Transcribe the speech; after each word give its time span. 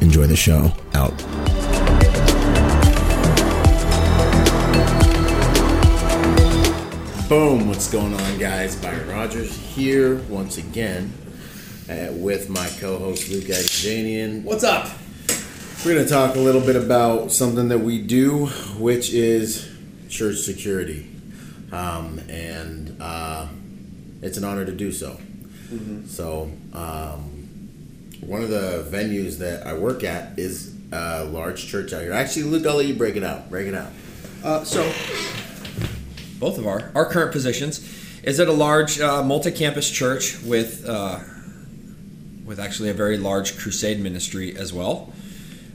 Enjoy 0.00 0.26
the 0.26 0.36
show. 0.36 0.72
Out. 0.94 1.16
Boom. 7.28 7.68
What's 7.68 7.90
going 7.90 8.14
on, 8.14 8.38
guys? 8.38 8.76
Byron 8.76 9.08
Rogers 9.08 9.56
here 9.56 10.16
once 10.28 10.58
again 10.58 11.12
uh, 11.88 12.08
with 12.12 12.48
my 12.48 12.68
co 12.80 12.98
host 12.98 13.28
Luke 13.30 13.44
Agajanian. 13.44 14.44
What's 14.44 14.64
up? 14.64 14.88
We're 15.84 15.94
going 15.94 16.06
to 16.06 16.10
talk 16.10 16.36
a 16.36 16.38
little 16.38 16.60
bit 16.60 16.76
about 16.76 17.30
something 17.30 17.68
that 17.68 17.80
we 17.80 18.00
do, 18.00 18.46
which 18.78 19.12
is 19.12 19.70
church 20.08 20.38
security. 20.38 21.10
Um, 21.72 22.20
and 22.28 22.96
uh, 23.00 23.48
it's 24.22 24.38
an 24.38 24.44
honor 24.44 24.64
to 24.64 24.72
do 24.72 24.92
so. 24.92 25.18
Mm-hmm. 25.70 26.06
So, 26.06 26.50
um, 26.72 27.33
one 28.26 28.42
of 28.42 28.48
the 28.48 28.86
venues 28.90 29.38
that 29.38 29.66
I 29.66 29.74
work 29.74 30.04
at 30.04 30.38
is 30.38 30.74
a 30.92 31.24
large 31.24 31.66
church 31.66 31.92
out 31.92 32.02
here. 32.02 32.12
Actually, 32.12 32.44
Luke, 32.44 32.66
I'll 32.66 32.76
let 32.76 32.86
you 32.86 32.94
break 32.94 33.16
it 33.16 33.24
out. 33.24 33.50
Break 33.50 33.66
it 33.66 33.74
out. 33.74 33.90
Uh, 34.42 34.64
so, 34.64 34.82
both 36.38 36.58
of 36.58 36.66
our 36.66 36.90
our 36.94 37.06
current 37.06 37.32
positions 37.32 37.80
is 38.22 38.40
at 38.40 38.48
a 38.48 38.52
large 38.52 39.00
uh, 39.00 39.22
multi-campus 39.22 39.90
church 39.90 40.40
with 40.42 40.86
uh, 40.88 41.20
with 42.44 42.60
actually 42.60 42.90
a 42.90 42.94
very 42.94 43.18
large 43.18 43.58
crusade 43.58 44.00
ministry 44.00 44.56
as 44.56 44.72
well. 44.72 45.12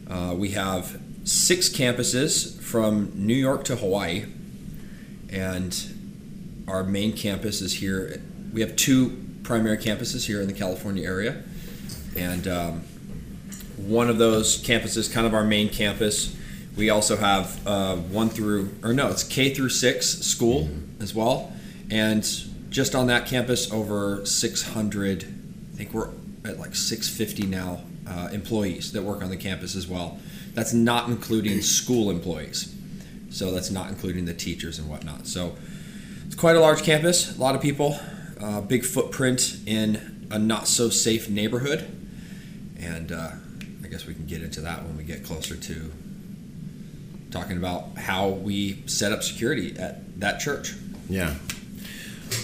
Uh, 0.09 0.33
we 0.35 0.49
have 0.49 0.99
six 1.23 1.69
campuses 1.69 2.59
from 2.61 3.11
New 3.15 3.35
York 3.35 3.63
to 3.65 3.75
Hawaii, 3.75 4.25
and 5.29 6.63
our 6.67 6.83
main 6.83 7.13
campus 7.13 7.61
is 7.61 7.73
here. 7.73 8.21
We 8.53 8.61
have 8.61 8.75
two 8.75 9.25
primary 9.43 9.77
campuses 9.77 10.27
here 10.27 10.41
in 10.41 10.47
the 10.47 10.53
California 10.53 11.03
area 11.03 11.43
and 12.15 12.47
um, 12.47 12.83
one 13.77 14.09
of 14.09 14.17
those 14.17 14.61
campuses, 14.61 15.11
kind 15.11 15.25
of 15.25 15.33
our 15.33 15.43
main 15.43 15.69
campus. 15.69 16.35
We 16.75 16.89
also 16.89 17.17
have 17.17 17.65
uh, 17.67 17.95
one 17.95 18.29
through, 18.29 18.75
or 18.83 18.93
no, 18.93 19.09
it's 19.09 19.23
K 19.23 19.53
through 19.53 19.69
six 19.69 20.07
school 20.07 20.63
mm-hmm. 20.63 21.01
as 21.01 21.13
well, 21.13 21.51
and 21.89 22.23
just 22.69 22.95
on 22.95 23.07
that 23.07 23.25
campus, 23.25 23.71
over 23.71 24.25
600. 24.25 25.23
I 25.23 25.77
think 25.77 25.93
we're 25.93 26.09
at 26.45 26.59
like 26.59 26.75
650 26.75 27.47
now 27.47 27.81
uh, 28.07 28.29
employees 28.31 28.91
that 28.91 29.01
work 29.01 29.23
on 29.23 29.29
the 29.29 29.37
campus 29.37 29.75
as 29.75 29.87
well. 29.87 30.19
That's 30.53 30.73
not 30.73 31.09
including 31.09 31.61
school 31.61 32.09
employees, 32.09 32.75
so 33.29 33.51
that's 33.51 33.71
not 33.71 33.89
including 33.89 34.25
the 34.25 34.33
teachers 34.33 34.77
and 34.79 34.89
whatnot. 34.89 35.27
So 35.27 35.55
it's 36.25 36.35
quite 36.35 36.55
a 36.55 36.59
large 36.59 36.83
campus, 36.83 37.35
a 37.35 37.41
lot 37.41 37.55
of 37.55 37.61
people, 37.61 37.99
uh, 38.39 38.61
big 38.61 38.85
footprint 38.85 39.57
in 39.65 40.27
a 40.31 40.37
not 40.37 40.67
so 40.67 40.89
safe 40.89 41.29
neighborhood 41.29 41.98
and 42.79 43.11
uh, 43.11 43.31
I 43.83 43.87
guess 43.87 44.05
we 44.05 44.13
can 44.13 44.25
get 44.25 44.41
into 44.41 44.61
that 44.61 44.83
when 44.83 44.97
we 44.97 45.03
get 45.03 45.23
closer 45.23 45.55
to 45.55 45.91
talking 47.31 47.57
about 47.57 47.97
how 47.97 48.29
we 48.29 48.83
set 48.87 49.11
up 49.11 49.23
security 49.23 49.77
at 49.77 50.19
that 50.19 50.39
church. 50.39 50.73
Yeah. 51.09 51.35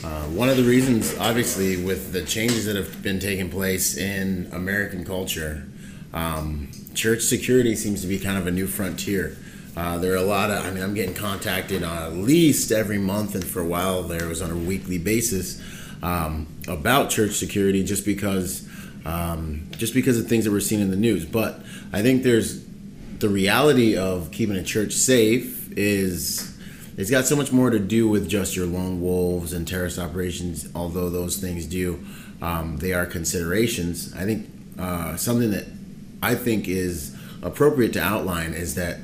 Uh, 0.04 0.24
one 0.24 0.50
of 0.50 0.58
the 0.58 0.64
reasons, 0.64 1.18
obviously, 1.18 1.84
with 1.84 2.12
the 2.12 2.24
changes 2.24 2.66
that 2.66 2.76
have 2.76 3.02
been 3.04 3.20
taking 3.20 3.50
place 3.50 3.98
in 3.98 4.50
American 4.52 5.06
culture, 5.06 5.68
um, 6.14 6.72
church 6.94 7.22
security 7.22 7.76
seems 7.76 8.02
to 8.02 8.08
be 8.08 8.18
kind 8.20 8.38
of 8.38 8.48
a 8.48 8.52
new 8.52 8.68
frontier. 8.68 9.38
Uh, 9.78 9.98
there 9.98 10.14
are 10.14 10.18
a 10.18 10.22
lot 10.22 10.50
of, 10.50 10.66
I 10.66 10.72
mean, 10.72 10.82
I'm 10.82 10.94
getting 10.94 11.14
contacted 11.14 11.84
on 11.84 11.98
at 11.98 12.14
least 12.14 12.72
every 12.72 12.98
month, 12.98 13.36
and 13.36 13.44
for 13.44 13.60
a 13.60 13.66
while 13.66 14.04
there 14.04 14.28
was 14.28 14.42
on 14.42 14.50
a 14.50 14.56
weekly 14.56 14.98
basis 14.98 15.62
um, 16.02 16.48
about 16.68 17.10
church 17.10 17.34
security 17.34 17.84
just 17.84 18.06
because 18.06 18.65
um, 19.06 19.70
just 19.78 19.94
because 19.94 20.20
of 20.20 20.28
things 20.28 20.46
that 20.46 20.52
we're 20.52 20.60
seeing 20.60 20.82
in 20.82 20.90
the 20.90 20.98
news. 20.98 21.26
But 21.26 21.62
I 21.94 22.02
think 22.02 22.24
there's 22.24 22.66
the 23.20 23.30
reality 23.30 23.98
of 23.98 24.32
keeping 24.32 24.56
a 24.56 24.64
church 24.64 24.94
safe 24.94 25.72
is 25.78 26.58
it's 26.98 27.12
got 27.12 27.26
so 27.26 27.36
much 27.36 27.52
more 27.52 27.70
to 27.70 27.80
do 27.80 28.08
with 28.08 28.30
just 28.30 28.56
your 28.56 28.66
lone 28.66 29.02
wolves 29.02 29.54
and 29.54 29.68
terrorist 29.68 30.00
operations. 30.00 30.68
Although 30.74 31.10
those 31.10 31.38
things 31.38 31.66
do, 31.66 32.04
um, 32.42 32.78
they 32.78 32.94
are 32.94 33.06
considerations. 33.06 34.14
I 34.16 34.24
think 34.24 34.50
uh, 34.80 35.16
something 35.18 35.52
that 35.52 35.66
I 36.22 36.36
think 36.36 36.68
is 36.68 37.16
appropriate 37.42 37.94
to 37.94 38.02
outline 38.02 38.54
is 38.54 38.76
that 38.76 39.00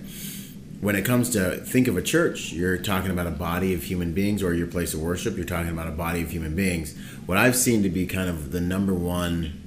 when 0.79 0.95
it 0.95 1.05
comes 1.05 1.29
to 1.31 1.57
think 1.57 1.87
of 1.87 1.95
a 1.95 2.01
church, 2.01 2.51
you're 2.51 2.77
talking 2.77 3.11
about 3.11 3.27
a 3.27 3.31
body 3.31 3.73
of 3.75 3.83
human 3.83 4.13
beings, 4.13 4.41
or 4.41 4.53
your 4.53 4.65
place 4.65 4.95
of 4.95 5.01
worship. 5.01 5.35
You're 5.35 5.45
talking 5.45 5.71
about 5.71 5.87
a 5.87 5.91
body 5.91 6.23
of 6.23 6.31
human 6.31 6.55
beings. 6.55 6.97
What 7.27 7.37
I've 7.37 7.55
seen 7.55 7.83
to 7.83 7.89
be 7.89 8.07
kind 8.07 8.29
of 8.29 8.51
the 8.51 8.61
number 8.61 8.93
one 8.93 9.60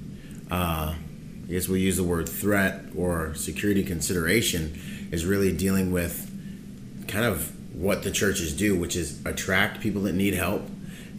uh, 0.51 0.95
I 1.47 1.51
guess 1.51 1.67
we'll 1.67 1.77
use 1.77 1.97
the 1.97 2.03
word 2.03 2.27
threat 2.27 2.85
or 2.95 3.33
security 3.35 3.83
consideration, 3.83 4.79
is 5.11 5.25
really 5.25 5.51
dealing 5.55 5.91
with 5.91 6.31
kind 7.07 7.25
of 7.25 7.51
what 7.75 8.03
the 8.03 8.11
churches 8.11 8.55
do, 8.55 8.77
which 8.77 8.95
is 8.95 9.23
attract 9.25 9.81
people 9.81 10.03
that 10.03 10.13
need 10.13 10.33
help 10.33 10.63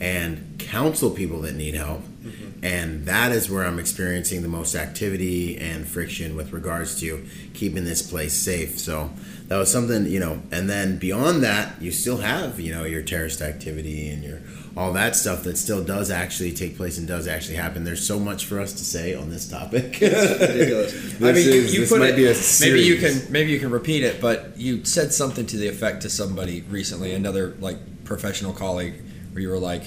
and 0.00 0.56
counsel 0.58 1.10
people 1.10 1.40
that 1.42 1.54
need 1.54 1.74
help. 1.74 2.00
Mm-hmm. 2.00 2.64
And 2.64 3.06
that 3.06 3.32
is 3.32 3.50
where 3.50 3.64
I'm 3.64 3.78
experiencing 3.78 4.42
the 4.42 4.48
most 4.48 4.74
activity 4.74 5.56
and 5.58 5.86
friction 5.86 6.34
with 6.34 6.52
regards 6.52 6.98
to 7.00 7.26
keeping 7.54 7.84
this 7.84 8.02
place 8.02 8.34
safe. 8.34 8.78
So 8.78 9.10
that 9.48 9.56
was 9.56 9.70
something, 9.70 10.06
you 10.06 10.18
know, 10.18 10.42
and 10.50 10.68
then 10.68 10.98
beyond 10.98 11.42
that, 11.44 11.80
you 11.80 11.92
still 11.92 12.18
have, 12.18 12.58
you 12.58 12.74
know, 12.74 12.84
your 12.84 13.02
terrorist 13.02 13.40
activity 13.40 14.08
and 14.10 14.24
your 14.24 14.40
all 14.76 14.92
that 14.92 15.16
stuff 15.16 15.42
that 15.44 15.56
still 15.56 15.82
does 15.82 16.10
actually 16.10 16.52
take 16.52 16.76
place 16.76 16.98
and 16.98 17.08
does 17.08 17.26
actually 17.26 17.56
happen. 17.56 17.84
There's 17.84 18.06
so 18.06 18.20
much 18.20 18.44
for 18.44 18.60
us 18.60 18.74
to 18.74 18.84
say 18.84 19.14
on 19.14 19.30
this 19.30 19.48
topic. 19.48 19.98
ridiculous. 20.00 21.14
I 21.22 21.32
mean, 21.32 21.36
is, 21.36 21.74
you 21.74 21.86
put 21.86 22.02
it, 22.02 22.60
maybe 22.60 22.82
you 22.82 22.98
can 22.98 23.32
maybe 23.32 23.52
you 23.52 23.58
can 23.58 23.70
repeat 23.70 24.04
it, 24.04 24.20
but 24.20 24.56
you 24.58 24.84
said 24.84 25.14
something 25.14 25.46
to 25.46 25.56
the 25.56 25.68
effect 25.68 26.02
to 26.02 26.10
somebody 26.10 26.60
recently, 26.62 27.12
another 27.12 27.56
like 27.58 28.04
professional 28.04 28.52
colleague, 28.52 29.02
where 29.32 29.40
you 29.40 29.48
were 29.48 29.58
like, 29.58 29.84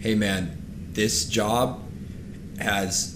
"Hey, 0.00 0.14
man, 0.14 0.88
this 0.92 1.26
job 1.26 1.82
has 2.58 3.15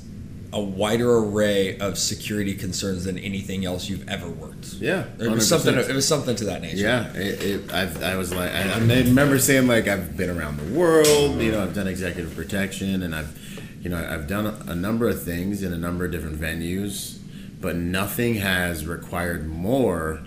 a 0.52 0.60
wider 0.60 1.18
array 1.18 1.78
of 1.78 1.96
security 1.96 2.54
concerns 2.54 3.04
than 3.04 3.18
anything 3.18 3.64
else 3.64 3.88
you've 3.88 4.08
ever 4.08 4.28
worked. 4.28 4.74
Yeah, 4.74 5.06
it 5.18 5.30
was 5.30 5.48
something. 5.48 5.76
It 5.76 5.94
was 5.94 6.06
something 6.06 6.34
to 6.36 6.44
that 6.46 6.62
nature. 6.62 6.78
Yeah, 6.78 7.12
it, 7.14 7.42
it, 7.42 7.72
i 7.72 8.16
was 8.16 8.34
like, 8.34 8.50
I, 8.50 8.72
I, 8.72 8.78
remember 8.78 9.38
saying 9.38 9.68
like 9.68 9.86
I've 9.86 10.16
been 10.16 10.30
around 10.30 10.56
the 10.56 10.76
world. 10.76 11.40
You 11.40 11.52
know, 11.52 11.62
I've 11.62 11.74
done 11.74 11.86
executive 11.86 12.34
protection, 12.34 13.02
and 13.02 13.14
I've, 13.14 13.38
you 13.80 13.90
know, 13.90 13.96
I've 13.96 14.26
done 14.26 14.46
a, 14.46 14.72
a 14.72 14.74
number 14.74 15.08
of 15.08 15.22
things 15.22 15.62
in 15.62 15.72
a 15.72 15.78
number 15.78 16.04
of 16.04 16.10
different 16.10 16.40
venues, 16.40 17.18
but 17.60 17.76
nothing 17.76 18.34
has 18.36 18.86
required 18.86 19.46
more 19.48 20.20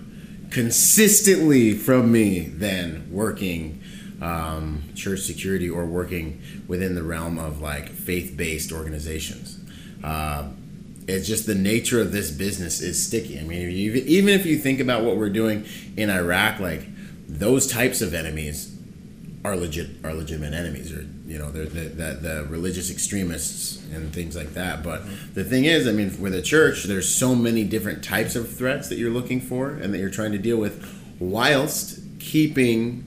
consistently 0.50 1.74
from 1.74 2.10
me 2.10 2.40
than 2.40 3.10
working 3.10 3.82
um, 4.22 4.84
church 4.94 5.20
security 5.20 5.68
or 5.68 5.84
working 5.84 6.40
within 6.66 6.94
the 6.94 7.02
realm 7.02 7.38
of 7.38 7.60
like 7.60 7.90
faith-based 7.90 8.72
organizations 8.72 9.53
uh, 10.04 10.48
it's 11.08 11.26
just 11.26 11.46
the 11.46 11.54
nature 11.54 12.00
of 12.00 12.12
this 12.12 12.30
business 12.30 12.80
is 12.80 13.04
sticky. 13.04 13.38
I 13.38 13.42
mean, 13.42 13.68
even 13.70 14.34
if 14.34 14.46
you 14.46 14.58
think 14.58 14.80
about 14.80 15.02
what 15.02 15.16
we're 15.16 15.30
doing 15.30 15.66
in 15.96 16.10
Iraq, 16.10 16.60
like 16.60 16.82
those 17.26 17.66
types 17.66 18.00
of 18.00 18.14
enemies 18.14 18.70
are 19.44 19.56
legit 19.56 19.90
are 20.02 20.14
legitimate 20.14 20.54
enemies 20.54 20.90
or 20.90 21.06
you 21.26 21.38
know 21.38 21.50
the, 21.50 21.64
the, 21.64 22.14
the 22.14 22.46
religious 22.48 22.90
extremists 22.90 23.82
and 23.92 24.10
things 24.10 24.34
like 24.34 24.54
that 24.54 24.82
but 24.82 25.02
the 25.34 25.44
thing 25.44 25.66
is 25.66 25.86
i 25.86 25.92
mean 25.92 26.18
with 26.18 26.34
a 26.34 26.40
church 26.40 26.84
there's 26.84 27.14
so 27.14 27.34
many 27.34 27.62
different 27.62 28.02
types 28.02 28.36
of 28.36 28.50
threats 28.50 28.88
that 28.88 28.96
you're 28.96 29.10
looking 29.10 29.42
for 29.42 29.70
and 29.72 29.92
that 29.92 29.98
you're 29.98 30.08
trying 30.08 30.32
to 30.32 30.38
deal 30.38 30.56
with 30.56 30.98
whilst 31.18 32.00
keeping 32.18 33.04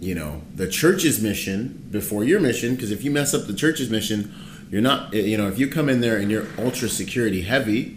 you 0.00 0.16
know 0.16 0.42
the 0.56 0.66
church's 0.66 1.22
mission 1.22 1.86
before 1.92 2.24
your 2.24 2.40
mission 2.40 2.74
because 2.74 2.90
if 2.90 3.04
you 3.04 3.10
mess 3.12 3.32
up 3.32 3.46
the 3.46 3.54
church's 3.54 3.88
mission 3.88 4.34
you're 4.70 4.82
not 4.82 5.12
you 5.12 5.36
know 5.36 5.48
if 5.48 5.58
you 5.58 5.68
come 5.68 5.88
in 5.88 6.00
there 6.00 6.16
and 6.16 6.30
you're 6.30 6.46
ultra 6.58 6.88
security 6.88 7.42
heavy 7.42 7.96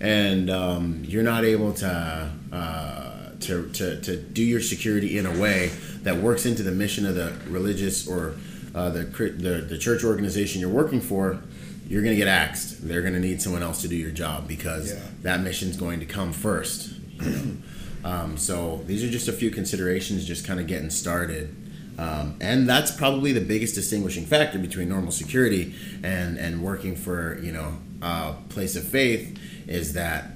and 0.00 0.48
um, 0.50 1.02
you're 1.06 1.22
not 1.22 1.44
able 1.44 1.72
to 1.74 2.30
uh, 2.52 3.30
to, 3.40 3.68
to, 3.70 4.00
to 4.02 4.16
do 4.16 4.42
your 4.42 4.60
security 4.60 5.16
in 5.18 5.26
a 5.26 5.38
way 5.40 5.68
that 6.02 6.16
works 6.16 6.44
into 6.46 6.62
the 6.62 6.70
mission 6.72 7.06
of 7.06 7.14
the 7.14 7.32
religious 7.48 8.06
or 8.08 8.34
uh, 8.74 8.90
the, 8.90 9.02
the 9.04 9.66
the 9.68 9.78
church 9.78 10.04
organization 10.04 10.60
you're 10.60 10.70
working 10.70 11.00
for, 11.00 11.40
you're 11.88 12.02
going 12.02 12.12
to 12.14 12.18
get 12.18 12.28
axed. 12.28 12.86
They're 12.86 13.00
going 13.00 13.14
to 13.14 13.20
need 13.20 13.40
someone 13.42 13.62
else 13.62 13.82
to 13.82 13.88
do 13.88 13.96
your 13.96 14.10
job 14.10 14.46
because 14.46 14.92
Yeah. 14.92 15.00
that 15.22 15.40
mission's 15.40 15.76
going 15.76 16.00
to 16.00 16.06
come 16.06 16.32
first. 16.32 16.92
um, 18.04 18.36
so 18.36 18.82
these 18.86 19.02
are 19.02 19.10
just 19.10 19.28
a 19.28 19.32
few 19.32 19.50
considerations, 19.50 20.24
just 20.24 20.46
kind 20.46 20.60
of 20.60 20.66
getting 20.66 20.90
started. 20.90 21.54
Um, 22.00 22.36
and 22.40 22.66
that's 22.66 22.90
probably 22.90 23.32
the 23.32 23.42
biggest 23.42 23.74
distinguishing 23.74 24.24
factor 24.24 24.58
between 24.58 24.88
normal 24.88 25.12
security 25.12 25.74
and, 26.02 26.38
and 26.38 26.62
working 26.62 26.96
for 26.96 27.38
you 27.42 27.52
know 27.52 27.76
a 28.00 28.34
place 28.48 28.74
of 28.74 28.84
faith 28.84 29.38
is 29.68 29.92
that 29.92 30.30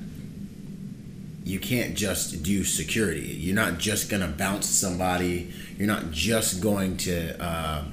you 1.42 1.58
can't 1.58 1.94
just 1.94 2.42
do 2.42 2.64
security. 2.64 3.34
You're 3.40 3.54
not 3.54 3.78
just 3.78 4.10
gonna 4.10 4.28
bounce 4.28 4.66
somebody. 4.66 5.52
You're 5.78 5.88
not 5.88 6.10
just 6.10 6.60
going 6.60 6.98
to, 6.98 7.42
uh, 7.42 7.84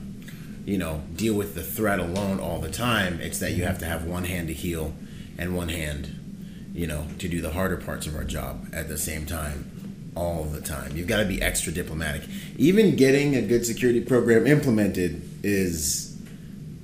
you 0.66 0.78
know, 0.78 1.04
deal 1.16 1.34
with 1.34 1.56
the 1.56 1.64
threat 1.64 2.00
alone 2.00 2.42
all 2.42 2.60
the 2.60 2.70
time. 2.70 3.22
It's 3.22 3.40
that 3.40 3.54
you 3.54 3.64
have 3.64 3.80
to 3.80 3.86
have 3.86 4.06
one 4.06 4.26
hand 4.26 4.50
to 4.50 4.54
heal 4.54 4.94
and 5.38 5.56
one 5.56 5.70
hand, 5.70 6.70
you 6.74 6.88
know, 6.88 7.08
to 7.20 7.30
do 7.30 7.42
the 7.42 7.52
harder 7.52 7.78
parts 7.78 8.06
of 8.06 8.16
our 8.16 8.26
job 8.26 8.68
at 8.74 8.90
the 8.90 8.98
same 8.98 9.26
time, 9.26 9.71
all 10.16 10.44
the 10.44 10.62
time. 10.62 10.96
You've 10.96 11.08
got 11.08 11.18
to 11.18 11.26
be 11.26 11.42
extra 11.42 11.72
diplomatic. 11.72 12.24
Even 12.58 12.96
getting 12.96 13.36
a 13.36 13.42
good 13.42 13.66
security 13.66 14.02
program 14.02 14.46
implemented 14.48 15.22
is 15.44 16.18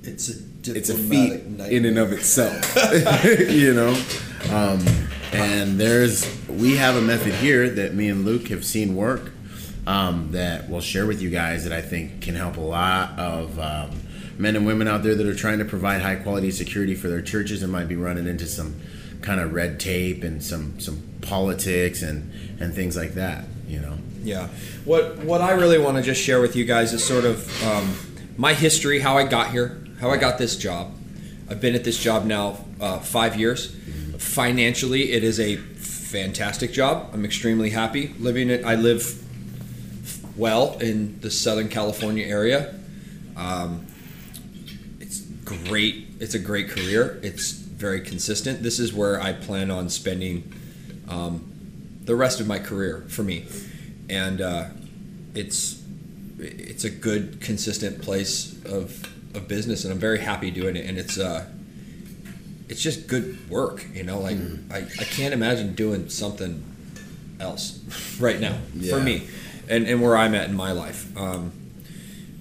It's 0.02 0.30
a 0.30 0.48
it's 0.64 0.90
a 0.90 0.94
feat 0.94 1.30
diplomatic 1.30 1.72
in 1.72 1.84
and 1.84 1.98
of 1.98 2.12
itself 2.12 2.76
you 3.24 3.72
know 3.72 3.90
um, 4.50 4.84
and 5.32 5.78
there's 5.78 6.26
we 6.48 6.76
have 6.76 6.96
a 6.96 7.00
method 7.00 7.32
here 7.34 7.70
that 7.70 7.94
me 7.94 8.08
and 8.08 8.24
luke 8.24 8.48
have 8.48 8.64
seen 8.64 8.94
work 8.94 9.30
um, 9.86 10.32
that 10.32 10.68
we'll 10.68 10.80
share 10.80 11.06
with 11.06 11.22
you 11.22 11.30
guys 11.30 11.64
that 11.64 11.72
i 11.72 11.80
think 11.80 12.20
can 12.20 12.34
help 12.34 12.56
a 12.56 12.60
lot 12.60 13.18
of 13.18 13.58
um, 13.58 13.90
men 14.36 14.56
and 14.56 14.66
women 14.66 14.88
out 14.88 15.02
there 15.02 15.14
that 15.14 15.26
are 15.26 15.34
trying 15.34 15.58
to 15.58 15.64
provide 15.64 16.02
high 16.02 16.16
quality 16.16 16.50
security 16.50 16.94
for 16.94 17.08
their 17.08 17.22
churches 17.22 17.62
and 17.62 17.72
might 17.72 17.88
be 17.88 17.96
running 17.96 18.26
into 18.26 18.46
some 18.46 18.74
kind 19.22 19.40
of 19.40 19.52
red 19.52 19.80
tape 19.80 20.22
and 20.22 20.42
some 20.42 20.78
some 20.78 21.02
politics 21.20 22.02
and 22.02 22.32
and 22.60 22.74
things 22.74 22.96
like 22.96 23.14
that 23.14 23.44
you 23.68 23.80
know 23.80 23.98
Yeah. 24.22 24.48
What 24.84 25.18
what 25.18 25.40
I 25.40 25.52
really 25.52 25.78
want 25.78 25.96
to 25.96 26.02
just 26.02 26.20
share 26.20 26.40
with 26.40 26.56
you 26.56 26.64
guys 26.64 26.92
is 26.92 27.04
sort 27.04 27.24
of 27.24 27.48
um, 27.64 27.94
my 28.36 28.52
history, 28.54 28.98
how 29.00 29.16
I 29.16 29.24
got 29.24 29.50
here, 29.50 29.84
how 30.00 30.10
I 30.10 30.16
got 30.16 30.38
this 30.38 30.56
job. 30.56 30.92
I've 31.48 31.60
been 31.60 31.74
at 31.74 31.84
this 31.84 31.98
job 31.98 32.24
now 32.24 32.64
uh, 32.80 32.98
five 32.98 33.36
years. 33.36 33.74
Financially, 34.18 35.12
it 35.12 35.22
is 35.22 35.38
a 35.38 35.56
fantastic 35.56 36.72
job. 36.72 37.10
I'm 37.12 37.24
extremely 37.24 37.70
happy 37.70 38.14
living 38.18 38.50
it. 38.50 38.64
I 38.64 38.74
live 38.74 39.22
well 40.36 40.76
in 40.78 41.20
the 41.20 41.30
Southern 41.30 41.68
California 41.68 42.26
area. 42.26 42.74
Um, 43.36 43.86
it's 45.00 45.20
great. 45.44 46.08
It's 46.20 46.34
a 46.34 46.38
great 46.38 46.68
career. 46.68 47.20
It's 47.22 47.52
very 47.52 48.00
consistent. 48.00 48.62
This 48.62 48.78
is 48.80 48.92
where 48.92 49.20
I 49.20 49.32
plan 49.32 49.70
on 49.70 49.88
spending 49.88 50.52
um, 51.08 51.52
the 52.08 52.16
rest 52.16 52.40
of 52.40 52.46
my 52.46 52.58
career 52.58 53.04
for 53.08 53.22
me, 53.22 53.44
and 54.08 54.40
uh, 54.40 54.64
it's 55.34 55.80
it's 56.38 56.84
a 56.84 56.90
good, 56.90 57.38
consistent 57.42 58.00
place 58.00 58.56
of 58.64 59.04
of 59.36 59.46
business, 59.46 59.84
and 59.84 59.92
I'm 59.92 59.98
very 60.00 60.18
happy 60.18 60.50
doing 60.50 60.74
it. 60.74 60.86
And 60.86 60.96
it's 60.96 61.18
uh, 61.18 61.44
it's 62.70 62.80
just 62.80 63.06
good 63.08 63.50
work, 63.50 63.84
you 63.92 64.04
know. 64.04 64.20
Like 64.20 64.38
I, 64.70 64.78
I 64.78 65.04
can't 65.04 65.34
imagine 65.34 65.74
doing 65.74 66.08
something 66.08 66.64
else 67.40 67.78
right 68.18 68.40
now 68.40 68.56
Yeah. 68.74 68.96
for 68.96 69.02
me, 69.02 69.28
and 69.68 69.86
and 69.86 70.00
where 70.00 70.16
I'm 70.16 70.34
at 70.34 70.48
in 70.48 70.56
my 70.56 70.72
life. 70.72 71.14
Um, 71.14 71.52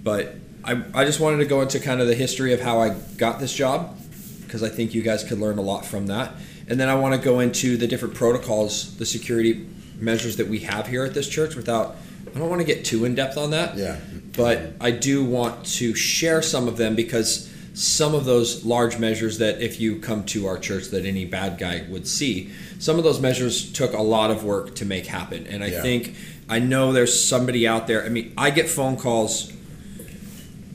but 0.01 0.35
I, 0.63 0.81
I 0.93 1.03
just 1.03 1.19
wanted 1.19 1.37
to 1.39 1.45
go 1.45 1.59
into 1.59 1.81
kind 1.81 1.99
of 1.99 2.07
the 2.07 2.15
history 2.15 2.53
of 2.53 2.61
how 2.61 2.79
I 2.79 2.89
got 3.17 3.41
this 3.41 3.53
job 3.53 3.99
because 4.45 4.63
I 4.63 4.69
think 4.69 4.93
you 4.95 5.01
guys 5.01 5.25
could 5.25 5.39
learn 5.39 5.57
a 5.57 5.61
lot 5.61 5.85
from 5.85 6.07
that. 6.07 6.31
And 6.67 6.79
then 6.79 6.89
I 6.89 6.95
want 6.95 7.15
to 7.15 7.21
go 7.21 7.39
into 7.39 7.77
the 7.77 7.87
different 7.87 8.13
protocols, 8.15 8.97
the 8.97 9.05
security 9.05 9.67
measures 9.99 10.37
that 10.37 10.47
we 10.47 10.59
have 10.59 10.87
here 10.87 11.05
at 11.05 11.13
this 11.13 11.27
church 11.27 11.55
without, 11.55 11.95
I 12.35 12.39
don't 12.39 12.49
want 12.49 12.61
to 12.61 12.67
get 12.67 12.83
too 12.85 13.05
in 13.05 13.15
depth 13.15 13.37
on 13.37 13.51
that. 13.51 13.77
Yeah. 13.77 13.97
But 14.35 14.73
I 14.79 14.91
do 14.91 15.23
want 15.23 15.65
to 15.65 15.95
share 15.95 16.41
some 16.41 16.67
of 16.67 16.77
them 16.77 16.95
because 16.95 17.51
some 17.73 18.13
of 18.15 18.25
those 18.25 18.65
large 18.65 18.97
measures 18.97 19.37
that 19.37 19.61
if 19.61 19.79
you 19.79 19.99
come 19.99 20.23
to 20.25 20.47
our 20.47 20.57
church 20.57 20.87
that 20.89 21.05
any 21.05 21.25
bad 21.25 21.57
guy 21.57 21.85
would 21.89 22.07
see, 22.07 22.51
some 22.79 22.97
of 22.97 23.03
those 23.03 23.19
measures 23.19 23.71
took 23.71 23.93
a 23.93 24.01
lot 24.01 24.29
of 24.31 24.43
work 24.43 24.75
to 24.75 24.85
make 24.85 25.05
happen. 25.05 25.47
And 25.47 25.63
I 25.63 25.67
Yeah. 25.67 25.81
think, 25.81 26.15
I 26.49 26.59
know 26.59 26.91
there's 26.91 27.23
somebody 27.23 27.67
out 27.67 27.87
there, 27.87 28.03
I 28.03 28.09
mean, 28.09 28.33
I 28.37 28.49
get 28.49 28.67
phone 28.67 28.97
calls 28.97 29.51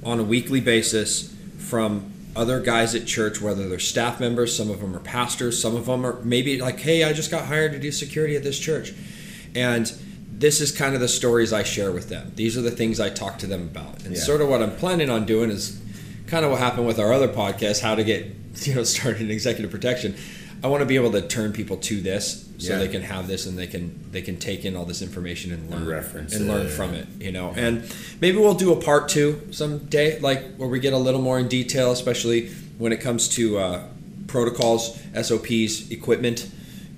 on 0.05 0.19
a 0.21 0.25
weekly 0.25 0.61
basis 0.61 1.33
from 1.59 2.12
other 2.35 2.61
guys 2.61 2.95
at 2.95 3.07
church, 3.07 3.41
whether 3.41 3.69
they're 3.69 3.79
staff 3.79 4.19
members, 4.21 4.57
some 4.57 4.71
of 4.71 4.81
them 4.81 4.95
are 4.97 5.01
pastors, 5.01 5.61
some 5.61 5.77
of 5.77 5.87
them 5.87 6.05
are 6.07 6.21
maybe 6.23 6.61
like, 6.61 6.81
hey, 6.81 7.05
I 7.05 7.13
just 7.13 7.31
got 7.31 7.47
hired 7.47 7.73
to 7.73 7.79
do 7.79 7.93
security 7.93 8.37
at 8.37 8.43
this 8.43 8.59
church. 8.59 8.93
And 9.55 9.93
this 10.33 10.61
is 10.61 10.73
kind 10.73 10.95
of 10.95 11.01
the 11.01 11.09
stories 11.09 11.53
I 11.53 11.63
share 11.63 11.93
with 11.93 12.09
them. 12.09 12.33
These 12.35 12.57
are 12.57 12.63
the 12.63 12.71
things 12.71 12.99
I 13.01 13.11
talk 13.11 13.39
to 13.39 13.47
them 13.47 13.63
about. 13.63 14.05
And 14.05 14.15
Yeah. 14.17 14.23
sort 14.23 14.41
of 14.41 14.49
what 14.49 14.63
I'm 14.63 14.75
planning 14.77 15.11
on 15.11 15.27
doing 15.27 15.51
is 15.51 15.79
kind 16.27 16.45
of 16.45 16.51
what 16.51 16.61
happened 16.61 16.87
with 16.87 16.99
our 16.99 17.13
other 17.13 17.29
podcast, 17.29 17.81
how 17.81 17.95
to 17.95 18.03
get, 18.03 18.27
you 18.63 18.75
know, 18.75 18.83
started 18.85 19.21
in 19.23 19.31
executive 19.31 19.71
protection. 19.71 20.15
I 20.65 20.69
want 20.69 20.81
to 20.81 20.87
be 20.87 20.95
able 20.97 21.11
to 21.13 21.23
turn 21.23 21.53
people 21.53 21.77
to 21.79 22.01
this 22.01 22.49
so 22.59 22.73
Yeah. 22.73 22.79
they 22.79 22.89
can 22.89 23.03
have 23.03 23.27
this 23.27 23.47
and 23.47 23.59
they 23.59 23.67
can 23.67 23.99
they 24.13 24.23
can 24.23 24.37
take 24.37 24.65
in 24.65 24.77
all 24.77 24.85
this 24.85 25.03
information 25.03 25.53
and 25.53 25.69
learn 25.71 25.87
reference 25.87 26.35
and 26.35 26.47
learn 26.47 26.69
from 26.69 26.95
it, 26.95 27.07
you 27.19 27.33
know. 27.33 27.53
And 27.57 27.83
maybe 28.21 28.39
we'll 28.39 28.55
do 28.55 28.73
a 28.73 28.81
part 28.81 29.09
two 29.09 29.41
someday, 29.51 30.21
like 30.21 30.55
where 30.57 30.69
we 30.69 30.79
get 30.79 30.93
a 30.93 30.99
little 30.99 31.21
more 31.21 31.39
in 31.41 31.49
detail, 31.49 31.91
especially 31.91 32.51
when 32.79 32.93
it 32.93 33.01
comes 33.01 33.29
to 33.31 33.59
uh, 33.59 33.83
protocols, 34.29 34.99
SOPs, 35.21 35.91
equipment. 35.91 36.49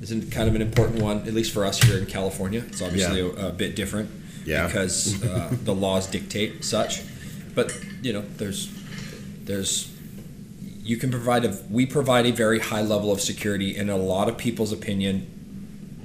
Is 0.02 0.10
kind 0.30 0.46
of 0.50 0.54
an 0.54 0.60
important 0.60 1.00
one, 1.00 1.18
at 1.26 1.32
least 1.32 1.52
for 1.52 1.64
us 1.64 1.82
here 1.82 1.96
in 1.96 2.04
California. 2.04 2.62
It's 2.68 2.82
obviously 2.82 3.20
Yeah. 3.22 3.44
a, 3.44 3.48
a 3.48 3.52
bit 3.52 3.74
different 3.74 4.10
Yeah. 4.44 4.66
because 4.66 5.22
uh, 5.24 5.50
the 5.64 5.74
laws 5.74 6.06
dictate 6.06 6.62
such. 6.62 7.00
But 7.54 7.74
you 8.02 8.12
know, 8.12 8.22
there's 8.36 8.68
there's 9.44 9.90
you 10.84 10.96
can 10.96 11.10
provide 11.10 11.44
a 11.44 11.56
we 11.70 11.86
provide 11.86 12.26
a 12.26 12.30
very 12.32 12.58
high 12.60 12.82
level 12.82 13.10
of 13.10 13.20
security 13.20 13.76
in 13.76 13.88
a 13.88 13.96
lot 13.96 14.28
of 14.28 14.36
people's 14.36 14.72
opinion 14.72 15.26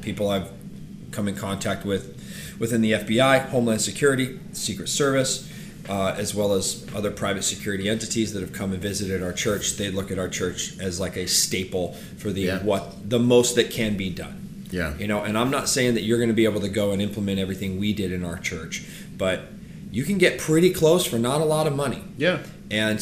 people 0.01 0.29
i've 0.29 0.49
come 1.11 1.27
in 1.27 1.35
contact 1.35 1.85
with 1.85 2.15
within 2.59 2.81
the 2.81 2.91
fbi 2.93 3.39
homeland 3.49 3.81
security 3.81 4.39
secret 4.53 4.87
service 4.89 5.47
uh, 5.89 6.13
as 6.19 6.35
well 6.35 6.53
as 6.53 6.85
other 6.93 7.09
private 7.09 7.41
security 7.43 7.89
entities 7.89 8.31
that 8.33 8.41
have 8.41 8.53
come 8.53 8.73
and 8.73 8.81
visited 8.81 9.23
our 9.23 9.33
church 9.33 9.75
they 9.77 9.89
look 9.89 10.11
at 10.11 10.19
our 10.19 10.29
church 10.29 10.77
as 10.79 10.99
like 10.99 11.17
a 11.17 11.27
staple 11.27 11.93
for 12.17 12.31
the 12.31 12.41
Yeah. 12.41 12.63
what 12.63 13.09
the 13.09 13.19
most 13.19 13.55
that 13.55 13.71
can 13.71 13.97
be 13.97 14.09
done 14.09 14.65
Yeah. 14.71 14.95
you 14.97 15.07
know 15.07 15.23
and 15.23 15.37
i'm 15.37 15.49
not 15.49 15.67
saying 15.67 15.95
that 15.95 16.03
you're 16.03 16.19
going 16.19 16.29
to 16.29 16.35
be 16.35 16.45
able 16.45 16.61
to 16.61 16.69
go 16.69 16.91
and 16.91 17.01
implement 17.01 17.39
everything 17.39 17.79
we 17.79 17.91
did 17.93 18.11
in 18.11 18.23
our 18.23 18.37
church 18.37 18.85
but 19.17 19.41
you 19.91 20.03
can 20.03 20.17
get 20.19 20.37
pretty 20.39 20.69
close 20.71 21.03
for 21.05 21.17
not 21.17 21.41
a 21.41 21.45
lot 21.45 21.65
of 21.67 21.75
money 21.75 22.03
Yeah. 22.17 22.39
and 22.69 22.99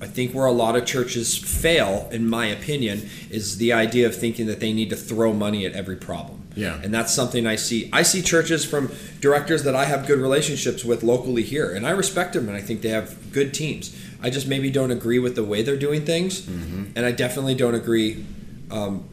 I 0.00 0.06
think 0.06 0.32
where 0.32 0.46
a 0.46 0.52
lot 0.52 0.76
of 0.76 0.84
churches 0.84 1.38
fail, 1.38 2.08
in 2.12 2.28
my 2.28 2.46
opinion, 2.46 3.08
is 3.30 3.56
the 3.56 3.72
idea 3.72 4.06
of 4.06 4.14
thinking 4.14 4.46
that 4.46 4.60
they 4.60 4.72
need 4.72 4.90
to 4.90 4.96
throw 4.96 5.32
money 5.32 5.64
at 5.64 5.72
every 5.72 5.96
problem. 5.96 6.42
Yeah. 6.54 6.80
And 6.82 6.92
that's 6.92 7.14
something 7.14 7.46
I 7.46 7.56
see. 7.56 7.88
I 7.92 8.02
see 8.02 8.22
churches 8.22 8.64
from 8.64 8.90
directors 9.20 9.62
that 9.64 9.74
I 9.74 9.84
have 9.86 10.06
good 10.06 10.18
relationships 10.18 10.84
with 10.84 11.02
locally 11.02 11.42
here, 11.42 11.70
and 11.74 11.86
I 11.86 11.90
respect 11.90 12.34
them, 12.34 12.48
and 12.48 12.56
I 12.56 12.60
think 12.60 12.82
they 12.82 12.90
have 12.90 13.32
good 13.32 13.54
teams. 13.54 13.94
I 14.22 14.30
just 14.30 14.46
maybe 14.46 14.70
don't 14.70 14.90
agree 14.90 15.18
with 15.18 15.34
the 15.34 15.44
way 15.44 15.62
they're 15.62 15.76
doing 15.76 16.04
things, 16.04 16.40
Mm-hmm. 16.42 16.84
and 16.96 17.06
I 17.06 17.12
definitely 17.12 17.54
don't 17.54 17.74
agree 17.74 18.24
um, 18.70 19.04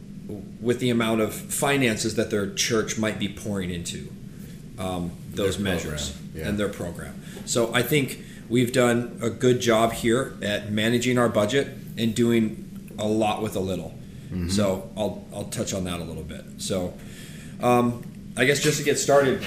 with 0.60 0.80
the 0.80 0.90
amount 0.90 1.20
of 1.20 1.34
finances 1.34 2.14
that 2.16 2.30
their 2.30 2.50
church 2.54 2.98
might 2.98 3.18
be 3.18 3.28
pouring 3.28 3.70
into 3.70 4.10
um, 4.78 5.12
those 5.30 5.58
measures 5.58 6.16
yeah. 6.34 6.48
and 6.48 6.58
their 6.58 6.68
program. 6.70 7.20
So 7.44 7.72
I 7.74 7.82
think 7.82 8.23
we've 8.48 8.72
done 8.72 9.18
a 9.22 9.30
good 9.30 9.60
job 9.60 9.92
here 9.92 10.36
at 10.42 10.70
managing 10.70 11.18
our 11.18 11.28
budget 11.28 11.68
and 11.96 12.14
doing 12.14 12.92
a 12.98 13.06
lot 13.06 13.42
with 13.42 13.56
a 13.56 13.60
little. 13.60 13.94
Mm-hmm. 14.26 14.48
So 14.48 14.90
I'll 14.96 15.24
I'll 15.34 15.44
touch 15.44 15.74
on 15.74 15.84
that 15.84 16.00
a 16.00 16.04
little 16.04 16.22
bit. 16.22 16.44
So 16.58 16.94
um, 17.62 18.04
I 18.36 18.44
guess 18.44 18.60
just 18.60 18.78
to 18.78 18.84
get 18.84 18.98
started, 18.98 19.44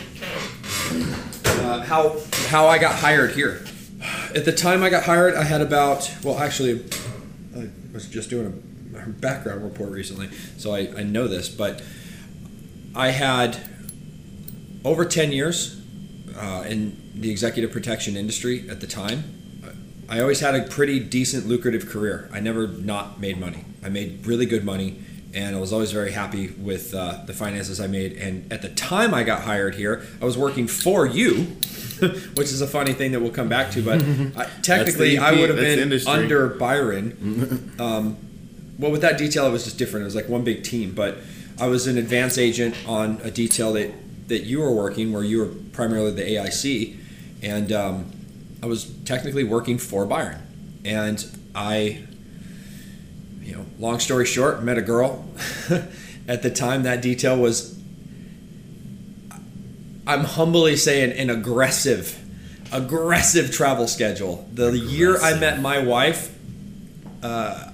uh, 1.46 1.82
how 1.84 2.18
how 2.48 2.68
I 2.68 2.78
got 2.78 2.96
hired 2.96 3.32
here. 3.32 3.66
At 4.36 4.46
the 4.46 4.52
time 4.52 4.84
I 4.84 4.90
got 4.90 5.04
hired, 5.04 5.36
I 5.36 5.44
had 5.44 5.62
about 5.62 6.12
well, 6.24 6.38
actually, 6.40 6.86
I 7.56 7.70
was 7.94 8.08
just 8.08 8.30
doing 8.30 8.64
a 8.96 9.10
background 9.10 9.64
report 9.64 9.92
recently, 9.92 10.30
so 10.58 10.74
I, 10.74 10.92
I 10.98 11.04
know 11.04 11.28
this, 11.28 11.50
but 11.50 11.82
I 12.96 13.10
had 13.10 13.58
over 14.86 15.04
ten 15.06 15.32
years 15.32 15.82
uh, 16.38 16.64
in 16.68 16.96
the 17.16 17.32
executive 17.32 17.72
protection 17.72 18.16
industry 18.16 18.70
at 18.70 18.80
the 18.82 18.88
time. 18.88 19.34
I 20.10 20.22
always 20.22 20.40
had 20.40 20.56
a 20.56 20.64
pretty 20.64 21.00
decent, 21.00 21.48
lucrative 21.48 21.90
career. 21.90 22.30
I 22.32 22.40
never 22.40 22.68
not 22.68 23.20
made 23.20 23.38
money. 23.40 23.66
I 23.84 23.90
made 23.90 24.26
really 24.26 24.46
good 24.46 24.64
money, 24.64 25.00
and 25.34 25.54
I 25.54 25.60
was 25.60 25.74
always 25.74 25.92
very 25.92 26.12
happy 26.14 26.48
with 26.48 26.94
uh, 26.94 27.26
the 27.26 27.34
finances 27.34 27.82
I 27.82 27.88
made. 27.88 28.14
And 28.14 28.52
at 28.54 28.62
the 28.62 28.70
time 28.70 29.14
I 29.14 29.24
got 29.24 29.42
hired 29.42 29.76
here, 29.76 30.06
I 30.22 30.26
was 30.26 30.38
working 30.38 30.68
for 30.68 31.06
you, 31.06 31.34
which 32.36 32.54
is 32.54 32.62
a 32.62 32.68
funny 32.68 32.94
thing 32.94 33.12
that 33.12 33.20
we'll 33.20 33.32
come 33.32 33.50
back 33.50 33.72
to. 33.72 33.82
But 33.84 34.02
I, 34.38 34.50
technically, 34.62 35.18
I 35.18 35.32
would 35.32 35.50
have 35.50 35.60
been 35.60 35.80
industry. 35.80 36.12
under 36.12 36.48
Byron. 36.48 37.74
Um, 37.80 38.18
well, 38.80 38.92
with 38.92 39.02
that 39.02 39.18
detail, 39.18 39.46
it 39.48 39.52
was 39.52 39.64
just 39.64 39.78
different. 39.78 40.04
It 40.04 40.06
was 40.06 40.16
like 40.16 40.30
one 40.30 40.44
big 40.44 40.64
team, 40.64 40.94
but 40.94 41.18
I 41.60 41.68
was 41.68 41.88
an 41.88 41.98
advance 41.98 42.38
agent 42.38 42.76
on 42.88 43.20
a 43.24 43.32
detail 43.32 43.74
that 43.74 43.92
that 44.28 44.44
you 44.44 44.60
were 44.60 44.74
working, 44.74 45.12
where 45.12 45.24
you 45.24 45.40
were 45.40 45.52
primarily 45.72 46.12
the 46.12 46.22
AIC, 46.22 46.98
and 47.42 47.72
um, 47.72 48.12
I 48.62 48.66
was 48.66 48.86
technically 49.06 49.44
working 49.44 49.78
for 49.78 50.06
Byron, 50.06 50.42
and 50.84 51.26
I, 51.56 52.04
you 53.42 53.56
know, 53.56 53.66
long 53.80 54.00
story 54.00 54.26
short, 54.26 54.64
met 54.64 54.78
a 54.78 54.82
girl. 54.82 55.26
At 56.28 56.44
the 56.44 56.50
time, 56.50 56.84
that 56.84 57.02
detail 57.02 57.38
was, 57.38 57.80
I'm 60.06 60.26
humbly 60.26 60.76
saying, 60.76 61.18
an 61.18 61.30
aggressive, 61.30 62.22
aggressive 62.74 63.52
travel 63.52 63.88
schedule. 63.88 64.48
The 64.54 64.78
year 64.78 65.22
I 65.22 65.40
met 65.40 65.62
my 65.62 65.80
wife, 65.80 66.38
uh, 67.24 67.72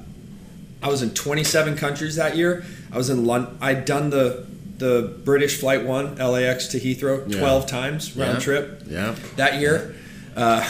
I 0.84 0.88
was 0.90 1.02
in 1.02 1.12
27 1.12 1.78
countries 1.78 2.18
that 2.18 2.36
year. 2.36 2.64
I 2.92 2.98
was 2.98 3.10
in 3.10 3.26
London. 3.26 3.58
I'd 3.62 3.86
done 3.86 4.10
the 4.10 4.46
the 4.84 5.14
British 5.24 5.62
flight 5.62 5.86
one 5.86 6.16
LAX 6.18 6.68
to 6.68 6.78
Heathrow 6.78 7.24
Yeah. 7.32 7.40
12 7.40 7.68
times 7.68 8.18
round 8.18 8.34
Yeah. 8.40 8.40
trip 8.44 8.84
Yeah. 8.90 9.16
that 9.38 9.62
year. 9.62 9.96
Uh, 10.36 10.62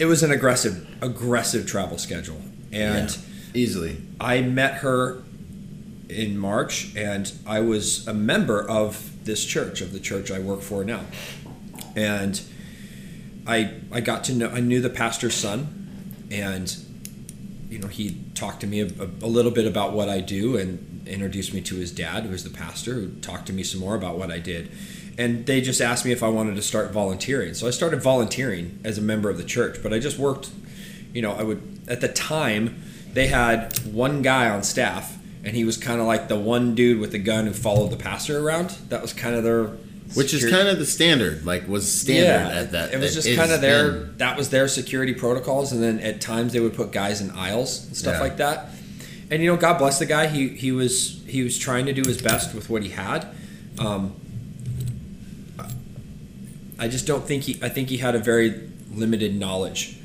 it 0.00 0.06
was 0.06 0.24
an 0.24 0.32
aggressive, 0.32 0.84
aggressive 1.00 1.64
travel 1.66 1.98
schedule, 1.98 2.42
and. 2.72 3.16
Easily. 3.54 3.98
I 4.18 4.40
met 4.40 4.76
her 4.76 5.22
in 6.08 6.36
March, 6.38 6.88
and 6.96 7.30
I 7.46 7.60
was 7.60 8.08
a 8.08 8.14
member 8.14 8.66
of 8.68 9.10
this 9.24 9.44
church, 9.44 9.80
of 9.82 9.92
the 9.92 10.00
church 10.00 10.30
I 10.32 10.38
work 10.38 10.62
for 10.62 10.82
now, 10.84 11.02
and 11.94 12.40
I 13.46 13.70
I 13.92 14.00
got 14.00 14.24
to 14.24 14.32
know 14.34 14.48
I 14.48 14.60
knew 14.60 14.80
the 14.80 14.88
pastor's 14.90 15.34
son, 15.34 15.58
and 16.30 16.74
you 17.70 17.78
know 17.78 17.88
he 17.88 18.16
talked 18.34 18.60
to 18.62 18.66
me 18.66 18.80
a, 18.80 18.88
a 19.22 19.28
little 19.28 19.50
bit 19.52 19.66
about 19.66 19.92
what 19.92 20.08
I 20.08 20.20
do 20.20 20.56
and 20.56 20.91
introduced 21.06 21.52
me 21.54 21.60
to 21.62 21.76
his 21.76 21.90
dad, 21.92 22.24
who 22.24 22.30
was 22.30 22.44
the 22.44 22.50
pastor, 22.50 22.94
who 22.94 23.08
talked 23.20 23.46
to 23.46 23.52
me 23.52 23.62
some 23.62 23.80
more 23.80 23.94
about 23.94 24.18
what 24.18 24.30
I 24.30 24.38
did. 24.38 24.70
And 25.18 25.44
they 25.46 25.60
just 25.60 25.80
asked 25.80 26.04
me 26.04 26.12
if 26.12 26.22
I 26.22 26.28
wanted 26.28 26.56
to 26.56 26.62
start 26.62 26.90
volunteering. 26.92 27.54
So 27.54 27.66
I 27.66 27.70
started 27.70 28.00
volunteering 28.02 28.78
as 28.84 28.96
a 28.98 29.02
member 29.02 29.28
of 29.28 29.36
the 29.36 29.44
church, 29.44 29.78
but 29.82 29.92
I 29.92 29.98
just 29.98 30.18
worked, 30.18 30.50
you 31.12 31.20
know, 31.22 31.32
I 31.32 31.42
would, 31.42 31.80
at 31.88 32.00
the 32.00 32.08
time, 32.08 32.82
they 33.12 33.26
had 33.26 33.76
one 33.92 34.22
guy 34.22 34.48
on 34.48 34.62
staff, 34.62 35.18
and 35.44 35.54
he 35.54 35.64
was 35.64 35.76
kind 35.76 36.00
of 36.00 36.06
like 36.06 36.28
the 36.28 36.38
one 36.38 36.74
dude 36.74 36.98
with 36.98 37.12
the 37.12 37.18
gun 37.18 37.46
who 37.46 37.52
followed 37.52 37.90
the 37.90 37.96
pastor 37.96 38.38
around. 38.38 38.70
That 38.88 39.02
was 39.02 39.12
kind 39.12 39.34
of 39.34 39.44
their. 39.44 39.76
Which 40.14 40.34
is 40.34 40.48
kind 40.50 40.68
of 40.68 40.78
the 40.78 40.84
standard, 40.86 41.44
like 41.46 41.66
was 41.66 41.90
standard 41.90 42.54
at 42.54 42.72
that. 42.72 42.92
it 42.92 42.98
was 43.00 43.14
just 43.14 43.34
kind 43.34 43.50
of 43.50 43.60
their 43.62 43.90
been- 43.92 44.16
that 44.18 44.36
was 44.36 44.50
their 44.50 44.68
security 44.68 45.14
protocols, 45.14 45.72
and 45.72 45.82
then 45.82 46.00
at 46.00 46.20
times 46.20 46.52
they 46.52 46.60
would 46.60 46.74
put 46.74 46.92
guys 46.92 47.20
in 47.22 47.30
aisles 47.32 47.86
and 47.86 47.96
stuff 47.96 48.14
Yeah. 48.16 48.20
like 48.20 48.36
that. 48.36 48.66
And 49.32 49.42
you 49.42 49.50
know, 49.50 49.56
God 49.56 49.78
bless 49.78 49.98
the 49.98 50.04
guy. 50.04 50.26
He 50.26 50.48
he 50.48 50.72
was 50.72 51.24
he 51.26 51.42
was 51.42 51.56
trying 51.56 51.86
to 51.86 51.94
do 51.94 52.02
his 52.06 52.20
best 52.20 52.54
with 52.54 52.68
what 52.68 52.82
he 52.82 52.90
had. 52.90 53.26
Um, 53.78 54.14
I 56.78 56.86
just 56.86 57.06
don't 57.06 57.24
think 57.26 57.44
he. 57.44 57.58
I 57.62 57.70
think 57.70 57.88
he 57.88 57.96
had 57.96 58.14
a 58.14 58.18
very 58.18 58.68
limited 58.92 59.34
knowledge, 59.34 59.96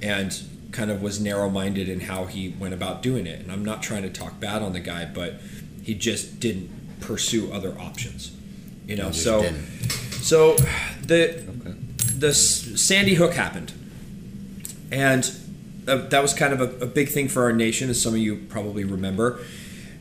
and 0.00 0.34
kind 0.72 0.90
of 0.90 1.02
was 1.02 1.20
narrow-minded 1.20 1.90
in 1.90 2.00
how 2.00 2.24
he 2.24 2.54
went 2.58 2.72
about 2.72 3.02
doing 3.02 3.26
it. 3.26 3.40
And 3.40 3.52
I'm 3.52 3.66
not 3.66 3.82
trying 3.82 4.02
to 4.04 4.08
talk 4.08 4.40
bad 4.40 4.62
on 4.62 4.72
the 4.72 4.80
guy, 4.80 5.04
but 5.04 5.42
he 5.82 5.94
just 5.94 6.40
didn't 6.40 6.70
pursue 7.00 7.52
other 7.52 7.78
options. 7.78 8.34
You 8.86 8.96
know, 8.96 9.10
so 9.10 9.42
didn't. 9.42 9.90
so 10.22 10.56
the 11.02 11.44
the 12.16 12.28
S- 12.28 12.80
Sandy 12.80 13.12
Hook 13.12 13.34
happened, 13.34 13.74
and 14.90 15.30
uh, 15.90 16.08
that 16.08 16.22
was 16.22 16.32
kind 16.32 16.52
of 16.52 16.60
a, 16.60 16.84
a 16.84 16.86
big 16.86 17.08
thing 17.08 17.28
for 17.28 17.42
our 17.42 17.52
nation, 17.52 17.90
as 17.90 18.00
some 18.00 18.14
of 18.14 18.20
you 18.20 18.36
probably 18.48 18.84
remember. 18.84 19.40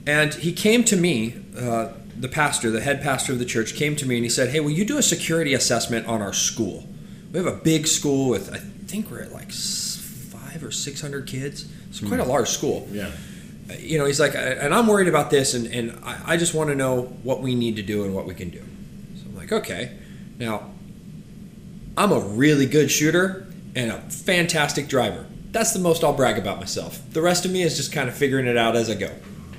And 0.05 0.33
he 0.33 0.53
came 0.53 0.83
to 0.85 0.95
me, 0.95 1.35
uh, 1.57 1.89
the 2.17 2.29
pastor, 2.29 2.69
the 2.71 2.81
head 2.81 3.01
pastor 3.01 3.33
of 3.33 3.39
the 3.39 3.45
church, 3.45 3.75
came 3.75 3.95
to 3.97 4.05
me 4.05 4.15
and 4.15 4.23
he 4.23 4.29
said, 4.29 4.49
"Hey, 4.49 4.59
will 4.59 4.71
you 4.71 4.85
do 4.85 4.97
a 4.97 5.03
security 5.03 5.53
assessment 5.53 6.07
on 6.07 6.21
our 6.21 6.33
school? 6.33 6.87
We 7.31 7.39
have 7.39 7.47
a 7.47 7.57
big 7.57 7.87
school 7.87 8.29
with 8.29 8.53
I 8.53 8.57
think 8.87 9.11
we're 9.11 9.21
at 9.21 9.31
like 9.31 9.51
five 9.51 10.63
or 10.63 10.71
six 10.71 11.01
hundred 11.01 11.27
kids. 11.27 11.67
It's 11.89 11.99
quite 11.99 12.19
a 12.19 12.25
large 12.25 12.49
school." 12.49 12.87
Yeah. 12.91 13.11
you 13.77 13.97
know, 13.99 14.05
he's 14.05 14.19
like, 14.19 14.33
and 14.35 14.73
I'm 14.73 14.87
worried 14.87 15.07
about 15.07 15.29
this, 15.29 15.53
and, 15.53 15.67
and 15.67 15.99
I, 16.03 16.33
I 16.33 16.37
just 16.37 16.53
want 16.53 16.69
to 16.69 16.75
know 16.75 17.03
what 17.23 17.41
we 17.41 17.53
need 17.55 17.75
to 17.75 17.83
do 17.83 18.03
and 18.03 18.15
what 18.15 18.25
we 18.25 18.33
can 18.33 18.49
do. 18.49 18.63
So 19.17 19.25
I'm 19.27 19.35
like, 19.35 19.51
okay. 19.51 19.91
Now, 20.39 20.71
I'm 21.97 22.11
a 22.11 22.19
really 22.19 22.65
good 22.65 22.89
shooter 22.89 23.47
and 23.75 23.91
a 23.91 23.99
fantastic 24.09 24.87
driver. 24.87 25.25
That's 25.51 25.73
the 25.73 25.79
most 25.79 26.03
I'll 26.03 26.13
brag 26.13 26.37
about 26.37 26.59
myself. 26.59 27.01
The 27.11 27.21
rest 27.21 27.45
of 27.45 27.51
me 27.51 27.63
is 27.63 27.75
just 27.75 27.91
kind 27.91 28.07
of 28.07 28.15
figuring 28.15 28.45
it 28.45 28.57
out 28.57 28.75
as 28.75 28.89
I 28.89 28.95
go. 28.95 29.11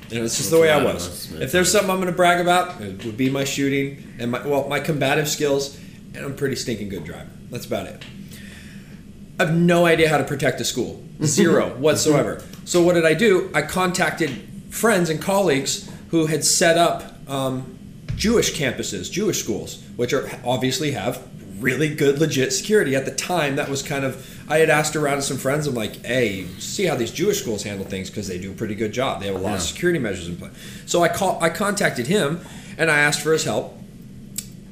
You 0.09 0.19
know, 0.19 0.25
it's 0.25 0.37
just 0.37 0.51
the 0.51 0.61
way 0.61 0.71
I 0.71 0.83
was. 0.83 1.33
If 1.41 1.53
there's 1.53 1.71
something 1.71 1.91
I'm 1.91 1.99
going 1.99 2.09
to 2.09 2.17
brag 2.17 2.41
about, 2.41 2.81
it 2.81 3.05
would 3.05 3.17
be 3.17 3.31
my 3.31 3.45
shooting 3.45 4.15
and 4.19 4.31
my 4.31 4.45
well, 4.45 4.69
my 4.69 4.81
combative 4.81 5.29
skills, 5.29 5.79
and 6.15 6.25
I'm 6.25 6.35
pretty 6.35 6.57
stinking 6.57 6.89
good 6.89 7.05
driver. 7.05 7.31
That's 7.51 7.67
about 7.67 7.87
it. 7.87 8.05
I 9.39 9.45
have 9.45 9.55
no 9.55 9.87
idea 9.87 10.09
how 10.09 10.19
to 10.19 10.25
protect 10.25 10.61
a 10.61 10.65
school. 10.65 11.03
Zero 11.23 11.77
whatsoever. 11.77 12.43
So 12.65 12.83
what 12.83 12.95
did 12.95 13.05
I 13.07 13.15
do? 13.15 13.51
I 13.55 13.63
contacted 13.63 14.31
friends 14.71 15.11
and 15.11 15.21
colleagues 15.21 15.91
who 16.11 16.27
had 16.27 16.45
set 16.45 16.77
up 16.77 17.15
um, 17.29 17.79
Jewish 18.17 18.57
campuses, 18.59 19.11
Jewish 19.11 19.43
schools, 19.43 19.83
which 19.97 20.13
are 20.13 20.29
obviously 20.45 20.91
have 20.93 21.27
really 21.61 21.95
good, 21.95 22.19
legit 22.19 22.53
security. 22.53 22.97
At 22.97 23.05
the 23.05 23.15
time, 23.15 23.57
that 23.57 23.69
was 23.69 23.83
kind 23.83 24.05
of 24.05 24.17
I 24.51 24.59
had 24.59 24.69
asked 24.69 24.97
around 24.97 25.17
to 25.17 25.23
some 25.23 25.37
friends. 25.37 25.67
I'm 25.69 25.75
like, 25.75 26.05
hey, 26.05 26.47
see 26.59 26.85
how 26.85 26.97
these 26.97 27.13
Jewish 27.13 27.41
schools 27.41 27.63
handle 27.63 27.87
things 27.87 28.11
because 28.11 28.27
they 28.27 28.39
do 28.39 28.51
a 28.51 28.55
pretty 28.55 28.75
good 28.75 28.93
job. 28.93 29.21
They 29.21 29.29
have 29.29 29.37
a 29.37 29.39
lot 29.39 29.55
of 29.55 29.63
security 29.63 30.01
measures 30.01 30.29
in 30.29 30.37
place. 30.37 30.53
So 30.87 31.03
I 31.03 31.09
call, 31.09 31.43
I 31.43 31.51
contacted 31.51 32.09
him 32.09 32.41
and 32.77 32.91
I 32.91 32.99
asked 32.99 33.21
for 33.21 33.33
his 33.33 33.45
help. 33.45 33.79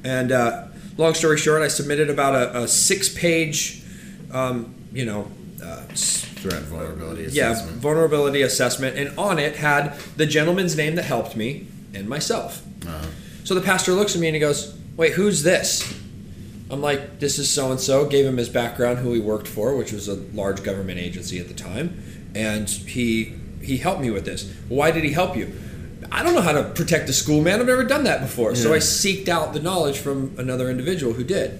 And 0.03 0.31
uh, 0.33 0.67
long 0.97 1.13
story 1.13 1.37
short, 1.37 1.61
I 1.61 1.69
submitted 1.69 2.09
about 2.09 2.35
a, 2.35 2.63
a 2.63 2.67
six-page, 2.67 3.83
um, 4.33 4.75
you 4.91 5.05
know, 5.05 5.31
uh, 5.63 5.83
Threat 6.39 6.61
vulnerability 6.63 7.23
yeah, 7.33 7.51
assessment. 7.51 7.81
vulnerability 7.81 8.41
assessment, 8.43 8.97
and 8.97 9.17
on 9.19 9.39
it 9.39 9.57
had 9.57 9.97
the 10.15 10.25
gentleman's 10.25 10.77
name 10.77 10.95
that 10.95 11.03
helped 11.03 11.35
me 11.35 11.67
and 11.93 12.07
myself. 12.07 12.65
Uh-huh. 12.87 13.07
So 13.43 13.55
the 13.55 13.61
pastor 13.61 13.91
looks 13.91 14.15
at 14.15 14.21
me 14.21 14.27
and 14.27 14.35
he 14.35 14.39
goes, 14.39 14.73
"Wait, 14.95 15.11
who's 15.13 15.43
this?" 15.43 15.98
I'm 16.71 16.81
like, 16.81 17.19
"This 17.19 17.39
is 17.39 17.49
so 17.49 17.71
and 17.71 17.79
so." 17.79 18.05
Gave 18.05 18.25
him 18.25 18.37
his 18.37 18.49
background, 18.49 18.99
who 18.99 19.13
he 19.13 19.19
worked 19.19 19.47
for, 19.47 19.75
which 19.75 19.91
was 19.91 20.07
a 20.07 20.15
large 20.15 20.63
government 20.63 20.99
agency 20.99 21.39
at 21.39 21.47
the 21.47 21.53
time, 21.53 22.01
and 22.35 22.69
he 22.69 23.35
he 23.61 23.77
helped 23.77 24.01
me 24.01 24.09
with 24.11 24.25
this. 24.25 24.51
Why 24.67 24.91
did 24.91 25.03
he 25.03 25.11
help 25.11 25.35
you? 25.35 25.53
I 26.11 26.23
don't 26.23 26.33
know 26.33 26.41
how 26.41 26.53
to 26.53 26.63
protect 26.63 27.09
a 27.09 27.13
school, 27.13 27.41
man. 27.41 27.59
I've 27.59 27.67
never 27.67 27.83
done 27.83 28.03
that 28.05 28.21
before. 28.21 28.55
So 28.55 28.73
I 28.73 28.77
seeked 28.77 29.27
out 29.27 29.53
the 29.53 29.59
knowledge 29.59 29.99
from 29.99 30.33
another 30.37 30.69
individual 30.69 31.13
who 31.13 31.23
did. 31.23 31.51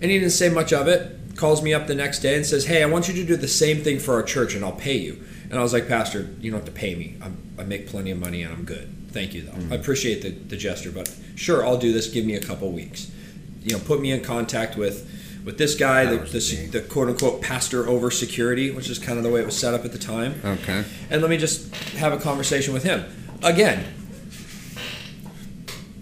And 0.00 0.10
he 0.10 0.18
didn't 0.18 0.32
say 0.32 0.48
much 0.48 0.72
of 0.72 0.88
it. 0.88 1.36
Calls 1.36 1.62
me 1.62 1.74
up 1.74 1.86
the 1.86 1.94
next 1.94 2.20
day 2.20 2.36
and 2.36 2.46
says, 2.46 2.66
Hey, 2.66 2.82
I 2.82 2.86
want 2.86 3.08
you 3.08 3.14
to 3.14 3.24
do 3.24 3.36
the 3.36 3.48
same 3.48 3.82
thing 3.82 3.98
for 3.98 4.14
our 4.14 4.22
church 4.22 4.54
and 4.54 4.64
I'll 4.64 4.72
pay 4.72 4.96
you. 4.96 5.22
And 5.50 5.58
I 5.58 5.62
was 5.62 5.72
like, 5.72 5.88
Pastor, 5.88 6.28
you 6.40 6.50
don't 6.50 6.60
have 6.60 6.66
to 6.66 6.72
pay 6.72 6.94
me. 6.94 7.16
I'm, 7.22 7.36
I 7.58 7.64
make 7.64 7.88
plenty 7.88 8.10
of 8.10 8.18
money 8.18 8.42
and 8.42 8.52
I'm 8.52 8.64
good. 8.64 8.92
Thank 9.10 9.34
you, 9.34 9.42
though. 9.42 9.52
Mm. 9.52 9.72
I 9.72 9.76
appreciate 9.76 10.22
the, 10.22 10.30
the 10.30 10.56
gesture, 10.56 10.90
but 10.90 11.14
sure, 11.36 11.66
I'll 11.66 11.78
do 11.78 11.92
this. 11.92 12.08
Give 12.08 12.24
me 12.24 12.34
a 12.34 12.42
couple 12.42 12.70
weeks. 12.70 13.10
You 13.62 13.72
know, 13.76 13.78
put 13.80 14.00
me 14.00 14.12
in 14.12 14.22
contact 14.22 14.76
with 14.76 15.06
with 15.44 15.56
this 15.56 15.74
guy, 15.76 16.04
the, 16.04 16.18
the, 16.18 16.68
the 16.72 16.80
quote 16.82 17.08
unquote 17.08 17.40
pastor 17.40 17.88
over 17.88 18.10
security, 18.10 18.70
which 18.70 18.90
is 18.90 18.98
kind 18.98 19.16
of 19.16 19.24
the 19.24 19.30
way 19.30 19.40
it 19.40 19.46
was 19.46 19.56
set 19.56 19.72
up 19.72 19.84
at 19.84 19.92
the 19.92 19.98
time 19.98 20.34
Okay. 20.44 20.84
and 21.10 21.22
let 21.22 21.30
me 21.30 21.38
just 21.38 21.74
have 21.96 22.12
a 22.12 22.18
conversation 22.18 22.74
with 22.74 22.82
him. 22.82 23.04
Again, 23.42 23.82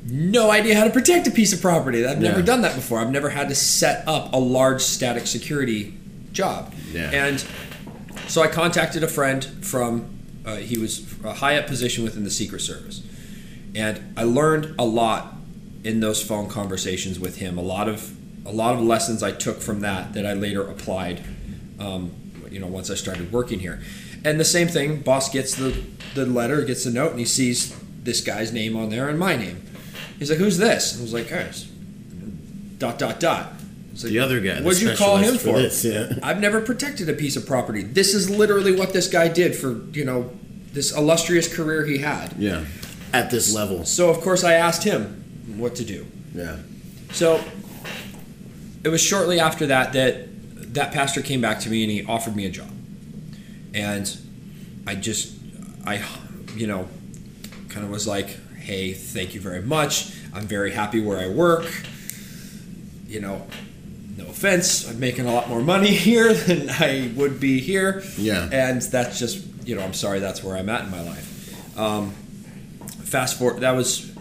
no 0.08 0.50
idea 0.50 0.75
how 0.76 0.84
to 0.84 0.90
protect 0.90 1.26
a 1.26 1.30
piece 1.30 1.52
of 1.52 1.60
property. 1.60 2.04
I've 2.06 2.20
never 2.20 2.40
Yeah. 2.40 2.44
done 2.44 2.62
that 2.62 2.75
before. 2.75 2.98
I've 3.00 3.10
never 3.10 3.30
had 3.30 3.48
to 3.48 3.54
set 3.54 4.06
up 4.06 4.32
a 4.32 4.36
large 4.38 4.80
static 4.82 5.26
security 5.26 5.94
job. 6.32 6.72
Yeah. 6.92 7.10
And 7.10 7.44
so 8.28 8.42
I 8.42 8.46
contacted 8.48 9.02
a 9.02 9.08
friend 9.08 9.44
from, 9.62 10.06
uh, 10.44 10.56
he 10.56 10.78
was 10.78 11.02
a 11.25 11.34
high 11.34 11.56
up 11.58 11.66
position 11.66 12.04
within 12.04 12.25
the 12.25 12.30
Secret 12.30 12.60
Service. 12.60 13.02
And 13.75 14.00
I 14.16 14.22
learned 14.25 14.75
a 14.78 14.84
lot 14.84 15.36
in 15.87 16.00
those 16.00 16.21
phone 16.21 16.49
conversations 16.49 17.21
with 17.21 17.37
him. 17.37 17.57
A 17.57 17.62
lot 17.62 17.88
of 17.88 18.12
a 18.45 18.52
lot 18.52 18.75
of 18.75 18.81
lessons 18.81 19.23
I 19.23 19.31
took 19.31 19.61
from 19.61 19.81
that 19.81 20.14
that 20.14 20.26
I 20.26 20.35
later 20.35 20.62
applied. 20.69 21.23
Um, 21.78 22.12
you 22.50 22.59
know, 22.59 22.66
once 22.66 22.90
I 22.90 22.95
started 22.95 23.33
working 23.33 23.61
here, 23.61 23.81
and 24.25 24.40
the 24.40 24.45
same 24.45 24.66
thing. 24.69 25.00
Boss 25.00 25.31
gets 25.31 25.55
the 25.55 25.81
the 26.14 26.26
letter, 26.26 26.62
gets 26.64 26.85
the 26.85 26.90
note, 26.90 27.11
and 27.11 27.21
he 27.21 27.25
sees 27.25 27.78
this 28.02 28.21
guy's 28.21 28.52
name 28.52 28.76
on 28.76 28.90
there 28.90 29.09
and 29.09 29.19
my 29.19 29.37
name. 29.37 29.62
He's 30.19 30.31
like, 30.31 30.38
"Who's 30.38 30.59
this?" 30.59 30.93
And 30.93 31.00
I 31.00 31.02
was 31.02 31.12
like, 31.12 31.28
"Guys, 31.28 31.69
dot 32.78 32.99
dot 32.99 33.21
dot." 33.21 33.52
Like, 33.93 34.12
The 34.12 34.19
other 34.19 34.40
guy. 34.40 34.61
What'd 34.61 34.83
you 34.83 34.95
call 34.95 35.16
him 35.19 35.37
specialist 35.37 35.45
for? 35.45 35.59
this? 35.59 35.85
Yeah. 35.85 36.19
I've 36.28 36.40
never 36.40 36.61
protected 36.61 37.09
a 37.09 37.14
piece 37.14 37.37
of 37.37 37.47
property. 37.47 37.83
This 37.83 38.12
is 38.12 38.28
literally 38.28 38.75
what 38.76 38.93
this 38.93 39.09
guy 39.09 39.28
did 39.28 39.55
for 39.55 39.81
you 39.93 40.05
know 40.05 40.31
this 40.73 40.97
illustrious 40.97 41.55
career 41.55 41.87
he 41.87 41.99
had. 41.99 42.35
Yeah. 42.38 42.64
At 43.12 43.31
this 43.31 43.55
level. 43.55 43.85
So 43.85 44.11
of 44.11 44.21
course 44.21 44.43
I 44.43 44.55
asked 44.55 44.83
him 44.83 45.23
what 45.58 45.76
to 45.76 45.84
do. 45.84 46.06
Yeah. 46.34 46.56
So 47.12 47.42
it 48.84 48.88
was 48.88 49.00
shortly 49.00 49.40
after 49.40 49.66
that 49.66 49.92
that 49.92 50.75
that 50.75 50.92
pastor 50.92 51.22
came 51.22 51.40
back 51.40 51.60
to 51.60 51.70
me 51.70 51.82
and 51.82 51.90
he 51.90 52.04
offered 52.04 52.36
me 52.36 52.46
a 52.46 52.50
job. 52.50 52.70
And 53.75 54.16
I 54.86 54.94
just 54.94 55.34
I 55.84 56.02
you 56.54 56.66
know 56.66 56.88
kind 57.68 57.84
of 57.84 57.90
was 57.90 58.06
like, 58.06 58.28
"Hey, 58.56 58.92
thank 58.92 59.34
you 59.34 59.40
very 59.40 59.62
much. 59.62 60.12
I'm 60.34 60.46
very 60.46 60.72
happy 60.72 61.00
where 61.00 61.18
I 61.18 61.28
work." 61.28 61.66
You 63.06 63.20
know, 63.20 63.46
no 64.16 64.26
offense, 64.26 64.88
I'm 64.88 64.98
making 64.98 65.26
a 65.26 65.32
lot 65.32 65.48
more 65.48 65.60
money 65.60 65.90
here 65.94 66.32
than 66.32 66.70
I 66.70 67.12
would 67.16 67.38
be 67.38 67.60
here. 67.60 68.02
Yeah. 68.16 68.48
And 68.50 68.82
that's 68.82 69.18
just, 69.18 69.44
you 69.66 69.76
know, 69.76 69.82
I'm 69.82 69.94
sorry 69.94 70.20
that's 70.20 70.42
where 70.42 70.56
I'm 70.56 70.68
at 70.68 70.84
in 70.84 70.90
my 70.90 71.02
life. 71.02 71.78
Um, 71.78 72.10
fast 73.04 73.38
forward, 73.38 73.60
that 73.60 73.72
was 73.72 74.15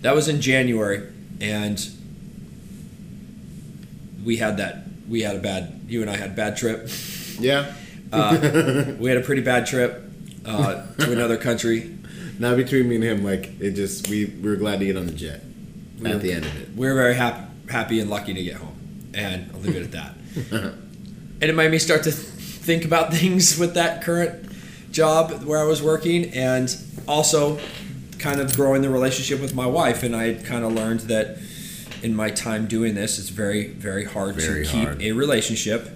that 0.00 0.14
was 0.14 0.28
in 0.28 0.40
January, 0.40 1.06
and 1.40 1.78
we 4.24 4.36
had 4.36 4.58
that 4.58 4.84
we 5.08 5.22
had 5.22 5.36
a 5.36 5.40
bad 5.40 5.80
you 5.88 6.02
and 6.02 6.10
I 6.10 6.16
had 6.16 6.30
a 6.30 6.34
bad 6.34 6.56
trip. 6.56 6.88
Yeah. 7.38 7.74
Uh, 8.12 8.94
we 8.98 9.08
had 9.08 9.18
a 9.18 9.22
pretty 9.22 9.42
bad 9.42 9.66
trip 9.66 10.02
uh, 10.44 10.84
to 10.98 11.12
another 11.12 11.36
country. 11.36 11.96
Now 12.38 12.56
between 12.56 12.88
me 12.88 12.96
and 12.96 13.04
him, 13.04 13.24
like 13.24 13.60
it 13.60 13.72
just 13.72 14.08
we, 14.08 14.26
we 14.26 14.48
were 14.50 14.56
glad 14.56 14.80
to 14.80 14.86
get 14.86 14.96
on 14.96 15.06
the 15.06 15.12
jet 15.12 15.42
We 16.00 16.06
at 16.10 16.14
were- 16.16 16.18
the 16.20 16.32
end 16.32 16.44
of 16.46 16.60
it. 16.60 16.74
We 16.76 16.86
were 16.88 16.94
very 16.94 17.14
happy, 17.14 17.44
happy 17.70 18.00
and 18.00 18.10
lucky 18.10 18.34
to 18.34 18.42
get 18.42 18.56
home, 18.56 19.10
and 19.14 19.50
I'll 19.52 19.60
leave 19.60 19.76
it 19.76 19.82
at 19.82 19.92
that. 19.92 20.14
and 21.40 21.42
it 21.42 21.54
made 21.54 21.70
me 21.70 21.78
start 21.78 22.02
to 22.04 22.10
think 22.12 22.84
about 22.84 23.12
things 23.14 23.58
with 23.58 23.74
that 23.74 24.02
current 24.02 24.46
job 24.92 25.44
where 25.44 25.58
I 25.58 25.64
was 25.64 25.82
working, 25.82 26.26
and 26.32 26.74
also 27.06 27.58
kind 28.20 28.40
of 28.40 28.54
growing 28.54 28.82
the 28.82 28.90
relationship 28.90 29.40
with 29.40 29.54
my 29.54 29.66
wife. 29.66 30.02
And 30.02 30.14
I 30.14 30.34
kind 30.34 30.64
of 30.64 30.72
learned 30.72 31.00
that 31.00 31.38
in 32.02 32.14
my 32.14 32.30
time 32.30 32.66
doing 32.66 32.94
this, 32.94 33.18
it's 33.18 33.28
very, 33.28 33.68
very 33.68 34.04
hard 34.04 34.36
Very 34.36 34.64
to 34.64 34.70
keep 34.70 34.84
hard. 34.84 35.02
a 35.02 35.12
relationship 35.12 35.86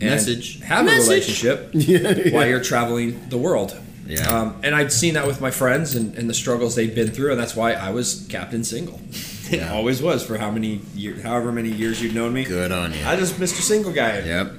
and 0.00 0.10
Message. 0.10 0.60
have 0.62 0.84
Message. 0.84 0.98
a 0.98 1.10
relationship 1.10 1.70
Yeah. 1.72 2.34
while 2.34 2.46
you're 2.46 2.62
traveling 2.62 3.28
the 3.28 3.38
world. 3.38 3.78
Yeah. 4.06 4.28
Um, 4.28 4.60
and 4.62 4.74
I'd 4.74 4.92
seen 4.92 5.14
that 5.14 5.26
with 5.26 5.40
my 5.40 5.50
friends 5.50 5.94
and, 5.94 6.14
and 6.18 6.28
the 6.28 6.34
struggles 6.34 6.74
they've 6.74 6.94
been 6.94 7.08
through, 7.10 7.30
and 7.30 7.40
that's 7.40 7.56
why 7.56 7.72
I 7.72 7.90
was 7.90 8.26
captain 8.28 8.64
single. 8.64 9.00
Yeah. 9.50 9.74
always 9.74 10.00
was 10.00 10.24
for 10.24 10.38
how 10.38 10.50
many 10.50 10.80
years, 10.94 11.22
however 11.22 11.52
many 11.52 11.68
years 11.70 12.02
you'd 12.02 12.14
known 12.14 12.32
me. 12.32 12.44
Good 12.44 12.72
on 12.72 12.94
you. 12.94 13.04
I 13.04 13.14
just 13.14 13.34
Mr. 13.34 13.60
Single 13.60 13.92
Guy. 13.92 14.20
Yep. 14.20 14.52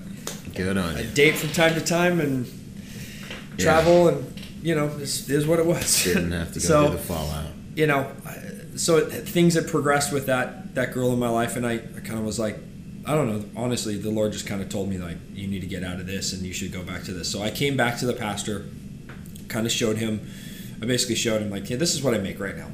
Good 0.53 0.77
on 0.77 0.91
you. 0.94 0.98
I 1.00 1.01
you. 1.01 1.10
date 1.10 1.36
from 1.36 1.50
time 1.50 1.74
to 1.74 1.82
time 1.82 2.20
and 2.22 2.46
Yeah. 3.58 3.65
travel, 3.65 4.08
and 4.10 4.34
you 4.65 4.74
know, 4.74 4.88
this 4.88 5.29
is 5.29 5.45
what 5.45 5.60
it 5.60 5.65
was. 5.65 6.03
Didn't 6.03 6.31
have 6.31 6.51
to 6.53 6.60
go 6.60 6.65
so 6.65 6.88
through 6.88 6.98
the 6.98 7.03
fallout. 7.03 7.45
you 7.75 7.86
know, 7.86 8.12
so 8.75 8.98
it, 8.98 9.12
things 9.12 9.53
had 9.53 9.67
progressed 9.67 10.12
with 10.12 10.25
that 10.25 10.74
that 10.74 10.91
girl 10.91 11.13
in 11.13 11.19
my 11.19 11.29
life, 11.29 11.55
and 11.55 11.67
I, 11.67 11.74
I 11.74 12.00
kind 12.03 12.17
of 12.17 12.25
was 12.25 12.39
like, 12.39 12.57
I 13.05 13.13
don't 13.13 13.29
know. 13.29 13.45
Honestly, 13.55 13.95
the 13.98 14.10
Lord 14.10 14.31
just 14.31 14.48
kind 14.48 14.62
of 14.63 14.69
told 14.69 14.89
me 14.89 14.98
like, 14.98 15.17
you 15.34 15.48
need 15.48 15.62
to 15.62 15.67
get 15.67 15.84
out 15.84 16.00
of 16.00 16.07
this, 16.07 16.34
and 16.34 16.41
you 16.41 16.51
should 16.51 16.72
go 16.72 16.81
back 16.81 17.03
to 17.03 17.13
this. 17.13 17.31
So 17.31 17.43
I 17.43 17.51
came 17.51 17.77
back 17.77 18.00
to 18.00 18.07
the 18.07 18.13
pastor, 18.13 18.65
kind 19.50 19.67
of 19.67 19.72
showed 19.72 19.98
him. 19.98 20.27
I 20.81 20.88
basically 20.88 21.15
showed 21.15 21.43
him 21.43 21.51
like, 21.51 21.67
hey, 21.67 21.75
this 21.75 21.93
is 21.93 22.01
what 22.01 22.16
I 22.16 22.18
make 22.18 22.39
right 22.39 22.57
now. 22.57 22.72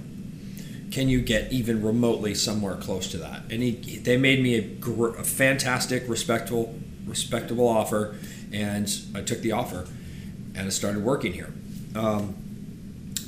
Can 0.92 1.10
you 1.10 1.22
get 1.22 1.52
even 1.52 1.84
remotely 1.84 2.34
somewhere 2.36 2.76
close 2.76 3.12
to 3.12 3.18
that? 3.18 3.44
And 3.52 3.62
he, 3.62 3.72
they 3.98 4.16
made 4.16 4.42
me 4.42 4.56
a, 4.56 4.62
gr- 4.62 5.16
a 5.16 5.24
fantastic, 5.24 6.08
respectable, 6.08 6.74
respectable 7.06 7.68
offer, 7.68 8.16
and 8.54 8.90
I 9.14 9.22
took 9.22 9.42
the 9.42 9.52
offer, 9.52 9.88
and 10.56 10.68
I 10.68 10.70
started 10.70 11.04
working 11.04 11.34
here. 11.34 11.54
Um, 11.96 12.36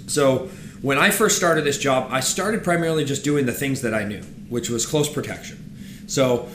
so 0.08 0.49
when 0.82 0.97
I 0.97 1.10
first 1.10 1.38
started 1.38 1.63
this 1.63 1.78
job, 1.78 2.10
I 2.12 2.19
started 2.19 2.63
primarily 2.63 3.06
just 3.06 3.23
doing 3.23 3.45
the 3.45 3.54
things 3.54 3.82
that 3.82 3.93
I 3.93 4.04
knew, 4.04 4.21
which 4.49 4.69
was 4.69 4.86
close 4.86 5.10
protection. 5.10 6.04
So, 6.08 6.49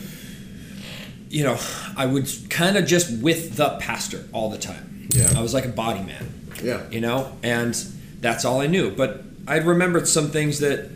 you 1.31 1.45
know, 1.45 1.59
I 1.97 2.07
would 2.07 2.29
kind 2.51 2.77
of 2.77 2.87
just 2.87 3.23
with 3.23 3.57
the 3.57 3.77
pastor 3.81 4.27
all 4.33 4.51
the 4.51 4.59
time. 4.59 5.09
Yeah. 5.15 5.33
I 5.37 5.41
was 5.41 5.55
like 5.55 5.65
a 5.65 5.71
body 5.71 6.03
man, 6.03 6.27
Yeah. 6.63 6.89
you 6.91 7.01
know, 7.01 7.33
and 7.43 7.75
that's 8.21 8.45
all 8.45 8.61
I 8.61 8.67
knew. 8.67 8.91
But 8.95 9.23
I 9.47 9.57
remembered 9.57 10.07
some 10.07 10.29
things 10.31 10.61
that 10.61 10.91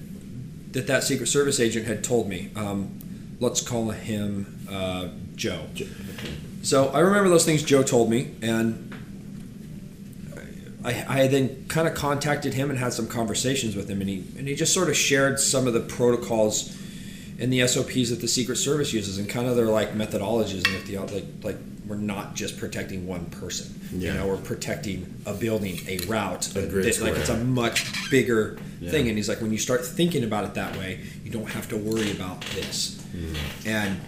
that 0.72 0.86
that 0.86 1.04
Secret 1.04 1.26
Service 1.26 1.60
agent 1.60 1.86
had 1.86 2.02
told 2.02 2.28
me. 2.28 2.50
Um, 2.56 2.98
let's 3.40 3.60
call 3.60 3.90
him 3.90 4.66
uh, 4.70 5.08
Joe. 5.34 5.66
So 6.62 6.88
I 6.90 7.00
remember 7.00 7.28
those 7.28 7.44
things 7.44 7.62
Joe 7.62 7.82
told 7.82 8.08
me, 8.08 8.30
and 8.40 8.91
I, 10.84 11.04
I 11.22 11.26
then 11.28 11.66
kind 11.68 11.86
of 11.86 11.94
contacted 11.94 12.54
him 12.54 12.70
and 12.70 12.78
had 12.78 12.92
some 12.92 13.06
conversations 13.06 13.76
with 13.76 13.88
him, 13.88 14.00
and 14.00 14.08
he 14.10 14.24
and 14.38 14.48
he 14.48 14.54
just 14.54 14.72
sort 14.74 14.88
of 14.88 14.96
shared 14.96 15.38
some 15.40 15.66
of 15.66 15.72
the 15.74 15.80
protocols 15.80 16.76
and 17.38 17.52
the 17.52 17.66
SOPs 17.66 18.10
that 18.10 18.20
the 18.20 18.28
Secret 18.28 18.56
Service 18.56 18.92
uses, 18.92 19.18
and 19.18 19.28
kind 19.28 19.46
of 19.46 19.56
their 19.56 19.66
like 19.66 19.94
methodologies, 19.94 20.64
and 20.66 20.74
if 20.76 20.86
the 20.86 20.98
like 20.98 21.24
like 21.42 21.56
we're 21.86 21.96
not 21.96 22.34
just 22.34 22.58
protecting 22.58 23.06
one 23.06 23.26
person, 23.26 23.78
Yeah. 23.92 24.12
you 24.12 24.18
know, 24.18 24.28
we're 24.28 24.36
protecting 24.36 25.14
a 25.26 25.34
building, 25.34 25.78
a 25.88 25.98
route, 26.06 26.54
A 26.56 26.66
grid 26.66 26.86
like 27.00 27.14
it's 27.16 27.28
a 27.28 27.36
much 27.36 28.08
bigger 28.10 28.56
Yeah. 28.80 28.90
thing. 28.90 29.08
And 29.08 29.16
he's 29.16 29.28
like, 29.28 29.40
when 29.40 29.50
you 29.52 29.58
start 29.58 29.84
thinking 29.84 30.22
about 30.22 30.44
it 30.44 30.54
that 30.54 30.76
way, 30.76 31.00
you 31.24 31.30
don't 31.32 31.50
have 31.50 31.68
to 31.70 31.76
worry 31.76 32.12
about 32.12 32.40
this. 32.54 33.02
Mm-hmm. 33.14 33.68
And 33.68 34.00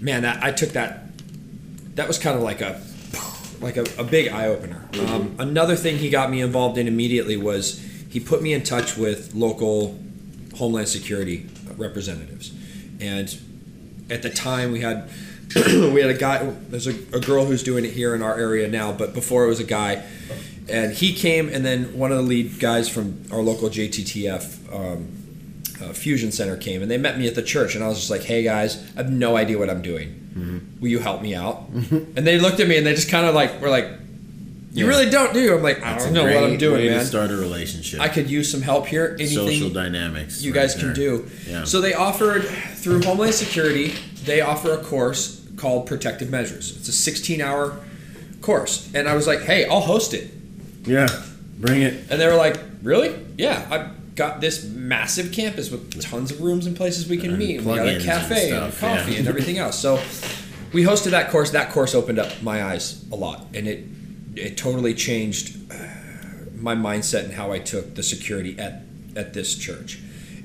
man, 0.00 0.22
that 0.22 0.42
I 0.44 0.52
took 0.52 0.70
that. 0.70 1.06
That 1.94 2.06
was 2.06 2.18
kind 2.18 2.36
of 2.36 2.42
like 2.42 2.60
a 2.60 2.80
like 3.62 3.76
a, 3.76 3.84
a 3.96 4.04
big 4.04 4.28
eye 4.28 4.46
opener. 4.46 4.88
Um, 5.06 5.36
another 5.38 5.76
thing 5.76 5.98
he 5.98 6.10
got 6.10 6.30
me 6.30 6.40
involved 6.40 6.76
in 6.76 6.88
immediately 6.88 7.36
was 7.36 7.78
he 8.10 8.20
put 8.20 8.42
me 8.42 8.52
in 8.52 8.62
touch 8.62 8.96
with 8.96 9.34
local 9.34 9.98
Homeland 10.56 10.88
Security 10.88 11.46
representatives, 11.76 12.52
and 13.00 13.38
at 14.10 14.22
the 14.22 14.30
time 14.30 14.72
we 14.72 14.80
had 14.80 15.08
we 15.54 16.00
had 16.00 16.10
a 16.10 16.18
guy. 16.18 16.44
There's 16.68 16.86
a, 16.86 16.94
a 17.14 17.20
girl 17.20 17.46
who's 17.46 17.62
doing 17.62 17.84
it 17.84 17.92
here 17.92 18.14
in 18.14 18.22
our 18.22 18.36
area 18.38 18.68
now, 18.68 18.92
but 18.92 19.14
before 19.14 19.44
it 19.44 19.48
was 19.48 19.60
a 19.60 19.64
guy, 19.64 20.02
and 20.68 20.92
he 20.92 21.14
came, 21.14 21.48
and 21.48 21.64
then 21.64 21.96
one 21.96 22.10
of 22.10 22.18
the 22.18 22.22
lead 22.24 22.58
guys 22.58 22.88
from 22.88 23.22
our 23.32 23.40
local 23.40 23.68
JTTF. 23.68 24.74
Um, 24.74 25.18
uh, 25.82 25.92
Fusion 25.92 26.30
Center 26.30 26.56
came 26.56 26.80
and 26.80 26.88
they 26.88 26.96
met 26.96 27.18
me 27.18 27.26
at 27.26 27.34
the 27.34 27.42
church, 27.42 27.74
and 27.74 27.82
I 27.82 27.88
was 27.88 27.98
just 27.98 28.10
like, 28.10 28.22
"Hey 28.22 28.44
guys, 28.44 28.80
I 28.94 29.02
have 29.02 29.10
no 29.10 29.36
idea 29.36 29.58
what 29.58 29.68
I'm 29.68 29.82
doing. 29.82 30.21
Will 30.80 30.88
you 30.88 30.98
help 30.98 31.22
me 31.22 31.34
out?" 31.34 31.68
and 31.70 32.26
they 32.26 32.38
looked 32.38 32.60
at 32.60 32.68
me 32.68 32.76
and 32.78 32.86
they 32.86 32.94
just 32.94 33.10
kind 33.10 33.26
of 33.26 33.34
like 33.34 33.60
were 33.60 33.68
like, 33.70 33.86
"You 34.72 34.84
Yeah. 34.84 34.90
really 34.90 35.10
don't, 35.10 35.32
do? 35.34 35.54
I'm 35.56 35.62
like, 35.62 35.78
"I 35.82 35.92
That's 35.92 36.04
don't 36.04 36.14
know 36.14 36.24
what 36.24 36.44
I'm 36.44 36.56
doing, 36.58 36.80
way 36.82 36.88
man. 36.90 37.00
To 37.00 37.06
start 37.06 37.30
a 37.30 37.36
relationship. 37.36 38.00
I 38.00 38.08
could 38.08 38.30
use 38.30 38.50
some 38.50 38.62
help 38.62 38.86
here. 38.86 39.16
Anything 39.18 39.36
Social 39.48 39.70
dynamics. 39.70 40.42
you 40.42 40.52
right 40.52 40.60
guys 40.62 40.74
can 40.74 40.92
do. 40.94 41.26
Yeah. 41.48 41.64
So 41.64 41.80
they 41.80 41.94
offered 41.94 42.44
through 42.76 43.02
Homeland 43.02 43.34
Security, 43.34 43.94
they 44.24 44.40
offer 44.40 44.72
a 44.72 44.78
course 44.78 45.40
called 45.56 45.86
Protective 45.86 46.30
Measures. 46.30 46.74
It's 46.78 46.88
a 46.88 46.92
16-hour 46.92 47.76
course, 48.40 48.88
and 48.94 49.08
I 49.08 49.14
was 49.14 49.26
like, 49.26 49.42
"Hey, 49.42 49.66
I'll 49.66 49.80
host 49.80 50.14
it." 50.14 50.30
Yeah. 50.86 51.08
Bring 51.58 51.82
it. 51.82 51.94
And 52.10 52.20
they 52.20 52.26
were 52.26 52.34
like, 52.34 52.56
"Really? 52.82 53.14
Yeah, 53.38 53.64
I've 53.70 53.86
got 54.14 54.40
this 54.40 54.64
massive 54.64 55.32
campus 55.32 55.70
with 55.70 56.00
tons 56.02 56.30
of 56.30 56.40
rooms 56.40 56.66
and 56.66 56.76
places 56.76 57.08
we 57.08 57.16
can 57.16 57.30
And 57.30 57.38
meet. 57.38 57.58
And 57.58 57.66
we 57.66 57.76
got 57.76 57.86
a 57.86 57.94
and 57.94 58.04
cafe 58.04 58.50
and, 58.50 58.72
stuff, 58.72 58.80
coffee 58.80 59.12
yeah. 59.12 59.18
and 59.20 59.28
everything 59.28 59.58
else." 59.58 59.78
So 59.78 60.00
we 60.72 60.84
hosted 60.84 61.10
that 61.10 61.30
course. 61.30 61.50
That 61.50 61.70
course 61.70 61.94
opened 61.94 62.18
up 62.18 62.42
my 62.42 62.62
eyes 62.64 63.04
a 63.10 63.16
lot, 63.16 63.46
and 63.54 63.66
it 63.68 63.84
it 64.36 64.56
totally 64.56 64.94
changed 64.94 65.70
uh, 65.72 65.76
my 66.56 66.74
mindset 66.74 67.24
and 67.24 67.32
how 67.34 67.52
I 67.52 67.58
took 67.58 67.94
the 67.94 68.02
security 68.02 68.58
at 68.58 68.82
at 69.16 69.34
this 69.34 69.56
church. 69.56 69.98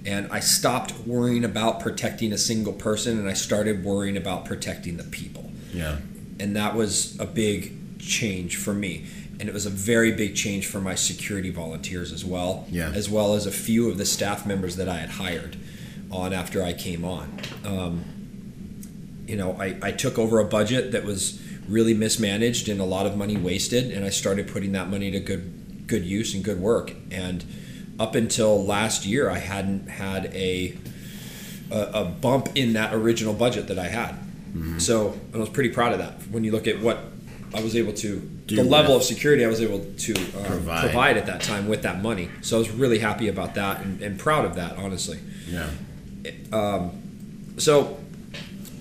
And 0.06 0.28
I 0.32 0.40
stopped 0.40 0.94
worrying 1.06 1.44
about 1.44 1.80
protecting 1.82 2.32
a 2.32 2.38
single 2.38 2.74
person, 2.74 3.20
and 3.20 3.28
I 3.30 3.34
started 3.34 3.84
worrying 3.84 4.16
about 4.16 4.46
protecting 4.46 4.96
the 4.98 5.04
people 5.04 5.52
Yeah. 5.74 5.98
and 6.40 6.56
that 6.56 6.76
was 6.76 7.18
a 7.20 7.26
big 7.26 7.74
change 8.00 8.56
for 8.56 8.74
me 8.74 9.06
and 9.40 9.48
it 9.48 9.54
was 9.54 9.66
a 9.66 9.70
very 9.70 10.12
big 10.12 10.36
change 10.36 10.66
for 10.68 10.80
my 10.82 10.96
security 10.96 11.50
volunteers 11.52 12.12
as 12.12 12.26
well 12.26 12.66
Yeah. 12.70 12.90
as 12.94 13.10
well 13.10 13.34
as 13.36 13.46
a 13.46 13.52
few 13.52 13.90
of 13.90 13.98
the 13.98 14.06
staff 14.06 14.46
members 14.46 14.76
that 14.78 14.90
i 14.90 14.98
had 14.98 15.10
hired 15.12 15.58
on 16.12 16.34
after 16.34 16.64
i 16.64 16.74
came 16.74 17.04
on 17.06 17.40
um, 17.66 18.04
you 19.28 19.36
know 19.36 19.54
I, 19.60 19.78
I 19.82 19.92
took 19.92 20.18
over 20.18 20.40
a 20.40 20.46
budget 20.46 20.92
that 20.92 21.04
was 21.04 21.42
really 21.68 21.94
mismanaged 21.94 22.70
and 22.70 22.80
a 22.80 22.86
lot 22.86 23.06
of 23.06 23.18
money 23.18 23.36
wasted 23.38 23.92
and 23.92 24.06
i 24.06 24.10
started 24.10 24.48
putting 24.48 24.72
that 24.74 24.90
money 24.90 25.12
to 25.12 25.20
good 25.20 25.86
good 25.88 26.06
use 26.06 26.34
and 26.34 26.44
good 26.44 26.60
work 26.60 26.94
and 27.12 27.44
up 28.00 28.16
until 28.16 28.64
last 28.64 29.06
year 29.06 29.30
i 29.30 29.38
hadn't 29.40 29.90
had 29.90 30.26
a 30.34 30.78
a, 31.70 31.82
a 31.94 32.06
bump 32.06 32.50
in 32.56 32.74
that 32.74 32.94
original 32.94 33.34
budget 33.34 33.68
that 33.68 33.78
I 33.78 33.90
had. 33.90 34.12
Mm-hmm. 34.12 34.80
So 34.80 35.20
I 35.34 35.38
was 35.38 35.50
pretty 35.50 35.68
proud 35.70 35.92
of 35.92 36.00
that. 36.00 36.14
When 36.32 36.46
you 36.46 36.54
look 36.54 36.66
at 36.66 36.80
what 36.80 36.98
I 37.54 37.62
was 37.62 37.76
able 37.76 37.94
to, 37.94 38.20
Do 38.46 38.56
the 38.58 38.64
level 38.64 38.96
of 38.96 39.04
security 39.04 39.44
I 39.46 39.48
was 39.48 39.62
able 39.62 39.80
to 39.80 40.14
um, 40.14 40.46
Provide. 40.46 40.82
provide. 40.82 41.18
at 41.18 41.26
that 41.28 41.42
time 41.42 41.68
with 41.68 41.82
that 41.84 42.02
money. 42.02 42.30
So 42.42 42.58
I 42.58 42.60
was 42.60 42.70
really 42.70 43.00
happy 43.00 43.28
about 43.30 43.56
that 43.56 43.82
and, 43.82 44.02
and 44.02 44.20
proud 44.20 44.46
of 44.46 44.56
that, 44.56 44.78
honestly. 44.78 45.20
Yeah. 45.50 45.70
Um, 46.52 46.92
So 47.58 47.98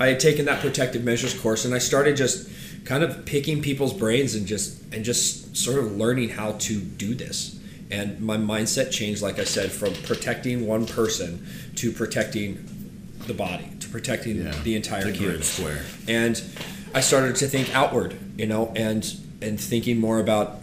I 0.01 0.09
had 0.09 0.21
taken 0.21 0.45
that 0.47 0.61
protective 0.61 1.05
measures 1.05 1.39
course 1.39 1.65
and 1.65 1.75
I 1.75 1.79
started 1.79 2.17
just 2.17 2.49
kind 2.85 3.03
of 3.03 3.25
picking 3.25 3.63
people's 3.63 3.93
brains 3.95 4.35
and 4.35 4.47
just 4.47 4.83
and 4.93 5.05
just 5.05 5.57
sort 5.57 5.79
of 5.79 5.97
learning 5.97 6.31
how 6.31 6.53
to 6.53 6.79
do 6.81 7.15
this. 7.15 7.59
And 7.91 8.21
my 8.21 8.37
mindset 8.37 8.91
changed, 8.91 9.23
like 9.23 9.39
I 9.39 9.45
said, 9.45 9.71
from 9.73 9.95
protecting 10.03 10.67
one 10.67 10.87
person 10.87 11.47
to 11.77 11.93
protecting 11.93 12.65
the 13.27 13.35
body, 13.35 13.69
to 13.81 13.89
protecting 13.89 14.37
Yeah. 14.45 14.55
the 14.65 14.75
entire 14.75 15.05
The 15.11 15.17
grid 15.19 15.45
square. 15.45 15.83
And 16.09 16.41
I 16.94 17.01
started 17.01 17.37
to 17.37 17.46
think 17.49 17.75
outward, 17.75 18.16
you 18.38 18.46
know, 18.46 18.72
and 18.75 19.05
and 19.42 19.61
thinking 19.61 19.99
more 19.99 20.18
about 20.18 20.61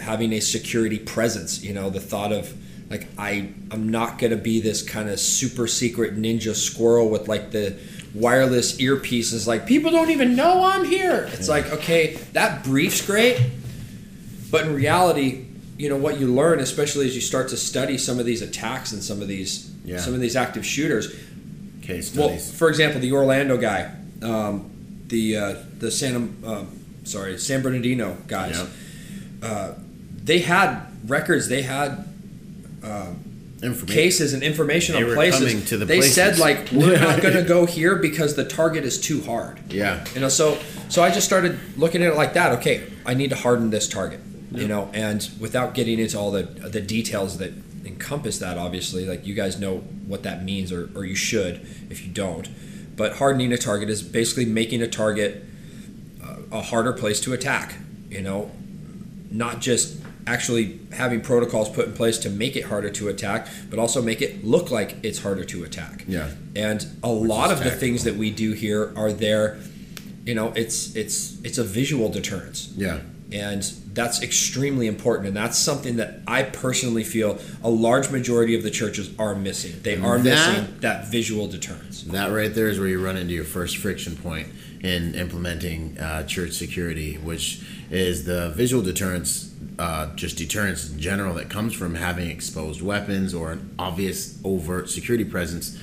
having 0.00 0.32
a 0.32 0.40
security 0.40 0.98
presence. 0.98 1.62
You 1.62 1.74
know, 1.74 1.90
the 1.90 2.00
thought 2.00 2.32
of 2.32 2.54
like 2.90 3.06
I 3.18 3.50
I'm 3.70 3.88
not 3.90 4.18
gonna 4.18 4.36
be 4.36 4.60
this 4.60 4.82
kind 4.82 5.08
of 5.10 5.20
super 5.20 5.66
secret 5.66 6.16
ninja 6.16 6.54
squirrel 6.54 7.10
with 7.10 7.28
like 7.28 7.50
the 7.50 7.76
wireless 8.14 8.78
earpieces. 8.78 9.46
Like 9.46 9.66
people 9.66 9.90
don't 9.90 10.10
even 10.10 10.34
know 10.34 10.64
I'm 10.64 10.84
here. 10.84 11.28
It's 11.32 11.48
like 11.48 11.70
okay, 11.72 12.14
that 12.32 12.64
brief's 12.64 13.04
great, 13.04 13.38
but 14.50 14.66
in 14.66 14.74
reality, 14.74 15.44
you 15.76 15.88
know 15.90 15.96
what 15.96 16.18
you 16.18 16.26
learn, 16.32 16.60
especially 16.60 17.06
as 17.06 17.14
you 17.14 17.20
start 17.20 17.48
to 17.48 17.56
study 17.56 17.98
some 17.98 18.18
of 18.18 18.24
these 18.24 18.40
attacks 18.40 18.92
and 18.92 19.02
some 19.02 19.20
of 19.20 19.28
these 19.28 19.70
Yeah. 19.84 19.98
some 20.00 20.14
of 20.14 20.20
these 20.20 20.36
active 20.36 20.64
shooters. 20.64 21.14
Case 21.82 22.14
Well, 22.14 22.36
for 22.36 22.68
example, 22.68 23.00
the 23.00 23.12
Orlando 23.12 23.56
guy, 23.56 23.90
um, 24.22 24.70
the 25.08 25.36
uh, 25.36 25.54
the 25.78 25.90
Santa, 25.90 26.28
um, 26.46 26.84
sorry, 27.04 27.38
San 27.38 27.62
Bernardino 27.62 28.16
guys, 28.26 28.56
Yeah. 29.42 29.48
uh, 29.48 29.74
they 30.24 30.40
had 30.40 30.82
records, 31.06 31.48
they 31.48 31.62
had 31.62 32.04
Information. 33.60 33.86
cases 33.88 34.34
and 34.34 34.42
information 34.44 34.94
They 34.94 35.02
on 35.02 35.14
places. 35.14 35.68
the 35.70 35.84
they 35.84 36.00
said 36.00 36.38
like 36.38 36.70
we're 36.70 36.96
not 37.00 37.20
going 37.22 37.34
to 37.34 37.42
go 37.42 37.66
here 37.66 37.96
because 37.96 38.36
the 38.36 38.44
target 38.44 38.84
is 38.84 39.00
too 39.00 39.20
hard. 39.22 39.58
Yeah. 39.72 40.04
You 40.14 40.20
know, 40.20 40.28
so 40.28 40.56
so 40.88 41.02
I 41.02 41.10
just 41.10 41.26
started 41.26 41.58
looking 41.76 42.02
at 42.04 42.12
it 42.12 42.16
like 42.16 42.34
that. 42.34 42.52
Okay, 42.58 42.84
I 43.04 43.14
need 43.14 43.30
to 43.30 43.36
harden 43.36 43.70
this 43.70 43.88
target. 43.88 44.20
You 44.52 44.68
know, 44.68 44.88
and 44.94 45.28
without 45.40 45.74
getting 45.74 45.98
into 45.98 46.16
all 46.18 46.30
the 46.30 46.44
the 46.44 46.80
details 46.80 47.38
that 47.38 47.52
encompass 47.84 48.38
that, 48.38 48.58
obviously, 48.58 49.06
like 49.06 49.26
you 49.26 49.34
guys 49.34 49.58
know 49.58 49.78
what 50.06 50.22
that 50.22 50.44
means, 50.44 50.70
or 50.72 50.88
or 50.94 51.04
you 51.04 51.16
should 51.16 51.66
if 51.90 52.06
you 52.06 52.12
don't. 52.12 52.48
But 52.98 53.14
hardening 53.16 53.52
a 53.52 53.56
target 53.56 53.88
is 53.88 54.02
basically 54.02 54.44
making 54.44 54.82
a 54.82 54.88
target 54.88 55.44
uh, 56.22 56.36
a 56.52 56.60
harder 56.60 56.92
place 56.92 57.20
to 57.20 57.32
attack. 57.32 57.76
You 58.10 58.20
know, 58.20 58.50
not 59.30 59.60
just 59.60 59.98
actually 60.26 60.78
having 60.92 61.20
protocols 61.22 61.70
put 61.70 61.86
in 61.86 61.94
place 61.94 62.18
to 62.18 62.28
make 62.28 62.54
it 62.56 62.64
harder 62.64 62.90
to 62.90 63.08
attack, 63.08 63.48
but 63.70 63.78
also 63.78 64.02
make 64.02 64.20
it 64.20 64.44
look 64.44 64.70
like 64.70 64.96
it's 65.02 65.22
harder 65.22 65.44
to 65.44 65.64
attack. 65.64 66.04
Yeah. 66.06 66.30
And 66.54 66.86
a 67.02 67.08
lot 67.10 67.50
is 67.50 67.58
of 67.58 67.64
the 67.64 67.70
things 67.70 68.04
that 68.04 68.16
we 68.16 68.30
do 68.30 68.52
here 68.52 68.92
are 68.96 69.12
there. 69.12 69.58
You 70.26 70.34
know, 70.34 70.52
it's 70.54 70.94
it's 70.94 71.40
it's 71.42 71.56
a 71.58 71.64
visual 71.64 72.10
deterrence, 72.10 72.72
Yeah. 72.76 73.00
And 73.32 73.62
that's 73.92 74.22
extremely 74.22 74.86
important. 74.86 75.28
And 75.28 75.36
that's 75.36 75.58
something 75.58 75.96
that 75.96 76.20
I 76.26 76.44
personally 76.44 77.04
feel 77.04 77.38
a 77.62 77.68
large 77.70 78.10
majority 78.10 78.54
of 78.56 78.62
the 78.62 78.70
churches 78.70 79.10
are 79.18 79.34
missing. 79.34 79.74
They 79.82 79.96
are 79.96 80.18
That- 80.18 80.24
missing 80.56 80.76
that 80.80 81.10
visual 81.10 81.46
deterrence. 81.46 82.02
That 82.04 82.32
right 82.32 82.54
there 82.54 82.68
is 82.68 82.78
where 82.78 82.88
you 82.88 83.04
run 83.04 83.16
into 83.16 83.34
your 83.34 83.44
first 83.44 83.76
friction 83.76 84.16
point 84.16 84.48
in 84.82 85.14
implementing 85.14 85.98
uh, 85.98 86.22
church 86.24 86.52
security, 86.52 87.14
which 87.16 87.60
is 87.90 88.24
the 88.24 88.50
visual 88.50 88.82
deterrence, 88.82 89.50
uh, 89.78 90.14
just 90.14 90.36
deterrence 90.36 90.88
in 90.90 90.98
general 91.00 91.34
that 91.34 91.50
comes 91.50 91.74
from 91.74 91.96
having 91.96 92.30
exposed 92.30 92.80
weapons 92.80 93.34
or 93.34 93.52
an 93.52 93.70
obvious 93.78 94.38
overt 94.44 94.88
security 94.88 95.24
presence. 95.24 95.76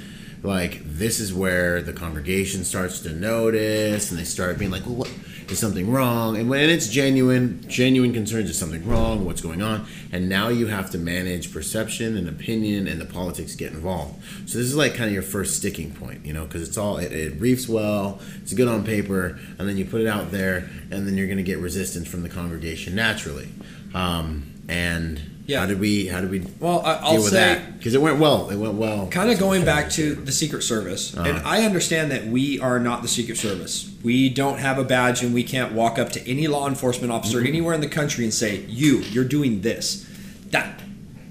Like 0.46 0.82
this 0.86 1.20
is 1.20 1.34
where 1.34 1.82
the 1.82 1.92
congregation 1.92 2.64
starts 2.64 3.00
to 3.00 3.12
notice, 3.12 4.12
and 4.12 4.20
they 4.20 4.24
start 4.24 4.60
being 4.60 4.70
like, 4.70 4.86
"Well, 4.86 4.96
what 4.96 5.12
is 5.50 5.58
something 5.58 5.92
wrong?" 5.92 6.38
And 6.38 6.48
when 6.50 6.70
it's 6.70 6.88
genuine, 6.88 7.66
genuine 7.68 8.14
concerns, 8.14 8.52
is 8.52 8.58
something 8.58 8.88
wrong? 8.88 9.26
What's 9.26 9.42
going 9.42 9.64
on? 9.64 9.88
And 10.12 10.30
now 10.30 10.50
you 10.50 10.68
have 10.68 10.92
to 10.92 11.00
manage 11.00 11.52
perception 11.52 12.16
and 12.16 12.30
opinion, 12.30 12.88
and 12.88 13.02
the 13.02 13.06
politics 13.06 13.56
get 13.56 13.72
involved. 13.72 14.22
So 14.48 14.60
this 14.60 14.68
is 14.68 14.76
like 14.76 14.94
kind 14.94 15.08
of 15.08 15.14
your 15.14 15.24
first 15.24 15.58
sticking 15.58 15.92
point, 15.92 16.24
you 16.24 16.32
know, 16.32 16.46
because 16.46 16.68
it's 16.68 16.78
all 16.78 16.98
it, 16.98 17.12
it 17.12 17.42
reefs 17.42 17.68
well, 17.68 18.22
it's 18.44 18.54
good 18.54 18.68
on 18.68 18.84
paper, 18.84 19.40
and 19.58 19.68
then 19.68 19.78
you 19.78 19.86
put 19.86 20.02
it 20.02 20.08
out 20.08 20.30
there, 20.30 20.70
and 20.92 21.08
then 21.08 21.18
you're 21.18 21.28
going 21.28 21.38
to 21.38 21.44
get 21.44 21.58
resistance 21.58 22.08
from 22.08 22.22
the 22.22 22.30
congregation 22.30 22.94
naturally. 22.94 23.50
Um, 23.96 24.52
and 24.68 25.35
Yeah. 25.46 25.60
how 25.60 25.68
did 25.68 25.80
we? 25.80 26.08
How 26.08 26.22
did 26.22 26.32
we 26.32 26.44
Well, 26.60 26.82
I, 26.84 26.96
I'll 26.96 27.12
deal 27.12 27.22
with 27.22 27.32
say 27.32 27.38
that? 27.38 27.78
Because 27.78 27.94
it 27.94 28.02
went 28.02 28.20
well. 28.20 28.50
It 28.50 28.58
went 28.58 28.74
well. 28.74 29.08
kind 29.08 29.30
of 29.30 29.38
going 29.38 29.64
back 29.64 29.92
to 29.92 30.16
the 30.16 30.32
Secret 30.32 30.64
Service, 30.64 31.16
uh-huh. 31.16 31.30
and 31.30 31.38
I 31.40 31.64
understand 31.64 32.12
that 32.12 32.26
we 32.26 32.60
are 32.60 32.80
not 32.80 33.04
the 33.04 33.08
Secret 33.08 33.38
Service. 33.38 33.94
We 34.04 34.30
don't 34.30 34.58
have 34.58 34.80
a 34.80 34.84
badge, 34.84 35.22
and 35.24 35.34
we 35.34 35.44
can't 35.44 35.74
walk 35.74 36.00
up 36.00 36.10
to 36.14 36.30
any 36.30 36.48
law 36.48 36.68
enforcement 36.68 37.12
officer 37.12 37.38
mm-hmm. 37.38 37.48
anywhere 37.48 37.76
in 37.76 37.82
the 37.82 37.88
country 37.88 38.24
and 38.24 38.34
say, 38.34 38.66
"You, 38.68 39.00
you're 39.12 39.24
doing 39.24 39.62
this." 39.62 40.10
That 40.50 40.80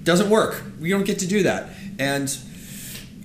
doesn't 0.03 0.29
work. 0.29 0.63
We 0.79 0.89
don't 0.89 1.05
get 1.05 1.19
to 1.19 1.27
do 1.27 1.43
that, 1.43 1.69
and 1.99 2.35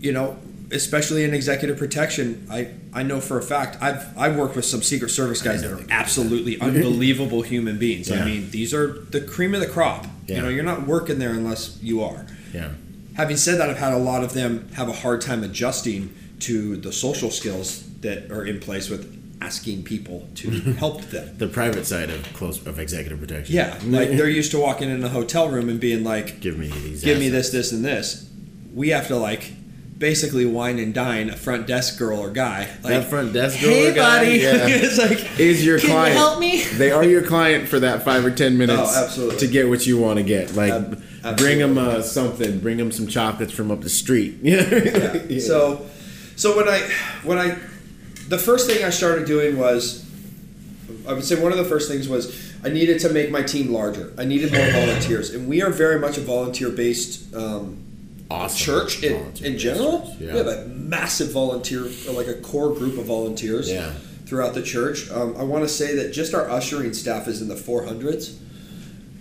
you 0.00 0.12
know, 0.12 0.38
especially 0.72 1.24
in 1.24 1.34
executive 1.34 1.78
protection, 1.78 2.46
I 2.50 2.72
I 2.92 3.02
know 3.02 3.20
for 3.20 3.38
a 3.38 3.42
fact 3.42 3.78
I've 3.80 4.16
I've 4.18 4.36
worked 4.36 4.56
with 4.56 4.64
some 4.64 4.82
Secret 4.82 5.10
Service 5.10 5.42
guys 5.42 5.62
that 5.62 5.70
are 5.70 5.84
absolutely 5.90 6.60
unbelievable 6.60 7.42
human 7.42 7.78
beings. 7.78 8.08
Yeah. 8.08 8.22
I 8.22 8.24
mean, 8.24 8.50
these 8.50 8.74
are 8.74 8.88
the 8.88 9.20
cream 9.20 9.54
of 9.54 9.60
the 9.60 9.68
crop. 9.68 10.06
Yeah. 10.30 10.36
You 10.36 10.42
know, 10.42 10.48
you're 10.48 10.64
not 10.64 10.86
working 10.86 11.18
there 11.18 11.30
unless 11.30 11.78
you 11.82 12.02
are. 12.02 12.26
Yeah. 12.54 12.70
Having 13.14 13.36
said 13.36 13.58
that, 13.58 13.68
I've 13.68 13.78
had 13.78 13.92
a 13.92 13.98
lot 13.98 14.22
of 14.24 14.32
them 14.32 14.68
have 14.74 14.88
a 14.88 14.92
hard 14.92 15.20
time 15.20 15.42
adjusting 15.42 16.14
to 16.40 16.76
the 16.76 16.92
social 16.92 17.30
skills 17.30 17.84
that 18.00 18.30
are 18.30 18.44
in 18.44 18.60
place 18.60 18.88
with 18.88 19.16
asking 19.42 19.82
people 19.82 20.28
to 20.36 20.50
help 20.78 21.02
them. 21.06 21.36
The 21.38 21.48
private 21.48 21.86
side 21.86 22.10
of 22.10 22.22
close 22.34 22.64
of 22.66 22.78
executive 22.78 23.20
protection. 23.20 23.54
Yeah, 23.54 23.78
like 23.84 24.10
they're 24.10 24.28
used 24.28 24.52
to 24.52 24.58
walking 24.58 24.88
in 24.88 25.02
a 25.02 25.08
hotel 25.08 25.48
room 25.48 25.68
and 25.68 25.80
being 25.80 26.04
like, 26.04 26.40
Give 26.40 26.58
me 26.58 26.68
these. 26.68 27.02
"Give 27.02 27.18
me 27.18 27.28
this, 27.28 27.50
this, 27.50 27.72
and 27.72 27.84
this." 27.84 28.30
We 28.72 28.90
have 28.90 29.08
to 29.08 29.16
like 29.16 29.52
basically 30.00 30.46
wine 30.46 30.78
and 30.78 30.92
dine 30.94 31.28
a 31.28 31.36
front 31.36 31.66
desk 31.66 31.98
girl 31.98 32.18
or 32.18 32.30
guy. 32.30 32.60
Like, 32.82 32.94
That 32.94 33.04
front 33.10 33.32
desk 33.34 33.60
girl 33.60 33.70
Hey, 33.70 33.90
or 33.90 33.94
guy, 33.94 34.18
buddy. 34.24 34.38
yeah. 34.38 34.50
it's 34.66 34.98
like, 34.98 35.38
is 35.38 35.64
your 35.64 35.78
Can 35.78 35.88
you 35.90 35.94
client. 35.94 36.16
help 36.16 36.40
me? 36.40 36.64
They 36.80 36.90
are 36.90 37.04
your 37.04 37.22
client 37.22 37.68
for 37.68 37.78
that 37.80 38.02
five 38.02 38.24
or 38.24 38.30
ten 38.30 38.56
minutes 38.58 38.80
Oh, 38.96 39.04
absolutely. 39.04 39.36
to 39.36 39.46
get 39.46 39.68
what 39.68 39.86
you 39.86 39.98
want 39.98 40.16
to 40.18 40.22
get. 40.24 40.54
Like, 40.56 40.72
Ab- 40.72 41.36
bring 41.36 41.58
them 41.58 41.76
uh, 41.76 42.00
something. 42.00 42.58
Bring 42.60 42.78
them 42.78 42.90
some 42.90 43.06
chocolates 43.06 43.52
from 43.52 43.70
up 43.70 43.82
the 43.82 43.90
street. 43.90 44.38
Yeah. 44.42 45.38
So, 45.40 45.86
so 46.34 46.56
when 46.56 46.66
I 46.68 46.80
when 47.22 47.38
I 47.38 47.58
the 48.28 48.38
first 48.38 48.68
thing 48.70 48.82
I 48.84 48.90
started 48.90 49.26
doing 49.26 49.58
was 49.58 50.06
I 51.06 51.12
would 51.12 51.24
say 51.24 51.40
one 51.40 51.52
of 51.52 51.58
the 51.58 51.64
first 51.64 51.90
things 51.90 52.08
was 52.08 52.32
I 52.64 52.70
needed 52.70 53.00
to 53.00 53.10
make 53.10 53.30
my 53.30 53.42
team 53.42 53.70
larger. 53.70 54.14
I 54.16 54.24
needed 54.24 54.50
more 54.52 54.66
volunteers, 54.70 55.34
and 55.34 55.46
we 55.46 55.60
are 55.62 55.70
very 55.70 55.98
much 56.00 56.16
a 56.16 56.20
volunteer 56.22 56.70
based 56.70 57.34
um, 57.34 57.84
awesome. 58.30 58.58
church 58.58 59.02
in, 59.02 59.32
in 59.44 59.58
general. 59.58 60.16
Yeah. 60.20 60.32
We 60.32 60.38
have 60.38 60.46
a 60.46 60.66
massive 60.66 61.32
volunteer, 61.32 61.84
or 62.08 62.12
like 62.12 62.26
a 62.28 62.34
core 62.34 62.74
group 62.74 62.98
of 62.98 63.06
volunteers 63.06 63.70
Yeah. 63.70 63.92
throughout 64.26 64.54
the 64.54 64.62
church. 64.62 65.10
Um, 65.10 65.34
I 65.36 65.42
want 65.42 65.64
to 65.64 65.68
say 65.68 65.94
that 65.96 66.12
just 66.12 66.34
our 66.34 66.48
ushering 66.50 66.92
staff 66.94 67.28
is 67.28 67.42
in 67.42 67.48
the 67.48 67.54
400s. 67.56 68.36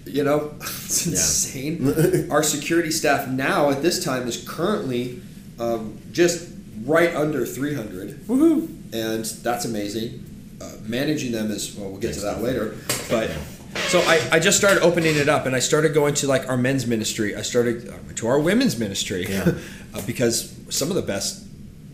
You 0.05 0.23
know, 0.23 0.53
it's 0.61 1.05
Yeah. 1.05 1.11
insane. 1.13 2.31
our 2.31 2.43
security 2.43 2.91
staff 2.91 3.27
now 3.27 3.69
at 3.69 3.81
this 3.81 4.03
time 4.03 4.27
is 4.27 4.37
currently 4.47 5.21
um, 5.59 5.97
just 6.11 6.47
right 6.85 7.13
under 7.15 7.45
300 7.45 8.25
Woohoo! 8.27 8.67
and 8.93 9.25
that's 9.43 9.65
amazing. 9.65 10.25
Uh, 10.61 10.71
managing 10.87 11.31
them 11.31 11.51
is 11.51 11.75
well, 11.75 11.89
we'll 11.91 11.99
get 11.99 12.13
to 12.15 12.21
that 12.21 12.41
later. 12.41 12.75
But 13.09 13.29
so 13.75 13.99
I, 14.01 14.21
I 14.31 14.39
just 14.39 14.57
started 14.57 14.81
opening 14.81 15.15
it 15.15 15.29
up, 15.29 15.45
and 15.45 15.55
I 15.55 15.59
started 15.59 15.93
going 15.93 16.13
to 16.15 16.27
like 16.27 16.47
our 16.49 16.57
men's 16.57 16.87
ministry. 16.87 17.35
I 17.35 17.41
started 17.41 17.89
I 17.89 18.13
to 18.15 18.27
our 18.27 18.39
women's 18.39 18.77
ministry 18.77 19.25
Yeah. 19.27 19.53
uh, 19.93 20.01
because 20.05 20.55
some 20.69 20.89
of 20.89 20.95
the 20.95 21.01
best, 21.01 21.45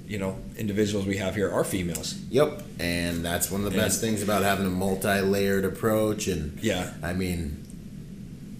you 0.07 0.17
know, 0.17 0.37
individuals 0.57 1.05
we 1.05 1.17
have 1.17 1.35
here 1.35 1.51
are 1.51 1.63
females. 1.63 2.15
Yep. 2.29 2.63
And 2.79 3.23
that's 3.23 3.51
one 3.51 3.63
of 3.63 3.71
the 3.71 3.77
best 3.77 4.01
things 4.01 4.23
about 4.23 4.43
having 4.43 4.65
a 4.65 4.69
multi-layered 4.69 5.65
approach. 5.65 6.27
And 6.27 6.59
Yeah. 6.61 6.93
I 7.03 7.13
mean, 7.13 7.63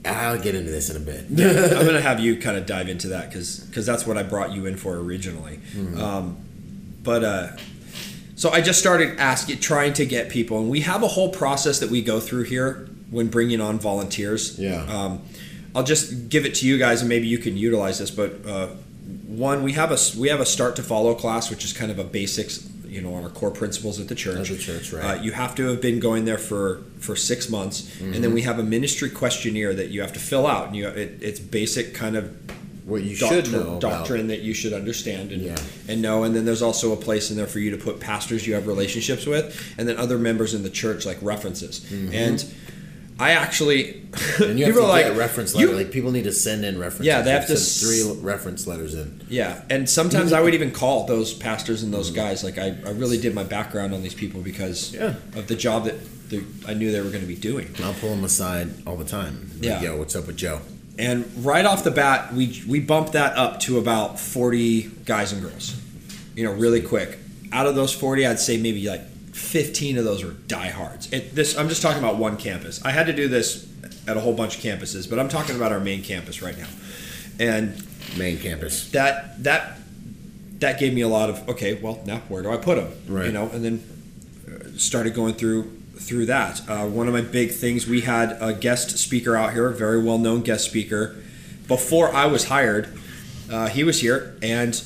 I'll 0.06 0.39
get 0.39 0.56
into 0.56 0.71
this 0.71 0.89
in 0.89 0.97
a 0.97 0.99
bit. 0.99 1.25
I'm 1.30 1.86
gonna 1.86 2.01
have 2.01 2.19
you 2.19 2.38
kind 2.38 2.58
of 2.58 2.65
dive 2.65 2.89
into 2.89 3.10
that 3.10 3.30
because 3.30 3.86
that's 3.86 4.06
what 4.06 4.17
I 4.17 4.23
brought 4.23 4.54
you 4.54 4.65
in 4.65 4.78
for 4.78 4.95
originally. 4.97 5.60
Mm-hmm. 5.73 5.99
Um, 5.99 6.38
but 7.01 7.23
uh, 7.23 7.47
so 8.36 8.51
I 8.51 8.62
just 8.62 8.80
started 8.80 9.19
asking, 9.19 9.60
trying 9.60 9.93
to 9.93 10.06
get 10.06 10.30
people, 10.30 10.60
and 10.60 10.69
we 10.69 10.82
have 10.82 11.04
a 11.04 11.08
whole 11.08 11.30
process 11.30 11.80
that 11.80 11.89
we 11.89 12.01
go 12.01 12.19
through 12.19 12.43
here 12.43 12.89
when 13.11 13.27
bringing 13.27 13.61
on 13.61 13.79
volunteers. 13.79 14.57
Yeah. 14.59 14.83
Um, 14.83 15.21
I'll 15.75 15.83
just 15.83 16.29
give 16.29 16.45
it 16.45 16.55
to 16.55 16.67
you 16.67 16.77
guys, 16.77 17.01
and 17.01 17.09
maybe 17.09 17.27
you 17.27 17.37
can 17.37 17.57
utilize 17.57 17.99
this. 17.99 18.09
But 18.11 18.45
uh, 18.45 18.67
one 19.27 19.61
we 19.63 19.73
have 19.73 19.91
a 19.91 19.97
we 20.19 20.29
have 20.29 20.39
a 20.39 20.45
start 20.45 20.75
to 20.77 20.83
follow 20.83 21.13
class, 21.15 21.49
which 21.49 21.65
is 21.65 21.73
kind 21.73 21.91
of 21.91 21.99
a 21.99 22.03
basics, 22.03 22.67
you 22.87 23.01
know, 23.01 23.13
on 23.13 23.23
our 23.23 23.29
core 23.29 23.51
principles 23.51 23.99
at 23.99 24.07
the 24.07 24.15
church. 24.15 24.49
At 24.49 24.57
the 24.57 24.63
church, 24.63 24.93
right. 24.93 25.19
Uh, 25.19 25.21
you 25.21 25.33
have 25.33 25.53
to 25.55 25.67
have 25.67 25.81
been 25.81 25.99
going 25.99 26.23
there 26.25 26.37
for 26.37 26.81
for 26.99 27.15
six 27.17 27.49
months, 27.49 27.99
and 27.99 28.13
then 28.13 28.21
Mm-hmm. 28.23 28.33
we 28.33 28.41
have 28.43 28.57
a 28.57 28.63
ministry 28.63 29.09
questionnaire 29.09 29.73
that 29.73 29.89
you 29.89 30.01
have 30.01 30.13
to 30.13 30.19
fill 30.19 30.47
out, 30.47 30.67
and 30.67 30.75
you 30.77 30.87
it, 30.87 31.17
it's 31.21 31.39
basic 31.41 31.93
kind 31.93 32.15
of 32.15 32.33
What 32.85 33.03
you 33.03 33.17
doctrine, 33.17 33.43
should 33.43 33.51
know 33.53 33.79
doctrine 33.79 34.27
that 34.27 34.41
you 34.43 34.53
should 34.53 34.71
understand 34.71 35.33
and, 35.33 35.41
Yeah. 35.41 35.57
and 35.89 36.01
know. 36.01 36.23
And 36.23 36.33
then 36.33 36.45
there's 36.45 36.61
also 36.61 36.93
a 36.93 36.97
place 36.97 37.31
in 37.31 37.35
there 37.35 37.47
for 37.47 37.59
you 37.59 37.71
to 37.71 37.77
put 37.77 37.99
pastors 37.99 38.47
you 38.47 38.53
have 38.53 38.65
relationships 38.65 39.25
with, 39.25 39.45
and 39.77 39.89
then 39.89 39.97
other 39.97 40.17
members 40.17 40.53
in 40.53 40.63
the 40.63 40.69
church 40.69 41.05
like 41.05 41.17
references. 41.21 41.83
And 42.13 42.45
I 43.17 43.32
actually. 43.32 44.01
And 44.43 44.60
you 44.60 44.65
have 44.65 44.73
people 44.75 44.88
to 44.89 44.93
get 44.99 45.06
like 45.06 45.06
a 45.06 45.13
reference 45.13 45.56
letter. 45.56 45.67
you- 45.69 45.75
like 45.75 45.91
people 45.91 46.12
need 46.12 46.25
to 46.25 46.32
send 46.32 46.65
in 46.65 46.78
references. 46.78 47.06
Yeah, 47.06 47.21
they 47.21 47.32
have 47.32 47.47
to 47.47 47.56
send 47.58 48.13
three 48.13 48.21
reference 48.21 48.67
letters 48.67 48.93
in. 48.93 49.25
yeah, 49.30 49.62
and 49.69 49.89
sometimes 49.89 50.34
I 50.34 50.41
would 50.41 50.54
even 50.54 50.71
call 50.71 51.06
those 51.08 51.34
pastors 51.34 51.82
and 51.84 51.91
Mm-hmm. 51.93 51.97
those 52.01 52.12
guys. 52.12 52.43
Like 52.43 52.58
I, 52.58 52.75
I 52.86 52.91
really 52.91 53.17
did 53.17 53.34
my 53.34 53.43
background 53.43 53.93
on 53.93 54.04
these 54.04 54.13
people 54.13 54.41
because 54.41 54.93
Yeah. 54.93 55.15
of 55.36 55.47
the 55.47 55.56
job 55.56 55.86
that 55.86 55.95
the, 56.30 56.43
I 56.67 56.73
knew 56.73 56.91
they 56.91 57.01
were 57.01 57.10
going 57.10 57.21
to 57.21 57.28
be 57.28 57.36
doing. 57.36 57.73
I'll 57.84 57.93
pull 57.93 58.10
them 58.10 58.23
aside 58.23 58.69
all 58.88 58.95
the 58.97 59.06
time. 59.06 59.49
Like, 59.56 59.63
Yeah. 59.63 59.82
Yo, 59.82 59.97
what's 59.97 60.15
up 60.15 60.28
with 60.28 60.38
Joe? 60.38 60.60
And 60.97 61.25
right 61.45 61.65
off 61.65 61.84
the 61.84 61.91
bat, 61.91 62.34
we 62.34 62.63
we 62.67 62.80
bumped 62.80 63.13
that 63.13 63.38
up 63.38 63.60
to 63.62 63.78
about 63.78 64.19
forty 64.19 64.84
guys 65.06 65.32
and 65.34 65.41
girls. 65.41 65.75
You 66.36 66.43
know, 66.45 66.51
really 66.54 66.82
quick. 66.82 67.17
Out 67.54 67.67
of 67.67 67.75
those 67.75 67.93
forty, 67.93 68.25
I'd 68.25 68.39
say 68.39 68.58
maybe 68.58 68.88
like 68.89 69.01
fifteen 69.45 69.97
of 69.97 70.05
those 70.05 70.23
were 70.23 70.31
diehards. 70.31 71.12
It, 71.13 71.36
this 71.36 71.58
I'm 71.58 71.69
just 71.69 71.81
talking 71.81 71.99
about 71.99 72.17
one 72.17 72.38
campus. 72.38 72.84
I 72.84 72.91
had 72.91 73.05
to 73.08 73.13
do 73.13 73.27
this 73.27 73.71
at 74.08 74.17
a 74.17 74.19
whole 74.19 74.34
bunch 74.34 74.58
of 74.58 74.63
campuses, 74.63 75.10
but 75.10 75.19
I'm 75.19 75.29
talking 75.29 75.55
about 75.55 75.71
our 75.71 75.79
main 75.79 76.03
campus 76.03 76.41
right 76.41 76.58
now. 76.58 76.67
And 77.39 77.81
Main 78.17 78.39
campus. 78.39 78.91
that 78.91 79.43
that 79.43 79.77
that 80.60 80.79
gave 80.79 80.93
me 80.93 81.01
a 81.01 81.08
lot 81.08 81.29
of 81.29 81.49
okay. 81.49 81.73
Well, 81.73 82.01
now 82.05 82.19
where 82.29 82.41
do 82.41 82.49
I 82.49 82.58
put 82.58 82.77
them? 82.77 82.91
Right. 83.08 83.27
You 83.27 83.31
know, 83.34 83.49
and 83.49 83.63
then 83.65 83.84
uh, 84.47 84.77
started 84.77 85.13
going 85.13 85.34
through 85.34 85.63
through 85.97 86.27
that. 86.27 86.62
Uh, 86.69 86.86
one 86.86 87.08
of 87.08 87.13
my 87.13 87.21
big 87.21 87.51
things 87.51 87.88
we 87.88 88.01
had 88.01 88.38
a 88.41 88.53
guest 88.53 88.97
speaker 88.97 89.36
out 89.36 89.53
here, 89.53 89.67
a 89.67 89.73
very 89.73 90.01
well 90.01 90.17
known 90.17 90.41
guest 90.41 90.65
speaker. 90.65 91.15
Before 91.67 92.13
I 92.13 92.27
was 92.27 92.45
hired, 92.45 92.97
uh, 93.51 93.67
he 93.67 93.84
was 93.84 93.99
here, 94.01 94.38
and 94.41 94.81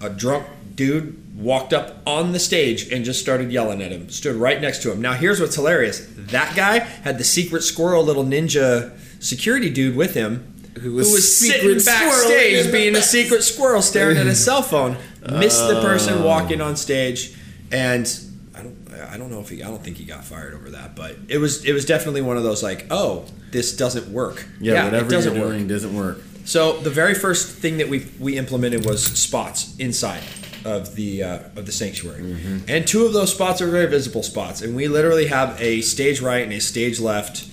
a 0.00 0.10
drunk 0.10 0.46
dude 0.74 1.19
walked 1.34 1.72
up 1.72 2.02
on 2.06 2.32
the 2.32 2.38
stage 2.38 2.90
and 2.90 3.04
just 3.04 3.20
started 3.20 3.50
yelling 3.52 3.82
at 3.82 3.92
him. 3.92 4.08
Stood 4.10 4.36
right 4.36 4.60
next 4.60 4.82
to 4.82 4.92
him. 4.92 5.00
Now 5.00 5.14
here's 5.14 5.40
what's 5.40 5.54
hilarious: 5.54 6.06
that 6.16 6.54
guy 6.56 6.78
had 6.78 7.18
the 7.18 7.24
secret 7.24 7.62
squirrel 7.62 8.04
little 8.04 8.24
ninja 8.24 8.96
security 9.22 9.70
dude 9.70 9.96
with 9.96 10.14
him. 10.14 10.54
Who 10.80 10.94
was 10.94 11.38
sitting 11.38 11.78
secret 11.78 11.80
squirrel 11.80 12.10
backstage 12.10 12.72
being 12.72 12.96
a 12.96 13.02
secret 13.02 13.42
squirrel 13.42 13.82
staring 13.82 14.16
at 14.16 14.26
his 14.26 14.42
cell 14.44 14.62
phone. 14.62 14.96
Missed 15.30 15.66
the 15.68 15.80
person 15.82 16.14
oh. 16.18 16.26
walking 16.26 16.60
on 16.60 16.76
stage, 16.76 17.36
and 17.70 18.10
I 18.54 18.62
don't, 18.62 18.88
I 19.10 19.18
don't 19.18 19.30
know 19.30 19.40
if 19.40 19.50
he, 19.50 19.62
I 19.62 19.68
don't 19.68 19.82
think 19.82 19.98
he 19.98 20.04
got 20.04 20.24
fired 20.24 20.54
over 20.54 20.70
that, 20.70 20.96
but 20.96 21.16
it 21.28 21.36
was, 21.36 21.64
it 21.66 21.74
was 21.74 21.84
definitely 21.84 22.22
one 22.22 22.38
of 22.38 22.42
those 22.42 22.62
like, 22.62 22.86
oh, 22.90 23.26
this 23.50 23.76
doesn't 23.76 24.08
work. 24.08 24.46
Yeah, 24.60 24.84
whatever 24.84 25.06
it 25.06 25.10
doesn't 25.10 25.36
you're 25.36 25.48
work. 25.48 25.68
doesn't 25.68 25.94
work. 25.94 26.20
So 26.46 26.78
the 26.78 26.88
very 26.88 27.14
first 27.14 27.58
thing 27.58 27.76
that 27.78 27.88
we 27.88 28.06
we 28.18 28.38
implemented 28.38 28.86
was 28.86 29.04
spots 29.04 29.76
inside 29.78 30.22
of 30.64 30.94
the 30.94 31.22
uh, 31.22 31.38
of 31.56 31.66
the 31.66 31.72
sanctuary, 31.72 32.22
Mm-hmm. 32.22 32.58
and 32.68 32.86
two 32.86 33.06
of 33.06 33.12
those 33.12 33.32
spots 33.32 33.60
are 33.62 33.68
very 33.70 33.86
visible 33.86 34.22
spots, 34.22 34.62
and 34.62 34.74
we 34.76 34.88
literally 34.88 35.26
have 35.26 35.60
a 35.60 35.80
stage 35.80 36.20
right 36.20 36.42
and 36.44 36.52
a 36.52 36.60
stage 36.60 37.00
left. 37.00 37.46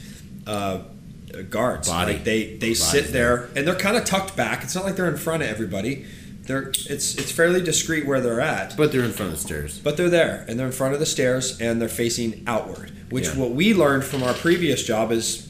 Uh, 0.46 0.80
guards 1.50 1.88
Body. 1.90 2.14
like 2.14 2.24
they 2.24 2.56
they 2.58 2.74
sit 2.74 3.12
there 3.12 3.50
and 3.56 3.68
they're 3.68 3.76
kind 3.76 3.96
of 3.96 4.06
tucked 4.06 4.36
back 4.36 4.64
it's 4.64 4.74
not 4.74 4.86
like 4.86 4.96
they're 4.96 5.10
in 5.10 5.18
front 5.18 5.44
of 5.44 5.50
everybody 5.50 6.04
they're 6.44 6.70
it's 6.70 7.14
it's 7.16 7.32
fairly 7.32 7.62
discreet 7.62 8.08
where 8.08 8.22
they're 8.22 8.42
at 8.42 8.76
But 8.76 8.92
they're 8.92 9.04
in 9.04 9.12
front 9.12 9.34
of 9.34 9.38
the 9.40 9.44
stairs. 9.46 9.78
but 9.78 9.98
they're 9.98 10.10
there 10.10 10.46
and 10.48 10.58
they're 10.58 10.66
in 10.68 10.72
front 10.74 10.94
of 10.96 11.00
the 11.00 11.06
stairs 11.06 11.60
and 11.62 11.80
they're 11.80 11.90
facing 11.90 12.44
outward 12.48 12.92
which 13.12 13.28
Yeah. 13.28 13.36
what 13.38 13.52
we 13.52 13.74
learned 13.76 14.04
from 14.06 14.24
our 14.24 14.34
previous 14.34 14.82
job 14.84 15.12
is 15.12 15.47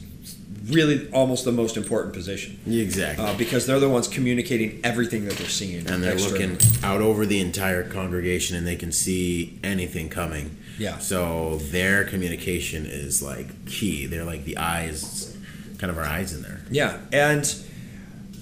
really 0.70 1.10
almost 1.12 1.44
the 1.44 1.52
most 1.52 1.76
important 1.76 2.12
position 2.14 2.58
Exactly. 2.66 3.24
uh, 3.24 3.34
because 3.36 3.66
they're 3.66 3.80
the 3.80 3.88
ones 3.88 4.08
communicating 4.08 4.80
everything 4.84 5.24
that 5.26 5.34
they're 5.34 5.48
seeing 5.48 5.86
and 5.86 6.02
they're 6.02 6.12
externally. 6.14 6.48
looking 6.48 6.84
out 6.84 7.00
over 7.00 7.24
the 7.26 7.40
entire 7.40 7.82
congregation 7.88 8.56
and 8.56 8.66
they 8.66 8.76
can 8.76 8.92
see 8.92 9.58
anything 9.64 10.08
coming. 10.08 10.56
Yeah. 10.78 10.98
So 10.98 11.56
their 11.56 12.04
communication 12.04 12.86
is 12.86 13.22
like 13.22 13.66
key. 13.66 14.06
They're 14.06 14.24
like 14.24 14.44
the 14.44 14.58
eyes, 14.58 15.36
kind 15.78 15.90
of 15.90 15.98
our 15.98 16.04
eyes 16.04 16.34
in 16.34 16.42
there. 16.42 16.60
yeah 16.70 16.98
and 17.12 17.44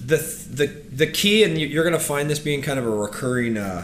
the 0.05 0.17
the 0.51 0.67
the 0.91 1.07
key 1.07 1.43
and 1.43 1.57
you- 1.57 1.67
you're 1.67 1.83
going 1.83 1.97
to 1.97 1.99
find 2.03 2.29
this 2.29 2.39
being 2.39 2.61
kind 2.61 2.79
of 2.79 2.85
a 2.85 2.89
recurring 2.89 3.57
uh, 3.57 3.83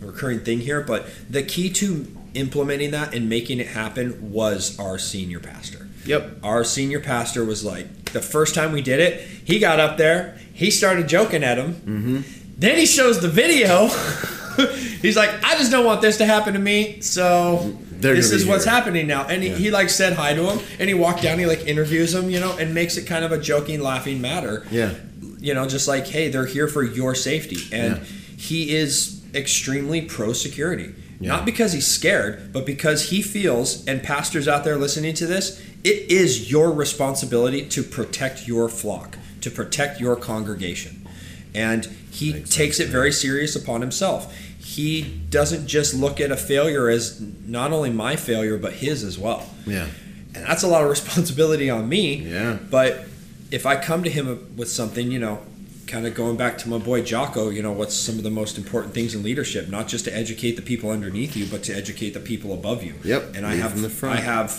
recurring 0.00 0.40
thing 0.40 0.60
here 0.60 0.80
but 0.80 1.06
the 1.28 1.42
key 1.42 1.68
to 1.70 2.06
implementing 2.34 2.90
that 2.92 3.14
and 3.14 3.28
making 3.28 3.58
it 3.58 3.66
happen 3.68 4.30
was 4.32 4.78
our 4.78 4.98
senior 4.98 5.40
pastor 5.40 5.87
Yep. 6.08 6.38
our 6.42 6.64
senior 6.64 7.00
pastor 7.00 7.44
was 7.44 7.64
like 7.64 7.86
the 8.12 8.22
first 8.22 8.54
time 8.54 8.72
we 8.72 8.82
did 8.82 9.00
it 9.00 9.20
he 9.44 9.58
got 9.58 9.78
up 9.80 9.96
there 9.98 10.38
he 10.54 10.70
started 10.70 11.06
joking 11.08 11.44
at 11.44 11.58
him 11.58 11.74
Mm-hmm. 11.74 12.20
then 12.58 12.78
he 12.78 12.86
shows 12.86 13.20
the 13.20 13.28
video 13.28 13.88
he's 15.02 15.16
like 15.16 15.30
i 15.44 15.56
just 15.56 15.70
don't 15.70 15.84
want 15.84 16.00
this 16.00 16.16
to 16.18 16.26
happen 16.26 16.54
to 16.54 16.58
me 16.58 17.00
so 17.00 17.76
They're 17.92 18.14
this 18.14 18.32
is 18.32 18.44
what's 18.46 18.64
here." 18.64 18.72
happening 18.72 19.06
now 19.06 19.26
and 19.26 19.42
he, 19.42 19.50
he 19.50 19.70
like 19.70 19.88
said 19.90 20.14
hi 20.14 20.34
to 20.34 20.42
him 20.50 20.58
and 20.80 20.88
he 20.88 20.94
walked 20.94 21.22
down 21.22 21.38
he 21.38 21.46
like 21.46 21.66
interviews 21.66 22.14
him 22.14 22.30
you 22.30 22.40
know 22.40 22.56
and 22.58 22.74
makes 22.74 22.96
it 22.96 23.06
kind 23.06 23.24
of 23.24 23.32
a 23.32 23.38
joking 23.38 23.80
laughing 23.80 24.20
matter 24.20 24.66
Yeah. 24.70 24.94
you 25.38 25.54
know 25.54 25.68
just 25.68 25.86
like 25.86 26.06
hey 26.06 26.28
they're 26.28 26.46
here 26.46 26.66
for 26.68 26.82
your 26.82 27.14
safety 27.14 27.58
and 27.72 27.96
Yeah. 27.98 28.04
he 28.36 28.74
is 28.74 29.22
extremely 29.34 30.00
pro 30.02 30.32
security 30.32 30.94
Yeah. 31.20 31.28
not 31.28 31.44
because 31.44 31.72
he's 31.72 31.86
scared 31.86 32.52
but 32.52 32.64
because 32.66 33.10
he 33.10 33.22
feels 33.22 33.86
and 33.86 34.02
pastors 34.02 34.48
out 34.48 34.64
there 34.64 34.76
listening 34.76 35.14
to 35.14 35.26
this 35.26 35.62
it 35.84 36.10
is 36.10 36.50
your 36.50 36.72
responsibility 36.72 37.66
to 37.68 37.82
protect 37.82 38.46
your 38.48 38.68
flock 38.68 39.16
to 39.40 39.50
protect 39.50 40.00
your 40.00 40.16
congregation 40.16 41.06
and 41.54 41.86
he 42.10 42.32
Makes 42.32 42.50
takes 42.54 42.76
sense, 42.78 42.88
it 42.88 42.92
very 42.92 43.12
serious 43.12 43.54
upon 43.56 43.80
himself 43.80 44.34
he 44.58 45.02
doesn't 45.30 45.66
just 45.66 45.94
look 45.94 46.20
at 46.20 46.30
a 46.30 46.36
failure 46.36 46.88
as 46.88 47.20
not 47.46 47.72
only 47.72 47.90
my 47.90 48.16
failure 48.16 48.58
but 48.58 48.72
his 48.74 49.02
as 49.04 49.18
well 49.18 49.48
Yeah. 49.66 49.86
and 50.34 50.44
that's 50.44 50.62
a 50.62 50.68
lot 50.68 50.82
of 50.82 50.90
responsibility 50.98 51.70
on 51.70 51.88
me. 51.88 52.16
Yeah. 52.16 52.58
But 52.70 53.04
if 53.50 53.64
I 53.64 53.76
come 53.76 54.02
to 54.04 54.10
him 54.10 54.26
with 54.56 54.68
something, 54.68 55.10
you 55.10 55.18
know, 55.18 55.38
kind 55.86 56.06
of 56.06 56.14
going 56.14 56.36
back 56.36 56.58
to 56.58 56.68
my 56.68 56.76
boy 56.76 57.00
Jocko, 57.02 57.48
you 57.48 57.62
know, 57.62 57.72
what's 57.72 57.94
some 57.94 58.18
of 58.18 58.24
the 58.24 58.30
most 58.30 58.58
important 58.58 58.92
things 58.92 59.14
in 59.14 59.22
leadership? 59.22 59.68
Not 59.70 59.88
just 59.88 60.04
to 60.04 60.14
educate 60.14 60.52
the 60.56 60.62
people 60.62 60.90
underneath 60.90 61.34
you, 61.34 61.46
but 61.46 61.62
to 61.64 61.72
educate 61.74 62.10
the 62.10 62.20
people 62.20 62.52
above 62.52 62.82
you. 62.84 62.94
Yep, 63.04 63.36
And 63.36 63.46
I 63.46 63.54
have, 63.54 63.72
from 63.72 63.80
the 63.82 63.88
front. 63.88 64.18
I 64.18 64.20
have, 64.20 64.50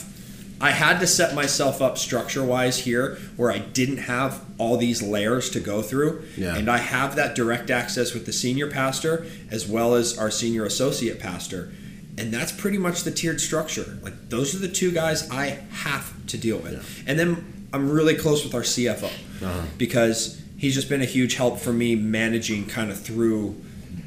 I 0.62 0.72
had 0.72 1.00
to 1.00 1.08
set 1.08 1.34
myself 1.34 1.82
up 1.82 1.98
structure 1.98 2.44
wise 2.44 2.80
here 2.80 3.18
where 3.38 3.52
I 3.52 3.60
didn't 3.60 3.98
have 3.98 4.44
all 4.58 4.76
these 4.78 5.02
layers 5.02 5.50
to 5.52 5.60
go 5.60 5.82
through. 5.82 6.26
Yeah. 6.38 6.56
And 6.58 6.70
I 6.70 6.78
have 6.80 7.16
that 7.16 7.34
direct 7.36 7.70
access 7.72 8.14
with 8.14 8.26
the 8.26 8.34
senior 8.34 8.70
pastor 8.70 9.26
as 9.52 9.68
well 9.68 9.96
as 9.96 10.18
our 10.18 10.30
senior 10.30 10.66
associate 10.66 11.20
pastor. 11.20 11.72
And 12.18 12.34
that's 12.34 12.52
pretty 12.52 12.78
much 12.78 13.04
the 13.04 13.12
tiered 13.12 13.40
structure. 13.40 13.98
Like 14.02 14.30
those 14.30 14.54
are 14.54 14.58
the 14.60 14.68
two 14.68 14.92
guys 14.92 15.30
I 15.32 15.60
have 15.72 16.14
to 16.28 16.38
deal 16.38 16.58
with. 16.58 17.04
And 17.08 17.18
then 17.18 17.68
I'm 17.72 17.90
really 17.90 18.16
close 18.16 18.44
with 18.44 18.54
our 18.54 18.64
CFO 18.64 19.06
Uh-huh. 19.42 19.62
because 19.78 20.42
he's 20.58 20.76
just 20.76 20.90
been 20.90 21.02
a 21.02 21.06
huge 21.06 21.36
help 21.36 21.60
for 21.60 21.72
me 21.72 21.96
managing 21.96 22.66
kind 22.66 22.92
of 22.92 23.00
through, 23.00 23.56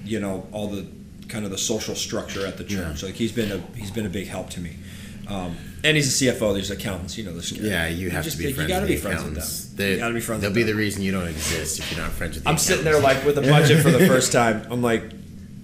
you 0.04 0.20
know, 0.20 0.46
all 0.52 0.68
the 0.68 0.86
kind 1.28 1.46
of 1.46 1.50
the 1.50 1.56
social 1.56 1.94
structure 1.94 2.46
at 2.46 2.58
the 2.58 2.64
church. 2.64 3.02
Like 3.02 3.14
he's 3.14 3.32
been 3.32 3.50
a 3.50 3.58
he's 3.78 3.90
been 3.90 4.04
a 4.04 4.10
big 4.10 4.26
help 4.28 4.50
to 4.50 4.60
me. 4.60 4.76
Um, 5.28 5.56
and 5.84 5.96
he's 5.96 6.22
a 6.22 6.26
CFO. 6.26 6.54
There's 6.54 6.70
accountants, 6.70 7.16
you 7.18 7.24
know. 7.24 7.34
This 7.34 7.52
Yeah, 7.52 7.88
you 7.88 8.10
have 8.10 8.24
just- 8.24 8.36
to 8.36 8.42
be 8.42 8.48
You 8.48 8.54
friends 8.54 8.68
got 8.68 8.76
to 8.76 8.80
with 8.82 8.88
be 8.90 8.94
the 8.96 9.00
friends 9.00 9.24
with 9.24 9.34
them. 9.34 9.76
They, 9.76 9.92
you 9.92 9.98
got 9.98 10.08
to 10.08 10.14
be 10.14 10.20
friends. 10.20 10.42
They'll 10.42 10.50
with 10.50 10.54
be 10.56 10.62
them. 10.62 10.70
the 10.72 10.78
reason 10.78 11.02
you 11.02 11.12
don't 11.12 11.26
exist 11.28 11.78
if 11.78 11.90
you're 11.92 12.00
not 12.00 12.12
friends 12.12 12.34
with 12.36 12.44
the 12.44 12.50
I'm 12.50 12.58
sitting 12.58 12.84
there 12.84 13.00
like 13.00 13.24
with 13.24 13.38
a 13.38 13.42
budget 13.42 13.82
for 13.82 13.90
the 13.90 14.06
first 14.06 14.32
time. 14.32 14.66
I'm 14.70 14.82
like, 14.82 15.02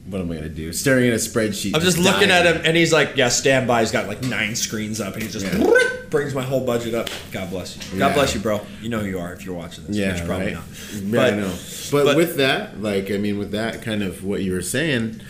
what 0.07 0.21
am 0.23 0.31
I 0.31 0.35
going 0.37 0.43
to 0.45 0.49
do? 0.49 0.73
Staring 0.73 1.07
at 1.09 1.13
a 1.13 1.17
spreadsheet. 1.17 1.75
I'm 1.75 1.83
just 1.83 1.99
looking 1.99 2.31
at 2.31 2.47
him, 2.47 2.63
and 2.65 2.75
he's 2.75 2.95
like, 2.95 3.17
"Yeah, 3.19 3.29
stand 3.29 3.67
by." 3.69 3.81
He's 3.81 3.93
got 3.93 4.09
like 4.09 4.23
nine 4.23 4.57
screens 4.57 5.03
up, 5.03 5.13
and 5.13 5.23
he 5.23 5.29
just 5.29 5.45
Yeah. 5.45 5.63
brings 6.09 6.35
my 6.35 6.41
whole 6.43 6.65
budget 6.65 6.95
up. 6.95 7.11
God 7.31 7.51
bless 7.51 7.77
you. 7.77 7.99
God 7.99 8.09
Yeah. 8.09 8.15
bless 8.15 8.35
you, 8.35 8.41
bro. 8.41 8.63
You 8.81 8.89
know 8.89 9.01
who 9.01 9.07
you 9.09 9.19
are 9.19 9.35
if 9.35 9.45
you're 9.45 9.55
watching 9.55 9.85
this. 9.87 9.97
Yeah, 9.97 10.15
which 10.15 10.25
probably 10.25 10.47
right. 10.47 10.55
not. 10.55 10.65
Yeah, 10.95 11.11
But- 11.13 11.33
I 11.35 11.37
know. 11.37 11.55
But, 11.93 12.05
but- 12.07 12.17
with 12.17 12.37
that, 12.39 12.81
like, 12.83 13.11
I 13.11 13.19
mean, 13.19 13.37
with 13.39 13.51
that 13.51 13.83
kind 13.83 14.03
of 14.03 14.25
what 14.25 14.41
you 14.43 14.53
were 14.53 14.63
saying, 14.63 15.21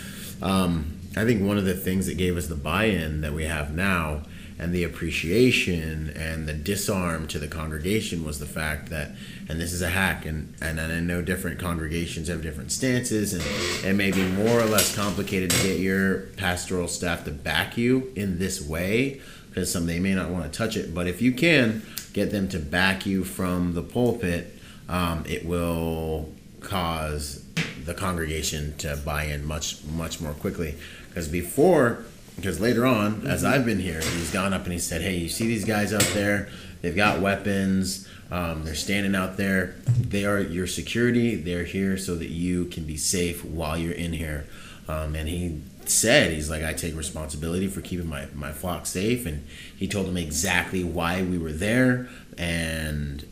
um, 0.40 0.94
I 1.16 1.24
think 1.24 1.42
one 1.42 1.58
of 1.58 1.64
the 1.64 1.74
things 1.74 2.06
that 2.06 2.16
gave 2.16 2.36
us 2.36 2.46
the 2.46 2.54
buy-in 2.54 3.22
that 3.22 3.32
we 3.32 3.46
have 3.46 3.74
now 3.74 4.22
and 4.58 4.72
the 4.72 4.84
appreciation 4.84 6.12
and 6.16 6.48
the 6.48 6.52
disarm 6.52 7.28
to 7.28 7.38
the 7.38 7.46
congregation 7.46 8.24
was 8.24 8.38
the 8.38 8.46
fact 8.46 8.90
that, 8.90 9.12
and 9.48 9.60
this 9.60 9.72
is 9.72 9.82
a 9.82 9.88
hack, 9.88 10.26
and, 10.26 10.52
and 10.60 10.80
I 10.80 11.00
know 11.00 11.22
different 11.22 11.58
congregations 11.60 12.28
have 12.28 12.42
different 12.42 12.72
stances, 12.72 13.34
and 13.34 13.42
it 13.86 13.94
may 13.94 14.10
be 14.10 14.26
more 14.28 14.60
or 14.60 14.64
less 14.64 14.94
complicated 14.94 15.50
to 15.50 15.62
get 15.62 15.78
your 15.78 16.20
pastoral 16.36 16.88
staff 16.88 17.24
to 17.24 17.30
back 17.30 17.76
you 17.76 18.12
in 18.16 18.38
this 18.38 18.60
way 18.60 19.20
because 19.48 19.72
some 19.72 19.86
they 19.86 19.98
may 19.98 20.14
not 20.14 20.30
want 20.30 20.44
to 20.44 20.56
touch 20.56 20.76
it, 20.76 20.94
but 20.94 21.06
if 21.06 21.20
you 21.22 21.32
can 21.32 21.82
get 22.12 22.30
them 22.30 22.48
to 22.48 22.58
back 22.58 23.06
you 23.06 23.24
from 23.24 23.74
the 23.74 23.82
pulpit, 23.82 24.56
um, 24.88 25.24
it 25.26 25.44
will 25.44 26.32
cause 26.60 27.44
the 27.84 27.94
congregation 27.94 28.76
to 28.76 28.96
buy 29.04 29.24
in 29.24 29.44
much 29.44 29.84
much 29.84 30.20
more 30.20 30.32
quickly. 30.32 30.76
Because 31.08 31.28
before 31.28 32.04
because 32.38 32.60
later 32.60 32.86
on 32.86 33.26
as 33.26 33.44
i've 33.44 33.66
been 33.66 33.80
here 33.80 34.00
he's 34.00 34.30
gone 34.32 34.54
up 34.54 34.64
and 34.64 34.72
he 34.72 34.78
said 34.78 35.02
hey 35.02 35.16
you 35.16 35.28
see 35.28 35.46
these 35.46 35.64
guys 35.64 35.92
out 35.92 36.08
there? 36.14 36.48
They've 36.80 36.96
got 36.96 37.20
weapons. 37.20 38.08
Um, 38.30 38.64
they're 38.64 38.74
standing 38.74 39.14
out 39.14 39.36
there. 39.36 39.74
They 39.86 40.24
are 40.24 40.40
your 40.40 40.66
security. 40.66 41.34
They're 41.34 41.64
here 41.64 41.96
so 41.96 42.14
that 42.16 42.28
you 42.28 42.66
can 42.66 42.84
be 42.84 42.96
safe 42.96 43.44
while 43.44 43.76
you're 43.76 43.92
in 43.92 44.12
here. 44.12 44.46
Um, 44.86 45.14
and 45.14 45.28
he 45.28 45.60
said 45.84 46.30
he's 46.32 46.50
like 46.50 46.62
i 46.62 46.74
take 46.74 46.94
responsibility 46.94 47.66
for 47.66 47.80
keeping 47.80 48.06
my, 48.06 48.26
my 48.34 48.52
flock 48.52 48.86
safe. 48.86 49.26
And 49.26 49.46
he 49.76 49.88
told 49.88 50.06
them 50.06 50.16
exactly 50.16 50.84
why 50.84 51.22
we 51.22 51.38
were 51.38 51.52
there. 51.52 52.08
And 52.36 53.26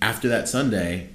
after 0.00 0.28
that 0.28 0.48
sunday 0.48 1.10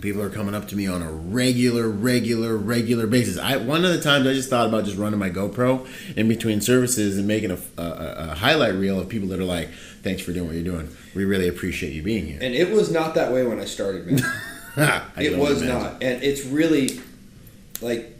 people 0.00 0.22
are 0.22 0.30
coming 0.30 0.54
up 0.54 0.68
to 0.68 0.76
me 0.76 0.86
on 0.86 1.02
a 1.02 1.10
regular 1.10 1.88
regular 1.88 2.56
regular 2.56 3.06
basis 3.06 3.38
i 3.38 3.56
one 3.56 3.84
of 3.84 3.92
the 3.92 4.00
times 4.00 4.26
i 4.26 4.32
just 4.32 4.48
thought 4.50 4.66
about 4.66 4.84
just 4.84 4.96
running 4.96 5.18
my 5.18 5.30
gopro 5.30 5.86
in 6.16 6.28
between 6.28 6.60
services 6.60 7.18
and 7.18 7.26
making 7.26 7.50
a, 7.50 7.58
a, 7.76 8.14
a 8.30 8.34
highlight 8.34 8.74
reel 8.74 8.98
of 9.00 9.08
people 9.08 9.28
that 9.28 9.38
are 9.40 9.44
like 9.44 9.68
thanks 10.02 10.22
for 10.22 10.32
doing 10.32 10.46
what 10.46 10.54
you're 10.54 10.64
doing 10.64 10.88
we 11.14 11.24
really 11.24 11.48
appreciate 11.48 11.92
you 11.92 12.02
being 12.02 12.26
here 12.26 12.38
And 12.40 12.54
it 12.54 12.70
was 12.70 12.90
not 12.92 13.14
that 13.16 13.32
way 13.32 13.44
when 13.44 13.58
I 13.58 13.64
started, 13.64 14.06
man. 14.06 14.20
I 14.76 15.02
it 15.16 15.36
was 15.36 15.62
imagine. 15.62 15.82
not, 15.82 15.92
and 16.02 16.22
it's 16.22 16.44
really 16.44 17.00
like, 17.80 18.16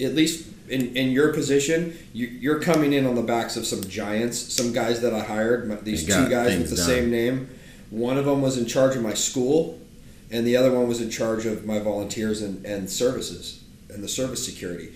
at 0.00 0.14
least 0.14 0.46
in, 0.68 0.94
in 0.96 1.10
your 1.10 1.32
position, 1.32 1.96
you, 2.12 2.26
you're 2.26 2.60
coming 2.60 2.92
in 2.92 3.06
on 3.06 3.14
the 3.14 3.22
backs 3.22 3.56
of 3.56 3.64
some 3.66 3.82
giants, 3.84 4.38
some 4.38 4.72
guys 4.72 5.00
that 5.00 5.14
I 5.14 5.20
hired. 5.20 5.84
These 5.84 6.04
two 6.06 6.28
guys 6.28 6.58
with 6.58 6.70
the 6.70 6.76
done. 6.76 6.84
same 6.84 7.10
name. 7.10 7.48
One 7.90 8.18
of 8.18 8.26
them 8.26 8.42
was 8.42 8.58
in 8.58 8.66
charge 8.66 8.96
of 8.96 9.02
my 9.02 9.14
school, 9.14 9.78
and 10.30 10.46
the 10.46 10.56
other 10.56 10.72
one 10.72 10.88
was 10.88 11.00
in 11.00 11.10
charge 11.10 11.46
of 11.46 11.64
my 11.64 11.78
volunteers 11.78 12.42
and, 12.42 12.64
and 12.64 12.90
services 12.90 13.62
and 13.90 14.02
the 14.02 14.08
service 14.08 14.44
security. 14.44 14.92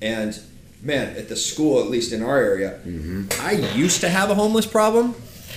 And 0.00 0.38
man, 0.82 1.16
at 1.16 1.28
the 1.28 1.36
school, 1.36 1.80
at 1.80 1.88
least 1.90 2.12
in 2.12 2.22
our 2.22 2.38
area, 2.38 2.78
mm-hmm. 2.86 3.26
I 3.40 3.52
used 3.76 4.00
to 4.00 4.08
have 4.08 4.30
a 4.30 4.34
homeless 4.34 4.66
problem. 4.66 5.14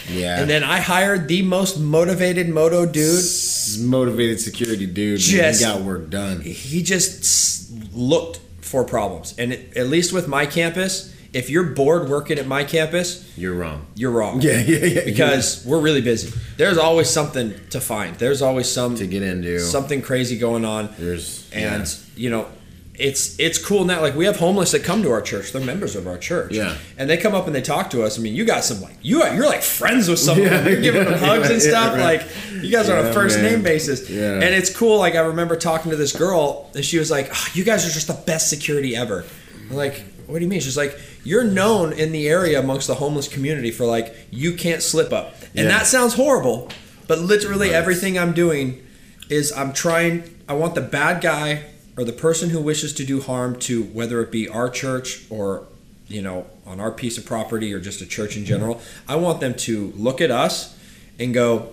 yeah 0.10 0.39
And 0.39 0.49
then 0.49 0.63
I 0.63 0.79
hired 0.79 1.27
the 1.27 1.41
most 1.43 1.79
motivated 1.79 2.49
moto 2.49 2.86
dude. 2.86 3.19
S- 3.19 3.77
motivated 3.77 4.39
security 4.39 4.86
dude 4.88 5.19
Just- 5.19 5.60
he 5.60 5.65
got 5.65 5.81
work 5.81 6.10
done 6.10 6.41
He 6.41 6.81
just 6.84 7.71
looked 7.93 8.39
for 8.62 8.84
problems. 8.84 9.36
And 9.38 9.53
it, 9.53 9.77
at 9.77 9.88
least 9.88 10.13
with 10.13 10.27
my 10.27 10.45
campus, 10.45 11.13
if 11.34 11.50
you're 11.50 11.63
bored 11.63 12.10
working 12.10 12.38
at 12.39 12.46
my 12.46 12.63
campus, 12.63 13.26
you're 13.38 13.54
wrong 13.56 13.86
you're 13.96 14.12
wrong. 14.12 14.41
yeah 14.41 14.60
yeah 14.62 14.86
yeah 14.86 15.06
Because 15.06 15.65
we're 15.65 15.80
really 15.80 16.02
busy. 16.02 16.38
There's 16.58 16.78
always 16.78 17.10
something 17.10 17.54
to 17.70 17.80
find. 17.80 18.15
There's 18.17 18.41
always 18.41 18.70
some 18.70 18.96
to 18.96 19.08
get 19.08 19.24
into 19.24 19.60
something 19.60 20.02
crazy 20.02 20.38
going 20.38 20.65
on. 20.65 20.89
there's 21.00 21.50
And 21.54 21.88
yeah. 21.88 21.96
you 22.15 22.30
know, 22.30 22.48
it's 22.96 23.39
it's 23.39 23.58
cool 23.58 23.86
now. 23.86 24.02
Like 24.02 24.15
we 24.15 24.26
have 24.26 24.38
homeless 24.38 24.72
that 24.74 24.84
come 24.84 25.02
to 25.04 25.12
our 25.12 25.22
church. 25.22 25.54
They're 25.54 25.63
members 25.63 25.96
of 25.96 26.06
our 26.06 26.17
church. 26.17 26.54
Yeah. 26.54 26.78
And 26.98 27.10
they 27.10 27.17
come 27.17 27.34
up 27.34 27.48
and 27.48 27.56
they 27.56 27.62
talk 27.62 27.89
to 27.91 28.04
us. 28.04 28.20
I 28.20 28.22
mean, 28.22 28.36
you 28.36 28.44
got 28.46 28.63
some 28.63 28.82
like 28.82 28.98
you 29.02 29.22
are, 29.24 29.34
you're 29.34 29.46
like 29.48 29.63
friends 29.63 30.10
with 30.10 30.20
some 30.20 30.38
of 30.38 30.44
them. 30.44 30.65
Yeah, 30.65 30.72
You're 30.72 30.82
giving 30.82 31.04
them 31.06 31.13
yeah, 31.13 31.17
hugs 31.26 31.50
and 31.50 31.62
yeah, 31.63 31.70
stuff. 31.70 31.94
right. 31.96 32.20
Like 32.22 32.63
you 32.63 32.72
guys 32.72 32.89
are 32.89 33.00
on 33.00 33.06
a 33.08 33.13
first 33.13 33.38
man. 33.38 33.54
name 33.54 33.63
basis. 33.63 34.10
Yeah. 34.10 34.34
And 34.34 34.54
it's 34.54 34.76
cool. 34.76 35.00
Like 35.00 35.15
I 35.15 35.22
remember 35.22 35.56
talking 35.56 35.91
to 35.91 35.98
this 35.98 36.15
girl 36.15 36.70
and 36.76 36.84
she 36.84 37.00
was 37.00 37.10
like, 37.10 37.30
oh, 37.34 37.48
"You 37.54 37.63
guys 37.63 37.86
are 37.88 37.91
just 37.91 38.08
the 38.08 38.22
best 38.26 38.50
security 38.50 38.96
ever." 38.96 39.24
I'm 39.70 39.78
like, 39.78 40.04
"What 40.32 40.39
do 40.39 40.46
you 40.46 40.50
mean?" 40.50 40.60
She's 40.62 40.78
like, 40.78 40.98
"You're 41.24 41.44
known 41.44 41.94
in 41.94 42.12
the 42.12 42.28
area 42.30 42.60
amongst 42.60 42.88
the 42.88 42.96
homeless 42.96 43.28
community 43.28 43.72
for 43.72 43.86
like 43.86 44.15
you 44.32 44.54
can't 44.54 44.82
slip 44.82 45.12
up." 45.13 45.36
And 45.56 45.65
Yeah. 45.65 45.78
that 45.78 45.88
sounds 45.88 46.13
horrible, 46.15 46.70
but 47.08 47.20
literally 47.20 47.67
Right. 47.67 47.76
everything 47.76 48.17
I'm 48.17 48.34
doing 48.34 48.82
is 49.30 49.52
I'm 49.52 49.74
trying 49.74 50.24
I 50.48 50.54
want 50.54 50.76
the 50.76 50.82
bad 50.82 51.22
guy 51.22 51.63
or 51.98 52.04
the 52.04 52.12
person 52.13 52.50
who 52.50 52.60
wishes 52.60 52.91
to 52.94 53.06
do 53.06 53.22
harm 53.22 53.56
to 53.60 53.84
whether 53.84 54.22
it 54.22 54.32
be 54.32 54.48
our 54.50 54.70
church 54.70 55.22
or 55.30 55.63
you 56.08 56.22
know 56.22 56.46
on 56.65 56.80
our 56.82 56.91
piece 56.91 57.17
of 57.17 57.26
property 57.26 57.74
or 57.74 57.80
just 57.80 58.02
a 58.02 58.06
church 58.06 58.36
in 58.36 58.44
general 58.46 58.82
I 59.08 59.15
want 59.15 59.39
them 59.39 59.54
to 59.67 59.94
look 59.98 60.20
at 60.22 60.32
us 60.32 60.74
and 61.20 61.34
go 61.34 61.70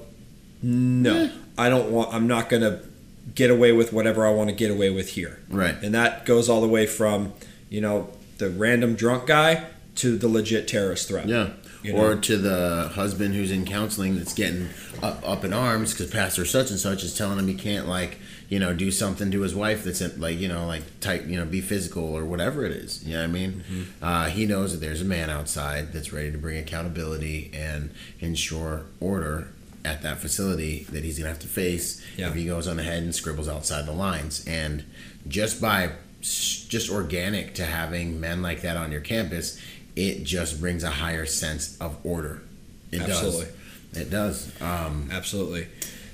no 0.62 1.31
I 1.57 1.68
don't 1.68 1.90
want 1.90 2.14
I'm 2.14 2.27
not 2.27 2.49
going 2.49 2.62
to 2.62 2.81
get 3.35 3.51
away 3.51 3.73
with 3.73 3.92
whatever 3.92 4.27
I 4.27 4.31
want 4.31 4.49
to 4.51 4.55
get 4.55 4.71
away 4.71 4.90
with 4.90 5.11
here 5.11 5.38
right 5.51 5.75
and 5.83 5.94
that 5.94 6.25
goes 6.27 6.49
all 6.49 6.61
the 6.61 6.68
way 6.68 6.87
from 6.87 7.33
you 7.68 7.81
know 7.81 8.09
the 8.38 8.51
random 8.51 8.94
drunk 8.94 9.27
guy 9.27 9.66
to 9.96 10.16
the 10.16 10.29
legit 10.29 10.68
terrorist 10.68 11.09
threat 11.09 11.29
Yeah. 11.29 11.51
You 11.83 11.94
or 11.96 12.16
to 12.16 12.37
the 12.37 12.90
husband 12.94 13.35
who's 13.35 13.53
in 13.53 13.64
counseling 13.64 14.16
that's 14.18 14.35
getting 14.35 14.68
up, 15.03 15.22
up 15.29 15.44
in 15.44 15.53
arms 15.53 15.92
because 15.92 16.11
pastor 16.11 16.44
such 16.44 16.70
and 16.70 16.79
such 16.79 17.05
is 17.05 17.16
telling 17.16 17.38
him 17.38 17.46
he 17.46 17.55
can't 17.55 17.87
like 17.88 18.18
you 18.48 18.59
know 18.59 18.72
do 18.74 18.90
something 18.90 19.31
to 19.31 19.42
his 19.42 19.55
wife 19.55 19.85
that's 19.85 20.01
in, 20.01 20.20
like 20.20 20.38
you 20.40 20.48
know 20.48 20.66
like 20.66 20.83
type 21.01 21.27
you 21.29 21.37
know 21.38 21.44
be 21.44 21.61
physical 21.61 22.03
or 22.03 22.24
whatever 22.24 22.64
it 22.64 22.72
is 22.72 23.05
you 23.05 23.12
know 23.14 23.20
what 23.20 23.29
i 23.29 23.33
mean 23.33 23.62
Mm-hmm. 23.70 24.05
uh, 24.05 24.24
he 24.27 24.44
knows 24.46 24.72
that 24.72 24.79
there's 24.85 25.03
a 25.03 25.05
man 25.05 25.31
outside 25.31 25.92
that's 25.92 26.12
ready 26.12 26.33
to 26.33 26.38
bring 26.38 26.59
accountability 26.59 27.51
and 27.55 27.90
ensure 28.18 28.83
order 28.98 29.48
at 29.85 30.03
that 30.03 30.18
facility 30.18 30.85
that 30.90 31.05
he's 31.05 31.16
gonna 31.18 31.29
have 31.31 31.38
to 31.40 31.46
face 31.48 32.05
Yeah. 32.16 32.29
if 32.29 32.35
he 32.35 32.44
goes 32.46 32.66
on 32.66 32.79
ahead 32.81 33.03
and 33.05 33.14
scribbles 33.14 33.48
outside 33.48 33.87
the 33.87 33.92
lines 33.92 34.44
and 34.48 34.85
just 35.29 35.61
by 35.61 35.90
just 36.20 36.90
organic 36.90 37.54
to 37.54 37.64
having 37.64 38.20
men 38.20 38.42
like 38.42 38.62
that 38.62 38.76
on 38.76 38.90
your 38.90 39.00
campus 39.00 39.61
it 39.96 40.24
just 40.24 40.61
brings 40.61 40.83
a 40.85 40.90
higher 40.90 41.26
sense 41.26 41.78
of 41.78 41.96
order 42.04 42.42
it 42.90 43.00
Absolutely. 43.00 43.46
does 43.92 44.02
it 44.02 44.11
does 44.11 44.61
um, 44.61 45.09
Absolutely. 45.11 45.66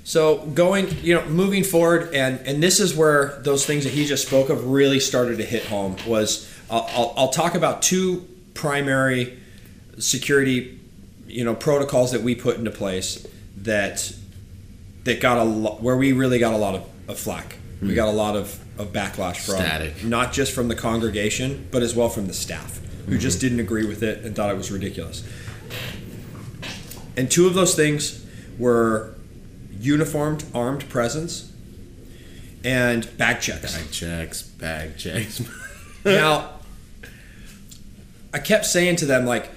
So 0.04 0.38
going, 0.48 0.88
you 1.02 1.14
know, 1.14 1.24
moving 1.26 1.64
forward, 1.64 2.14
and 2.14 2.38
and 2.46 2.62
this 2.62 2.78
is 2.78 2.94
where 2.94 3.40
those 3.42 3.64
things 3.64 3.84
that 3.84 3.94
he 3.94 4.04
just 4.04 4.26
spoke 4.26 4.50
of 4.50 4.66
really 4.68 5.00
started 5.00 5.38
to 5.38 5.44
hit 5.44 5.64
home. 5.64 5.96
Was 6.06 6.48
I'll, 6.70 6.86
I'll, 6.90 7.14
I'll 7.16 7.28
talk 7.28 7.54
about 7.54 7.80
two 7.80 8.28
primary 8.52 9.38
security, 9.98 10.78
you 11.26 11.42
know, 11.42 11.54
protocols 11.54 12.12
that 12.12 12.20
we 12.20 12.34
put 12.34 12.58
into 12.58 12.70
place 12.70 13.26
that 13.56 14.12
that 15.04 15.22
got 15.22 15.38
a 15.38 15.44
lot 15.44 15.82
where 15.82 15.96
we 15.96 16.12
really 16.12 16.38
got 16.38 16.52
a 16.52 16.58
lot 16.58 16.74
of, 16.74 16.86
of 17.08 17.18
flack. 17.18 17.56
We 17.84 17.90
hmm. 17.90 17.96
got 17.96 18.08
a 18.08 18.12
lot 18.12 18.36
of, 18.36 18.58
of 18.80 18.92
backlash 18.92 19.44
from 19.44 19.56
Static. 19.56 20.04
not 20.04 20.32
just 20.32 20.52
from 20.52 20.68
the 20.68 20.74
congregation, 20.74 21.68
but 21.70 21.82
as 21.82 21.94
well 21.94 22.08
from 22.08 22.26
the 22.26 22.34
staff 22.34 22.80
who 23.06 23.12
hmm. 23.12 23.18
just 23.18 23.40
didn't 23.40 23.60
agree 23.60 23.86
with 23.86 24.02
it 24.02 24.24
and 24.24 24.34
thought 24.34 24.50
it 24.50 24.56
was 24.56 24.70
ridiculous. 24.70 25.22
And 27.16 27.30
two 27.30 27.46
of 27.46 27.54
those 27.54 27.74
things 27.74 28.24
were 28.58 29.14
uniformed 29.78 30.44
armed 30.54 30.88
presence 30.88 31.52
and 32.64 33.16
bag 33.18 33.40
checks. 33.40 33.76
bag 33.76 33.90
checks 33.92 34.42
bag 34.42 34.96
checks 34.96 35.42
Now, 36.04 36.50
I 38.32 38.38
kept 38.38 38.66
saying 38.66 38.96
to 38.96 39.06
them 39.06 39.24
like, 39.24 39.50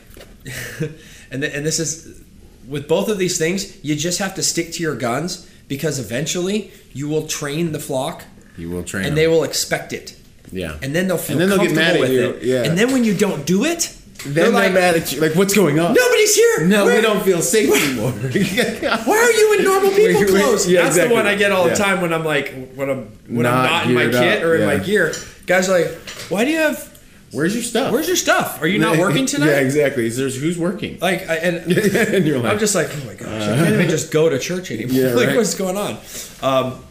and 1.31 1.41
th- 1.41 1.53
and 1.53 1.65
this 1.65 1.79
is 1.79 2.23
with 2.67 2.87
both 2.87 3.09
of 3.09 3.17
these 3.17 3.37
things, 3.37 3.83
you 3.83 3.95
just 3.95 4.19
have 4.19 4.35
to 4.35 4.43
stick 4.43 4.71
to 4.73 4.83
your 4.83 4.95
guns 4.95 5.46
because 5.67 5.99
eventually 5.99 6.71
you 6.93 7.08
will 7.08 7.27
train 7.27 7.71
the 7.71 7.80
flock 7.80 8.23
you 8.58 8.69
will 8.69 8.84
train 8.84 9.03
and 9.06 9.12
them. 9.12 9.15
they 9.15 9.27
will 9.27 9.43
expect 9.43 9.93
it, 9.93 10.15
yeah 10.51 10.77
and 10.82 10.95
then 10.95 11.08
they'll 11.08 11.17
feel 11.17 11.39
And 11.39 11.41
then 11.41 11.49
they'll 11.49 11.67
get 11.67 11.75
comfortable 11.75 11.93
mad 11.93 11.95
at 11.95 12.01
with 12.01 12.12
you, 12.12 12.30
it. 12.32 12.43
yeah. 12.43 12.63
And 12.69 12.77
then 12.77 12.91
when 12.91 13.03
you 13.03 13.13
don't 13.15 13.45
do 13.45 13.65
it, 13.65 13.93
then 14.23 14.34
they're 14.34 14.43
they're 14.45 14.51
like, 14.51 14.73
mad 14.73 14.95
at 14.95 15.12
you 15.13 15.21
like 15.21 15.36
what's 15.36 15.53
going 15.53 15.80
on 15.80 15.93
nobody's 15.93 16.36
here. 16.36 16.65
no 16.65 16.86
Where- 16.86 16.95
we 16.95 17.01
don't 17.01 17.23
feel 17.23 17.41
safe 17.41 17.69
anymore 17.69 18.12
Why 19.06 19.17
are 19.17 19.32
you 19.32 19.56
in 19.60 19.63
normal 19.63 19.91
people 19.91 20.21
Wait, 20.21 20.32
wait, 20.34 20.41
clothes? 20.41 20.67
yeah, 20.67 20.82
That's 20.84 20.95
exactly. 20.95 21.10
the 21.10 21.13
one 21.15 21.27
I 21.27 21.36
get 21.36 21.51
all 21.51 21.65
the 21.65 21.69
Yeah. 21.71 21.75
time 21.75 22.01
when 22.01 22.12
I'm 22.13 22.25
like 22.25 22.53
when 22.75 22.89
I'm 22.89 23.03
when 23.27 23.45
I'm 23.45 23.53
Not 23.53 23.71
not 23.71 23.88
in 23.88 23.93
my 23.93 24.06
kit 24.06 24.39
up, 24.39 24.43
or 24.43 24.56
in 24.56 24.62
yeah. 24.62 24.77
my 24.77 24.84
gear. 24.84 25.13
Guys 25.45 25.69
are 25.69 25.80
like, 25.80 25.91
why 26.30 26.43
do 26.45 26.51
you 26.51 26.58
have? 26.58 26.96
Where's 27.31 27.53
your 27.53 27.63
stuff 27.63 27.91
Where's 27.91 28.07
your 28.07 28.15
stuff? 28.15 28.61
Are 28.61 28.67
you 28.67 28.79
not 28.79 28.97
working 29.05 29.25
tonight? 29.25 29.47
yeah 29.47 29.59
exactly 29.59 30.07
there's 30.09 30.39
who's 30.39 30.57
working 30.57 30.97
Like, 30.99 31.29
I, 31.29 31.35
and 31.35 31.55
and 32.15 32.25
you're 32.25 32.39
like 32.39 32.53
I'm 32.53 32.59
just 32.59 32.75
like, 32.75 32.87
oh 32.91 33.05
my 33.05 33.13
gosh, 33.15 33.43
I 33.43 33.55
can't 33.57 33.73
even 33.73 33.89
just 33.97 34.11
go 34.11 34.29
to 34.29 34.39
church 34.39 34.71
anymore. 34.71 34.93
Yeah, 34.95 35.13
like, 35.13 35.27
right. 35.27 35.35
what's 35.37 35.55
going 35.55 35.77
on? 35.77 35.97
Um, 36.41 36.83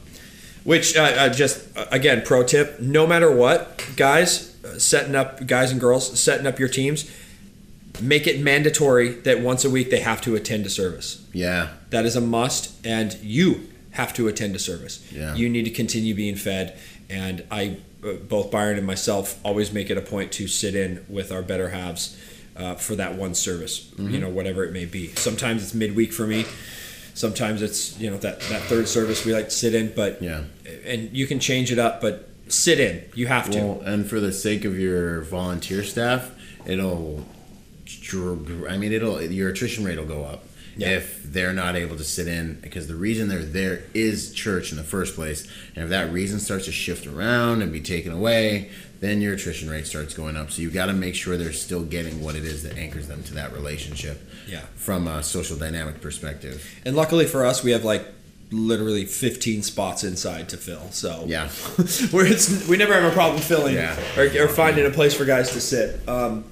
which, 0.65 0.97
uh, 0.97 1.03
uh, 1.03 1.29
just 1.29 1.77
uh, 1.77 1.87
again, 1.93 2.23
pro 2.25 2.43
tip: 2.43 2.81
no 2.81 3.07
matter 3.07 3.31
what, 3.31 3.89
guys, 3.97 4.57
uh, 4.65 4.79
setting 4.79 5.15
up 5.15 5.47
guys 5.47 5.71
and 5.71 5.81
girls 5.81 6.19
setting 6.21 6.45
up 6.47 6.59
your 6.59 6.69
teams, 6.69 7.09
make 8.03 8.27
it 8.27 8.41
mandatory 8.41 9.11
that 9.11 9.41
once 9.41 9.65
a 9.65 9.71
week 9.71 9.91
they 9.91 10.01
have 10.01 10.21
to 10.23 10.35
attend 10.35 10.67
a 10.67 10.71
service. 10.71 11.25
yeah 11.33 11.69
That 11.91 12.05
is 12.05 12.17
a 12.17 12.21
must, 12.21 12.85
and 12.85 13.15
you 13.23 13.69
have 13.93 14.13
to 14.15 14.27
attend 14.29 14.55
a 14.57 14.59
service. 14.59 15.07
Yeah. 15.13 15.35
You 15.37 15.49
need 15.49 15.65
to 15.67 15.71
continue 15.71 16.15
being 16.17 16.35
fed, 16.37 16.77
and 17.09 17.45
I, 17.51 17.63
uh, 17.96 17.96
both 18.15 18.51
Byron 18.51 18.79
and 18.79 18.87
myself, 18.87 19.39
always 19.45 19.73
make 19.73 19.91
it 19.91 19.99
a 19.99 20.03
point 20.03 20.33
to 20.33 20.49
sit 20.49 20.75
in 20.75 21.05
with 21.09 21.33
our 21.33 21.43
better 21.43 21.71
halves 21.71 22.19
uh, 22.57 22.75
for 22.75 22.97
that 22.97 23.15
one 23.15 23.35
service. 23.35 23.91
Mm-hmm. 23.91 24.11
You 24.11 24.21
know, 24.21 24.29
whatever 24.29 24.65
it 24.65 24.73
may 24.73 24.85
be. 24.85 25.09
Sometimes 25.15 25.63
it's 25.63 25.75
midweek 25.75 26.13
for 26.13 26.27
me. 26.27 26.47
Sometimes 27.15 27.63
it's 27.63 27.99
you 27.99 28.11
know 28.11 28.19
that 28.19 28.41
that 28.41 28.63
third 28.63 28.89
service 28.89 29.25
we 29.25 29.33
like 29.33 29.47
to 29.47 29.51
sit 29.51 29.75
in, 29.75 29.93
but 29.95 30.23
yeah 30.23 30.45
and 30.87 31.15
you 31.17 31.27
can 31.27 31.41
change 31.41 31.73
it 31.73 31.79
up, 31.79 32.01
but 32.01 32.29
sit 32.49 32.81
in. 32.81 33.05
You 33.15 33.27
have 33.27 33.51
to. 33.51 33.59
Well, 33.59 33.81
and 33.83 34.09
for 34.09 34.21
the 34.21 34.33
sake 34.33 34.65
of 34.65 34.79
your 34.79 35.23
volunteer 35.23 35.83
staff, 35.83 36.31
it'll. 36.65 37.27
I 38.69 38.77
mean, 38.77 38.93
it'll 38.93 39.23
your 39.23 39.51
attrition 39.51 39.85
rate 39.85 39.99
will 39.99 40.07
go 40.07 40.25
up, 40.25 40.45
Yeah. 40.79 40.89
if 40.91 41.23
they're 41.25 41.53
not 41.53 41.75
able 41.77 41.97
to 41.97 42.05
sit 42.05 42.29
in 42.29 42.59
because 42.61 42.87
the 42.87 42.95
reason 42.95 43.29
they're 43.29 43.43
there 43.43 43.83
is 43.95 44.33
church 44.33 44.71
in 44.73 44.77
the 44.77 44.85
first 44.85 45.15
place 45.15 45.49
and 45.75 45.85
if 45.85 45.91
that 45.91 46.13
reason 46.13 46.39
starts 46.39 46.67
to 46.67 46.73
shift 46.73 47.07
around 47.07 47.63
and 47.63 47.73
be 47.73 47.81
taken 47.81 48.13
away 48.13 48.71
then 49.01 49.21
your 49.21 49.35
attrition 49.35 49.69
rate 49.71 49.87
starts 49.87 50.15
going 50.15 50.37
up 50.37 50.51
so 50.51 50.63
you've 50.63 50.75
got 50.75 50.87
to 50.87 50.93
make 50.93 51.15
sure 51.15 51.37
they're 51.37 51.53
still 51.53 51.83
getting 51.83 52.23
what 52.23 52.35
it 52.35 52.45
is 52.45 52.63
that 52.63 52.77
anchors 52.79 53.09
them 53.09 53.23
to 53.23 53.35
that 53.35 53.53
relationship 53.53 54.21
Yeah. 54.49 54.61
from 54.75 55.07
a 55.09 55.23
social 55.23 55.57
dynamic 55.57 56.01
perspective 56.01 56.65
And 56.85 56.95
luckily 56.97 57.27
for 57.27 57.45
us, 57.45 57.63
we 57.65 57.71
have 57.73 57.85
like 57.85 58.07
literally 58.51 59.05
15 59.07 59.63
spots 59.63 60.05
inside 60.05 60.49
to 60.51 60.57
fill. 60.57 60.91
So 60.93 61.25
yeah 61.27 61.49
where 62.11 62.27
it's 62.27 62.67
we 62.69 62.77
never 62.77 62.95
have 62.95 63.05
a 63.05 63.15
problem 63.15 63.43
filling 63.43 63.75
Yeah. 63.75 63.99
or, 64.17 64.45
or 64.45 64.49
finding 64.49 64.87
a 64.87 64.91
place 64.91 65.15
for 65.15 65.25
guys 65.25 65.51
to 65.53 65.61
sit. 65.61 66.07
Um, 66.09 66.45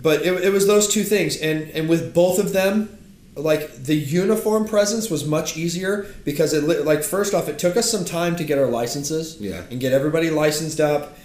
but 0.00 0.22
it, 0.22 0.32
it 0.44 0.52
was 0.52 0.66
those 0.66 0.88
two 0.88 1.04
things, 1.04 1.36
and 1.36 1.68
and 1.70 1.88
with 1.88 2.12
both 2.14 2.38
of 2.40 2.52
them, 2.52 2.88
like 3.34 3.84
the 3.84 3.94
uniform 3.94 4.66
presence 4.68 5.08
was 5.10 5.24
much 5.26 5.56
easier 5.56 6.06
because 6.24 6.52
it 6.52 6.64
like 6.84 7.02
first 7.02 7.32
off, 7.34 7.48
it 7.48 7.58
took 7.58 7.76
us 7.76 7.90
some 7.90 8.04
time 8.04 8.36
to 8.36 8.44
get 8.44 8.58
our 8.58 8.66
licenses, 8.66 9.36
Yeah. 9.40 9.62
and 9.70 9.80
get 9.80 9.92
everybody 9.92 10.30
licensed 10.30 10.80
up, 10.80 11.16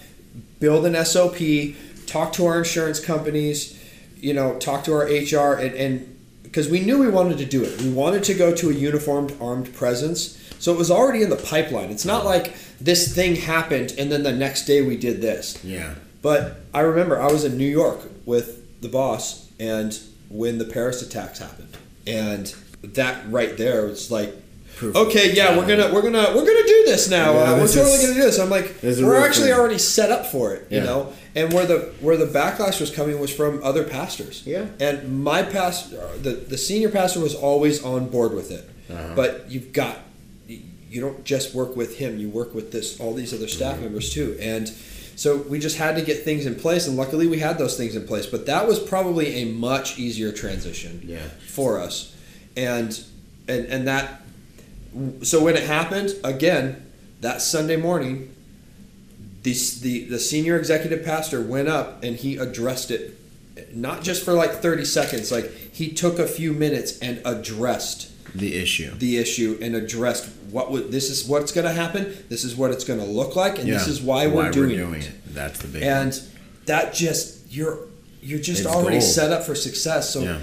build 0.60 0.86
an 0.86 0.94
SOP, 1.04 1.74
talk 2.06 2.32
to 2.34 2.46
our 2.46 2.58
insurance 2.58 2.98
companies, 3.00 3.78
you 4.20 4.32
know, 4.32 4.56
talk 4.58 4.84
to 4.84 4.92
our 4.94 5.04
HR, 5.04 5.54
and 5.58 5.74
and 5.74 6.14
because 6.42 6.68
we 6.70 6.80
knew 6.80 6.98
we 6.98 7.08
wanted 7.08 7.36
to 7.38 7.44
do 7.44 7.62
it, 7.62 7.78
we 7.82 7.90
wanted 7.90 8.24
to 8.24 8.34
go 8.34 8.54
to 8.54 8.70
a 8.70 8.72
uniformed 8.72 9.34
armed 9.40 9.74
presence. 9.74 10.36
So 10.58 10.72
it 10.72 10.78
was 10.78 10.90
already 10.90 11.22
in 11.22 11.28
the 11.30 11.36
pipeline. 11.36 11.90
It's 11.90 12.06
not 12.06 12.24
like 12.24 12.54
this 12.80 13.14
thing 13.14 13.36
happened 13.36 13.94
and 13.98 14.10
then 14.10 14.22
the 14.24 14.32
next 14.32 14.64
day 14.64 14.82
we 14.82 14.96
did 14.96 15.20
this. 15.20 15.58
yeah 15.62 15.94
But 16.22 16.56
I 16.74 16.80
remember 16.80 17.20
I 17.20 17.30
was 17.30 17.44
in 17.44 17.56
New 17.58 17.66
York 17.68 18.00
with 18.26 18.80
the 18.80 18.88
boss, 18.88 19.46
and 19.60 19.96
when 20.30 20.58
the 20.58 20.64
Paris 20.64 21.00
attacks 21.02 21.38
happened, 21.38 21.76
and 22.08 22.54
that 22.82 23.30
right 23.30 23.56
there 23.56 23.86
was 23.86 24.10
like, 24.10 24.34
Proof. 24.76 24.94
okay, 24.96 25.32
yeah, 25.34 25.56
we're 25.58 25.66
gonna 25.66 25.92
we're 25.92 26.02
gonna 26.02 26.28
we're 26.34 26.46
gonna 26.46 26.66
do 26.66 26.82
this 26.86 27.10
now. 27.10 27.32
Yeah, 27.32 27.38
uh, 27.40 27.56
we're 27.56 27.66
totally 27.66 27.92
is- 27.94 28.02
gonna 28.02 28.14
do 28.14 28.20
this. 28.22 28.38
I'm 28.38 28.50
like, 28.50 28.80
this 28.80 29.00
we're 29.00 29.16
actually 29.24 29.48
thing. 29.50 29.58
already 29.58 29.78
set 29.78 30.10
up 30.12 30.26
for 30.26 30.54
it, 30.54 30.66
you 30.70 30.80
know. 30.80 31.12
And 31.34 31.52
where 31.52 31.66
the 31.66 31.92
where 32.00 32.16
the 32.16 32.26
backlash 32.26 32.80
was 32.80 32.90
coming 32.90 33.18
was 33.20 33.32
from 33.34 33.60
other 33.62 33.84
pastors. 33.84 34.42
Yeah. 34.46 34.66
And 34.80 35.22
my 35.24 35.42
past, 35.42 35.90
the 35.90 36.30
the 36.48 36.56
senior 36.58 36.88
pastor 36.90 37.20
was 37.20 37.34
always 37.34 37.82
on 37.84 38.08
board 38.08 38.32
with 38.34 38.50
it, 38.52 38.68
Uh-huh. 38.90 39.12
but 39.16 39.46
you've 39.50 39.72
got 39.72 39.98
you 40.46 41.00
don't 41.02 41.22
just 41.24 41.54
work 41.54 41.76
with 41.76 41.98
him 41.98 42.18
you 42.18 42.30
work 42.30 42.54
with 42.54 42.72
this 42.72 42.98
all 42.98 43.12
these 43.12 43.34
other 43.34 43.46
staff 43.46 43.74
Mm-hmm. 43.74 43.84
members 43.84 44.10
too 44.10 44.38
and 44.40 44.72
so 45.18 45.36
we 45.36 45.58
just 45.58 45.76
had 45.78 45.96
to 45.96 46.02
get 46.02 46.22
things 46.22 46.46
in 46.46 46.54
place 46.54 46.86
and 46.86 46.96
luckily 46.96 47.26
we 47.26 47.40
had 47.40 47.58
those 47.58 47.76
things 47.76 47.96
in 47.96 48.06
place 48.06 48.24
but 48.26 48.46
that 48.46 48.66
was 48.68 48.78
probably 48.78 49.42
a 49.42 49.44
much 49.46 49.98
easier 49.98 50.30
transition 50.30 51.00
Yeah. 51.04 51.26
for 51.48 51.80
us 51.80 52.14
and 52.56 52.98
and 53.48 53.66
and 53.66 53.88
that 53.88 54.22
so 55.22 55.42
when 55.42 55.56
it 55.56 55.64
happened 55.64 56.14
again 56.24 56.86
that 57.20 57.42
sunday 57.42 57.76
morning 57.76 58.34
the, 59.42 59.54
the, 59.82 60.04
the 60.04 60.18
senior 60.18 60.56
executive 60.58 61.04
pastor 61.04 61.40
went 61.40 61.68
up 61.68 62.02
and 62.02 62.16
he 62.16 62.36
addressed 62.36 62.90
it 62.90 63.14
not 63.74 64.02
just 64.02 64.24
for 64.24 64.32
like 64.34 64.52
30 64.62 64.84
seconds 64.84 65.32
like 65.32 65.50
he 65.72 65.92
took 65.92 66.18
a 66.18 66.26
few 66.26 66.52
minutes 66.52 66.98
and 67.00 67.20
addressed 67.24 68.10
the 68.34 68.54
issue 68.56 68.90
the 68.98 69.16
issue 69.18 69.58
and 69.62 69.74
addressed 69.74 70.28
what 70.50 70.70
would 70.70 70.90
this 70.92 71.10
is 71.10 71.26
what's 71.26 71.52
going 71.52 71.66
to 71.66 71.72
happen 71.72 72.14
this 72.28 72.44
is 72.44 72.54
what 72.54 72.70
it's 72.70 72.84
going 72.84 72.98
to 73.00 73.04
look 73.06 73.36
like 73.36 73.58
and 73.58 73.68
this 73.68 73.86
is 73.88 74.00
why, 74.02 74.26
we're, 74.26 74.50
doing, 74.50 74.78
it. 74.94 75.10
that's 75.34 75.58
the 75.60 75.68
big 75.68 75.82
and 75.82 76.12
one. 76.12 76.20
that 76.66 76.92
just 76.94 77.50
you're 77.50 77.78
you're 78.20 78.38
just 78.40 78.60
It's 78.62 78.68
already 78.68 78.98
gold. 78.98 79.10
set 79.10 79.32
up 79.32 79.44
for 79.44 79.54
success 79.54 80.12
so 80.12 80.20
Yeah. 80.22 80.40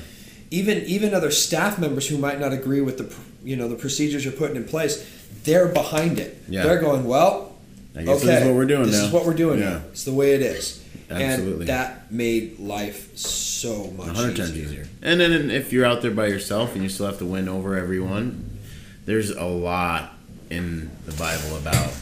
even 0.52 0.80
even 0.86 1.14
other 1.14 1.32
staff 1.32 1.78
members 1.80 2.08
who 2.08 2.18
might 2.18 2.40
not 2.40 2.54
agree 2.54 2.82
with 2.82 2.98
the 2.98 3.16
you 3.44 3.56
know 3.56 3.68
the 3.68 3.76
procedures 3.76 4.24
you're 4.26 4.34
putting 4.34 4.56
in 4.56 4.64
place 4.66 5.06
they're 5.44 5.68
behind 5.68 6.18
it 6.20 6.38
Yeah. 6.50 6.64
they're 6.64 6.80
going 6.80 7.06
well 7.06 7.56
I 7.96 8.04
guess 8.04 8.18
okay 8.18 8.26
this 8.28 8.42
is 8.42 8.48
what 8.48 8.56
we're 8.56 8.66
doing 8.66 8.86
this 8.88 9.00
now 9.00 9.06
is 9.06 9.12
what 9.14 9.26
we're 9.26 9.34
doing 9.36 9.60
yeah 9.60 9.70
now 9.70 9.82
it's 9.92 10.04
the 10.06 10.14
way 10.14 10.34
it 10.34 10.42
is 10.42 10.84
Absolutely. 11.10 11.62
and 11.62 11.70
that 11.70 12.12
made 12.12 12.60
life 12.60 13.16
so 13.18 13.92
much 13.92 14.08
A 14.08 14.14
hundred 14.14 14.38
times 14.38 14.52
easier. 14.58 14.66
easier. 14.82 14.88
And 15.02 15.20
then 15.20 15.52
if 15.52 15.72
you're 15.72 15.86
out 15.86 16.02
there 16.02 16.12
by 16.12 16.28
yourself 16.28 16.74
and 16.74 16.84
you 16.84 16.90
still 16.90 17.06
have 17.06 17.20
to 17.20 17.26
win 17.26 17.48
over 17.48 17.76
everyone, 17.78 18.58
there's 19.06 19.30
a 19.32 19.46
lot 19.46 20.14
in 20.50 20.90
the 21.06 21.12
Bible 21.14 21.58
about 21.58 21.94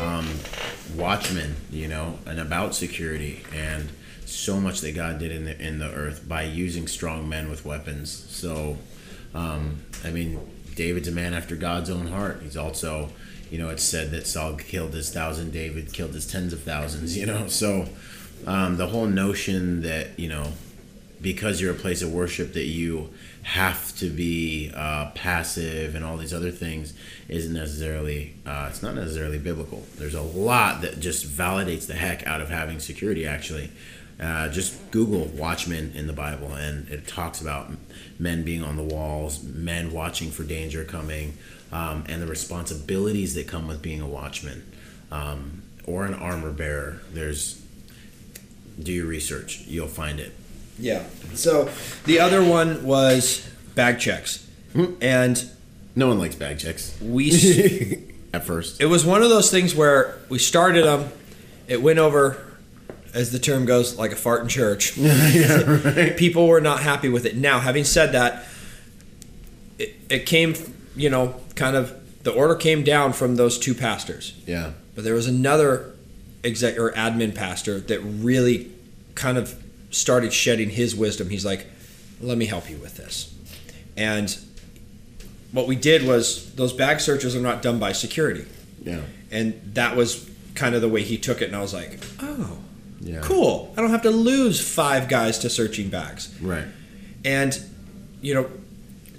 um, 0.00 0.28
watchmen, 0.96 1.56
you 1.70 1.88
know, 1.88 2.18
and 2.26 2.38
about 2.40 2.74
security, 2.74 3.42
and 3.52 3.88
so 4.26 4.60
much 4.60 4.80
that 4.80 4.94
God 4.94 5.18
did 5.18 5.30
in 5.32 5.44
the 5.44 5.60
in 5.60 5.78
the 5.78 5.90
earth 5.92 6.28
by 6.28 6.42
using 6.42 6.86
strong 6.88 7.28
men 7.28 7.50
with 7.50 7.64
weapons. 7.64 8.10
So, 8.30 8.76
um, 9.34 9.82
I 10.04 10.10
mean, 10.10 10.40
David's 10.74 11.08
a 11.08 11.12
man 11.12 11.34
after 11.34 11.56
God's 11.56 11.90
own 11.90 12.06
heart. 12.08 12.40
He's 12.42 12.56
also, 12.56 13.10
you 13.50 13.58
know, 13.58 13.68
it's 13.68 13.84
said 13.84 14.10
that 14.12 14.26
Saul 14.26 14.54
killed 14.54 14.92
his 14.94 15.12
thousand, 15.12 15.52
David 15.52 15.92
killed 15.92 16.14
his 16.14 16.26
tens 16.26 16.52
of 16.52 16.62
thousands. 16.62 17.16
You 17.16 17.26
know, 17.26 17.46
so 17.48 17.88
um, 18.46 18.76
the 18.76 18.86
whole 18.86 19.06
notion 19.06 19.82
that 19.82 20.18
you 20.18 20.28
know 20.28 20.52
because 21.20 21.60
you're 21.60 21.72
a 21.72 21.76
place 21.76 22.02
of 22.02 22.12
worship 22.12 22.52
that 22.52 22.66
you 22.66 23.08
have 23.42 23.96
to 23.96 24.10
be 24.10 24.70
uh, 24.74 25.10
passive 25.14 25.94
and 25.94 26.04
all 26.04 26.16
these 26.16 26.34
other 26.34 26.50
things 26.50 26.92
isn't 27.28 27.54
necessarily 27.54 28.34
uh, 28.46 28.66
it's 28.70 28.82
not 28.82 28.94
necessarily 28.94 29.38
biblical. 29.38 29.84
There's 29.96 30.14
a 30.14 30.22
lot 30.22 30.82
that 30.82 31.00
just 31.00 31.26
validates 31.26 31.86
the 31.86 31.94
heck 31.94 32.26
out 32.26 32.40
of 32.40 32.50
having 32.50 32.78
security 32.78 33.26
actually. 33.26 33.70
Uh, 34.20 34.48
just 34.48 34.78
google 34.92 35.24
watchmen 35.24 35.90
in 35.96 36.06
the 36.06 36.12
bible 36.12 36.52
and 36.52 36.88
it 36.88 37.04
talks 37.04 37.40
about 37.40 37.72
men 38.16 38.44
being 38.44 38.62
on 38.62 38.76
the 38.76 38.82
walls 38.82 39.42
men 39.42 39.92
watching 39.92 40.30
for 40.30 40.44
danger 40.44 40.84
coming 40.84 41.36
um, 41.72 42.04
and 42.08 42.22
the 42.22 42.26
responsibilities 42.28 43.34
that 43.34 43.48
come 43.48 43.66
with 43.66 43.82
being 43.82 44.00
a 44.00 44.06
watchman. 44.06 44.64
Um, 45.10 45.62
or 45.86 46.04
an 46.06 46.14
armor 46.14 46.50
bearer. 46.50 47.00
There's 47.12 47.63
do 48.80 48.92
your 48.92 49.06
research. 49.06 49.60
You'll 49.66 49.86
find 49.88 50.18
it. 50.20 50.32
Yeah. 50.78 51.04
So 51.34 51.70
the 52.04 52.20
other 52.20 52.42
one 52.42 52.84
was 52.84 53.48
bag 53.74 53.98
checks. 54.00 54.48
Hmm. 54.72 54.94
and 55.00 55.48
No 55.94 56.08
one 56.08 56.18
likes 56.18 56.34
bag 56.34 56.58
checks. 56.58 56.98
We 57.00 58.04
at 58.32 58.44
first. 58.44 58.80
it 58.80 58.86
was 58.86 59.04
one 59.06 59.22
of 59.22 59.28
those 59.30 59.50
things 59.50 59.74
where 59.74 60.18
we 60.28 60.38
started 60.38 60.84
them 60.84 61.10
it 61.68 61.80
went 61.80 61.98
over 61.98 62.44
as 63.14 63.30
the 63.30 63.38
term 63.38 63.64
goes 63.64 63.96
like 63.96 64.10
a 64.10 64.16
fart 64.16 64.42
in 64.42 64.48
church. 64.48 64.96
Yeah, 64.98 65.62
right. 65.62 66.16
people 66.16 66.48
were 66.48 66.60
not 66.60 66.80
happy 66.80 67.08
with 67.08 67.24
it. 67.24 67.36
Now 67.36 67.60
having 67.60 67.84
said 67.84 68.12
that 68.12 68.44
it, 69.78 69.94
it 70.10 70.26
came 70.26 70.54
you 70.96 71.08
know 71.10 71.36
kind 71.54 71.76
of 71.76 71.94
the 72.24 72.32
order 72.32 72.54
came 72.56 72.82
down 72.82 73.12
from 73.12 73.36
those 73.36 73.58
two 73.58 73.74
pastors. 73.74 74.34
Yeah, 74.46 74.72
but 74.94 75.04
there 75.04 75.14
was 75.14 75.26
another 75.28 75.93
exec 76.44 76.78
or 76.78 76.92
admin 76.92 77.34
pastor 77.34 77.80
that 77.80 78.00
really 78.00 78.70
kind 79.14 79.38
of 79.38 79.62
started 79.90 80.32
shedding 80.32 80.70
his 80.70 80.94
wisdom. 80.94 81.30
He's 81.30 81.44
like 81.44 81.66
let 82.20 82.38
me 82.38 82.46
help 82.46 82.70
you 82.70 82.76
with 82.78 82.96
this. 82.96 83.34
And 83.96 84.36
what 85.52 85.66
we 85.66 85.76
did 85.76 86.06
was 86.06 86.54
those 86.54 86.72
bag 86.72 87.00
searches 87.00 87.36
are 87.36 87.40
not 87.40 87.62
done 87.62 87.78
by 87.78 87.92
security. 87.92 88.46
Yeah, 88.82 89.02
and 89.30 89.60
that 89.74 89.96
was 89.96 90.30
kind 90.54 90.74
of 90.74 90.80
the 90.80 90.88
way 90.88 91.02
he 91.02 91.18
took 91.18 91.42
it 91.42 91.46
and 91.46 91.56
i 91.56 91.60
was 91.60 91.74
like 91.74 91.98
oh 92.20 92.56
yeah. 93.00 93.20
cool. 93.22 93.74
I 93.76 93.80
don't 93.80 93.90
have 93.90 94.02
to 94.02 94.10
lose 94.10 94.60
five 94.66 95.08
guys 95.08 95.38
to 95.40 95.50
searching 95.50 95.90
bags. 95.90 96.34
Right. 96.40 96.64
and 97.24 97.58
you 98.22 98.34
know 98.34 98.50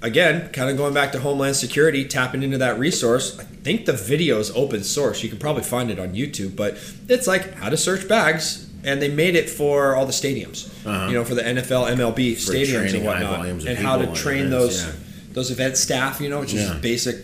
again 0.06 0.50
kind 0.52 0.70
of 0.70 0.78
going 0.78 0.94
back 0.94 1.12
to 1.12 1.20
homeland 1.20 1.56
security 1.56 2.06
tapping 2.06 2.44
into 2.44 2.58
that 2.60 2.78
resource 2.78 3.38
i 3.40 3.44
think 3.44 3.86
the 3.86 3.94
video 3.94 4.38
is 4.40 4.52
open 4.52 4.84
source 4.84 5.24
you 5.24 5.30
can 5.30 5.40
probably 5.40 5.64
find 5.64 5.90
it 5.90 6.00
on 6.00 6.10
youtube 6.14 6.56
but 6.56 6.78
it's 7.10 7.26
like 7.28 7.54
how 7.56 7.70
to 7.70 7.76
search 7.78 8.08
bags 8.08 8.70
and 8.84 9.02
they 9.02 9.10
made 9.10 9.36
it 9.36 9.50
for 9.50 9.96
all 9.96 10.06
the 10.06 10.12
stadiums 10.14 10.68
Uh-huh. 10.86 11.08
you 11.08 11.14
know 11.16 11.26
for 11.26 11.34
the 11.34 11.42
nfl 11.42 11.90
mlb 11.96 12.32
stadiums 12.34 12.94
and 12.94 13.04
whatnot 13.04 13.46
and 13.48 13.78
how 13.80 13.98
to 13.98 14.06
train 14.14 14.46
events, 14.48 14.52
those 14.52 14.86
yeah. 14.86 14.92
those 15.34 15.50
event 15.52 15.76
staff 15.76 16.22
you 16.22 16.30
know 16.30 16.40
which 16.42 16.54
Yeah. 16.54 16.76
is 16.76 16.82
basic 16.82 17.16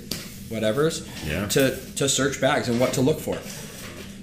whatever's 0.49 1.07
Yeah. 1.27 1.45
to 1.49 1.77
to 1.97 2.09
search 2.09 2.41
bags 2.41 2.67
and 2.67 2.79
what 2.79 2.93
to 2.93 3.01
look 3.01 3.19
for 3.19 3.38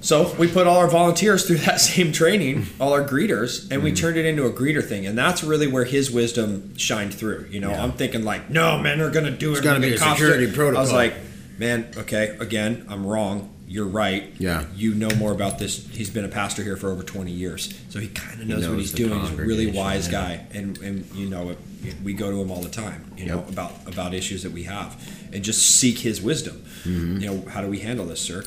so 0.01 0.35
we 0.37 0.49
put 0.49 0.67
all 0.67 0.79
our 0.79 0.89
volunteers 0.89 1.47
through 1.47 1.57
that 1.69 1.81
same 1.81 2.13
training, 2.13 2.67
all 2.81 2.93
our 2.93 3.07
greeters, 3.07 3.63
and 3.63 3.79
Mm-hmm. 3.79 3.85
we 3.85 3.93
turned 3.93 4.17
it 4.17 4.25
into 4.27 4.45
a 4.47 4.53
greeter 4.53 4.83
thing. 4.87 5.07
And 5.07 5.17
that's 5.17 5.43
really 5.45 5.67
where 5.67 5.85
his 5.85 6.11
wisdom 6.11 6.77
shined 6.77 7.15
through. 7.15 7.49
You 7.51 7.61
know, 7.61 7.71
Yeah. 7.71 7.83
I'm 7.83 7.93
thinking 7.93 8.25
like, 8.25 8.51
no, 8.51 8.79
men 8.79 9.01
are 9.01 9.11
going 9.11 9.27
to 9.27 9.31
do 9.31 9.51
it. 9.51 9.59
It's 9.59 9.61
gotta 9.61 9.81
be 9.81 9.95
a 9.95 9.99
security 9.99 10.47
I 10.47 10.81
was 10.81 10.93
like, 10.93 11.15
man, 11.59 11.89
okay, 11.97 12.37
again, 12.41 12.87
I'm 12.89 13.07
wrong. 13.07 13.55
You're 13.67 13.87
right. 13.87 14.33
Yeah. 14.39 14.65
You 14.75 14.95
know 14.95 15.11
more 15.19 15.31
about 15.33 15.59
this. 15.59 15.87
He's 15.89 16.09
been 16.09 16.25
a 16.25 16.29
pastor 16.29 16.63
here 16.63 16.77
for 16.77 16.91
over 16.91 17.03
20 17.03 17.31
years, 17.31 17.79
so 17.91 17.99
he 17.99 18.09
kind 18.09 18.41
of 18.41 18.49
knows, 18.49 18.67
what 18.67 18.79
he's 18.79 18.93
doing. 18.93 19.21
He's 19.21 19.31
a 19.31 19.37
really 19.37 19.71
wise 19.71 20.07
yeah. 20.07 20.13
guy, 20.13 20.47
and 20.55 20.79
and 20.79 21.05
you 21.15 21.29
know, 21.29 21.55
we 22.03 22.15
go 22.15 22.31
to 22.31 22.41
him 22.41 22.51
all 22.51 22.63
the 22.63 22.71
time. 22.71 23.13
You 23.19 23.27
know 23.27 23.45
about 23.47 23.73
about 23.87 24.15
issues 24.15 24.43
that 24.45 24.53
we 24.53 24.63
have, 24.63 24.97
and 25.35 25.45
just 25.45 25.67
seek 25.79 25.99
his 25.99 26.23
wisdom. 26.23 26.65
Mm-hmm. 26.85 27.19
You 27.21 27.27
know, 27.27 27.51
how 27.51 27.61
do 27.61 27.69
we 27.69 27.81
handle 27.81 28.07
this, 28.07 28.23
sir? 28.23 28.43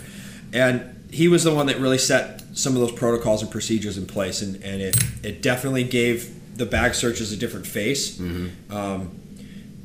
And 0.54 1.01
he 1.12 1.28
was 1.28 1.44
the 1.44 1.54
one 1.54 1.66
that 1.68 1.80
really 1.80 1.98
set 1.98 2.42
some 2.54 2.74
of 2.74 2.82
those 2.82 2.92
protocols 2.92 3.42
and 3.42 3.52
procedures 3.52 3.98
in 3.98 4.06
place, 4.06 4.42
and, 4.42 4.56
and 4.64 4.82
it, 4.82 4.96
it 5.24 5.42
definitely 5.42 5.84
gave 5.84 6.58
the 6.58 6.66
bag 6.66 6.96
searches 6.96 7.32
a 7.32 7.38
different 7.38 7.68
face. 7.68 8.18
Mm-hmm. 8.18 8.74
Um, 8.76 9.18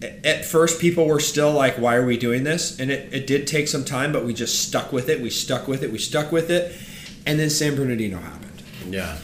at 0.02 0.44
first 0.44 0.80
people 0.80 1.06
were 1.06 1.20
still 1.20 1.52
like, 1.52 1.78
why 1.78 1.96
are 1.96 2.04
we 2.06 2.16
doing 2.16 2.44
this? 2.44 2.78
And 2.78 2.90
it, 2.90 3.12
it 3.12 3.26
did 3.26 3.46
take 3.46 3.66
some 3.66 3.84
time, 3.84 4.12
but 4.12 4.24
we 4.24 4.34
just 4.34 4.66
stuck 4.68 4.92
with 4.92 5.08
it. 5.08 5.20
We 5.20 5.30
stuck 5.30 5.66
with 5.66 5.82
it. 5.82 5.90
We 5.90 5.98
stuck 5.98 6.30
with 6.30 6.50
it. 6.50 6.76
And 7.24 7.40
then 7.40 7.50
San 7.50 7.76
Bernardino 7.76 8.18
happened. 8.18 8.62
Yeah. 8.88 9.16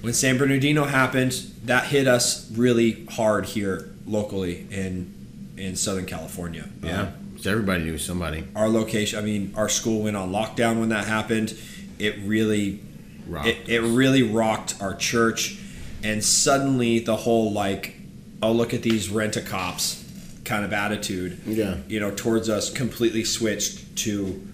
When 0.00 0.14
San 0.14 0.38
Bernardino 0.38 0.84
happened, 0.84 1.32
that 1.64 1.86
hit 1.86 2.06
us 2.06 2.50
really 2.52 3.04
hard 3.06 3.46
here 3.46 3.92
locally 4.06 4.66
in 4.70 5.14
in 5.56 5.76
Southern 5.76 6.06
California. 6.06 6.68
Yeah. 6.82 7.02
Um, 7.02 7.12
Everybody 7.46 7.84
knew 7.84 7.98
somebody. 7.98 8.44
our 8.54 8.68
location, 8.68 9.18
I 9.18 9.22
mean, 9.22 9.52
our 9.56 9.68
school 9.68 10.02
went 10.02 10.16
on 10.16 10.30
lockdown 10.32 10.80
when 10.80 10.88
that 10.90 11.06
happened. 11.06 11.54
It 11.98 12.16
really 12.24 12.80
Rocked 13.26 13.46
it, 13.48 13.68
it 13.68 13.80
really 13.82 14.22
rocked 14.24 14.74
our 14.80 14.94
church 14.96 15.58
and 16.02 16.24
suddenly 16.24 16.98
the 16.98 17.14
whole 17.14 17.52
like 17.52 17.94
oh 18.42 18.50
look 18.50 18.74
at 18.74 18.82
these 18.82 19.08
rent 19.08 19.36
a 19.36 19.40
cops 19.40 20.04
kind 20.44 20.64
of 20.64 20.72
attitude 20.72 21.38
Yeah. 21.46 21.76
you 21.86 22.00
know 22.00 22.10
towards 22.10 22.48
us 22.48 22.68
completely 22.68 23.22
switched 23.22 23.94
to 23.98 24.44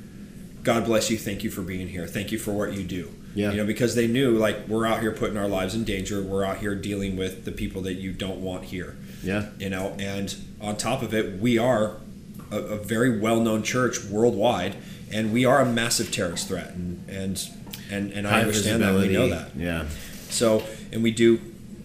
god 0.63 0.85
bless 0.85 1.11
you 1.11 1.17
thank 1.17 1.43
you 1.43 1.51
for 1.51 1.63
being 1.63 1.89
here 1.89 2.07
thank 2.07 2.31
you 2.31 2.39
for 2.39 2.53
what 2.53 2.75
you 2.75 2.83
do 2.85 3.11
Yeah. 3.35 3.53
you 3.53 3.57
know 3.57 3.65
because 3.65 3.95
they 3.95 4.07
knew 4.07 4.33
like 4.37 4.69
we're 4.69 4.87
out 4.87 5.01
here 5.01 5.13
putting 5.13 5.39
our 5.39 5.49
lives 5.49 5.75
in 5.75 5.85
danger 5.85 6.23
we're 6.23 6.45
out 6.45 6.59
here 6.59 6.75
dealing 6.75 7.17
with 7.17 7.47
the 7.47 7.53
people 7.53 7.81
that 7.83 7.95
you 7.95 8.13
don't 8.13 8.43
want 8.43 8.65
here 8.65 8.99
Yeah. 9.23 9.47
you 9.59 9.71
know 9.71 9.97
and 9.99 10.37
on 10.61 10.77
top 10.77 11.01
of 11.03 11.15
it 11.15 11.41
we 11.41 11.57
are 11.57 11.97
a, 12.51 12.57
a 12.59 12.77
very 12.77 13.19
well-known 13.19 13.63
church 13.63 14.05
worldwide 14.05 14.77
and 15.13 15.33
we 15.33 15.45
are 15.45 15.61
a 15.61 15.67
massive 15.67 16.11
terrorist 16.13 16.49
threat 16.49 16.71
and 16.75 17.05
and 17.09 17.49
and, 17.91 18.13
and 18.13 18.27
i 18.29 18.41
understand 18.41 18.83
that 18.83 18.95
we 18.95 19.09
know 19.09 19.29
that 19.29 19.55
Yeah. 19.57 19.87
so 20.29 20.63
and 20.93 21.03
we 21.03 21.11
do 21.11 21.41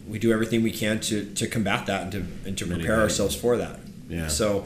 we 0.08 0.20
do 0.20 0.32
everything 0.34 0.64
we 0.64 0.72
can 0.72 1.00
to 1.02 1.26
to 1.36 1.48
combat 1.48 1.86
that 1.88 2.02
and 2.04 2.12
to 2.12 2.26
and 2.48 2.58
to 2.58 2.66
prepare 2.66 2.78
Mitigate. 2.82 3.00
ourselves 3.00 3.36
for 3.36 3.58
that 3.58 3.80
Yeah. 4.10 4.28
so 4.28 4.66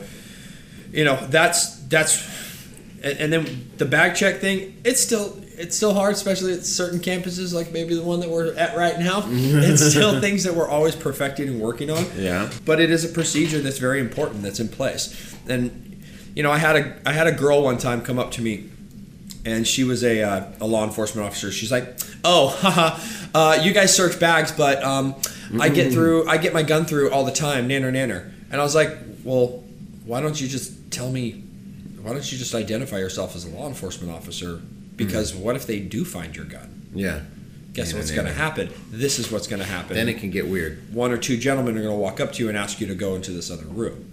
you 0.91 1.03
know 1.03 1.17
that's 1.29 1.75
that's 1.87 2.23
and, 3.03 3.17
and 3.19 3.33
then 3.33 3.69
the 3.77 3.85
bag 3.85 4.15
check 4.15 4.39
thing 4.39 4.79
it's 4.83 4.99
still 5.01 5.37
it's 5.59 5.75
still 5.75 5.93
hard 5.93 6.13
especially 6.13 6.53
at 6.53 6.65
certain 6.65 6.99
campuses 6.99 7.53
like 7.53 7.71
maybe 7.71 7.93
the 7.95 8.03
one 8.03 8.19
that 8.21 8.29
we're 8.29 8.53
at 8.55 8.75
right 8.77 8.97
now 8.99 9.23
it's 9.27 9.83
still 9.91 10.19
things 10.21 10.43
that 10.43 10.55
we're 10.55 10.67
always 10.69 10.95
perfecting 10.95 11.47
and 11.49 11.59
working 11.61 11.89
on 11.91 12.05
Yeah. 12.17 12.49
but 12.65 12.79
it 12.79 12.89
is 12.89 13.05
a 13.05 13.09
procedure 13.09 13.59
that's 13.59 13.77
very 13.79 13.99
important 13.99 14.41
that's 14.41 14.59
in 14.59 14.69
place 14.69 15.35
and 15.47 15.86
you 16.37 16.43
know 16.43 16.51
i 16.51 16.57
had 16.57 16.75
a 16.75 17.09
i 17.09 17.11
had 17.11 17.27
a 17.27 17.31
girl 17.31 17.63
one 17.63 17.77
time 17.77 18.01
come 18.01 18.19
up 18.19 18.31
to 18.31 18.41
me 18.41 18.69
and 19.45 19.65
she 19.65 19.83
was 19.83 20.03
a, 20.03 20.21
uh, 20.21 20.51
a 20.59 20.67
law 20.67 20.83
enforcement 20.83 21.25
officer. 21.25 21.51
She's 21.51 21.71
like 21.71 21.85
oh 22.23 22.47
haha 22.61 22.99
uh, 23.33 23.61
you 23.63 23.73
guys 23.73 23.95
search 23.95 24.19
bags 24.19 24.51
but 24.51 24.83
um, 24.83 25.15
i 25.59 25.69
get 25.69 25.91
through 25.93 26.27
i 26.27 26.37
get 26.37 26.53
my 26.53 26.63
gun 26.63 26.85
through 26.85 27.11
all 27.11 27.25
the 27.25 27.31
time 27.31 27.67
nanner 27.67 27.91
nanner. 27.91 28.31
And 28.51 28.61
i 28.61 28.63
was 28.63 28.75
like 28.75 28.91
well 29.23 29.63
why 30.05 30.21
don't 30.21 30.39
you 30.39 30.47
just 30.47 30.91
tell 30.91 31.09
me 31.11 31.43
why 32.01 32.13
don't 32.13 32.31
you 32.31 32.37
just 32.37 32.55
identify 32.55 32.99
yourself 32.99 33.35
as 33.35 33.43
a 33.43 33.49
law 33.49 33.67
enforcement 33.67 34.13
officer? 34.13 34.61
Because 34.95 35.35
what 35.35 35.57
if 35.57 35.67
they 35.67 35.79
do 35.79 36.05
find 36.05 36.33
your 36.35 36.45
gun? 36.45 36.87
Yeah. 36.93 37.19
guess 37.73 37.91
Nanner, 37.91 37.97
what's 37.97 38.11
going 38.11 38.27
to 38.27 38.33
happen? 38.33 38.69
This 38.89 39.19
is 39.19 39.29
what's 39.29 39.47
going 39.47 39.61
to 39.61 39.67
happen. 39.67 39.95
Then 39.95 40.07
it 40.07 40.19
can 40.19 40.29
get 40.31 40.47
weird. 40.47 40.93
one 40.93 41.11
or 41.11 41.17
two 41.17 41.35
gentlemen 41.35 41.77
are 41.77 41.81
going 41.81 41.93
to 41.93 41.99
walk 41.99 42.21
up 42.21 42.31
to 42.33 42.43
you 42.43 42.47
and 42.49 42.57
ask 42.57 42.79
you 42.79 42.87
to 42.87 42.95
go 42.95 43.15
into 43.15 43.31
this 43.31 43.51
other 43.51 43.65
room. 43.65 44.06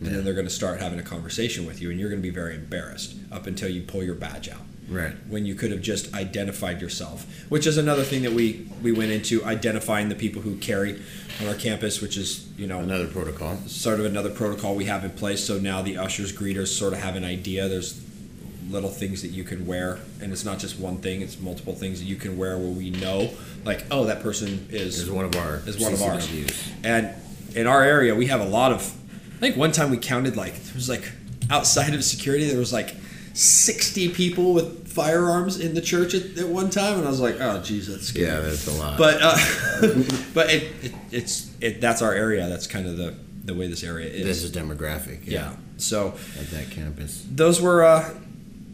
And 0.00 0.08
Yeah. 0.08 0.14
then 0.14 0.24
they're 0.24 0.34
going 0.34 0.46
to 0.48 0.52
start 0.52 0.80
having 0.80 0.98
a 0.98 1.02
conversation 1.02 1.66
with 1.66 1.80
you, 1.80 1.90
and 1.90 1.98
you're 2.00 2.08
going 2.10 2.20
to 2.20 2.28
be 2.28 2.34
very 2.34 2.54
embarrassed 2.54 3.14
up 3.32 3.46
until 3.46 3.68
you 3.68 3.82
pull 3.82 4.02
your 4.02 4.14
badge 4.14 4.48
out. 4.48 4.60
Right. 4.88 5.14
When 5.28 5.46
you 5.46 5.54
could 5.54 5.70
have 5.70 5.80
just 5.80 6.12
identified 6.12 6.82
yourself, 6.82 7.26
which 7.48 7.66
is 7.66 7.78
another 7.78 8.02
thing 8.02 8.22
that 8.22 8.32
we, 8.32 8.66
we 8.82 8.92
went 8.92 9.12
into 9.12 9.42
identifying 9.44 10.10
the 10.10 10.14
people 10.14 10.42
who 10.42 10.56
carry 10.56 11.00
on 11.40 11.46
our 11.48 11.54
campus, 11.54 12.02
which 12.02 12.18
is, 12.18 12.46
you 12.58 12.66
know, 12.66 12.80
Another 12.80 13.06
protocol. 13.06 13.56
sort 13.66 13.98
of 13.98 14.04
another 14.04 14.28
protocol 14.30 14.74
we 14.74 14.84
have 14.84 15.02
in 15.04 15.10
place. 15.12 15.42
So 15.42 15.58
now 15.58 15.80
the 15.80 15.96
ushers, 15.96 16.32
greeters 16.32 16.68
sort 16.68 16.92
of 16.92 16.98
have 17.00 17.16
an 17.16 17.24
idea. 17.24 17.66
There's 17.68 17.98
little 18.68 18.90
things 18.90 19.22
that 19.22 19.28
you 19.28 19.42
can 19.44 19.64
wear, 19.66 20.00
and 20.20 20.32
it's 20.32 20.44
not 20.44 20.58
just 20.58 20.78
one 20.78 20.98
thing; 20.98 21.20
it's 21.22 21.38
multiple 21.40 21.74
things 21.74 22.00
that 22.00 22.06
you 22.06 22.16
can 22.16 22.36
wear 22.36 22.56
where 22.58 22.68
we 22.68 22.90
know, 22.90 23.30
like, 23.64 23.84
oh, 23.90 24.04
that 24.06 24.22
person 24.22 24.66
is 24.70 24.98
Is 25.00 25.10
one 25.10 25.24
of 25.24 25.34
our 25.36 25.62
is 25.66 25.78
one 25.78 25.92
of 25.94 26.02
ours. 26.02 26.28
And 26.82 27.10
in 27.54 27.66
our 27.66 27.82
area, 27.82 28.14
we 28.14 28.26
have 28.26 28.40
a 28.40 28.46
lot 28.48 28.70
of. 28.72 28.92
I 29.44 29.48
think 29.48 29.58
one 29.58 29.72
time 29.72 29.90
we 29.90 29.98
counted 29.98 30.38
like 30.38 30.54
there 30.54 30.74
was 30.74 30.88
like 30.88 31.04
outside 31.50 31.92
of 31.92 32.02
security, 32.02 32.48
there 32.48 32.58
was 32.58 32.72
like 32.72 32.94
sixty 33.34 34.08
people 34.08 34.54
with 34.54 34.88
firearms 34.88 35.60
in 35.60 35.74
the 35.74 35.82
church 35.82 36.14
at, 36.14 36.38
at 36.38 36.48
one 36.48 36.70
time, 36.70 36.96
and 36.96 37.06
I 37.06 37.10
was 37.10 37.20
like, 37.20 37.36
oh, 37.40 37.60
geez, 37.62 37.88
that's 37.88 38.06
scary. 38.06 38.24
Yeah, 38.24 38.40
that's 38.40 38.66
a 38.66 38.72
lot. 38.72 38.96
But 38.96 39.18
uh, 39.20 39.36
but 40.34 40.50
it, 40.50 40.62
it, 40.82 40.94
it's 41.10 41.54
it, 41.60 41.82
that's 41.82 42.00
our 42.00 42.14
area. 42.14 42.48
That's 42.48 42.66
kind 42.66 42.86
of 42.86 42.96
the 42.96 43.14
the 43.44 43.52
way 43.52 43.66
this 43.66 43.84
area 43.84 44.08
is. 44.08 44.24
this 44.24 44.42
is 44.44 44.50
demographic. 44.50 45.26
yeah. 45.26 45.56
So 45.76 46.14
At 46.40 46.46
that 46.46 46.70
campus. 46.70 47.26
those 47.30 47.60
were 47.60 47.84
uh, 47.84 48.14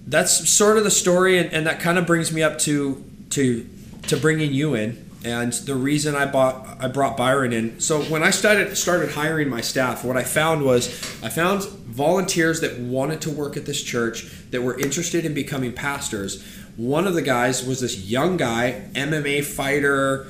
that's 0.06 0.48
sort 0.48 0.78
of 0.78 0.84
the 0.84 0.90
story, 0.92 1.38
and, 1.38 1.52
and 1.52 1.66
that 1.66 1.80
kind 1.80 1.98
of 1.98 2.06
brings 2.06 2.30
me 2.32 2.44
up 2.44 2.60
to 2.60 3.02
to 3.30 3.68
to 4.06 4.16
bringing 4.16 4.52
you 4.52 4.76
in. 4.76 5.09
And 5.24 5.52
the 5.52 5.74
reason 5.74 6.14
I 6.14 6.24
bought 6.24 6.78
I 6.80 6.88
brought 6.88 7.16
Byron 7.16 7.52
in. 7.52 7.78
So 7.80 8.00
when 8.04 8.22
I 8.22 8.30
started 8.30 8.76
started 8.76 9.10
hiring 9.12 9.48
my 9.50 9.60
staff, 9.60 10.02
what 10.04 10.16
I 10.16 10.24
found 10.24 10.64
was 10.64 10.88
I 11.22 11.28
found 11.28 11.62
volunteers 11.64 12.60
that 12.60 12.78
wanted 12.78 13.20
to 13.22 13.30
work 13.30 13.56
at 13.56 13.66
this 13.66 13.82
church 13.82 14.26
that 14.50 14.62
were 14.62 14.78
interested 14.78 15.26
in 15.26 15.34
becoming 15.34 15.72
pastors. 15.74 16.42
One 16.76 17.06
of 17.06 17.14
the 17.14 17.20
guys 17.22 17.66
was 17.66 17.80
this 17.80 17.98
young 18.10 18.38
guy, 18.38 18.88
MMA 18.94 19.44
fighter, 19.44 20.24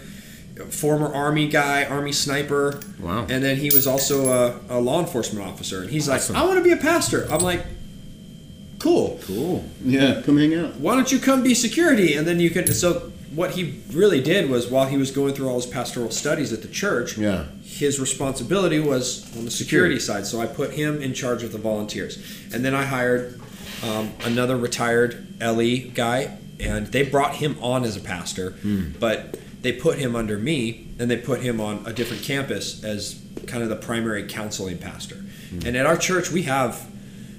former 0.70 1.14
army 1.14 1.46
guy, 1.48 1.84
army 1.84 2.10
sniper. 2.10 2.80
Wow. 2.98 3.26
And 3.28 3.44
then 3.44 3.58
he 3.58 3.70
was 3.72 3.86
also 3.86 4.28
a, 4.68 4.78
a 4.78 4.80
law 4.80 4.98
enforcement 5.00 5.46
officer. 5.46 5.82
And 5.82 5.90
he's 5.90 6.08
Awesome. 6.08 6.34
like, 6.34 6.42
I 6.42 6.46
want 6.46 6.58
to 6.58 6.64
be 6.64 6.72
a 6.72 6.76
pastor. 6.76 7.28
I'm 7.30 7.40
like, 7.40 7.64
cool. 8.80 9.20
Cool. 9.22 9.64
Yeah, 9.84 10.22
come 10.22 10.38
hang 10.38 10.54
out. 10.54 10.76
Why 10.76 10.94
don't 10.96 11.12
you 11.12 11.18
come 11.20 11.42
be 11.44 11.54
security? 11.54 12.14
And 12.16 12.26
then 12.26 12.40
you 12.40 12.50
can. 12.50 12.66
So 12.72 13.12
what 13.34 13.52
he 13.52 13.80
really 13.92 14.20
did 14.20 14.50
was 14.50 14.68
while 14.68 14.86
he 14.86 14.96
was 14.96 15.10
going 15.10 15.34
through 15.34 15.48
all 15.48 15.56
his 15.56 15.66
pastoral 15.66 16.10
studies 16.10 16.52
at 16.52 16.62
the 16.62 16.68
church, 16.68 17.16
Yeah. 17.16 17.44
his 17.64 18.00
responsibility 18.00 18.80
was 18.80 19.24
on 19.36 19.44
the 19.44 19.50
security 19.50 19.98
side. 20.00 20.26
So 20.26 20.40
I 20.40 20.46
put 20.46 20.72
him 20.72 21.00
in 21.00 21.14
charge 21.14 21.42
of 21.42 21.52
the 21.52 21.58
volunteers, 21.58 22.18
and 22.52 22.64
then 22.64 22.74
I 22.74 22.84
hired 22.84 23.40
um, 23.82 24.10
another 24.24 24.56
retired 24.56 25.26
LE 25.40 25.90
guy, 25.94 26.36
and 26.58 26.88
they 26.88 27.02
brought 27.04 27.36
him 27.36 27.56
on 27.62 27.84
as 27.84 27.96
a 27.96 28.00
pastor, 28.00 28.54
but 28.98 29.38
they 29.62 29.72
put 29.72 29.98
him 29.98 30.14
under 30.16 30.36
me, 30.38 30.88
and 30.98 31.10
they 31.10 31.16
put 31.16 31.40
him 31.40 31.60
on 31.60 31.82
a 31.86 31.92
different 31.92 32.22
campus 32.22 32.82
as 32.84 33.20
kind 33.46 33.62
of 33.62 33.68
the 33.68 33.76
primary 33.76 34.26
counseling 34.26 34.76
pastor. 34.78 35.24
And 35.64 35.76
at 35.76 35.86
our 35.86 35.96
church, 35.96 36.30
we 36.30 36.42
have, 36.42 36.86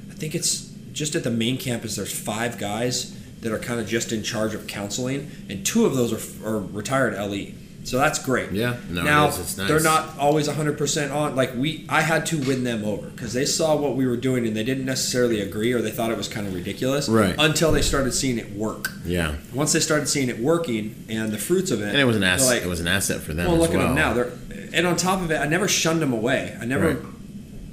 I 0.09 0.13
think 0.15 0.35
it's 0.35 0.71
just 0.93 1.15
at 1.15 1.23
the 1.23 1.29
main 1.31 1.57
campus. 1.57 1.95
There's 1.95 2.11
five 2.17 2.57
guys 2.57 3.15
that 3.41 3.51
are 3.51 3.59
kind 3.59 3.79
of 3.79 3.87
just 3.87 4.11
in 4.11 4.23
charge 4.23 4.53
of 4.53 4.67
counseling, 4.67 5.29
and 5.49 5.65
two 5.65 5.85
of 5.85 5.95
those 5.95 6.13
are, 6.13 6.47
are 6.47 6.59
retired 6.59 7.13
LE. 7.13 7.53
So 7.83 7.97
that's 7.97 8.19
great. 8.19 8.51
Yeah, 8.51 8.77
no, 8.89 9.01
now 9.03 9.25
nice. 9.25 9.55
they're 9.55 9.79
not 9.79 10.17
always 10.19 10.47
100% 10.47 11.11
on. 11.15 11.35
Like 11.35 11.55
we, 11.55 11.85
I 11.89 12.01
had 12.01 12.27
to 12.27 12.37
win 12.37 12.63
them 12.63 12.85
over 12.85 13.09
because 13.09 13.33
they 13.33 13.45
saw 13.45 13.75
what 13.75 13.95
we 13.95 14.05
were 14.05 14.17
doing 14.17 14.45
and 14.45 14.55
they 14.55 14.63
didn't 14.63 14.85
necessarily 14.85 15.41
agree 15.41 15.73
or 15.73 15.81
they 15.81 15.89
thought 15.89 16.11
it 16.11 16.17
was 16.17 16.27
kind 16.27 16.45
of 16.45 16.53
ridiculous. 16.53 17.09
Right. 17.09 17.33
Until 17.39 17.71
they 17.71 17.81
started 17.81 18.13
seeing 18.13 18.37
it 18.37 18.51
work. 18.51 18.91
Yeah. 19.03 19.35
Once 19.51 19.73
they 19.73 19.79
started 19.79 20.07
seeing 20.07 20.29
it 20.29 20.37
working 20.37 21.05
and 21.09 21.31
the 21.31 21.39
fruits 21.39 21.71
of 21.71 21.81
it, 21.81 21.87
And 21.89 21.97
it 21.97 22.05
was 22.05 22.17
an 22.17 22.23
asset. 22.23 22.47
Like, 22.57 22.63
it 22.63 22.69
was 22.69 22.81
an 22.81 22.87
asset 22.87 23.21
for 23.21 23.33
them 23.33 23.47
well, 23.47 23.55
as 23.55 23.61
look 23.61 23.71
well. 23.71 23.81
at 23.81 23.85
them 23.87 23.95
now. 23.95 24.13
They're 24.13 24.31
and 24.73 24.85
on 24.87 24.95
top 24.95 25.21
of 25.21 25.31
it, 25.31 25.37
I 25.37 25.47
never 25.47 25.67
shunned 25.67 26.01
them 26.01 26.13
away. 26.13 26.55
I 26.61 26.65
never 26.65 26.93
Right. 26.93 27.05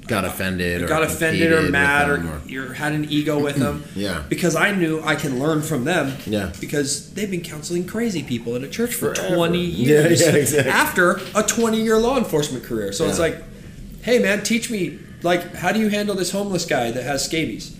Got 0.09 0.25
offended 0.25 0.81
or 0.81 0.87
got 0.87 1.03
offended 1.03 1.51
or 1.53 1.61
mad 1.69 2.09
or, 2.09 2.41
you 2.47 2.63
had 2.69 2.91
an 2.93 3.05
ego 3.09 3.39
with 3.39 3.55
them. 3.57 3.83
Yeah. 3.95 4.23
Because 4.29 4.55
I 4.55 4.71
knew 4.71 5.01
I 5.03 5.15
can 5.15 5.39
learn 5.39 5.61
from 5.61 5.83
them. 5.85 6.15
Yeah. 6.25 6.51
Because 6.59 7.11
they've 7.13 7.29
been 7.29 7.41
counseling 7.41 7.85
crazy 7.85 8.23
people 8.23 8.55
in 8.55 8.63
a 8.63 8.67
church 8.67 8.93
for 8.95 9.13
Forever. 9.15 9.35
20 9.35 9.59
years. 9.59 10.21
yeah, 10.21 10.27
yeah, 10.31 10.35
exactly. 10.35 10.71
After 10.71 11.19
a 11.35 11.43
20 11.43 11.81
year 11.81 11.97
law 11.97 12.17
enforcement 12.17 12.63
career. 12.63 12.91
So 12.93 13.07
it's 13.07 13.19
like, 13.19 13.41
hey 14.01 14.19
man, 14.19 14.43
teach 14.43 14.69
me 14.71 14.99
like 15.21 15.53
how 15.55 15.71
do 15.71 15.79
you 15.79 15.89
handle 15.89 16.15
this 16.15 16.31
homeless 16.31 16.65
guy 16.65 16.91
that 16.91 17.03
has 17.03 17.23
scabies? 17.25 17.75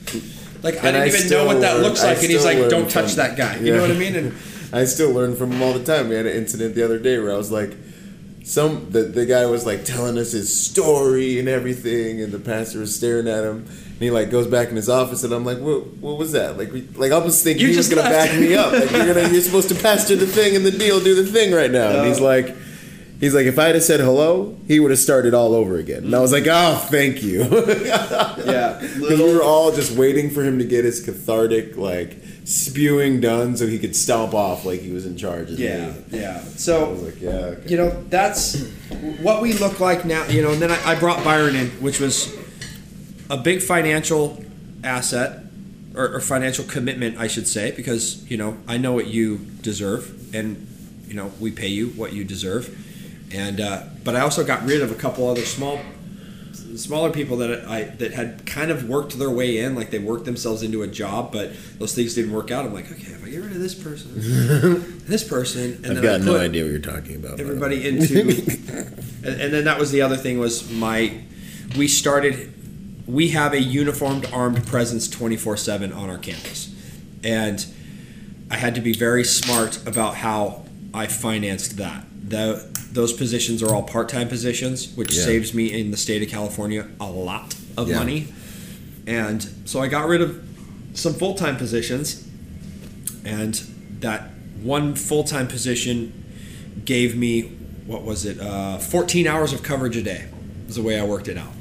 Like 0.62 0.76
I 0.76 0.78
And 0.78 0.84
didn't 0.88 1.02
I 1.02 1.08
even 1.08 1.30
know 1.30 1.46
what 1.46 1.62
that 1.62 1.76
learn- 1.76 1.84
looks 1.84 2.04
I 2.04 2.10
like, 2.14 2.18
and 2.22 2.32
he's 2.32 2.44
like, 2.44 2.70
"Don't 2.70 2.90
touch 2.92 3.16
that 3.16 3.38
guy." 3.38 3.56
You 3.58 3.68
Yeah. 3.68 3.76
know 3.76 3.82
what 3.84 3.92
I 3.92 3.98
mean? 3.98 4.16
And 4.16 4.34
I 4.74 4.84
still 4.84 5.12
learn 5.12 5.36
from 5.38 5.54
him 5.54 5.62
all 5.62 5.72
the 5.74 5.84
time. 5.86 6.10
We 6.10 6.16
had 6.16 6.26
an 6.26 6.36
incident 6.36 6.76
the 6.76 6.84
other 6.84 7.00
day 7.00 7.18
where 7.18 7.32
I 7.34 7.38
was 7.38 7.50
like, 7.50 7.72
some 8.50 8.90
the, 8.90 9.04
the 9.04 9.28
guy 9.28 9.46
was 9.46 9.64
like 9.68 9.86
telling 9.86 10.18
us 10.18 10.32
his 10.32 10.60
story 10.60 11.38
and 11.38 11.48
everything, 11.48 12.20
and 12.20 12.34
the 12.34 12.40
pastor 12.40 12.80
was 12.80 12.96
staring 12.96 13.28
at 13.28 13.44
him. 13.44 13.58
And 13.68 14.00
he 14.00 14.10
like 14.10 14.32
goes 14.32 14.48
back 14.48 14.70
in 14.70 14.76
his 14.76 14.90
office, 14.90 15.24
and 15.24 15.32
I'm 15.32 15.46
like, 15.46 15.60
"What? 15.60 15.86
What 15.98 16.18
was 16.18 16.32
that?" 16.32 16.58
Like, 16.58 16.72
we, 16.72 16.82
like 16.96 17.12
I 17.12 17.20
was 17.20 17.44
thinking 17.44 17.62
You 17.62 17.72
he 17.72 17.78
was 17.78 17.88
gonna 17.90 18.10
back 18.10 18.38
me 18.40 18.56
up. 18.56 18.72
Like, 18.74 18.90
you're 18.90 19.14
gonna, 19.14 19.30
you're 19.30 19.42
supposed 19.42 19.70
to 19.70 19.76
pastor 19.76 20.16
the 20.16 20.26
thing 20.26 20.56
and 20.56 20.66
the 20.66 20.72
deal, 20.72 21.00
do 21.00 21.14
the 21.14 21.32
thing 21.32 21.54
right 21.54 21.70
now. 21.70 22.00
And 22.00 22.08
he's 22.08 22.20
like, 22.20 22.56
he's 23.20 23.36
like, 23.36 23.46
if 23.46 23.60
I 23.60 23.66
had 23.66 23.84
said 23.84 24.00
hello, 24.00 24.58
he 24.68 24.80
would 24.80 24.90
have 24.90 25.00
started 25.00 25.36
all 25.36 25.54
over 25.54 25.78
again. 25.78 26.06
And 26.06 26.16
I 26.16 26.20
was 26.20 26.32
like, 26.32 26.48
oh, 26.48 26.88
thank 26.90 27.22
you. 27.22 27.42
yeah, 27.86 28.80
Because 28.82 29.20
we 29.20 29.32
were 29.32 29.44
all 29.44 29.72
just 29.72 29.96
waiting 29.96 30.32
for 30.32 30.44
him 30.44 30.58
to 30.58 30.66
get 30.66 30.86
his 30.86 31.06
cathartic, 31.06 31.78
like, 31.78 32.18
spewing 32.50 33.22
done 33.22 33.56
so 33.56 33.68
he 33.68 33.78
could 33.78 33.96
stomp 33.96 34.34
off 34.34 34.66
like 34.66 34.80
he 34.82 34.92
was 34.92 35.06
in 35.06 35.16
charge. 35.16 35.52
of 35.52 35.60
yeah, 35.60 35.88
me. 35.88 36.04
yeah. 36.10 36.40
So 36.40 36.94
like, 36.94 37.22
yeah. 37.22 37.30
Okay. 37.30 37.70
you 37.70 37.78
know 37.78 37.90
that's 38.10 38.62
what 39.22 39.42
we 39.42 39.54
look 39.54 39.80
like 39.80 40.04
now 40.04 40.26
you 40.26 40.42
know 40.42 40.52
and 40.52 40.62
then 40.62 40.72
I, 40.72 40.94
I 40.94 41.00
brought 41.00 41.24
byron 41.24 41.56
in 41.56 41.68
which 41.82 42.00
was 42.00 42.36
a 43.30 43.38
big 43.38 43.62
financial 43.62 44.44
asset 44.84 45.44
or, 45.96 46.16
or 46.16 46.20
financial 46.20 46.66
commitment, 46.66 47.18
I 47.18 47.28
should 47.28 47.48
say, 47.48 47.72
because 47.72 48.30
you 48.30 48.38
know 48.38 48.58
I 48.68 48.78
know 48.78 48.94
what 48.94 49.08
you 49.08 49.38
deserve, 49.62 50.34
and 50.34 50.68
you 51.08 51.14
know 51.14 51.32
we 51.40 51.52
pay 51.52 51.68
you 51.68 51.90
what 51.90 52.14
you 52.14 52.24
deserve, 52.24 52.76
and 53.32 53.60
uh, 53.60 53.84
but 54.04 54.16
I 54.16 54.22
also 54.22 54.44
got 54.44 54.66
rid 54.66 54.82
of 54.82 54.92
a 54.92 54.96
couple 54.96 55.28
other 55.28 55.42
small 55.42 55.80
smaller 56.78 57.12
people 57.12 57.38
that 57.38 57.66
I 57.66 57.84
that 57.84 58.14
had 58.14 58.46
kind 58.46 58.72
of 58.72 58.88
worked 58.88 59.18
their 59.18 59.30
way 59.30 59.58
in, 59.60 59.76
like 59.76 59.90
they 59.90 60.00
worked 60.00 60.26
themselves 60.26 60.64
into 60.64 60.82
a 60.82 60.88
job, 60.88 61.32
but 61.32 61.52
those 61.78 61.96
things 61.96 62.16
didn't 62.16 62.32
work 62.34 62.52
out. 62.52 62.66
I'm 62.66 62.74
like, 62.74 62.92
okay, 62.92 63.12
if 63.12 63.24
I 63.24 63.30
get 63.30 63.38
rid 63.38 63.52
of 63.52 63.60
this 63.60 63.76
person, 63.76 64.14
this 65.08 65.24
person, 65.28 65.82
and 65.84 65.98
I've 65.98 66.02
then 66.02 66.04
got 66.04 66.22
no 66.22 66.38
idea 66.38 66.64
what 66.64 66.72
you're 66.72 66.80
talking 66.80 67.16
about. 67.16 67.40
everybody 67.40 67.88
into, 67.88 68.22
and, 69.24 69.42
and 69.42 69.54
then 69.54 69.64
that 69.66 69.80
was 69.80 69.92
the 69.92 70.02
other 70.02 70.18
thing 70.18 70.40
was 70.40 70.70
my, 70.72 71.20
we 71.78 71.88
started, 71.88 72.54
we 73.08 73.30
have 73.30 73.54
a 73.54 73.62
uniformed 73.62 74.28
armed 74.32 74.66
presence 74.68 75.08
24 75.08 75.58
seven 75.58 75.94
on 75.94 76.10
our 76.10 76.18
campus, 76.18 76.74
and 77.24 77.66
I 78.52 78.58
had 78.58 78.76
to 78.76 78.82
be 78.82 78.94
very 78.94 79.24
smart 79.24 79.86
about 79.88 80.16
how 80.16 80.66
I 80.94 81.08
financed 81.08 81.78
that. 81.78 82.06
The, 82.30 82.66
those 82.92 83.12
positions 83.14 83.62
are 83.64 83.74
all 83.74 83.84
part-time 83.84 84.28
positions, 84.30 84.90
which 84.96 85.14
Yeah. 85.16 85.24
saves 85.26 85.54
me 85.54 85.72
in 85.72 85.92
the 85.92 85.98
state 85.98 86.22
of 86.22 86.30
California 86.30 86.88
a 87.00 87.10
lot 87.10 87.56
of 87.76 87.90
Yeah. 87.90 87.98
money. 88.00 88.28
And 89.08 89.46
so 89.66 89.80
I 89.82 89.88
got 89.88 90.08
rid 90.08 90.22
of 90.22 90.40
some 90.94 91.14
full-time 91.16 91.58
positions, 91.58 92.24
and 93.26 93.60
that 94.02 94.32
one 94.62 94.96
full-time 94.96 95.48
position 95.48 96.14
gave 96.86 97.16
me 97.16 97.52
what 97.88 98.04
was 98.04 98.24
it? 98.24 98.40
Uh, 98.40 98.78
14 98.78 99.26
hours 99.26 99.52
of 99.52 99.64
coverage 99.64 99.98
a 99.98 100.04
day. 100.04 100.26
Is 100.68 100.76
the 100.76 100.84
way 100.84 101.00
I 101.00 101.04
worked 101.04 101.28
it 101.28 101.38
out. 101.40 101.52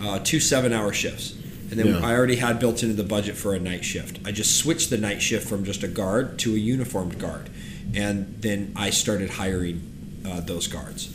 Uh, 0.00 0.18
two 0.18 0.40
seven-hour 0.40 0.92
shifts, 0.92 1.34
and 1.70 1.78
then 1.78 1.86
Yeah. 1.86 2.00
I 2.00 2.12
already 2.14 2.36
had 2.36 2.58
built 2.58 2.82
into 2.82 2.96
the 2.96 3.04
budget 3.04 3.36
for 3.36 3.54
a 3.54 3.60
night 3.60 3.84
shift. 3.84 4.18
I 4.24 4.32
just 4.32 4.56
switched 4.56 4.90
the 4.90 4.98
night 4.98 5.22
shift 5.22 5.46
from 5.48 5.64
just 5.64 5.84
a 5.84 5.88
guard 5.88 6.36
to 6.40 6.54
a 6.56 6.58
uniformed 6.58 7.20
guard, 7.20 7.48
and 7.94 8.36
then 8.40 8.72
I 8.76 8.90
started 8.90 9.30
hiring 9.30 9.80
uh, 10.26 10.40
those 10.40 10.66
guards, 10.66 11.08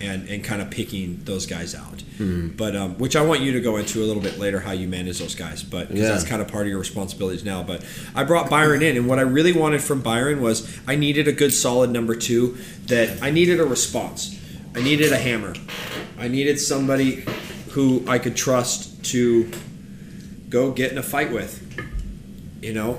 and 0.00 0.28
and 0.28 0.42
kind 0.44 0.60
of 0.60 0.70
picking 0.70 1.20
those 1.24 1.46
guys 1.46 1.74
out. 1.74 2.02
But 2.18 2.74
um, 2.74 2.94
which 2.96 3.14
I 3.14 3.20
want 3.22 3.42
you 3.42 3.52
to 3.52 3.60
go 3.60 3.76
into 3.76 4.02
a 4.02 4.06
little 4.06 4.22
bit 4.22 4.38
later 4.38 4.60
how 4.60 4.72
you 4.72 4.88
manage 4.88 5.18
those 5.18 5.34
guys, 5.34 5.62
but 5.62 5.88
'cause 5.88 5.98
Yeah. 5.98 6.08
that's 6.08 6.24
kind 6.24 6.40
of 6.40 6.48
part 6.48 6.64
of 6.66 6.70
your 6.70 6.78
responsibilities 6.78 7.44
now. 7.44 7.62
But 7.62 7.84
I 8.14 8.24
brought 8.24 8.48
Byron 8.48 8.82
in, 8.82 8.96
and 8.96 9.06
what 9.06 9.18
I 9.18 9.22
really 9.22 9.52
wanted 9.52 9.82
from 9.82 10.00
Byron 10.00 10.40
was 10.40 10.66
I 10.86 10.96
needed 10.96 11.28
a 11.28 11.32
good, 11.32 11.52
solid 11.52 11.90
number 11.90 12.14
two. 12.16 12.56
That 12.86 13.22
I 13.22 13.30
needed 13.30 13.60
a 13.60 13.64
response. 13.66 14.34
I 14.74 14.80
needed 14.82 15.12
a 15.12 15.18
hammer. 15.18 15.54
I 16.18 16.28
needed 16.28 16.58
somebody 16.58 17.24
who 17.70 18.02
I 18.08 18.18
could 18.18 18.34
trust 18.36 19.04
to 19.12 19.50
go 20.48 20.70
get 20.70 20.90
in 20.92 20.96
a 20.98 21.02
fight 21.02 21.30
with. 21.32 21.62
You 22.62 22.72
know, 22.72 22.96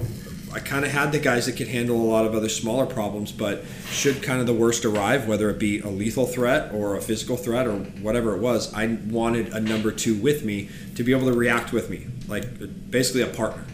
I 0.54 0.60
kind 0.60 0.86
of 0.86 0.92
had 0.92 1.12
the 1.12 1.20
guys 1.20 1.46
that 1.46 1.58
could 1.58 1.68
handle 1.68 1.98
a 1.98 2.08
lot 2.10 2.26
of 2.26 2.34
other 2.34 2.50
smaller 2.50 2.86
problems, 2.86 3.32
but 3.32 3.64
should 3.90 4.24
kind 4.24 4.40
of 4.40 4.48
the 4.48 4.54
worst 4.54 4.86
arrive, 4.86 5.28
whether 5.28 5.50
it 5.50 5.60
be 5.60 5.80
a 5.82 5.90
lethal 5.90 6.26
threat 6.26 6.74
or 6.74 6.96
a 6.96 7.02
physical 7.02 7.36
threat 7.36 7.68
or 7.68 7.78
whatever 8.02 8.34
it 8.34 8.40
was, 8.40 8.74
I 8.74 8.98
wanted 9.08 9.50
a 9.50 9.60
number 9.60 9.92
two 9.92 10.16
with 10.16 10.46
me 10.46 10.70
to 10.96 11.04
be 11.04 11.12
able 11.12 11.28
to 11.28 11.38
react 11.38 11.74
with 11.74 11.90
me, 11.90 12.08
like 12.28 12.46
basically 12.90 13.22
a 13.22 13.28
partner. 13.28 13.66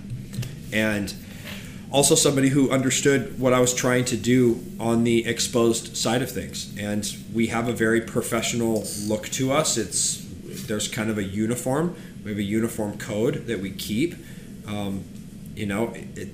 And 0.71 1.13
also 1.91 2.15
somebody 2.15 2.49
who 2.49 2.71
understood 2.71 3.39
what 3.39 3.53
I 3.53 3.59
was 3.59 3.73
trying 3.73 4.05
to 4.05 4.17
do 4.17 4.63
on 4.79 5.03
the 5.03 5.27
exposed 5.27 5.95
side 5.95 6.23
of 6.23 6.31
things. 6.31 6.75
And 6.77 7.15
we 7.31 7.47
have 7.47 7.67
a 7.67 7.73
very 7.73 8.01
professional 8.01 8.83
look 9.05 9.29
to 9.29 9.51
us. 9.51 9.77
It's 9.77 10.25
there's 10.65 10.87
kind 10.87 11.11
of 11.11 11.19
a 11.19 11.23
uniform. 11.23 11.95
We 12.23 12.31
have 12.31 12.39
a 12.39 12.43
uniform 12.43 12.97
code 12.97 13.45
that 13.45 13.59
we 13.59 13.69
keep. 13.69 14.15
Um, 14.67 15.03
you 15.55 15.67
know, 15.67 15.93
it, 15.93 16.29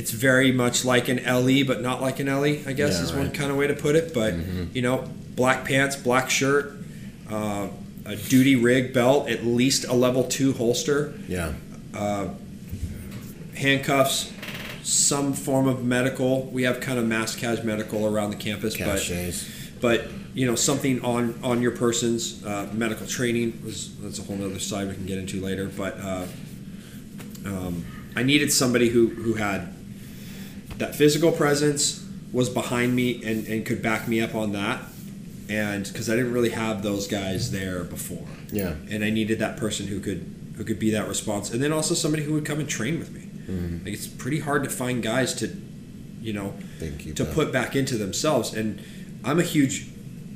it's 0.00 0.10
very 0.12 0.50
much 0.50 0.82
like 0.84 1.08
an 1.08 1.20
LE, 1.26 1.62
but 1.64 1.82
not 1.82 2.00
like 2.00 2.20
an 2.20 2.26
LE. 2.26 2.56
I 2.66 2.72
guess 2.72 2.94
Yeah, 2.96 3.02
is 3.04 3.12
one 3.12 3.30
kind 3.32 3.50
of 3.50 3.56
way 3.58 3.66
to 3.66 3.74
put 3.74 3.94
it. 3.96 4.14
But 4.14 4.32
you 4.74 4.80
know, 4.80 4.96
black 5.36 5.64
pants, 5.66 5.94
black 5.94 6.30
shirt, 6.30 6.72
uh, 7.30 7.68
a 8.06 8.16
duty 8.16 8.56
rig 8.56 8.94
belt, 8.94 9.28
at 9.28 9.44
least 9.44 9.84
a 9.84 9.92
level 9.92 10.24
two 10.24 10.52
holster 10.54 11.12
Yeah. 11.28 11.52
handcuffs, 13.54 14.32
some 14.82 15.32
form 15.34 15.68
of 15.68 15.84
medical. 15.84 16.44
We 16.46 16.62
have 16.64 16.80
kind 16.80 16.98
of 16.98 17.06
mass 17.06 17.36
cas 17.36 17.62
medical 17.62 18.06
around 18.06 18.30
the 18.30 18.36
campus, 18.36 18.76
Cachets. 18.76 19.44
but 19.80 20.00
but 20.02 20.08
you 20.34 20.46
know 20.46 20.54
something 20.54 21.04
on 21.04 21.34
on 21.42 21.60
your 21.60 21.72
person's 21.72 22.42
uh, 22.44 22.68
medical 22.72 23.06
training 23.06 23.60
was 23.64 23.94
that's 23.98 24.18
a 24.18 24.22
whole 24.22 24.42
other 24.44 24.58
side 24.60 24.88
we 24.88 24.94
can 24.94 25.06
get 25.06 25.18
into 25.18 25.40
later. 25.40 25.66
But 25.66 25.98
uh, 26.00 26.26
um, 27.44 27.84
I 28.16 28.22
needed 28.22 28.52
somebody 28.52 28.88
who 28.88 29.08
who 29.08 29.34
had 29.34 29.74
that 30.80 30.94
physical 30.94 31.30
presence 31.32 32.04
was 32.32 32.48
behind 32.48 32.94
me 32.94 33.22
and, 33.24 33.46
and 33.46 33.64
could 33.64 33.80
back 33.82 34.06
me 34.08 34.20
up 34.20 34.34
on 34.34 34.52
that 34.52 34.80
and 35.48 35.84
because 35.86 36.08
i 36.10 36.14
didn't 36.16 36.32
really 36.32 36.50
have 36.50 36.82
those 36.82 37.06
guys 37.08 37.50
there 37.50 37.84
before 37.84 38.26
Yeah. 38.52 38.74
and 38.90 39.04
I 39.04 39.10
needed 39.10 39.38
that 39.40 39.56
person 39.56 39.86
who 39.86 40.00
could 40.00 40.34
who 40.56 40.64
could 40.64 40.78
be 40.78 40.90
that 40.90 41.08
response, 41.08 41.50
and 41.50 41.62
then 41.62 41.72
also 41.72 41.94
somebody 41.94 42.22
who 42.22 42.34
would 42.34 42.44
come 42.44 42.60
and 42.60 42.68
train 42.68 42.98
with 42.98 43.10
me. 43.12 43.22
Mm-hmm. 43.22 43.84
Like 43.84 43.94
it's 43.94 44.06
pretty 44.06 44.40
hard 44.40 44.62
to 44.64 44.68
find 44.68 45.02
guys 45.02 45.32
to, 45.36 45.46
you 46.20 46.34
know, 46.34 46.52
keep 46.98 47.16
to 47.16 47.24
put 47.24 47.50
back 47.50 47.74
into 47.74 47.96
themselves. 47.96 48.52
And 48.52 48.78
I'm 49.24 49.38
a 49.40 49.42
huge, 49.42 49.88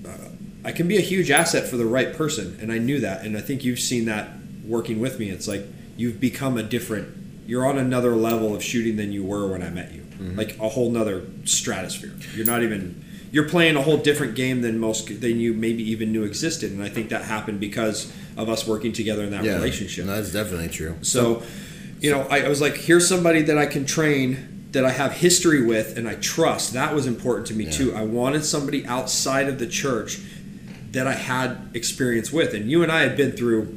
uh, 0.09 0.30
I 0.64 0.72
can 0.72 0.88
be 0.88 0.97
a 0.97 1.03
huge 1.03 1.30
asset 1.30 1.68
for 1.68 1.76
the 1.76 1.84
right 1.84 2.14
person, 2.16 2.57
and 2.62 2.72
I 2.72 2.78
knew 2.78 3.01
that, 3.01 3.26
and 3.26 3.36
I 3.36 3.42
think 3.42 3.64
you've 3.64 3.80
seen 3.80 4.07
that 4.07 4.30
working 4.64 4.99
with 4.99 5.18
me. 5.18 5.28
It's 5.28 5.47
like 5.47 5.64
you've 5.99 6.20
become 6.20 6.57
a 6.57 6.62
different. 6.62 7.09
You're 7.47 7.66
on 7.66 7.76
another 7.76 8.16
level 8.16 8.55
of 8.55 8.62
shooting 8.64 8.97
than 8.97 9.12
you 9.12 9.22
were 9.24 9.47
when 9.53 9.62
I 9.62 9.68
met 9.68 9.92
you, 9.92 10.03
Mm-hmm. 10.18 10.38
like 10.38 10.58
a 10.60 10.68
whole 10.68 10.90
nother 10.90 11.22
stratosphere. 11.44 12.12
You're 12.36 12.46
not 12.46 12.62
even. 12.62 13.04
You're 13.32 13.48
playing 13.48 13.74
a 13.74 13.82
whole 13.82 13.96
different 13.96 14.36
game 14.36 14.60
than 14.60 14.78
most 14.78 15.08
than 15.20 15.40
you 15.40 15.54
maybe 15.54 15.82
even 15.90 16.12
knew 16.12 16.22
existed, 16.22 16.70
and 16.70 16.80
I 16.82 16.88
think 16.88 17.08
that 17.08 17.24
happened 17.24 17.58
because 17.58 18.12
of 18.36 18.48
us 18.48 18.64
working 18.66 18.92
together 18.92 19.24
in 19.24 19.30
that 19.32 19.42
Yeah. 19.44 19.54
relationship. 19.56 20.06
No, 20.06 20.14
that's 20.14 20.32
definitely 20.32 20.68
true. 20.68 20.94
So, 21.02 21.42
you 22.00 22.12
know, 22.12 22.20
I, 22.30 22.42
I 22.42 22.48
was 22.48 22.60
like, 22.60 22.76
here's 22.76 23.08
somebody 23.08 23.42
that 23.42 23.58
I 23.58 23.66
can 23.66 23.86
train 23.86 24.68
that 24.70 24.84
I 24.84 24.90
have 24.90 25.12
history 25.14 25.62
with 25.64 25.96
and 25.98 26.08
I 26.08 26.14
trust. 26.16 26.72
That 26.74 26.94
was 26.94 27.06
important 27.06 27.48
to 27.48 27.54
me 27.54 27.64
Yeah. 27.64 27.70
too. 27.72 27.94
I 27.94 28.02
wanted 28.02 28.44
somebody 28.44 28.86
outside 28.86 29.48
of 29.48 29.58
the 29.58 29.66
church 29.66 30.18
that 30.92 31.08
I 31.08 31.14
had 31.14 31.70
experience 31.74 32.32
with, 32.32 32.54
and 32.54 32.70
you 32.70 32.84
and 32.84 32.92
I 32.92 33.00
had 33.02 33.16
been 33.16 33.32
through 33.32 33.76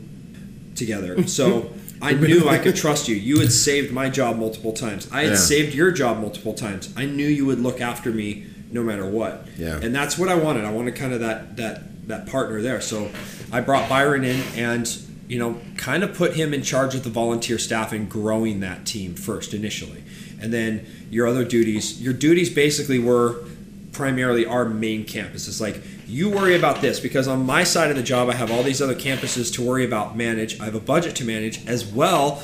together. 0.75 1.23
So 1.27 1.71
I 2.01 2.13
knew 2.27 2.47
I 2.47 2.57
could 2.57 2.75
trust 2.75 3.07
you. 3.07 3.15
You 3.15 3.39
had 3.39 3.51
saved 3.51 3.91
my 3.93 4.09
job 4.09 4.37
multiple 4.37 4.73
times. 4.73 5.07
I 5.11 5.21
had 5.23 5.31
Yeah. 5.31 5.35
saved 5.37 5.73
your 5.75 5.91
job 5.91 6.19
multiple 6.21 6.53
times. 6.53 6.89
I 6.95 7.05
knew 7.05 7.27
you 7.27 7.45
would 7.45 7.59
look 7.59 7.81
after 7.81 8.11
me 8.11 8.45
no 8.71 8.83
matter 8.83 9.05
what. 9.05 9.47
Yeah. 9.57 9.79
And 9.81 9.95
that's 9.95 10.17
what 10.17 10.29
I 10.29 10.35
wanted. 10.35 10.65
I 10.65 10.71
wanted 10.71 10.95
kind 10.95 11.13
of 11.13 11.19
that 11.21 11.57
that 11.57 12.07
that 12.07 12.25
partner 12.27 12.61
there. 12.61 12.81
So 12.81 13.09
I 13.51 13.61
brought 13.61 13.89
Byron 13.89 14.23
in 14.23 14.41
and 14.55 14.87
you 15.27 15.39
know 15.39 15.59
kind 15.77 16.03
of 16.03 16.13
put 16.15 16.35
him 16.35 16.53
in 16.53 16.61
charge 16.63 16.95
of 16.95 17.03
the 17.03 17.09
volunteer 17.09 17.57
staff 17.57 17.91
and 17.93 18.09
growing 18.09 18.59
that 18.61 18.85
team 18.85 19.15
first 19.15 19.53
initially. 19.53 20.03
And 20.39 20.53
then 20.53 20.85
your 21.09 21.25
other 21.27 21.43
duties, 21.43 22.01
your 22.01 22.13
duties 22.13 22.49
basically 22.49 22.99
were 22.99 23.43
primarily 23.91 24.45
our 24.45 24.65
main 24.65 25.03
campus. 25.05 25.47
It's 25.47 25.59
like 25.59 25.81
you 26.08 26.30
worry 26.30 26.55
about 26.55 26.82
this 26.82 26.99
because 26.99 27.28
on 27.28 27.45
my 27.45 27.64
side 27.64 27.89
of 27.89 27.97
the 27.97 28.03
job 28.03 28.30
I 28.30 28.34
have 28.34 28.49
all 28.49 28.64
these 28.64 28.82
other 28.82 28.95
campuses 28.95 29.53
to 29.55 29.62
worry 29.62 29.86
about, 29.86 30.16
manage. 30.16 30.60
I 30.60 30.66
have 30.66 30.76
a 30.76 30.80
budget 30.80 31.16
to 31.18 31.26
manage 31.26 31.66
as 31.68 31.86
well 31.86 32.41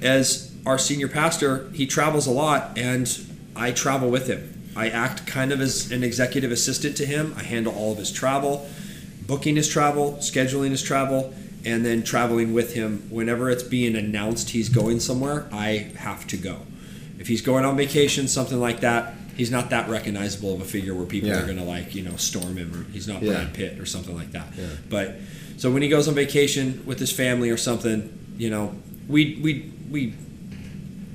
as 0.00 0.52
our 0.64 0.78
senior 0.78 1.08
pastor. 1.08 1.68
He 1.72 1.86
travels 1.86 2.26
a 2.26 2.30
lot 2.30 2.78
and 2.78 3.08
I 3.54 3.72
travel 3.72 4.10
with 4.10 4.28
him. 4.28 4.48
I 4.74 4.88
act 4.88 5.26
kind 5.26 5.52
of 5.52 5.60
as 5.60 5.92
an 5.92 6.02
executive 6.02 6.50
assistant 6.50 6.96
to 6.96 7.06
him. 7.06 7.34
I 7.36 7.42
handle 7.42 7.74
all 7.74 7.92
of 7.92 7.98
his 7.98 8.10
travel, 8.10 8.66
booking 9.26 9.56
his 9.56 9.68
travel, 9.68 10.14
scheduling 10.14 10.70
his 10.70 10.82
travel, 10.82 11.34
and 11.64 11.84
then 11.84 12.02
traveling 12.02 12.54
with 12.54 12.74
him 12.74 13.06
whenever 13.10 13.50
it's 13.50 13.62
being 13.62 13.94
announced 13.94 14.50
he's 14.50 14.68
going 14.68 15.00
somewhere, 15.00 15.46
I 15.52 15.92
have 15.98 16.26
to 16.28 16.36
go. 16.36 16.60
If 17.18 17.28
he's 17.28 17.42
going 17.42 17.64
on 17.64 17.76
vacation, 17.76 18.26
something 18.26 18.58
like 18.58 18.80
that, 18.80 19.14
he's 19.36 19.50
not 19.50 19.70
that 19.70 19.88
recognizable 19.88 20.54
of 20.54 20.60
a 20.60 20.64
figure 20.64 20.94
where 20.94 21.06
people 21.06 21.28
Yeah. 21.28 21.42
are 21.42 21.46
going 21.46 21.58
to 21.58 21.64
like, 21.64 21.94
you 21.94 22.02
know, 22.02 22.16
storm 22.16 22.56
him 22.56 22.72
or 22.74 22.92
he's 22.92 23.08
not 23.08 23.22
Yeah. 23.22 23.32
Brad 23.32 23.54
Pitt 23.54 23.78
or 23.80 23.86
something 23.86 24.14
like 24.14 24.32
that. 24.32 24.52
Yeah. 24.58 24.66
But 24.90 25.18
so 25.56 25.70
when 25.70 25.82
he 25.82 25.88
goes 25.88 26.08
on 26.08 26.14
vacation 26.14 26.82
with 26.86 26.98
his 26.98 27.10
family 27.12 27.50
or 27.50 27.56
something, 27.56 28.10
you 28.38 28.50
know, 28.50 28.74
we 29.08 29.38
we 29.42 29.70
we 29.90 30.14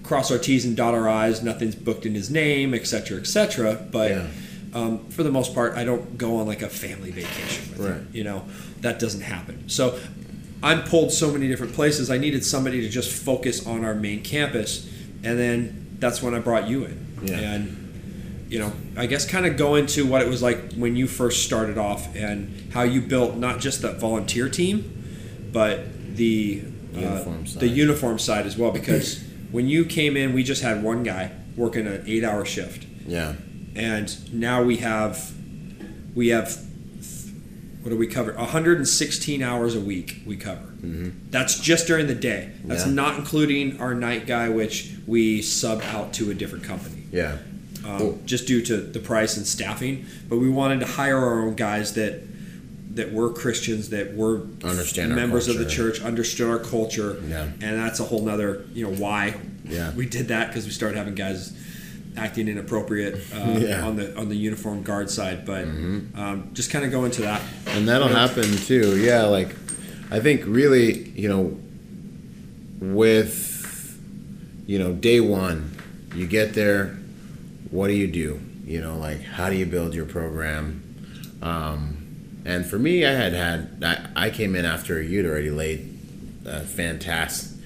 cross 0.03 0.32
our 0.32 0.38
T's 0.38 0.65
and 0.65 0.76
dot 0.76 0.93
our 0.93 1.07
I's. 1.09 1.43
Nothing's 1.43 1.76
booked 1.76 2.05
in 2.05 2.13
his 2.13 2.30
name, 2.30 2.74
et 2.74 2.88
cetera, 2.88 3.20
et 3.20 3.28
cetera. 3.28 3.76
But 3.91 4.11
um, 4.74 5.05
for 5.09 5.24
the 5.24 5.32
most 5.32 5.53
part, 5.53 5.76
I 5.76 5.84
don't 5.84 6.18
go 6.18 6.38
on 6.38 6.47
like 6.47 6.61
a 6.61 6.70
family 6.70 7.11
vacation 7.11 7.72
with 7.72 7.80
Right. 7.80 7.93
him. 7.95 8.07
You 8.13 8.24
know, 8.24 8.43
that 8.82 8.99
doesn't 8.99 9.22
happen. 9.22 9.63
So 9.68 9.97
I'm 10.63 10.84
pulled 10.84 11.11
so 11.11 11.32
many 11.32 11.47
different 11.47 11.74
places. 11.74 12.09
I 12.09 12.18
needed 12.18 12.43
somebody 12.45 12.82
to 12.82 12.89
just 12.89 13.11
focus 13.11 13.65
on 13.65 13.84
our 13.86 13.93
main 13.95 14.24
campus, 14.24 14.88
and 15.24 15.38
then 15.38 15.88
that's 15.99 16.22
when 16.22 16.34
I 16.34 16.39
brought 16.39 16.68
you 16.70 16.86
in. 16.86 17.05
Yeah. 17.24 17.38
And 17.39 17.76
you 18.50 18.60
know, 18.60 18.72
I 18.95 19.06
guess 19.08 19.30
kind 19.30 19.45
of 19.45 19.58
go 19.58 19.76
into 19.76 20.06
what 20.06 20.22
it 20.22 20.28
was 20.30 20.41
like 20.41 20.74
when 20.74 20.95
you 20.95 21.08
first 21.08 21.43
started 21.45 21.78
off 21.78 22.16
and 22.16 22.72
how 22.74 22.84
you 22.84 23.02
built 23.02 23.36
not 23.36 23.60
just 23.60 23.82
that 23.82 24.00
volunteer 24.00 24.48
team, 24.50 25.50
but 25.52 26.16
the 26.16 26.64
Uniform 26.93 27.43
uh, 27.43 27.45
side. 27.45 27.60
the 27.60 27.68
uniform 27.68 28.20
side 28.20 28.45
as 28.45 28.58
well 28.58 28.72
because 28.72 29.22
when 29.52 29.68
you 29.68 29.86
came 29.86 30.16
in, 30.18 30.34
we 30.34 30.43
just 30.43 30.64
had 30.64 30.82
one 30.84 31.04
guy 31.04 31.32
working 31.56 31.86
an 31.88 32.04
eight-hour 32.08 32.45
shift, 32.45 32.86
Yeah. 33.06 33.34
and 33.76 34.34
now 34.34 34.64
we 34.64 34.78
have 34.78 35.34
we 36.16 36.30
have 36.30 36.58
what 37.82 37.91
do 37.91 37.98
we 37.98 38.08
cover? 38.08 38.34
116 38.34 39.41
hours 39.41 39.74
a 39.76 39.80
week 39.80 40.22
we 40.26 40.36
cover. 40.36 40.64
That's 41.30 41.58
just 41.60 41.88
during 41.88 42.08
the 42.08 42.16
day. 42.16 42.52
That's 42.66 42.86
Yeah. 42.86 42.91
not 42.93 43.18
including 43.18 43.80
our 43.80 43.93
night 43.93 44.28
guy, 44.28 44.50
which 44.50 44.91
we 45.06 45.41
sub 45.41 45.82
out 45.84 46.12
to 46.14 46.30
a 46.30 46.34
different 46.34 46.64
company 46.66 47.04
Yeah. 47.12 47.38
Um, 47.88 47.97
Cool. 47.99 48.19
just 48.25 48.45
due 48.47 48.61
to 48.63 48.77
the 48.77 48.99
price 48.99 49.38
and 49.38 49.45
staffing. 49.47 50.05
But 50.29 50.38
we 50.39 50.49
wanted 50.49 50.79
to 50.81 50.85
hire 50.85 51.17
our 51.17 51.41
own 51.41 51.55
guys 51.55 51.93
that 51.93 52.21
that 52.95 53.13
were 53.13 53.31
Christians, 53.31 53.89
that 53.89 54.15
were 54.15 54.41
Understand 54.63 55.15
members 55.15 55.47
of 55.47 55.57
the 55.59 55.65
church, 55.69 56.01
understood 56.01 56.49
our 56.49 56.57
culture, 56.57 57.21
Yeah. 57.29 57.43
and 57.61 57.77
that's 57.79 57.99
a 57.99 58.03
whole 58.03 58.23
nother 58.23 58.65
you 58.73 58.83
know 58.85 58.93
why 58.95 59.35
Yeah. 59.69 59.93
we 59.93 60.05
did 60.07 60.29
that 60.29 60.47
because 60.47 60.65
we 60.65 60.71
started 60.71 60.97
having 60.97 61.13
guys 61.15 61.53
acting 62.17 62.47
inappropriate 62.47 63.13
uh, 63.15 63.38
Yeah. 63.38 63.43
Mm-hmm. 63.77 63.88
on 63.88 63.95
the 63.97 64.17
on 64.17 64.29
the 64.29 64.35
uniform 64.35 64.81
guard 64.81 65.11
side. 65.11 65.45
But 65.45 65.65
um, 65.65 66.49
just 66.53 66.71
kind 66.71 66.83
of 66.85 66.89
go 66.91 67.05
into 67.05 67.21
that. 67.21 67.41
and 67.67 67.88
that'll 67.88 68.07
happen 68.07 68.45
too 68.57 68.97
yeah 68.99 69.23
like 69.25 69.49
i 70.09 70.19
think 70.21 70.41
really 70.47 71.09
you 71.09 71.27
know 71.29 71.55
with 72.79 73.99
you 74.65 74.79
know 74.79 74.93
day 74.93 75.19
one 75.19 75.71
you 76.15 76.25
get 76.27 76.53
there 76.53 76.97
what 77.72 77.88
do 77.88 77.93
you 77.93 78.07
do? 78.07 78.39
You 78.65 78.82
know 78.82 78.97
like 78.97 79.22
how 79.22 79.49
do 79.49 79.55
you 79.55 79.65
build 79.65 79.93
your 79.93 80.05
program? 80.05 80.84
Um, 81.41 82.43
and 82.45 82.65
for 82.65 82.80
me 82.80 83.05
i 83.05 83.11
had 83.11 83.34
had 83.34 83.84
I, 84.15 84.28
I 84.28 84.30
came 84.30 84.55
in 84.55 84.63
after 84.63 85.01
you'd 85.01 85.26
already 85.26 85.51
laid 85.51 85.99
a 86.45 86.61
fantastic 86.61 87.59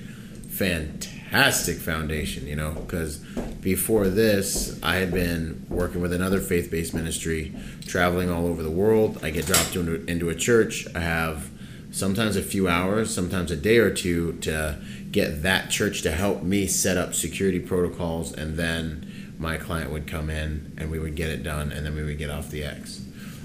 fantastic 0.50 1.78
foundation 1.78 2.48
you 2.48 2.56
know 2.56 2.72
because 2.72 3.18
before 3.62 4.10
this 4.10 4.78
i 4.84 4.96
had 4.96 5.14
been 5.14 5.66
working 5.70 6.02
with 6.02 6.12
another 6.12 6.42
faith-based 6.42 6.94
ministry 6.96 7.56
traveling 7.92 8.30
all 8.30 8.48
over 8.48 8.64
the 8.64 8.72
world. 8.72 9.20
I 9.22 9.30
get 9.32 9.46
dropped 9.46 9.76
into, 9.76 10.04
into 10.06 10.30
a 10.30 10.36
church. 10.36 10.88
I 10.96 11.00
have 11.00 11.50
sometimes 11.92 12.38
a 12.38 12.42
few 12.42 12.70
hours 12.70 13.14
sometimes 13.14 13.52
a 13.52 13.56
day 13.56 13.78
or 13.78 13.94
two 13.94 14.34
to 14.40 14.80
get 15.12 15.44
that 15.44 15.70
church 15.70 16.02
to 16.04 16.12
help 16.12 16.42
me 16.42 16.66
set 16.66 16.96
up 16.98 17.14
security 17.14 17.60
protocols 17.60 18.32
and 18.32 18.56
then 18.56 19.11
my 19.42 19.58
client 19.58 19.92
would 19.92 20.06
come 20.06 20.30
in 20.30 20.72
and 20.78 20.92
we 20.92 21.00
would 21.00 21.16
get 21.16 21.30
it 21.30 21.42
done 21.42 21.72
and 21.72 21.86
then 21.86 21.96
we 21.96 22.04
would 22.04 22.18
get 22.18 22.30
off 22.30 22.50
the 22.50 22.64
x. 22.64 23.02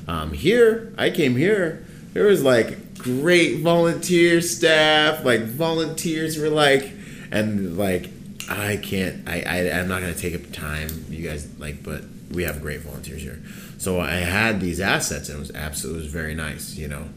Um, 0.07 0.33
here 0.33 0.95
i 0.97 1.11
came 1.11 1.35
here 1.35 1.85
there 2.13 2.27
was 2.27 2.43
like 2.43 2.97
great 2.99 3.59
volunteer 3.59 4.41
staff 4.41 5.25
like 5.25 5.43
volunteers 5.43 6.39
were 6.39 6.49
like 6.49 6.93
and 7.33 7.77
like 7.77 8.11
i 8.49 8.77
can't 8.77 9.29
i, 9.29 9.41
I 9.41 9.81
i'm 9.81 9.89
not 9.89 10.01
gonna 10.01 10.15
take 10.15 10.35
up 10.35 10.53
time 10.53 10.89
you 11.09 11.29
guys 11.29 11.49
like 11.59 11.83
but 11.83 12.05
we 12.31 12.43
have 12.43 12.61
great 12.61 12.81
volunteers 12.81 13.23
here. 13.23 13.41
So 13.79 14.01
i 14.01 14.15
had 14.15 14.61
these 14.61 14.81
assets 14.81 15.29
and 15.29 15.37
it 15.37 15.41
was 15.41 15.51
absolutely 15.53 16.03
it 16.03 16.05
was 16.05 16.13
very 16.13 16.35
nice 16.35 16.77
you 16.77 16.89
know. 16.89 17.09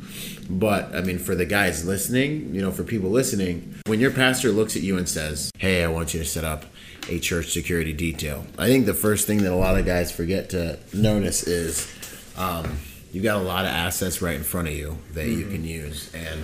But 0.50 0.96
i 0.96 1.02
mean 1.02 1.20
for 1.20 1.36
the 1.36 1.46
guys 1.46 1.86
listening 1.86 2.54
you 2.54 2.62
know 2.62 2.72
for 2.72 2.84
people 2.84 3.10
listening 3.10 3.76
when 3.86 4.00
your 4.00 4.12
pastor 4.12 4.50
looks 4.50 4.76
at 4.76 4.82
you 4.82 4.98
and 4.98 5.08
says 5.08 5.52
hey 5.58 5.84
i 5.84 5.88
want 5.88 6.14
you 6.14 6.20
to 6.20 6.26
set 6.26 6.44
up 6.44 6.66
a 7.10 7.20
church 7.20 7.52
security 7.52 7.94
detail. 7.94 8.46
I 8.58 8.68
think 8.68 8.86
the 8.86 8.94
first 8.94 9.28
thing 9.28 9.44
that 9.44 9.52
a 9.52 9.56
lot 9.56 9.78
of 9.78 9.86
guys 9.86 10.12
forget 10.12 10.50
to 10.52 10.80
notice 10.94 11.44
is 11.44 11.92
um, 12.38 12.80
you 13.12 13.22
got 13.22 13.38
a 13.38 13.44
lot 13.44 13.66
of 13.66 13.72
assets 13.72 14.22
right 14.22 14.36
in 14.36 14.44
front 14.44 14.68
of 14.68 14.74
you 14.74 14.98
that 15.14 15.28
you 15.28 15.46
can 15.46 15.64
use. 15.64 16.14
And 16.14 16.44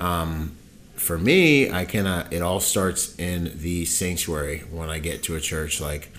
um, 0.00 0.56
for 1.00 1.16
me 1.16 1.70
i 1.70 1.86
cannot 1.86 2.30
it 2.30 2.42
all 2.42 2.60
starts 2.60 3.18
in 3.18 3.50
the 3.58 3.86
sanctuary 3.86 4.58
when 4.70 4.90
i 4.90 4.98
get 4.98 5.22
to 5.22 5.34
a 5.34 5.40
church. 5.40 5.80
Like 5.80 6.12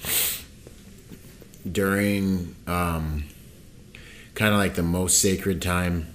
during 1.69 2.55
um, 2.65 3.25
kind 4.33 4.53
of 4.53 4.59
like 4.59 4.73
the 4.73 4.83
most 4.83 5.19
sacred 5.19 5.61
time 5.61 6.07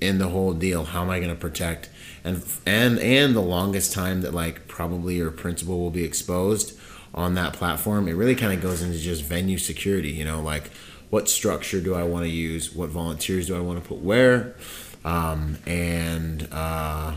in 0.00 0.18
the 0.18 0.28
whole 0.28 0.54
deal 0.54 0.84
how 0.84 1.02
am 1.02 1.10
i 1.10 1.18
going 1.18 1.30
to 1.30 1.36
protect? 1.36 1.90
And 2.24 2.42
and 2.64 2.98
and 2.98 3.36
the 3.36 3.42
longest 3.42 3.92
time 3.92 4.22
that 4.22 4.32
like 4.32 4.66
probably 4.68 5.16
your 5.16 5.30
principal 5.30 5.78
will 5.78 5.90
be 5.90 6.04
exposed 6.04 6.78
on 7.14 7.34
that 7.34 7.52
platform 7.52 8.08
it 8.08 8.12
really 8.12 8.34
kind 8.34 8.52
of 8.52 8.60
goes 8.60 8.82
into 8.82 8.98
just 8.98 9.22
venue 9.22 9.58
security 9.58 10.10
you 10.10 10.24
know 10.24 10.40
like 10.40 10.70
what 11.10 11.28
structure 11.28 11.80
do 11.80 11.94
i 11.94 12.02
want 12.02 12.24
to 12.24 12.30
use? 12.30 12.74
What 12.74 12.90
volunteers 12.90 13.46
do 13.46 13.56
i 13.56 13.60
want 13.60 13.80
to 13.80 13.88
put 13.88 13.98
where? 13.98 14.56
Um, 15.04 15.58
and 15.66 16.48
uh, 16.50 17.14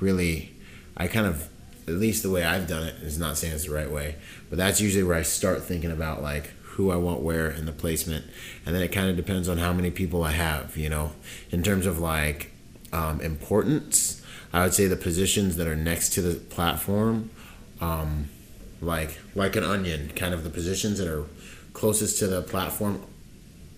really 0.00 0.54
i 0.96 1.06
kind 1.06 1.26
of 1.26 1.48
at 1.88 1.94
least 1.94 2.22
the 2.22 2.30
way 2.30 2.44
i've 2.44 2.66
done 2.66 2.84
it 2.84 2.94
is 2.96 3.18
not 3.18 3.36
saying 3.36 3.54
it's 3.54 3.66
the 3.66 3.72
right 3.72 3.90
way 3.90 4.16
but 4.48 4.56
that's 4.58 4.80
usually 4.80 5.04
where 5.04 5.16
i 5.16 5.22
start 5.22 5.62
thinking 5.62 5.90
about 5.90 6.22
like 6.22 6.50
who 6.76 6.90
I 6.90 6.96
want 6.96 7.22
where 7.22 7.50
in 7.50 7.64
the 7.64 7.72
placement, 7.72 8.26
and 8.66 8.74
then 8.74 8.82
it 8.82 8.88
kind 8.88 9.08
of 9.08 9.16
depends 9.16 9.48
on 9.48 9.56
how 9.56 9.72
many 9.72 9.90
people 9.90 10.22
I 10.22 10.32
have. 10.32 10.76
You 10.76 10.90
know, 10.90 11.12
in 11.50 11.62
terms 11.62 11.86
of 11.86 11.98
like 11.98 12.52
um, 12.92 13.20
importance, 13.22 14.22
I 14.52 14.62
would 14.62 14.74
say 14.74 14.86
the 14.86 14.96
positions 14.96 15.56
that 15.56 15.66
are 15.66 15.74
next 15.74 16.10
to 16.10 16.22
the 16.22 16.38
platform, 16.38 17.30
um, 17.80 18.28
like 18.80 19.18
like 19.34 19.56
an 19.56 19.64
onion, 19.64 20.10
kind 20.14 20.34
of 20.34 20.44
the 20.44 20.50
positions 20.50 20.98
that 20.98 21.08
are 21.08 21.24
closest 21.72 22.18
to 22.20 22.26
the 22.26 22.42
platform, 22.42 23.02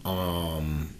um, 0.05 0.95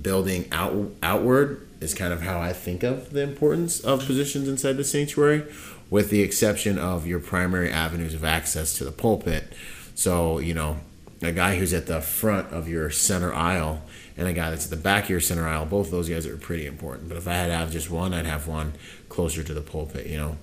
building 0.00 0.48
out 0.52 0.92
outward 1.02 1.68
is 1.80 1.94
kind 1.94 2.12
of 2.12 2.22
how 2.22 2.40
I 2.40 2.52
think 2.52 2.82
of 2.82 3.10
the 3.10 3.22
importance 3.22 3.80
of 3.80 4.06
positions 4.06 4.48
inside 4.48 4.76
the 4.76 4.84
sanctuary, 4.84 5.44
with 5.90 6.10
the 6.10 6.22
exception 6.22 6.78
of 6.78 7.06
your 7.06 7.20
primary 7.20 7.70
avenues 7.70 8.14
of 8.14 8.24
access 8.24 8.74
to 8.78 8.84
the 8.84 8.92
pulpit. 8.92 9.52
So 9.94 10.38
you 10.38 10.54
know 10.54 10.78
a 11.22 11.32
guy 11.32 11.56
who's 11.56 11.72
at 11.72 11.86
the 11.86 12.00
front 12.00 12.52
of 12.52 12.68
your 12.68 12.90
center 12.90 13.32
aisle 13.32 13.82
and 14.16 14.28
a 14.28 14.32
guy 14.32 14.50
that's 14.50 14.66
at 14.66 14.70
the 14.70 14.76
back 14.76 15.04
of 15.04 15.10
your 15.10 15.20
center 15.20 15.46
aisle, 15.46 15.66
both 15.66 15.90
those 15.90 16.08
guys 16.08 16.26
are 16.26 16.36
pretty 16.36 16.66
important. 16.66 17.08
But 17.08 17.18
if 17.18 17.26
I 17.26 17.34
had 17.34 17.46
to 17.48 17.54
have 17.54 17.72
just 17.72 17.90
one, 17.90 18.14
I'd 18.14 18.26
have 18.26 18.46
one 18.46 18.74
closer 19.08 19.42
to 19.42 19.54
the 19.54 19.60
pulpit, 19.60 20.06
you 20.06 20.16
know. 20.16 20.36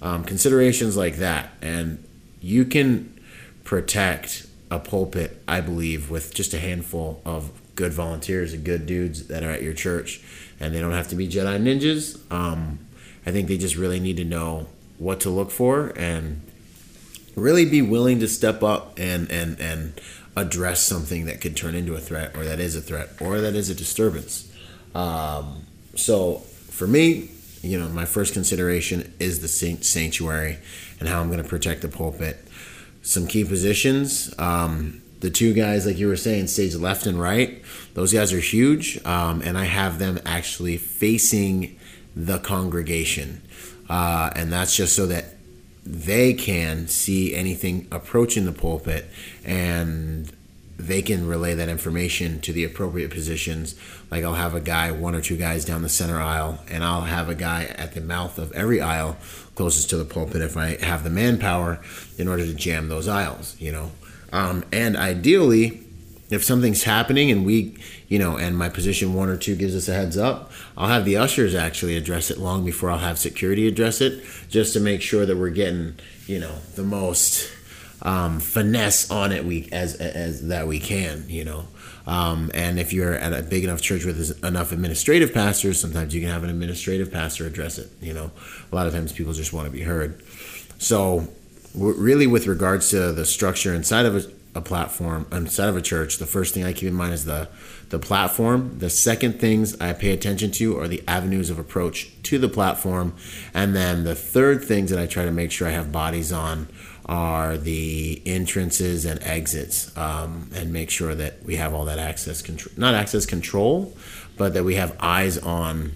Um, 0.00 0.24
considerations 0.24 0.96
like 0.96 1.16
that. 1.16 1.50
And 1.62 2.04
you 2.42 2.64
can 2.64 3.18
protect 3.64 4.46
a 4.70 4.78
pulpit, 4.78 5.42
I 5.46 5.60
believe, 5.60 6.10
with 6.10 6.34
just 6.34 6.52
a 6.52 6.58
handful 6.58 7.22
of 7.24 7.50
good 7.74 7.92
volunteers 7.92 8.52
and 8.52 8.64
good 8.64 8.86
dudes 8.86 9.28
that 9.28 9.42
are 9.42 9.50
at 9.50 9.62
your 9.62 9.74
church. 9.74 10.20
And 10.60 10.74
they 10.74 10.80
don't 10.80 10.92
have 10.92 11.08
to 11.08 11.16
be 11.16 11.28
Jedi 11.28 11.60
ninjas. 11.62 12.18
Um, 12.32 12.78
I 13.24 13.30
think 13.30 13.48
they 13.48 13.58
just 13.58 13.76
really 13.76 14.00
need 14.00 14.16
to 14.16 14.24
know 14.24 14.66
what 14.98 15.20
to 15.20 15.30
look 15.30 15.50
for 15.50 15.92
and 15.96 16.42
really 17.34 17.64
be 17.64 17.82
willing 17.82 18.20
to 18.20 18.28
step 18.28 18.62
up 18.62 18.98
and 18.98 19.30
and 19.30 19.58
and 19.58 20.00
address 20.36 20.82
something 20.82 21.26
that 21.26 21.40
could 21.40 21.56
turn 21.56 21.74
into 21.74 21.94
a 21.94 22.00
threat 22.00 22.36
or 22.36 22.44
that 22.44 22.60
is 22.60 22.76
a 22.76 22.80
threat 22.80 23.10
or 23.20 23.40
that 23.40 23.54
is 23.54 23.68
a 23.68 23.74
disturbance 23.74 24.50
um, 24.94 25.66
so 25.94 26.36
for 26.70 26.86
me 26.86 27.30
you 27.62 27.78
know 27.78 27.88
my 27.88 28.04
first 28.04 28.32
consideration 28.32 29.12
is 29.18 29.40
the 29.40 29.48
sanctuary 29.48 30.58
and 31.02 31.10
how 31.10 31.20
i'm 31.20 31.28
going 31.28 31.42
to 31.42 31.48
protect 31.48 31.82
the 31.82 31.88
pulpit. 31.88 32.38
Some 33.02 33.26
key 33.26 33.44
positions 33.44 34.32
um, 34.38 35.02
the 35.20 35.30
two 35.30 35.52
guys 35.52 35.86
like 35.86 35.98
you 35.98 36.06
were 36.06 36.16
saying 36.16 36.46
stage 36.46 36.74
left 36.74 37.06
and 37.06 37.20
right 37.20 37.62
those 37.94 38.12
guys 38.12 38.32
are 38.32 38.40
huge 38.40 39.04
um, 39.04 39.42
and 39.42 39.58
i 39.58 39.64
have 39.64 39.98
them 39.98 40.18
actually 40.24 40.76
facing 40.76 41.78
the 42.14 42.38
congregation. 42.38 43.42
Uh, 43.88 44.30
and 44.34 44.52
that's 44.52 44.76
just 44.76 44.94
so 44.94 45.06
that 45.06 45.36
they 45.84 46.32
can 46.32 46.86
see 46.88 47.34
anything 47.34 47.88
approaching 47.90 48.44
the 48.44 48.52
pulpit. 48.52 49.06
And 49.44 50.32
they 50.86 51.02
can 51.02 51.26
relay 51.26 51.54
that 51.54 51.68
information 51.68 52.40
to 52.40 52.52
the 52.52 52.64
appropriate 52.64 53.10
positions. 53.10 53.74
Like 54.10 54.24
I'll 54.24 54.34
have 54.34 54.54
a 54.54 54.60
guy, 54.60 54.90
one 54.90 55.14
or 55.14 55.20
two 55.20 55.36
guys 55.36 55.64
down 55.64 55.82
the 55.82 55.88
center 55.88 56.20
aisle, 56.20 56.58
and 56.68 56.82
I'll 56.82 57.02
have 57.02 57.28
a 57.28 57.34
guy 57.34 57.64
at 57.76 57.94
the 57.94 58.00
mouth 58.00 58.38
of 58.38 58.52
every 58.52 58.80
aisle 58.80 59.16
closest 59.54 59.90
to 59.90 59.96
the 59.96 60.04
pulpit 60.04 60.42
if 60.42 60.56
I 60.56 60.76
have 60.84 61.04
the 61.04 61.10
manpower 61.10 61.80
in 62.18 62.26
order 62.26 62.44
to 62.44 62.54
jam 62.54 62.88
those 62.88 63.08
aisles, 63.08 63.56
you 63.60 63.70
know. 63.70 63.92
Um, 64.32 64.64
and 64.72 64.96
ideally, 64.96 65.82
if 66.30 66.42
something's 66.42 66.84
happening 66.84 67.30
and 67.30 67.44
we, 67.44 67.76
you 68.08 68.18
know, 68.18 68.38
and 68.38 68.56
my 68.56 68.68
position 68.68 69.14
one 69.14 69.28
or 69.28 69.36
two 69.36 69.54
gives 69.54 69.76
us 69.76 69.88
a 69.88 69.92
heads 69.92 70.16
up, 70.16 70.50
I'll 70.76 70.88
have 70.88 71.04
the 71.04 71.18
ushers 71.18 71.54
actually 71.54 71.96
address 71.96 72.30
it 72.30 72.38
long 72.38 72.64
before 72.64 72.90
I'll 72.90 72.98
have 72.98 73.18
security 73.18 73.68
address 73.68 74.00
it, 74.00 74.24
just 74.48 74.72
to 74.72 74.80
make 74.80 75.02
sure 75.02 75.26
that 75.26 75.36
we're 75.36 75.50
getting, 75.50 75.96
you 76.26 76.40
know, 76.40 76.56
the 76.74 76.82
most 76.82 77.50
um, 78.02 78.40
finesse 78.40 79.10
on 79.10 79.32
it 79.32 79.44
we 79.44 79.68
as 79.72 79.94
as 79.94 80.48
that 80.48 80.66
we 80.66 80.78
can, 80.78 81.24
you 81.28 81.44
know. 81.44 81.66
Um, 82.04 82.50
and 82.52 82.80
if 82.80 82.92
you're 82.92 83.14
at 83.14 83.32
a 83.32 83.42
big 83.42 83.62
enough 83.62 83.80
church 83.80 84.04
with 84.04 84.44
enough 84.44 84.72
administrative 84.72 85.32
pastors, 85.32 85.80
sometimes 85.80 86.14
you 86.14 86.20
can 86.20 86.30
have 86.30 86.42
an 86.42 86.50
administrative 86.50 87.12
pastor 87.12 87.46
address 87.46 87.78
it. 87.78 87.90
You 88.00 88.12
know, 88.12 88.32
a 88.70 88.74
lot 88.74 88.86
of 88.86 88.92
times 88.92 89.12
people 89.12 89.32
just 89.32 89.52
want 89.52 89.66
to 89.66 89.70
be 89.70 89.82
heard. 89.82 90.20
So, 90.78 91.28
really, 91.74 92.26
with 92.26 92.48
regards 92.48 92.90
to 92.90 93.12
the 93.12 93.24
structure 93.24 93.72
inside 93.72 94.06
of 94.06 94.16
a 94.16 94.22
a 94.54 94.60
platform 94.60 95.26
instead 95.32 95.68
of 95.68 95.76
a 95.76 95.82
church, 95.82 96.18
the 96.18 96.26
first 96.26 96.52
thing 96.52 96.64
I 96.64 96.72
keep 96.72 96.88
in 96.88 96.94
mind 96.94 97.14
is 97.14 97.24
the 97.24 97.48
the 97.88 97.98
platform. 97.98 98.78
The 98.78 98.90
second 98.90 99.38
things 99.40 99.78
I 99.80 99.92
pay 99.92 100.12
attention 100.12 100.50
to 100.52 100.78
are 100.78 100.88
the 100.88 101.02
avenues 101.06 101.50
of 101.50 101.58
approach 101.58 102.10
to 102.24 102.38
the 102.38 102.48
platform, 102.48 103.14
and 103.54 103.74
then 103.74 104.04
the 104.04 104.14
third 104.14 104.64
things 104.64 104.90
that 104.90 104.98
I 104.98 105.06
try 105.06 105.24
to 105.24 105.30
make 105.30 105.50
sure 105.50 105.68
I 105.68 105.72
have 105.72 105.92
bodies 105.92 106.32
on 106.32 106.68
are 107.06 107.56
the 107.56 108.22
entrances 108.24 109.04
and 109.04 109.20
exits, 109.22 109.96
um, 109.96 110.50
and 110.54 110.72
make 110.72 110.90
sure 110.90 111.14
that 111.14 111.44
we 111.44 111.56
have 111.56 111.74
all 111.74 111.84
that 111.86 111.98
access 111.98 112.42
control, 112.42 112.72
not 112.76 112.94
access 112.94 113.26
control, 113.26 113.96
but 114.36 114.54
that 114.54 114.64
we 114.64 114.76
have 114.76 114.96
eyes 115.00 115.38
on 115.38 115.92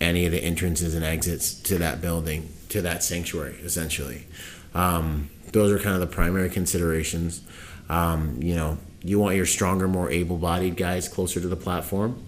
any 0.00 0.26
of 0.26 0.32
the 0.32 0.42
entrances 0.42 0.94
and 0.94 1.04
exits 1.04 1.52
to 1.54 1.78
that 1.78 2.00
building, 2.00 2.48
to 2.68 2.80
that 2.82 3.02
sanctuary, 3.02 3.56
essentially. 3.62 4.26
Um, 4.74 5.30
those 5.52 5.72
are 5.72 5.78
kind 5.78 5.94
of 5.94 6.00
the 6.00 6.14
primary 6.14 6.50
considerations. 6.50 7.42
Um, 7.88 8.38
you 8.42 8.54
know, 8.54 8.78
you 9.02 9.18
want 9.18 9.36
your 9.36 9.46
stronger, 9.46 9.88
more 9.88 10.10
able-bodied 10.10 10.76
guys 10.76 11.08
closer 11.08 11.40
to 11.40 11.48
the 11.48 11.56
platform, 11.56 12.22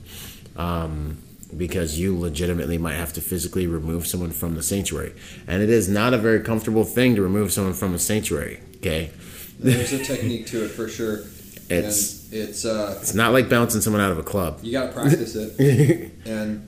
um, 0.57 1.19
because 1.57 1.99
you 1.99 2.17
legitimately 2.19 2.79
might 2.79 2.95
have 2.95 3.13
to 3.15 3.21
physically 3.21 3.67
remove 3.67 4.07
someone 4.07 4.31
from 4.31 4.55
the 4.55 4.63
sanctuary, 4.63 5.13
and 5.47 5.63
it 5.63 5.71
is 5.71 5.89
not 5.89 6.15
a 6.15 6.19
very 6.19 6.41
comfortable 6.41 6.85
thing 6.85 7.15
to 7.17 7.23
remove 7.23 7.53
someone 7.53 7.75
from 7.75 7.95
a 7.95 7.99
sanctuary. 7.99 8.61
Okay, 8.77 9.11
There's 9.59 9.93
a 9.93 10.03
technique 10.03 10.47
to 10.47 10.65
it 10.65 10.69
for 10.71 10.89
sure. 10.89 11.21
It's- 11.71 12.29
and 12.33 12.41
it's 12.43 12.65
uh, 12.65 12.99
it's 13.01 13.15
not 13.15 13.33
like 13.33 13.49
bouncing 13.49 13.81
someone 13.81 14.01
out 14.03 14.11
of 14.13 14.19
a 14.19 14.23
club, 14.25 14.59
you 14.63 14.73
got 14.73 14.87
to 14.87 14.93
practice 14.93 15.35
it, 15.37 16.13
and 16.25 16.67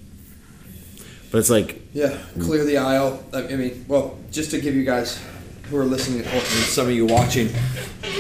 but 1.31 1.39
it's 1.39 1.51
like 1.51 1.83
yeah, 1.93 2.19
clear 2.41 2.65
the 2.65 2.77
aisle. 2.79 3.23
I 3.33 3.49
I 3.49 3.57
mean, 3.57 3.85
well, 3.89 4.17
just 4.31 4.51
to 4.53 4.61
give 4.61 4.75
you 4.77 4.85
guys 4.85 5.21
who 5.71 5.77
are 5.79 5.85
listening 5.85 6.25
and 6.25 6.43
some 6.45 6.87
of 6.87 6.93
you 6.93 7.07
watching, 7.07 7.49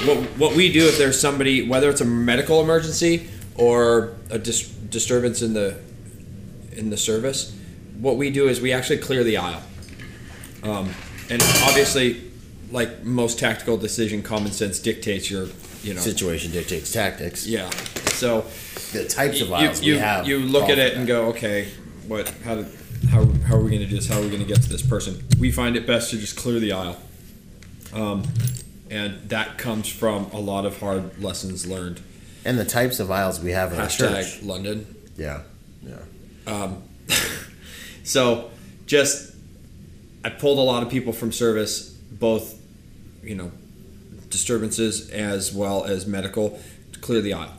what 0.06 0.18
what 0.38 0.56
we 0.56 0.72
do 0.72 0.86
if 0.88 0.98
there's 0.98 1.20
somebody, 1.20 1.68
whether 1.68 1.88
it's 1.90 2.00
a 2.00 2.04
medical 2.04 2.60
emergency 2.60 3.28
or 3.56 4.14
a 4.30 4.38
dis- 4.38 4.68
disturbance 4.68 5.42
in 5.42 5.52
the 5.54 5.76
in 6.74 6.90
the 6.90 6.96
service, 6.96 7.54
what 7.98 8.16
we 8.16 8.30
do 8.30 8.48
is 8.48 8.60
we 8.60 8.72
actually 8.72 8.98
clear 8.98 9.22
the 9.24 9.36
aisle. 9.36 9.62
Um, 10.62 10.90
and 11.30 11.42
obviously, 11.64 12.30
like 12.70 13.02
most 13.04 13.38
tactical 13.38 13.76
decision, 13.76 14.22
common 14.22 14.52
sense 14.52 14.78
dictates 14.78 15.30
your, 15.30 15.48
you 15.82 15.94
know, 15.94 16.00
situation 16.00 16.52
dictates 16.52 16.92
tactics. 16.92 17.46
yeah. 17.46 17.68
So 18.12 18.42
The 18.92 19.06
types 19.08 19.40
of 19.40 19.52
aisles 19.52 19.82
you, 19.82 19.94
we 19.94 19.98
have. 19.98 20.28
you 20.28 20.38
look 20.38 20.68
at 20.68 20.78
it 20.78 20.96
and 20.96 21.06
go, 21.06 21.26
okay, 21.28 21.68
what? 22.06 22.28
How 22.44 22.56
did? 22.56 22.66
How, 23.10 23.24
how 23.24 23.56
are 23.56 23.60
we 23.60 23.70
going 23.70 23.82
to 23.82 23.86
do 23.88 23.96
this? 23.96 24.08
How 24.08 24.18
are 24.18 24.22
we 24.22 24.28
going 24.28 24.42
to 24.42 24.46
get 24.46 24.62
to 24.62 24.68
this 24.68 24.82
person? 24.86 25.24
We 25.40 25.50
find 25.50 25.76
it 25.76 25.86
best 25.88 26.10
to 26.10 26.18
just 26.18 26.36
clear 26.36 26.60
the 26.60 26.70
aisle, 26.72 26.96
um, 27.92 28.22
and 28.90 29.28
that 29.28 29.58
comes 29.58 29.88
from 29.88 30.26
a 30.32 30.38
lot 30.38 30.64
of 30.64 30.78
hard 30.78 31.20
lessons 31.20 31.66
learned. 31.66 32.00
and 32.44 32.58
the 32.60 32.64
types 32.64 33.00
of 33.00 33.10
aisles 33.10 33.40
we 33.40 33.50
have 33.50 33.72
in 33.72 33.80
our 33.80 33.88
church. 33.88 34.40
London. 34.42 34.86
Yeah. 35.16 35.42
Um, 36.46 36.82
so 38.04 38.50
just 38.86 39.34
I 40.24 40.30
pulled 40.30 40.58
a 40.58 40.62
lot 40.62 40.82
of 40.82 40.90
people 40.90 41.12
from 41.12 41.32
service, 41.32 41.90
both 41.90 42.60
you 43.22 43.34
know 43.34 43.52
disturbances 44.28 45.10
as 45.10 45.52
well 45.52 45.84
as 45.84 46.06
medical, 46.06 46.58
clear 47.00 47.20
the 47.20 47.34
aisle 47.34 47.52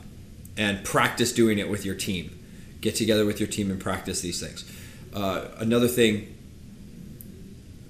and 0.56 0.84
practice 0.84 1.32
doing 1.32 1.58
it 1.58 1.68
with 1.68 1.84
your 1.84 1.94
team. 1.94 2.38
Get 2.80 2.94
together 2.94 3.24
with 3.24 3.40
your 3.40 3.48
team 3.48 3.70
and 3.70 3.80
practice 3.80 4.20
these 4.20 4.40
things. 4.40 4.70
Uh, 5.14 5.48
another 5.58 5.88
thing 5.88 6.34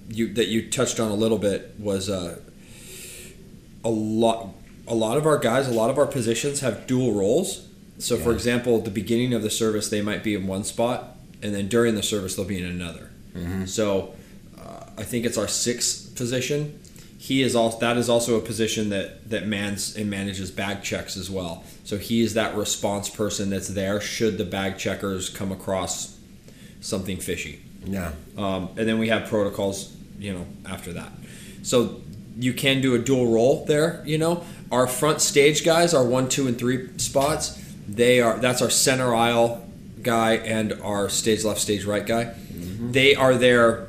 you 0.09 0.33
that 0.35 0.49
you 0.49 0.71
touched 0.71 1.01
on 1.01 1.11
a 1.11 1.15
little 1.15 1.39
bit 1.39 1.75
was 1.79 2.09
uh, 2.09 2.39
a 3.85 3.91
lot. 3.91 4.55
A 4.87 4.95
lot 4.95 5.17
of 5.17 5.25
our 5.25 5.39
guys, 5.39 5.67
a 5.67 5.73
lot 5.73 5.89
of 5.89 5.99
our 5.99 6.07
positions 6.07 6.61
have 6.61 6.87
dual 6.87 7.13
roles. 7.13 7.67
So, 7.99 8.17
for 8.17 8.33
example, 8.33 8.79
at 8.79 8.85
the 8.85 8.91
beginning 8.91 9.35
of 9.35 9.43
the 9.43 9.51
service, 9.51 9.89
they 9.89 10.03
might 10.03 10.23
be 10.25 10.35
in 10.35 10.47
one 10.47 10.65
spot, 10.65 11.17
and 11.43 11.55
then 11.55 11.69
during 11.69 11.95
the 11.95 12.03
service, 12.03 12.35
they'll 12.37 12.45
be 12.45 12.59
in 12.59 12.67
another. 12.67 13.11
So, 13.67 14.15
uh, 14.59 14.85
I 14.99 15.03
think 15.03 15.25
it's 15.25 15.39
our 15.39 15.49
sixth 15.49 16.15
position. 16.17 16.79
He 17.19 17.43
is 17.43 17.57
also 17.57 17.79
that 17.81 17.97
is 17.97 18.09
also 18.11 18.37
a 18.37 18.41
position 18.41 18.91
that 18.91 19.31
that 19.31 19.47
mans 19.47 19.97
and 19.97 20.11
manages 20.11 20.51
bag 20.51 20.83
checks 20.83 21.17
as 21.17 21.31
well. 21.31 21.65
So 21.83 21.97
he 21.97 22.21
is 22.21 22.35
that 22.35 22.55
response 22.55 23.09
person 23.09 23.49
that's 23.49 23.69
there 23.69 23.99
should 24.01 24.37
the 24.37 24.45
bag 24.45 24.77
checkers 24.77 25.31
come 25.31 25.51
across 25.51 26.19
something 26.81 27.17
fishy. 27.17 27.63
Yeah. 27.87 28.13
Um, 28.37 28.69
and 28.77 28.87
then 28.87 28.99
we 28.99 29.09
have 29.09 29.29
protocols, 29.29 29.97
you 30.19 30.35
know, 30.35 30.47
after 30.67 30.93
that. 30.93 31.13
So 31.63 32.03
you 32.39 32.53
can 32.53 32.83
do 32.83 32.95
a 32.95 32.99
dual 32.99 33.33
role 33.33 33.65
there. 33.65 34.03
You 34.05 34.19
know, 34.19 34.45
our 34.71 34.87
front 34.87 35.23
stage 35.23 35.65
guys, 35.65 35.95
our 35.95 36.05
one, 36.05 36.29
two, 36.29 36.47
and 36.47 36.59
three 36.59 36.91
spots, 36.99 37.59
they 37.87 38.21
are 38.21 38.39
that's 38.39 38.63
our 38.63 38.71
center 38.71 39.15
aisle 39.15 39.67
guy 40.03 40.35
and 40.37 40.73
our 40.83 41.09
stage 41.09 41.45
left, 41.45 41.61
stage 41.61 41.85
right 41.85 42.07
guy. 42.07 42.35
They 42.91 43.15
are 43.15 43.35
there 43.35 43.89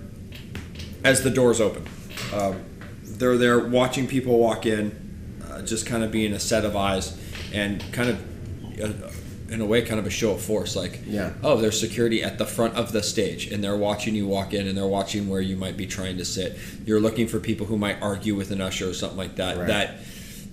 as 1.03 1.23
the 1.23 1.29
doors 1.29 1.59
open. 1.61 1.85
Um, 2.33 2.63
they're 3.03 3.37
there 3.37 3.59
watching 3.59 4.07
people 4.07 4.39
walk 4.39 4.65
in, 4.65 5.37
uh, 5.49 5.61
just 5.61 5.85
kind 5.85 6.03
of 6.03 6.11
being 6.11 6.33
a 6.33 6.39
set 6.39 6.65
of 6.65 6.75
eyes, 6.75 7.17
and 7.53 7.83
kind 7.93 8.09
of, 8.09 8.81
uh, 8.81 9.11
in 9.53 9.61
a 9.61 9.65
way, 9.65 9.81
kind 9.83 9.99
of 9.99 10.05
a 10.07 10.09
show 10.09 10.31
of 10.31 10.41
force. 10.41 10.75
Like, 10.75 11.01
Yeah. 11.07 11.33
oh, 11.43 11.57
there's 11.61 11.79
security 11.79 12.23
at 12.23 12.37
the 12.37 12.45
front 12.45 12.75
of 12.75 12.91
the 12.91 13.03
stage, 13.03 13.51
and 13.51 13.63
they're 13.63 13.77
watching 13.77 14.15
you 14.15 14.25
walk 14.27 14.53
in, 14.53 14.67
and 14.67 14.77
they're 14.77 14.87
watching 14.87 15.29
where 15.29 15.41
you 15.41 15.55
might 15.55 15.77
be 15.77 15.85
trying 15.85 16.17
to 16.17 16.25
sit. 16.25 16.57
You're 16.85 16.99
looking 16.99 17.27
for 17.27 17.39
people 17.39 17.67
who 17.67 17.77
might 17.77 18.01
argue 18.01 18.35
with 18.35 18.51
an 18.51 18.59
usher 18.61 18.89
or 18.89 18.93
something 18.93 19.17
like 19.17 19.35
that. 19.35 19.57
Right. 19.57 19.67
That 19.67 19.99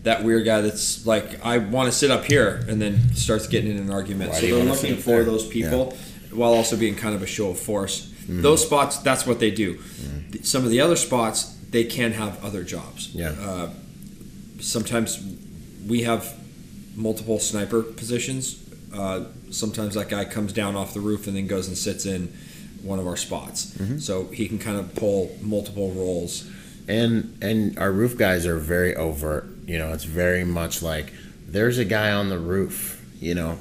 that 0.03 0.25
weird 0.25 0.45
guy 0.45 0.61
that's 0.63 1.07
like, 1.07 1.45
I 1.45 1.59
want 1.59 1.91
to 1.91 1.97
sit 1.97 2.11
up 2.11 2.25
here, 2.25 2.65
and 2.69 2.81
then 2.83 3.15
starts 3.15 3.47
getting 3.47 3.71
in 3.71 3.77
an 3.79 3.91
argument. 3.91 4.31
Why 4.31 4.41
so 4.41 4.47
they're 4.47 4.65
looking 4.65 4.97
for 4.97 5.11
there? 5.11 5.25
those 5.25 5.47
people, 5.47 5.97
while 6.33 6.53
also 6.55 6.77
being 6.77 6.97
kind 6.97 7.15
of 7.15 7.23
a 7.23 7.27
show 7.27 7.51
of 7.51 7.59
force. 7.59 8.09
Those 8.29 8.63
spots, 8.65 8.99
that's 8.99 9.27
what 9.27 9.41
they 9.41 9.51
do. 9.51 9.79
Th- 10.31 10.45
Some 10.45 10.65
of 10.65 10.71
the 10.71 10.81
other 10.81 10.97
spots, 10.97 11.57
they 11.71 11.85
can 11.85 12.13
have 12.13 12.43
other 12.45 12.63
jobs. 12.65 13.11
Yeah. 13.15 13.31
Uh, 13.39 13.71
sometimes 14.61 15.23
we 15.87 16.03
have 16.03 16.33
multiple 16.95 17.39
sniper 17.39 17.83
positions. 17.83 18.59
Uh, 18.95 19.25
sometimes 19.51 19.95
that 19.95 20.09
guy 20.09 20.25
comes 20.25 20.53
down 20.53 20.77
off 20.77 20.95
the 20.95 21.01
roof 21.01 21.27
and 21.27 21.37
then 21.37 21.47
goes 21.47 21.67
and 21.69 21.77
sits 21.77 22.07
in 22.07 22.29
one 22.83 22.99
of 22.99 23.07
our 23.07 23.17
spots. 23.17 23.77
So 24.05 24.27
he 24.27 24.49
can 24.49 24.59
kind 24.59 24.79
of 24.79 24.95
pull 24.95 25.37
multiple 25.41 25.91
roles. 25.93 26.49
and 26.89 27.37
and 27.43 27.79
our 27.79 27.93
roof 27.93 28.17
guys 28.19 28.45
are 28.47 28.59
very 28.59 28.95
overt 28.97 29.47
you 29.67 29.79
know 29.79 29.93
it's 29.93 30.05
very 30.05 30.45
much 30.45 30.83
like 30.83 31.13
there's 31.47 31.79
a 31.79 31.85
guy 31.85 32.13
on 32.13 32.29
the 32.29 32.39
roof 32.39 33.05
you 33.21 33.35
know 33.35 33.59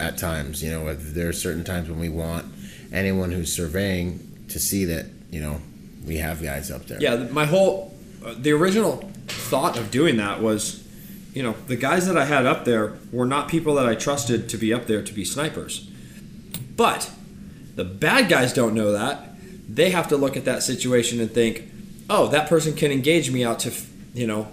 at 0.00 0.18
times 0.18 0.62
you 0.62 0.70
know 0.70 0.92
there 0.94 1.28
are 1.28 1.32
certain 1.32 1.64
times 1.64 1.88
when 1.88 1.98
we 1.98 2.08
want 2.08 2.44
anyone 2.92 3.30
who's 3.30 3.52
surveying 3.54 4.18
to 4.48 4.58
see 4.58 4.84
that 4.84 5.06
you 5.30 5.40
know 5.40 5.60
we 6.06 6.16
have 6.18 6.42
guys 6.42 6.70
up 6.70 6.86
there 6.86 7.00
Yeah, 7.00 7.16
my 7.30 7.46
whole 7.46 7.94
uh, 8.24 8.34
the 8.36 8.52
original 8.52 9.10
thought 9.26 9.78
of 9.78 9.90
doing 9.90 10.16
that 10.18 10.40
was, 10.40 10.86
you 11.32 11.42
know, 11.42 11.54
the 11.66 11.76
guys 11.76 12.06
that 12.06 12.16
I 12.16 12.24
had 12.26 12.46
up 12.46 12.64
there 12.64 12.94
were 13.12 13.26
not 13.26 13.48
people 13.48 13.74
that 13.76 13.86
I 13.86 13.94
trusted 13.94 14.48
to 14.50 14.56
be 14.58 14.72
up 14.72 14.86
there 14.86 15.02
to 15.02 15.12
be 15.12 15.24
snipers. 15.24 15.90
But 16.76 17.10
the 17.74 17.84
bad 17.84 18.28
guys 18.28 18.52
don't 18.52 18.74
know 18.74 18.92
that. 18.92 19.30
They 19.68 19.90
have 19.90 20.08
to 20.08 20.16
look 20.16 20.36
at 20.36 20.44
that 20.44 20.62
situation 20.62 21.20
and 21.20 21.30
think, 21.30 21.64
"Oh, 22.10 22.28
that 22.28 22.48
person 22.48 22.74
can 22.74 22.90
engage 22.92 23.30
me 23.30 23.44
out 23.44 23.60
to, 23.60 23.72
you 24.14 24.26
know, 24.26 24.48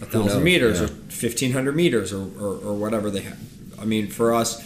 a 0.00 0.06
thousand 0.06 0.42
meters 0.44 0.78
Yeah. 0.80 0.86
or 0.86 0.88
fifteen 1.08 1.52
hundred 1.52 1.76
meters 1.76 2.12
or, 2.12 2.28
or, 2.38 2.56
or 2.58 2.74
whatever 2.74 3.10
they 3.10 3.20
have." 3.22 3.38
I 3.80 3.84
mean, 3.84 4.08
for 4.08 4.34
us, 4.34 4.62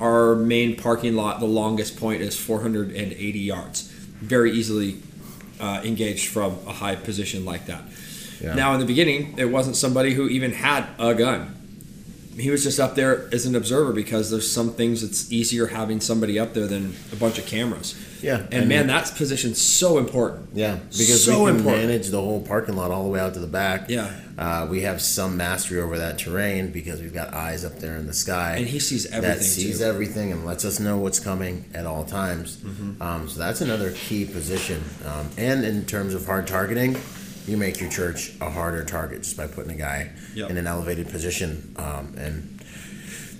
our 0.00 0.34
main 0.34 0.76
parking 0.76 1.14
lot, 1.16 1.40
the 1.40 1.46
longest 1.46 1.98
point 1.98 2.22
is 2.22 2.36
four 2.38 2.60
hundred 2.62 2.90
and 2.90 3.12
eighty 3.12 3.40
yards. 3.40 3.82
Very 4.20 4.52
easily 4.52 4.98
uh, 5.60 5.80
engaged 5.84 6.28
from 6.28 6.56
a 6.66 6.72
high 6.72 6.96
position 6.96 7.44
like 7.44 7.66
that. 7.66 7.82
Yeah. 8.40 8.54
Now, 8.54 8.74
in 8.74 8.80
the 8.80 8.86
beginning, 8.86 9.34
it 9.38 9.46
wasn't 9.46 9.76
somebody 9.76 10.12
who 10.12 10.28
even 10.28 10.52
had 10.52 10.86
a 10.98 11.14
gun. 11.14 11.55
He 12.38 12.50
was 12.50 12.62
just 12.62 12.78
up 12.78 12.94
there 12.94 13.28
as 13.32 13.46
an 13.46 13.54
observer 13.54 13.92
because 13.92 14.30
there's 14.30 14.50
some 14.50 14.72
things 14.72 15.02
it's 15.02 15.32
easier 15.32 15.66
having 15.68 16.00
somebody 16.00 16.38
up 16.38 16.52
there 16.54 16.66
than 16.66 16.94
a 17.12 17.16
bunch 17.16 17.38
of 17.38 17.46
cameras. 17.46 17.94
Yeah, 18.22 18.38
And, 18.38 18.54
and- 18.54 18.68
man, 18.68 18.86
that 18.88 19.12
position's 19.14 19.60
so 19.60 19.98
important. 19.98 20.48
Yeah, 20.54 20.76
because 20.90 21.24
So 21.24 21.44
we 21.44 21.50
can 21.50 21.56
important. 21.58 21.86
manage 21.88 22.08
the 22.08 22.20
whole 22.20 22.40
parking 22.40 22.74
lot 22.76 22.90
all 22.90 23.04
the 23.04 23.10
way 23.10 23.20
out 23.20 23.34
to 23.34 23.40
the 23.40 23.46
back. 23.46 23.88
Yeah. 23.90 24.10
uh, 24.38 24.66
we 24.70 24.82
have 24.82 25.00
some 25.02 25.36
mastery 25.36 25.80
over 25.80 25.98
that 25.98 26.18
terrain 26.18 26.72
because 26.72 27.00
we've 27.00 27.14
got 27.14 27.32
eyes 27.34 27.64
up 27.64 27.78
there 27.78 27.96
in 27.96 28.06
the 28.06 28.14
sky. 28.14 28.56
And 28.56 28.66
he 28.66 28.78
sees 28.80 29.06
everything. 29.06 29.38
that 29.38 29.44
sees 29.44 29.78
too. 29.78 29.84
everything 29.84 30.32
and 30.32 30.44
lets 30.46 30.64
us 30.64 30.78
know 30.80 30.96
what's 30.98 31.20
coming 31.20 31.64
at 31.74 31.86
all 31.86 32.04
times. 32.04 32.56
Mm-hmm. 32.56 33.00
Um, 33.02 33.28
so 33.28 33.38
that's 33.38 33.60
another 33.60 33.92
key 33.92 34.24
position. 34.24 34.82
Um, 35.06 35.28
and 35.38 35.64
in 35.64 35.84
terms 35.86 36.14
of 36.14 36.24
hard 36.26 36.46
targeting, 36.46 36.96
you 37.46 37.56
make 37.56 37.80
your 37.80 37.90
church 37.90 38.32
a 38.40 38.50
harder 38.50 38.84
target 38.84 39.22
just 39.22 39.36
by 39.36 39.46
putting 39.46 39.70
a 39.72 39.76
guy 39.76 40.10
Yep. 40.34 40.50
in 40.50 40.56
an 40.56 40.66
elevated 40.66 41.08
position. 41.08 41.74
Um, 41.76 42.14
and 42.18 42.60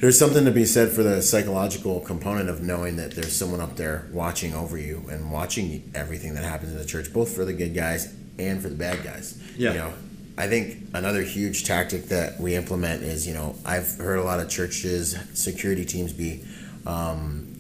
there's 0.01 0.19
something 0.19 0.45
to 0.45 0.51
be 0.51 0.65
said 0.65 0.91
for 0.93 1.03
the 1.03 1.23
psychological 1.23 2.01
component 2.01 2.49
of 2.49 2.63
knowing 2.63 2.97
that 2.97 3.13
there's 3.13 3.35
someone 3.35 3.61
up 3.61 3.77
there 3.77 4.07
watching 4.13 4.55
over 4.55 4.77
you 4.79 5.03
and 5.11 5.31
watching 5.33 5.91
everything 5.95 6.35
that 6.35 6.45
happens 6.45 6.73
in 6.73 6.79
the 6.79 6.85
church, 6.85 7.13
both 7.13 7.35
for 7.35 7.45
the 7.45 7.53
good 7.53 7.75
guys 7.75 8.15
and 8.39 8.61
for 8.63 8.69
the 8.69 8.75
bad 8.77 9.03
guys. 9.03 9.41
Yeah. 9.57 9.73
You 9.73 9.79
know, 9.79 9.93
I 10.39 10.49
think 10.49 10.89
another 10.93 11.23
huge 11.23 11.65
tactic 11.65 12.05
that 12.09 12.39
we 12.39 12.55
implement 12.55 13.03
is, 13.03 13.27
you 13.27 13.33
know, 13.33 13.57
I've 13.65 13.97
heard 13.97 14.19
a 14.19 14.23
lot 14.23 14.39
of 14.39 14.51
churches, 14.51 15.17
security 15.33 15.85
teams 15.87 16.13
be 16.13 16.45
um, 16.87 17.57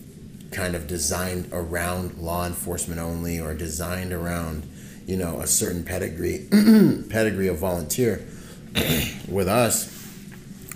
kind 0.52 0.74
of 0.76 0.86
designed 0.86 1.48
around 1.52 2.18
law 2.18 2.46
enforcement 2.46 3.00
only 3.00 3.40
or 3.40 3.54
designed 3.54 4.12
around, 4.12 4.68
you 5.06 5.16
know, 5.16 5.40
a 5.40 5.46
certain 5.46 5.84
pedigree, 5.84 6.48
pedigree 7.08 7.48
of 7.48 7.58
volunteer. 7.58 8.26
With 9.28 9.48
us, 9.48 9.92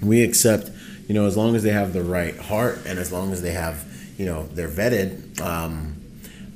we 0.02 0.22
accept, 0.22 0.70
you 1.08 1.14
know, 1.14 1.26
as 1.26 1.36
long 1.36 1.56
as 1.56 1.62
they 1.62 1.72
have 1.72 1.92
the 1.92 2.02
right 2.02 2.36
heart 2.36 2.78
and 2.86 2.98
as 2.98 3.12
long 3.12 3.32
as 3.32 3.42
they 3.42 3.52
have, 3.52 3.84
you 4.16 4.26
know, 4.26 4.46
they're 4.46 4.68
vetted. 4.68 5.40
Um, 5.40 6.00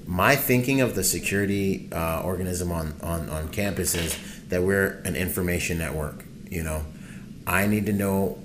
my 0.06 0.36
thinking 0.36 0.80
of 0.80 0.94
the 0.94 1.02
security 1.02 1.88
uh, 1.92 2.22
organism 2.22 2.70
on, 2.70 2.94
on, 3.02 3.28
on 3.28 3.48
campus 3.48 3.94
is 3.94 4.16
that 4.48 4.62
we're 4.62 5.00
an 5.04 5.16
information 5.16 5.78
network. 5.78 6.24
You 6.48 6.62
know, 6.62 6.84
I 7.46 7.66
need 7.66 7.86
to 7.86 7.92
know 7.92 8.38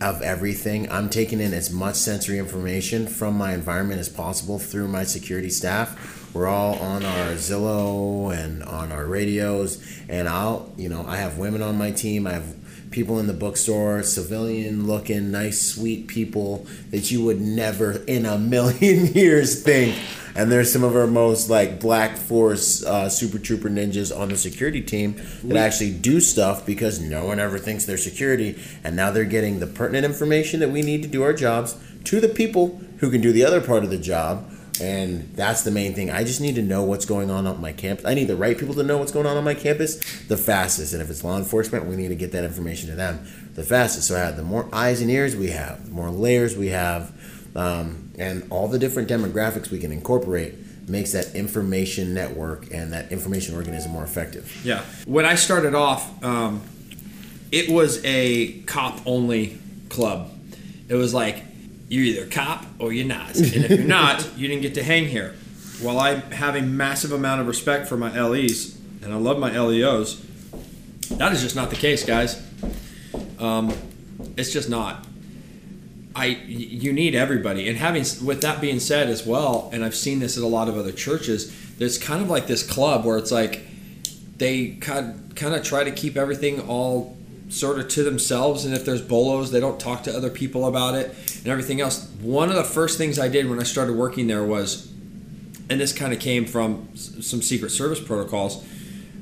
of 0.00 0.22
everything. 0.22 0.90
I'm 0.90 1.08
taking 1.08 1.40
in 1.40 1.54
as 1.54 1.70
much 1.70 1.96
sensory 1.96 2.38
information 2.38 3.06
from 3.06 3.36
my 3.36 3.54
environment 3.54 4.00
as 4.00 4.08
possible 4.08 4.58
through 4.58 4.88
my 4.88 5.04
security 5.04 5.50
staff. 5.50 6.23
We're 6.34 6.48
all 6.48 6.74
on 6.80 7.04
our 7.04 7.34
Zello 7.34 8.36
and 8.36 8.64
on 8.64 8.90
our 8.90 9.06
radios, 9.06 9.80
and 10.08 10.28
I'll, 10.28 10.72
you 10.76 10.88
know, 10.88 11.06
I 11.06 11.18
have 11.18 11.38
women 11.38 11.62
on 11.62 11.78
my 11.78 11.92
team. 11.92 12.26
I 12.26 12.32
have 12.32 12.56
people 12.90 13.20
in 13.20 13.28
the 13.28 13.32
bookstore, 13.32 14.02
civilian 14.02 14.88
looking, 14.88 15.30
nice, 15.30 15.62
sweet 15.62 16.08
people 16.08 16.66
that 16.90 17.12
you 17.12 17.24
would 17.24 17.40
never 17.40 18.02
in 18.08 18.26
a 18.26 18.36
million 18.36 19.06
years 19.14 19.62
think. 19.62 19.96
And 20.34 20.50
there's 20.50 20.72
some 20.72 20.82
of 20.82 20.96
our 20.96 21.06
most 21.06 21.50
like 21.50 21.78
black 21.78 22.16
force 22.16 22.84
uh, 22.84 23.08
super 23.08 23.38
trooper 23.38 23.70
ninjas 23.70 24.16
on 24.16 24.30
the 24.30 24.36
security 24.36 24.80
team 24.80 25.14
that 25.44 25.56
actually 25.56 25.92
do 25.92 26.18
stuff 26.18 26.66
because 26.66 27.00
no 27.00 27.26
one 27.26 27.38
ever 27.38 27.58
thinks 27.58 27.84
they're 27.84 27.96
security. 27.96 28.60
And 28.82 28.96
now 28.96 29.12
they're 29.12 29.24
getting 29.24 29.60
the 29.60 29.68
pertinent 29.68 30.04
information 30.04 30.58
that 30.58 30.70
we 30.70 30.82
need 30.82 31.04
to 31.04 31.08
do 31.08 31.22
our 31.22 31.32
jobs 31.32 31.76
to 32.04 32.20
the 32.20 32.28
people 32.28 32.80
who 32.98 33.12
can 33.12 33.20
do 33.20 33.30
the 33.30 33.44
other 33.44 33.60
part 33.60 33.84
of 33.84 33.90
the 33.90 33.98
job 33.98 34.50
and 34.80 35.32
that's 35.34 35.62
the 35.62 35.70
main 35.70 35.94
thing. 35.94 36.10
I 36.10 36.24
just 36.24 36.40
need 36.40 36.56
to 36.56 36.62
know 36.62 36.82
what's 36.82 37.04
going 37.04 37.30
on 37.30 37.46
on 37.46 37.60
my 37.60 37.72
campus. 37.72 38.04
I 38.04 38.14
need 38.14 38.26
the 38.26 38.36
right 38.36 38.58
people 38.58 38.74
to 38.74 38.82
know 38.82 38.98
what's 38.98 39.12
going 39.12 39.26
on 39.26 39.36
on 39.36 39.44
my 39.44 39.54
campus 39.54 39.96
the 40.26 40.36
fastest. 40.36 40.92
And 40.92 41.02
if 41.02 41.10
it's 41.10 41.22
law 41.22 41.38
enforcement, 41.38 41.86
we 41.86 41.96
need 41.96 42.08
to 42.08 42.16
get 42.16 42.32
that 42.32 42.44
information 42.44 42.90
to 42.90 42.96
them 42.96 43.26
the 43.54 43.62
fastest. 43.62 44.08
So 44.08 44.16
I 44.16 44.20
have 44.20 44.36
the 44.36 44.42
more 44.42 44.68
eyes 44.72 45.00
and 45.00 45.10
ears 45.10 45.36
we 45.36 45.50
have, 45.50 45.86
the 45.86 45.92
more 45.92 46.10
layers 46.10 46.56
we 46.56 46.68
have, 46.68 47.12
um, 47.54 48.10
and 48.18 48.46
all 48.50 48.68
the 48.68 48.78
different 48.78 49.08
demographics 49.08 49.70
we 49.70 49.78
can 49.78 49.92
incorporate 49.92 50.54
makes 50.88 51.12
that 51.12 51.34
information 51.34 52.12
network 52.12 52.70
and 52.72 52.92
that 52.92 53.10
information 53.12 53.54
organism 53.54 53.92
more 53.92 54.04
effective. 54.04 54.60
Yeah. 54.64 54.84
When 55.06 55.24
I 55.24 55.36
started 55.36 55.74
off, 55.74 56.22
um, 56.22 56.62
it 57.52 57.70
was 57.70 58.04
a 58.04 58.60
cop 58.62 59.00
only 59.06 59.58
club. 59.88 60.30
It 60.88 60.94
was 60.94 61.14
like 61.14 61.42
you're 61.88 62.04
either 62.04 62.26
cop 62.26 62.64
or 62.78 62.92
you're 62.92 63.06
not, 63.06 63.36
and 63.36 63.64
if 63.64 63.70
you're 63.70 63.80
not, 63.80 64.26
you 64.36 64.48
didn't 64.48 64.62
get 64.62 64.74
to 64.74 64.82
hang 64.82 65.06
here. 65.06 65.34
While 65.80 65.98
I 65.98 66.14
have 66.34 66.56
a 66.56 66.62
massive 66.62 67.12
amount 67.12 67.40
of 67.40 67.46
respect 67.46 67.88
for 67.88 67.96
my 67.96 68.18
LEs 68.18 68.78
and 69.02 69.12
I 69.12 69.16
love 69.16 69.38
my 69.38 69.58
LEOs, 69.58 70.24
that 71.10 71.32
is 71.32 71.42
just 71.42 71.56
not 71.56 71.70
the 71.70 71.76
case, 71.76 72.04
guys. 72.04 72.40
Um, 73.38 73.72
it's 74.36 74.52
just 74.52 74.68
not. 74.68 75.06
I 76.16 76.26
you 76.46 76.92
need 76.92 77.14
everybody, 77.14 77.68
and 77.68 77.76
having 77.76 78.04
with 78.24 78.40
that 78.42 78.60
being 78.60 78.78
said 78.78 79.08
as 79.08 79.26
well, 79.26 79.68
and 79.72 79.84
I've 79.84 79.96
seen 79.96 80.20
this 80.20 80.36
at 80.36 80.44
a 80.44 80.46
lot 80.46 80.68
of 80.68 80.76
other 80.76 80.92
churches. 80.92 81.52
There's 81.76 81.98
kind 81.98 82.22
of 82.22 82.30
like 82.30 82.46
this 82.46 82.62
club 82.62 83.04
where 83.04 83.18
it's 83.18 83.32
like 83.32 83.62
they 84.36 84.76
kind 84.76 85.34
kind 85.34 85.54
of 85.54 85.64
try 85.64 85.82
to 85.82 85.90
keep 85.90 86.16
everything 86.16 86.60
all 86.60 87.13
sort 87.54 87.78
of 87.78 87.88
to 87.88 88.02
themselves, 88.02 88.64
and 88.64 88.74
if 88.74 88.84
there's 88.84 89.00
bolos, 89.02 89.50
they 89.50 89.60
don't 89.60 89.78
talk 89.78 90.02
to 90.04 90.14
other 90.16 90.30
people 90.30 90.66
about 90.66 90.94
it 90.94 91.14
and 91.38 91.46
everything 91.46 91.80
else. 91.80 92.08
One 92.20 92.48
of 92.48 92.56
the 92.56 92.64
first 92.64 92.98
things 92.98 93.18
I 93.18 93.28
did 93.28 93.48
when 93.48 93.60
I 93.60 93.62
started 93.62 93.94
working 93.96 94.26
there 94.26 94.42
was, 94.42 94.90
and 95.70 95.80
this 95.80 95.92
kind 95.92 96.12
of 96.12 96.18
came 96.18 96.46
from 96.46 96.88
some 96.96 97.40
Secret 97.42 97.70
Service 97.70 98.00
protocols. 98.00 98.64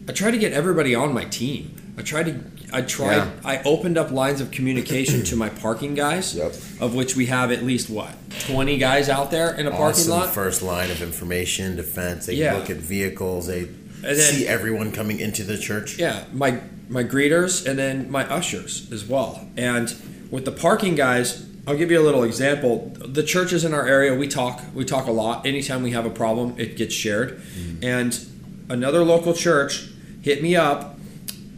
I 0.08 0.12
tried 0.12 0.32
to 0.32 0.38
get 0.38 0.52
everybody 0.52 0.94
on 0.94 1.12
my 1.12 1.24
team. 1.24 1.76
I 1.98 2.02
tried 2.02 2.26
to 2.26 2.40
I 2.74 2.80
tried. 2.80 3.16
Yeah. 3.16 3.30
I 3.44 3.62
opened 3.64 3.98
up 3.98 4.10
lines 4.10 4.40
of 4.40 4.50
communication 4.50 5.24
to 5.24 5.36
my 5.36 5.50
parking 5.50 5.94
guys, 5.94 6.34
Yep. 6.34 6.54
of 6.80 6.94
which 6.94 7.14
we 7.14 7.26
have 7.26 7.52
at 7.52 7.62
least 7.62 7.90
what 7.90 8.14
twenty 8.46 8.78
guys 8.78 9.10
out 9.10 9.30
there 9.30 9.54
in 9.54 9.66
a 9.66 9.70
parking 9.70 10.08
lot. 10.08 10.32
first 10.32 10.62
line 10.62 10.90
of 10.90 11.02
information 11.02 11.76
defense. 11.76 12.24
They 12.24 12.32
Yeah. 12.36 12.54
look 12.56 12.70
at 12.70 12.78
vehicles. 12.78 13.46
They 13.46 13.68
then- 14.02 14.16
see 14.34 14.46
everyone 14.46 14.92
coming 14.92 15.20
into 15.20 15.44
the 15.44 15.58
church. 15.58 15.98
Yeah, 15.98 16.24
my 16.32 16.60
my 16.88 17.04
greeters 17.04 17.66
and 17.66 17.78
then 17.78 18.10
my 18.10 18.28
ushers 18.28 18.90
as 18.92 19.04
well. 19.06 19.48
And 19.56 19.94
with 20.30 20.44
the 20.44 20.52
parking 20.52 20.94
guys, 20.94 21.46
I'll 21.66 21.76
give 21.76 21.90
you 21.90 22.00
a 22.00 22.02
little 22.02 22.24
example. 22.24 22.92
The 22.98 23.22
churches 23.22 23.64
in 23.64 23.72
our 23.72 23.86
area, 23.86 24.14
we 24.14 24.28
talk. 24.28 24.60
We 24.74 24.84
talk 24.84 25.06
a 25.06 25.12
lot. 25.12 25.46
Anytime 25.46 25.82
we 25.82 25.92
have 25.92 26.04
a 26.04 26.10
problem, 26.10 26.54
it 26.58 26.76
gets 26.76 26.94
shared. 26.94 27.38
Mm-hmm. 27.38 27.84
And 27.84 28.26
another 28.68 29.04
local 29.04 29.32
church 29.32 29.88
hit 30.22 30.42
me 30.42 30.56
up 30.56 30.98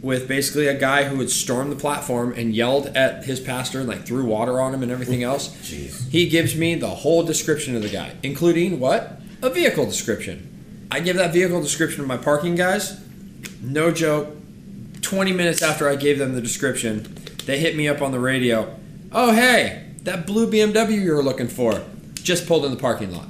with 0.01 0.27
basically 0.27 0.67
a 0.67 0.77
guy 0.77 1.05
who 1.05 1.17
had 1.19 1.31
stormed 1.31 1.71
the 1.71 1.75
platform 1.75 2.31
and 2.37 2.55
yelled 2.55 2.85
at 2.95 3.25
his 3.25 3.39
pastor 3.39 3.79
and 3.79 3.89
like 3.89 4.05
threw 4.05 4.23
water 4.23 4.61
on 4.61 4.73
him 4.73 4.83
and 4.83 4.91
everything 4.91 5.23
else. 5.23 5.49
Jeez. 5.63 6.07
He 6.09 6.29
gives 6.29 6.55
me 6.55 6.75
the 6.75 6.89
whole 6.89 7.23
description 7.23 7.75
of 7.75 7.81
the 7.81 7.89
guy, 7.89 8.13
including 8.21 8.79
what? 8.79 9.19
A 9.41 9.49
vehicle 9.49 9.85
description. 9.85 10.54
I 10.91 10.99
give 10.99 11.15
that 11.17 11.33
vehicle 11.33 11.61
description 11.61 12.01
to 12.01 12.07
my 12.07 12.17
parking 12.17 12.55
guys. 12.55 13.01
No 13.61 13.91
joke. 13.91 14.35
20 15.01 15.33
minutes 15.33 15.61
after 15.61 15.87
I 15.87 15.95
gave 15.95 16.17
them 16.17 16.33
the 16.33 16.41
description, 16.41 17.15
they 17.45 17.59
hit 17.59 17.75
me 17.75 17.87
up 17.87 18.01
on 18.01 18.11
the 18.11 18.19
radio. 18.19 18.75
Oh, 19.11 19.33
hey, 19.33 19.91
that 20.03 20.25
blue 20.25 20.49
BMW 20.49 21.01
you 21.01 21.13
were 21.13 21.23
looking 21.23 21.47
for 21.47 21.83
just 22.15 22.47
pulled 22.47 22.65
in 22.65 22.71
the 22.71 22.77
parking 22.77 23.11
lot. 23.11 23.27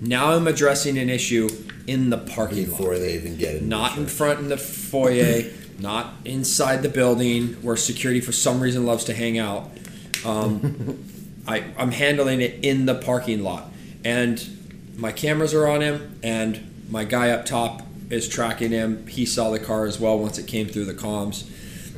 Now 0.00 0.32
I'm 0.32 0.46
addressing 0.46 0.98
an 0.98 1.08
issue 1.08 1.48
in 1.86 2.10
the 2.10 2.18
parking 2.18 2.70
lot 2.70 2.78
Before 2.78 2.98
they 2.98 3.14
even 3.14 3.36
get 3.38 3.56
it. 3.56 3.62
not 3.62 3.96
in 3.96 4.06
front 4.06 4.40
in 4.40 4.48
the 4.48 4.58
foyer, 4.58 5.50
not 5.78 6.12
inside 6.24 6.82
the 6.82 6.88
building 6.90 7.54
where 7.62 7.76
security 7.76 8.20
for 8.20 8.32
some 8.32 8.60
reason 8.60 8.84
loves 8.84 9.04
to 9.04 9.14
hang 9.14 9.38
out. 9.38 9.70
Um, 10.26 11.04
I, 11.48 11.64
I'm 11.78 11.90
handling 11.90 12.42
it 12.42 12.62
in 12.62 12.84
the 12.84 12.94
parking 12.94 13.42
lot, 13.42 13.70
and 14.04 14.46
my 14.98 15.10
cameras 15.12 15.54
are 15.54 15.66
on 15.66 15.80
him, 15.80 16.20
and 16.22 16.77
my 16.88 17.04
guy 17.04 17.30
up 17.30 17.46
top 17.46 17.82
is 18.10 18.28
tracking 18.28 18.70
him. 18.70 19.06
He 19.06 19.26
saw 19.26 19.50
the 19.50 19.58
car 19.58 19.86
as 19.86 20.00
well 20.00 20.18
once 20.18 20.38
it 20.38 20.46
came 20.46 20.66
through 20.66 20.86
the 20.86 20.94
comms. 20.94 21.48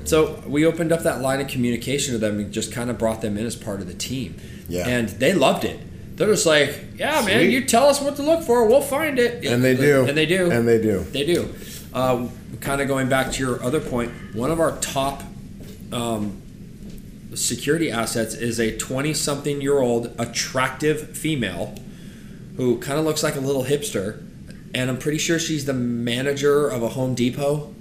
So 0.04 0.42
we 0.46 0.64
opened 0.64 0.92
up 0.92 1.02
that 1.02 1.20
line 1.20 1.40
of 1.40 1.48
communication 1.48 2.12
to 2.14 2.18
them 2.18 2.38
and 2.38 2.52
just 2.52 2.72
kind 2.72 2.90
of 2.90 2.98
brought 2.98 3.20
them 3.20 3.36
in 3.36 3.46
as 3.46 3.54
part 3.54 3.80
of 3.80 3.86
the 3.86 3.94
team. 3.94 4.36
Yeah. 4.68 4.88
And 4.88 5.08
they 5.08 5.34
loved 5.34 5.64
it. 5.64 5.78
They're 6.16 6.28
just 6.28 6.46
like, 6.46 6.78
yeah, 6.96 7.22
man, 7.24 7.50
you 7.50 7.64
tell 7.64 7.86
us 7.86 8.00
what 8.00 8.16
to 8.16 8.22
look 8.22 8.42
for, 8.42 8.66
we'll 8.66 8.82
find 8.82 9.18
it. 9.18 9.44
And 9.44 9.64
they 9.64 9.74
do. 9.74 10.04
And 10.06 10.16
they 10.16 10.26
do. 10.26 10.50
And 10.50 10.66
they 10.66 10.80
do. 10.80 11.00
They 11.04 11.24
do. 11.24 11.54
Uh, 11.94 12.28
kind 12.60 12.80
of 12.80 12.88
going 12.88 13.08
back 13.08 13.32
to 13.32 13.42
your 13.42 13.62
other 13.62 13.80
point, 13.80 14.12
one 14.34 14.50
of 14.50 14.60
our 14.60 14.76
top 14.78 15.22
um, 15.92 16.40
security 17.34 17.90
assets 17.90 18.34
is 18.34 18.60
a 18.60 18.76
20 18.76 19.14
something 19.14 19.60
year 19.60 19.78
old 19.78 20.14
attractive 20.18 21.16
female 21.16 21.74
who 22.56 22.78
kind 22.80 22.98
of 22.98 23.04
looks 23.04 23.22
like 23.22 23.36
a 23.36 23.40
little 23.40 23.64
hipster. 23.64 24.22
And 24.74 24.88
I'm 24.90 24.98
pretty 24.98 25.18
sure 25.18 25.38
she's 25.38 25.64
the 25.64 25.72
manager 25.74 26.68
of 26.68 26.82
a 26.82 26.88
Home 26.90 27.14
Depot. 27.14 27.74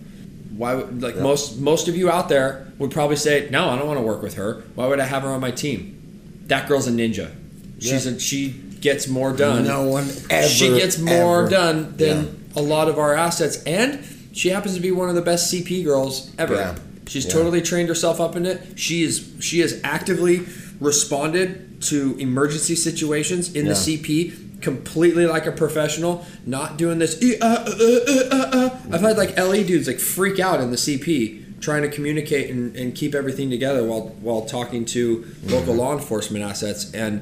Why, 0.56 0.76
would, 0.76 1.02
like 1.02 1.16
Yeah. 1.16 1.22
most 1.22 1.60
most 1.60 1.88
of 1.88 1.96
you 1.96 2.10
out 2.10 2.28
there 2.30 2.68
would 2.80 2.92
probably 2.92 3.16
say, 3.16 3.48
no, 3.52 3.70
I 3.70 3.78
don't 3.78 3.88
want 3.88 4.00
to 4.00 4.04
work 4.04 4.22
with 4.22 4.34
her. 4.36 4.64
Why 4.76 4.88
would 4.88 5.00
I 5.00 5.06
have 5.06 5.24
her 5.24 5.30
on 5.30 5.40
my 5.42 5.52
team? 5.52 5.96
That 6.48 6.68
girl's 6.68 6.88
a 6.88 6.92
ninja. 6.92 7.30
She's 7.80 8.06
Yeah. 8.06 8.14
a, 8.14 8.20
she 8.20 8.56
gets 8.82 9.08
more 9.08 9.32
done 9.34 9.66
No 9.66 9.84
one 9.84 10.10
ever. 10.30 10.48
she 10.48 10.70
gets 10.70 10.98
more 10.98 11.42
ever- 11.42 11.50
done 11.50 11.94
than 11.98 12.18
Yeah. 12.56 12.62
a 12.62 12.64
lot 12.64 12.88
of 12.90 12.98
our 12.98 13.14
assets 13.14 13.60
and 13.66 14.00
she 14.32 14.50
happens 14.50 14.74
to 14.76 14.80
be 14.82 14.90
one 14.90 15.10
of 15.10 15.16
the 15.16 15.22
best 15.22 15.54
cp 15.54 15.84
girls 15.84 16.30
ever 16.38 16.56
Yeah. 16.56 16.76
she's 17.06 17.26
totally 17.26 17.62
trained 17.62 17.90
herself 17.90 18.22
up 18.22 18.38
in 18.38 18.46
it 18.46 18.62
she 18.76 19.04
is 19.04 19.22
she 19.42 19.60
has 19.60 19.76
actively 19.84 20.44
responded 20.80 21.82
to 21.82 22.16
emergency 22.20 22.74
situations 22.76 23.54
in 23.54 23.66
the 23.66 23.74
cp 23.74 24.32
completely 24.62 25.26
like 25.26 25.46
a 25.46 25.52
professional 25.52 26.26
not 26.46 26.78
doing 26.78 27.00
this 27.00 27.18
"Eh, 27.22 27.38
uh, 27.42 27.46
uh, 27.46 28.00
uh, 28.08 28.24
uh, 28.32 28.50
uh." 28.54 28.80
i've 28.92 29.02
had 29.02 29.18
like 29.18 29.38
le 29.38 29.64
dudes 29.64 29.88
like 29.88 30.00
freak 30.00 30.40
out 30.40 30.60
in 30.60 30.70
the 30.72 30.78
cp 30.78 31.60
trying 31.62 31.82
to 31.82 31.90
communicate 31.90 32.50
and, 32.50 32.76
and 32.76 32.96
keep 32.96 33.14
everything 33.16 33.50
together 33.50 33.84
while 33.84 34.08
while 34.22 34.46
talking 34.46 34.84
to 34.86 35.26
local 35.46 35.74
law 35.74 35.94
enforcement 35.94 36.44
assets 36.44 36.92
and 36.94 37.22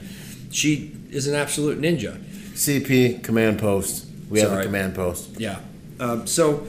she 0.51 0.95
is 1.11 1.27
an 1.27 1.35
absolute 1.35 1.79
ninja 1.81 2.17
CP 2.57 3.21
command 3.23 3.59
post. 3.59 4.07
We 4.29 4.39
have 4.39 4.51
a 4.51 4.63
command 4.63 4.95
post. 4.95 5.39
Yeah. 5.39 5.59
Um, 5.99 6.25
so 6.25 6.65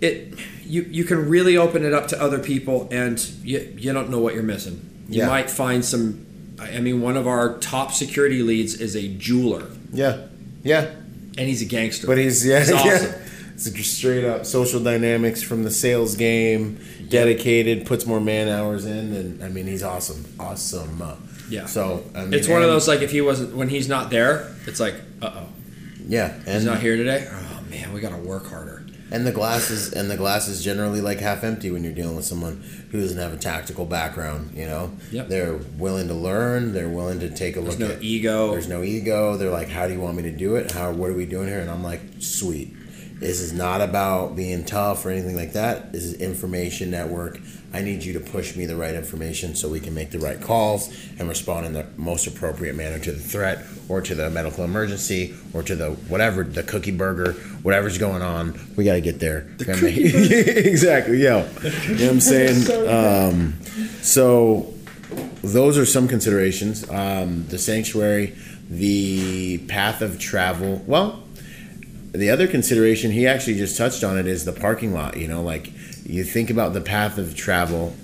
it 0.00 0.38
you 0.64 0.82
you 0.82 1.02
can 1.04 1.28
really 1.28 1.56
open 1.56 1.84
it 1.84 1.92
up 1.92 2.06
to 2.08 2.22
other 2.22 2.38
people, 2.38 2.88
and 2.92 3.18
you 3.42 3.74
you 3.76 3.92
don't 3.92 4.08
know 4.10 4.20
what 4.20 4.34
you're 4.34 4.44
missing. 4.44 4.80
You 5.08 5.22
Yeah. 5.22 5.26
might 5.26 5.50
find 5.50 5.84
some. 5.84 6.24
I 6.60 6.78
mean, 6.80 7.00
one 7.00 7.16
of 7.16 7.26
our 7.26 7.58
top 7.58 7.92
security 7.92 8.42
leads 8.42 8.74
is 8.80 8.94
a 8.94 9.08
jeweler, 9.08 9.64
Yeah. 9.92 10.26
Yeah. 10.62 10.90
and 11.38 11.48
he's 11.48 11.62
a 11.62 11.66
gangster. 11.66 12.06
But 12.06 12.18
he's 12.18 12.46
yeah, 12.46 12.60
He's 12.60 12.70
yeah. 12.70 12.76
awesome. 12.76 13.14
It's 13.54 13.70
just 13.70 13.94
straight 13.94 14.24
up 14.24 14.46
social 14.46 14.80
dynamics 14.82 15.42
from 15.42 15.64
the 15.64 15.70
sales 15.70 16.16
game. 16.16 16.78
Dedicated, 17.08 17.86
puts 17.86 18.06
more 18.06 18.20
man 18.20 18.48
hours 18.48 18.84
in, 18.86 19.12
and 19.14 19.42
I 19.44 19.48
mean 19.48 19.66
he's 19.66 19.82
awesome, 19.82 20.24
awesome. 20.38 21.02
Yeah. 21.50 21.66
So 21.66 22.04
I 22.14 22.22
mean, 22.24 22.34
It's 22.34 22.48
one 22.48 22.62
of 22.62 22.68
those 22.68 22.86
like 22.88 23.00
if 23.00 23.10
he 23.10 23.20
wasn't 23.20 23.54
when 23.56 23.68
he's 23.68 23.88
not 23.88 24.10
there, 24.10 24.54
it's 24.66 24.78
like 24.80 24.94
uh 25.20 25.30
oh, 25.34 25.46
Yeah, 26.06 26.32
and 26.32 26.48
he's 26.48 26.64
not 26.64 26.80
here 26.80 26.96
today. 26.96 27.28
Oh 27.30 27.62
man, 27.68 27.92
we 27.92 28.00
got 28.00 28.10
to 28.10 28.16
work 28.16 28.46
harder. 28.46 28.79
And 29.12 29.26
the 29.26 29.32
glass 29.32 29.70
is 29.70 29.92
and 29.92 30.10
the 30.10 30.16
glass 30.16 30.46
is 30.48 30.62
generally 30.62 31.00
like 31.00 31.18
half 31.18 31.42
empty 31.42 31.70
when 31.70 31.82
you're 31.82 31.92
dealing 31.92 32.14
with 32.16 32.24
someone 32.24 32.62
who 32.90 33.00
doesn't 33.00 33.18
have 33.18 33.32
a 33.32 33.36
tactical 33.36 33.84
background. 33.84 34.52
You 34.56 34.66
know, 34.66 34.92
Yep. 35.10 35.28
they're 35.28 35.54
willing 35.78 36.08
to 36.08 36.14
learn. 36.14 36.72
They're 36.72 36.88
willing 36.88 37.18
to 37.20 37.28
take 37.30 37.56
a 37.56 37.60
There's 37.60 37.78
look 37.78 37.88
no 37.88 37.94
at. 37.96 38.02
ego. 38.02 38.52
There's 38.52 38.68
no 38.68 38.82
ego. 38.82 39.36
They're 39.36 39.50
like, 39.50 39.68
"How 39.68 39.86
do 39.88 39.92
you 39.94 40.00
want 40.00 40.16
me 40.16 40.22
to 40.24 40.30
do 40.30 40.54
it? 40.56 40.70
How? 40.70 40.92
What 40.92 41.10
are 41.10 41.14
we 41.14 41.26
doing 41.26 41.48
here?" 41.48 41.58
And 41.60 41.70
I'm 41.70 41.82
like, 41.82 42.00
"Sweet. 42.20 42.74
This 43.18 43.40
is 43.40 43.52
not 43.52 43.80
about 43.82 44.34
being 44.34 44.64
tough 44.64 45.04
or 45.04 45.10
anything 45.10 45.36
like 45.36 45.52
that. 45.52 45.92
This 45.92 46.04
is 46.04 46.14
information 46.14 46.90
network. 46.90 47.38
I 47.72 47.82
need 47.82 48.02
you 48.02 48.12
to 48.14 48.20
push 48.20 48.56
me 48.56 48.66
the 48.66 48.74
right 48.74 48.94
information 48.94 49.54
so 49.54 49.68
we 49.68 49.78
can 49.78 49.94
make 49.94 50.10
the 50.10 50.18
right 50.18 50.40
calls 50.40 50.88
and 51.18 51.28
respond 51.28 51.66
in 51.66 51.72
the 51.72 51.86
most 51.96 52.26
appropriate 52.26 52.74
manner 52.74 52.98
to 52.98 53.12
the 53.12 53.20
threat 53.20 53.64
or 53.88 54.00
to 54.00 54.14
the 54.14 54.28
medical 54.28 54.64
emergency 54.64 55.34
or 55.54 55.62
to 55.62 55.76
the 55.76 55.90
whatever 56.08 56.42
the 56.42 56.64
cookie 56.64 56.90
burger, 56.90 57.32
whatever's 57.62 57.96
going 57.96 58.22
on. 58.22 58.58
We 58.76 58.84
got 58.84 58.94
to 58.94 59.00
get 59.00 59.20
there. 59.20 59.46
Make- 59.80 59.96
exactly. 59.98 61.22
Yeah. 61.22 61.48
you 61.62 61.94
know 61.94 62.04
what 62.06 62.10
I'm 62.10 62.20
saying. 62.20 62.66
Um, 62.90 63.60
so 64.02 64.72
those 65.42 65.78
are 65.78 65.86
some 65.86 66.08
considerations. 66.08 66.88
Um, 66.90 67.46
the 67.46 67.58
sanctuary, 67.58 68.36
the 68.68 69.58
path 69.68 70.02
of 70.02 70.18
travel. 70.18 70.82
Well, 70.86 71.22
the 72.12 72.30
other 72.30 72.46
consideration 72.46 73.10
he 73.12 73.26
actually 73.26 73.56
just 73.56 73.76
touched 73.76 74.02
on 74.02 74.18
it 74.18 74.26
is 74.26 74.44
the 74.44 74.52
parking 74.52 74.92
lot. 74.92 75.16
You 75.16 75.28
know, 75.28 75.42
like 75.42 75.72
you 76.10 76.24
think 76.24 76.50
about 76.50 76.72
the 76.72 76.80
path 76.80 77.18
of 77.18 77.36
travel 77.36 77.94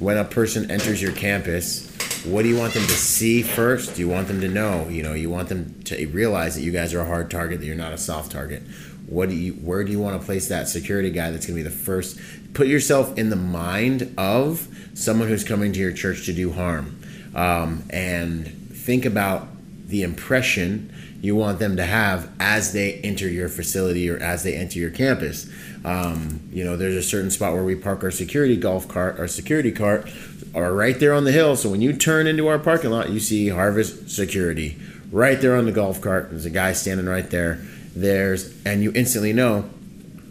when 0.00 0.18
a 0.18 0.24
person 0.24 0.70
enters 0.70 1.00
your 1.00 1.12
campus. 1.12 1.90
What 2.24 2.42
do 2.42 2.48
you 2.48 2.56
want 2.56 2.74
them 2.74 2.82
to 2.82 2.92
see 2.92 3.42
first? 3.42 3.94
Do 3.94 4.00
you 4.00 4.08
want 4.08 4.28
them 4.28 4.40
to 4.40 4.48
know? 4.48 4.88
You 4.88 5.02
know, 5.02 5.14
you 5.14 5.30
want 5.30 5.48
them 5.48 5.82
to 5.84 6.06
realize 6.06 6.56
that 6.56 6.62
you 6.62 6.72
guys 6.72 6.92
are 6.92 7.00
a 7.00 7.06
hard 7.06 7.30
target, 7.30 7.60
that 7.60 7.66
you're 7.66 7.76
not 7.76 7.92
a 7.92 7.98
soft 7.98 8.32
target. 8.32 8.62
What 9.06 9.28
do 9.28 9.36
you? 9.36 9.52
Where 9.52 9.84
do 9.84 9.92
you 9.92 10.00
want 10.00 10.18
to 10.18 10.24
place 10.24 10.48
that 10.48 10.68
security 10.68 11.10
guy 11.10 11.30
that's 11.30 11.46
going 11.46 11.56
to 11.58 11.62
be 11.62 11.68
the 11.68 11.74
first? 11.74 12.18
Put 12.54 12.66
yourself 12.66 13.16
in 13.18 13.30
the 13.30 13.36
mind 13.36 14.14
of 14.16 14.66
someone 14.94 15.28
who's 15.28 15.44
coming 15.44 15.72
to 15.72 15.78
your 15.78 15.92
church 15.92 16.24
to 16.26 16.32
do 16.32 16.52
harm, 16.52 16.98
um, 17.34 17.84
and 17.90 18.46
think 18.72 19.04
about 19.04 19.48
the 19.86 20.02
impression 20.02 20.93
you 21.24 21.34
want 21.34 21.58
them 21.58 21.76
to 21.76 21.84
have 21.84 22.30
as 22.38 22.74
they 22.74 22.96
enter 22.96 23.26
your 23.26 23.48
facility 23.48 24.10
or 24.10 24.18
as 24.18 24.42
they 24.42 24.54
enter 24.54 24.78
your 24.78 24.90
campus. 24.90 25.50
Um, 25.82 26.40
you 26.52 26.62
know, 26.62 26.76
there's 26.76 26.96
a 26.96 27.02
certain 27.02 27.30
spot 27.30 27.54
where 27.54 27.64
we 27.64 27.76
park 27.76 28.04
our 28.04 28.10
security 28.10 28.58
golf 28.58 28.86
cart, 28.88 29.18
our 29.18 29.26
security 29.26 29.72
cart, 29.72 30.10
are 30.54 30.74
right 30.74 31.00
there 31.00 31.14
on 31.14 31.24
the 31.24 31.32
hill. 31.32 31.56
So 31.56 31.70
when 31.70 31.80
you 31.80 31.94
turn 31.94 32.26
into 32.26 32.46
our 32.48 32.58
parking 32.58 32.90
lot, 32.90 33.08
you 33.08 33.20
see 33.20 33.48
Harvest 33.48 34.10
Security 34.10 34.76
right 35.10 35.40
there 35.40 35.56
on 35.56 35.64
the 35.64 35.72
golf 35.72 36.02
cart. 36.02 36.28
There's 36.28 36.44
a 36.44 36.50
guy 36.50 36.74
standing 36.74 37.06
right 37.06 37.30
there. 37.30 37.54
There's, 37.96 38.54
and 38.66 38.82
you 38.82 38.92
instantly 38.94 39.32
know 39.32 39.70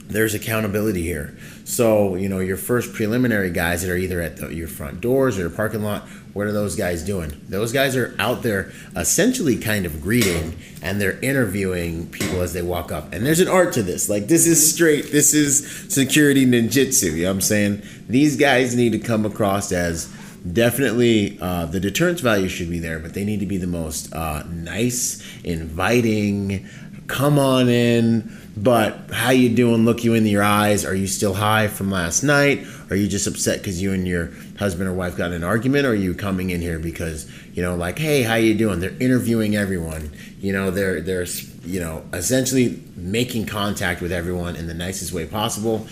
there's 0.05 0.35
accountability 0.35 1.01
here. 1.01 1.35
So, 1.65 2.15
you 2.15 2.29
know, 2.29 2.37
your 2.37 2.57
first 2.57 2.93
preliminary 2.93 3.49
guys 3.49 3.81
that 3.81 3.89
are 3.89 3.97
either 3.97 4.21
at 4.21 4.37
the, 4.37 4.53
your 4.53 4.67
front 4.67 5.01
doors 5.01 5.39
or 5.39 5.41
your 5.41 5.49
parking 5.49 5.81
lot, 5.81 6.07
what 6.34 6.47
are 6.47 6.51
those 6.51 6.75
guys 6.75 7.03
doing? 7.03 7.39
Those 7.47 7.71
guys 7.71 7.95
are 7.95 8.15
out 8.17 8.41
there 8.41 8.71
essentially 8.95 9.55
kind 9.55 9.86
of 9.86 10.01
greeting 10.01 10.57
and 10.81 10.99
they're 10.99 11.19
interviewing 11.19 12.09
people 12.09 12.41
as 12.41 12.53
they 12.53 12.61
walk 12.61 12.91
up. 12.91 13.13
And 13.13 13.25
there's 13.25 13.39
an 13.39 13.47
art 13.47 13.73
to 13.73 13.84
this. 13.84 14.09
Like, 14.09 14.27
this 14.27 14.47
is 14.47 14.73
straight, 14.73 15.11
this 15.11 15.34
is 15.34 15.65
security 15.93 16.45
ninjutsu. 16.45 17.11
You 17.11 17.23
know 17.23 17.29
what 17.29 17.36
I'm 17.36 17.41
saying? 17.41 17.84
These 18.09 18.36
guys 18.36 18.75
need 18.75 18.93
to 18.93 18.99
come 18.99 19.25
across 19.25 19.71
as 19.71 20.11
definitely 20.51 21.38
uh, 21.39 21.67
the 21.67 21.79
deterrence 21.79 22.21
value 22.21 22.49
should 22.49 22.69
be 22.69 22.79
there, 22.79 22.99
but 22.99 23.13
they 23.13 23.23
need 23.23 23.39
to 23.39 23.45
be 23.45 23.57
the 23.57 23.67
most 23.67 24.13
uh, 24.13 24.43
nice, 24.49 25.23
inviting, 25.43 26.67
come 27.07 27.38
on 27.38 27.69
in 27.69 28.39
but 28.55 29.09
how 29.11 29.31
you 29.31 29.49
doing 29.49 29.84
look 29.84 30.03
you 30.03 30.13
in 30.13 30.25
your 30.25 30.43
eyes 30.43 30.86
are 30.86 30.93
you 30.93 31.07
still 31.07 31.34
high 31.34 31.67
from 31.67 31.89
last 31.89 32.23
night 32.23 32.65
are 32.93 32.97
you 32.97 33.07
just 33.07 33.25
upset 33.25 33.57
because 33.57 33.81
you 33.81 33.91
and 33.91 34.07
your 34.07 34.31
husband 34.59 34.87
or 34.87 34.93
wife 34.93 35.17
got 35.17 35.31
in 35.31 35.37
an 35.37 35.43
argument 35.43 35.87
or 35.87 35.89
are 35.89 35.95
you 35.95 36.13
coming 36.13 36.51
in 36.51 36.61
here 36.61 36.77
because 36.77 37.29
you 37.53 37.63
know 37.63 37.75
like 37.75 37.97
hey 37.97 38.21
how 38.21 38.35
you 38.35 38.53
doing? 38.53 38.79
They're 38.79 38.97
interviewing 38.99 39.55
everyone. 39.55 40.11
You 40.39 40.53
know 40.53 40.69
they're 40.69 41.01
they're 41.01 41.25
you 41.65 41.79
know 41.79 42.05
essentially 42.13 42.83
making 42.95 43.47
contact 43.47 43.99
with 43.99 44.11
everyone 44.11 44.55
in 44.55 44.67
the 44.67 44.73
nicest 44.73 45.11
way 45.11 45.25
possible 45.25 45.87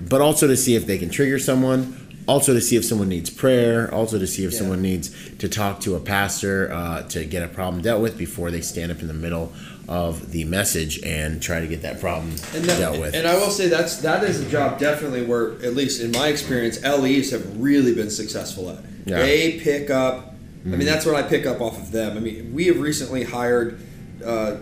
but 0.00 0.20
also 0.20 0.46
to 0.46 0.56
see 0.56 0.76
if 0.76 0.86
they 0.86 0.96
can 0.96 1.10
trigger 1.10 1.38
someone 1.38 1.94
also 2.28 2.52
to 2.52 2.60
see 2.60 2.76
if 2.76 2.84
someone 2.84 3.08
needs 3.08 3.30
prayer 3.30 3.92
also 3.92 4.18
to 4.18 4.26
see 4.26 4.44
if 4.44 4.54
someone 4.54 4.80
needs 4.80 5.10
to 5.38 5.48
talk 5.48 5.80
to 5.80 5.96
a 5.96 6.00
pastor 6.00 6.70
uh, 6.72 7.02
to 7.08 7.24
get 7.24 7.42
a 7.42 7.48
problem 7.48 7.82
dealt 7.82 8.00
with 8.00 8.16
before 8.16 8.50
they 8.50 8.60
stand 8.60 8.92
up 8.92 9.00
in 9.00 9.08
the 9.08 9.14
middle 9.14 9.52
of 9.88 10.32
the 10.32 10.44
message 10.44 11.00
and 11.02 11.42
try 11.42 11.60
to 11.60 11.66
get 11.66 11.80
that 11.80 11.98
problem 11.98 12.28
And, 12.54 12.64
that, 12.66 12.78
dealt 12.78 13.00
with 13.00 13.14
and 13.14 13.26
I 13.26 13.34
will 13.36 13.50
say 13.50 13.68
that's 13.68 13.96
that 14.02 14.22
is 14.22 14.40
a 14.40 14.48
job 14.50 14.78
definitely 14.78 15.22
where, 15.24 15.52
at 15.64 15.74
least 15.74 16.02
in 16.02 16.12
my 16.12 16.28
experience, 16.28 16.82
LEs 16.82 17.30
have 17.30 17.58
really 17.58 17.94
been 17.94 18.10
successful 18.10 18.68
at. 18.70 18.80
Yeah. 19.06 19.20
They 19.20 19.58
pick 19.58 19.88
up. 19.88 20.34
I 20.66 20.70
mean, 20.70 20.84
that's 20.86 21.06
what 21.06 21.14
I 21.14 21.22
pick 21.22 21.46
up 21.46 21.62
off 21.62 21.78
of 21.78 21.92
them. 21.92 22.18
I 22.18 22.20
mean, 22.20 22.52
we 22.52 22.66
have 22.66 22.78
recently 22.78 23.24
hired 23.24 23.80
uh, 24.22 24.56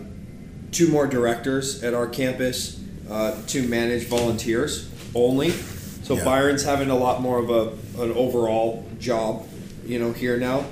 two 0.71 0.87
more 0.87 1.05
directors 1.07 1.83
at 1.83 1.93
our 1.93 2.07
campus 2.07 2.79
uh, 3.09 3.35
to 3.47 3.67
manage 3.67 4.05
volunteers 4.05 4.89
only. 5.13 5.49
So 5.49 6.15
Yeah. 6.15 6.23
Byron's 6.23 6.63
having 6.63 6.89
a 6.89 6.95
lot 6.95 7.21
more 7.21 7.39
of 7.39 7.49
a 7.49 8.01
an 8.01 8.13
overall 8.13 8.85
job, 8.99 9.45
you 9.85 9.99
know, 9.99 10.13
here 10.13 10.37
now. 10.37 10.63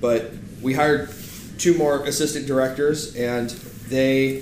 But 0.00 0.30
we 0.62 0.74
hired 0.74 1.08
two 1.58 1.76
more 1.76 2.04
assistant 2.04 2.46
directors, 2.46 3.16
and 3.16 3.50
they 3.88 4.40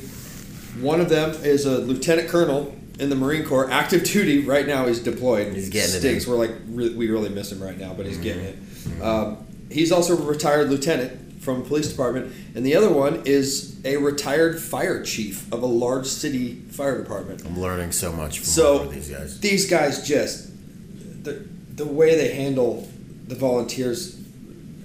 one 0.80 1.00
of 1.00 1.08
them 1.08 1.30
is 1.44 1.66
a 1.66 1.78
lieutenant 1.78 2.28
colonel 2.28 2.74
in 2.98 3.10
the 3.10 3.16
Marine 3.16 3.44
Corps, 3.44 3.70
active 3.70 4.04
duty 4.04 4.40
right 4.44 4.66
now. 4.66 4.86
He's 4.86 5.00
deployed. 5.00 5.52
He's 5.54 5.68
getting 5.68 5.94
it 5.96 5.98
Stinks. 6.00 6.24
in. 6.24 6.30
We're 6.30 6.38
like 6.38 6.52
re- 6.68 6.94
we 6.94 7.10
really 7.10 7.28
miss 7.30 7.50
him 7.52 7.62
right 7.62 7.78
now, 7.78 7.92
but 7.94 8.06
he's 8.06 8.18
getting 8.18 8.44
it. 8.44 8.56
Um, 9.02 9.38
he's 9.70 9.92
also 9.92 10.16
a 10.16 10.24
retired 10.24 10.70
lieutenant 10.70 11.42
from 11.42 11.64
police 11.64 11.88
department, 11.88 12.32
and 12.54 12.64
the 12.64 12.76
other 12.76 12.88
one 12.90 13.22
is 13.24 13.80
a 13.84 13.96
retired 13.96 14.60
fire 14.60 15.02
chief 15.02 15.50
of 15.52 15.62
a 15.62 15.66
large 15.66 16.06
city 16.06 16.54
fire 16.70 17.02
department. 17.02 17.44
i'm 17.44 17.58
learning 17.58 17.90
so 17.90 18.12
much 18.12 18.38
from 18.38 18.46
So 18.46 18.84
these 18.86 19.08
guys 19.10 19.40
these 19.40 19.68
guys 19.68 20.06
just 20.06 20.50
the 21.24 21.44
the 21.74 21.84
way 21.86 22.14
they 22.14 22.34
handle 22.34 22.88
the 23.26 23.34
volunteers, 23.34 24.20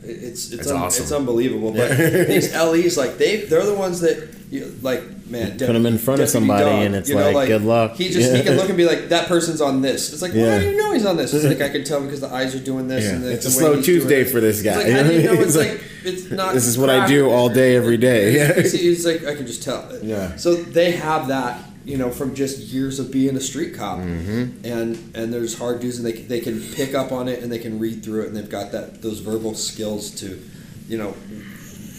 it's 0.04 0.52
it's 0.52 0.54
It's 0.54 0.68
un- 0.72 0.78
awesome. 0.78 1.04
it's 1.04 1.12
unbelievable. 1.12 1.72
But 1.74 1.96
these 2.28 2.54
LEs 2.56 2.98
like 2.98 3.18
they 3.20 3.42
they're 3.46 3.66
the 3.66 3.76
ones 3.76 4.00
that 4.02 4.28
you 4.50 4.74
like 4.82 5.04
man. 5.28 5.58
put 5.58 5.76
him 5.76 5.86
in 5.86 5.98
front 5.98 6.22
of 6.22 6.30
somebody 6.30 6.70
and 6.86 6.96
it's 6.96 7.10
like, 7.12 7.48
good 7.48 7.64
luck. 7.64 7.96
He 7.96 8.10
just 8.10 8.34
he 8.34 8.44
can 8.44 8.56
look 8.58 8.70
and 8.70 8.78
be 8.78 8.86
like 8.86 9.10
that 9.10 9.28
person's 9.28 9.60
on 9.60 9.82
this. 9.82 10.14
It's 10.14 10.22
like 10.22 10.34
Yeah. 10.34 10.54
why 10.56 10.60
do 10.64 10.70
you 10.72 10.78
know 10.78 10.94
he's 10.94 11.06
on 11.06 11.18
this? 11.18 11.34
It's 11.34 11.44
like 11.46 11.62
I 11.62 11.70
can 11.70 11.84
tell 11.84 12.02
because 12.02 12.22
the 12.22 12.34
eyes 12.34 12.56
are 12.56 12.60
doing 12.64 12.88
this. 12.88 13.04
Yeah. 13.04 13.12
And 13.16 13.24
the, 13.24 13.34
It's 13.34 13.46
a 13.46 13.50
the 13.50 13.66
way 13.66 13.74
slow 13.74 13.82
Tuesday 13.82 14.24
for 14.24 14.40
this 14.40 14.62
It's 14.62 14.66
guy. 14.66 14.78
like, 14.84 14.92
how 14.94 15.04
do 15.04 15.14
you 15.14 15.24
know 15.24 15.34
It's 15.42 15.56
it's 15.56 15.58
like, 15.58 15.70
like 15.72 15.82
it's 16.06 16.32
not. 16.32 16.54
this 16.54 16.66
is 16.66 16.78
what 16.78 16.90
I 16.90 17.06
do 17.08 17.30
all 17.30 17.50
day 17.50 17.76
every 17.76 17.98
day 17.98 18.36
yeah 18.38 18.62
he's 18.62 19.06
like, 19.06 19.26
I 19.26 19.36
can 19.36 19.46
just 19.48 19.64
tell. 19.64 19.86
Yeah. 20.02 20.38
So 20.38 20.56
they 20.56 20.92
have 20.92 21.28
that, 21.28 21.62
you 21.84 21.98
know, 21.98 22.10
from 22.12 22.34
just 22.34 22.60
years 22.60 23.00
of 23.00 23.12
being 23.12 23.36
a 23.36 23.42
street 23.42 23.74
cop, 23.76 24.00
Mm-hmm. 24.00 24.66
and 24.66 24.98
and 25.16 25.34
there's 25.34 25.58
hard 25.58 25.82
dudes, 25.82 25.98
and 25.98 26.06
they 26.08 26.14
they 26.14 26.40
can 26.40 26.62
pick 26.74 26.94
up 26.96 27.12
on 27.12 27.28
it, 27.28 27.44
and 27.44 27.52
they 27.52 27.60
can 27.60 27.80
read 27.80 28.04
through 28.04 28.22
it, 28.24 28.28
and 28.28 28.36
they've 28.38 28.50
got 28.50 28.72
that 28.72 29.02
those 29.02 29.20
verbal 29.20 29.54
skills 29.56 30.12
to, 30.22 30.40
you 30.88 30.98
know, 30.98 31.14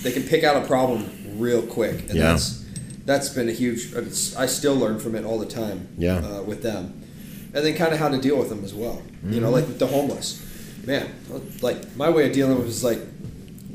they 0.02 0.12
can 0.12 0.22
pick 0.22 0.44
out 0.44 0.56
a 0.62 0.66
problem 0.66 1.10
real 1.38 1.62
quick, 1.62 2.00
and 2.08 2.14
Yeah. 2.18 2.32
that's 2.32 2.64
that's 3.06 3.28
been 3.30 3.48
a 3.48 3.52
huge. 3.52 3.94
I 4.36 4.46
still 4.46 4.74
learn 4.76 4.98
from 4.98 5.14
it 5.14 5.24
all 5.24 5.38
the 5.38 5.46
time. 5.46 5.88
Yeah. 5.96 6.18
Uh, 6.18 6.42
with 6.42 6.62
them, 6.62 7.00
and 7.54 7.64
then 7.64 7.74
kind 7.76 7.92
of 7.92 7.98
how 7.98 8.08
to 8.08 8.18
deal 8.20 8.36
with 8.38 8.48
them 8.50 8.62
as 8.64 8.74
well. 8.74 9.02
You 9.28 9.40
know, 9.40 9.50
like 9.50 9.64
Mm-hmm. 9.64 9.78
the 9.78 9.86
homeless. 9.86 10.44
Man, 10.86 11.06
like 11.62 11.96
my 11.96 12.08
way 12.10 12.26
of 12.26 12.32
dealing 12.32 12.56
with 12.58 12.66
it 12.66 12.70
is 12.70 12.84
like 12.84 12.98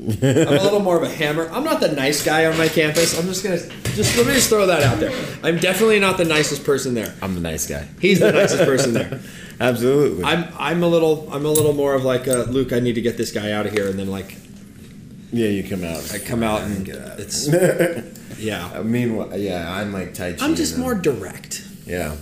I'm 0.00 0.58
a 0.58 0.62
little 0.62 0.80
more 0.80 0.96
of 0.96 1.02
a 1.04 1.08
hammer. 1.08 1.48
I'm 1.52 1.62
not 1.64 1.80
the 1.80 1.88
nice 1.92 2.24
guy 2.24 2.46
on 2.46 2.58
my 2.58 2.66
campus. 2.68 3.18
I'm 3.18 3.26
just 3.26 3.42
gonna 3.44 3.58
just 3.94 4.16
let 4.16 4.26
me 4.26 4.34
just 4.34 4.48
throw 4.48 4.66
that 4.66 4.82
out 4.82 4.98
there. 4.98 5.12
I'm 5.42 5.58
definitely 5.58 6.00
not 6.00 6.16
the 6.18 6.24
nicest 6.24 6.64
person 6.64 6.94
there. 6.94 7.14
i'm 7.22 7.34
the 7.34 7.40
nice 7.40 7.68
guy 7.68 7.86
He's 8.00 8.18
the 8.18 8.32
nicest 8.32 8.64
person 8.64 8.92
there. 8.94 9.20
absolutely 9.60 10.24
I'm 10.24 10.46
I'm 10.58 10.82
a 10.82 10.88
little 10.88 11.28
I'm 11.32 11.46
a 11.46 11.50
little 11.50 11.72
more 11.74 11.94
of 11.94 12.04
like 12.04 12.26
uh, 12.26 12.44
Luke. 12.48 12.72
I 12.72 12.80
need 12.80 12.94
to 12.96 13.00
get 13.02 13.16
this 13.16 13.30
guy 13.30 13.52
out 13.52 13.66
of 13.66 13.72
here, 13.72 13.88
and 13.88 13.96
then 13.98 14.08
like 14.10 14.34
yeah 15.40 15.48
you 15.48 15.62
come 15.68 15.84
out 15.84 16.02
I 16.14 16.18
come 16.18 16.42
out 16.42 16.62
and 16.62 16.84
Get 16.86 16.96
out. 16.98 17.18
it's 17.20 17.48
yeah. 18.38 18.70
I 18.74 18.82
mean, 18.94 19.10
yeah, 19.36 19.70
I'm 19.78 19.92
like 19.92 20.14
Tai 20.14 20.32
Chi. 20.34 20.44
I'm 20.44 20.54
just 20.54 20.74
and- 20.74 20.82
more 20.82 20.94
direct. 20.94 21.62
Yeah, 21.86 22.16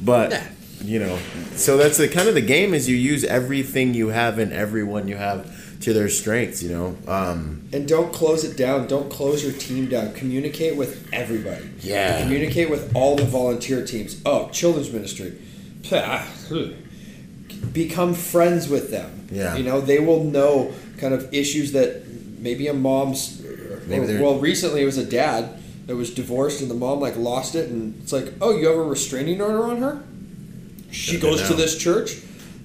but 0.00 0.30
Yeah. 0.30 0.44
you 0.82 0.98
know, 1.04 1.18
so 1.54 1.76
that's 1.76 1.98
the 1.98 2.08
kind 2.08 2.28
of 2.28 2.34
the 2.34 2.46
game 2.56 2.72
is 2.74 2.88
you 2.88 2.96
use 2.96 3.22
everything 3.24 3.94
you 3.94 4.08
have 4.08 4.38
and 4.38 4.52
everyone 4.52 5.08
you 5.08 5.16
have 5.16 5.40
to 5.84 5.92
their 5.92 6.08
strengths. 6.08 6.62
You 6.62 6.70
know. 6.76 6.96
Um, 7.06 7.68
And 7.72 7.86
don't 7.86 8.12
close 8.12 8.44
it 8.44 8.56
down. 8.56 8.86
Don't 8.88 9.10
close 9.10 9.44
your 9.44 9.52
team 9.52 9.88
down. 9.88 10.12
Communicate 10.14 10.74
with 10.76 11.08
everybody. 11.12 11.68
Yeah. 11.80 12.22
Communicate 12.22 12.68
with 12.70 12.90
all 12.96 13.14
the 13.16 13.24
volunteer 13.26 13.84
teams. 13.84 14.20
Oh, 14.24 14.48
children's 14.50 14.90
ministry. 14.92 15.32
Become 17.72 18.14
friends 18.14 18.68
with 18.68 18.90
them. 18.90 19.28
Yeah. 19.30 19.56
You 19.56 19.64
know, 19.64 19.80
they 19.80 19.98
will 19.98 20.24
know 20.24 20.72
kind 20.98 21.12
of 21.14 21.32
issues 21.32 21.72
that 21.72 22.02
maybe 22.38 22.68
a 22.68 22.74
mom's. 22.74 23.42
Maybe 23.86 24.18
well, 24.18 24.38
recently 24.38 24.82
it 24.82 24.86
was 24.86 24.98
a 24.98 25.04
dad 25.06 25.58
that 25.86 25.96
was 25.96 26.12
divorced 26.12 26.60
and 26.60 26.70
the 26.70 26.74
mom 26.74 27.00
like 27.00 27.16
lost 27.16 27.54
it 27.54 27.70
and 27.70 27.98
it's 28.02 28.12
like, 28.12 28.34
oh, 28.40 28.54
you 28.56 28.66
have 28.68 28.76
a 28.76 28.82
restraining 28.82 29.40
order 29.40 29.64
on 29.64 29.78
her. 29.78 30.02
She 30.90 31.18
goes 31.18 31.46
to 31.48 31.54
this 31.54 31.76
church. 31.78 32.18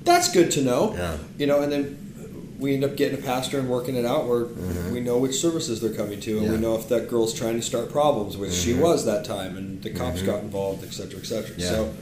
That's 0.03 0.31
good 0.33 0.51
to 0.51 0.61
know. 0.61 0.93
Yeah. 0.95 1.17
You 1.37 1.47
know, 1.47 1.61
and 1.61 1.71
then 1.71 2.55
we 2.59 2.73
end 2.73 2.83
up 2.83 2.95
getting 2.95 3.19
a 3.19 3.21
pastor 3.21 3.59
and 3.59 3.69
working 3.69 3.95
it 3.95 4.05
out 4.05 4.25
where 4.27 4.45
we 4.91 4.99
know 4.99 5.17
which 5.17 5.35
services 5.35 5.79
they're 5.81 5.93
coming 5.93 6.19
to 6.21 6.37
and 6.39 6.41
Mm-hmm. 6.41 6.43
Yeah. 6.45 6.57
Mm-hmm. 6.57 6.61
we 6.61 6.67
know 6.67 6.75
if 6.75 6.89
that 6.89 7.09
girl's 7.09 7.33
trying 7.33 7.55
to 7.55 7.61
start 7.61 7.89
problems, 7.91 8.35
which 8.37 8.51
she 8.53 8.73
was 8.73 9.05
that 9.05 9.23
time, 9.25 9.57
and 9.57 9.81
the 9.81 9.89
cops 9.89 10.21
got 10.21 10.41
involved, 10.43 10.83
et 10.83 10.91
cetera, 10.93 11.19
et 11.19 11.25
cetera. 11.25 11.55
Yeah. 11.57 11.69
So 11.69 11.93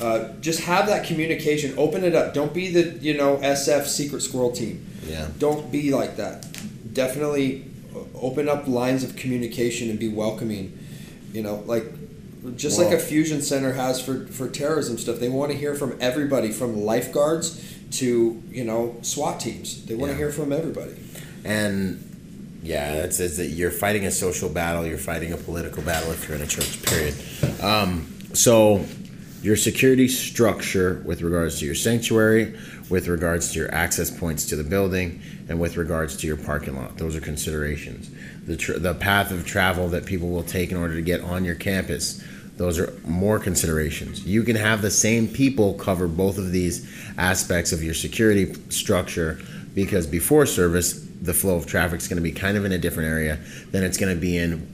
uh, 0.00 0.32
just 0.40 0.60
have 0.60 0.86
that 0.86 1.06
communication. 1.06 1.74
Open 1.78 2.04
it 2.04 2.14
up. 2.14 2.34
Don't 2.34 2.52
be 2.52 2.70
the 2.70 2.98
you 2.98 3.14
know 3.16 3.36
SF 3.38 3.86
secret 3.86 4.20
squirrel 4.20 4.52
team. 4.52 4.84
yeah. 5.06 5.28
Don't 5.38 5.70
be 5.72 5.90
like 5.90 6.16
that. 6.16 6.46
Definitely 6.96 7.62
open 8.14 8.48
up 8.48 8.66
lines 8.66 9.04
of 9.04 9.16
communication 9.16 9.90
and 9.90 9.98
be 9.98 10.08
welcoming. 10.08 10.78
You 11.34 11.42
know, 11.42 11.56
like 11.66 11.84
just 12.56 12.78
like 12.78 12.90
a 12.90 12.98
fusion 12.98 13.42
center 13.42 13.74
has 13.74 14.00
for 14.00 14.26
for 14.28 14.48
terrorism 14.48 14.96
stuff. 14.96 15.18
They 15.20 15.28
want 15.28 15.52
to 15.52 15.58
hear 15.58 15.74
from 15.74 15.94
everybody, 16.00 16.50
from 16.52 16.84
lifeguards 16.86 17.62
to 17.98 18.42
you 18.50 18.64
know 18.64 18.96
SWAT 19.02 19.40
teams. 19.40 19.84
They 19.84 19.94
want 19.94 20.08
Yeah. 20.12 20.14
to 20.14 20.18
hear 20.24 20.32
from 20.32 20.54
everybody. 20.54 20.92
And 21.44 22.02
yeah, 22.62 22.94
that's 22.96 23.20
is 23.20 23.36
that 23.36 23.48
you're 23.48 23.70
fighting 23.70 24.06
a 24.06 24.10
social 24.10 24.48
battle. 24.48 24.86
You're 24.86 24.96
fighting 24.96 25.34
a 25.34 25.36
political 25.36 25.82
battle 25.82 26.10
if 26.12 26.26
you're 26.26 26.38
in 26.38 26.42
a 26.42 26.46
church. 26.46 26.82
Period. 26.82 27.14
Um, 27.60 28.06
so 28.32 28.86
your 29.42 29.56
security 29.56 30.08
structure 30.08 31.02
with 31.04 31.20
regards 31.20 31.58
to 31.58 31.66
your 31.66 31.74
sanctuary, 31.74 32.58
with 32.88 33.06
regards 33.06 33.52
to 33.52 33.58
your 33.58 33.72
access 33.74 34.10
points 34.10 34.46
to 34.46 34.56
the 34.56 34.64
building, 34.64 35.20
and 35.48 35.60
with 35.60 35.76
regards 35.76 36.16
to 36.18 36.26
your 36.26 36.36
parking 36.36 36.76
lot. 36.76 36.96
Those 36.96 37.16
are 37.16 37.20
considerations. 37.20 38.10
The 38.46 38.56
tr- 38.56 38.78
the 38.78 38.94
path 38.94 39.30
of 39.30 39.46
travel 39.46 39.88
that 39.88 40.06
people 40.06 40.28
will 40.28 40.42
take 40.42 40.70
in 40.70 40.76
order 40.76 40.94
to 40.94 41.02
get 41.02 41.20
on 41.20 41.44
your 41.44 41.54
campus. 41.54 42.22
Those 42.56 42.78
are 42.78 42.92
more 43.04 43.38
considerations. 43.38 44.26
You 44.26 44.42
can 44.42 44.56
have 44.56 44.80
the 44.80 44.90
same 44.90 45.28
people 45.28 45.74
cover 45.74 46.08
both 46.08 46.38
of 46.38 46.52
these 46.52 46.90
aspects 47.18 47.72
of 47.72 47.82
your 47.82 47.94
security 47.94 48.54
structure 48.70 49.38
because 49.74 50.06
before 50.06 50.46
service, 50.46 51.06
the 51.20 51.34
flow 51.34 51.56
of 51.56 51.66
traffic 51.66 52.00
is 52.00 52.08
going 52.08 52.16
to 52.16 52.22
be 52.22 52.32
kind 52.32 52.56
of 52.56 52.64
in 52.64 52.72
a 52.72 52.78
different 52.78 53.10
area 53.10 53.38
than 53.72 53.84
it's 53.84 53.98
going 53.98 54.14
to 54.14 54.20
be 54.20 54.38
in 54.38 54.66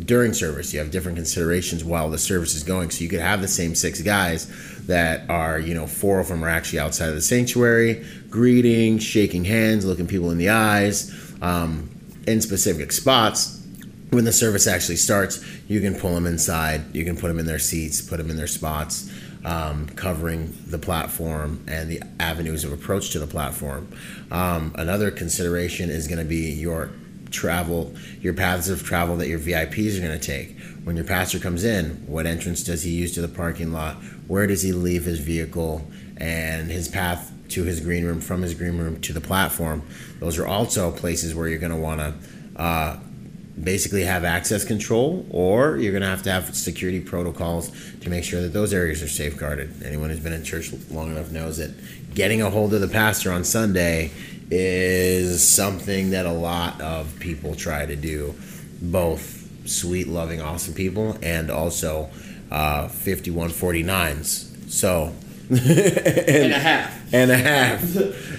during 0.00 0.32
service. 0.32 0.72
You 0.72 0.80
have 0.80 0.90
different 0.90 1.16
considerations 1.16 1.84
while 1.84 2.10
the 2.10 2.18
service 2.18 2.54
is 2.54 2.62
going. 2.62 2.90
So 2.90 3.02
you 3.02 3.08
could 3.08 3.20
have 3.20 3.40
the 3.40 3.48
same 3.48 3.74
six 3.74 4.02
guys 4.02 4.46
that 4.86 5.28
are, 5.30 5.58
you 5.58 5.74
know, 5.74 5.86
four 5.86 6.20
of 6.20 6.28
them 6.28 6.44
are 6.44 6.48
actually 6.48 6.80
outside 6.80 7.08
of 7.08 7.14
the 7.14 7.22
sanctuary, 7.22 8.04
greeting, 8.30 8.98
shaking 8.98 9.44
hands, 9.44 9.84
looking 9.84 10.06
people 10.06 10.30
in 10.30 10.38
the 10.38 10.50
eyes, 10.50 11.34
um, 11.42 11.90
in 12.26 12.40
specific 12.40 12.92
spots. 12.92 13.62
When 14.10 14.24
the 14.24 14.32
service 14.32 14.66
actually 14.66 14.96
starts, 14.96 15.44
you 15.68 15.80
can 15.80 15.94
pull 15.94 16.14
them 16.14 16.26
inside. 16.26 16.94
You 16.94 17.04
can 17.04 17.16
put 17.16 17.28
them 17.28 17.38
in 17.38 17.46
their 17.46 17.58
seats, 17.58 18.00
put 18.00 18.18
them 18.18 18.30
in 18.30 18.36
their 18.36 18.46
spots, 18.46 19.10
um, 19.44 19.88
covering 19.88 20.56
the 20.66 20.78
platform 20.78 21.64
and 21.66 21.90
the 21.90 22.02
avenues 22.20 22.64
of 22.64 22.72
approach 22.72 23.10
to 23.10 23.18
the 23.18 23.26
platform. 23.26 23.92
Um, 24.30 24.72
another 24.76 25.10
consideration 25.10 25.90
is 25.90 26.06
going 26.06 26.18
to 26.18 26.24
be 26.24 26.52
your 26.52 26.90
travel, 27.30 27.94
your 28.20 28.34
paths 28.34 28.68
of 28.68 28.82
travel 28.82 29.16
that 29.16 29.28
your 29.28 29.38
VIPs 29.38 29.98
are 29.98 30.06
going 30.06 30.18
to 30.18 30.24
take. 30.24 30.58
When 30.84 30.96
your 30.96 31.04
pastor 31.04 31.38
comes 31.38 31.64
in, 31.64 32.06
what 32.06 32.26
entrance 32.26 32.62
does 32.62 32.82
he 32.82 32.90
use 32.90 33.14
to 33.14 33.20
the 33.20 33.28
parking 33.28 33.72
lot? 33.72 33.96
Where 34.28 34.46
does 34.46 34.62
he 34.62 34.72
leave 34.72 35.04
his 35.04 35.18
vehicle? 35.18 35.86
And 36.18 36.70
his 36.70 36.88
path 36.88 37.32
to 37.48 37.64
his 37.64 37.80
green 37.80 38.04
room, 38.04 38.20
from 38.20 38.42
his 38.42 38.54
green 38.54 38.78
room 38.78 39.00
to 39.02 39.12
the 39.12 39.20
platform. 39.20 39.82
Those 40.20 40.38
are 40.38 40.46
also 40.46 40.90
places 40.90 41.34
where 41.34 41.48
you're 41.48 41.58
going 41.58 41.72
to 41.72 41.78
want 41.78 42.00
to 42.00 42.14
uh, 42.60 42.98
basically 43.62 44.04
have 44.04 44.24
access 44.24 44.64
control, 44.64 45.26
or 45.30 45.76
you're 45.76 45.92
going 45.92 46.02
to 46.02 46.08
have 46.08 46.22
to 46.22 46.30
have 46.30 46.54
security 46.54 47.00
protocols 47.00 47.70
to 48.00 48.10
make 48.10 48.24
sure 48.24 48.42
that 48.42 48.52
those 48.52 48.72
areas 48.72 49.02
are 49.02 49.08
safeguarded. 49.08 49.82
Anyone 49.82 50.10
who's 50.10 50.20
been 50.20 50.32
in 50.32 50.44
church 50.44 50.72
long 50.90 51.10
enough 51.10 51.30
knows 51.30 51.58
that 51.58 51.74
getting 52.14 52.42
a 52.42 52.50
hold 52.50 52.74
of 52.74 52.80
the 52.80 52.88
pastor 52.88 53.32
on 53.32 53.44
Sunday 53.44 54.10
is 54.50 55.46
something 55.46 56.10
that 56.10 56.26
a 56.26 56.32
lot 56.32 56.80
of 56.80 57.18
people 57.18 57.54
try 57.54 57.84
to 57.86 57.96
do, 57.96 58.34
both 58.80 59.48
sweet, 59.68 60.06
loving, 60.08 60.40
awesome 60.40 60.74
people 60.74 61.16
and 61.22 61.50
also 61.50 62.08
uh, 62.50 62.86
5149s. 62.88 64.70
So, 64.70 65.12
And 65.50 66.52
a 66.52 66.58
half. 66.58 67.14
and 67.14 67.30
a 67.30 67.36
half 67.36 67.82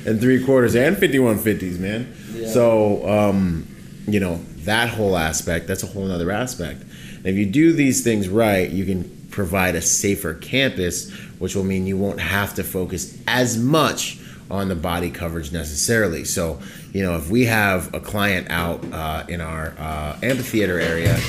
and 0.05 0.19
three 0.19 0.43
quarters 0.43 0.75
and 0.75 0.97
5150s 0.97 1.79
man 1.79 2.13
Yeah. 2.33 2.49
so 2.49 3.07
um, 3.07 3.65
you 4.05 4.19
know 4.19 4.41
that 4.65 4.89
whole 4.89 5.15
aspect 5.17 5.67
that's 5.67 5.83
a 5.83 5.87
whole 5.87 6.11
other 6.11 6.31
aspect 6.31 6.81
and 6.81 7.27
if 7.27 7.35
you 7.37 7.45
do 7.45 7.71
these 7.71 8.03
things 8.03 8.27
right 8.27 8.69
you 8.69 8.83
can 8.83 9.09
provide 9.31 9.75
a 9.75 9.81
safer 9.81 10.33
campus 10.33 11.09
which 11.39 11.55
will 11.55 11.63
mean 11.63 11.87
you 11.87 11.95
won't 11.95 12.19
have 12.19 12.53
to 12.55 12.63
focus 12.65 13.17
as 13.25 13.57
much 13.57 14.19
on 14.49 14.67
the 14.69 14.75
body 14.75 15.11
coverage 15.11 15.51
necessarily. 15.51 16.23
So 16.23 16.59
you 16.93 17.03
know 17.03 17.15
if 17.17 17.29
we 17.29 17.45
have 17.45 17.93
a 17.93 17.99
client 17.99 18.47
out 18.49 18.83
uh, 18.91 19.25
in 19.27 19.41
our 19.41 19.73
uh, 19.77 20.17
amphitheater 20.23 20.79
area 20.79 21.19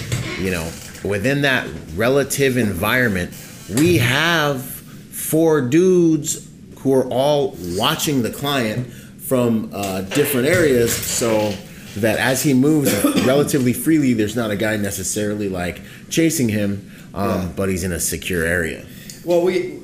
you 0.40 0.50
know 0.50 0.70
within 1.04 1.42
that 1.42 1.68
relative 1.94 2.56
environment 2.56 3.32
we 3.76 3.98
have 3.98 4.62
four 4.64 5.60
dudes 5.60 6.48
who 6.78 6.94
are 6.94 7.04
all 7.08 7.56
watching 7.76 8.22
the 8.22 8.30
client 8.30 8.86
from 8.92 9.70
uh, 9.74 10.00
different 10.02 10.46
areas. 10.46 10.94
So 10.94 11.52
that 11.96 12.18
as 12.18 12.42
he 12.42 12.54
moves 12.54 12.92
relatively 13.26 13.72
freely 13.72 14.14
there's 14.14 14.36
not 14.36 14.50
a 14.50 14.56
guy 14.56 14.76
necessarily 14.76 15.48
like 15.48 15.80
chasing 16.08 16.48
him 16.48 16.90
um, 17.14 17.28
Yeah. 17.28 17.48
but 17.56 17.68
he's 17.68 17.82
in 17.82 17.92
a 17.92 17.98
secure 18.00 18.44
area. 18.44 18.86
Well, 19.24 19.42
we, 19.42 19.80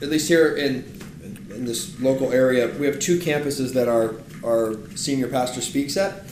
at 0.00 0.08
least 0.08 0.26
here 0.28 0.56
in 0.56 0.82
in 1.50 1.64
this 1.64 1.98
local 2.00 2.32
area, 2.32 2.68
we 2.78 2.86
have 2.86 2.98
two 2.98 3.18
campuses 3.18 3.72
that 3.74 3.88
our 3.88 4.14
our 4.44 4.76
senior 4.96 5.28
pastor 5.28 5.60
speaks 5.60 5.96
at. 5.96 6.24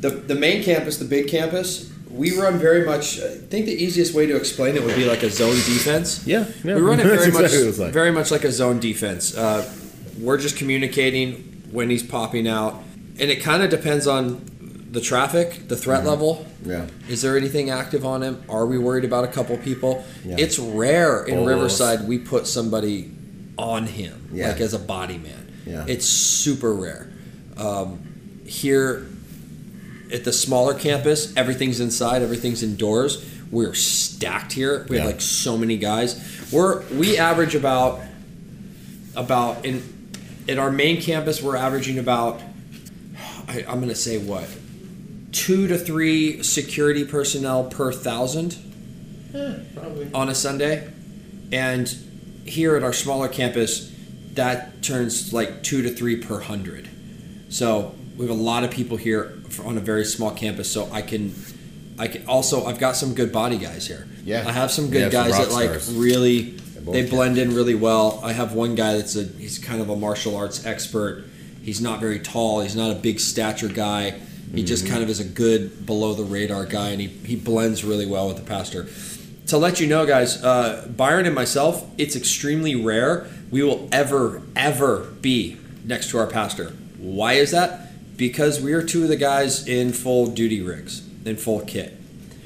The 0.00 0.10
the 0.10 0.34
main 0.34 0.62
campus, 0.62 0.98
the 0.98 1.04
big 1.04 1.28
campus, 1.28 1.90
we 2.10 2.38
run 2.38 2.58
very 2.58 2.84
much. 2.84 3.20
I 3.20 3.28
think 3.50 3.66
the 3.66 3.74
easiest 3.84 4.14
way 4.14 4.26
to 4.26 4.36
explain 4.36 4.76
it 4.76 4.82
would 4.82 4.96
be 4.96 5.04
like 5.04 5.22
a 5.22 5.30
zone 5.30 5.54
defense. 5.54 6.26
yeah, 6.26 6.44
yeah. 6.64 6.74
We 6.76 6.80
run 6.80 7.00
it 7.00 7.04
very 7.18 7.30
much, 7.32 7.44
exactly 7.52 7.84
like. 7.84 7.92
very 7.92 8.10
much 8.12 8.30
like 8.30 8.44
a 8.44 8.52
zone 8.52 8.80
defense. 8.80 9.36
Uh, 9.36 9.70
we're 10.18 10.38
just 10.38 10.56
communicating 10.56 11.62
when 11.70 11.88
he's 11.90 12.02
popping 12.02 12.46
out, 12.48 12.82
and 13.18 13.30
it 13.30 13.42
kind 13.42 13.62
of 13.62 13.70
depends 13.70 14.06
on 14.06 14.44
the 14.90 15.00
traffic, 15.00 15.68
the 15.68 15.76
threat 15.76 16.00
Mm-hmm. 16.00 16.08
level. 16.08 16.46
yeah 16.64 16.86
Is 17.08 17.22
there 17.22 17.36
anything 17.36 17.70
active 17.70 18.04
on 18.04 18.22
him? 18.22 18.42
Are 18.48 18.66
we 18.66 18.76
worried 18.76 19.04
about 19.04 19.22
a 19.24 19.28
couple 19.28 19.56
people? 19.58 20.04
Yeah. 20.24 20.34
It's 20.38 20.58
rare 20.58 21.24
in. 21.24 21.44
Riverside 21.46 22.08
we 22.08 22.18
put 22.18 22.46
somebody 22.48 23.12
on 23.58 23.86
him, 23.86 24.28
Yeah. 24.32 24.48
like 24.48 24.60
as 24.60 24.74
a 24.74 24.78
body 24.78 25.18
man. 25.18 25.52
Yeah. 25.66 25.84
It's 25.86 26.06
super 26.06 26.72
rare. 26.74 27.10
Um, 27.56 28.00
here 28.46 29.06
at 30.12 30.24
the 30.24 30.32
smaller 30.32 30.74
campus, 30.74 31.32
everything's 31.36 31.78
inside, 31.80 32.22
everything's 32.22 32.62
indoors. 32.62 33.24
We're 33.50 33.74
stacked 33.74 34.52
here. 34.52 34.86
We 34.88 34.96
have 34.98 35.06
like 35.06 35.20
so 35.20 35.56
many 35.58 35.76
guys. 35.76 36.16
We're 36.52 36.82
we 36.90 37.18
average 37.18 37.54
about 37.54 38.00
about 39.16 39.64
in 39.64 39.82
at 40.48 40.58
our 40.58 40.70
main 40.70 41.00
campus 41.02 41.42
we're 41.42 41.56
averaging 41.56 41.98
about 41.98 42.40
I, 43.48 43.64
I'm 43.68 43.80
gonna 43.80 43.94
say 43.94 44.18
what 44.18 44.48
two 45.32 45.66
to 45.68 45.76
three 45.78 46.42
security 46.42 47.04
personnel 47.04 47.64
per 47.64 47.92
thousand 47.92 48.56
probably 49.74 50.10
on 50.14 50.28
a 50.28 50.34
Sunday, 50.34 50.88
and 51.52 51.92
here 52.44 52.76
at 52.76 52.82
our 52.82 52.92
smaller 52.92 53.28
campus, 53.28 53.94
that 54.34 54.82
turns 54.82 55.32
like 55.32 55.62
two 55.62 55.82
to 55.82 55.90
three 55.90 56.16
per 56.16 56.40
hundred. 56.40 56.88
So 57.48 57.94
we 58.16 58.26
have 58.26 58.36
a 58.36 58.42
lot 58.42 58.64
of 58.64 58.70
people 58.70 58.96
here 58.96 59.38
on 59.64 59.76
a 59.76 59.80
very 59.80 60.04
small 60.04 60.30
campus. 60.30 60.70
So 60.72 60.88
I 60.92 61.02
can, 61.02 61.34
I 61.98 62.06
can 62.08 62.26
also 62.26 62.64
I've 62.66 62.78
got 62.78 62.96
some 62.96 63.14
good 63.14 63.32
body 63.32 63.58
guys 63.58 63.86
here. 63.86 64.06
Yeah. 64.24 64.44
I 64.46 64.52
have 64.52 64.70
some 64.70 64.90
good 64.90 65.02
have 65.02 65.12
guys 65.12 65.32
rock 65.32 65.48
that 65.48 65.52
like 65.52 65.68
stars. 65.80 65.94
really 65.94 66.56
they 66.80 67.08
blend 67.08 67.38
in 67.38 67.54
really 67.54 67.74
well. 67.74 68.20
I 68.24 68.32
have 68.32 68.54
one 68.54 68.74
guy 68.74 68.96
that's 68.96 69.16
a 69.16 69.24
he's 69.24 69.58
kind 69.58 69.80
of 69.80 69.90
a 69.90 69.96
martial 69.96 70.36
arts 70.36 70.64
expert. 70.64 71.24
He's 71.62 71.80
not 71.80 72.00
very 72.00 72.18
tall. 72.20 72.60
He's 72.62 72.74
not 72.76 72.90
a 72.90 72.94
big 72.94 73.20
stature 73.20 73.68
guy. 73.68 74.18
He 74.54 74.64
just 74.64 74.84
Mm-hmm. 74.84 74.92
kind 74.92 75.02
of 75.04 75.10
is 75.10 75.20
a 75.20 75.24
good 75.24 75.86
below 75.86 76.14
the 76.14 76.24
radar 76.24 76.64
guy, 76.66 76.88
and 76.88 77.00
he, 77.00 77.06
he 77.06 77.36
blends 77.36 77.84
really 77.84 78.06
well 78.06 78.26
with 78.28 78.36
the 78.38 78.42
pastor. 78.42 78.88
To 79.50 79.58
let 79.58 79.78
you 79.80 79.86
know, 79.86 80.06
guys, 80.06 80.42
uh, 80.42 80.88
Byron 80.96 81.26
and 81.26 81.34
myself, 81.34 81.88
it's 81.98 82.16
extremely 82.16 82.74
rare 82.74 83.28
we 83.50 83.62
will 83.62 83.88
ever, 83.92 84.42
ever 84.56 85.04
be 85.20 85.58
next 85.84 86.10
to 86.10 86.18
our 86.18 86.26
pastor. 86.26 86.70
Why 86.98 87.34
is 87.34 87.50
that? 87.52 87.90
because 88.20 88.60
we 88.60 88.74
are 88.74 88.82
two 88.82 89.02
of 89.02 89.08
the 89.08 89.16
guys 89.16 89.66
in 89.66 89.94
full 89.94 90.26
duty 90.26 90.60
rigs, 90.60 91.08
in 91.24 91.38
full 91.38 91.60
kit. 91.60 91.96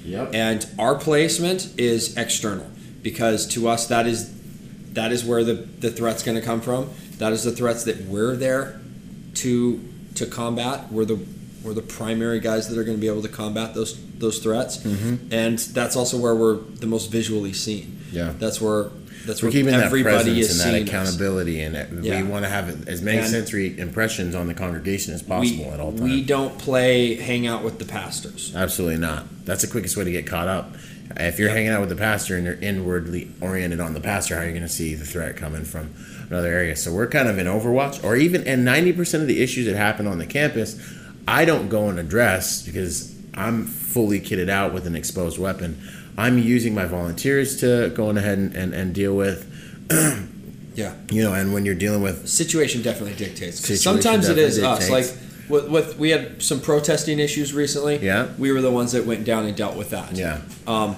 Yep. 0.04 0.32
And 0.32 0.64
our 0.78 0.94
placement 0.94 1.74
is 1.76 2.16
external 2.16 2.70
because 3.02 3.44
to 3.48 3.66
us 3.66 3.88
that 3.88 4.06
is 4.06 4.32
that 4.92 5.10
is 5.10 5.24
where 5.24 5.42
the, 5.42 5.54
the 5.54 5.90
threat's 5.90 6.22
going 6.22 6.36
to 6.36 6.40
come 6.40 6.60
from. 6.60 6.90
That 7.18 7.32
is 7.32 7.42
the 7.42 7.50
threats 7.50 7.82
that 7.84 8.02
we're 8.02 8.36
there 8.36 8.80
to 9.34 9.82
to 10.14 10.26
combat. 10.26 10.92
We're 10.92 11.06
the 11.06 11.18
we're 11.64 11.74
the 11.74 11.82
primary 11.82 12.38
guys 12.38 12.68
that 12.68 12.78
are 12.78 12.84
going 12.84 12.96
to 12.96 13.00
be 13.00 13.08
able 13.08 13.22
to 13.22 13.28
combat 13.28 13.74
those 13.74 13.94
those 14.18 14.38
threats, 14.38 14.78
Mm-hmm. 14.78 15.32
and 15.32 15.58
that's 15.58 15.96
also 15.96 16.16
where 16.18 16.34
we're 16.34 16.56
the 16.56 16.86
most 16.86 17.10
visually 17.10 17.52
seen. 17.52 17.98
Yeah. 18.12 18.32
That's 18.38 18.60
where 18.60 18.90
that's 19.26 19.42
We're 19.42 19.46
where 19.46 19.52
keeping 19.52 19.72
that 19.72 19.84
everybody 19.84 20.24
presence 20.34 20.50
is 20.50 20.60
and 20.64 20.74
that 20.74 20.82
us. 20.82 20.88
accountability, 20.88 21.60
and 21.62 21.74
it- 21.76 21.88
Yeah. 22.02 22.20
we 22.22 22.28
want 22.28 22.44
to 22.44 22.50
have 22.50 22.86
as 22.88 23.00
many 23.00 23.18
And- 23.18 23.26
sensory 23.28 23.78
impressions 23.78 24.34
on 24.34 24.48
the 24.48 24.54
congregation 24.54 25.14
as 25.14 25.22
possible 25.22 25.64
we, 25.64 25.70
at 25.70 25.80
all 25.80 25.92
times. 25.92 26.02
we 26.02 26.22
don't 26.22 26.58
play 26.58 27.14
hang 27.14 27.46
out 27.46 27.64
with 27.64 27.78
the 27.78 27.86
pastors. 27.86 28.52
Absolutely 28.54 28.98
not. 28.98 29.26
That's 29.46 29.62
the 29.62 29.66
quickest 29.68 29.96
way 29.96 30.04
to 30.04 30.10
get 30.12 30.26
caught 30.26 30.46
up. 30.48 30.74
If 31.16 31.38
you're 31.38 31.48
hanging 31.50 31.70
out 31.70 31.80
with 31.80 31.88
the 31.90 31.96
pastor 31.96 32.36
and 32.36 32.44
you're 32.44 32.58
inwardly 32.60 33.28
oriented 33.40 33.80
on 33.80 33.94
the 33.94 34.00
pastor, 34.00 34.34
how 34.36 34.42
are 34.42 34.46
you 34.46 34.50
going 34.52 34.62
to 34.62 34.68
see 34.68 34.94
the 34.94 35.04
threat 35.06 35.36
coming 35.36 35.64
from 35.64 35.90
another 36.28 36.48
area? 36.48 36.76
So 36.76 36.92
we're 36.92 37.06
kind 37.06 37.26
of 37.28 37.38
in 37.38 37.46
Overwatch, 37.46 38.04
or 38.04 38.16
even 38.16 38.46
and 38.46 38.62
90% 38.66 39.22
of 39.22 39.26
the 39.26 39.40
issues 39.42 39.64
that 39.66 39.76
happen 39.76 40.06
on 40.06 40.18
the 40.18 40.26
campus, 40.26 40.76
I 41.26 41.46
don't 41.46 41.68
go 41.70 41.88
and 41.88 41.98
address 41.98 42.60
because 42.62 43.10
I'm 43.36 43.64
fully 43.66 44.20
kitted 44.20 44.48
out 44.48 44.72
with 44.74 44.86
an 44.86 44.94
exposed 44.96 45.38
weapon. 45.38 45.80
I'm 46.16 46.38
using 46.38 46.74
my 46.74 46.84
volunteers 46.86 47.58
to 47.60 47.90
go 47.94 48.08
on 48.08 48.16
ahead 48.18 48.38
and, 48.38 48.54
and, 48.54 48.72
and 48.74 48.94
deal 48.94 49.16
with, 49.16 49.50
Yeah. 50.74 50.94
you 51.10 51.22
know, 51.22 51.32
and 51.34 51.52
when 51.52 51.64
you're 51.64 51.74
dealing 51.74 52.02
with 52.02 52.28
situation 52.28 52.82
definitely 52.82 53.14
dictates. 53.16 53.58
Situation 53.60 53.78
Sometimes 54.02 54.28
it 54.28 54.38
is 54.38 54.56
definitely 54.58 54.84
us. 54.84 54.90
Like 54.90 55.04
dictates. 55.06 55.48
with, 55.50 55.68
with 55.70 55.98
we 55.98 56.10
had 56.10 56.42
some 56.42 56.60
protesting 56.60 57.18
issues 57.18 57.52
recently. 57.52 57.98
Yeah. 57.98 58.28
we 58.38 58.50
were 58.52 58.60
the 58.60 58.70
ones 58.72 58.92
that 58.92 59.06
went 59.06 59.24
down 59.24 59.44
and 59.46 59.56
dealt 59.56 59.76
with 59.76 59.90
that. 59.90 60.12
Yeah. 60.16 60.40
Um, 60.66 60.96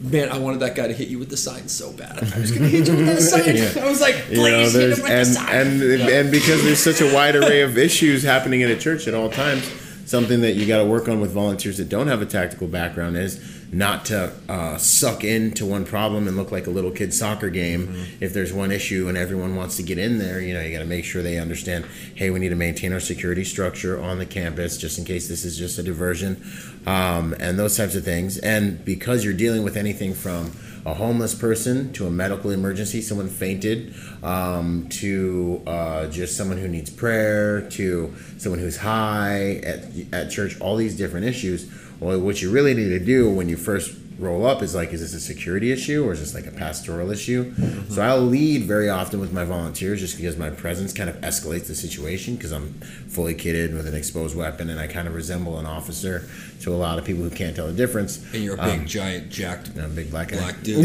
man, 0.00 0.28
I 0.30 0.38
wanted 0.38 0.60
that 0.60 0.74
guy 0.76 0.86
to 0.88 0.94
hit 0.94 1.08
you 1.08 1.18
with 1.18 1.28
the 1.30 1.36
sign 1.36 1.68
so 1.68 1.92
bad. 1.92 2.18
I 2.34 2.38
was 2.40 2.50
gonna 2.52 2.68
hit 2.68 2.86
you 2.88 2.96
with 2.96 3.06
that 3.06 3.20
sign. 3.20 3.56
Yeah. 3.56 3.84
I 3.84 3.88
was 3.88 4.00
like, 4.00 4.14
you 4.30 4.36
know, 4.36 4.42
please 4.44 4.72
hit 4.74 4.82
him 4.82 5.02
with 5.02 5.10
and 5.10 5.26
the 5.28 5.34
sign. 5.34 5.54
and 5.54 5.92
and 6.10 6.30
because 6.30 6.62
there's 6.64 6.78
such 6.82 7.00
a 7.00 7.12
wide 7.14 7.34
array 7.36 7.62
of 7.62 7.76
issues 7.78 8.22
happening 8.22 8.60
in 8.62 8.70
a 8.70 8.76
church 8.78 9.06
at 9.08 9.14
all 9.14 9.28
times, 9.30 9.68
something 10.10 10.40
that 10.40 10.56
you 10.56 10.66
got 10.66 10.78
to 10.78 10.84
work 10.84 11.08
on 11.08 11.20
with 11.20 11.30
volunteers 11.30 11.78
that 11.78 11.88
don't 11.88 12.08
have 12.08 12.20
a 12.20 12.26
tactical 12.26 12.66
background 12.66 13.16
is 13.16 13.40
not 13.72 14.04
to 14.06 14.32
uh, 14.48 14.76
suck 14.76 15.22
into 15.22 15.64
one 15.64 15.84
problem 15.84 16.26
and 16.26 16.36
look 16.36 16.50
like 16.50 16.66
a 16.66 16.70
little 16.70 16.90
kid 16.90 17.14
soccer 17.14 17.48
game. 17.48 17.86
Mm-hmm. 17.86 18.24
If 18.24 18.32
there's 18.32 18.52
one 18.52 18.72
issue 18.72 19.06
and 19.08 19.16
everyone 19.16 19.54
wants 19.54 19.76
to 19.76 19.84
get 19.84 19.98
in 19.98 20.18
there, 20.18 20.40
you 20.40 20.52
know, 20.52 20.60
you 20.62 20.72
got 20.72 20.80
to 20.80 20.84
make 20.84 21.04
sure 21.04 21.22
they 21.22 21.38
understand. 21.38 21.84
Hey, 22.16 22.30
we 22.30 22.40
need 22.40 22.48
to 22.48 22.56
maintain 22.56 22.92
our 22.92 22.98
security 22.98 23.44
structure 23.44 24.02
on 24.02 24.18
the 24.18 24.26
campus 24.26 24.76
just 24.76 24.98
in 24.98 25.04
case 25.04 25.28
this 25.28 25.44
is 25.44 25.56
just 25.56 25.78
a 25.78 25.82
diversion, 25.84 26.44
um, 26.86 27.32
and 27.38 27.56
those 27.56 27.76
types 27.76 27.94
of 27.94 28.04
things. 28.04 28.36
And 28.38 28.84
because 28.84 29.24
you're 29.24 29.32
dealing 29.32 29.62
with 29.62 29.76
anything 29.76 30.12
from 30.14 30.50
a 30.90 30.94
homeless 30.94 31.34
person 31.34 31.92
to 31.92 32.06
a 32.06 32.10
medical 32.10 32.50
emergency, 32.50 33.00
someone 33.00 33.28
fainted, 33.28 33.94
um, 34.24 34.88
to 34.88 35.62
uh, 35.66 36.06
just 36.08 36.36
someone 36.36 36.58
who 36.58 36.66
needs 36.66 36.90
prayer, 36.90 37.68
to 37.70 38.12
someone 38.38 38.58
who's 38.58 38.76
high 38.76 39.60
at, 39.62 39.84
at 40.12 40.30
church, 40.30 40.60
all 40.60 40.76
these 40.76 40.96
different 40.96 41.26
issues. 41.26 41.70
Well, 42.00 42.18
what 42.18 42.42
you 42.42 42.50
really 42.50 42.74
need 42.74 42.88
to 42.88 42.98
do 42.98 43.30
when 43.30 43.48
you 43.48 43.56
first 43.56 43.96
roll 44.20 44.44
up 44.46 44.62
is 44.62 44.74
like, 44.74 44.92
is 44.92 45.00
this 45.00 45.14
a 45.14 45.20
security 45.20 45.72
issue 45.72 46.04
or 46.06 46.12
is 46.12 46.20
this 46.20 46.34
like 46.34 46.46
a 46.46 46.50
pastoral 46.50 47.10
issue? 47.10 47.52
So 47.88 48.02
I'll 48.02 48.20
lead 48.20 48.64
very 48.64 48.88
often 48.90 49.18
with 49.18 49.32
my 49.32 49.44
volunteers 49.44 49.98
just 50.00 50.16
because 50.16 50.36
my 50.36 50.50
presence 50.50 50.92
kind 50.92 51.08
of 51.08 51.16
escalates 51.22 51.66
the 51.66 51.74
situation 51.74 52.36
because 52.36 52.52
I'm 52.52 52.74
fully 53.08 53.34
kitted 53.34 53.72
with 53.74 53.86
an 53.88 53.94
exposed 53.94 54.36
weapon 54.36 54.68
and 54.70 54.78
I 54.78 54.86
kind 54.86 55.08
of 55.08 55.14
resemble 55.14 55.58
an 55.58 55.64
officer 55.66 56.28
to 56.60 56.72
a 56.74 56.76
lot 56.76 56.98
of 56.98 57.04
people 57.06 57.22
who 57.22 57.30
can't 57.30 57.56
tell 57.56 57.66
the 57.66 57.72
difference. 57.72 58.22
and 58.34 58.44
you're 58.44 58.54
a 58.60 58.64
big, 58.64 58.86
giant, 58.86 59.30
jacked 59.30 59.70
I'm 59.76 59.84
a 59.84 59.88
big 59.88 60.10
black 60.10 60.28
guy. 60.28 60.38
black 60.38 60.60
dude. 60.62 60.84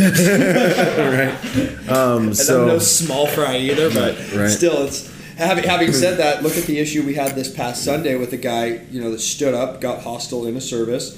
Um, 1.90 2.28
And 2.28 2.38
so 2.38 2.62
I'm 2.62 2.68
no 2.68 2.80
small 2.80 3.28
fry 3.28 3.58
either, 3.58 3.90
but 3.92 4.18
Right. 4.34 4.50
still, 4.50 4.84
it's 4.86 5.12
having, 5.38 5.64
having 5.66 5.92
said 5.92 6.18
that. 6.20 6.42
Look 6.44 6.58
at 6.58 6.64
the 6.66 6.80
issue 6.80 7.04
we 7.04 7.14
had 7.16 7.36
this 7.36 7.54
past 7.54 7.84
Sunday 7.84 8.16
with 8.16 8.32
a 8.34 8.38
guy, 8.38 8.82
you 8.92 9.02
know, 9.02 9.12
that 9.12 9.20
stood 9.20 9.54
up, 9.54 9.82
got 9.82 10.02
hostile 10.04 10.46
in 10.48 10.56
a 10.56 10.62
service, 10.62 11.18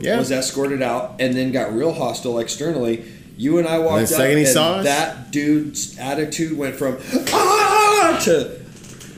Yeah. 0.00 0.18
was 0.18 0.30
escorted 0.32 0.82
out, 0.82 1.16
and 1.20 1.34
then 1.34 1.52
got 1.52 1.72
real 1.74 1.92
hostile 1.92 2.38
externally. 2.38 3.04
You 3.36 3.58
and 3.58 3.66
I 3.66 3.78
walked 3.78 4.08
the 4.08 4.14
up, 4.14 4.20
second 4.20 4.36
he 4.38 4.44
and 4.44 4.52
saw 4.52 4.72
us? 4.74 4.84
that 4.84 5.30
dude's 5.32 5.98
attitude 5.98 6.56
went 6.56 6.76
from 6.76 6.98
ah 7.32 8.20
to 8.24 8.60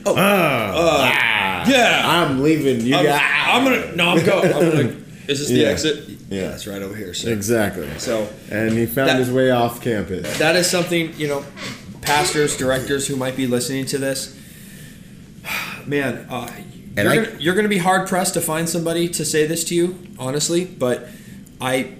Ah, 0.05 0.71
ah, 0.73 1.69
yeah. 1.69 2.01
I'm 2.05 2.41
leaving. 2.41 2.81
You 2.81 2.95
I'm, 2.95 3.03
got. 3.05 3.21
I'm 3.21 3.63
gonna 3.63 3.95
no, 3.95 4.09
I'm 4.09 4.25
going. 4.25 4.53
I'm 4.53 4.71
gonna. 4.71 4.95
Is 5.27 5.39
this 5.39 5.49
the 5.49 5.55
Yeah. 5.55 5.67
exit? 5.67 6.07
Yeah. 6.29 6.53
it's 6.55 6.65
right 6.65 6.81
over 6.81 6.95
here. 6.95 7.13
sir. 7.13 7.31
exactly. 7.33 7.89
So 7.99 8.29
And 8.49 8.71
he 8.71 8.85
found 8.85 9.09
That- 9.09 9.19
his 9.19 9.29
way 9.31 9.51
off 9.51 9.81
campus. 9.81 10.37
that 10.39 10.55
is 10.55 10.69
something 10.69 11.13
you 11.17 11.27
know 11.27 11.43
pastors 12.01 12.55
directors 12.55 13.07
who 13.07 13.17
might 13.17 13.35
be 13.35 13.45
listening 13.47 13.85
to 13.87 13.97
this 13.97 14.33
man 15.85 16.25
uh, 16.29 16.49
And 16.97 17.05
you're, 17.05 17.11
I- 17.23 17.25
gonna, 17.25 17.37
you're 17.39 17.55
gonna 17.55 17.67
be 17.69 17.77
hard 17.77 18.07
pressed 18.07 18.33
to 18.33 18.41
find 18.41 18.67
somebody 18.67 19.07
to 19.09 19.23
say 19.23 19.45
this 19.45 19.63
to 19.65 19.75
you 19.75 19.97
honestly 20.19 20.65
but 20.65 21.07
i 21.61 21.93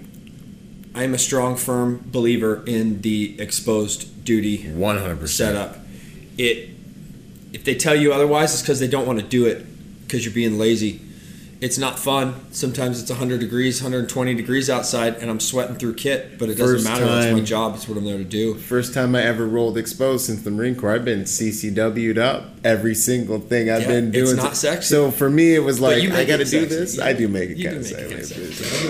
i'm 0.96 1.14
a 1.14 1.18
strong 1.20 1.56
firm 1.56 2.04
believer 2.08 2.64
in 2.66 3.02
the 3.02 3.40
exposed 3.40 4.26
duty 4.26 4.58
100%. 4.64 5.28
setup 5.28 5.78
it 6.38 6.70
if 7.54 7.64
they 7.64 7.76
tell 7.76 7.96
you 7.96 8.12
otherwise 8.12 8.54
it's 8.54 8.62
because 8.62 8.80
they 8.80 8.88
don't 8.88 9.06
want 9.08 9.20
to 9.20 9.26
do 9.26 9.46
it 9.46 9.66
because 10.06 10.26
you're 10.26 10.34
being 10.34 10.58
lazy 10.58 11.00
it's 11.60 11.78
not 11.78 11.98
fun 11.98 12.36
sometimes 12.52 13.02
it's 13.02 13.10
100 13.10 13.40
degrees 13.40 13.82
120 13.82 14.36
degrees 14.36 14.70
outside 14.70 15.16
and 15.16 15.30
i'm 15.32 15.40
sweating 15.40 15.76
through 15.76 15.94
kit 15.94 16.38
but 16.38 16.50
it 16.50 16.56
doesn't 16.56 16.76
First 16.78 16.86
matter 16.86 17.06
that's 17.06 17.34
my 17.34 17.40
job 17.42 17.74
it's 17.76 17.88
what 17.88 17.98
i'm 17.98 18.06
there 18.06 18.18
to 18.20 18.24
do 18.24 18.54
First 18.56 18.94
time 18.94 19.16
I 19.16 19.24
ever 19.24 19.48
rolled 19.48 19.78
exposed 19.78 20.26
since 20.26 20.44
the 20.44 20.52
Marine 20.52 20.76
Corps. 20.76 20.94
I've 20.94 21.06
been 21.06 21.22
CCW'd 21.24 22.18
up 22.18 22.46
every 22.64 22.94
single 22.94 23.40
thing 23.40 23.70
I've 23.70 23.82
Yeah, 23.82 23.88
been 23.88 24.12
doing. 24.12 24.26
it's 24.26 24.36
not 24.36 24.56
sexy. 24.56 24.88
So 24.88 25.10
for 25.12 25.30
me, 25.30 25.56
it 25.56 25.60
was 25.60 25.80
like 25.80 26.04
I 26.12 26.26
got 26.26 26.38
to 26.38 26.46
do 26.46 26.66
this. 26.66 26.98
Yeah. 26.98 27.06
I 27.06 27.14
do 27.14 27.28
make 27.28 27.50
it 27.52 27.64
kind 27.64 27.78
of 27.78 27.86
sexy. 27.86 28.36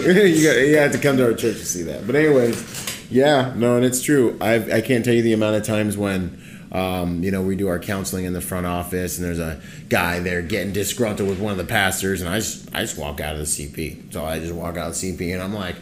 you 0.04 0.44
got 0.44 0.58
you 0.60 0.78
have 0.78 0.92
to 0.92 0.98
come 1.00 1.18
to 1.18 1.26
our 1.26 1.34
church 1.34 1.58
to 1.58 1.66
see 1.66 1.84
that. 1.84 2.06
But 2.06 2.16
anyways, 2.16 3.08
yeah, 3.10 3.54
no, 3.56 3.76
and 3.78 3.86
it's 3.86 4.02
true. 4.02 4.38
I 4.42 4.56
I 4.78 4.82
can't 4.82 5.06
tell 5.06 5.14
you 5.14 5.22
the 5.22 5.34
amount 5.34 5.56
of 5.56 5.64
times 5.64 5.96
when. 5.98 6.42
Um, 6.72 7.24
you 7.24 7.32
know, 7.32 7.42
we 7.42 7.56
do 7.56 7.68
our 7.68 7.80
counseling 7.80 8.26
in 8.26 8.34
the 8.34 8.42
front 8.42 8.66
office, 8.66 9.18
and 9.18 9.26
there's 9.26 9.40
a 9.40 9.62
guy 9.90 10.20
there 10.20 10.42
getting 10.42 10.74
disgruntled 10.74 11.30
with 11.30 11.40
one 11.40 11.52
of 11.52 11.58
the 11.58 11.66
pastors, 11.66 12.22
and 12.22 12.30
I 12.30 12.40
just, 12.40 12.74
I 12.76 12.82
just 12.82 12.98
walk 12.98 13.20
out 13.22 13.36
of 13.36 13.40
the 13.40 13.46
CP. 13.46 14.14
So 14.14 14.26
I 14.26 14.40
just 14.40 14.54
walk 14.54 14.78
out 14.78 14.88
of 14.90 15.00
the 15.00 15.18
CP, 15.18 15.34
and 15.34 15.42
I'm 15.42 15.54
like, 15.54 15.76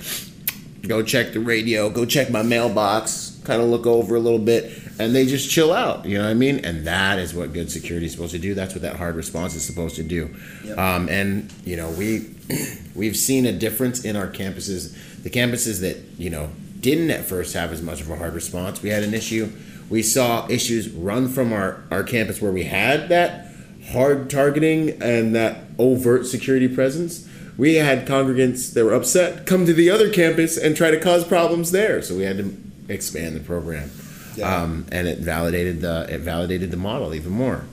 go 0.87 1.01
check 1.01 1.33
the 1.33 1.39
radio, 1.39 1.89
go 1.89 2.05
check 2.05 2.29
my 2.29 2.43
mailbox, 2.43 3.39
kind 3.43 3.61
of 3.61 3.69
look 3.69 3.85
over 3.85 4.15
a 4.15 4.19
little 4.19 4.39
bit, 4.39 4.71
and 4.99 5.15
they 5.15 5.25
just 5.25 5.49
chill 5.49 5.73
out. 5.73 6.05
You 6.05 6.17
know 6.17 6.23
what 6.23 6.31
I 6.31 6.35
mean? 6.35 6.63
And 6.63 6.85
that 6.87 7.19
is 7.19 7.33
what 7.33 7.53
good 7.53 7.71
security 7.71 8.05
is 8.05 8.11
supposed 8.11 8.33
to 8.33 8.39
do. 8.39 8.53
That's 8.53 8.73
what 8.73 8.81
that 8.83 8.95
hard 8.95 9.15
response 9.15 9.55
is 9.55 9.65
supposed 9.65 9.95
to 9.97 10.03
do. 10.03 10.35
Um, 10.77 11.09
and 11.09 11.51
you 11.65 11.75
know, 11.75 11.89
we 11.91 12.29
we've 12.95 13.17
seen 13.17 13.45
a 13.45 13.51
difference 13.51 14.05
in 14.05 14.15
our 14.15 14.27
campuses. 14.27 15.23
The 15.23 15.29
campuses 15.29 15.81
that 15.81 15.97
you 16.17 16.29
know 16.29 16.49
didn't 16.79 17.09
at 17.09 17.25
first 17.25 17.53
have 17.55 17.71
as 17.71 17.81
much 17.81 18.01
of 18.01 18.09
a 18.09 18.15
hard 18.15 18.33
response. 18.33 18.81
We 18.81 18.89
had 18.89 19.03
an 19.03 19.13
issue. 19.13 19.51
We 19.89 20.01
saw 20.01 20.47
issues 20.49 20.89
run 20.89 21.27
from 21.29 21.53
our 21.53 21.83
our 21.91 22.03
campus 22.03 22.41
where 22.41 22.51
we 22.51 22.63
had 22.63 23.09
that 23.09 23.47
hard 23.91 24.29
targeting 24.29 25.01
and 25.01 25.35
that 25.35 25.57
overt 25.77 26.25
security 26.25 26.67
presence. 26.67 27.27
We 27.57 27.75
had 27.75 28.07
congregants 28.07 28.73
that 28.73 28.83
were 28.83 28.93
upset 28.93 29.45
come 29.45 29.65
to 29.65 29.73
the 29.73 29.89
other 29.89 30.09
campus 30.11 30.57
and 30.57 30.75
try 30.75 30.91
to 30.91 30.99
cause 30.99 31.23
problems 31.23 31.71
there. 31.71 32.01
So 32.01 32.15
we 32.15 32.23
had 32.23 32.37
to 32.37 32.57
expand 32.89 33.35
the 33.35 33.39
program, 33.39 33.89
Yeah. 34.35 34.63
um, 34.63 34.85
and 34.91 35.07
it 35.07 35.19
validated 35.19 35.81
the 35.81 36.07
it 36.09 36.21
validated 36.21 36.71
the 36.71 36.77
model 36.77 37.13
even 37.13 37.31
more. 37.31 37.65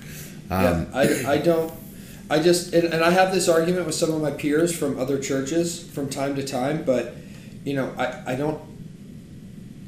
Um, 0.51 0.87
yeah, 0.93 1.25
I, 1.27 1.33
I 1.33 1.39
don't. 1.39 1.73
I 2.31 2.39
just 2.41 2.73
and, 2.75 2.93
and 2.93 3.03
I 3.03 3.11
have 3.11 3.33
this 3.33 3.49
argument 3.49 3.87
with 3.87 3.95
some 3.95 4.13
of 4.13 4.21
my 4.23 4.31
peers 4.31 4.77
from 4.77 4.99
other 5.01 5.19
churches 5.19 5.83
from 5.91 6.09
time 6.09 6.35
to 6.37 6.45
time, 6.45 6.85
but 6.85 7.15
you 7.65 7.75
know 7.75 7.93
I, 7.99 8.33
I 8.33 8.35
don't. 8.37 8.61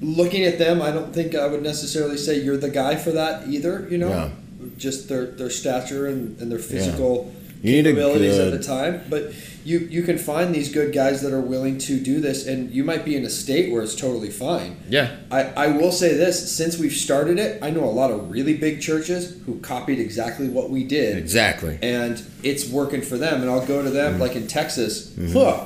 Looking 0.02 0.44
at 0.44 0.58
them, 0.58 0.82
I 0.82 0.90
don't 0.90 1.12
think 1.14 1.34
I 1.34 1.46
would 1.46 1.62
necessarily 1.62 2.16
say 2.18 2.40
you're 2.40 2.56
the 2.56 2.70
guy 2.70 2.96
for 2.96 3.10
that 3.12 3.48
either. 3.48 3.86
You 3.90 3.98
know, 3.98 4.08
Yeah. 4.08 4.30
just 4.76 5.08
their 5.08 5.26
their 5.26 5.50
stature 5.50 6.06
and, 6.06 6.38
and 6.40 6.50
their 6.50 6.58
physical 6.58 7.32
a 7.62 7.66
capabilities 7.66 8.38
at 8.38 8.52
the 8.52 8.62
time. 8.62 9.00
But 9.08 9.32
you 9.64 9.78
you 9.78 10.02
can 10.02 10.18
find 10.18 10.54
these 10.54 10.70
good 10.70 10.92
guys 10.92 11.22
that 11.22 11.32
are 11.32 11.40
willing 11.40 11.78
to 11.78 11.98
do 11.98 12.20
this, 12.20 12.46
and 12.46 12.70
you 12.70 12.84
might 12.84 13.04
be 13.04 13.16
in 13.16 13.24
a 13.24 13.30
state 13.30 13.72
where 13.72 13.82
it's 13.82 13.94
totally 13.94 14.28
fine. 14.30 14.76
yeah, 14.90 15.16
I, 15.30 15.42
I 15.56 15.66
will 15.68 15.92
say 15.92 16.14
this 16.14 16.54
since 16.54 16.76
we've 16.78 16.92
started 16.92 17.38
it, 17.38 17.62
I 17.62 17.70
know 17.70 17.84
a 17.84 17.94
lot 18.02 18.10
of 18.10 18.30
really 18.30 18.54
big 18.58 18.82
churches 18.82 19.40
who 19.46 19.58
copied 19.60 19.98
exactly 20.00 20.48
what 20.48 20.68
we 20.68 20.84
did. 20.84 21.16
exactly. 21.16 21.78
And 21.82 22.22
it's 22.42 22.68
working 22.68 23.00
for 23.00 23.16
them. 23.16 23.40
And 23.40 23.50
I'll 23.50 23.64
go 23.64 23.82
to 23.82 23.88
them, 23.90 24.18
like 24.18 24.36
in 24.36 24.46
Texas. 24.48 25.08
Mm-hmm. 25.12 25.32
Huh, 25.32 25.64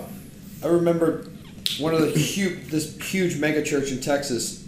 I 0.63 0.69
remember 0.71 1.27
one 1.79 1.95
of 1.95 2.01
the 2.01 2.11
huge, 2.11 2.69
this 2.69 2.97
huge 3.01 3.39
mega 3.39 3.63
church 3.63 3.91
in 3.91 4.01
Texas, 4.01 4.67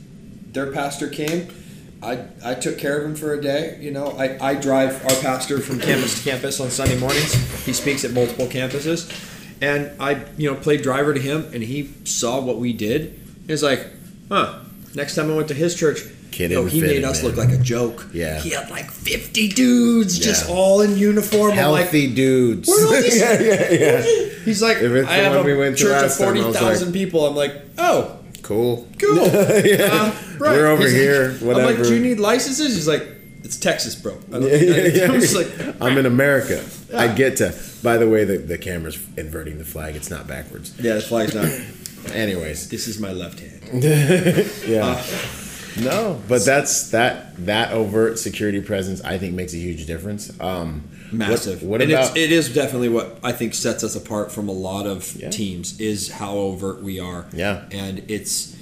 their 0.52 0.72
pastor 0.72 1.09
came, 1.09 1.48
I, 2.02 2.24
I 2.44 2.55
took 2.55 2.78
care 2.78 2.98
of 2.98 3.05
him 3.05 3.14
for 3.14 3.35
a 3.35 3.40
day. 3.40 3.78
You 3.81 3.90
know, 3.90 4.09
I, 4.18 4.39
I 4.51 4.55
drive 4.55 5.05
our 5.05 5.20
pastor 5.20 5.60
from 5.60 5.81
campus 5.81 6.22
to 6.22 6.31
campus 6.31 6.60
on 6.60 6.70
Sunday 6.70 6.98
mornings. 6.98 7.35
He 7.66 7.72
speaks 7.72 8.05
at 8.05 8.12
multiple 8.12 8.47
campuses. 8.47 9.10
And 9.60 9.90
I, 10.01 10.24
you 10.39 10.51
know, 10.51 10.59
played 10.59 10.82
driver 10.82 11.12
to 11.12 11.20
him 11.20 11.51
and 11.52 11.62
he 11.62 11.90
saw 12.05 12.40
what 12.40 12.56
we 12.56 12.72
did. 12.72 13.20
He 13.47 13.52
was 13.52 13.62
like, 13.62 13.86
huh, 14.31 14.60
next 14.94 15.14
time 15.14 15.31
I 15.31 15.36
went 15.36 15.48
to 15.48 15.55
his 15.55 15.74
church, 15.74 16.01
Kid 16.31 16.51
no, 16.52 16.65
he 16.65 16.81
made 16.81 17.05
us 17.05 17.23
look 17.23 17.36
like 17.36 17.51
a 17.51 17.59
joke. 17.59 18.07
Yeah. 18.12 18.40
He 18.40 18.51
had 18.51 18.70
like 18.70 18.90
50 18.90 19.48
dudes 19.48 20.19
just 20.19 20.48
all 20.48 20.81
in 20.81 20.97
uniform. 20.97 21.52
I'm 21.52 21.70
like, 21.73 21.82
Healthy 21.82 22.15
dudes. 22.15 22.69
Where 22.69 22.85
are 22.85 22.86
all 22.97 23.02
these 23.02 23.20
yeah, 23.20 23.40
yeah, 23.40 23.70
yeah. 23.73 24.02
He's 24.44 24.62
like, 24.62 24.77
If 24.78 24.93
it's 24.93 25.09
I 25.09 25.20
the 25.23 25.31
have 25.31 25.44
we 25.44 25.57
went 25.57 25.77
to 25.78 25.85
church 25.85 25.97
of 25.97 26.02
last 26.02 26.19
time, 26.19 26.28
I 26.28 26.32
was 26.32 26.43
forty 26.44 26.59
thousand 26.59 26.89
like- 26.89 26.94
people. 26.94 27.27
I'm 27.27 27.36
like, 27.36 27.55
oh, 27.78 28.16
Cool. 28.43 28.89
cool. 28.98 29.19
Uh, 29.31 30.12
right. 30.39 30.57
We're 30.57 30.66
over 30.69 30.82
He's 30.82 30.93
like- 30.93 31.01
here, 31.02 31.24
I'm 31.24 31.47
like, 31.47 31.57
whatever. 31.57 31.85
do 31.85 31.94
you 31.94 32.01
need 32.02 32.19
licenses? 32.19 32.74
He's 32.74 32.89
like, 32.89 33.07
it's 33.44 33.57
Texas, 33.59 33.94
bro. 33.94 34.19
I 34.32 34.39
Yeah, 34.39 34.55
yeah, 34.57 34.86
yeah. 34.86 35.05
I'm 35.12 35.20
just 35.20 35.35
like, 35.36 35.48
I'm 35.81 35.98
in 35.98 36.07
America. 36.07 36.65
I 36.94 37.09
get 37.09 37.36
to. 37.39 37.55
By 37.82 37.97
the 37.97 38.09
way, 38.09 38.24
the, 38.24 38.39
the 38.39 38.59
camera's 38.59 38.98
inverting 39.16 39.59
the 39.59 39.65
flag. 39.65 39.97
It's 39.97 40.11
not 40.11 40.27
backwards. 40.27 40.74
yeah, 40.81 40.94
the 40.94 41.01
flag's 41.01 41.35
not. 41.35 41.48
Anyways, 42.15 42.69
This 42.70 42.89
is 42.89 42.98
my 42.98 43.12
left 43.12 43.40
hand. 43.40 43.85
yeah. 44.66 45.02
No, 45.78 46.20
but 46.28 46.44
that's 46.44 46.90
that 46.90 47.36
that 47.47 47.72
overt 47.72 48.18
security 48.18 48.60
presence. 48.60 49.02
I 49.02 49.18
think 49.18 49.34
makes 49.34 49.52
a 49.52 49.59
huge 49.59 49.86
difference. 49.86 50.32
Um, 50.40 50.88
Massive. 51.12 51.62
What, 51.62 51.70
what 51.70 51.82
and 51.82 51.90
about? 51.92 52.09
it's, 52.10 52.16
it 52.16 52.32
is 52.32 52.52
definitely 52.55 52.88
what 52.88 53.18
I 53.22 53.32
think 53.32 53.55
sets 53.55 53.82
us 53.82 53.97
apart 53.97 54.30
from 54.32 54.48
a 54.48 54.52
lot 54.52 54.86
of 54.86 55.14
Yeah. 55.16 55.30
teams 55.30 55.78
is 55.80 56.10
how 56.12 56.34
overt 56.36 56.82
we 56.82 57.01
are. 57.01 57.26
Yeah. 57.32 57.64
And 57.72 58.05
it's 58.09 58.56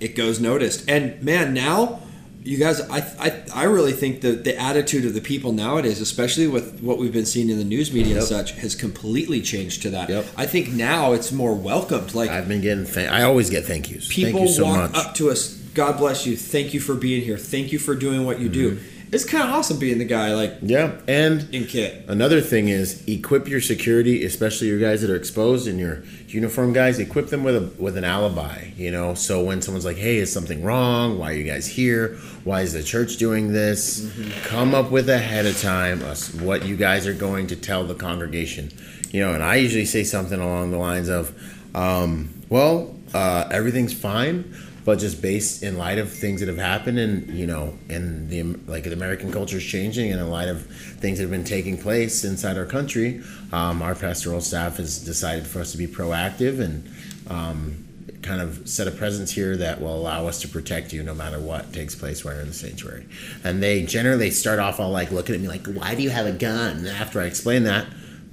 it 0.00 0.14
goes 0.14 0.40
noticed. 0.40 0.88
And 0.88 1.20
man, 1.22 1.54
now 1.54 2.00
you 2.44 2.56
guys, 2.56 2.80
I, 2.88 2.98
I, 3.18 3.42
I 3.52 3.64
really 3.64 3.92
think 3.92 4.20
that 4.22 4.44
the 4.44 4.56
attitude 4.58 5.04
of 5.04 5.12
the 5.12 5.20
people 5.20 5.52
nowadays, 5.52 6.00
especially 6.00 6.46
with 6.46 6.80
what 6.80 6.96
we've 6.96 7.12
been 7.12 7.26
seeing 7.26 7.50
in 7.50 7.58
the 7.58 7.64
news 7.64 7.92
media 7.92 8.14
and 8.18 8.24
such, 8.24 8.52
has 8.52 8.74
completely 8.76 9.42
changed 9.42 9.82
to 9.82 9.90
that. 9.90 10.08
Yep. 10.08 10.24
I 10.36 10.46
think 10.46 10.68
now 10.70 11.12
it's 11.12 11.32
more 11.32 11.52
welcomed. 11.54 12.14
Like 12.14 12.30
I've 12.30 12.48
been 12.48 12.60
getting. 12.60 12.84
Thank, 12.84 13.10
I 13.10 13.24
always 13.24 13.50
get 13.50 13.64
thank 13.64 13.90
yous. 13.90 14.06
people 14.08 14.32
Thank 14.38 14.48
you 14.50 14.54
so 14.54 14.64
walk 14.64 14.92
much. 14.92 15.06
up 15.06 15.14
to 15.16 15.30
us. 15.30 15.57
God 15.78 15.96
bless 15.96 16.26
you. 16.26 16.36
Thank 16.36 16.74
you 16.74 16.80
for 16.80 16.96
being 16.96 17.22
here. 17.22 17.38
Thank 17.38 17.70
you 17.70 17.78
for 17.78 17.94
doing 17.94 18.26
what 18.26 18.40
you 18.40 18.48
do. 18.48 18.72
Mm-hmm. 18.72 19.14
It's 19.14 19.24
kind 19.24 19.48
of 19.48 19.54
awesome 19.54 19.78
being 19.78 19.98
the 19.98 20.04
guy 20.04 20.34
like 20.34 20.54
Yeah, 20.60 20.98
and 21.06 21.48
in 21.54 21.66
kit. 21.66 22.04
Another 22.08 22.40
thing 22.40 22.68
is 22.68 23.06
equip 23.06 23.46
your 23.46 23.60
security, 23.60 24.24
especially 24.24 24.66
your 24.66 24.80
guys 24.80 25.02
that 25.02 25.10
are 25.10 25.14
exposed 25.14 25.68
and 25.68 25.78
your 25.78 26.02
uniform 26.26 26.72
guys. 26.72 26.98
Equip 26.98 27.28
them 27.28 27.44
with 27.44 27.54
a 27.54 27.80
with 27.80 27.96
an 27.96 28.02
alibi. 28.02 28.70
You 28.76 28.90
know, 28.90 29.14
so 29.14 29.44
when 29.44 29.62
someone's 29.62 29.84
like, 29.84 29.98
"Hey, 29.98 30.16
is 30.16 30.32
something 30.32 30.64
wrong? 30.64 31.16
Why 31.16 31.30
are 31.30 31.36
you 31.36 31.44
guys 31.44 31.68
here? 31.68 32.16
Why 32.42 32.62
is 32.62 32.72
the 32.72 32.82
church 32.82 33.16
doing 33.18 33.52
this?" 33.52 34.10
Come 34.46 34.74
up 34.74 34.90
with 34.90 35.08
ahead 35.08 35.46
of 35.46 35.60
time 35.60 36.02
us 36.02 36.34
what 36.34 36.66
you 36.66 36.74
guys 36.74 37.06
are 37.06 37.14
going 37.14 37.46
to 37.46 37.56
tell 37.56 37.84
the 37.84 37.94
congregation. 37.94 38.72
You 39.12 39.20
know, 39.20 39.32
and 39.32 39.44
I 39.44 39.54
usually 39.54 39.84
say 39.86 40.02
something 40.02 40.40
along 40.40 40.72
the 40.72 40.78
lines 40.78 41.08
of, 41.08 41.32
um, 41.72 42.30
"Well, 42.48 42.96
uh, 43.14 43.46
everything's 43.52 43.94
fine." 43.94 44.52
But 44.88 44.98
just 44.98 45.20
based 45.20 45.62
in 45.62 45.76
light 45.76 45.98
of 45.98 46.10
things 46.10 46.40
that 46.40 46.48
have 46.48 46.56
happened 46.56 46.98
and 46.98 47.28
you 47.28 47.46
know 47.46 47.76
and 47.90 48.30
the 48.30 48.42
like 48.66 48.84
the 48.84 48.92
american 48.94 49.30
culture 49.30 49.58
is 49.58 49.62
changing 49.62 50.10
and 50.10 50.18
in 50.18 50.30
light 50.30 50.48
of 50.48 50.64
things 50.98 51.18
that 51.18 51.24
have 51.24 51.30
been 51.30 51.44
taking 51.44 51.76
place 51.76 52.24
inside 52.24 52.56
our 52.56 52.64
country 52.64 53.22
um, 53.52 53.82
our 53.82 53.94
pastoral 53.94 54.40
staff 54.40 54.78
has 54.78 55.04
decided 55.04 55.46
for 55.46 55.60
us 55.60 55.72
to 55.72 55.76
be 55.76 55.86
proactive 55.86 56.58
and 56.58 56.90
um, 57.28 57.84
kind 58.22 58.40
of 58.40 58.66
set 58.66 58.88
a 58.88 58.90
presence 58.90 59.30
here 59.30 59.58
that 59.58 59.78
will 59.78 59.94
allow 59.94 60.26
us 60.26 60.40
to 60.40 60.48
protect 60.48 60.90
you 60.90 61.02
no 61.02 61.14
matter 61.14 61.38
what 61.38 61.70
takes 61.74 61.94
place 61.94 62.24
you're 62.24 62.32
in 62.32 62.48
the 62.48 62.54
sanctuary. 62.54 63.06
And 63.44 63.62
they 63.62 63.82
generally 63.82 64.30
start 64.30 64.58
off 64.58 64.80
all 64.80 64.90
like 64.90 65.10
looking 65.10 65.34
at 65.34 65.40
me 65.42 65.48
like 65.48 65.66
why 65.66 65.96
do 65.96 66.02
you 66.02 66.08
have 66.08 66.24
a 66.24 66.32
gun? 66.32 66.78
And 66.78 66.88
after 66.88 67.20
i 67.20 67.24
explain 67.24 67.64
that 67.64 67.86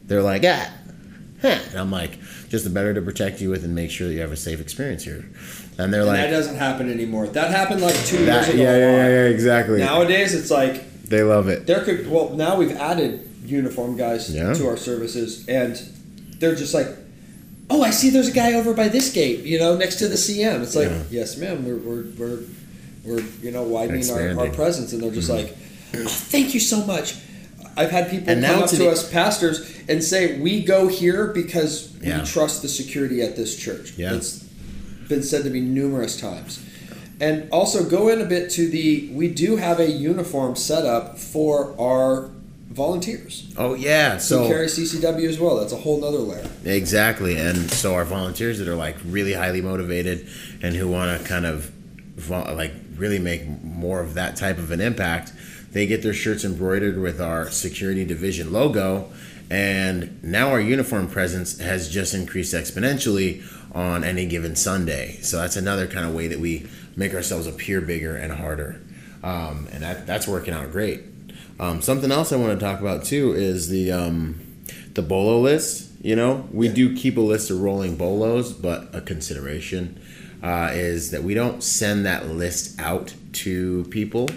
they're 0.06 0.24
like 0.24 0.44
ah 0.46 0.72
and 1.44 1.78
i'm 1.78 1.92
like 1.92 2.18
just 2.50 2.64
the 2.64 2.70
better 2.70 2.94
to 2.94 3.02
protect 3.02 3.42
you 3.42 3.50
with 3.50 3.64
and 3.64 3.76
make 3.76 3.92
sure 3.92 4.08
that 4.08 4.14
you 4.14 4.22
have 4.22 4.32
a 4.32 4.38
safe 4.38 4.62
experience 4.62 5.04
here 5.04 5.26
and 5.78 5.94
they're 5.94 6.02
And 6.02 6.10
like 6.10 6.18
that 6.22 6.30
doesn't 6.32 6.56
happen 6.56 6.92
anymore. 6.92 7.28
That 7.28 7.52
happened 7.52 7.82
like 7.82 7.96
two 8.06 8.24
years 8.24 8.48
ago. 8.50 8.58
yeah, 8.58 8.78
yeah, 8.78 8.92
yeah, 8.92 9.08
yeah, 9.10 9.26
exactly. 9.28 9.80
Nowadays, 9.80 10.34
it's 10.34 10.52
like 10.52 11.04
they 11.04 11.24
love 11.24 11.48
it. 11.50 11.68
there 11.68 11.82
could. 11.84 12.10
Well, 12.10 12.30
now 12.32 12.56
we've 12.58 12.76
added 12.76 13.28
uniform 13.46 13.96
guys 13.98 14.30
Yeah. 14.34 14.54
to 14.54 14.68
our 14.68 14.78
services, 14.78 15.46
and 15.48 15.80
they're 16.40 16.56
just 16.56 16.74
like, 16.74 16.88
"Oh, 17.70 17.82
I 17.84 17.92
see. 17.92 18.10
There's 18.10 18.28
a 18.30 18.32
guy 18.34 18.54
over 18.54 18.74
by 18.74 18.88
this 18.88 19.12
gate. 19.12 19.40
You 19.46 19.60
know, 19.60 19.76
next 19.78 19.98
to 19.98 20.08
the 20.08 20.16
CM." 20.18 20.62
It's 20.64 20.76
like, 20.76 20.90
Yeah. 20.90 21.02
"Yes, 21.12 21.38
ma'am. 21.38 21.66
We're 21.66 21.78
we're 21.78 22.04
we're, 22.18 22.40
we're 23.04 23.24
you 23.44 23.52
know 23.52 23.64
widening 23.64 24.10
our, 24.10 24.20
our 24.20 24.34
Mm-hmm. 24.48 24.56
presence," 24.56 24.94
and 24.94 25.02
they're 25.04 25.12
just 25.12 25.30
like, 25.30 25.56
oh, 25.96 26.06
"Thank 26.08 26.54
you 26.54 26.60
so 26.60 26.84
much." 26.86 27.16
I've 27.78 27.92
had 27.92 28.10
people 28.10 28.30
And 28.30 28.42
come 28.44 28.64
up 28.64 28.70
to 28.70 28.78
to 28.78 28.84
the- 28.84 28.90
us 28.90 29.12
pastors 29.12 29.62
and 29.90 30.02
say, 30.02 30.40
"We 30.40 30.62
go 30.64 30.88
here 30.88 31.28
because 31.28 31.90
Yeah. 32.02 32.22
we 32.22 32.26
trust 32.26 32.62
the 32.62 32.70
security 32.70 33.22
at 33.22 33.36
this 33.36 33.56
church." 33.58 33.94
Yeah. 33.98 34.16
It's 34.16 34.45
been 35.08 35.24
said 35.24 35.44
to 35.44 35.50
me 35.50 35.60
numerous 35.60 36.20
times. 36.20 36.64
And 37.20 37.50
also 37.50 37.90
go 37.90 38.10
in 38.10 38.20
a 38.20 38.26
bit 38.26 38.50
to 38.52 38.70
the 38.70 39.10
we 39.14 39.30
do 39.30 39.56
have 39.56 39.80
a 39.80 39.90
uniform 39.90 40.56
set 40.56 40.86
up 40.86 41.18
for 41.18 41.74
our 41.80 42.30
volunteers 42.68 43.54
Oh 43.58 43.74
yeah, 43.74 44.18
so 44.18 44.48
carry 44.48 44.68
CCW 44.68 45.30
as 45.30 45.40
well. 45.40 45.58
That's 45.58 45.72
a 45.72 45.78
whole 45.78 46.02
nother 46.02 46.18
layer. 46.18 46.50
exactly, 46.66 47.38
and 47.38 47.72
so 47.72 47.94
our 47.94 48.04
volunteers 48.04 48.60
that 48.60 48.68
are 48.68 48.76
like 48.76 48.98
really 49.06 49.34
highly 49.34 49.62
motivated 49.62 50.28
and 50.62 50.76
who 50.76 50.90
want 50.90 51.22
to 51.22 51.26
kind 51.26 51.46
of 51.46 51.72
like 52.30 52.74
really 52.98 53.20
make 53.20 53.48
more 53.64 54.02
of 54.02 54.14
that 54.16 54.36
type 54.36 54.58
of 54.58 54.72
an 54.72 54.82
impact, 54.82 55.32
they 55.72 55.88
get 55.88 56.02
their 56.04 56.14
shirts 56.14 56.44
embroidered 56.44 56.98
with 57.00 57.22
our 57.22 57.50
security 57.50 58.04
division 58.04 58.52
logo, 58.52 59.10
and 59.50 60.22
now 60.22 60.50
our 60.50 60.60
uniform 60.60 61.08
presence 61.08 61.60
has 61.60 61.90
just 61.90 62.14
increased 62.14 62.54
exponentially 62.54 63.42
on 63.76 64.06
any 64.06 64.26
given 64.26 64.56
Sunday. 64.56 65.20
So 65.22 65.38
that's 65.38 65.58
another 65.58 65.86
kind 65.86 66.08
of 66.08 66.16
way 66.16 66.28
that 66.28 66.40
we 66.40 66.66
make 66.96 67.14
ourselves 67.14 67.46
appear 67.46 67.82
bigger 67.82 68.16
and 68.16 68.32
harder, 68.32 68.82
um, 69.22 69.68
and 69.72 69.84
that 69.84 70.08
that's 70.08 70.28
working 70.28 70.54
out 70.54 70.72
great. 70.72 71.02
Um, 71.60 71.82
something 71.82 72.12
else 72.12 72.32
I 72.32 72.38
want 72.38 72.58
to 72.58 72.66
talk 72.66 72.80
about 72.80 73.04
too 73.04 73.34
is 73.34 73.70
the 73.70 73.92
um, 73.92 74.42
the 74.94 75.02
bolo 75.02 75.40
list. 75.40 75.92
You 76.02 76.16
know, 76.16 76.48
we 76.52 76.70
do 76.70 76.96
keep 76.96 77.18
a 77.18 77.22
list 77.22 77.52
of 77.52 77.62
rolling 77.62 77.98
bolos, 77.98 78.54
but 78.54 78.94
a 78.94 79.02
consideration 79.02 80.00
uh, 80.42 80.70
is 80.72 81.12
that 81.12 81.24
we 81.24 81.34
don't 81.34 81.64
send 81.64 82.06
that 82.06 82.28
list 82.28 82.80
out 82.80 83.14
to 83.34 83.84
people. 83.86 84.30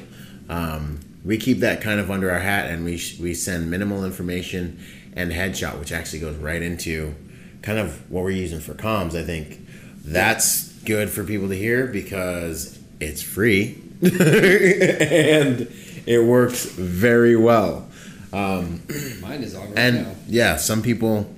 Um, 0.49 1.01
we 1.25 1.37
keep 1.37 1.59
that 1.59 1.83
kind 1.83 2.01
of 2.01 2.11
under 2.11 2.31
our 2.31 2.41
hat, 2.41 2.71
and 2.71 2.85
we 2.85 2.97
sh- 2.97 3.21
we 3.21 3.35
send 3.35 3.71
minimal 3.71 4.05
information 4.05 4.81
and 5.15 5.31
headshot, 5.31 5.79
which 5.79 5.93
actually 5.93 6.21
goes 6.21 6.37
right 6.37 6.63
into 6.63 7.15
kind 7.63 7.79
of 7.79 8.11
what 8.11 8.25
we're 8.25 8.31
using 8.31 8.61
for 8.61 8.75
comms. 8.75 9.15
I 9.15 9.25
think 9.25 9.67
that's 10.05 10.73
good 10.85 11.11
for 11.11 11.25
people 11.25 11.49
to 11.49 11.57
hear 11.57 11.87
because 11.87 12.79
it's 13.01 13.23
free 13.23 13.83
and 14.03 15.71
it 16.07 16.25
works 16.25 16.65
very 16.67 17.37
well. 17.37 17.87
Um, 18.33 18.83
Mine 19.21 19.43
is 19.43 19.55
on 19.55 19.69
right 19.69 19.79
and 19.79 20.03
now. 20.05 20.15
yeah, 20.27 20.57
some 20.57 20.83
people, 20.83 21.29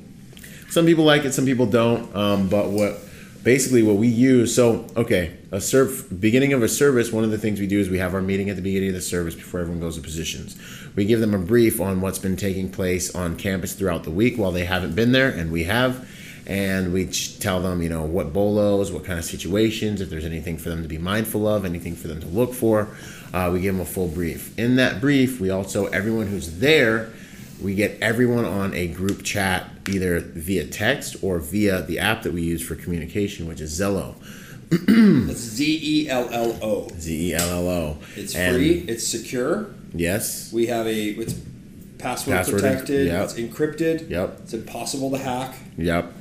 some 0.71 0.87
people 0.87 1.05
like 1.05 1.25
it, 1.25 1.33
some 1.33 1.45
people 1.47 1.67
don't. 1.67 2.15
Um, 2.15 2.49
but 2.49 2.71
what 2.71 2.99
basically 3.43 3.83
what 3.83 3.97
we 3.97 4.09
use? 4.09 4.55
So 4.55 4.87
okay, 4.97 5.37
a 5.53 5.61
serv 5.61 6.21
beginning 6.21 6.53
of 6.53 6.63
a 6.63 6.69
service. 6.69 7.13
One 7.13 7.25
of 7.25 7.31
the 7.31 7.39
things 7.39 7.61
we 7.61 7.67
do 7.67 7.79
is 7.81 7.89
we 7.89 7.99
have 7.99 8.15
our 8.15 8.23
meeting 8.23 8.51
at 8.51 8.57
the 8.57 8.63
beginning 8.63 8.89
of 8.89 8.95
the 8.95 9.01
service 9.01 9.35
before 9.35 9.61
everyone 9.61 9.81
goes 9.81 9.97
to 9.97 10.03
positions. 10.03 10.57
We 11.01 11.07
give 11.07 11.21
them 11.21 11.33
a 11.33 11.39
brief 11.39 11.81
on 11.81 12.03
what's 12.03 12.19
been 12.19 12.37
taking 12.37 12.71
place 12.71 13.15
on 13.15 13.37
campus 13.37 13.73
throughout 13.73 14.05
the 14.05 14.11
week 14.11 14.37
while 14.37 14.53
they 14.53 14.67
haven't 14.67 14.95
been 14.95 15.13
there, 15.13 15.31
and 15.31 15.51
we 15.51 15.65
have. 15.65 16.07
And 16.47 16.93
we 16.93 17.07
tell 17.07 17.63
them, 17.63 17.81
you 17.81 17.89
know, 17.89 18.03
what 18.03 18.35
bolos, 18.35 18.93
what 18.93 19.07
kind 19.07 19.19
of 19.19 19.25
situations, 19.25 20.03
if 20.03 20.11
there's 20.11 20.27
anything 20.27 20.59
for 20.59 20.69
them 20.69 20.83
to 20.83 20.89
be 20.91 20.99
mindful 20.99 21.49
of, 21.49 21.65
anything 21.65 21.97
for 21.97 22.09
them 22.09 22.21
to 22.21 22.27
look 22.27 22.53
for. 22.53 22.89
Uh, 23.33 23.49
we 23.51 23.63
give 23.63 23.73
them 23.75 23.81
a 23.81 23.87
full 23.87 24.09
brief. 24.09 24.53
In 24.59 24.77
that 24.77 25.01
brief, 25.01 25.41
we 25.41 25.49
also, 25.49 25.87
everyone 25.87 26.27
who's 26.27 26.59
there, 26.59 27.09
we 27.63 27.75
get 27.75 27.97
everyone 28.03 28.45
on 28.45 28.75
a 28.75 28.87
group 28.89 29.23
chat 29.23 29.71
either 29.89 30.21
via 30.21 30.67
text 30.67 31.17
or 31.23 31.39
via 31.39 31.81
the 31.81 31.99
app 31.99 32.25
that 32.25 32.35
we 32.35 32.43
use 32.43 32.61
for 32.61 32.75
communication, 32.75 33.49
which 33.49 33.63
is 33.63 33.81
Zello. 33.81 34.17
It's 34.71 35.41
Z 35.41 35.81
E 35.83 36.11
L 36.11 36.29
L 36.31 36.59
O. 36.61 36.89
Z 36.99 37.31
E 37.31 37.35
L 37.35 37.49
L 37.49 37.69
O. 37.69 37.99
It's 38.17 38.35
And- 38.37 38.57
free. 38.57 38.85
It's 38.87 39.07
secure. 39.09 39.69
Yes. 39.93 40.53
We 40.53 40.67
have 40.67 40.87
a 40.87 41.09
it's 41.11 41.35
password 41.99 42.37
Password, 42.37 42.61
protected. 42.63 43.07
yep. 43.09 43.25
It's 43.25 43.35
encrypted. 43.35 44.09
Yep. 44.09 44.39
It's 44.45 44.55
impossible 44.55 45.11
to 45.11 45.19
hack. 45.19 45.55
Yep. 45.77 46.13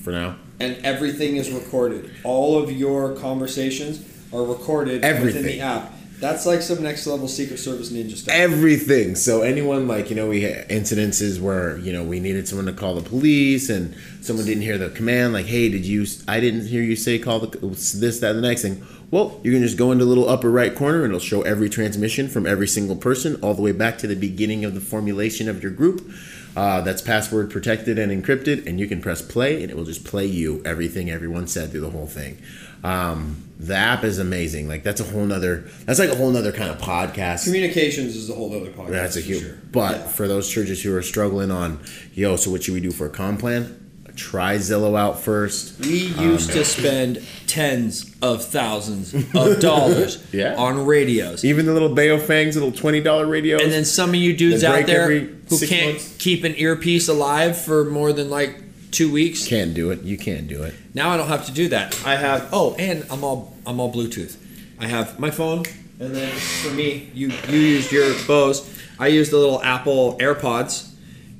For 0.00 0.10
now. 0.12 0.36
and 0.60 0.76
everything 0.84 1.36
is 1.36 1.50
recorded. 1.50 2.10
All 2.24 2.58
of 2.62 2.70
your 2.72 3.14
conversations 3.16 4.04
are 4.32 4.42
recorded 4.44 4.94
within 5.02 5.16
Everything. 5.16 5.42
the 5.44 5.60
app. 5.60 5.92
That's 6.22 6.46
like 6.46 6.62
some 6.62 6.80
next 6.84 7.04
level 7.08 7.26
Secret 7.26 7.58
Service 7.58 7.90
ninja 7.90 8.16
stuff. 8.16 8.32
everything. 8.32 9.16
So 9.16 9.42
anyone 9.42 9.88
like 9.88 10.08
you 10.08 10.14
know 10.14 10.28
we 10.28 10.42
had 10.42 10.68
incidences 10.68 11.40
where 11.40 11.76
you 11.78 11.92
know 11.92 12.04
we 12.04 12.20
needed 12.20 12.46
someone 12.46 12.66
to 12.66 12.72
call 12.72 12.94
the 12.94 13.02
police 13.02 13.68
and 13.68 13.92
someone 14.20 14.46
didn't 14.46 14.62
hear 14.62 14.78
the 14.78 14.88
command 14.90 15.32
like 15.32 15.46
hey 15.46 15.68
did 15.68 15.84
you 15.84 16.06
I 16.28 16.38
didn't 16.38 16.68
hear 16.68 16.80
you 16.80 16.94
say 16.94 17.18
call 17.18 17.40
the 17.40 17.58
this 17.58 18.20
that 18.20 18.36
and 18.36 18.38
the 18.38 18.48
next 18.48 18.62
thing. 18.62 18.86
Well, 19.10 19.40
you 19.42 19.50
can 19.50 19.62
just 19.62 19.76
go 19.76 19.90
into 19.90 20.04
the 20.04 20.08
little 20.08 20.28
upper 20.28 20.48
right 20.48 20.72
corner 20.72 21.02
and 21.02 21.06
it'll 21.06 21.18
show 21.18 21.42
every 21.42 21.68
transmission 21.68 22.28
from 22.28 22.46
every 22.46 22.68
single 22.68 22.96
person 22.96 23.34
all 23.42 23.54
the 23.54 23.60
way 23.60 23.72
back 23.72 23.98
to 23.98 24.06
the 24.06 24.14
beginning 24.14 24.64
of 24.64 24.74
the 24.74 24.80
formulation 24.80 25.48
of 25.48 25.60
your 25.60 25.72
group. 25.72 26.08
Uh, 26.56 26.82
that's 26.82 27.02
password 27.02 27.50
protected 27.50 27.98
and 27.98 28.12
encrypted, 28.12 28.66
and 28.66 28.78
you 28.78 28.86
can 28.86 29.00
press 29.00 29.22
play 29.22 29.62
and 29.62 29.72
it 29.72 29.76
will 29.76 29.84
just 29.84 30.04
play 30.04 30.26
you 30.26 30.62
everything 30.64 31.10
everyone 31.10 31.48
said 31.48 31.72
through 31.72 31.80
the 31.80 31.90
whole 31.90 32.06
thing. 32.06 32.40
Um, 32.84 33.42
the 33.62 33.76
app 33.76 34.02
is 34.04 34.18
amazing. 34.18 34.68
Like 34.68 34.82
that's 34.82 35.00
a 35.00 35.04
whole 35.04 35.24
nother. 35.24 35.64
That's 35.86 35.98
like 35.98 36.10
a 36.10 36.16
whole 36.16 36.30
nother 36.30 36.52
kind 36.52 36.70
of 36.70 36.78
podcast. 36.78 37.44
Communications 37.44 38.16
is 38.16 38.28
a 38.28 38.34
whole 38.34 38.54
other 38.54 38.70
podcast. 38.70 38.90
That's 38.90 39.16
a 39.16 39.20
huge. 39.20 39.42
sure. 39.42 39.58
But 39.70 39.92
Yeah. 39.98 40.06
for 40.08 40.26
those 40.28 40.48
churches 40.50 40.82
who 40.82 40.94
are 40.96 41.02
struggling 41.02 41.50
on, 41.50 41.78
yo, 42.14 42.36
so 42.36 42.50
what 42.50 42.64
should 42.64 42.74
we 42.74 42.80
do 42.80 42.90
for 42.90 43.06
a 43.06 43.10
com 43.10 43.36
plan? 43.36 43.78
Try 44.14 44.56
Zello 44.56 44.94
out 44.98 45.22
first. 45.22 45.80
We 45.80 46.12
Um, 46.18 46.32
used 46.32 46.50
to 46.52 46.66
spend 46.66 47.22
tens 47.46 48.10
of 48.20 48.44
thousands 48.44 49.14
of 49.34 49.58
dollars 49.60 50.18
Yeah. 50.32 50.54
on 50.56 50.84
radios. 50.84 51.46
Even 51.46 51.64
the 51.64 51.72
little 51.72 51.88
Baofengs, 51.94 52.52
little 52.52 52.72
twenty 52.72 53.00
dollar 53.00 53.26
radios. 53.26 53.62
And 53.62 53.72
then 53.72 53.86
some 53.86 54.10
of 54.10 54.16
you 54.16 54.36
dudes 54.36 54.64
out 54.64 54.86
there 54.86 55.08
who 55.10 55.58
can't 55.66 55.92
months. 55.94 56.14
keep 56.18 56.44
an 56.44 56.54
earpiece 56.58 57.08
alive 57.08 57.56
for 57.56 57.84
more 57.84 58.12
than 58.12 58.28
like 58.28 58.61
two 58.92 59.10
weeks. 59.10 59.46
can't 59.48 59.74
do 59.74 59.90
it. 59.90 60.02
You 60.02 60.16
can't 60.16 60.46
do 60.46 60.62
it. 60.62 60.74
Now 60.94 61.10
I 61.10 61.16
don't 61.16 61.28
have 61.28 61.46
to 61.46 61.52
do 61.52 61.68
that. 61.68 62.00
I 62.06 62.14
have 62.16 62.48
oh, 62.52 62.74
and 62.78 63.04
I'm 63.10 63.24
all 63.24 63.56
I'm 63.66 63.80
all 63.80 63.92
Bluetooth. 63.92 64.36
I 64.78 64.86
have 64.86 65.18
my 65.18 65.30
phone, 65.30 65.64
and 65.98 66.14
then 66.14 66.30
for 66.32 66.70
me, 66.70 67.10
you 67.14 67.32
you 67.48 67.58
used 67.58 67.90
your 67.92 68.14
Bose. 68.26 68.68
I 68.98 69.08
use 69.08 69.30
the 69.30 69.38
little 69.38 69.62
Apple 69.62 70.16
AirPods, 70.18 70.92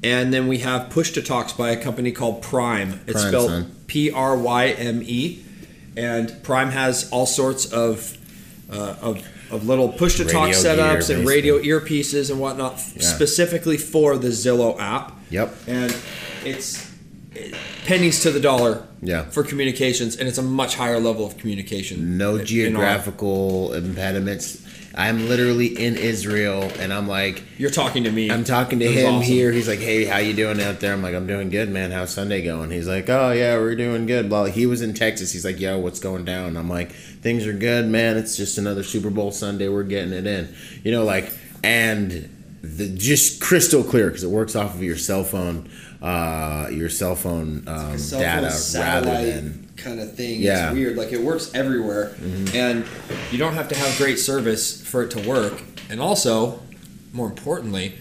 and 0.02 0.32
then 0.32 0.48
we 0.48 0.58
have 0.58 0.90
push 0.90 1.12
to 1.12 1.22
talks 1.22 1.52
by 1.52 1.70
a 1.70 1.76
company 1.76 2.10
called 2.12 2.42
Pryme. 2.42 2.98
It's 3.06 3.22
Pryme, 3.22 3.28
spelled. 3.28 3.86
P 3.86 4.10
R 4.10 4.36
Y 4.36 4.68
M 4.68 5.02
E, 5.04 5.44
and 5.96 6.28
Pryme 6.42 6.70
has 6.70 7.08
all 7.10 7.26
sorts 7.26 7.72
of 7.72 8.16
uh, 8.72 8.96
of 9.00 9.28
of 9.50 9.66
little 9.66 9.90
push 9.90 10.16
to 10.16 10.24
talk 10.24 10.48
setups 10.50 11.08
gear, 11.08 11.18
and 11.18 11.28
radio 11.28 11.58
earpieces 11.58 12.30
and 12.30 12.40
whatnot, 12.40 12.74
Yeah. 12.96 13.02
specifically 13.02 13.76
for 13.76 14.16
the 14.16 14.28
Zello 14.28 14.78
app. 14.80 15.12
Yep. 15.30 15.54
And 15.66 15.94
it's 16.44 16.84
it- 16.84 16.91
pennies 17.86 18.20
to 18.22 18.30
the 18.30 18.40
dollar 18.40 18.82
Yeah. 19.02 19.24
for 19.30 19.42
communications, 19.42 20.16
and 20.16 20.28
it's 20.28 20.38
a 20.38 20.42
much 20.42 20.76
higher 20.76 21.00
level 21.00 21.26
of 21.26 21.36
communication. 21.38 22.16
No 22.18 22.36
in 22.36 22.46
geographical 22.46 23.72
impediments. 23.72 24.58
I'm 24.94 25.26
literally 25.26 25.68
in 25.68 25.96
Israel, 25.96 26.70
and 26.78 26.92
I'm 26.92 27.08
like, 27.08 27.42
You're 27.56 27.70
talking 27.70 28.04
to 28.04 28.10
me. 28.12 28.30
I'm 28.30 28.44
talking 28.44 28.78
to 28.80 28.86
him 28.86 29.14
awesome. 29.14 29.22
here. 29.22 29.50
He's 29.50 29.66
like, 29.66 29.78
"Hey, 29.78 30.04
how 30.04 30.18
you 30.18 30.34
doing 30.34 30.60
out 30.60 30.80
there?" 30.80 30.92
I'm 30.92 31.02
like, 31.02 31.14
"I'm 31.14 31.26
doing 31.26 31.48
good, 31.48 31.70
man. 31.70 31.90
How's 31.92 32.10
Sunday 32.10 32.42
going?" 32.42 32.70
He's 32.70 32.86
like, 32.86 33.08
"Oh 33.08 33.32
yeah, 33.32 33.56
we're 33.56 33.74
doing 33.74 34.04
good." 34.04 34.28
Blah. 34.28 34.46
He 34.46 34.66
was 34.66 34.82
in 34.82 34.92
Texas. 34.92 35.32
He's 35.32 35.46
like, 35.46 35.58
"Yo, 35.58 35.78
what's 35.78 35.98
going 35.98 36.26
down?" 36.26 36.58
I'm 36.58 36.68
like, 36.68 36.92
"Things 36.92 37.46
are 37.46 37.54
good, 37.54 37.86
man. 37.88 38.18
It's 38.18 38.36
just 38.36 38.58
another 38.58 38.82
Super 38.82 39.08
Bowl 39.08 39.32
Sunday. 39.32 39.66
We're 39.68 39.82
getting 39.82 40.12
it 40.12 40.26
in." 40.26 40.54
You 40.84 40.92
know, 40.92 41.04
like, 41.04 41.32
and 41.64 42.28
the 42.62 42.88
just 42.88 43.40
crystal 43.40 43.82
clear 43.82 44.08
because 44.08 44.24
it 44.24 44.30
works 44.30 44.54
off 44.54 44.74
of 44.74 44.82
your 44.82 44.98
cell 44.98 45.24
phone, 45.24 45.70
uh, 46.02 46.68
your 46.72 46.88
cell 46.88 47.14
phone 47.14 47.64
um, 47.68 47.96
Cell 47.98 48.18
phone 48.20 48.28
data 48.28 48.42
rather 48.42 48.50
satellite 48.50 49.26
than 49.26 49.70
kind 49.76 50.00
of 50.00 50.14
thing. 50.16 50.40
Yeah. 50.40 50.56
Mm-hmm. 50.56 50.66
It's 50.68 50.74
weird. 50.74 50.96
Like 50.96 51.12
it 51.12 51.20
works 51.22 51.50
everywhere, 51.54 52.14
and 52.54 52.84
you 53.30 53.38
don't 53.38 53.54
have 53.54 53.68
to 53.68 53.76
have 53.76 53.96
great 53.96 54.18
service 54.18 54.82
for 54.86 55.02
it 55.04 55.10
to 55.12 55.28
work. 55.28 55.62
And 55.88 56.00
also, 56.00 56.60
more 57.12 57.26
importantly, 57.28 57.94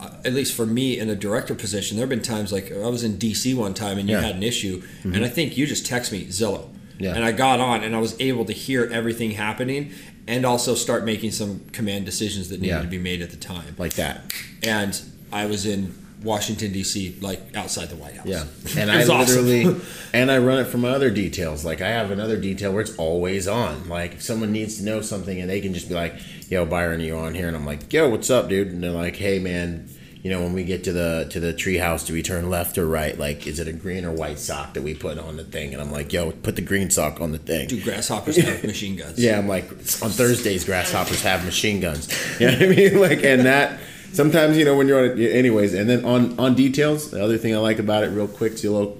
uh, 0.00 0.10
at 0.24 0.32
least 0.32 0.54
for 0.56 0.66
me 0.66 0.98
in 0.98 1.08
a 1.08 1.14
director 1.14 1.54
position, 1.54 1.96
there 1.96 2.02
have 2.04 2.10
been 2.10 2.22
times 2.22 2.52
like 2.52 2.72
I 2.72 2.88
was 2.88 3.04
in 3.04 3.16
DC 3.18 3.54
one 3.56 3.74
time 3.74 3.98
and 3.98 4.08
you 4.08 4.14
Yeah. 4.16 4.20
Mm-hmm. 4.22 4.26
had 4.26 4.36
an 4.36 4.42
issue, 4.42 4.82
and 5.04 5.24
I 5.24 5.28
think 5.28 5.56
you 5.56 5.66
just 5.66 5.86
text 5.86 6.10
me 6.12 6.26
Zello. 6.26 6.68
Yeah. 6.98 7.14
And 7.14 7.24
I 7.24 7.32
got 7.32 7.60
on 7.60 7.82
and 7.82 7.96
I 7.96 7.98
was 7.98 8.14
able 8.20 8.44
to 8.44 8.52
hear 8.52 8.84
everything 8.92 9.30
happening 9.30 9.92
and 10.28 10.44
also 10.44 10.74
start 10.74 11.02
making 11.02 11.30
some 11.30 11.60
command 11.72 12.04
decisions 12.04 12.50
that 12.50 12.60
needed 12.60 12.74
Yeah. 12.74 12.82
to 12.82 12.88
be 12.88 12.98
made 12.98 13.22
at 13.22 13.30
the 13.30 13.38
time. 13.38 13.74
like 13.78 13.94
that. 13.94 14.30
And 14.62 15.00
I 15.32 15.46
was 15.46 15.64
in 15.64 15.94
Washington 16.22 16.72
D.C., 16.72 17.16
like 17.20 17.56
outside 17.56 17.88
the 17.88 17.96
White 17.96 18.16
House. 18.16 18.26
Yeah, 18.26 18.44
and 18.76 18.90
I 18.90 19.02
awesome. 19.02 19.18
literally, 19.18 19.80
and 20.12 20.30
I 20.30 20.38
run 20.38 20.58
it 20.58 20.64
for 20.64 20.78
my 20.78 20.90
other 20.90 21.10
details. 21.10 21.64
Like 21.64 21.80
I 21.80 21.88
have 21.88 22.10
another 22.10 22.36
detail 22.36 22.72
where 22.72 22.82
it's 22.82 22.96
always 22.96 23.48
on. 23.48 23.88
Like 23.88 24.14
if 24.14 24.22
someone 24.22 24.52
needs 24.52 24.78
to 24.78 24.84
know 24.84 25.00
something, 25.00 25.40
and 25.40 25.48
they 25.48 25.60
can 25.60 25.72
just 25.74 25.88
be 25.88 25.94
like, 25.94 26.14
"Yo, 26.50 26.66
Byron, 26.66 27.00
are 27.00 27.04
you 27.04 27.16
on 27.16 27.34
here?" 27.34 27.48
And 27.48 27.56
I'm 27.56 27.66
like, 27.66 27.92
"Yo, 27.92 28.08
what's 28.08 28.30
up, 28.30 28.48
dude?" 28.48 28.68
And 28.68 28.82
they're 28.82 28.90
like, 28.90 29.16
"Hey, 29.16 29.38
man." 29.38 29.88
You 30.22 30.30
know, 30.30 30.42
when 30.42 30.52
we 30.52 30.64
get 30.64 30.84
to 30.84 30.92
the 30.92 31.26
to 31.30 31.40
the 31.40 31.54
treehouse, 31.54 32.06
do 32.06 32.12
we 32.12 32.22
turn 32.22 32.50
left 32.50 32.76
or 32.76 32.86
right? 32.86 33.18
Like, 33.18 33.46
is 33.46 33.58
it 33.58 33.66
a 33.66 33.72
green 33.72 34.04
or 34.04 34.12
white 34.12 34.38
sock 34.38 34.74
that 34.74 34.82
we 34.82 34.92
put 34.94 35.18
on 35.18 35.38
the 35.38 35.44
thing? 35.44 35.72
And 35.72 35.80
I'm 35.80 35.90
like, 35.90 36.12
yo, 36.12 36.30
put 36.30 36.56
the 36.56 36.62
green 36.62 36.90
sock 36.90 37.22
on 37.22 37.32
the 37.32 37.38
thing. 37.38 37.68
Do 37.68 37.82
grasshoppers 37.82 38.36
have 38.44 38.62
machine 38.62 38.96
guns? 38.96 39.18
Yeah, 39.18 39.38
I'm 39.38 39.48
like 39.48 39.70
on 39.70 40.10
Thursdays, 40.10 40.66
grasshoppers 40.66 41.22
have 41.22 41.46
machine 41.46 41.80
guns. 41.80 42.06
You 42.38 42.48
know 42.48 42.52
what 42.52 42.62
I 42.64 42.66
mean? 42.66 43.00
Like, 43.00 43.24
and 43.24 43.46
that 43.46 43.80
sometimes 44.12 44.56
you 44.56 44.64
know 44.64 44.76
when 44.76 44.88
you're 44.88 44.98
on 44.98 45.18
it. 45.18 45.32
Anyways, 45.32 45.74
and 45.74 45.88
then 45.88 46.04
on 46.04 46.38
on 46.38 46.54
details, 46.54 47.10
the 47.10 47.22
other 47.22 47.38
thing 47.38 47.54
I 47.54 47.58
like 47.58 47.78
about 47.78 48.04
it, 48.04 48.08
real 48.08 48.28
quick, 48.28 48.56
to 48.58 48.68
a 48.68 48.72
little 48.72 48.98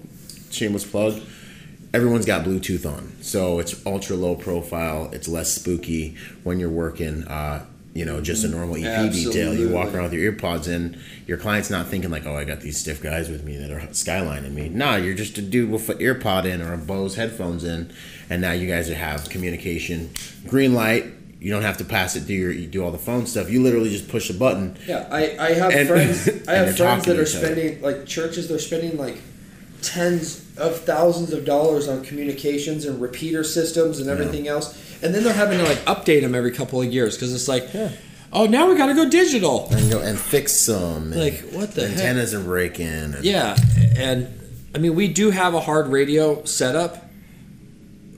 shameless 0.50 0.84
plug. 0.84 1.20
Everyone's 1.92 2.24
got 2.26 2.44
Bluetooth 2.44 2.86
on, 2.86 3.12
so 3.20 3.58
it's 3.58 3.84
ultra 3.84 4.14
low 4.14 4.36
profile. 4.36 5.10
It's 5.12 5.26
less 5.26 5.52
spooky 5.52 6.16
when 6.44 6.60
you're 6.60 6.70
working. 6.70 7.24
Uh, 7.24 7.66
you 7.92 8.04
know, 8.04 8.20
just 8.20 8.44
a 8.44 8.48
normal 8.48 8.76
EP 8.76 9.10
detail. 9.10 9.52
You 9.52 9.70
walk 9.70 9.92
around 9.92 10.04
with 10.04 10.12
your 10.12 10.32
earpods 10.32 10.68
in. 10.68 11.00
Your 11.26 11.36
client's 11.38 11.70
not 11.70 11.88
thinking 11.88 12.10
like, 12.10 12.24
"Oh, 12.26 12.36
I 12.36 12.44
got 12.44 12.60
these 12.60 12.78
stiff 12.78 13.02
guys 13.02 13.28
with 13.28 13.42
me 13.42 13.56
that 13.56 13.72
are 13.72 13.80
skylining 13.88 14.52
me." 14.52 14.68
Nah, 14.68 14.96
you're 14.96 15.14
just 15.16 15.36
a 15.38 15.42
dude 15.42 15.70
with 15.70 15.88
an 15.88 15.98
earpod 15.98 16.44
in 16.44 16.62
or 16.62 16.72
a 16.72 16.78
Bose 16.78 17.16
headphones 17.16 17.64
in, 17.64 17.92
and 18.28 18.40
now 18.40 18.52
you 18.52 18.68
guys 18.68 18.86
have 18.88 19.28
communication. 19.28 20.10
Green 20.46 20.72
light. 20.74 21.06
You 21.40 21.50
don't 21.50 21.62
have 21.62 21.78
to 21.78 21.84
pass 21.84 22.16
it 22.16 22.20
through 22.24 22.36
your. 22.36 22.52
You 22.52 22.66
do 22.66 22.84
all 22.84 22.90
the 22.90 22.98
phone 22.98 23.26
stuff. 23.26 23.48
You 23.50 23.62
literally 23.62 23.88
just 23.88 24.08
push 24.08 24.28
a 24.30 24.34
button. 24.34 24.76
Yeah, 24.86 25.08
I, 25.10 25.36
I 25.38 25.52
have 25.54 25.72
And- 25.72 25.88
friends. 25.88 26.28
I 26.48 26.52
have 26.54 26.76
friends 26.76 27.06
that 27.06 27.18
are 27.18 27.24
spending 27.26 27.80
like 27.80 28.04
churches. 28.06 28.48
They're 28.48 28.58
spending 28.58 28.96
like 28.98 29.16
tens 29.82 30.44
of 30.58 30.80
thousands 30.80 31.32
of 31.32 31.46
dollars 31.46 31.88
on 31.88 32.04
communications 32.04 32.84
and 32.84 33.00
repeater 33.00 33.42
systems 33.42 33.98
and 33.98 34.10
everything 34.10 34.46
else, 34.48 34.74
and 35.02 35.14
then 35.14 35.24
they're 35.24 35.32
having 35.32 35.56
to 35.58 35.64
like 35.64 35.78
update 35.86 36.20
them 36.20 36.34
every 36.34 36.50
couple 36.52 36.82
of 36.82 36.92
years 36.92 37.16
because 37.16 37.32
it's 37.34 37.48
like, 37.48 37.72
Yeah. 37.72 37.90
oh, 38.32 38.44
now 38.44 38.68
we 38.68 38.76
got 38.76 38.86
to 38.86 38.94
go 38.94 39.08
digital. 39.08 39.68
And 39.70 39.88
know, 39.88 40.00
and 40.00 40.18
fix 40.18 40.52
some. 40.52 41.12
Like, 41.12 41.40
what 41.52 41.72
the 41.72 41.88
heck? 41.88 41.92
antennas 41.96 42.34
are 42.34 42.40
breaking. 42.44 42.86
And 42.86 43.24
Yeah, 43.24 43.56
and 43.96 44.28
I 44.74 44.78
mean 44.78 44.94
we 44.94 45.08
do 45.08 45.30
have 45.30 45.54
a 45.54 45.60
hard 45.60 45.88
radio 45.88 46.44
setup. 46.44 47.06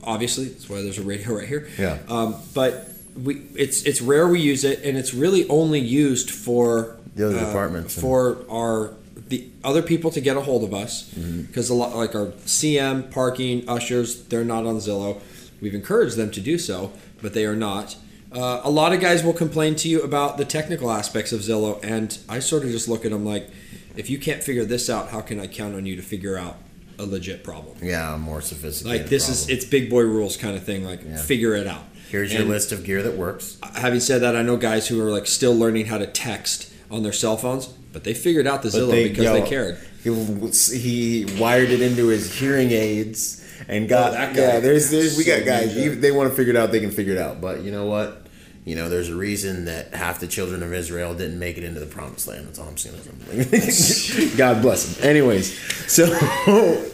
Obviously, 0.03 0.45
that's 0.49 0.67
why 0.69 0.81
there's 0.81 0.97
a 0.97 1.03
radio 1.03 1.33
right 1.37 1.47
here. 1.47 1.69
Yeah. 1.79 1.99
Um, 2.09 2.35
but 2.53 2.89
we 3.21 3.41
it's 3.55 3.83
it's 3.83 4.01
rare 4.01 4.27
we 4.27 4.39
use 4.39 4.63
it, 4.63 4.83
and 4.83 4.97
it's 4.97 5.13
really 5.13 5.47
only 5.49 5.79
used 5.79 6.29
for 6.31 6.97
The 7.15 7.27
other 7.27 7.37
uh, 7.37 7.45
departments. 7.45 7.99
for 7.99 8.37
our 8.49 8.93
the 9.29 9.49
other 9.63 9.81
people 9.81 10.11
to 10.11 10.21
get 10.21 10.35
a 10.37 10.41
hold 10.41 10.63
of 10.63 10.73
us 10.73 11.09
Mm-hmm. 11.13 11.41
because 11.43 11.69
a 11.69 11.73
lot 11.73 11.95
like 11.95 12.15
our 12.15 12.27
CM 12.45 13.09
parking 13.11 13.67
ushers 13.69 14.23
they're 14.25 14.43
not 14.45 14.65
on 14.65 14.77
Zello. 14.77 15.21
We've 15.61 15.75
encouraged 15.75 16.17
them 16.17 16.29
to 16.31 16.41
do 16.41 16.57
so, 16.57 16.91
but 17.21 17.33
they 17.33 17.45
are 17.45 17.55
not. 17.55 17.95
Uh, 18.31 18.61
a 18.63 18.69
lot 18.69 18.91
of 18.93 18.99
guys 18.99 19.23
will 19.23 19.31
complain 19.33 19.75
to 19.75 19.87
you 19.87 20.01
about 20.01 20.37
the 20.37 20.43
technical 20.45 20.91
aspects 20.91 21.31
of 21.31 21.39
Zello, 21.41 21.79
and 21.83 22.17
I 22.27 22.39
sort 22.39 22.63
of 22.63 22.71
just 22.71 22.89
look 22.89 23.05
at 23.05 23.11
them 23.11 23.23
like, 23.23 23.47
if 23.95 24.09
you 24.09 24.17
can't 24.17 24.43
figure 24.43 24.65
this 24.65 24.89
out, 24.89 25.09
how 25.09 25.21
can 25.21 25.39
I 25.39 25.45
count 25.47 25.75
on 25.75 25.85
you 25.85 25.95
to 25.95 26.01
figure 26.01 26.35
out 26.37 26.57
a 26.99 27.05
legit 27.05 27.43
problem? 27.43 27.77
yeah, 27.81 28.17
more 28.17 28.41
sophisticated. 28.41 29.01
Like 29.01 29.09
this 29.09 29.29
is 29.29 29.47
it's 29.49 29.63
big 29.65 29.89
boy 29.89 30.01
rules 30.01 30.35
kind 30.35 30.55
of 30.57 30.63
thing. 30.63 30.83
Like 30.83 31.01
Yeah. 31.05 31.17
figure 31.17 31.53
it 31.55 31.67
out. 31.67 31.83
Here's 32.13 32.31
your 32.31 32.43
list 32.45 32.71
of 32.71 32.83
gear 32.83 33.01
that 33.01 33.15
works. 33.17 33.57
Having 33.73 34.01
said 34.01 34.21
that, 34.21 34.35
I 34.35 34.43
know 34.43 34.55
guys 34.55 34.87
who 34.87 35.01
are 35.01 35.09
like 35.11 35.25
still 35.25 35.55
learning 35.55 35.87
how 35.87 35.97
to 35.97 36.05
text 36.05 36.71
on 36.91 37.01
their 37.01 37.11
cell 37.11 37.37
phones, 37.37 37.65
but 37.65 38.03
they 38.03 38.13
figured 38.13 38.45
out 38.45 38.61
the 38.61 38.69
Zello 38.69 38.91
they- 38.91 39.09
because 39.09 39.23
yo, 39.23 39.33
they 39.33 39.41
cared. 39.49 39.79
He, 40.03 40.11
he 40.77 41.25
wired 41.39 41.71
it 41.71 41.81
into 41.81 42.07
his 42.09 42.31
hearing 42.37 42.69
aids 42.71 43.43
and 43.67 43.89
got 43.89 44.11
Oh, 44.11 44.13
that 44.13 44.35
guy. 44.35 44.41
yeah. 44.41 44.59
There's 44.59 44.91
there's 44.91 45.17
we 45.17 45.23
got 45.23 45.43
guys. 45.43 45.75
ninja. 45.75 45.99
They 45.99 46.11
want 46.11 46.29
to 46.29 46.35
figure 46.35 46.51
it 46.53 46.57
out, 46.57 46.71
they 46.71 46.81
can 46.81 46.91
figure 46.91 47.13
it 47.13 47.19
out. 47.19 47.41
But 47.41 47.61
you 47.63 47.71
know 47.71 47.85
what? 47.87 48.19
You 48.63 48.75
know, 48.75 48.89
there's 48.89 49.09
a 49.09 49.15
reason 49.15 49.65
that 49.65 49.95
half 49.95 50.19
the 50.19 50.27
children 50.27 50.61
of 50.61 50.71
Israel 50.71 51.15
didn't 51.15 51.39
make 51.39 51.57
it 51.57 51.63
into 51.63 51.79
the 51.79 51.85
promised 51.87 52.27
land. 52.27 52.47
That's 52.47 52.59
all 52.59 52.67
I'm 52.67 52.77
saying. 52.77 52.95
God 54.37 54.61
bless 54.61 54.97
them. 54.97 55.09
Anyways, 55.09 55.57
so 55.91 56.05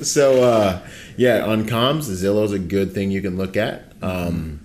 so 0.01 0.43
uh, 0.43 0.87
yeah, 1.17 1.45
on 1.45 1.65
comms, 1.65 2.07
the 2.07 2.13
Zello's 2.13 2.53
a 2.53 2.59
good 2.59 2.93
thing 2.93 3.11
you 3.11 3.21
can 3.21 3.35
look 3.37 3.57
at. 3.57 3.91
Um, 4.01 4.61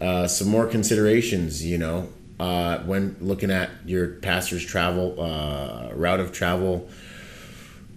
uh, 0.00 0.26
some 0.26 0.48
more 0.48 0.66
considerations, 0.66 1.64
you 1.64 1.78
know, 1.78 2.08
uh, 2.38 2.78
when 2.80 3.16
looking 3.20 3.50
at 3.50 3.70
your 3.86 4.08
pastor's 4.08 4.64
travel 4.64 5.20
uh, 5.20 5.90
route 5.94 6.20
of 6.20 6.32
travel 6.32 6.88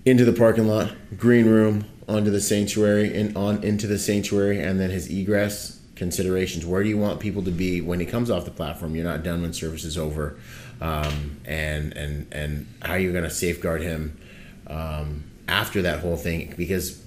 into 0.06 0.26
the 0.26 0.34
parking 0.34 0.68
lot, 0.68 0.92
green 1.18 1.46
room, 1.46 1.86
onto 2.08 2.32
the 2.32 2.42
sanctuary, 2.42 3.16
and 3.16 3.36
on 3.38 3.64
into 3.64 3.86
the 3.86 4.00
sanctuary, 4.00 4.62
and 4.62 4.80
then 4.80 4.90
his 4.90 5.10
egress 5.10 5.80
considerations. 5.96 6.66
Where 6.66 6.82
do 6.82 6.90
you 6.90 6.98
want 6.98 7.20
people 7.20 7.44
to 7.44 7.52
be 7.52 7.82
when 7.82 8.00
he 8.00 8.06
comes 8.06 8.32
off 8.32 8.46
the 8.46 8.52
platform? 8.52 8.96
You're 8.96 9.06
not 9.06 9.22
done 9.22 9.42
when 9.42 9.54
service 9.54 9.84
is 9.84 9.98
over, 9.98 10.40
um, 10.82 11.40
and 11.46 11.96
and 11.96 12.34
and 12.34 12.68
how 12.82 12.96
you're 12.96 13.12
going 13.12 13.26
to 13.26 13.30
safeguard 13.30 13.82
him 13.82 14.18
um, 14.68 15.26
after 15.48 15.82
that 15.84 16.00
whole 16.00 16.18
thing 16.18 16.54
because 16.58 17.04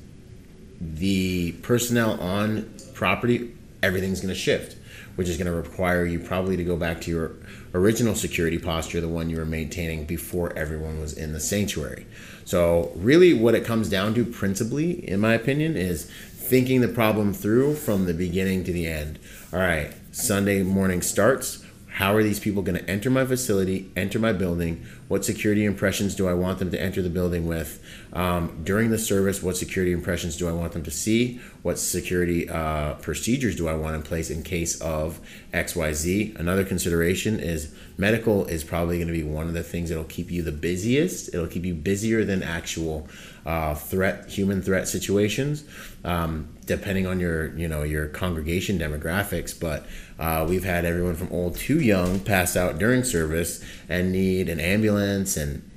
the 0.81 1.52
personnel 1.62 2.20
on 2.20 2.73
property, 2.94 3.55
everything's 3.82 4.20
going 4.20 4.35
to 4.35 4.39
shift, 4.39 4.77
which 5.16 5.28
is 5.28 5.36
going 5.36 5.47
to 5.47 5.52
require 5.52 6.05
you 6.05 6.18
probably 6.18 6.56
to 6.56 6.64
go 6.64 6.76
back 6.76 7.01
to 7.02 7.10
your 7.10 7.32
original 7.74 8.14
security 8.14 8.59
posture, 8.59 9.01
the 9.01 9.09
one 9.09 9.30
you 9.30 9.36
were 9.36 9.44
maintaining 9.44 10.05
before 10.05 10.56
everyone 10.56 11.01
was 11.01 11.12
in 11.12 11.32
the 11.32 11.40
sanctuary. 11.40 12.06
So, 12.44 12.93
really, 12.97 13.34
what 13.34 13.55
it 13.55 13.64
comes 13.64 13.89
down 13.89 14.14
to, 14.14 14.24
principally, 14.24 15.09
in 15.09 15.20
my 15.20 15.34
opinion, 15.34 15.76
is 15.76 16.10
thinking 16.32 16.80
the 16.80 16.89
problem 16.89 17.32
through 17.32 17.74
from 17.76 18.06
the 18.06 18.14
beginning 18.14 18.64
to 18.64 18.72
the 18.72 18.86
end. 18.86 19.18
All 19.52 19.60
right, 19.60 19.93
Sunday 20.10 20.62
morning 20.62 21.02
starts. 21.02 21.61
How 21.93 22.14
are 22.14 22.23
these 22.23 22.40
people 22.40 22.62
going 22.62 22.78
to 22.78 22.90
enter 22.90 23.10
my 23.10 23.27
facility, 23.27 23.90
enter 23.94 24.19
my 24.19 24.32
building? 24.32 24.86
What 25.09 25.27
security 25.27 25.66
impressions 25.66 26.14
do 26.14 26.27
I 26.27 26.32
want 26.32 26.59
them 26.59 26.70
to 26.70 26.81
enter 26.81 27.02
the 27.02 27.10
building 27.10 27.47
with? 27.47 27.85
Um, 28.14 28.62
during 28.64 28.90
the 28.90 28.98
service, 28.98 29.43
what 29.43 29.59
security 29.59 29.93
impressions 29.93 30.39
do 30.39 30.48
I 30.48 30.52
want 30.52 30.73
them 30.73 30.85
to 30.85 30.90
see? 30.90 31.39
What 31.60 31.78
security 31.78 32.48
uh, 32.48 32.94
procedures 32.94 33.56
do 33.56 33.69
I 33.69 33.74
want 33.74 33.94
in 33.94 34.02
place 34.02 34.31
in 34.31 34.43
case 34.43 34.81
of 34.81 35.20
XYZ? 35.52 36.39
Another 36.39 36.64
consideration 36.64 37.39
is 37.39 37.74
medical 37.98 38.47
is 38.47 38.64
probably 38.64 38.97
going 38.97 39.09
to 39.09 39.12
be 39.12 39.23
one 39.23 39.47
of 39.47 39.52
the 39.52 39.62
things 39.62 39.90
that'll 39.90 40.05
keep 40.05 40.31
you 40.31 40.43
the 40.43 40.51
busiest. 40.51 41.28
It'll 41.35 41.47
keep 41.47 41.66
you 41.66 41.74
busier 41.74 42.24
than 42.24 42.43
actual 42.43 43.06
uh, 43.44 43.74
threat, 43.74 44.31
human 44.31 44.62
threat 44.62 44.89
situations, 44.89 45.64
um, 46.05 46.48
depending 46.64 47.06
on 47.06 47.20
your, 47.20 47.55
you 47.56 47.69
know, 47.69 47.82
your 47.82 48.06
congregation 48.06 48.78
demographics. 48.78 49.59
But 49.59 49.86
uh, 50.22 50.46
we've 50.48 50.62
had 50.64 50.84
everyone 50.84 51.16
from 51.16 51.28
old 51.32 51.56
to 51.56 51.80
young 51.80 52.20
pass 52.20 52.56
out 52.56 52.78
during 52.78 53.02
service 53.02 53.60
and 53.88 54.12
need 54.12 54.48
an 54.48 54.60
ambulance 54.60 55.36
and 55.36 55.68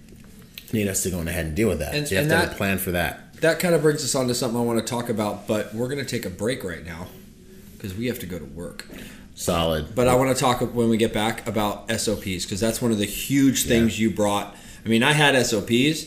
need 0.71 0.87
us 0.87 1.01
to 1.03 1.09
go 1.09 1.19
ahead 1.19 1.47
and 1.47 1.55
deal 1.55 1.67
with 1.67 1.79
that. 1.79 1.95
And- 1.95 2.07
so 2.07 2.13
you 2.13 2.19
have 2.21 2.29
to 2.29 2.37
have 2.37 2.51
a 2.51 2.55
plan 2.55 2.77
for 2.77 2.91
that. 2.91 3.41
That 3.41 3.59
kind 3.59 3.73
of 3.73 3.81
brings 3.81 4.03
us 4.03 4.13
on 4.15 4.27
to 4.27 4.35
something 4.35 4.59
I 4.59 4.63
want 4.63 4.79
to 4.79 4.85
talk 4.85 5.09
about, 5.09 5.47
but 5.47 5.73
we're 5.73 5.87
going 5.89 6.03
to 6.03 6.09
take 6.09 6.25
a 6.25 6.29
break 6.29 6.63
right 6.63 6.85
now 6.85 7.07
because 7.73 7.93
we 7.95 8.05
have 8.05 8.19
to 8.19 8.25
go 8.25 8.37
to 8.39 8.45
work. 8.45 8.85
Solid. 9.35 9.93
But 9.95 10.07
I 10.07 10.15
want 10.15 10.35
to 10.35 10.39
talk 10.41 10.61
when 10.61 10.89
we 10.89 10.97
get 10.97 11.11
back 11.11 11.45
about 11.47 11.89
SOPs 11.91 12.45
because 12.45 12.59
that's 12.59 12.81
one 12.81 12.91
of 12.91 12.97
the 12.97 13.05
huge 13.05 13.63
things 13.65 13.99
you 13.99 14.09
brought. 14.11 14.55
I 14.85 14.89
mean, 14.89 15.03
I 15.03 15.11
had 15.11 15.35
SOPs. 15.45 16.05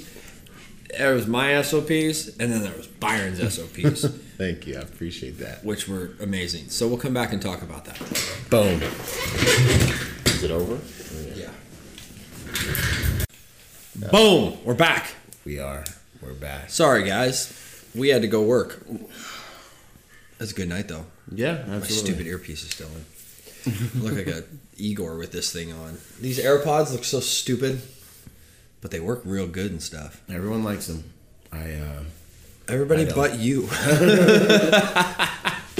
There 0.97 1.15
was 1.15 1.27
my 1.27 1.60
SOPs, 1.62 2.28
and 2.39 2.51
then 2.52 2.62
there 2.62 2.74
was 2.77 2.86
Byron's 2.86 3.39
SOPs, 3.55 4.06
Thank 4.39 4.66
you. 4.66 4.77
I 4.77 4.81
appreciate 4.81 5.39
that. 5.39 5.65
which 5.65 5.86
were 5.89 6.12
amazing. 6.20 6.69
So 6.69 6.89
we'll 6.89 6.97
come 6.98 7.12
back 7.15 7.32
and 7.32 7.43
talk 7.43 7.62
about 7.62 7.85
that. 7.85 7.98
Boom. 8.51 8.81
Is 10.27 10.43
it 10.44 10.51
over? 10.51 10.78
Yeah. 11.35 11.51
Boom! 14.10 14.59
We're 14.65 14.74
back. 14.74 15.09
We 15.44 15.59
are. 15.59 15.85
We're 16.23 16.32
back. 16.35 16.70
Sorry, 16.70 17.05
guys. 17.05 17.85
We 17.94 18.09
had 18.09 18.23
to 18.23 18.28
go 18.28 18.43
work. 18.43 18.86
That's 20.39 20.52
a 20.52 20.55
good 20.55 20.69
night, 20.69 20.89
though. 20.89 21.06
Yeah, 21.32 21.51
absolutely. 21.69 21.78
My 21.78 21.86
stupid 21.86 22.27
earpiece 22.28 22.62
is 22.62 22.70
still 22.70 22.89
in. 22.89 24.01
Look 24.01 24.15
like 24.15 24.28
a 24.28 24.44
Igor 24.77 25.16
with 25.19 25.32
this 25.32 25.52
thing 25.52 25.73
on. 25.73 25.98
These 26.20 26.39
AirPods 26.39 26.93
look 26.93 27.05
so 27.05 27.20
stupid, 27.20 27.82
but 28.81 28.91
they 28.91 29.01
work 29.01 29.23
real 29.25 29.47
good 29.47 29.71
and 29.71 29.83
stuff. 29.83 30.23
Everyone 30.29 30.63
likes 30.65 30.87
them. 30.87 31.05
I 31.53 31.73
uh 31.75 32.03
Everybody 32.69 33.09
I 33.09 33.13
but 33.15 33.39
you. 33.39 33.69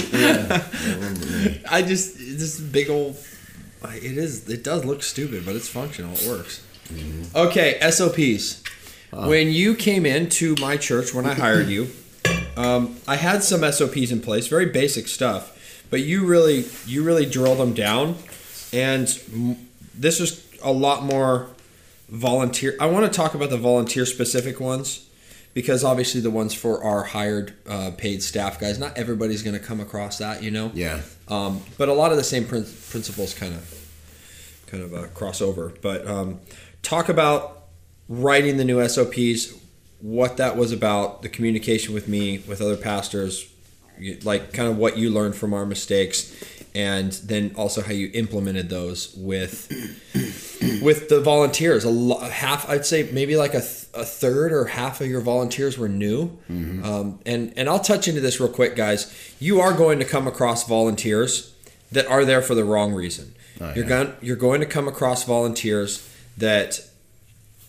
everyone- 0.09 1.59
I 1.69 1.81
just 1.85 2.17
this 2.17 2.59
big 2.59 2.89
old. 2.89 3.17
It 3.83 4.17
is. 4.17 4.49
It 4.49 4.63
does 4.63 4.83
look 4.85 5.03
stupid, 5.03 5.45
but 5.45 5.55
it's 5.55 5.67
functional. 5.69 6.13
It 6.15 6.27
works. 6.27 6.65
Okay, 7.35 7.79
SOPs. 7.89 8.63
When 9.11 9.47
you 9.49 9.75
came 9.75 10.05
into 10.05 10.55
my 10.59 10.77
church 10.77 11.13
when 11.13 11.25
I 11.25 11.33
hired 11.33 11.67
you, 11.67 11.89
um, 12.57 12.97
I 13.07 13.15
had 13.15 13.43
some 13.43 13.61
SOPs 13.71 14.11
in 14.11 14.21
place, 14.21 14.47
very 14.47 14.65
basic 14.67 15.07
stuff, 15.07 15.83
but 15.89 16.01
you 16.01 16.25
really 16.25 16.65
you 16.85 17.03
really 17.03 17.25
drill 17.25 17.55
them 17.55 17.73
down, 17.73 18.15
and 18.73 19.07
m- 19.33 19.67
this 19.95 20.19
is 20.19 20.45
a 20.61 20.71
lot 20.71 21.03
more 21.03 21.47
volunteer. 22.09 22.75
I 22.79 22.87
want 22.87 23.11
to 23.11 23.15
talk 23.15 23.33
about 23.33 23.49
the 23.49 23.57
volunteer 23.57 24.05
specific 24.05 24.59
ones 24.59 25.07
because 25.53 25.83
obviously 25.83 26.21
the 26.21 26.29
ones 26.29 26.53
for 26.53 26.83
our 26.83 27.03
hired 27.03 27.53
uh, 27.67 27.91
paid 27.97 28.21
staff 28.23 28.59
guys, 28.59 28.79
not 28.79 28.97
everybody's 28.97 29.43
going 29.43 29.57
to 29.59 29.63
come 29.63 29.79
across 29.79 30.17
that, 30.19 30.43
you 30.43 30.51
know. 30.51 30.71
yeah. 30.73 31.01
Um, 31.27 31.61
but 31.77 31.89
a 31.89 31.93
lot 31.93 32.11
of 32.11 32.17
the 32.17 32.23
same 32.23 32.45
prin- 32.45 32.67
principles 32.89 33.33
kind 33.33 33.53
of 33.53 33.75
kind 34.67 34.83
of 34.83 34.93
uh, 34.93 35.07
cross 35.07 35.41
over. 35.41 35.73
But 35.81 36.07
um, 36.07 36.39
talk 36.81 37.09
about 37.09 37.65
writing 38.07 38.57
the 38.57 38.65
new 38.65 38.87
SOPs, 38.87 39.53
what 39.99 40.37
that 40.37 40.57
was 40.57 40.71
about, 40.71 41.21
the 41.21 41.29
communication 41.29 41.93
with 41.93 42.07
me, 42.07 42.39
with 42.47 42.61
other 42.61 42.77
pastors, 42.77 43.51
like 44.23 44.53
kind 44.53 44.69
of 44.69 44.77
what 44.77 44.97
you 44.97 45.09
learned 45.09 45.35
from 45.35 45.53
our 45.53 45.65
mistakes, 45.65 46.33
and 46.79 47.11
then 47.11 47.51
also 47.57 47.81
how 47.81 47.91
you 47.91 48.09
implemented 48.13 48.69
those 48.69 49.13
with 49.17 49.67
with 50.81 51.09
the 51.09 51.19
volunteers. 51.19 51.83
A 51.83 51.89
lo- 51.89 52.19
half, 52.19 52.69
I'd 52.69 52.85
say 52.85 53.09
maybe 53.11 53.35
like 53.35 53.53
a, 53.53 53.59
th- 53.59 53.87
a 53.93 54.05
third 54.05 54.53
or 54.53 54.63
half 54.65 55.01
of 55.01 55.07
your 55.07 55.19
volunteers 55.19 55.77
were 55.77 55.89
new. 55.89 56.37
Um, 56.47 57.19
and 57.25 57.53
and 57.57 57.67
I'll 57.67 57.79
touch 57.81 58.07
into 58.07 58.21
this 58.21 58.39
real 58.39 58.49
quick, 58.49 58.77
guys. 58.77 59.13
You 59.39 59.59
are 59.59 59.73
going 59.73 59.99
to 59.99 60.05
come 60.05 60.25
across 60.25 60.65
volunteers 60.65 61.53
that 61.91 62.07
are 62.07 62.23
there 62.23 62.41
for 62.41 62.55
the 62.55 62.63
wrong 62.63 62.93
reason. 62.93 63.35
Oh, 63.59 63.73
you're 63.75 63.83
yeah. 63.83 63.89
going 63.89 64.13
you're 64.21 64.37
going 64.37 64.61
to 64.61 64.65
come 64.65 64.87
across 64.87 65.25
volunteers 65.25 66.07
that 66.37 66.79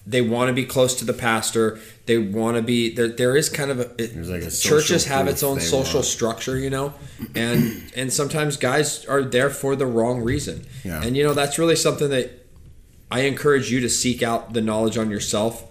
they 0.06 0.20
want 0.22 0.48
to 0.48 0.54
be 0.54 0.64
close 0.64 0.94
to 1.00 1.04
the 1.04 1.12
pastor. 1.12 1.80
They 2.10 2.18
want 2.18 2.56
to 2.56 2.62
be 2.62 2.92
there. 2.92 3.06
There 3.06 3.36
is 3.36 3.48
kind 3.48 3.70
of 3.70 3.78
a 3.78 4.02
it, 4.02 4.16
like 4.16 4.42
a 4.42 4.50
churches 4.50 5.04
have 5.04 5.28
its 5.28 5.44
own 5.44 5.60
social 5.60 6.00
want. 6.00 6.06
structure, 6.06 6.58
you 6.58 6.68
know, 6.68 6.92
and 7.36 7.92
and 7.94 8.12
sometimes 8.12 8.56
guys 8.56 9.04
are 9.06 9.22
there 9.22 9.48
for 9.48 9.76
the 9.76 9.86
wrong 9.86 10.20
reason. 10.20 10.66
Yeah. 10.84 11.00
And 11.04 11.16
you 11.16 11.22
know 11.22 11.34
that's 11.34 11.56
really 11.56 11.76
something 11.76 12.10
that 12.10 12.26
I 13.12 13.20
encourage 13.20 13.70
you 13.70 13.78
to 13.82 13.88
seek 13.88 14.24
out 14.24 14.54
the 14.54 14.60
knowledge 14.60 14.98
on 14.98 15.08
yourself, 15.08 15.64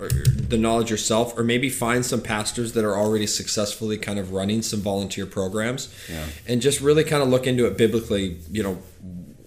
or 0.00 0.08
the 0.08 0.58
knowledge 0.58 0.90
yourself, 0.90 1.38
or 1.38 1.44
maybe 1.44 1.70
find 1.70 2.04
some 2.04 2.22
pastors 2.22 2.72
that 2.72 2.84
are 2.84 2.96
already 2.96 3.28
successfully 3.28 3.98
kind 3.98 4.18
of 4.18 4.32
running 4.32 4.62
some 4.62 4.80
volunteer 4.80 5.26
programs, 5.26 5.94
Yeah. 6.10 6.24
and 6.48 6.60
just 6.60 6.80
really 6.80 7.04
kind 7.04 7.22
of 7.22 7.28
look 7.28 7.46
into 7.46 7.66
it 7.66 7.76
biblically. 7.78 8.38
You 8.50 8.64
know, 8.64 8.78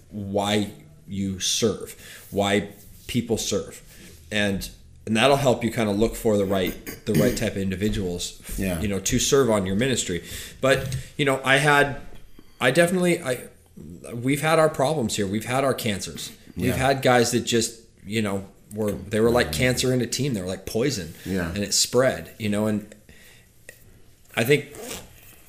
why 0.08 0.70
you 1.06 1.40
serve, 1.40 1.94
why 2.30 2.68
people 3.06 3.36
serve, 3.36 3.82
and 4.32 4.70
and 5.06 5.16
that'll 5.16 5.36
help 5.36 5.64
you 5.64 5.70
kind 5.70 5.88
of 5.88 5.98
look 5.98 6.14
for 6.14 6.36
the 6.36 6.44
right 6.44 6.74
the 7.06 7.14
right 7.14 7.36
type 7.36 7.52
of 7.52 7.58
individuals. 7.58 8.40
Yeah. 8.58 8.80
You 8.80 8.88
know, 8.88 9.00
to 9.00 9.18
serve 9.18 9.50
on 9.50 9.66
your 9.66 9.76
ministry. 9.76 10.24
But 10.60 10.96
you 11.16 11.24
know, 11.24 11.40
I 11.44 11.56
had, 11.56 12.00
I 12.60 12.70
definitely, 12.70 13.22
I, 13.22 13.48
we've 14.14 14.42
had 14.42 14.58
our 14.58 14.68
problems 14.68 15.16
here. 15.16 15.26
We've 15.26 15.44
had 15.44 15.64
our 15.64 15.74
cancers. 15.74 16.32
We've 16.56 16.76
had 16.76 17.00
guys 17.00 17.30
that 17.30 17.40
just, 17.40 17.80
you 18.04 18.20
know, 18.20 18.46
were 18.74 18.92
they 18.92 19.18
were 19.20 19.30
like 19.30 19.50
cancer 19.52 19.94
in 19.94 20.02
a 20.02 20.06
team. 20.06 20.34
They 20.34 20.42
were 20.42 20.46
like 20.46 20.66
poison. 20.66 21.14
Yeah. 21.24 21.48
And 21.48 21.58
it 21.58 21.72
spread. 21.72 22.34
You 22.38 22.50
know, 22.50 22.66
and 22.66 22.94
I 24.36 24.44
think 24.44 24.68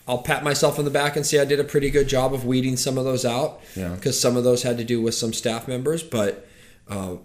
I'll 0.07 0.23
pat 0.23 0.43
myself 0.43 0.79
on 0.79 0.85
the 0.85 0.91
back 0.91 1.17
and 1.17 1.25
say 1.25 1.39
I 1.39 1.45
did 1.45 1.59
a 1.59 1.65
pretty 1.65 1.89
good 1.89 2.07
job 2.07 2.33
of 2.33 2.45
weeding 2.45 2.77
some 2.77 2.97
of 2.97 3.03
those 3.03 3.25
out. 3.25 3.59
Yeah. 3.75 3.89
Because 3.89 4.19
some 4.19 4.37
of 4.37 4.45
those 4.45 4.63
had 4.63 4.77
to 4.77 4.85
do 4.85 5.01
with 5.01 5.13
some 5.13 5.33
staff 5.33 5.67
members, 5.67 6.01
but. 6.01 6.47
Uh, 6.87 7.17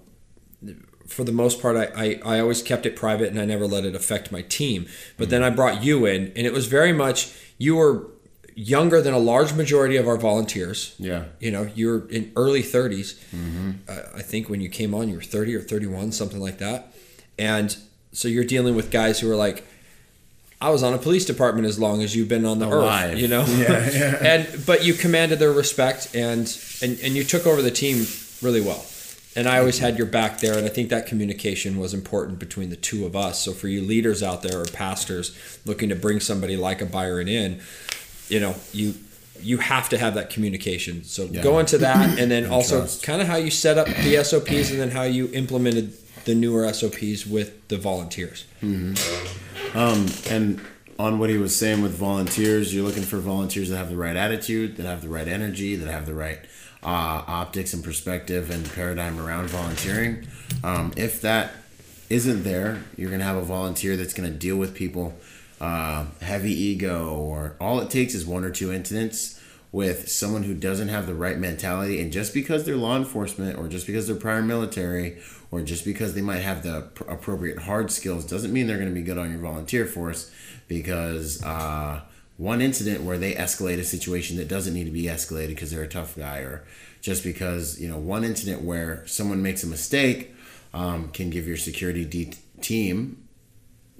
for 1.06 1.24
the 1.24 1.32
most 1.32 1.60
part, 1.62 1.76
I, 1.76 2.20
I, 2.24 2.36
I 2.36 2.40
always 2.40 2.62
kept 2.62 2.86
it 2.86 2.96
private 2.96 3.30
and 3.30 3.40
I 3.40 3.44
never 3.44 3.66
let 3.66 3.84
it 3.84 3.94
affect 3.94 4.32
my 4.32 4.42
team. 4.42 4.86
But 5.16 5.30
then 5.30 5.42
I 5.42 5.50
brought 5.50 5.82
you 5.82 6.06
in, 6.06 6.32
and 6.36 6.46
it 6.46 6.52
was 6.52 6.66
very 6.66 6.92
much 6.92 7.32
you 7.58 7.76
were 7.76 8.06
younger 8.54 9.02
than 9.02 9.12
a 9.12 9.18
large 9.18 9.52
majority 9.52 9.96
of 9.96 10.08
our 10.08 10.16
volunteers. 10.16 10.94
Yeah. 10.98 11.24
You 11.40 11.50
know, 11.50 11.70
you 11.74 11.88
were 11.88 12.08
in 12.08 12.32
early 12.36 12.62
30s. 12.62 13.18
Uh, 13.88 14.02
I 14.16 14.22
think 14.22 14.48
when 14.48 14.60
you 14.60 14.68
came 14.70 14.94
on, 14.94 15.08
you 15.08 15.16
were 15.16 15.22
30 15.22 15.54
or 15.56 15.60
31, 15.60 16.12
something 16.12 16.40
like 16.40 16.58
that. 16.58 16.92
And 17.38 17.76
so 18.12 18.28
you're 18.28 18.44
dealing 18.44 18.74
with 18.74 18.90
guys 18.90 19.20
who 19.20 19.30
are 19.30 19.36
like, 19.36 19.64
I 20.58 20.70
was 20.70 20.82
on 20.82 20.94
a 20.94 20.98
police 20.98 21.26
department 21.26 21.66
as 21.66 21.78
long 21.78 22.02
as 22.02 22.16
you've 22.16 22.28
been 22.30 22.46
on 22.46 22.58
the 22.58 22.66
Alive. 22.66 23.12
earth, 23.12 23.18
you 23.18 23.28
know. 23.28 23.44
Yeah, 23.48 23.90
yeah. 23.90 24.18
and 24.22 24.64
but 24.66 24.86
you 24.86 24.94
commanded 24.94 25.38
their 25.38 25.52
respect 25.52 26.14
and, 26.14 26.48
and 26.80 26.98
and 27.00 27.14
you 27.14 27.24
took 27.24 27.46
over 27.46 27.60
the 27.60 27.70
team 27.70 28.06
really 28.40 28.62
well. 28.62 28.82
And 29.36 29.46
I 29.48 29.58
always 29.58 29.78
had 29.78 29.98
your 29.98 30.06
back 30.06 30.40
there, 30.40 30.56
and 30.56 30.64
I 30.64 30.70
think 30.70 30.88
that 30.88 31.06
communication 31.06 31.76
was 31.76 31.92
important 31.92 32.38
between 32.38 32.70
the 32.70 32.76
two 32.76 33.04
of 33.04 33.14
us. 33.14 33.38
So 33.40 33.52
for 33.52 33.68
you 33.68 33.82
leaders 33.82 34.22
out 34.22 34.42
there 34.42 34.60
or 34.60 34.64
pastors 34.64 35.36
looking 35.66 35.90
to 35.90 35.94
bring 35.94 36.20
somebody 36.20 36.56
like 36.56 36.80
a 36.80 36.86
Byron 36.86 37.28
in, 37.28 37.60
you 38.28 38.40
know, 38.40 38.54
you 38.72 38.94
you 39.42 39.58
have 39.58 39.90
to 39.90 39.98
have 39.98 40.14
that 40.14 40.30
communication. 40.30 41.04
So 41.04 41.28
Yeah. 41.30 41.42
go 41.42 41.58
into 41.58 41.76
that, 41.78 42.18
and 42.18 42.30
then 42.30 42.44
And 42.44 42.52
also 42.52 42.78
trust. 42.78 43.02
kind 43.02 43.20
of 43.20 43.28
how 43.28 43.36
you 43.36 43.50
set 43.50 43.76
up 43.76 43.86
the 43.86 44.16
SOPs, 44.16 44.70
and 44.70 44.80
then 44.80 44.90
how 44.90 45.02
you 45.02 45.28
implemented 45.34 45.92
the 46.24 46.34
newer 46.34 46.64
SOPs 46.66 47.26
with 47.26 47.68
the 47.68 47.76
volunteers. 47.76 48.44
Um, 49.74 50.06
and 50.30 50.60
on 50.98 51.18
what 51.18 51.28
he 51.28 51.36
was 51.36 51.54
saying 51.54 51.82
with 51.82 51.92
volunteers, 51.94 52.74
you're 52.74 52.84
looking 52.86 53.02
for 53.02 53.18
volunteers 53.18 53.68
that 53.68 53.76
have 53.76 53.90
the 53.90 53.96
right 53.96 54.16
attitude, 54.16 54.76
that 54.78 54.86
have 54.86 55.02
the 55.02 55.08
right 55.10 55.28
energy, 55.28 55.76
that 55.76 55.90
have 55.90 56.06
the 56.06 56.14
right 56.14 56.38
uh, 56.86 57.24
optics 57.26 57.74
and 57.74 57.82
perspective 57.82 58.48
and 58.48 58.72
paradigm 58.72 59.18
around 59.20 59.48
volunteering. 59.48 60.26
Um, 60.62 60.92
if 60.96 61.20
that 61.22 61.52
isn't 62.08 62.44
there, 62.44 62.84
you're 62.96 63.10
going 63.10 63.18
to 63.18 63.26
have 63.26 63.36
a 63.36 63.42
volunteer 63.42 63.96
that's 63.96 64.14
going 64.14 64.30
to 64.30 64.38
deal 64.38 64.56
with 64.56 64.74
people 64.74 65.14
uh, 65.60 66.06
heavy 66.20 66.52
ego, 66.52 67.12
or 67.12 67.56
all 67.60 67.80
it 67.80 67.90
takes 67.90 68.14
is 68.14 68.24
one 68.24 68.44
or 68.44 68.50
two 68.50 68.72
incidents 68.72 69.40
with 69.72 70.08
someone 70.08 70.44
who 70.44 70.54
doesn't 70.54 70.88
have 70.88 71.06
the 71.06 71.14
right 71.14 71.38
mentality, 71.38 72.00
and 72.00 72.12
just 72.12 72.32
because 72.32 72.64
they're 72.64 72.76
law 72.76 72.96
enforcement, 72.96 73.58
or 73.58 73.66
just 73.66 73.86
because 73.86 74.06
they're 74.06 74.16
prior 74.16 74.42
military, 74.42 75.18
or 75.50 75.62
just 75.62 75.84
because 75.84 76.14
they 76.14 76.20
might 76.20 76.38
have 76.38 76.62
the 76.62 76.82
pr- 76.94 77.10
appropriate 77.10 77.58
hard 77.58 77.90
skills, 77.90 78.24
doesn't 78.24 78.52
mean 78.52 78.66
they're 78.66 78.78
going 78.78 78.88
to 78.88 78.94
be 78.94 79.02
good 79.02 79.18
on 79.18 79.30
your 79.30 79.40
volunteer 79.40 79.86
force. 79.86 80.30
Because 80.68 81.42
uh, 81.42 82.00
one 82.36 82.60
incident 82.60 83.02
where 83.02 83.18
they 83.18 83.34
escalate 83.34 83.78
a 83.78 83.84
situation 83.84 84.36
that 84.36 84.48
doesn't 84.48 84.74
need 84.74 84.84
to 84.84 84.90
be 84.90 85.04
escalated 85.04 85.48
because 85.48 85.70
they're 85.70 85.82
a 85.82 85.88
tough 85.88 86.16
guy, 86.16 86.38
or 86.38 86.64
just 87.00 87.24
because 87.24 87.80
you 87.80 87.88
know 87.88 87.98
one 87.98 88.24
incident 88.24 88.62
where 88.62 89.06
someone 89.06 89.42
makes 89.42 89.62
a 89.62 89.66
mistake 89.66 90.34
um, 90.74 91.08
can 91.08 91.30
give 91.30 91.46
your 91.46 91.56
security 91.56 92.04
de- 92.04 92.34
team 92.60 93.22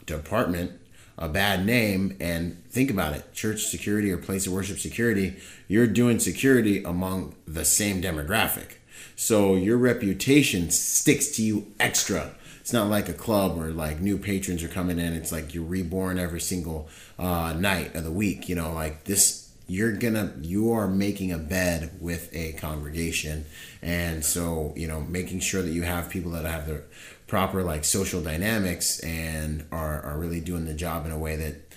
department 0.05 0.73
a 1.19 1.29
bad 1.29 1.65
name 1.65 2.17
and 2.21 2.63
think 2.69 2.91
about 2.91 3.15
it. 3.15 3.33
Church 3.33 3.65
security 3.65 4.13
or 4.13 4.19
place 4.19 4.47
of 4.47 4.53
worship 4.53 4.79
security 4.79 5.37
you're 5.69 5.87
doing 5.87 6.19
security 6.19 6.83
among 6.85 7.35
the 7.47 7.65
same 7.65 8.03
demographic. 8.03 8.77
So 9.17 9.57
your 9.57 9.79
reputation 9.79 10.71
sticks 10.71 11.29
to 11.37 11.43
you 11.43 11.73
extra 11.81 12.35
it's 12.67 12.73
not 12.73 12.91
like 12.91 13.09
a 13.09 13.13
club 13.13 13.57
where 13.57 13.71
like 13.71 14.01
new 14.01 14.19
patrons 14.19 14.65
are 14.65 14.69
coming 14.69 14.99
in. 14.99 15.13
It's 15.13 15.31
like 15.31 15.55
you're 15.55 15.63
reborn 15.63 16.19
every 16.19 16.41
single 16.41 16.89
uh, 17.17 17.55
night 17.57 17.95
of 17.95 18.03
the 18.03 18.11
week 18.11 18.49
you 18.49 18.57
know 18.57 18.73
like 18.73 19.05
this 19.05 19.49
you're 19.69 19.93
gonna 19.93 20.33
you 20.41 20.73
are 20.73 20.89
making 20.89 21.31
a 21.31 21.39
bed 21.39 21.97
with 22.01 22.29
a 22.35 22.55
congregation. 22.55 23.45
And 23.83 24.25
so 24.25 24.73
you 24.75 24.89
know 24.89 25.01
making 25.01 25.39
sure 25.39 25.63
that 25.63 25.71
you 25.71 25.83
have 25.83 26.11
people 26.11 26.33
that 26.33 26.45
have 26.45 26.67
the 26.67 26.83
proper 27.29 27.63
like 27.63 27.85
social 27.85 28.21
dynamics 28.21 28.99
and 28.99 29.65
are, 29.71 30.03
are 30.03 30.19
really 30.19 30.41
doing 30.41 30.65
the 30.65 30.75
job 30.75 31.07
in 31.07 31.13
a 31.13 31.19
way 31.21 31.37
that 31.37 31.73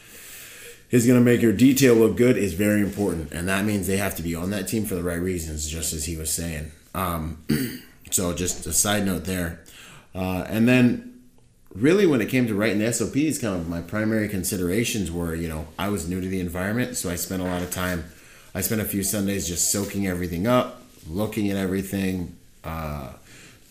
is 0.89 1.05
going 1.05 1.19
to 1.19 1.23
make 1.23 1.43
your 1.43 1.53
detail 1.53 1.93
look 1.93 2.17
good 2.17 2.35
is 2.35 2.53
very 2.55 2.81
important. 2.81 3.31
And 3.31 3.47
that 3.47 3.63
means 3.63 3.85
they 3.85 3.97
have 3.97 4.15
to 4.15 4.23
be 4.23 4.33
on 4.33 4.49
that 4.49 4.67
team 4.67 4.85
for 4.85 4.95
the 4.95 5.03
right 5.03 5.21
reasons 5.21 5.69
just 5.69 5.93
as 5.93 6.05
he 6.05 6.17
was 6.17 6.31
saying. 6.31 6.71
Um, 6.95 7.45
so 8.09 8.33
just 8.33 8.65
a 8.65 8.73
side 8.73 9.05
note 9.05 9.25
there 9.25 9.63
uh, 10.15 10.45
and 10.47 10.67
then 10.67 11.21
really 11.73 12.05
when 12.05 12.21
it 12.21 12.29
came 12.29 12.47
to 12.47 12.55
writing 12.55 12.79
the 12.79 12.91
SOPs, 12.91 13.39
kind 13.39 13.55
of 13.55 13.69
my 13.69 13.81
primary 13.81 14.27
considerations 14.27 15.11
were, 15.11 15.35
you 15.35 15.47
know, 15.47 15.67
I 15.77 15.89
was 15.89 16.07
new 16.07 16.19
to 16.21 16.27
the 16.27 16.39
environment, 16.39 16.97
so 16.97 17.09
I 17.09 17.15
spent 17.15 17.41
a 17.41 17.45
lot 17.45 17.61
of 17.61 17.71
time. 17.71 18.05
I 18.53 18.61
spent 18.61 18.81
a 18.81 18.85
few 18.85 19.03
Sundays 19.03 19.47
just 19.47 19.71
soaking 19.71 20.07
everything 20.07 20.47
up, 20.47 20.81
looking 21.07 21.49
at 21.49 21.57
everything, 21.57 22.35
uh, 22.63 23.13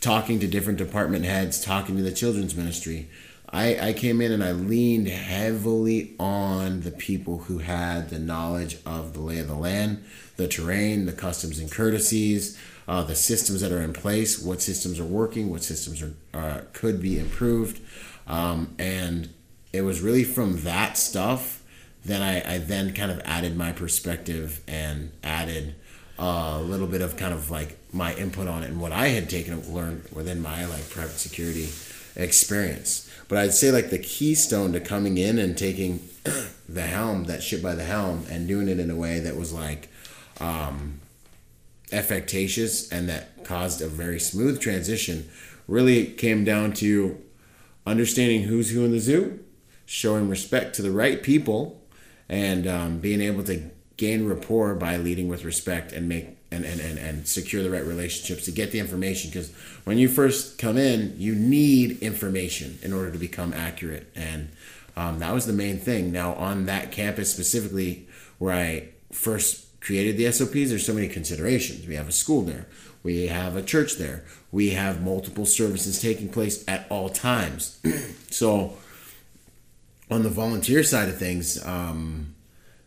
talking 0.00 0.38
to 0.40 0.46
different 0.46 0.78
department 0.78 1.24
heads, 1.24 1.60
talking 1.60 1.96
to 1.96 2.02
the 2.02 2.12
children's 2.12 2.54
ministry. 2.54 3.08
I, 3.50 3.88
I 3.88 3.92
came 3.94 4.20
in 4.20 4.30
and 4.30 4.44
I 4.44 4.52
leaned 4.52 5.08
heavily 5.08 6.14
on 6.20 6.82
the 6.82 6.90
people 6.90 7.38
who 7.38 7.58
had 7.58 8.10
the 8.10 8.18
knowledge 8.18 8.76
of 8.84 9.14
the 9.14 9.20
lay 9.20 9.38
of 9.38 9.48
the 9.48 9.54
land, 9.54 10.04
the 10.36 10.46
terrain, 10.46 11.06
the 11.06 11.12
customs 11.12 11.58
and 11.58 11.72
courtesies, 11.72 12.58
uh, 12.88 13.02
the 13.02 13.14
systems 13.14 13.60
that 13.60 13.70
are 13.70 13.82
in 13.82 13.92
place, 13.92 14.42
what 14.42 14.60
systems 14.60 14.98
are 14.98 15.04
working, 15.04 15.50
what 15.50 15.62
systems 15.62 16.02
are 16.02 16.14
uh, 16.34 16.60
could 16.72 17.00
be 17.00 17.18
improved, 17.18 17.80
um, 18.26 18.74
and 18.78 19.28
it 19.72 19.82
was 19.82 20.00
really 20.00 20.24
from 20.24 20.62
that 20.62 20.96
stuff 20.96 21.62
that 22.04 22.22
I, 22.22 22.54
I 22.54 22.58
then 22.58 22.94
kind 22.94 23.10
of 23.10 23.20
added 23.24 23.56
my 23.56 23.72
perspective 23.72 24.62
and 24.66 25.12
added 25.22 25.74
a 26.18 26.60
little 26.60 26.86
bit 26.86 27.02
of 27.02 27.16
kind 27.16 27.32
of 27.32 27.50
like 27.50 27.76
my 27.92 28.14
input 28.14 28.48
on 28.48 28.62
it 28.62 28.70
and 28.70 28.80
what 28.80 28.92
I 28.92 29.08
had 29.08 29.30
taken 29.30 29.72
learned 29.72 30.04
within 30.12 30.42
my 30.42 30.64
like 30.66 30.88
private 30.90 31.18
security 31.18 31.68
experience. 32.16 33.10
But 33.28 33.38
I'd 33.38 33.52
say 33.52 33.70
like 33.70 33.90
the 33.90 33.98
keystone 33.98 34.72
to 34.72 34.80
coming 34.80 35.18
in 35.18 35.38
and 35.38 35.56
taking 35.56 36.08
the 36.68 36.82
helm, 36.82 37.24
that 37.24 37.42
ship 37.42 37.62
by 37.62 37.74
the 37.74 37.84
helm, 37.84 38.24
and 38.30 38.48
doing 38.48 38.68
it 38.68 38.80
in 38.80 38.90
a 38.90 38.96
way 38.96 39.20
that 39.20 39.36
was 39.36 39.52
like 39.52 39.88
um, 40.40 41.00
affectatious 41.92 42.90
and 42.90 43.08
that 43.08 43.44
caused 43.44 43.80
a 43.80 43.88
very 43.88 44.20
smooth 44.20 44.60
transition 44.60 45.28
really 45.66 46.06
came 46.06 46.44
down 46.44 46.72
to 46.72 47.22
understanding 47.86 48.42
who's 48.42 48.70
who 48.70 48.84
in 48.84 48.90
the 48.90 49.00
zoo, 49.00 49.38
showing 49.86 50.28
respect 50.28 50.74
to 50.74 50.82
the 50.82 50.90
right 50.90 51.22
people, 51.22 51.82
and 52.28 52.66
um, 52.66 52.98
being 52.98 53.20
able 53.20 53.42
to 53.44 53.70
gain 53.96 54.26
rapport 54.26 54.74
by 54.74 54.96
leading 54.96 55.28
with 55.28 55.44
respect 55.44 55.92
and 55.92 56.08
make 56.08 56.36
and, 56.50 56.64
and, 56.64 56.80
and, 56.80 56.98
and 56.98 57.28
secure 57.28 57.62
the 57.62 57.70
right 57.70 57.84
relationships 57.84 58.46
to 58.46 58.50
get 58.50 58.72
the 58.72 58.78
information. 58.78 59.30
Because 59.30 59.52
when 59.84 59.98
you 59.98 60.08
first 60.08 60.58
come 60.58 60.78
in 60.78 61.14
you 61.18 61.34
need 61.34 61.98
information 62.00 62.78
in 62.82 62.92
order 62.92 63.10
to 63.10 63.18
become 63.18 63.52
accurate. 63.52 64.10
And 64.16 64.48
um, 64.96 65.18
that 65.18 65.34
was 65.34 65.46
the 65.46 65.52
main 65.52 65.78
thing. 65.78 66.10
Now 66.10 66.34
on 66.34 66.64
that 66.64 66.90
campus 66.90 67.30
specifically 67.30 68.08
where 68.38 68.54
i 68.54 68.88
first 69.12 69.67
created 69.88 70.18
the 70.18 70.30
SOPs, 70.30 70.68
there's 70.68 70.84
so 70.84 70.92
many 70.92 71.08
considerations. 71.08 71.86
We 71.86 71.94
have 71.94 72.08
a 72.10 72.12
school 72.12 72.42
there, 72.42 72.66
we 73.02 73.28
have 73.28 73.56
a 73.56 73.62
church 73.62 73.96
there, 73.96 74.22
we 74.52 74.70
have 74.70 75.02
multiple 75.02 75.46
services 75.46 75.98
taking 75.98 76.28
place 76.28 76.62
at 76.68 76.86
all 76.90 77.08
times. 77.08 77.80
so, 78.30 78.74
on 80.10 80.24
the 80.24 80.28
volunteer 80.28 80.82
side 80.82 81.08
of 81.08 81.16
things, 81.16 81.64
um, 81.64 82.34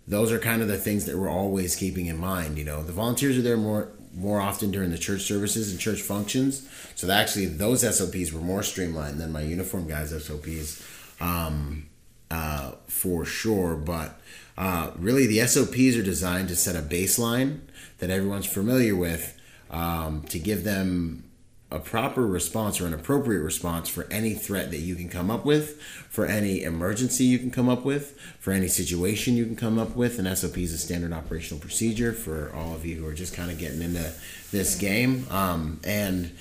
those 0.07 0.31
are 0.31 0.37
kind 0.37 0.61
of 0.61 0.67
the 0.67 0.77
things 0.77 1.05
that 1.05 1.17
we're 1.17 1.27
always 1.27 1.75
keeping 1.75 2.05
in 2.05 2.19
mind. 2.19 2.59
You 2.59 2.65
know, 2.65 2.83
the 2.83 2.93
volunteers 2.93 3.35
are 3.35 3.41
there 3.41 3.57
more 3.57 3.89
more 4.13 4.39
often 4.39 4.69
during 4.69 4.91
the 4.91 4.97
church 4.99 5.21
services 5.21 5.71
and 5.71 5.79
church 5.79 6.01
functions. 6.01 6.69
So 6.93 7.09
actually, 7.09 7.47
those 7.47 7.81
SOPs 7.81 8.31
were 8.31 8.41
more 8.41 8.61
streamlined 8.61 9.19
than 9.19 9.31
my 9.31 9.41
uniform 9.41 9.87
guys 9.87 10.11
SOPs, 10.11 10.85
um, 11.19 11.87
uh, 12.29 12.73
for 12.87 13.25
sure. 13.25 13.75
But 13.75 14.20
uh, 14.57 14.91
really, 14.97 15.27
the 15.27 15.45
SOPs 15.45 15.95
are 15.97 16.03
designed 16.03 16.49
to 16.49 16.55
set 16.55 16.75
a 16.75 16.81
baseline 16.81 17.61
that 17.99 18.09
everyone's 18.09 18.45
familiar 18.45 18.95
with 18.95 19.37
um, 19.69 20.23
to 20.23 20.39
give 20.39 20.63
them 20.63 21.23
a 21.71 21.79
proper 21.79 22.27
response 22.27 22.81
or 22.81 22.85
an 22.85 22.93
appropriate 22.93 23.39
response 23.39 23.87
for 23.87 24.05
any 24.11 24.33
threat 24.33 24.71
that 24.71 24.79
you 24.79 24.93
can 24.93 25.07
come 25.07 25.31
up 25.31 25.45
with, 25.45 25.81
for 25.81 26.25
any 26.25 26.63
emergency 26.63 27.23
you 27.23 27.39
can 27.39 27.49
come 27.49 27.69
up 27.69 27.85
with, 27.85 28.19
for 28.39 28.51
any 28.51 28.67
situation 28.67 29.37
you 29.37 29.45
can 29.45 29.55
come 29.55 29.79
up 29.79 29.95
with. 29.95 30.19
An 30.19 30.35
SOP 30.35 30.57
is 30.57 30.73
a 30.73 30.77
standard 30.77 31.13
operational 31.13 31.61
procedure 31.61 32.11
for 32.11 32.51
all 32.53 32.75
of 32.75 32.85
you 32.85 32.97
who 32.97 33.07
are 33.07 33.13
just 33.13 33.33
kind 33.33 33.49
of 33.49 33.57
getting 33.57 33.81
into 33.81 34.11
this 34.51 34.77
game. 34.77 35.25
Um, 35.31 35.79
and 35.85 36.35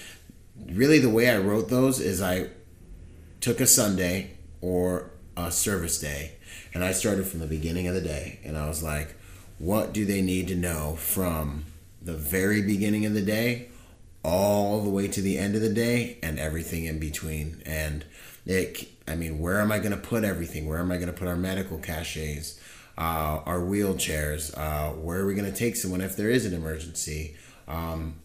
really, 0.66 0.98
the 0.98 1.10
way 1.10 1.30
I 1.30 1.38
wrote 1.38 1.68
those 1.68 2.00
is 2.00 2.20
I 2.20 2.48
took 3.40 3.60
a 3.60 3.66
Sunday 3.66 4.32
or 4.60 5.10
a 5.36 5.52
service 5.52 6.00
day 6.00 6.32
and 6.72 6.84
I 6.84 6.92
started 6.92 7.26
from 7.26 7.40
the 7.40 7.46
beginning 7.46 7.86
of 7.86 7.94
the 7.94 8.00
day 8.00 8.40
and 8.44 8.56
I 8.56 8.68
was 8.68 8.82
like, 8.82 9.14
what 9.58 9.92
do 9.92 10.04
they 10.04 10.22
need 10.22 10.48
to 10.48 10.54
know 10.54 10.96
from 10.96 11.64
the 12.00 12.14
very 12.14 12.62
beginning 12.62 13.04
of 13.04 13.12
the 13.12 13.22
day 13.22 13.68
all 14.22 14.80
the 14.82 14.90
way 14.90 15.08
to 15.08 15.20
the 15.20 15.38
end 15.38 15.54
of 15.54 15.60
the 15.60 15.72
day 15.72 16.18
and 16.22 16.38
everything 16.38 16.84
in 16.84 16.98
between? 16.98 17.62
And 17.66 18.04
it, 18.46 18.88
I 19.06 19.16
mean, 19.16 19.38
where 19.38 19.60
am 19.60 19.70
I 19.70 19.78
going 19.78 19.92
to 19.92 19.96
put 19.96 20.24
everything? 20.24 20.66
Where 20.66 20.78
am 20.78 20.90
I 20.90 20.96
going 20.96 21.08
to 21.08 21.12
put 21.12 21.28
our 21.28 21.36
medical 21.36 21.78
caches, 21.78 22.58
uh, 22.96 23.40
our 23.44 23.60
wheelchairs? 23.60 24.56
Uh, 24.56 24.92
where 24.94 25.20
are 25.20 25.26
we 25.26 25.34
going 25.34 25.50
to 25.50 25.56
take 25.56 25.76
someone 25.76 26.00
if 26.00 26.16
there 26.16 26.30
is 26.30 26.46
an 26.46 26.54
emergency? 26.54 27.36
Um, 27.68 28.20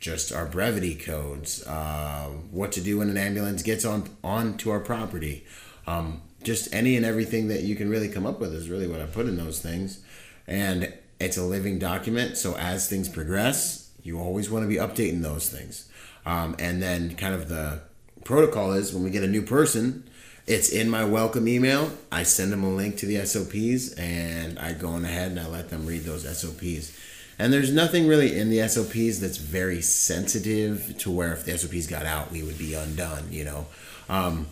just 0.00 0.32
our 0.32 0.46
brevity 0.46 0.94
codes, 0.94 1.62
uh, 1.66 2.30
what 2.50 2.72
to 2.72 2.80
do 2.80 2.98
when 2.98 3.10
an 3.10 3.18
ambulance 3.18 3.62
gets 3.62 3.84
on 3.84 4.08
onto 4.24 4.70
our 4.70 4.80
property. 4.80 5.44
Um, 5.86 6.22
just 6.42 6.72
any 6.74 6.96
and 6.96 7.04
everything 7.04 7.48
that 7.48 7.62
you 7.62 7.76
can 7.76 7.90
really 7.90 8.08
come 8.08 8.26
up 8.26 8.40
with 8.40 8.54
is 8.54 8.68
really 8.68 8.86
what 8.86 9.00
I 9.00 9.06
put 9.06 9.26
in 9.26 9.36
those 9.36 9.60
things. 9.60 10.00
And 10.46 10.92
it's 11.18 11.36
a 11.36 11.44
living 11.44 11.78
document. 11.78 12.36
So 12.36 12.56
as 12.56 12.88
things 12.88 13.08
progress, 13.08 13.90
you 14.02 14.18
always 14.18 14.50
want 14.50 14.64
to 14.64 14.68
be 14.68 14.76
updating 14.76 15.22
those 15.22 15.48
things. 15.48 15.88
Um, 16.24 16.56
and 16.58 16.82
then 16.82 17.14
kind 17.16 17.34
of 17.34 17.48
the 17.48 17.80
protocol 18.24 18.72
is 18.72 18.92
when 18.92 19.02
we 19.02 19.10
get 19.10 19.22
a 19.22 19.28
new 19.28 19.42
person, 19.42 20.08
it's 20.46 20.70
in 20.70 20.88
my 20.88 21.04
welcome 21.04 21.46
email. 21.46 21.92
I 22.10 22.22
send 22.22 22.52
them 22.52 22.64
a 22.64 22.70
link 22.70 22.96
to 22.98 23.06
the 23.06 23.24
SOPs 23.24 23.94
and 23.94 24.58
I 24.58 24.72
go 24.72 24.88
on 24.88 25.04
ahead 25.04 25.30
and 25.30 25.40
I 25.40 25.46
let 25.46 25.70
them 25.70 25.86
read 25.86 26.04
those 26.04 26.24
SOPs. 26.24 26.96
And 27.38 27.52
there's 27.52 27.72
nothing 27.72 28.06
really 28.06 28.38
in 28.38 28.50
the 28.50 28.66
SOPs 28.68 29.18
that's 29.18 29.38
very 29.38 29.80
sensitive 29.80 30.96
to 30.98 31.10
where 31.10 31.32
if 31.32 31.44
the 31.44 31.56
SOPs 31.56 31.86
got 31.86 32.04
out, 32.04 32.30
we 32.30 32.42
would 32.42 32.58
be 32.58 32.74
undone, 32.74 33.28
you 33.30 33.44
know. 33.44 33.66
Um, 34.08 34.46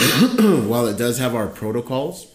while 0.68 0.86
it 0.86 0.96
does 0.96 1.18
have 1.18 1.34
our 1.34 1.46
protocols, 1.46 2.26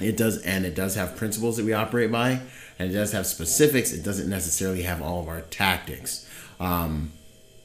it 0.00 0.16
does 0.16 0.38
and 0.42 0.64
it 0.64 0.74
does 0.74 0.94
have 0.94 1.16
principles 1.16 1.56
that 1.56 1.64
we 1.66 1.72
operate 1.72 2.10
by, 2.10 2.40
and 2.78 2.90
it 2.90 2.94
does 2.94 3.12
have 3.12 3.26
specifics. 3.26 3.92
It 3.92 4.02
doesn't 4.02 4.28
necessarily 4.28 4.82
have 4.82 5.02
all 5.02 5.20
of 5.20 5.28
our 5.28 5.42
tactics, 5.42 6.28
um, 6.60 7.12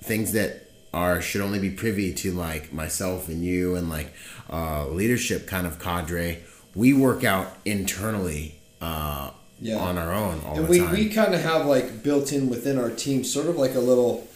things 0.01 0.33
that 0.33 0.63
are 0.93 1.21
should 1.21 1.41
only 1.41 1.59
be 1.59 1.69
privy 1.69 2.13
to 2.13 2.31
like 2.31 2.71
myself 2.73 3.27
and 3.27 3.43
you 3.43 3.75
and 3.75 3.89
like 3.89 4.11
uh, 4.49 4.87
leadership 4.87 5.45
kind 5.45 5.67
of 5.67 5.79
cadre 5.79 6.39
we 6.75 6.93
work 6.93 7.23
out 7.25 7.57
internally 7.65 8.55
uh, 8.81 9.29
Yeah. 9.59 9.77
on 9.77 9.97
our 9.97 10.13
own 10.13 10.41
all 10.45 10.55
and 10.55 10.65
the 10.65 10.69
we, 10.69 10.79
time. 10.79 10.91
we 10.93 11.09
kind 11.09 11.35
of 11.35 11.41
have 11.41 11.65
like 11.65 12.03
built 12.03 12.31
in 12.31 12.49
within 12.49 12.77
our 12.79 12.89
team 12.89 13.23
sort 13.25 13.47
of 13.47 13.57
like 13.57 13.75
a 13.75 13.79
little 13.79 14.27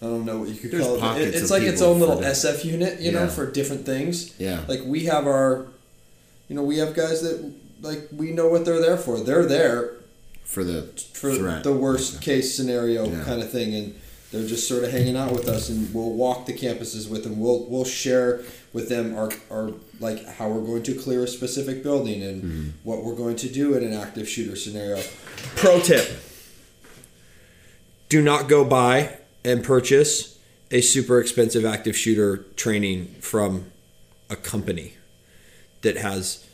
i 0.00 0.04
don't 0.06 0.24
know 0.24 0.38
what 0.38 0.48
you 0.48 0.54
could 0.56 0.70
There's 0.70 0.84
call 0.84 0.96
it 0.96 1.00
pockets 1.00 1.26
it 1.36 1.42
it's 1.42 1.50
like 1.50 1.62
its 1.62 1.82
own 1.82 1.98
little 2.00 2.16
for 2.16 2.22
the- 2.22 2.28
sf 2.28 2.64
unit 2.64 3.00
you 3.00 3.12
know 3.12 3.26
for 3.28 3.50
different 3.50 3.84
things 3.86 4.34
Yeah. 4.38 4.60
like 4.68 4.80
we 4.84 5.04
have 5.06 5.26
our 5.26 5.66
you 6.48 6.56
know 6.56 6.62
we 6.62 6.78
have 6.78 6.94
guys 6.94 7.22
that 7.22 7.52
like 7.80 8.08
we 8.12 8.30
know 8.32 8.48
what 8.48 8.64
they're 8.64 8.80
there 8.80 8.96
for 8.96 9.20
they're 9.20 9.46
there 9.46 9.94
for 10.44 10.64
the 10.64 10.82
for 11.12 11.34
threat. 11.34 11.62
the 11.64 11.72
worst 11.72 12.22
case 12.22 12.54
scenario 12.54 13.06
Yeah. 13.08 13.24
kind 13.24 13.42
of 13.42 13.50
thing 13.50 13.74
and 13.74 13.94
they're 14.30 14.46
just 14.46 14.68
sort 14.68 14.84
of 14.84 14.90
hanging 14.90 15.16
out 15.16 15.32
with 15.32 15.48
us 15.48 15.68
and 15.70 15.92
we'll 15.94 16.10
walk 16.12 16.46
the 16.46 16.52
campuses 16.52 17.08
with 17.10 17.24
them 17.24 17.38
we'll 17.40 17.64
we'll 17.66 17.84
share 17.84 18.40
with 18.72 18.88
them 18.88 19.16
our, 19.16 19.30
our 19.50 19.72
like 20.00 20.24
how 20.36 20.48
we're 20.48 20.64
going 20.64 20.82
to 20.84 20.94
clear 20.94 21.24
a 21.24 21.28
specific 21.28 21.82
building 21.82 22.22
and 22.22 22.42
Mm-hmm. 22.42 22.68
what 22.84 23.02
we're 23.04 23.14
going 23.16 23.36
to 23.36 23.48
do 23.48 23.74
in 23.74 23.82
an 23.84 23.92
active 23.94 24.28
shooter 24.28 24.54
scenario 24.56 25.02
pro 25.56 25.80
tip 25.80 26.08
do 28.08 28.22
not 28.22 28.48
go 28.48 28.64
buy 28.64 29.17
and 29.44 29.64
purchase 29.64 30.38
a 30.70 30.80
super 30.80 31.20
expensive 31.20 31.64
active 31.64 31.96
shooter 31.96 32.38
training 32.56 33.06
from 33.20 33.66
a 34.28 34.36
company 34.36 34.94
that 35.82 35.96
has 35.96 36.46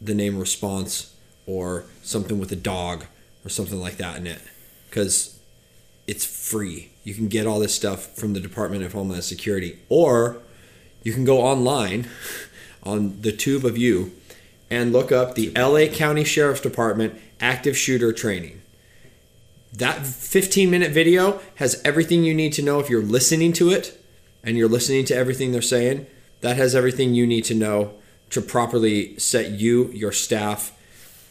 the 0.00 0.14
name 0.14 0.38
response 0.38 1.14
or 1.46 1.84
something 2.02 2.38
with 2.38 2.52
a 2.52 2.56
dog 2.56 3.04
or 3.44 3.48
something 3.48 3.80
like 3.80 3.96
that 3.96 4.16
in 4.16 4.26
it 4.26 4.40
because 4.88 5.38
it's 6.06 6.24
free. 6.24 6.90
You 7.04 7.14
can 7.14 7.28
get 7.28 7.46
all 7.46 7.58
this 7.58 7.74
stuff 7.74 8.14
from 8.14 8.32
the 8.32 8.40
Department 8.40 8.84
of 8.84 8.92
Homeland 8.92 9.24
Security 9.24 9.78
or 9.88 10.38
you 11.02 11.12
can 11.12 11.24
go 11.24 11.40
online 11.40 12.08
on 12.82 13.20
the 13.22 13.32
tube 13.32 13.64
of 13.64 13.76
you 13.76 14.12
and 14.70 14.92
look 14.92 15.12
up 15.12 15.34
the 15.34 15.50
LA 15.50 15.86
County 15.92 16.24
Sheriff's 16.24 16.60
Department 16.60 17.20
active 17.40 17.76
shooter 17.76 18.12
training. 18.12 18.61
That 19.72 20.06
15 20.06 20.70
minute 20.70 20.92
video 20.92 21.40
has 21.56 21.80
everything 21.84 22.24
you 22.24 22.34
need 22.34 22.52
to 22.54 22.62
know 22.62 22.78
if 22.78 22.90
you're 22.90 23.02
listening 23.02 23.52
to 23.54 23.70
it 23.70 23.98
and 24.44 24.56
you're 24.56 24.68
listening 24.68 25.04
to 25.06 25.14
everything 25.14 25.52
they're 25.52 25.62
saying. 25.62 26.06
That 26.40 26.56
has 26.56 26.74
everything 26.74 27.14
you 27.14 27.26
need 27.26 27.44
to 27.44 27.54
know 27.54 27.94
to 28.30 28.42
properly 28.42 29.18
set 29.18 29.52
you, 29.52 29.88
your 29.92 30.12
staff, 30.12 30.76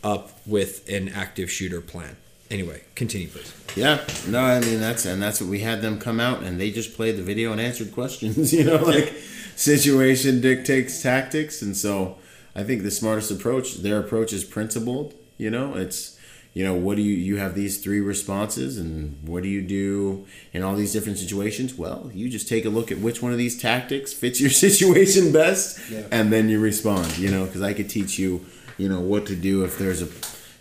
up 0.04 0.32
with 0.46 0.88
an 0.90 1.10
active 1.10 1.52
shooter 1.52 1.82
plan. 1.82 2.18
Anyway, 2.50 2.84
continue, 2.96 3.28
please. 3.28 3.54
Yeah, 3.76 4.04
no, 4.28 4.40
I 4.40 4.60
mean 4.60 4.80
that's 4.80 5.06
and 5.06 5.22
that's 5.22 5.40
what 5.40 5.50
we 5.50 5.60
had 5.60 5.82
them 5.82 6.00
come 6.00 6.20
out 6.20 6.44
and 6.44 6.60
they 6.60 6.72
just 6.72 6.96
played 6.96 7.16
the 7.18 7.24
video 7.24 7.52
and 7.52 7.62
answered 7.62 7.94
questions. 7.94 8.52
You 8.62 8.66
know, 8.66 8.84
like 8.84 9.14
situation 9.56 10.42
dictates 10.42 11.02
tactics, 11.02 11.62
and 11.62 11.78
so 11.78 12.18
I 12.56 12.64
think 12.64 12.84
the 12.84 12.92
smartest 12.92 13.32
approach, 13.32 13.76
their 13.76 14.00
approach 14.00 14.34
is 14.34 14.44
principled. 14.44 15.14
You 15.38 15.50
know, 15.50 15.76
it's 15.76 16.20
you 16.54 16.66
know 16.66 16.74
what 16.74 16.98
do 16.98 17.02
you 17.02 17.14
you 17.16 17.38
have 17.38 17.56
these 17.56 17.78
three 17.82 18.02
responses 18.02 18.78
and 18.78 19.18
what 19.28 19.42
do 19.44 19.50
you 19.50 19.62
do 19.62 20.26
in 20.54 20.64
all 20.64 20.76
these 20.76 20.92
different 20.94 21.18
situations? 21.18 21.76
Well, 21.76 22.12
you 22.14 22.30
just 22.30 22.48
take 22.50 22.66
a 22.66 22.70
look 22.70 22.92
at 22.92 22.98
which 23.00 23.22
one 23.22 23.32
of 23.32 23.38
these 23.38 23.60
tactics 23.62 24.12
fits 24.14 24.42
your 24.42 24.50
situation 24.66 25.32
best, 25.32 25.80
Yeah. 25.90 26.08
and 26.12 26.32
then 26.32 26.50
you 26.50 26.60
respond. 26.60 27.18
You 27.18 27.32
know, 27.32 27.46
because 27.46 27.62
I 27.62 27.74
could 27.74 27.90
teach 27.90 28.20
you, 28.20 28.46
you 28.78 28.90
know, 28.90 29.00
what 29.00 29.26
to 29.28 29.36
do 29.36 29.64
if 29.64 29.78
there's 29.78 30.02
a 30.02 30.08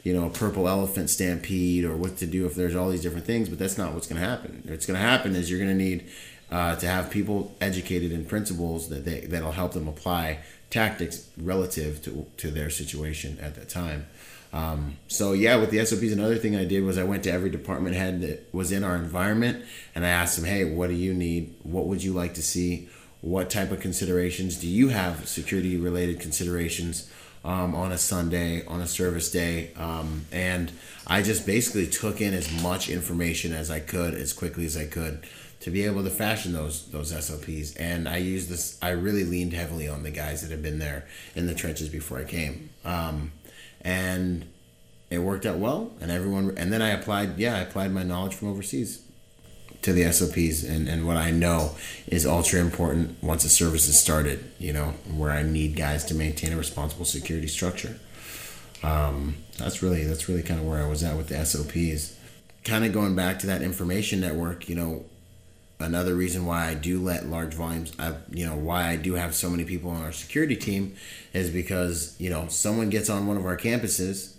you 0.02 0.14
know, 0.14 0.26
a 0.26 0.30
purple 0.30 0.66
elephant 0.66 1.10
stampede 1.10 1.84
or 1.84 1.94
what 1.94 2.16
to 2.16 2.26
do 2.26 2.46
if 2.46 2.54
there's 2.54 2.74
all 2.74 2.88
these 2.88 3.02
different 3.02 3.26
things, 3.26 3.50
but 3.50 3.58
that's 3.58 3.76
not 3.76 3.92
what's 3.92 4.06
going 4.06 4.18
to 4.18 4.26
happen. 4.26 4.62
What's 4.66 4.86
going 4.86 4.98
to 4.98 5.04
happen 5.06 5.36
is 5.36 5.50
you're 5.50 5.58
going 5.58 5.76
to 5.76 5.84
need 5.84 6.08
uh, 6.50 6.74
to 6.76 6.86
have 6.86 7.10
people 7.10 7.54
educated 7.60 8.10
in 8.10 8.24
principles 8.24 8.88
that 8.88 9.04
they, 9.04 9.20
that'll 9.20 9.52
help 9.52 9.72
them 9.74 9.86
apply 9.88 10.38
tactics 10.70 11.28
relative 11.36 12.02
to, 12.04 12.26
to 12.38 12.50
their 12.50 12.70
situation 12.70 13.38
at 13.42 13.56
that 13.56 13.68
time. 13.68 14.06
Um, 14.52 14.96
so 15.06 15.32
yeah, 15.32 15.56
with 15.56 15.70
the 15.70 15.84
SOPs, 15.84 16.12
another 16.12 16.36
thing 16.36 16.56
I 16.56 16.64
did 16.64 16.82
was 16.82 16.98
I 16.98 17.04
went 17.04 17.22
to 17.24 17.32
every 17.32 17.50
department 17.50 17.94
head 17.94 18.20
that 18.22 18.52
was 18.52 18.72
in 18.72 18.82
our 18.82 18.96
environment 18.96 19.64
and 19.94 20.04
I 20.04 20.08
asked 20.08 20.36
them, 20.36 20.44
hey, 20.44 20.64
what 20.64 20.88
do 20.88 20.94
you 20.94 21.14
need? 21.14 21.54
What 21.62 21.86
would 21.86 22.02
you 22.02 22.12
like 22.12 22.34
to 22.34 22.42
see? 22.42 22.88
What 23.20 23.50
type 23.50 23.70
of 23.70 23.80
considerations 23.80 24.56
do 24.56 24.66
you 24.66 24.88
have? 24.88 25.28
Security 25.28 25.76
related 25.76 26.20
considerations 26.20 27.10
um, 27.44 27.74
on 27.74 27.92
a 27.92 27.98
Sunday, 27.98 28.64
on 28.66 28.80
a 28.80 28.86
service 28.86 29.30
day, 29.30 29.72
um, 29.76 30.26
and 30.30 30.70
I 31.06 31.22
just 31.22 31.46
basically 31.46 31.86
took 31.86 32.20
in 32.20 32.34
as 32.34 32.50
much 32.62 32.88
information 32.88 33.52
as 33.52 33.70
I 33.70 33.80
could 33.80 34.14
as 34.14 34.32
quickly 34.32 34.66
as 34.66 34.76
I 34.76 34.84
could 34.84 35.24
to 35.60 35.70
be 35.70 35.84
able 35.84 36.02
to 36.04 36.10
fashion 36.10 36.52
those 36.52 36.86
those 36.86 37.10
SOPs. 37.10 37.76
And 37.76 38.08
I 38.08 38.18
used 38.18 38.48
this. 38.48 38.78
I 38.82 38.90
really 38.90 39.24
leaned 39.24 39.52
heavily 39.52 39.88
on 39.88 40.02
the 40.02 40.10
guys 40.10 40.42
that 40.42 40.50
had 40.50 40.62
been 40.62 40.78
there 40.78 41.06
in 41.34 41.46
the 41.46 41.54
trenches 41.54 41.88
before 41.88 42.18
I 42.18 42.24
came, 42.24 42.70
um, 42.84 43.32
and 43.80 44.46
it 45.10 45.18
worked 45.18 45.46
out 45.46 45.58
well. 45.58 45.92
And 46.00 46.10
everyone. 46.10 46.54
And 46.56 46.72
then 46.72 46.82
I 46.82 46.90
applied. 46.90 47.38
Yeah, 47.38 47.56
I 47.56 47.60
applied 47.60 47.92
my 47.92 48.02
knowledge 48.02 48.34
from 48.34 48.48
overseas 48.48 49.02
to 49.82 49.92
the 49.92 50.10
SOPs 50.12 50.62
and, 50.62 50.88
and 50.88 51.06
what 51.06 51.16
I 51.16 51.30
know 51.30 51.74
is 52.06 52.26
ultra 52.26 52.60
important 52.60 53.22
once 53.22 53.44
a 53.44 53.48
service 53.48 53.88
is 53.88 53.98
started, 53.98 54.52
you 54.58 54.72
know, 54.72 54.94
where 55.16 55.30
I 55.30 55.42
need 55.42 55.76
guys 55.76 56.04
to 56.06 56.14
maintain 56.14 56.52
a 56.52 56.56
responsible 56.56 57.06
security 57.06 57.48
structure. 57.48 57.98
Um, 58.82 59.36
that's 59.58 59.82
really 59.82 60.04
that's 60.04 60.28
really 60.28 60.42
kind 60.42 60.60
of 60.60 60.66
where 60.66 60.82
I 60.82 60.88
was 60.88 61.02
at 61.02 61.16
with 61.16 61.28
the 61.28 61.44
SOPs. 61.44 62.16
Kind 62.64 62.84
of 62.84 62.92
going 62.92 63.16
back 63.16 63.38
to 63.40 63.46
that 63.46 63.62
information 63.62 64.20
network, 64.20 64.68
you 64.68 64.74
know, 64.74 65.04
another 65.80 66.14
reason 66.14 66.46
why 66.46 66.68
I 66.68 66.74
do 66.74 67.00
let 67.00 67.26
large 67.26 67.54
volumes, 67.54 67.92
I, 67.98 68.14
you 68.30 68.46
know, 68.46 68.56
why 68.56 68.88
I 68.88 68.96
do 68.96 69.14
have 69.14 69.34
so 69.34 69.50
many 69.50 69.64
people 69.64 69.90
on 69.90 70.02
our 70.02 70.12
security 70.12 70.56
team 70.56 70.94
is 71.32 71.50
because, 71.50 72.14
you 72.18 72.30
know, 72.30 72.46
someone 72.48 72.90
gets 72.90 73.08
on 73.08 73.26
one 73.26 73.36
of 73.36 73.46
our 73.46 73.56
campuses 73.56 74.34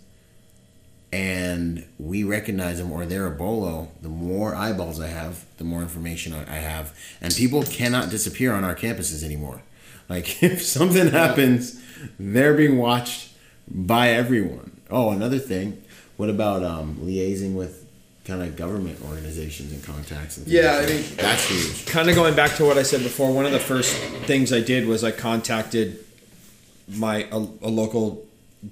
and 1.12 1.86
we 2.00 2.24
recognize 2.24 2.78
them 2.78 2.92
or 2.92 3.06
they're 3.06 3.28
a 3.28 3.32
bolo, 3.32 3.90
the 4.02 4.10
more 4.10 4.56
eyeballs 4.56 5.00
I 5.00 5.08
have, 5.08 5.46
the 5.58 5.64
more 5.64 5.82
information 5.82 6.34
I 6.34 6.42
I 6.42 6.60
have. 6.60 6.98
And 7.20 7.36
people 7.36 7.64
cannot 7.64 8.10
disappear 8.10 8.54
on 8.54 8.64
our 8.64 8.76
campuses 8.76 9.24
anymore. 9.24 9.62
Like 10.10 10.42
if 10.44 10.62
something 10.62 11.10
happens, 11.10 11.82
they're 12.20 12.54
being 12.54 12.78
watched 12.78 13.34
by 13.68 14.10
everyone. 14.10 14.82
Oh, 14.90 15.12
another 15.12 15.40
thing, 15.40 15.82
what 16.18 16.30
about 16.30 16.64
um, 16.64 16.98
liaising 16.98 17.56
with 17.56 17.81
kind 18.26 18.42
of 18.44 18.56
government 18.56 19.00
organizations 19.08 19.72
and 19.72 19.84
contacts? 19.84 20.38
And 20.38 20.48
Yeah, 20.48 20.78
like 20.78 20.86
I 20.90 20.92
mean- 20.94 21.04
that's 21.18 21.46
huge. 21.50 21.86
kind 21.86 22.10
of 22.10 22.16
going 22.16 22.36
back 22.36 22.56
to 22.58 22.66
what 22.66 22.78
I 22.78 22.84
said 22.84 23.02
before, 23.04 23.32
one 23.34 23.46
of 23.46 23.52
the 23.52 23.60
first 23.60 23.94
things 24.26 24.52
I 24.54 24.60
did 24.62 24.88
was 24.88 25.04
I 25.04 25.12
contacted 25.12 26.00
my 26.88 27.28
a, 27.32 27.38
a 27.38 27.70
local 27.70 28.26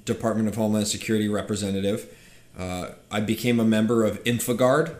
Department 0.06 0.48
of 0.48 0.56
Homeland 0.56 0.88
Security 0.88 1.28
representative. 1.28 2.08
Uh, 2.58 2.90
I 3.12 3.22
became 3.22 3.60
a 3.60 3.64
member 3.66 4.04
of 4.04 4.24
InfraGard. 4.24 4.96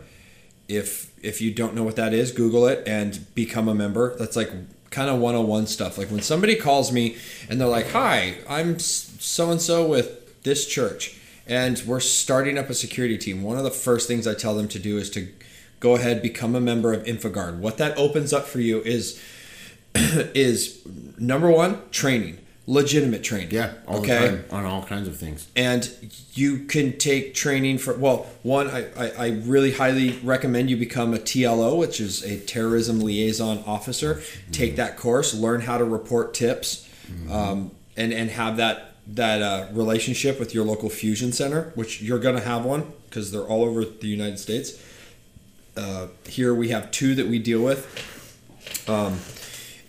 If 0.68 1.12
if 1.22 1.42
you 1.42 1.52
don't 1.52 1.76
know 1.76 1.84
what 1.84 1.96
that 1.98 2.14
is, 2.14 2.32
Google 2.32 2.66
it 2.68 2.84
and 2.88 3.26
become 3.36 3.68
a 3.68 3.76
member. 3.76 4.16
That's 4.18 4.36
like 4.36 4.50
kind 4.90 5.10
of 5.10 5.20
101 5.20 5.68
stuff. 5.68 5.98
Like 5.98 6.10
when 6.10 6.22
somebody 6.22 6.56
calls 6.56 6.92
me 6.92 7.18
and 7.50 7.60
they're 7.60 7.68
like, 7.68 7.90
"Hi, 7.92 8.36
I'm 8.50 8.80
so 8.80 9.52
and 9.52 9.62
so 9.62 9.86
with 9.86 10.42
this 10.44 10.66
church." 10.66 11.16
And 11.50 11.82
we're 11.88 12.00
starting 12.00 12.60
up 12.60 12.70
a 12.70 12.76
security 12.76 13.18
team. 13.18 13.42
One 13.42 13.58
of 13.58 13.64
the 13.64 13.72
first 13.72 14.08
things 14.08 14.28
I 14.28 14.36
tell 14.36 14.56
them 14.56 14.68
to 14.70 14.80
do 14.80 14.98
is 15.00 15.10
to 15.12 15.28
go 15.80 15.96
ahead 15.96 16.22
become 16.22 16.56
a 16.56 16.62
member 16.62 16.94
of 16.94 17.04
InfraGard. 17.06 17.58
What 17.58 17.78
that 17.78 17.98
opens 17.98 18.32
up 18.32 18.46
for 18.46 18.60
you 18.60 18.82
is 18.82 19.22
is 19.96 20.82
number 21.18 21.50
one 21.50 21.82
training, 21.90 22.38
legitimate 22.68 23.24
training. 23.24 23.50
Yeah, 23.50 23.74
all 23.88 24.00
okay. 24.00 24.20
the 24.20 24.28
time 24.28 24.46
on 24.52 24.66
all 24.66 24.84
kinds 24.84 25.08
of 25.08 25.18
things. 25.18 25.48
And 25.56 25.90
you 26.34 26.66
can 26.66 26.98
take 27.00 27.34
training 27.34 27.80
for 27.80 27.98
well, 27.98 28.28
one 28.44 28.68
I, 28.68 28.86
I, 28.96 29.10
I 29.10 29.28
really 29.44 29.72
highly 29.72 30.20
recommend 30.20 30.70
you 30.70 30.78
become 30.78 31.16
a 31.16 31.18
TLO, 31.18 31.80
which 31.80 32.00
is 32.00 32.24
a 32.24 32.40
terrorism 32.40 33.00
liaison 33.00 33.64
officer. 33.66 34.22
Take 34.52 34.76
that 34.76 34.98
course, 34.98 35.34
learn 35.34 35.62
how 35.62 35.80
to 35.80 35.84
report 35.84 36.36
tips, 36.36 36.88
um, 37.32 37.72
and 37.98 38.14
and 38.14 38.30
have 38.30 38.58
that 38.58 38.89
that 39.16 39.42
uh, 39.42 39.68
relationship 39.72 40.40
with 40.40 40.54
your 40.54 40.64
local 40.64 40.90
fusion 40.90 41.32
center, 41.32 41.72
which 41.76 42.02
you're 42.02 42.20
going 42.20 42.36
to 42.36 42.44
have 42.44 42.64
one 42.64 42.92
because 43.06 43.32
they're 43.32 43.42
all 43.42 43.64
over 43.64 43.84
the 43.84 44.08
United 44.08 44.40
States. 44.40 44.82
Uh, 45.76 46.08
here 46.28 46.54
we 46.54 46.70
have 46.70 46.92
two 46.92 47.16
that 47.16 47.28
we 47.28 47.40
deal 47.40 47.62
with, 47.62 47.88
um, 48.88 49.20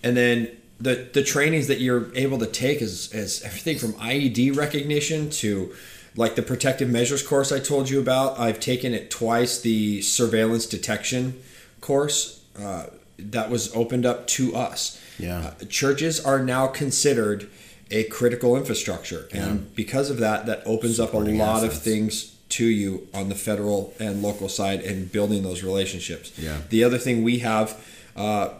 and 0.03 0.17
then 0.17 0.49
the 0.81 1.09
the 1.13 1.23
trainings 1.23 1.67
that 1.67 1.81
you're 1.81 2.15
able 2.15 2.39
to 2.39 2.47
take 2.47 2.81
is 2.81 3.13
is 3.13 3.43
everything 3.43 3.79
from 3.79 3.93
IED 3.95 4.57
recognition 4.57 5.31
to 5.31 5.75
like 6.17 6.35
the 6.35 6.43
protective 6.43 6.89
measures 6.89 7.23
course 7.23 7.53
I 7.53 7.61
told 7.61 7.91
you 7.91 8.01
about. 8.01 8.39
I've 8.39 8.61
taken 8.61 8.95
it 8.95 9.11
twice. 9.11 9.61
The 9.61 10.03
surveillance 10.03 10.67
detection 10.67 11.41
course 11.81 12.43
uh, 12.59 12.87
that 13.19 13.51
was 13.51 13.75
opened 13.75 14.07
up 14.07 14.27
to 14.29 14.55
us. 14.55 15.03
Yeah. 15.19 15.53
Uh, 15.61 15.65
churches 15.67 16.25
are 16.25 16.43
now 16.43 16.67
considered 16.67 17.51
a 17.91 18.05
critical 18.05 18.57
infrastructure, 18.57 19.29
and 19.33 19.75
because 19.75 20.11
of 20.11 20.19
that, 20.19 20.47
that 20.47 20.63
opens 20.65 21.01
up 21.01 21.09
a 21.09 21.13
Supporting 21.13 21.39
lot 21.39 21.65
of 21.65 21.73
things 21.73 22.37
to 22.51 22.65
you 22.65 23.09
on 23.15 23.29
the 23.29 23.35
federal 23.35 23.95
and 23.99 24.23
local 24.23 24.49
side 24.49 24.81
and 24.81 25.11
building 25.11 25.43
those 25.43 25.63
relationships. 25.63 26.37
Yeah. 26.39 26.59
The 26.69 26.85
other 26.85 26.99
thing 26.99 27.23
we 27.23 27.41
have, 27.41 27.83
uh, 28.17 28.51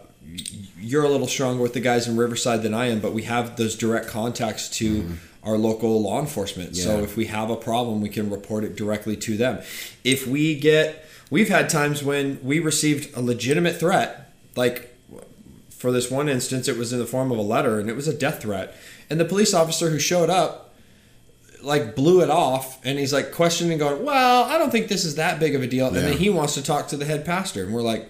you're 0.79 1.03
a 1.03 1.09
little 1.09 1.27
stronger 1.27 1.61
with 1.61 1.73
the 1.73 1.79
guys 1.79 2.07
in 2.07 2.15
Riverside 2.15 2.63
than 2.63 2.73
I 2.73 2.87
am, 2.87 2.99
but 2.99 3.13
we 3.13 3.23
have 3.23 3.57
those 3.57 3.75
direct 3.75 4.07
contacts 4.07 4.69
to 4.77 5.17
our 5.43 5.57
local 5.57 6.01
law 6.01 6.19
enforcement. 6.19 6.75
So 6.75 7.03
if 7.03 7.17
we 7.17 7.25
have 7.25 7.49
a 7.49 7.55
problem, 7.55 8.01
we 8.01 8.09
can 8.09 8.29
report 8.29 8.63
it 8.63 8.75
directly 8.75 9.17
to 9.17 9.37
them. 9.37 9.61
If 10.03 10.27
we 10.27 10.55
get, 10.55 11.05
we've 11.29 11.49
had 11.49 11.69
times 11.69 12.03
when 12.03 12.39
we 12.43 12.59
received 12.59 13.15
a 13.17 13.21
legitimate 13.21 13.77
threat, 13.77 14.31
like 14.55 14.95
for 15.69 15.91
this 15.91 16.11
one 16.11 16.29
instance, 16.29 16.67
it 16.67 16.77
was 16.77 16.93
in 16.93 16.99
the 16.99 17.07
form 17.07 17.31
of 17.31 17.39
a 17.39 17.41
letter 17.41 17.79
and 17.79 17.89
it 17.89 17.95
was 17.95 18.07
a 18.07 18.13
death 18.13 18.43
threat. 18.43 18.75
And 19.11 19.19
the 19.19 19.25
police 19.25 19.53
officer 19.53 19.89
who 19.89 19.99
showed 19.99 20.29
up 20.29 20.73
like 21.61 21.95
blew 21.95 22.21
it 22.21 22.29
off 22.29 22.83
and 22.83 22.97
he's 22.97 23.13
like 23.13 23.31
questioning 23.31 23.77
going 23.77 24.03
well 24.03 24.45
i 24.45 24.57
don't 24.57 24.71
think 24.71 24.87
this 24.87 25.05
is 25.05 25.15
that 25.15 25.39
big 25.39 25.53
of 25.53 25.61
a 25.61 25.67
deal 25.67 25.85
and 25.85 25.95
then 25.95 26.17
he 26.17 26.27
wants 26.27 26.55
to 26.55 26.63
talk 26.63 26.87
to 26.87 26.97
the 26.97 27.05
head 27.05 27.23
pastor 27.23 27.63
and 27.63 27.71
we're 27.71 27.83
like 27.83 28.09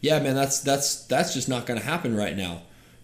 yeah 0.00 0.18
man 0.18 0.34
that's 0.34 0.58
that's 0.58 1.04
that's 1.04 1.32
just 1.32 1.48
not 1.48 1.64
going 1.64 1.78
to 1.78 1.86
happen 1.86 2.16
right 2.16 2.36
now 2.36 2.60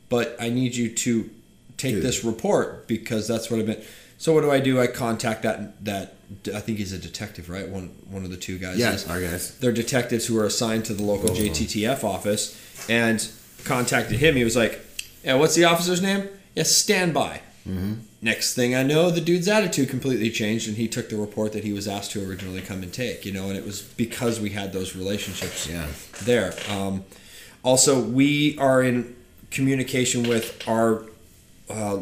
but 0.09 0.35
i 0.41 0.49
need 0.49 0.75
you 0.75 0.89
to 0.93 1.31
take 1.77 1.95
Dude. 1.95 2.03
this 2.03 2.25
report 2.25 2.89
because 2.89 3.29
that's 3.29 3.53
what 3.53 3.61
i've 3.61 3.67
been 3.67 3.81
so 4.17 4.33
what 4.33 4.41
do 4.41 4.51
i 4.51 4.59
do 4.59 4.81
i 4.81 4.89
contact 4.89 5.43
that 5.45 5.85
that 5.85 6.15
i 6.53 6.59
think 6.59 6.79
he's 6.79 6.93
a 6.93 6.99
detective 6.99 7.49
right 7.49 7.69
one 7.69 7.95
one 8.11 8.25
of 8.25 8.31
the 8.31 8.37
two 8.37 8.59
guys 8.59 8.79
Yeah, 8.79 8.99
our 9.09 9.21
guys. 9.21 9.57
they're 9.59 9.71
detectives 9.71 10.27
who 10.27 10.37
are 10.41 10.47
assigned 10.47 10.87
to 10.87 10.95
the 10.95 11.05
local 11.05 11.29
JTTF 11.29 12.03
office 12.03 12.59
and 12.91 13.31
contacted 13.65 14.19
him. 14.19 14.35
He 14.35 14.45
was 14.45 14.57
like, 14.57 14.81
Yeah, 15.25 15.35
what's 15.35 15.55
the 15.55 15.65
officer's 15.65 16.03
name? 16.03 16.29
Yeah, 16.55 16.63
standby. 16.65 17.43
Mm-hmm. 17.69 17.95
Next 18.23 18.55
thing 18.55 18.75
I 18.75 18.83
know, 18.83 19.11
the 19.11 19.21
dude's 19.21 19.47
attitude 19.47 19.89
completely 19.91 20.31
changed 20.31 20.67
and 20.69 20.77
he 20.77 20.89
took 20.89 21.09
the 21.09 21.17
report 21.17 21.53
that 21.53 21.63
he 21.65 21.73
was 21.73 21.87
asked 21.87 22.11
to 22.13 22.29
originally 22.29 22.63
come 22.63 22.83
and 22.83 22.93
take, 22.93 23.25
you 23.25 23.33
know, 23.33 23.49
and 23.49 23.57
it 23.57 23.65
was 23.65 23.83
because 23.83 24.41
we 24.41 24.51
had 24.51 24.73
those 24.73 24.97
relationships 24.97 25.69
Yeah. 25.69 25.87
there. 26.25 26.55
Um, 26.69 27.05
also, 27.63 28.01
we 28.01 28.57
are 28.59 28.83
in 28.83 29.15
communication 29.51 30.29
with 30.29 30.67
our 30.67 31.05
uh, 31.71 31.99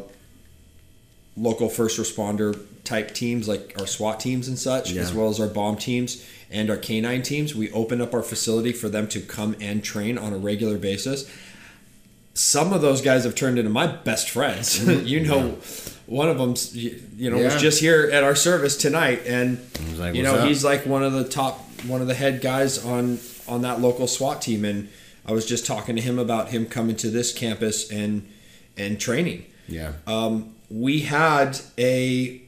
local 1.37 1.69
first 1.69 1.99
responder 1.99 2.59
type 2.85 3.13
teams, 3.13 3.49
like 3.49 3.75
our 3.79 3.87
SWAT 3.87 4.21
teams 4.21 4.49
and 4.49 4.59
such, 4.59 4.93
Yeah. 4.93 5.03
as 5.03 5.13
well 5.13 5.29
as 5.29 5.41
our 5.41 5.49
bomb 5.49 5.77
teams 5.77 6.25
and 6.51 6.71
our 6.71 6.77
canine 6.77 7.23
teams. 7.23 7.55
We 7.55 7.71
open 7.73 8.01
up 8.01 8.15
our 8.15 8.23
facility 8.23 8.73
for 8.73 8.89
them 8.89 9.09
to 9.09 9.21
come 9.21 9.57
and 9.61 9.83
train 9.83 10.17
on 10.17 10.33
a 10.33 10.39
regular 10.39 10.79
basis. 10.79 11.27
Some 12.37 12.73
of 12.73 12.83
those 12.83 13.01
guys 13.01 13.25
have 13.25 13.35
turned 13.35 13.59
into 13.59 13.71
my 13.71 13.87
best 13.87 14.31
friends. 14.31 14.87
you 15.05 15.21
know, 15.21 15.59
one 16.07 16.29
of 16.29 16.39
them, 16.39 16.55
you 16.73 17.31
know, 17.31 17.39
was 17.39 17.61
just 17.61 17.81
here 17.81 18.11
at 18.13 18.23
our 18.23 18.37
service 18.37 18.77
tonight, 18.77 19.23
and 19.27 19.59
like, 19.97 20.15
you 20.15 20.23
know, 20.23 20.37
up?" 20.37 20.47
he's 20.47 20.65
like 20.65 20.87
one 20.87 21.03
of 21.03 21.13
the 21.13 21.25
top, 21.25 21.59
one 21.87 22.01
of 22.01 22.07
the 22.07 22.15
head 22.15 22.41
guys 22.41 22.85
on 22.85 23.19
on 23.49 23.63
that 23.63 23.81
local 23.81 24.07
SWAT 24.07 24.43
team, 24.43 24.65
and 24.65 24.89
I 25.25 25.33
was 25.33 25.47
just 25.47 25.67
talking 25.67 25.97
to 25.97 26.03
him 26.03 26.19
about 26.19 26.51
him 26.51 26.67
coming 26.67 26.97
to 26.97 27.11
this 27.11 27.33
campus 27.33 27.91
and 27.91 28.29
and 28.77 29.01
training. 29.01 29.47
Yeah. 29.67 29.93
Um, 30.07 30.55
we 30.71 31.01
had 31.01 31.61
a 31.79 32.43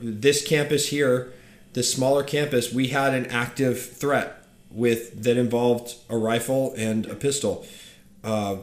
this 0.00 0.46
campus 0.46 0.88
here, 0.88 1.32
this 1.72 1.92
smaller 1.92 2.22
campus, 2.22 2.72
we 2.72 2.88
had 2.88 3.14
an 3.14 3.26
active 3.26 3.80
threat 3.80 4.44
with 4.70 5.22
that 5.22 5.36
involved 5.36 5.96
a 6.08 6.16
rifle 6.16 6.74
and 6.76 7.06
a 7.06 7.14
pistol. 7.14 7.66
Uh, 8.24 8.56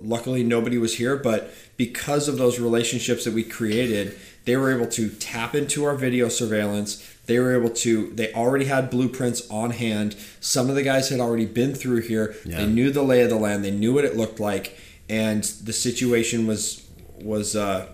luckily, 0.00 0.42
nobody 0.42 0.78
was 0.78 0.96
here, 0.96 1.16
but 1.16 1.52
because 1.76 2.28
of 2.28 2.38
those 2.38 2.58
relationships 2.60 3.24
that 3.24 3.34
we 3.34 3.42
created, 3.42 4.16
they 4.44 4.56
were 4.56 4.72
able 4.74 4.86
to 4.92 5.08
tap 5.08 5.54
into 5.54 5.84
our 5.84 5.94
video 5.94 6.28
surveillance. 6.28 7.02
They 7.26 7.38
were 7.38 7.56
able 7.58 7.70
to. 7.70 8.10
They 8.10 8.32
already 8.34 8.66
had 8.66 8.90
blueprints 8.90 9.48
on 9.50 9.70
hand. 9.70 10.14
Some 10.40 10.68
of 10.68 10.74
the 10.74 10.82
guys 10.82 11.08
had 11.08 11.20
already 11.20 11.46
been 11.46 11.74
through 11.74 12.02
here. 12.02 12.34
Yeah. 12.44 12.58
They 12.58 12.66
knew 12.66 12.90
the 12.90 13.02
lay 13.02 13.22
of 13.22 13.30
the 13.30 13.36
land. 13.36 13.64
They 13.64 13.70
knew 13.70 13.94
what 13.94 14.04
it 14.04 14.16
looked 14.16 14.38
like, 14.40 14.78
and 15.08 15.42
the 15.42 15.72
situation 15.72 16.46
was 16.46 16.86
was 17.22 17.56
uh, 17.56 17.86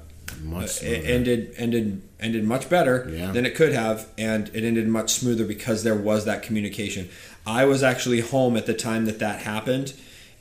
Much 0.43 0.83
uh, 0.83 0.87
ended 0.87 1.55
ended 1.57 2.03
ended 2.19 2.45
much 2.45 2.69
better 2.69 3.09
Yeah. 3.13 3.31
than 3.33 3.47
it 3.47 3.55
could 3.55 3.73
have, 3.73 4.09
and 4.19 4.51
it 4.53 4.65
ended 4.65 4.89
much 4.89 5.13
smoother 5.15 5.45
because 5.45 5.85
there 5.85 5.95
was 5.95 6.25
that 6.25 6.43
communication. 6.43 7.09
I 7.47 7.65
was 7.65 7.83
actually 7.83 8.21
home 8.21 8.57
at 8.57 8.67
the 8.67 8.75
time 8.75 9.07
that 9.07 9.19
that 9.21 9.43
happened, 9.43 9.93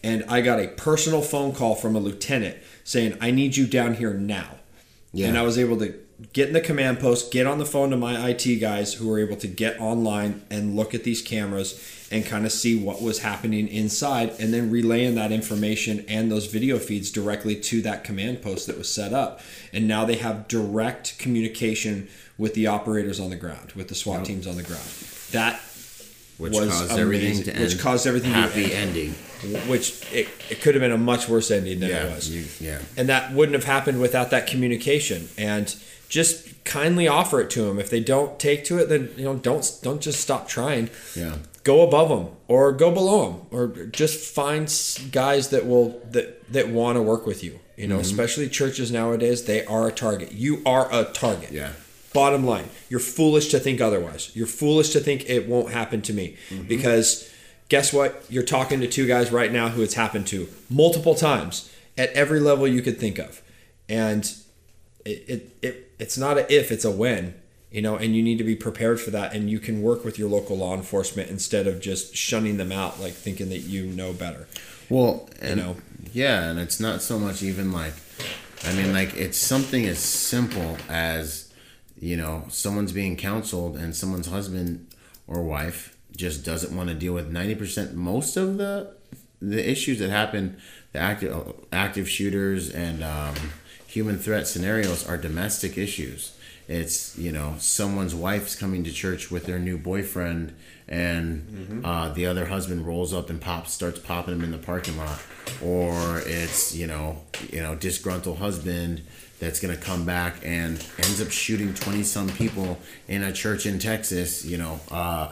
and 0.03 0.23
I 0.27 0.41
got 0.41 0.59
a 0.59 0.67
personal 0.67 1.21
phone 1.21 1.53
call 1.53 1.76
from 1.76 1.95
a 1.95 1.99
lieutenant 1.99 2.57
saying, 2.84 3.17
"I 3.21 3.31
need 3.31 3.57
you 3.57 3.67
down 3.67 3.95
here 3.95 4.13
now." 4.13 4.55
Yeah. 5.13 5.27
And 5.27 5.38
I 5.38 5.41
was 5.41 5.57
able 5.57 5.77
to 5.77 5.93
get 6.34 6.47
in 6.47 6.53
the 6.53 6.61
command 6.61 6.99
post, 6.99 7.31
get 7.31 7.47
on 7.47 7.59
the 7.59 7.65
phone 7.65 7.89
to 7.91 7.97
my 7.97 8.30
IT 8.30 8.59
guys 8.59 8.95
who 8.95 9.07
were 9.07 9.19
able 9.19 9.38
to 9.38 9.47
get 9.47 9.80
online 9.80 10.41
and 10.49 10.76
look 10.76 10.93
at 10.93 11.03
these 11.03 11.21
cameras 11.21 11.81
and 12.11 12.26
kind 12.26 12.45
of 12.45 12.51
see 12.51 12.76
what 12.76 13.01
was 13.01 13.19
happening 13.19 13.67
inside 13.67 14.34
and 14.39 14.53
then 14.53 14.69
relaying 14.69 15.15
that 15.15 15.31
information 15.31 16.03
and 16.09 16.31
those 16.31 16.47
video 16.47 16.77
feeds 16.77 17.11
directly 17.11 17.55
to 17.55 17.81
that 17.81 18.03
command 18.03 18.41
post 18.41 18.67
that 18.67 18.77
was 18.77 18.91
set 18.91 19.13
up. 19.13 19.39
And 19.71 19.88
now 19.88 20.05
they 20.05 20.15
have 20.15 20.47
direct 20.47 21.17
communication 21.19 22.09
with 22.38 22.53
the 22.53 22.67
operators 22.67 23.19
on 23.19 23.30
the 23.30 23.35
ground, 23.35 23.71
with 23.73 23.88
the 23.88 23.95
SWAT 23.95 24.26
teams 24.26 24.47
on 24.47 24.55
the 24.55 24.63
ground. 24.63 24.84
That 25.31 25.61
which 26.38 26.53
was 26.53 26.69
caused 26.69 26.91
everything 26.97 27.27
amazing, 27.27 27.45
to 27.45 27.53
end. 27.53 27.63
which 27.63 27.80
caused 27.80 28.07
everything 28.07 28.31
to 28.31 28.38
happy 28.38 28.73
end. 28.73 28.89
ending. 28.89 29.15
Which 29.68 30.03
it, 30.14 30.28
it 30.49 30.61
could 30.61 30.76
have 30.76 30.82
been 30.82 30.91
a 30.91 30.98
much 30.98 31.28
worse 31.30 31.49
ending 31.52 31.80
than 31.80 31.90
Yeah, 31.90 32.06
it 32.07 32.16
was 32.16 32.30
you- 32.30 32.45
yeah. 32.60 32.80
and 32.98 33.07
that 33.10 33.34
wouldn't 33.34 33.56
have 33.56 33.64
happened 33.66 34.02
without 34.02 34.30
that 34.32 34.48
communication 34.48 35.30
and 35.38 35.76
just 36.10 36.64
kindly 36.66 37.07
offer 37.07 37.40
it 37.41 37.49
to 37.52 37.61
them 37.64 37.80
if 37.80 37.90
they 37.90 37.99
don't 37.99 38.40
take 38.40 38.64
to 38.66 38.78
it 38.80 38.90
then 38.90 39.10
you 39.16 39.24
know 39.24 39.36
don't 39.36 39.80
don't 39.84 40.02
just 40.02 40.20
stop 40.20 40.48
trying 40.48 40.90
Yeah. 41.16 41.36
go 41.64 41.82
above 41.88 42.10
them 42.10 42.28
or 42.48 42.72
go 42.72 42.91
below 42.91 43.32
them 43.32 43.41
or 43.52 43.68
just 43.88 44.34
find 44.34 44.64
guys 45.11 45.49
that 45.49 45.66
will 45.68 46.02
that 46.11 46.52
that 46.52 46.70
want 46.70 46.98
to 46.98 47.02
work 47.02 47.26
with 47.26 47.44
you 47.44 47.60
you 47.78 47.88
know 47.88 47.95
Mm-hmm. 47.95 48.02
especially 48.02 48.49
churches 48.49 48.91
nowadays 48.91 49.45
they 49.45 49.64
are 49.66 49.88
a 49.88 49.91
target 49.91 50.32
you 50.34 50.61
are 50.66 50.88
a 50.91 51.06
target 51.06 51.52
Yeah. 51.52 51.72
bottom 52.14 52.44
line 52.45 52.70
you're 52.90 52.99
foolish 52.99 53.48
to 53.49 53.60
think 53.60 53.80
otherwise 53.80 54.32
you're 54.34 54.48
foolish 54.48 54.90
to 54.90 54.99
think 54.99 55.30
it 55.30 55.48
won't 55.48 55.72
happen 55.72 56.02
to 56.03 56.14
me 56.14 56.36
Mm-hmm. 56.49 56.64
because 56.68 57.30
guess 57.69 57.93
what? 57.93 58.25
You're 58.29 58.43
talking 58.43 58.81
to 58.81 58.87
two 58.87 59.07
guys 59.07 59.31
right 59.31 59.51
now 59.51 59.69
who 59.69 59.81
it's 59.81 59.93
happened 59.93 60.27
to 60.27 60.49
multiple 60.69 61.15
times 61.15 61.71
at 61.97 62.11
every 62.11 62.39
level 62.39 62.67
you 62.67 62.81
could 62.81 62.99
think 62.99 63.17
of. 63.17 63.41
And 63.87 64.31
it, 65.05 65.23
it, 65.27 65.57
it 65.61 65.91
it's 65.99 66.17
not 66.17 66.37
a 66.37 66.53
if 66.53 66.71
it's 66.71 66.85
a 66.85 66.91
when 66.91 67.35
you 67.71 67.81
know 67.81 67.95
and 67.95 68.15
you 68.15 68.21
need 68.21 68.37
to 68.39 68.43
be 68.43 68.55
prepared 68.55 68.99
for 68.99 69.11
that. 69.11 69.33
And 69.33 69.49
you 69.49 69.59
can 69.59 69.81
work 69.81 70.03
with 70.03 70.19
your 70.19 70.29
local 70.29 70.57
law 70.57 70.73
enforcement 70.75 71.29
instead 71.29 71.67
of 71.67 71.79
just 71.79 72.15
shunning 72.15 72.57
them 72.57 72.71
out 72.71 72.99
like 72.99 73.13
thinking 73.13 73.49
that 73.49 73.59
you 73.59 73.85
know 73.85 74.11
better. 74.11 74.47
Well, 74.89 75.29
and 75.39 75.57
know? 75.59 75.75
yeah, 76.13 76.49
and 76.49 76.59
it's 76.59 76.79
not 76.79 77.03
so 77.03 77.19
much 77.19 77.43
even 77.43 77.71
like, 77.71 77.93
I 78.65 78.73
mean, 78.73 78.91
like 78.91 79.15
it's 79.15 79.37
something 79.37 79.85
as 79.85 79.99
simple 79.99 80.77
as, 80.89 81.53
you 81.99 82.17
know, 82.17 82.45
someone's 82.49 82.91
being 82.91 83.15
counseled 83.15 83.77
and 83.77 83.95
someone's 83.95 84.25
husband 84.25 84.87
or 85.27 85.43
wife 85.43 85.89
just 86.19 86.43
doesn't 86.43 86.75
want 86.75 86.89
to 86.89 86.95
deal 86.95 87.13
with 87.13 87.31
ninety 87.31 87.55
percent 87.55 87.95
most 87.95 88.35
of 88.35 88.57
the 88.57 88.93
the 89.41 89.67
issues 89.67 89.99
that 89.99 90.09
happen. 90.09 90.57
The 90.91 90.99
active 90.99 91.53
active 91.71 92.09
shooters 92.09 92.69
and 92.69 93.03
um, 93.03 93.35
human 93.87 94.17
threat 94.17 94.47
scenarios 94.47 95.07
are 95.07 95.17
domestic 95.17 95.77
issues. 95.77 96.35
It's 96.67 97.17
you 97.17 97.31
know 97.31 97.55
someone's 97.57 98.13
wife's 98.13 98.55
coming 98.55 98.83
to 98.83 98.91
church 98.91 99.31
with 99.31 99.45
their 99.45 99.59
new 99.59 99.77
boyfriend, 99.77 100.53
and 100.87 101.81
uh, 101.85 102.09
the 102.09 102.25
other 102.25 102.45
husband 102.47 102.85
rolls 102.85 103.13
up 103.13 103.29
and 103.29 103.39
pops 103.39 103.73
starts 103.73 103.99
popping 103.99 104.35
him 104.35 104.43
in 104.43 104.51
the 104.51 104.57
parking 104.57 104.97
lot, 104.97 105.19
or 105.63 106.19
it's 106.25 106.75
you 106.75 106.85
know 106.85 107.21
you 107.49 107.61
know 107.61 107.75
disgruntled 107.75 108.39
husband 108.39 109.01
that's 109.39 109.61
gonna 109.61 109.77
come 109.77 110.05
back 110.05 110.35
and 110.43 110.85
ends 110.97 111.21
up 111.21 111.31
shooting 111.31 111.73
twenty 111.73 112.03
some 112.03 112.27
people 112.29 112.77
in 113.07 113.23
a 113.23 113.31
church 113.31 113.65
in 113.65 113.79
Texas. 113.79 114.43
You 114.43 114.57
know, 114.57 114.79
uh, 114.91 115.31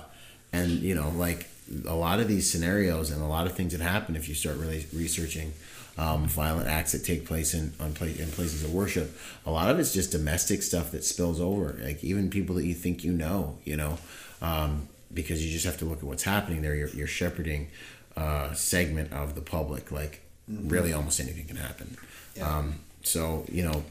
and 0.54 0.72
you 0.72 0.96
know 0.96 1.10
like 1.10 1.48
a 1.86 1.96
lot 1.96 2.20
of 2.20 2.28
these 2.28 2.50
scenarios 2.50 3.12
and 3.12 3.22
a 3.22 3.26
lot 3.26 3.46
of 3.46 3.54
things 3.54 3.74
that 3.74 3.82
happen 3.82 4.16
if 4.16 4.30
you 4.30 4.36
start 4.36 4.58
really 4.58 4.86
researching 4.94 5.54
um, 5.98 6.28
violent 6.28 6.68
acts 6.68 6.92
that 6.92 7.04
take 7.04 7.26
place 7.26 7.54
in 7.54 7.74
on 7.80 7.94
pla- 7.94 8.08
in 8.08 8.30
places 8.32 8.64
of 8.64 8.74
worship. 8.74 9.18
A 9.46 9.52
lot 9.52 9.70
of 9.70 9.80
it's 9.80 9.94
just 9.94 10.12
domestic 10.12 10.62
stuff 10.62 10.92
that 10.92 11.04
spills 11.04 11.42
over. 11.42 11.78
Like 11.82 12.04
even 12.04 12.30
people 12.30 12.56
that 12.56 12.66
you 12.66 12.76
think 12.76 13.04
you 13.04 13.12
know, 13.12 13.58
you 13.66 13.78
know, 13.78 13.98
um, 14.42 14.88
because 15.14 15.44
you 15.44 15.52
just 15.52 15.66
have 15.66 15.78
to 15.78 15.86
look 15.86 16.00
at 16.00 16.04
what's 16.04 16.24
happening 16.24 16.62
there. 16.62 16.76
You're, 16.76 16.90
you're 16.90 17.08
shepherding 17.08 17.70
a 18.16 18.52
segment 18.54 19.12
of 19.12 19.34
the 19.36 19.42
public. 19.42 19.92
Like 19.92 20.22
really, 20.48 20.94
almost 20.94 21.20
anything 21.20 21.46
can 21.46 21.58
happen. 21.58 21.98
Um, 22.42 22.80
so 23.02 23.46
you 23.52 23.64
know, 23.64 23.84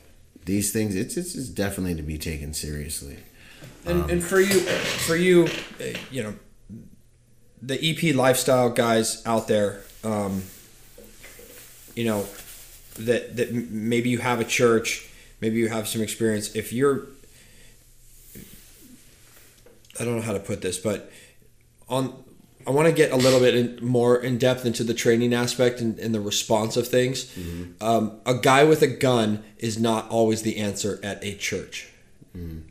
these 0.44 0.72
things 0.72 0.94
it's, 0.94 1.16
it's 1.16 1.34
it's 1.34 1.48
definitely 1.48 1.96
to 1.96 2.02
be 2.02 2.18
taken 2.18 2.54
seriously. 2.54 3.18
and, 3.84 4.08
and 4.10 4.22
for 4.22 4.38
you 4.38 4.60
for 4.60 5.16
you 5.16 5.48
uh, 5.80 5.98
you 6.10 6.22
know 6.22 6.34
the 7.66 7.90
ep 7.90 8.14
lifestyle 8.14 8.70
guys 8.70 9.22
out 9.26 9.48
there 9.48 9.82
um, 10.04 10.42
you 11.94 12.04
know 12.04 12.26
that 12.98 13.36
that 13.36 13.52
maybe 13.52 14.08
you 14.08 14.18
have 14.18 14.40
a 14.40 14.44
church 14.44 15.08
maybe 15.40 15.56
you 15.56 15.68
have 15.68 15.86
some 15.88 16.00
experience 16.00 16.54
if 16.54 16.72
you're 16.72 17.06
i 19.98 20.04
don't 20.04 20.16
know 20.16 20.22
how 20.22 20.32
to 20.32 20.40
put 20.40 20.62
this 20.62 20.78
but 20.78 21.10
on 21.88 22.12
I 22.66 22.72
want 22.72 22.88
to 22.88 22.92
get 22.92 23.12
a 23.12 23.16
little 23.16 23.38
bit 23.38 23.54
in, 23.54 23.78
more 23.80 24.16
in 24.20 24.38
depth 24.38 24.66
into 24.66 24.82
the 24.82 24.92
training 24.92 25.32
aspect 25.32 25.80
and, 25.80 25.98
and 26.00 26.12
the 26.12 26.20
response 26.20 26.76
of 26.76 26.88
things. 26.88 27.32
Um, 27.80 28.18
a 28.26 28.34
guy 28.34 28.64
with 28.64 28.82
a 28.82 28.88
gun 28.88 29.44
is 29.58 29.78
not 29.78 30.08
always 30.10 30.42
the 30.42 30.56
answer 30.56 30.98
at 31.04 31.22
a 31.22 31.36
church. 31.36 31.88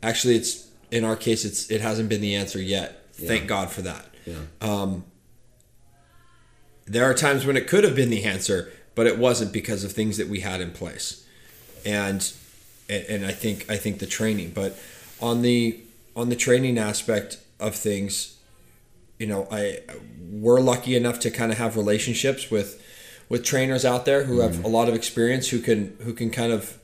Actually, 0.02 0.36
it's 0.36 0.68
in 0.90 1.02
our 1.02 1.16
case, 1.16 1.46
it's 1.46 1.70
it 1.70 1.80
hasn't 1.80 2.10
been 2.10 2.20
the 2.20 2.34
answer 2.34 2.60
yet. 2.60 3.06
Thank 3.14 3.46
God 3.48 3.70
for 3.70 3.80
that. 3.82 4.04
Yeah. 4.26 4.98
There 6.86 7.04
are 7.04 7.14
times 7.14 7.44
when 7.44 7.56
it 7.56 7.66
could 7.66 7.82
have 7.82 7.96
been 7.96 8.10
the 8.10 8.24
answer, 8.24 8.72
but 8.94 9.06
it 9.06 9.18
wasn't 9.18 9.52
because 9.52 9.82
of 9.82 9.92
things 9.92 10.16
that 10.18 10.28
we 10.28 10.40
had 10.40 10.60
in 10.60 10.70
place, 10.70 11.26
and 11.84 12.32
and, 12.88 13.26
I 13.26 13.32
think 13.32 13.68
I 13.68 13.76
think 13.76 13.98
the 13.98 14.06
training. 14.06 14.52
But 14.54 14.78
on 15.20 15.42
the 15.42 15.80
on 16.14 16.28
the 16.28 16.36
training 16.36 16.78
aspect 16.78 17.38
of 17.58 17.74
things, 17.74 18.38
you 19.18 19.26
know, 19.26 19.48
I 19.50 19.80
we're 20.30 20.60
lucky 20.60 20.94
enough 20.94 21.18
to 21.20 21.30
kind 21.30 21.50
of 21.50 21.58
have 21.58 21.76
relationships 21.76 22.52
with 22.52 22.80
with 23.28 23.42
trainers 23.42 23.84
out 23.84 24.04
there 24.04 24.24
who 24.24 24.38
have 24.38 24.64
a 24.64 24.68
lot 24.68 24.88
of 24.88 24.94
experience 24.94 25.48
who 25.48 25.58
can 25.58 25.96
who 26.02 26.12
can 26.12 26.30
kind 26.30 26.52
of 26.52 26.78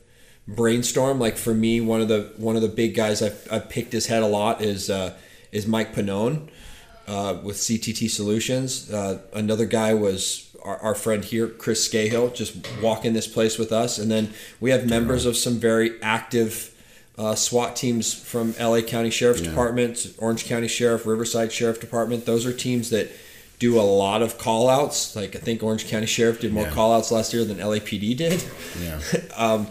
brainstorm. 0.45 1.17
Like 1.17 1.37
for 1.37 1.53
me, 1.53 1.79
one 1.79 2.01
of 2.01 2.09
the 2.09 2.33
one 2.35 2.57
of 2.57 2.61
the 2.61 2.67
big 2.67 2.93
guys 2.93 3.21
I've, 3.21 3.47
I've 3.49 3.69
picked 3.69 3.93
his 3.93 4.07
head 4.07 4.21
a 4.21 4.27
lot 4.27 4.61
is 4.61 4.89
uh, 4.89 5.17
is 5.53 5.65
Mike 5.65 5.95
Pannone 5.95 6.49
uh, 7.07 7.37
with 7.43 7.57
CTT 7.57 8.09
Solutions. 8.09 8.91
Uh, 8.91 9.19
another 9.33 9.65
guy 9.65 9.93
was 9.93 10.49
our, 10.63 10.77
our 10.77 10.95
friend 10.95 11.23
here, 11.25 11.47
Chris 11.47 11.87
Scahill, 11.87 12.33
just 12.33 12.55
walking 12.81 13.13
this 13.13 13.27
place 13.27 13.57
with 13.57 13.71
us. 13.71 13.97
And 13.99 14.09
then 14.09 14.33
we 14.59 14.71
have 14.71 14.87
members 14.87 15.25
of 15.25 15.35
some 15.35 15.55
very 15.55 16.01
active 16.01 16.69
uh, 17.17 17.35
SWAT 17.35 17.75
teams 17.75 18.13
from 18.13 18.55
LA 18.59 18.81
County 18.81 19.09
Sheriff's 19.09 19.41
Yeah. 19.41 19.49
Department, 19.49 20.13
Orange 20.17 20.45
County 20.45 20.67
Sheriff, 20.67 21.05
Riverside 21.05 21.51
Sheriff 21.51 21.79
Department. 21.79 22.25
Those 22.25 22.45
are 22.45 22.53
teams 22.53 22.89
that 22.91 23.11
do 23.59 23.79
a 23.79 23.81
lot 23.83 24.21
of 24.21 24.37
call 24.37 24.67
outs. 24.69 25.15
Like 25.15 25.35
I 25.35 25.39
think 25.39 25.61
Orange 25.61 25.87
County 25.87 26.07
Sheriff 26.07 26.39
did 26.41 26.51
more 26.53 26.63
Yeah. 26.65 26.71
call 26.71 26.93
outs 26.93 27.11
last 27.11 27.33
year 27.33 27.45
than 27.45 27.57
LAPD 27.59 28.15
did 28.17 28.43
Yeah. 28.81 28.99
um, 29.35 29.67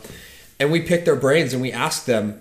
and 0.60 0.70
we 0.70 0.80
pick 0.82 1.04
their 1.04 1.16
brains 1.16 1.52
and 1.52 1.60
we 1.60 1.72
ask 1.72 2.04
them, 2.04 2.40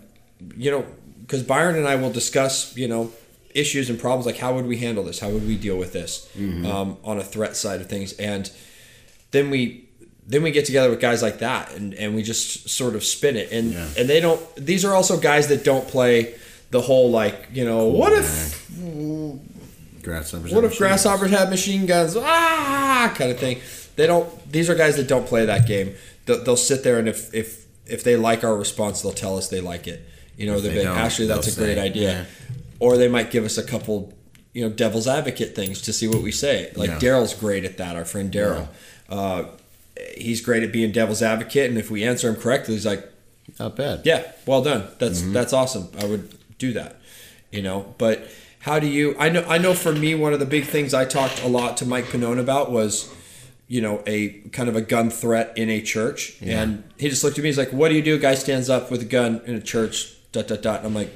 you 0.55 0.69
know, 0.69 0.85
because 1.21 1.41
Byron 1.41 1.77
and 1.77 1.87
I 1.87 1.95
will 1.95 2.11
discuss, 2.11 2.75
you 2.77 2.87
know, 2.87 3.11
issues 3.57 3.89
and 3.89 3.99
problems 3.99 4.25
like 4.25 4.37
how 4.37 4.53
would 4.55 4.65
we 4.67 4.77
handle 4.77 5.03
this, 5.03 5.19
how 5.19 5.29
would 5.29 5.45
we 5.47 5.55
deal 5.57 5.77
with 5.77 5.93
this 5.93 6.27
um, 6.37 6.97
on 7.03 7.17
a 7.17 7.23
threat 7.23 7.55
side 7.55 7.81
of 7.81 7.87
things, 7.87 8.13
and 8.13 8.51
then 9.31 9.49
we 9.49 9.87
then 10.27 10.43
we 10.43 10.51
get 10.51 10.65
together 10.65 10.89
with 10.89 10.99
guys 11.01 11.21
like 11.21 11.39
that 11.39 11.73
and, 11.75 11.93
and 11.95 12.15
we 12.15 12.21
just 12.23 12.69
sort 12.69 12.95
of 12.95 13.03
spin 13.03 13.35
it 13.35 13.51
and 13.51 13.73
Yeah. 13.73 13.87
and 13.97 14.07
they 14.07 14.19
don't 14.21 14.39
these 14.55 14.85
are 14.85 14.93
also 14.93 15.19
guys 15.19 15.47
that 15.47 15.63
don't 15.63 15.87
play 15.87 16.35
the 16.69 16.79
whole 16.79 17.09
like 17.09 17.47
you 17.51 17.65
know 17.65 17.85
what 17.87 18.13
if 18.13 18.69
Grasshoppers. 20.03 20.51
what 20.51 20.63
if 20.63 20.77
grasshoppers 20.77 21.29
had 21.31 21.49
machine 21.49 21.85
guns? 21.85 22.15
Ah, 22.17 23.13
kind 23.15 23.29
of 23.31 23.37
thing. 23.39 23.59
They 23.95 24.07
don't. 24.07 24.27
These 24.51 24.69
are 24.69 24.75
guys 24.75 24.95
that 24.95 25.07
don't 25.07 25.27
play 25.27 25.45
that 25.45 25.67
game. 25.67 25.93
They'll, 26.25 26.43
they'll 26.43 26.57
sit 26.57 26.83
there 26.83 26.97
and 26.97 27.07
if 27.07 27.31
if 27.33 27.65
if 27.85 28.03
they 28.03 28.15
like 28.15 28.43
our 28.43 28.55
response, 28.55 29.01
they'll 29.01 29.11
tell 29.13 29.37
us 29.37 29.49
they 29.49 29.61
like 29.61 29.87
it. 29.87 30.07
You 30.37 30.47
know, 30.47 30.59
they've 30.59 30.73
they 30.73 30.83
been 30.85 30.87
actually 30.87 31.27
that's 31.27 31.55
a 31.55 31.59
great 31.59 31.77
idea, 31.77 32.11
yeah. 32.11 32.25
Or 32.81 32.97
they 32.97 33.07
might 33.07 33.29
give 33.31 33.45
us 33.45 33.57
a 33.57 33.63
couple, 33.63 34.11
you 34.53 34.63
know, 34.63 34.69
devil's 34.73 35.07
advocate 35.07 35.55
things 35.55 35.81
to 35.83 35.93
see 35.93 36.07
what 36.07 36.21
we 36.21 36.31
say. 36.31 36.71
Like 36.75 36.89
Yeah. 36.89 36.97
Daryl's 36.99 37.33
great 37.33 37.63
at 37.63 37.77
that. 37.77 37.95
Our 37.95 38.05
friend 38.05 38.31
Daryl, 38.33 38.67
uh, 39.09 39.43
he's 40.17 40.41
great 40.41 40.63
at 40.63 40.71
being 40.71 40.91
devil's 40.91 41.21
advocate, 41.21 41.69
and 41.69 41.77
if 41.77 41.91
we 41.91 42.03
answer 42.03 42.27
him 42.29 42.35
correctly, 42.35 42.73
he's 42.73 42.85
like, 42.85 43.03
Not 43.59 43.75
bad. 43.75 44.01
yeah, 44.03 44.31
well 44.45 44.63
done. 44.63 44.87
That's 44.99 45.21
that's 45.21 45.53
awesome. 45.53 45.89
I 45.99 46.05
would 46.05 46.33
do 46.57 46.73
that. 46.73 46.97
You 47.51 47.61
know, 47.61 47.93
but 47.97 48.27
how 48.59 48.79
do 48.79 48.87
you? 48.87 49.15
I 49.19 49.27
know. 49.29 49.43
I 49.47 49.57
know. 49.57 49.73
For 49.73 49.91
me, 49.93 50.15
one 50.15 50.31
of 50.33 50.39
the 50.39 50.45
big 50.45 50.65
things 50.65 50.93
I 50.93 51.03
talked 51.05 51.43
a 51.43 51.47
lot 51.47 51.75
to 51.77 51.85
Mike 51.85 52.05
Pannone 52.05 52.39
about 52.39 52.71
was, 52.71 53.13
you 53.67 53.81
know, 53.81 54.01
a 54.07 54.29
kind 54.53 54.69
of 54.69 54.75
a 54.77 54.81
gun 54.81 55.09
threat 55.09 55.51
in 55.57 55.69
a 55.69 55.81
church, 55.81 56.37
and 56.41 56.83
he 56.97 57.09
just 57.09 57.23
looked 57.25 57.37
at 57.37 57.43
me. 57.43 57.49
He's 57.49 57.57
like, 57.57 57.73
"What 57.73 57.89
do 57.89 57.95
you 57.95 58.01
do?" 58.01 58.15
A 58.15 58.19
guy 58.19 58.35
stands 58.35 58.69
up 58.69 58.89
with 58.89 59.01
a 59.01 59.05
gun 59.05 59.41
in 59.45 59.55
a 59.55 59.61
church. 59.61 60.13
Dot 60.31 60.47
dot 60.47 60.61
dot. 60.61 60.77
And 60.79 60.87
I'm 60.87 60.95
like, 60.95 61.11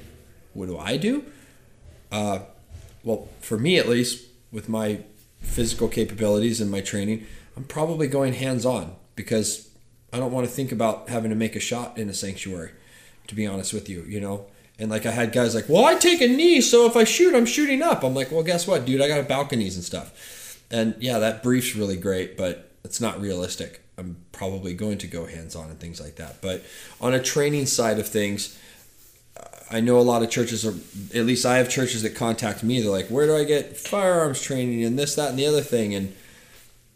"What 0.54 0.66
do 0.68 0.78
I 0.78 0.98
do?" 0.98 1.24
Uh, 2.12 2.40
well, 3.04 3.28
for 3.42 3.58
me 3.58 3.78
at 3.78 3.88
least, 3.88 4.26
with 4.52 4.70
my 4.70 5.02
physical 5.42 5.88
capabilities 5.88 6.60
and 6.62 6.72
my 6.72 6.82
training, 6.82 7.26
I'm 7.56 7.64
probably 7.64 8.08
going 8.08 8.34
hands 8.34 8.66
on 8.66 8.96
because 9.16 9.70
I 10.12 10.18
don't 10.18 10.32
want 10.32 10.48
to 10.48 10.54
think 10.54 10.72
about 10.72 11.10
having 11.10 11.30
to 11.30 11.36
make 11.36 11.56
a 11.56 11.60
shot 11.60 11.98
in 11.98 12.10
a 12.10 12.14
sanctuary, 12.14 12.72
to 13.28 13.36
be 13.36 13.46
honest 13.46 13.74
with 13.74 13.90
you, 13.90 14.04
you 14.04 14.20
know? 14.20 14.46
And 14.78 14.90
like 14.90 15.06
I 15.06 15.12
had 15.12 15.32
guys 15.32 15.56
like, 15.56 15.70
well, 15.70 15.86
I 15.86 15.96
take 15.96 16.22
a 16.22 16.28
knee, 16.28 16.62
so 16.62 16.86
if 16.86 16.98
I 16.98 17.06
shoot, 17.06 17.34
I'm 17.34 17.46
shooting 17.46 17.82
up. 17.82 18.04
I'm 18.04 18.14
like, 18.14 18.32
well, 18.32 18.44
guess 18.44 18.68
what, 18.68 18.86
dude? 18.86 19.02
I 19.02 19.08
got 19.08 19.28
balconies 19.28 19.76
and 19.76 19.84
stuff. 19.84 20.62
And 20.70 20.96
yeah, 21.00 21.20
that 21.20 21.44
brief's 21.44 21.76
really 21.76 21.96
great, 21.96 22.38
but 22.38 22.72
it's 22.84 23.00
not 23.00 23.22
realistic. 23.22 23.82
I'm 23.98 24.18
probably 24.32 24.74
going 24.74 24.98
to 25.00 25.08
go 25.08 25.26
hands 25.26 25.56
on 25.56 25.70
and 25.70 25.80
things 25.80 26.02
like 26.02 26.16
that. 26.16 26.42
But 26.42 26.64
on 27.00 27.14
a 27.14 27.22
training 27.22 27.68
side 27.68 28.00
of 28.00 28.08
things, 28.08 28.58
I 29.72 29.80
know 29.80 29.98
a 29.98 30.02
lot 30.02 30.22
of 30.22 30.30
churches 30.30 30.66
are, 30.66 30.76
at 31.18 31.26
least 31.26 31.46
I 31.46 31.58
have 31.58 31.70
churches 31.70 32.04
that 32.04 32.16
contact 32.16 32.64
me. 32.64 32.82
They're 32.82 32.92
like, 32.92 33.08
where 33.08 33.26
do 33.26 33.36
I 33.36 33.44
get 33.44 33.76
firearms 33.76 34.42
training 34.42 34.84
and 34.84 34.98
this, 34.98 35.16
that, 35.16 35.32
and 35.32 35.40
the 35.40 35.48
other 35.48 35.62
thing? 35.62 35.96
And, 35.96 36.16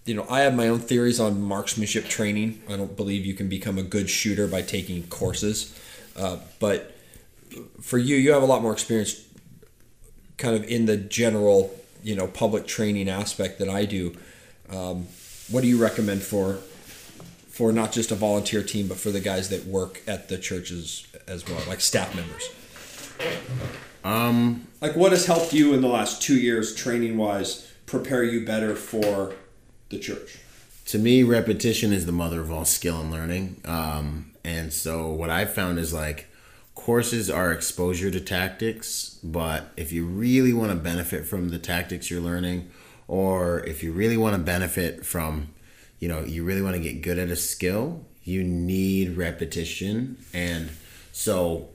you 0.05 0.13
know, 0.13 0.25
I 0.29 0.41
have 0.41 0.55
my 0.55 0.67
own 0.67 0.79
theories 0.79 1.19
on 1.19 1.41
marksmanship 1.41 2.05
training. 2.05 2.61
I 2.69 2.77
don't 2.77 2.95
believe 2.95 3.25
you 3.25 3.33
can 3.33 3.49
become 3.49 3.77
a 3.77 3.83
good 3.83 4.09
shooter 4.09 4.47
by 4.47 4.61
taking 4.61 5.03
courses. 5.07 5.77
Uh, 6.15 6.37
but 6.59 6.95
for 7.81 7.97
you, 7.97 8.15
you 8.15 8.31
have 8.33 8.43
a 8.43 8.45
lot 8.45 8.61
more 8.61 8.71
experience 8.71 9.25
kind 10.37 10.55
of 10.55 10.63
in 10.65 10.85
the 10.85 10.97
general, 10.97 11.75
you 12.03 12.15
know, 12.15 12.27
public 12.27 12.67
training 12.67 13.09
aspect 13.09 13.59
that 13.59 13.69
I 13.69 13.85
do. 13.85 14.15
Um, 14.69 15.07
what 15.49 15.61
do 15.61 15.67
you 15.67 15.81
recommend 15.81 16.21
for 16.21 16.59
for 17.49 17.73
not 17.73 17.91
just 17.91 18.09
a 18.11 18.15
volunteer 18.15 18.63
team, 18.63 18.87
but 18.87 18.97
for 18.97 19.11
the 19.11 19.19
guys 19.19 19.49
that 19.49 19.65
work 19.65 20.01
at 20.07 20.29
the 20.29 20.37
churches 20.37 21.05
as 21.27 21.45
well, 21.45 21.61
like 21.67 21.81
staff 21.81 22.15
members? 22.15 22.49
Um, 24.03 24.67
Like, 24.81 24.95
what 24.95 25.11
has 25.11 25.25
helped 25.25 25.53
you 25.53 25.73
in 25.73 25.81
the 25.81 25.87
last 25.87 26.21
two 26.21 26.37
years, 26.39 26.73
training 26.73 27.17
wise, 27.17 27.71
prepare 27.85 28.23
you 28.23 28.45
better 28.45 28.75
for 28.75 29.33
the 29.89 29.99
church? 29.99 30.39
to 30.89 30.97
me, 30.97 31.21
repetition 31.21 31.93
is 31.93 32.07
the 32.07 32.11
mother 32.11 32.41
of 32.41 32.51
all 32.51 32.65
skill 32.65 32.99
and 32.99 33.11
learning. 33.11 33.61
Um, 33.63 34.31
and 34.43 34.73
so 34.73 35.11
what 35.11 35.29
I've 35.29 35.53
found 35.53 35.77
is 35.77 35.93
like 35.93 36.27
courses 36.73 37.29
are 37.29 37.51
exposure 37.51 38.09
to 38.09 38.19
tactics, 38.19 39.19
but 39.23 39.71
if 39.77 39.91
you 39.91 40.07
really 40.07 40.51
want 40.51 40.71
to 40.71 40.75
benefit 40.75 41.27
from 41.27 41.49
the 41.49 41.59
tactics 41.59 42.09
you're 42.09 42.19
learning, 42.19 42.71
or 43.07 43.63
if 43.65 43.83
you 43.83 43.91
really 43.91 44.17
want 44.17 44.35
to 44.35 44.41
benefit 44.41 45.05
from, 45.05 45.49
you 45.99 46.07
know, 46.07 46.21
you 46.21 46.43
really 46.43 46.63
want 46.63 46.75
to 46.75 46.81
get 46.81 47.03
good 47.03 47.19
at 47.19 47.29
a 47.29 47.35
skill, 47.35 48.03
you 48.23 48.43
need 48.43 49.15
repetition. 49.15 50.17
And 50.33 50.71
so 51.11 51.69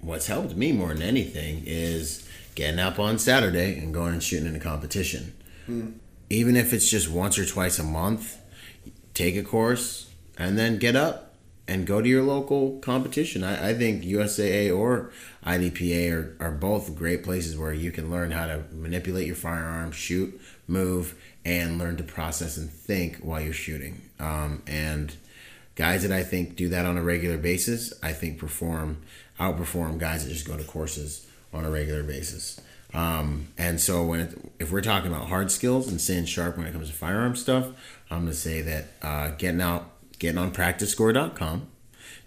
what's 0.00 0.26
helped 0.26 0.56
me 0.56 0.72
more 0.72 0.88
than 0.88 1.02
anything 1.02 1.62
is 1.66 2.28
getting 2.54 2.80
up 2.80 2.98
on 2.98 3.18
Saturday 3.18 3.78
and 3.78 3.92
going 3.92 4.12
and 4.12 4.22
shooting 4.22 4.48
in 4.48 4.56
a 4.56 4.60
competition. 4.60 5.32
Even 6.30 6.56
if 6.56 6.72
it's 6.72 6.88
just 6.88 7.10
once 7.10 7.38
or 7.38 7.44
twice 7.46 7.78
a 7.78 7.84
month, 7.84 8.38
take 9.14 9.36
a 9.36 9.42
course 9.42 10.10
and 10.38 10.58
then 10.58 10.78
get 10.78 10.96
up 10.96 11.34
and 11.68 11.86
go 11.86 12.00
to 12.00 12.08
your 12.08 12.22
local 12.22 12.78
competition. 12.80 13.42
I, 13.42 13.70
I 13.70 13.74
think 13.74 14.04
USPSA 14.04 14.76
or 14.76 15.10
IDPA 15.44 16.12
are, 16.12 16.36
are 16.40 16.52
both 16.52 16.94
great 16.94 17.24
places 17.24 17.56
where 17.56 17.72
you 17.72 17.90
can 17.90 18.10
learn 18.10 18.30
how 18.30 18.46
to 18.46 18.62
manipulate 18.72 19.26
your 19.26 19.36
firearm, 19.36 19.90
shoot, 19.90 20.40
move, 20.68 21.14
and 21.44 21.78
learn 21.78 21.96
to 21.96 22.04
process 22.04 22.56
and 22.56 22.70
think 22.70 23.18
while 23.18 23.40
you're 23.40 23.52
shooting. 23.52 24.02
Um, 24.20 24.62
and 24.66 25.14
guys 25.74 26.02
that 26.02 26.12
I 26.12 26.22
think 26.22 26.56
do 26.56 26.68
that 26.68 26.86
on 26.86 26.96
a 26.96 27.02
regular 27.02 27.38
basis, 27.38 27.92
I 28.02 28.12
think 28.12 28.38
perform 28.38 28.98
outperform 29.38 29.98
guys 29.98 30.24
that 30.24 30.32
just 30.32 30.46
go 30.46 30.56
to 30.56 30.64
courses 30.64 31.26
on 31.52 31.64
a 31.64 31.70
regular 31.70 32.02
basis. 32.02 32.60
Um, 32.94 33.48
and 33.58 33.80
so 33.80 34.04
when 34.04 34.20
it, 34.20 34.52
if 34.58 34.72
we're 34.72 34.80
talking 34.80 35.12
about 35.12 35.28
hard 35.28 35.50
skills 35.50 35.88
and 35.88 36.00
staying 36.00 36.26
sharp 36.26 36.56
when 36.56 36.66
it 36.66 36.72
comes 36.72 36.88
to 36.88 36.94
firearm 36.94 37.36
stuff, 37.36 37.68
I'm 38.10 38.20
gonna 38.20 38.32
say 38.32 38.62
that 38.62 38.84
uh, 39.02 39.30
getting 39.30 39.60
out, 39.60 39.90
getting 40.18 40.38
on 40.38 40.52
PracticeScore.com, 40.52 41.66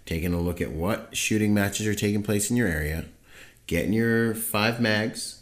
taking 0.06 0.32
a 0.32 0.40
look 0.40 0.60
at 0.60 0.70
what 0.70 1.16
shooting 1.16 1.54
matches 1.54 1.86
are 1.86 1.94
taking 1.94 2.22
place 2.22 2.50
in 2.50 2.56
your 2.56 2.68
area, 2.68 3.06
getting 3.66 3.92
your 3.92 4.34
five 4.34 4.80
mags, 4.80 5.39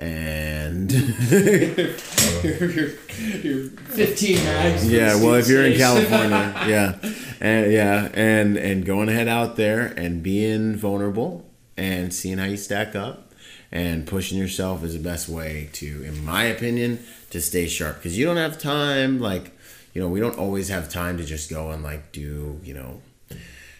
and 0.00 0.90
You're 0.90 1.94
15 3.70 4.36
mags. 4.44 4.90
yeah 4.90 5.14
well 5.16 5.34
if 5.34 5.48
you're 5.48 5.64
in 5.64 5.76
california 5.76 6.54
yeah. 6.66 6.98
And 7.40 7.72
yeah 7.72 8.08
and 8.14 8.56
and 8.56 8.84
going 8.84 9.08
ahead 9.08 9.28
out 9.28 9.56
there 9.56 9.86
and 9.86 10.22
being 10.22 10.76
vulnerable 10.76 11.44
and 11.76 12.12
seeing 12.14 12.38
how 12.38 12.44
you 12.46 12.56
stack 12.56 12.94
up 12.96 13.32
and 13.72 14.06
pushing 14.06 14.36
yourself 14.38 14.82
is 14.84 14.94
the 14.94 15.00
best 15.00 15.28
way 15.28 15.68
to 15.74 16.02
in 16.04 16.24
my 16.24 16.44
opinion 16.44 16.98
to 17.30 17.40
stay 17.40 17.66
sharp. 17.68 17.96
Because 17.96 18.18
you 18.18 18.24
don't 18.26 18.36
have 18.36 18.58
time 18.58 19.20
like 19.20 19.52
you 19.94 20.00
know 20.02 20.08
we 20.08 20.20
don't 20.20 20.38
always 20.38 20.68
have 20.68 20.88
time 20.90 21.16
to 21.18 21.24
just 21.24 21.50
go 21.50 21.70
and 21.70 21.82
like 21.82 22.12
do 22.12 22.60
you 22.64 22.74
know 22.74 23.00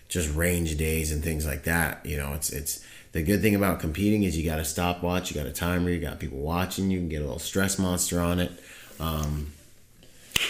just 0.08 0.34
range 0.34 0.76
days 0.76 1.12
and 1.12 1.22
things 1.22 1.46
like 1.46 1.64
that. 1.64 2.04
You 2.04 2.16
know 2.16 2.32
it's 2.34 2.50
it's 2.50 2.84
the 3.12 3.22
good 3.22 3.42
thing 3.42 3.54
about 3.54 3.80
competing 3.80 4.22
is 4.22 4.36
you 4.38 4.44
got 4.48 4.58
a 4.60 4.64
stopwatch, 4.64 5.30
you 5.30 5.36
got 5.36 5.46
a 5.46 5.52
timer, 5.52 5.90
you 5.90 5.98
got 5.98 6.18
people 6.20 6.38
watching. 6.38 6.90
You 6.90 6.98
can 6.98 7.08
get 7.08 7.18
a 7.22 7.24
little 7.24 7.38
stress 7.38 7.78
monster 7.78 8.20
on 8.20 8.38
it. 8.40 8.52
Um, 9.00 9.52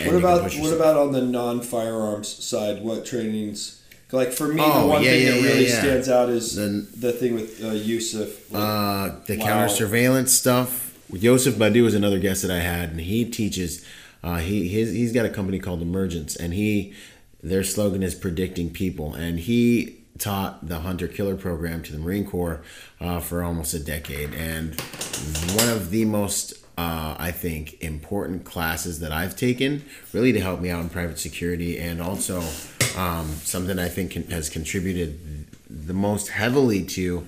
What 0.05 0.15
about 0.17 0.43
what 0.43 0.55
yourself. 0.55 0.75
about 0.77 0.97
on 0.97 1.13
the 1.13 1.23
non-firearms 1.23 2.29
side? 2.29 2.83
What 2.83 3.05
trainings? 3.07 3.81
Like 4.13 4.33
for 4.33 4.49
me, 4.49 4.61
Oh, 4.65 4.83
the 4.83 4.87
one 4.89 5.03
yeah, 5.03 5.11
thing 5.11 5.23
yeah, 5.27 5.31
that 5.33 5.43
really 5.43 5.69
yeah. 5.69 5.79
stands 5.81 6.09
out 6.09 6.29
is 6.31 6.57
The- 6.57 6.87
the 6.97 7.13
thing 7.13 7.35
with 7.35 7.63
uh, 7.63 7.71
Yusuf. 7.71 8.51
like, 8.51 8.61
Uh, 8.63 9.11
the 9.27 9.37
Wow. 9.39 9.45
counter 9.47 9.69
surveillance 9.75 10.33
stuff. 10.33 10.93
Joseph 11.17 11.55
Badu 11.57 11.87
is 11.87 11.95
another 11.95 12.19
guest 12.19 12.43
that 12.43 12.51
I 12.51 12.61
had, 12.61 12.91
and 12.91 13.01
he 13.01 13.25
teaches. 13.25 13.83
Uh, 14.23 14.39
he 14.39 14.69
his, 14.69 14.93
he's 14.93 15.13
got 15.13 15.25
a 15.27 15.29
company 15.31 15.59
called 15.59 15.81
Emergence, 15.81 16.37
and 16.37 16.53
he 16.55 16.93
their 17.43 17.65
slogan 17.65 18.03
is 18.03 18.15
predicting 18.15 18.71
people, 18.71 19.15
and 19.15 19.41
he 19.41 19.95
taught 20.21 20.67
the 20.67 20.81
hunter 20.81 21.09
killer 21.09 21.35
program 21.35 21.83
to 21.83 21.93
the 21.93 21.99
Marine 21.99 22.25
Corps 22.25 22.63
uh, 23.01 23.21
for 23.21 23.43
almost 23.43 23.75
a 23.75 23.81
decade, 23.81 24.35
and 24.35 24.81
one 25.55 25.69
of 25.69 25.91
the 25.91 26.05
most 26.05 26.55
uh, 26.79 27.17
I 27.19 27.31
think 27.31 27.83
important 27.83 28.45
classes 28.45 29.01
that 29.01 29.13
I've 29.13 29.37
taken, 29.37 29.85
really 30.13 30.33
to 30.33 30.41
help 30.41 30.61
me 30.61 30.71
out 30.71 30.81
in 30.83 30.89
private 30.89 31.19
security, 31.19 31.79
and 31.79 32.01
also 32.01 32.43
um, 32.97 33.29
something 33.43 33.79
I 33.79 33.89
think 33.89 34.13
can, 34.13 34.31
has 34.31 34.49
contributed 34.49 35.47
the 35.69 35.95
most 35.95 36.29
heavily 36.29 36.85
to 36.85 37.27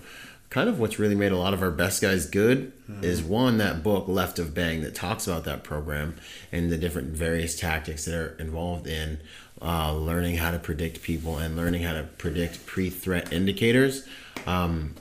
kind 0.50 0.68
of 0.68 0.78
what's 0.78 0.98
really 0.98 1.14
made 1.14 1.32
a 1.32 1.36
lot 1.36 1.54
of 1.54 1.62
our 1.62 1.70
best 1.70 2.02
guys 2.02 2.26
good 2.26 2.72
is 3.00 3.22
one 3.22 3.56
that 3.56 3.82
book 3.82 4.06
left 4.06 4.38
of 4.38 4.52
bang 4.52 4.82
that 4.82 4.94
talks 4.94 5.26
about 5.26 5.44
that 5.44 5.64
program 5.64 6.14
and 6.52 6.70
the 6.70 6.76
different 6.76 7.08
various 7.08 7.58
tactics 7.58 8.04
that 8.04 8.14
are 8.14 8.36
involved 8.38 8.86
in 8.86 9.18
uh, 9.62 9.94
learning 9.94 10.36
how 10.36 10.50
to 10.50 10.58
predict 10.58 11.02
people 11.02 11.38
and 11.38 11.56
learning 11.56 11.82
how 11.82 11.94
to 11.94 12.04
predict 12.18 12.66
pre-threat 12.66 13.32
indicators. 13.32 14.06
Um, 14.46 14.94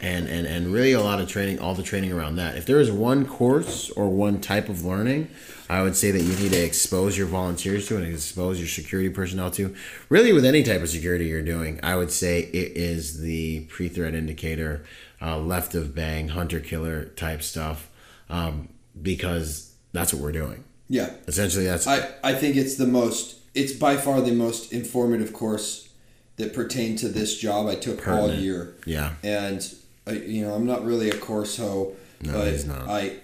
and, 0.00 0.28
and 0.28 0.46
and 0.46 0.72
really 0.72 0.92
a 0.92 1.00
lot 1.00 1.20
of 1.20 1.28
training 1.28 1.58
all 1.58 1.74
the 1.74 1.82
training 1.82 2.12
around 2.12 2.36
that. 2.36 2.56
If 2.56 2.66
there 2.66 2.78
is 2.78 2.88
one 2.88 3.26
course 3.26 3.90
or 3.90 4.08
one 4.08 4.40
type 4.40 4.68
of 4.68 4.84
learning 4.84 5.28
i 5.68 5.82
would 5.82 5.96
say 5.96 6.12
that 6.12 6.22
you 6.22 6.36
need 6.36 6.52
to 6.52 6.64
expose 6.64 7.18
your 7.18 7.26
volunteers 7.26 7.88
to 7.88 7.96
and 7.96 8.06
expose 8.06 8.60
your 8.60 8.68
security 8.68 9.10
personnel 9.10 9.50
to. 9.50 9.74
Really 10.08 10.32
with 10.32 10.44
any 10.44 10.62
type 10.62 10.82
of 10.82 10.88
security 10.88 11.26
you're 11.26 11.42
doing 11.42 11.80
i 11.82 11.96
would 11.96 12.12
say 12.12 12.42
it 12.42 12.76
is 12.76 13.22
the 13.22 13.62
pre-threat 13.62 14.14
indicator 14.14 14.84
uh, 15.20 15.36
left 15.36 15.74
of 15.74 15.96
bang 15.96 16.28
hunter 16.28 16.60
killer 16.60 17.06
type 17.06 17.42
stuff 17.42 17.90
um, 18.30 18.68
because 19.00 19.74
that's 19.92 20.12
what 20.12 20.22
we're 20.22 20.32
doing. 20.32 20.64
Yeah, 20.88 21.10
essentially 21.26 21.64
that's 21.64 21.86
I 21.86 22.08
I 22.22 22.34
think 22.34 22.56
it's 22.56 22.76
the 22.76 22.86
most. 22.86 23.36
It's 23.58 23.72
by 23.72 23.96
far 23.96 24.20
the 24.20 24.32
most 24.32 24.72
informative 24.72 25.32
course 25.32 25.88
that 26.36 26.54
pertained 26.54 26.98
to 27.00 27.08
this 27.08 27.36
job 27.38 27.66
I 27.66 27.74
took 27.74 28.06
all 28.06 28.32
year. 28.32 28.74
yeah 28.86 29.14
and 29.24 29.60
I, 30.06 30.12
you 30.12 30.44
know 30.44 30.54
I'm 30.54 30.66
not 30.66 30.84
really 30.84 31.10
a 31.10 31.18
course 31.18 31.56
hoe, 31.56 31.96
No, 32.22 32.32
but 32.32 32.48
he's 32.52 32.66
not. 32.66 32.88
I, 32.88 33.16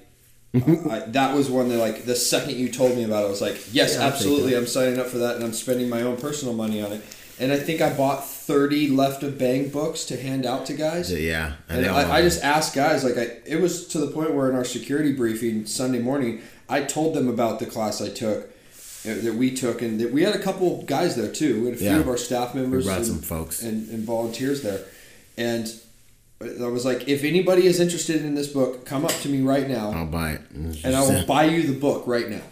I 0.54 1.02
that 1.08 1.34
was 1.34 1.50
one 1.50 1.68
that 1.70 1.78
like 1.78 2.04
the 2.04 2.14
second 2.14 2.56
you 2.56 2.68
told 2.70 2.96
me 2.96 3.04
about 3.04 3.22
it, 3.24 3.26
I 3.26 3.30
was 3.30 3.40
like, 3.40 3.58
yes, 3.72 3.96
Yeah, 3.96 4.06
absolutely, 4.06 4.56
I'm 4.56 4.66
signing 4.66 4.98
up 5.00 5.06
for 5.06 5.18
that, 5.18 5.36
and 5.36 5.44
I'm 5.44 5.52
spending 5.52 5.88
my 5.88 6.02
own 6.02 6.16
personal 6.16 6.54
money 6.54 6.82
on 6.82 6.92
it. 6.92 7.02
And 7.40 7.50
I 7.50 7.58
think 7.58 7.80
I 7.80 7.92
bought 7.92 8.24
30 8.24 8.90
left 8.90 9.24
of 9.24 9.36
bang 9.38 9.68
books 9.68 10.04
to 10.04 10.16
hand 10.20 10.46
out 10.46 10.66
to 10.66 10.72
guys. 10.74 11.12
yeah 11.12 11.54
And 11.68 11.84
I, 11.86 12.18
I 12.18 12.22
just 12.22 12.44
asked 12.44 12.76
guys, 12.76 13.02
like, 13.02 13.18
I, 13.18 13.38
it 13.44 13.60
was 13.60 13.88
to 13.88 13.98
the 13.98 14.06
point 14.06 14.34
where 14.34 14.48
in 14.48 14.54
our 14.54 14.64
security 14.64 15.12
briefing 15.12 15.66
Sunday 15.66 15.98
morning, 15.98 16.42
I 16.68 16.82
told 16.82 17.14
them 17.14 17.28
about 17.28 17.58
the 17.58 17.66
class 17.66 18.00
I 18.00 18.08
took, 18.10 18.44
uh, 18.44 18.48
that 19.04 19.34
we 19.34 19.54
took, 19.54 19.82
and 19.82 20.00
that 20.00 20.12
we 20.12 20.22
had 20.22 20.34
a 20.34 20.38
couple 20.38 20.82
guys 20.82 21.16
there 21.16 21.30
too. 21.30 21.60
We 21.60 21.66
had 21.66 21.74
a 21.74 21.78
few 21.78 21.88
Yeah. 21.88 21.98
of 21.98 22.08
our 22.08 22.16
staff 22.16 22.54
members 22.54 22.84
brought 22.86 22.98
and, 22.98 23.06
some 23.06 23.18
folks. 23.20 23.62
and, 23.62 23.88
and 23.90 24.04
volunteers 24.04 24.62
there. 24.62 24.80
And 25.36 25.72
I 26.40 26.66
was 26.66 26.84
like, 26.84 27.08
if 27.08 27.24
anybody 27.24 27.66
is 27.66 27.80
interested 27.80 28.22
in 28.24 28.34
this 28.34 28.48
book, 28.48 28.84
come 28.86 29.04
up 29.04 29.12
to 29.22 29.28
me 29.28 29.40
right 29.42 29.68
now, 29.68 29.90
i'll 29.90 30.06
buy 30.06 30.32
it 30.32 30.40
and 30.50 30.94
I 30.96 31.00
will 31.00 31.24
buy 31.34 31.44
you 31.44 31.62
the 31.62 31.78
book 31.78 32.06
right 32.06 32.28
now. 32.28 32.42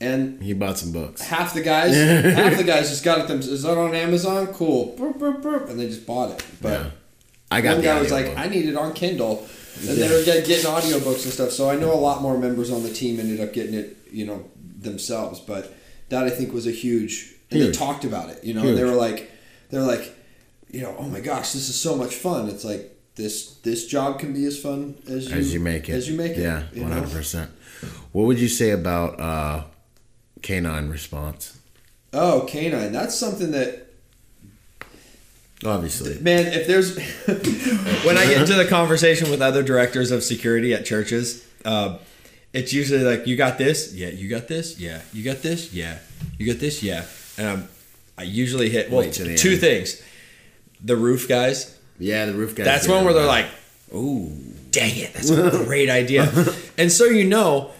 And 0.00 0.42
he 0.42 0.52
bought 0.52 0.78
some 0.78 0.90
books 0.92 1.22
half 1.22 1.54
the 1.54 1.62
guys, 1.62 1.94
half 2.34 2.56
the 2.56 2.64
guys 2.64 2.90
just 2.90 3.04
got 3.04 3.20
it 3.20 3.28
them. 3.28 3.38
Is 3.38 3.62
that 3.62 3.78
on 3.78 3.94
Amazon? 3.94 4.48
Cool. 4.48 4.96
And 4.98 5.78
they 5.78 5.86
just 5.86 6.06
bought 6.06 6.30
it. 6.32 6.44
But 6.60 6.68
yeah 6.80 6.90
i 7.52 7.60
got 7.60 7.72
one 7.72 7.76
the 7.78 7.82
guy 7.84 8.00
was 8.00 8.10
like, 8.10 8.26
audiobook. 8.26 8.44
I 8.44 8.48
need 8.48 8.66
it 8.66 8.76
on 8.76 8.92
Kindle. 8.94 9.46
And 9.80 9.98
they 9.98 10.08
were 10.08 10.24
getting 10.24 10.64
audiobooks 10.70 11.24
and 11.24 11.32
stuff. 11.32 11.50
So 11.50 11.68
I 11.68 11.76
know 11.76 11.92
a 11.92 11.96
lot 11.96 12.22
more 12.22 12.38
members 12.38 12.70
on 12.70 12.82
the 12.82 12.92
team 12.92 13.20
ended 13.20 13.40
up 13.40 13.52
getting 13.52 13.74
it, 13.74 13.96
you 14.10 14.26
know, 14.26 14.44
themselves. 14.78 15.40
But 15.40 15.74
that 16.12 16.24
I 16.24 16.30
think 16.30 16.52
was 16.52 16.66
a 16.66 16.70
huge. 16.70 17.34
And 17.50 17.60
they 17.60 17.72
talked 17.72 18.04
about 18.04 18.28
it. 18.28 18.44
You 18.44 18.54
know, 18.54 18.66
and 18.66 18.78
they 18.78 18.84
were 18.84 18.92
like, 18.92 19.30
they 19.70 19.78
were 19.78 19.84
like, 19.84 20.14
you 20.70 20.82
know, 20.82 20.94
oh 20.98 21.08
my 21.08 21.20
gosh, 21.20 21.52
this 21.52 21.68
is 21.68 21.78
so 21.78 21.96
much 21.96 22.14
fun. 22.14 22.48
It's 22.48 22.64
like 22.64 22.96
this 23.14 23.56
this 23.56 23.86
job 23.86 24.18
can 24.18 24.32
be 24.32 24.44
as 24.44 24.60
fun 24.60 24.96
as 25.08 25.30
you 25.30 25.36
as 25.36 25.52
you 25.52 25.60
make 25.60 25.88
it. 25.88 25.92
As 25.92 26.08
you 26.08 26.16
make 26.16 26.32
it. 26.32 26.42
Yeah, 26.42 26.64
you 26.72 26.82
one 26.82 26.90
know? 26.90 27.00
hundred 27.00 27.12
percent. 27.12 27.50
What 28.12 28.26
would 28.26 28.38
you 28.38 28.48
say 28.48 28.70
about 28.70 29.20
uh, 29.20 29.64
canine 30.42 30.88
response? 30.88 31.58
Oh, 32.12 32.46
canine. 32.48 32.92
That's 32.92 33.14
something 33.14 33.50
that 33.52 33.88
Obviously, 35.64 36.18
man. 36.18 36.46
If 36.46 36.66
there's 36.66 36.96
when 38.04 38.18
I 38.18 38.26
get 38.26 38.40
into 38.40 38.54
the 38.54 38.66
conversation 38.66 39.30
with 39.30 39.40
other 39.40 39.62
directors 39.62 40.10
of 40.10 40.24
security 40.24 40.74
at 40.74 40.84
churches, 40.84 41.46
uh, 41.64 41.98
it's 42.52 42.72
usually 42.72 43.02
like, 43.02 43.26
"You 43.26 43.36
got 43.36 43.58
this? 43.58 43.94
Yeah. 43.94 44.08
You 44.08 44.28
got 44.28 44.48
this? 44.48 44.78
Yeah. 44.78 45.00
You 45.12 45.22
got 45.24 45.42
this? 45.42 45.72
Yeah. 45.72 45.98
You 46.38 46.46
got 46.52 46.60
this? 46.60 46.82
Yeah." 46.82 47.04
And 47.38 47.46
um, 47.46 47.68
I 48.18 48.24
usually 48.24 48.68
hit 48.68 48.90
well 48.90 49.10
two 49.10 49.24
end. 49.30 49.60
things: 49.60 50.02
the 50.82 50.96
roof 50.96 51.28
guys. 51.28 51.78
yeah, 51.98 52.26
the 52.26 52.34
roof 52.34 52.54
guys. 52.54 52.66
That's 52.66 52.88
one 52.88 53.04
where 53.04 53.14
they're 53.14 53.26
like, 53.26 53.46
"Ooh, 53.94 54.30
dang 54.70 54.96
it, 54.96 55.14
that's 55.14 55.30
a 55.30 55.64
great 55.64 55.88
idea." 56.02 56.30
and 56.76 56.92
so 56.92 57.04
you 57.04 57.24
know, 57.24 57.70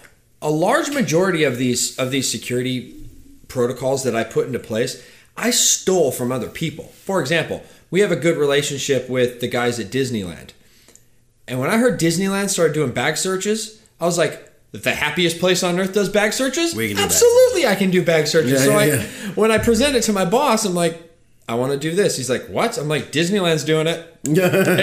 a 0.41 0.49
large 0.49 0.89
majority 0.89 1.43
of 1.43 1.57
these 1.57 1.97
of 1.99 2.11
these 2.11 2.29
security 2.29 2.95
protocols 3.47 4.03
that 4.03 4.15
I 4.15 4.23
put 4.23 4.47
into 4.47 4.59
place, 4.59 5.03
I 5.37 5.51
stole 5.51 6.11
from 6.11 6.31
other 6.31 6.49
people. 6.49 6.85
For 6.85 7.21
example, 7.21 7.63
we 7.91 7.99
have 7.99 8.11
a 8.11 8.15
good 8.15 8.37
relationship 8.37 9.07
with 9.07 9.39
the 9.39 9.47
guys 9.47 9.79
at 9.79 9.91
Disneyland. 9.91 10.49
And 11.47 11.59
when 11.59 11.69
I 11.69 11.77
heard 11.77 11.99
Disneyland 11.99 12.49
started 12.49 12.73
doing 12.73 12.91
bag 12.91 13.17
searches, 13.17 13.81
I 13.99 14.05
was 14.05 14.17
like, 14.17 14.49
the 14.73 14.93
happiest 14.93 15.39
place 15.39 15.63
on 15.63 15.79
earth 15.79 15.93
does 15.93 16.09
bag 16.09 16.33
searches? 16.33 16.73
Do 16.73 16.95
bag 16.95 17.05
Absolutely, 17.05 17.67
I 17.67 17.75
can 17.75 17.91
do 17.91 18.03
bag 18.03 18.27
searches. 18.27 18.51
Yeah, 18.51 18.57
so 18.57 18.71
yeah, 18.71 18.77
I, 18.77 18.85
yeah. 18.85 19.03
when 19.35 19.51
I 19.51 19.59
present 19.59 19.95
it 19.95 20.01
to 20.03 20.13
my 20.13 20.25
boss, 20.25 20.65
I'm 20.65 20.73
like, 20.73 21.11
I 21.47 21.55
want 21.55 21.73
to 21.73 21.77
do 21.77 21.95
this. 21.95 22.17
He's 22.17 22.29
like, 22.29 22.47
what? 22.47 22.77
I'm 22.77 22.87
like, 22.87 23.11
Disneyland's 23.11 23.63
doing 23.63 23.87
it. 23.87 24.09
And 24.25 24.35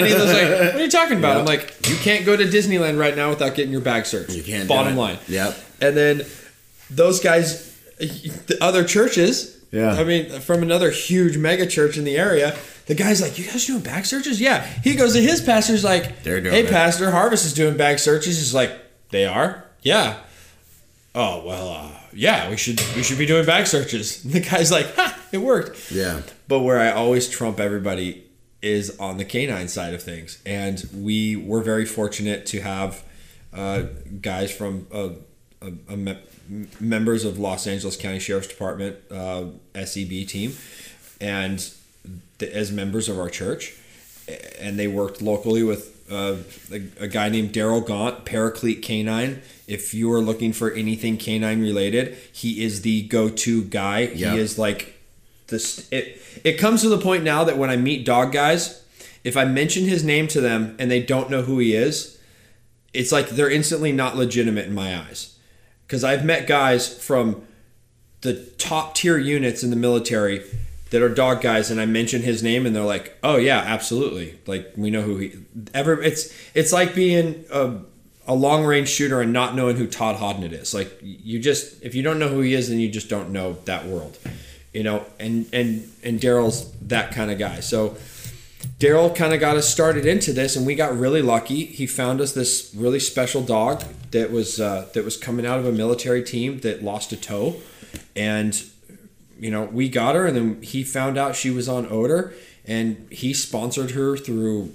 he 0.06 0.12
was 0.12 0.32
like, 0.32 0.50
"What 0.50 0.74
are 0.74 0.84
you 0.84 0.90
talking 0.90 1.16
about?" 1.16 1.38
I'm 1.38 1.46
like, 1.46 1.74
"You 1.88 1.96
can't 1.96 2.26
go 2.26 2.36
to 2.36 2.44
Disneyland 2.44 2.98
right 2.98 3.16
now 3.16 3.30
without 3.30 3.54
getting 3.54 3.72
your 3.72 3.80
bag 3.80 4.04
searched." 4.04 4.32
You 4.32 4.42
can't 4.42 4.68
Bottom 4.68 4.96
line. 4.96 5.16
Yep. 5.28 5.56
And 5.80 5.96
then 5.96 6.26
those 6.90 7.20
guys, 7.20 7.74
the 7.98 8.58
other 8.60 8.84
churches. 8.84 9.56
Yeah. 9.72 9.94
I 9.94 10.04
mean, 10.04 10.40
from 10.40 10.62
another 10.62 10.90
huge 10.90 11.38
mega 11.38 11.66
church 11.66 11.96
in 11.96 12.04
the 12.04 12.18
area, 12.18 12.54
the 12.84 12.94
guy's 12.94 13.22
like, 13.22 13.38
"You 13.38 13.46
guys 13.46 13.64
doing 13.64 13.80
bag 13.80 14.04
searches?" 14.04 14.42
Yeah. 14.42 14.62
He 14.84 14.94
goes 14.94 15.14
to 15.14 15.22
his 15.22 15.40
pastor's 15.40 15.84
like, 15.84 16.22
They're 16.22 16.42
doing 16.42 16.52
"Hey, 16.54 16.64
it." 16.64 16.70
pastor, 16.70 17.10
Harvest 17.10 17.46
is 17.46 17.54
doing 17.54 17.78
bag 17.78 17.98
searches." 17.98 18.36
He's 18.36 18.52
like, 18.52 18.72
"They 19.08 19.24
are." 19.24 19.64
Yeah. 19.82 20.19
Oh 21.15 21.44
well, 21.44 21.69
uh, 21.69 21.90
yeah. 22.12 22.48
We 22.51 22.57
should 22.57 22.81
we 22.94 23.02
should 23.02 23.19
be 23.19 23.27
doing 23.27 23.44
bag 23.44 23.66
searches. 23.66 24.24
And 24.24 24.32
the 24.35 24.40
guy's 24.40 24.70
like, 24.70 24.94
"Ha! 24.97 25.19
It 25.32 25.39
worked." 25.39 25.90
Yeah. 25.90 26.23
But 26.48 26.61
where 26.61 26.78
I 26.78 26.90
always 26.93 27.28
trump 27.28 27.59
everybody 27.59 28.24
is 28.62 28.98
on 28.98 29.16
the 29.16 29.24
canine 29.24 29.69
side 29.69 29.94
of 29.94 30.02
things, 30.02 30.40
and 30.44 30.89
we 30.94 31.35
were 31.36 31.62
very 31.62 31.86
fortunate 31.86 32.47
to 32.47 32.61
have 32.61 33.02
uh, 33.52 33.85
guys 34.20 34.52
from 34.55 34.86
uh, 34.93 35.11
a, 35.62 35.73
a 35.93 35.97
me- 35.97 36.19
members 36.78 37.24
of 37.24 37.39
Los 37.39 37.66
Angeles 37.66 37.97
County 37.97 38.19
Sheriff's 38.19 38.48
Department 38.48 38.97
uh, 39.11 39.47
SEB 39.74 40.27
team, 40.28 40.57
and 41.20 41.73
the, 42.39 42.55
as 42.55 42.70
members 42.70 43.09
of 43.09 43.19
our 43.19 43.31
church, 43.31 43.74
and 44.61 44.78
they 44.78 44.86
worked 44.86 45.23
locally 45.23 45.62
with 45.62 45.97
uh, 46.11 46.36
a, 46.73 47.05
a 47.05 47.09
guy 47.09 47.28
named 47.28 47.52
Daryl 47.52 47.85
Gaunt, 47.85 48.24
Paraclete 48.24 48.82
Canine. 48.82 49.43
If 49.70 49.94
you 49.94 50.12
are 50.12 50.20
looking 50.20 50.52
for 50.52 50.72
anything 50.72 51.16
canine 51.16 51.60
related, 51.60 52.18
he 52.32 52.64
is 52.64 52.82
the 52.82 53.02
go-to 53.02 53.62
guy. 53.62 54.01
Yeah. 54.14 54.32
He 54.32 54.38
is 54.40 54.59
like 54.59 55.01
this. 55.47 55.88
It 55.92 56.20
it 56.42 56.59
comes 56.59 56.82
to 56.82 56.88
the 56.88 56.98
point 56.98 57.22
now 57.22 57.44
that 57.44 57.56
when 57.56 57.70
I 57.70 57.76
meet 57.76 58.05
dog 58.05 58.32
guys, 58.32 58.84
if 59.22 59.36
I 59.36 59.44
mention 59.44 59.84
his 59.84 60.02
name 60.02 60.26
to 60.28 60.40
them 60.40 60.74
and 60.80 60.90
they 60.90 61.01
don't 61.01 61.30
know 61.30 61.42
who 61.42 61.59
he 61.60 61.74
is, 61.74 62.18
it's 62.92 63.12
like 63.12 63.28
they're 63.30 63.51
instantly 63.51 63.92
not 63.92 64.16
legitimate 64.16 64.66
in 64.66 64.74
my 64.74 64.98
eyes. 64.98 65.38
Because 65.86 66.02
I've 66.02 66.24
met 66.24 66.48
guys 66.48 66.92
from 66.92 67.47
the 68.22 68.34
top 68.59 68.94
tier 68.94 69.18
units 69.18 69.62
in 69.62 69.70
the 69.70 69.76
military 69.76 70.42
that 70.90 71.01
are 71.01 71.09
dog 71.09 71.40
guys, 71.40 71.70
and 71.70 71.80
I 71.80 71.86
mention 71.86 72.22
his 72.22 72.42
name, 72.42 72.66
and 72.66 72.74
they're 72.74 72.82
like, 72.82 73.16
"Oh 73.22 73.36
yeah, 73.36 73.59
absolutely! 73.59 74.38
Like 74.47 74.72
we 74.76 74.90
know 74.90 75.02
who 75.02 75.18
he." 75.18 75.32
Ever, 75.72 76.02
it's 76.02 76.34
it's 76.55 76.72
like 76.72 76.94
being 76.94 77.44
a, 77.52 77.76
a 78.26 78.34
long 78.34 78.64
range 78.64 78.88
shooter 78.88 79.20
and 79.20 79.32
not 79.32 79.55
knowing 79.55 79.76
who 79.76 79.86
Todd 79.86 80.16
Hodnett 80.16 80.52
is. 80.52 80.74
Like 80.74 80.98
you 81.02 81.38
just 81.38 81.82
if 81.82 81.94
you 81.94 82.02
don't 82.02 82.18
know 82.18 82.28
who 82.28 82.40
he 82.40 82.55
is, 82.55 82.68
then 82.68 82.78
you 82.78 82.88
just 82.88 83.09
don't 83.09 83.30
know 83.30 83.55
that 83.64 83.86
world, 83.86 84.18
you 84.72 84.82
know. 84.82 85.05
And 85.18 85.47
and 85.52 85.90
and 86.02 86.20
Daryl's 86.20 86.70
that 86.82 87.12
kind 87.12 87.30
of 87.30 87.38
guy. 87.38 87.60
So 87.60 87.97
Daryl 88.78 89.14
kind 89.14 89.32
of 89.32 89.40
got 89.40 89.56
us 89.56 89.68
started 89.68 90.06
into 90.06 90.32
this, 90.32 90.56
and 90.56 90.66
we 90.66 90.74
got 90.74 90.97
really 90.97 91.22
lucky. 91.22 91.64
He 91.64 91.86
found 91.86 92.20
us 92.20 92.32
this 92.32 92.72
really 92.74 93.01
special 93.01 93.42
dog 93.42 93.84
that 94.10 94.30
was 94.30 94.60
uh, 94.60 94.88
that 94.94 95.05
was 95.05 95.16
coming 95.16 95.47
out 95.47 95.59
of 95.59 95.66
a 95.66 95.72
military 95.72 96.22
team 96.22 96.60
that 96.60 96.82
lost 96.82 97.12
a 97.12 97.16
toe, 97.16 97.56
and 98.14 98.62
you 99.38 99.51
know 99.51 99.64
we 99.64 99.88
got 99.88 100.14
her, 100.14 100.26
and 100.26 100.36
then 100.36 100.62
he 100.62 100.82
found 100.84 101.16
out 101.18 101.36
she 101.36 101.51
was 101.51 101.68
on 101.68 101.86
odor, 101.90 102.34
and 102.66 103.09
he 103.10 103.32
sponsored 103.32 103.92
her 103.92 104.16
through 104.16 104.72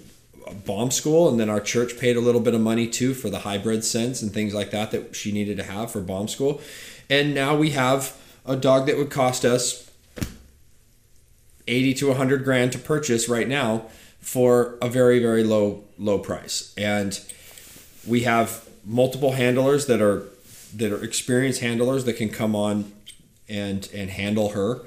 bomb 0.54 0.92
school, 0.92 1.30
and 1.30 1.40
then 1.40 1.50
our 1.50 1.60
church 1.60 1.98
paid 1.98 2.16
a 2.18 2.22
little 2.22 2.42
bit 2.42 2.54
of 2.54 2.62
money 2.62 2.88
too 2.88 3.14
for 3.14 3.30
the 3.30 3.40
hybrid 3.40 3.84
sense 3.84 4.22
and 4.22 4.34
things 4.34 4.54
like 4.54 4.72
that 4.72 4.92
that 4.92 5.16
she 5.16 5.32
needed 5.32 5.58
to 5.58 5.64
have 5.64 5.92
for 5.92 6.02
bomb 6.02 6.28
school, 6.28 6.62
and 7.10 7.34
now 7.34 7.56
we 7.56 7.72
have 7.72 8.16
a 8.46 8.56
dog 8.56 8.86
that 8.88 8.98
would 8.98 9.10
cost 9.10 9.44
us 9.44 9.90
80 11.68 11.94
to 11.96 12.08
100 12.10 12.44
grand 12.44 12.72
to 12.74 12.78
purchase 12.78 13.28
right 13.28 13.48
now 13.48 13.86
for 14.20 14.78
a 14.82 14.90
very 14.90 15.20
very 15.20 15.44
low 15.44 15.84
low 15.98 16.20
price. 16.20 16.74
And 16.78 17.20
we 18.08 18.22
have 18.22 18.68
multiple 18.84 19.34
handlers 19.34 19.88
that 19.88 20.02
are 20.02 20.24
that 20.76 20.92
are 20.92 21.04
experienced 21.04 21.62
handlers 21.62 22.06
that 22.06 22.14
can 22.14 22.30
come 22.30 22.56
on 22.56 22.92
and 23.48 23.90
and 23.94 24.10
handle 24.10 24.50
her 24.50 24.82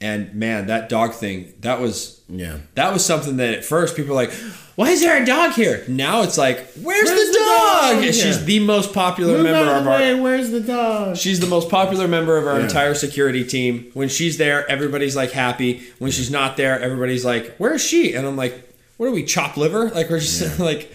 and 0.00 0.34
man 0.34 0.66
that 0.68 0.88
dog 0.88 1.12
thing 1.12 1.52
that 1.60 1.80
was 1.80 2.20
Yeah. 2.28 2.58
that 2.74 2.92
was 2.92 3.04
something 3.04 3.36
that 3.38 3.54
at 3.54 3.64
first 3.64 3.96
people 3.96 4.14
were 4.14 4.22
like 4.22 4.32
why 4.76 4.88
is 4.90 5.00
there 5.02 5.22
a 5.22 5.26
dog 5.26 5.52
here 5.52 5.84
now 5.88 6.22
it's 6.22 6.38
like 6.38 6.58
where's, 6.82 7.04
Where's 7.10 7.10
the, 7.10 7.32
the 7.32 7.38
dog, 7.38 8.02
dog? 8.04 8.14
She's 8.14 8.44
the 8.46 8.60
most 8.60 8.94
popular 8.94 9.34
Move 9.34 9.44
member 9.44 9.70
of 9.72 9.76
of 9.78 9.84
the 9.84 9.90
our 9.90 9.98
way. 9.98 10.14
Where's 10.20 10.50
the 10.50 10.60
dog? 10.60 11.16
She's 11.18 11.38
the 11.40 11.46
most 11.46 11.68
popular 11.68 12.08
member 12.08 12.38
of 12.38 12.46
our 12.46 12.58
Yeah. 12.58 12.64
entire 12.66 12.94
security 12.94 13.44
team. 13.44 13.90
When 13.92 14.08
she's 14.08 14.38
there, 14.38 14.66
everybody's 14.70 15.14
like 15.16 15.32
happy. 15.32 15.82
When 15.98 16.10
she's 16.10 16.30
not 16.30 16.56
there, 16.56 16.80
everybody's 16.80 17.24
like, 17.24 17.56
"Where 17.58 17.74
is 17.74 17.84
she?" 17.84 18.14
And 18.14 18.26
I'm 18.26 18.36
like, 18.36 18.54
"What 18.96 19.06
are 19.06 19.10
we 19.12 19.24
chop 19.24 19.56
liver?" 19.58 19.90
Like 19.90 20.08
we're 20.08 20.20
just 20.20 20.58
like, 20.70 20.90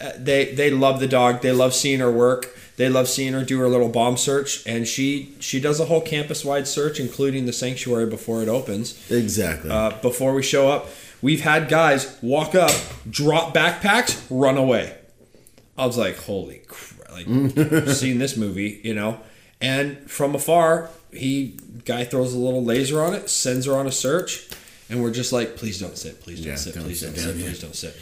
uh, 0.00 0.12
they 0.18 0.54
they 0.54 0.70
love 0.70 0.98
the 1.00 1.08
dog. 1.08 1.42
They 1.42 1.52
love 1.52 1.74
seeing 1.74 2.00
her 2.00 2.10
work. 2.10 2.46
They 2.78 2.88
love 2.88 3.08
seeing 3.08 3.32
her 3.32 3.44
do 3.44 3.58
her 3.58 3.68
little 3.68 3.88
bomb 3.88 4.16
search, 4.16 4.64
and 4.64 4.86
she 4.86 5.34
she 5.40 5.58
does 5.60 5.80
a 5.80 5.86
whole 5.86 6.00
campus 6.00 6.44
wide 6.44 6.68
search, 6.68 7.00
including 7.00 7.44
the 7.44 7.52
sanctuary 7.52 8.06
before 8.06 8.40
it 8.40 8.48
opens. 8.48 9.10
Exactly. 9.10 9.68
Uh, 9.70 9.90
before 10.00 10.32
we 10.32 10.44
show 10.44 10.70
up, 10.70 10.86
we've 11.20 11.40
had 11.40 11.68
guys 11.68 12.16
walk 12.22 12.54
up, 12.54 12.70
drop 13.10 13.52
backpacks, 13.52 14.24
run 14.30 14.56
away. 14.56 14.96
I 15.76 15.86
was 15.86 15.98
like, 15.98 16.16
holy 16.18 16.62
crap, 16.68 17.10
like 17.10 17.26
seen 17.88 18.18
this 18.18 18.36
movie, 18.36 18.80
you 18.84 18.94
know. 18.94 19.20
And 19.60 20.08
from 20.08 20.36
afar, 20.36 20.88
he 21.12 21.58
guy 21.84 22.04
throws 22.04 22.32
a 22.32 22.38
little 22.38 22.64
laser 22.64 23.02
on 23.02 23.12
it, 23.12 23.28
sends 23.28 23.66
her 23.66 23.74
on 23.74 23.88
a 23.88 23.92
search, 23.92 24.48
and 24.88 25.02
we're 25.02 25.10
just 25.10 25.32
like, 25.32 25.56
please 25.56 25.80
don't 25.80 25.98
sit, 25.98 26.20
please 26.20 26.38
don't 26.40 26.50
Yeah, 26.50 26.54
sit, 26.54 26.74
don't 26.74 26.84
please 26.84 27.00
sit 27.00 27.06
don't 27.06 27.16
sit, 27.16 27.34
please 27.34 27.60
don't 27.60 27.74
sit. 27.74 27.96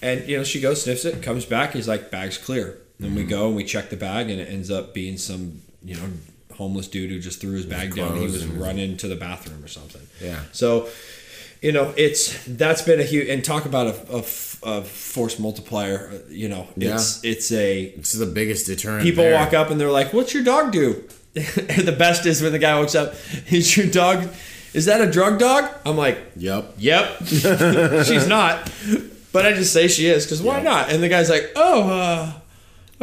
And 0.00 0.26
you 0.26 0.38
know, 0.38 0.44
she 0.44 0.62
goes, 0.62 0.82
sniffs 0.82 1.04
it, 1.04 1.22
comes 1.22 1.44
back, 1.44 1.72
he's 1.74 1.86
like, 1.88 2.10
bag's 2.10 2.38
clear. 2.38 2.78
Then 2.98 3.10
Mm-hmm. 3.10 3.16
we 3.18 3.24
go 3.24 3.46
and 3.48 3.56
we 3.56 3.64
check 3.64 3.90
the 3.90 3.96
bag, 3.96 4.30
and 4.30 4.40
it 4.40 4.48
ends 4.48 4.70
up 4.70 4.94
being 4.94 5.18
some, 5.18 5.60
you 5.84 5.96
know, 5.96 6.02
homeless 6.54 6.86
dude 6.88 7.10
who 7.10 7.18
just 7.18 7.40
threw 7.40 7.52
his 7.52 7.66
bag 7.66 7.94
down. 7.96 8.16
He 8.16 8.22
was 8.24 8.46
running 8.46 8.96
to 8.98 9.08
the 9.08 9.16
bathroom 9.16 9.62
or 9.64 9.68
something. 9.68 10.02
Yeah. 10.22 10.40
So, 10.52 10.88
you 11.60 11.72
know, 11.72 11.92
it's 11.96 12.44
that's 12.46 12.82
been 12.82 13.00
a 13.00 13.04
huge 13.04 13.28
and 13.28 13.44
talk 13.44 13.64
about 13.64 13.88
a 13.88 14.82
force 14.82 15.38
multiplier. 15.40 16.10
uh, 16.12 16.18
You 16.30 16.48
know, 16.48 16.68
it's 16.76 17.22
it's 17.24 17.50
a 17.52 17.82
it's 17.98 18.12
the 18.12 18.26
biggest 18.26 18.66
deterrent. 18.66 19.02
people 19.02 19.24
there. 19.24 19.34
walk 19.34 19.52
up 19.52 19.70
and 19.70 19.80
they're 19.80 19.90
like, 19.90 20.12
"What's 20.12 20.32
your 20.32 20.44
dog 20.44 20.70
do?" 20.72 21.02
the 21.34 21.94
best 21.98 22.24
is 22.26 22.40
when 22.42 22.52
the 22.52 22.58
guy 22.60 22.78
walks 22.78 22.94
up, 22.94 23.14
"Is 23.50 23.76
your 23.76 23.86
dog? 23.88 24.28
Is 24.72 24.84
that 24.86 25.00
a 25.00 25.10
drug 25.10 25.38
dog?" 25.40 25.68
I'm 25.84 25.96
like, 25.96 26.18
Yep. 26.36 26.74
"Yep." 26.78 27.18
She's 28.06 28.28
not, 28.28 28.70
but 29.32 29.44
I 29.44 29.52
just 29.52 29.72
say 29.72 29.88
she 29.88 30.06
is 30.06 30.24
because 30.24 30.40
why 30.40 30.58
Yeah. 30.58 30.62
not? 30.62 30.90
And 30.92 31.02
the 31.02 31.08
guy's 31.08 31.28
like, 31.30 31.50
"Oh, 31.56 31.88
uh, 31.90 32.32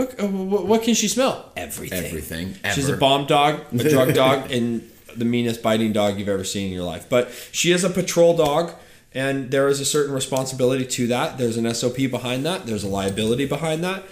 what, 0.02 0.20
uh, 0.20 0.28
what 0.28 0.66
what 0.66 0.84
can 0.84 0.94
she 0.94 1.08
smell? 1.08 1.52
Everything. 1.56 2.06
Everything. 2.06 2.56
She's 2.74 2.90
a 2.90 2.98
bomb 2.98 3.26
dog, 3.26 3.62
a 3.74 3.90
drug 3.90 4.14
dog, 4.14 4.52
and 4.52 4.90
the 5.16 5.26
meanest 5.26 5.62
biting 5.62 5.94
dog 5.94 6.18
you've 6.18 6.30
ever 6.30 6.44
seen 6.44 6.68
in 6.68 6.74
your 6.74 6.84
life. 6.84 7.08
But 7.10 7.32
she 7.52 7.72
is 7.72 7.84
a 7.84 7.90
patrol 7.90 8.36
dog, 8.36 8.74
and 9.14 9.52
there 9.52 9.68
is 9.68 9.80
a 9.80 9.86
certain 9.86 10.14
responsibility 10.14 10.86
to 10.86 11.08
that. 11.08 11.38
There's 11.38 11.58
an 11.58 11.72
SOP 11.74 11.98
behind 12.10 12.46
that. 12.46 12.66
There's 12.66 12.84
a 12.84 12.88
liability 12.90 13.46
behind 13.46 13.84
that. 13.84 14.04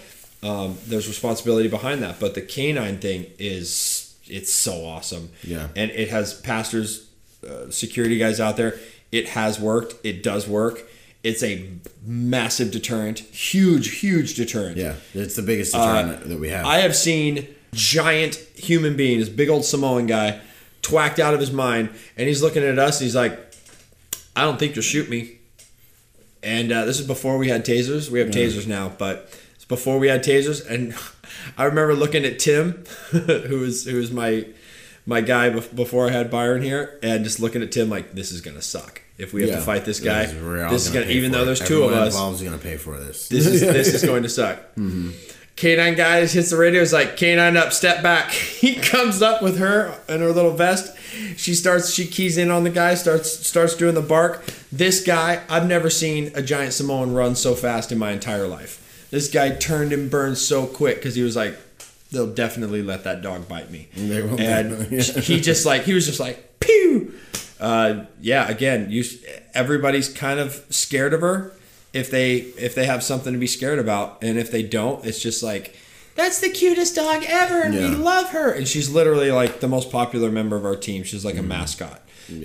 Um, 0.42 0.78
there's 0.86 1.06
responsibility 1.08 1.68
behind 1.68 2.02
that. 2.02 2.18
But 2.20 2.34
the 2.34 2.42
canine 2.42 2.98
thing 2.98 3.26
is 3.38 4.14
it's 4.26 4.52
so 4.52 4.84
awesome. 4.84 5.30
Yeah. 5.42 5.68
and 5.76 5.90
it 5.90 6.08
has 6.10 6.34
pastors, 6.34 7.08
uh, 7.46 7.70
security 7.70 8.18
guys 8.18 8.40
out 8.40 8.56
there. 8.56 8.78
It 9.12 9.30
has 9.30 9.58
worked. 9.58 9.94
It 10.04 10.22
does 10.22 10.46
work. 10.46 10.86
It's 11.22 11.42
a 11.42 11.68
massive 12.02 12.70
deterrent, 12.70 13.18
huge, 13.18 13.98
huge 14.00 14.34
deterrent. 14.34 14.78
Yeah, 14.78 14.94
it's 15.12 15.36
the 15.36 15.42
biggest 15.42 15.72
deterrent 15.72 16.28
that 16.28 16.40
we 16.40 16.48
have. 16.48 16.64
Uh, 16.64 16.68
I 16.68 16.78
have 16.78 16.96
seen 16.96 17.46
giant 17.74 18.36
human 18.56 18.96
being, 18.96 19.18
this 19.18 19.28
big 19.28 19.48
old 19.48 19.64
Samoan 19.64 20.06
guy, 20.06 20.40
twacked 20.82 21.18
out 21.18 21.34
of 21.34 21.40
his 21.40 21.52
mind, 21.52 21.90
and 22.16 22.26
he's 22.26 22.42
looking 22.42 22.62
at 22.62 22.78
us 22.78 23.00
and 23.00 23.04
he's 23.04 23.14
like, 23.16 23.38
I 24.34 24.42
don't 24.42 24.58
think 24.58 24.74
you'll 24.74 24.82
shoot 24.82 25.10
me. 25.10 25.38
And 26.42 26.72
uh, 26.72 26.86
this 26.86 26.98
is 26.98 27.06
before 27.06 27.36
we 27.36 27.48
had 27.48 27.66
tasers. 27.66 28.10
We 28.10 28.18
have 28.20 28.28
tasers 28.28 28.66
now, 28.66 28.88
but 28.88 29.38
it's 29.56 29.66
before 29.66 29.98
we 29.98 30.08
had 30.08 30.24
tasers. 30.24 30.66
And 30.66 30.94
I 31.58 31.64
remember 31.64 31.94
looking 31.94 32.24
at 32.24 32.38
Tim, 32.38 32.84
who 33.10 33.60
was 33.60 33.84
who 33.84 33.96
was 33.96 34.10
my 34.10 34.46
my 35.04 35.20
guy 35.20 35.50
before 35.50 36.08
I 36.08 36.12
had 36.12 36.30
Byron 36.30 36.62
here, 36.62 36.98
and 37.02 37.24
just 37.24 37.40
looking 37.40 37.62
at 37.62 37.72
Tim 37.72 37.90
like, 37.90 38.12
this 38.12 38.32
is 38.32 38.40
gonna 38.40 38.62
suck 38.62 39.02
if 39.20 39.32
we 39.32 39.42
have 39.42 39.50
Yeah. 39.50 39.56
to 39.56 39.62
fight 39.62 39.84
this 39.84 40.00
guy. 40.00 40.26
Because 40.26 40.42
we're 40.42 40.64
all 40.64 40.72
This 40.72 40.86
is 40.86 40.92
gonna, 40.92 41.06
pay 41.06 41.12
even 41.12 41.30
though 41.32 41.42
it. 41.42 41.46
there's 41.46 41.60
two 41.60 41.78
of 41.84 41.90
Everyone 41.90 42.08
us, 42.08 42.14
involved 42.14 42.36
is 42.38 42.42
gonna 42.42 42.58
pay 42.58 42.76
for 42.76 42.98
this. 42.98 43.28
this 43.28 43.46
is 43.46 43.60
this 43.60 43.94
is 43.94 44.02
going 44.10 44.22
to 44.22 44.28
suck. 44.28 44.58
Mm-hmm. 44.76 45.10
Canine 45.56 45.94
guy 45.94 46.24
hits 46.26 46.50
the 46.50 46.56
radio. 46.56 46.80
Is 46.80 46.92
like 46.92 47.16
canine 47.18 47.56
up, 47.56 47.72
step 47.72 48.02
back. 48.02 48.30
He 48.60 48.74
comes 48.76 49.20
up 49.22 49.42
with 49.42 49.58
her 49.58 49.94
in 50.08 50.20
her 50.20 50.32
little 50.32 50.52
vest. 50.52 50.96
She 51.36 51.54
starts. 51.54 51.92
She 51.92 52.06
keys 52.06 52.38
in 52.38 52.50
on 52.50 52.64
the 52.64 52.70
guy. 52.70 52.94
Starts 52.94 53.46
starts 53.46 53.74
doing 53.74 53.94
the 53.94 54.00
bark. 54.02 54.44
This 54.70 55.02
guy, 55.04 55.42
I've 55.48 55.66
never 55.66 55.90
seen 55.90 56.30
a 56.34 56.42
giant 56.42 56.72
Samoan 56.74 57.12
run 57.14 57.34
so 57.36 57.54
fast 57.54 57.90
in 57.92 57.98
my 57.98 58.12
entire 58.12 58.46
life. 58.46 59.06
This 59.10 59.28
guy 59.28 59.50
turned 59.50 59.92
and 59.92 60.10
burned 60.10 60.38
so 60.38 60.66
quick 60.66 60.96
because 60.96 61.14
he 61.14 61.22
was 61.22 61.36
like, 61.36 61.58
"They'll 62.12 62.32
definitely 62.32 62.82
let 62.82 63.04
that 63.04 63.22
dog 63.22 63.48
bite 63.48 63.70
me." 63.70 63.88
And 63.96 64.08
definitely, 64.10 64.96
yeah. 64.98 65.20
he 65.20 65.40
just 65.40 65.66
like 65.66 65.82
he 65.84 65.92
was 65.94 66.06
just 66.06 66.20
like 66.20 66.60
pew. 66.60 67.12
Uh, 67.60 68.06
yeah, 68.20 68.48
again, 68.48 68.90
you 68.90 69.04
everybody's 69.54 70.08
kind 70.12 70.40
of 70.40 70.64
scared 70.70 71.12
of 71.12 71.20
her 71.20 71.52
if 71.92 72.10
they 72.10 72.36
if 72.36 72.74
they 72.74 72.86
have 72.86 73.02
something 73.02 73.32
to 73.32 73.38
be 73.38 73.46
scared 73.46 73.78
about, 73.78 74.22
and 74.22 74.38
if 74.38 74.50
they 74.50 74.62
don't, 74.62 75.04
it's 75.04 75.20
just 75.20 75.42
like 75.42 75.76
that's 76.14 76.40
the 76.40 76.48
cutest 76.50 76.94
dog 76.96 77.22
ever, 77.26 77.62
and 77.62 77.74
we 77.74 77.96
love 77.96 78.30
her. 78.30 78.52
And 78.52 78.66
she's 78.66 78.88
literally 78.90 79.30
like 79.30 79.60
the 79.60 79.68
most 79.68 79.90
popular 79.90 80.30
member 80.30 80.56
of 80.56 80.64
our 80.64 80.76
team. 80.76 81.02
She's 81.02 81.24
like 81.24 81.36
a 81.36 81.42
mascot, 81.42 82.00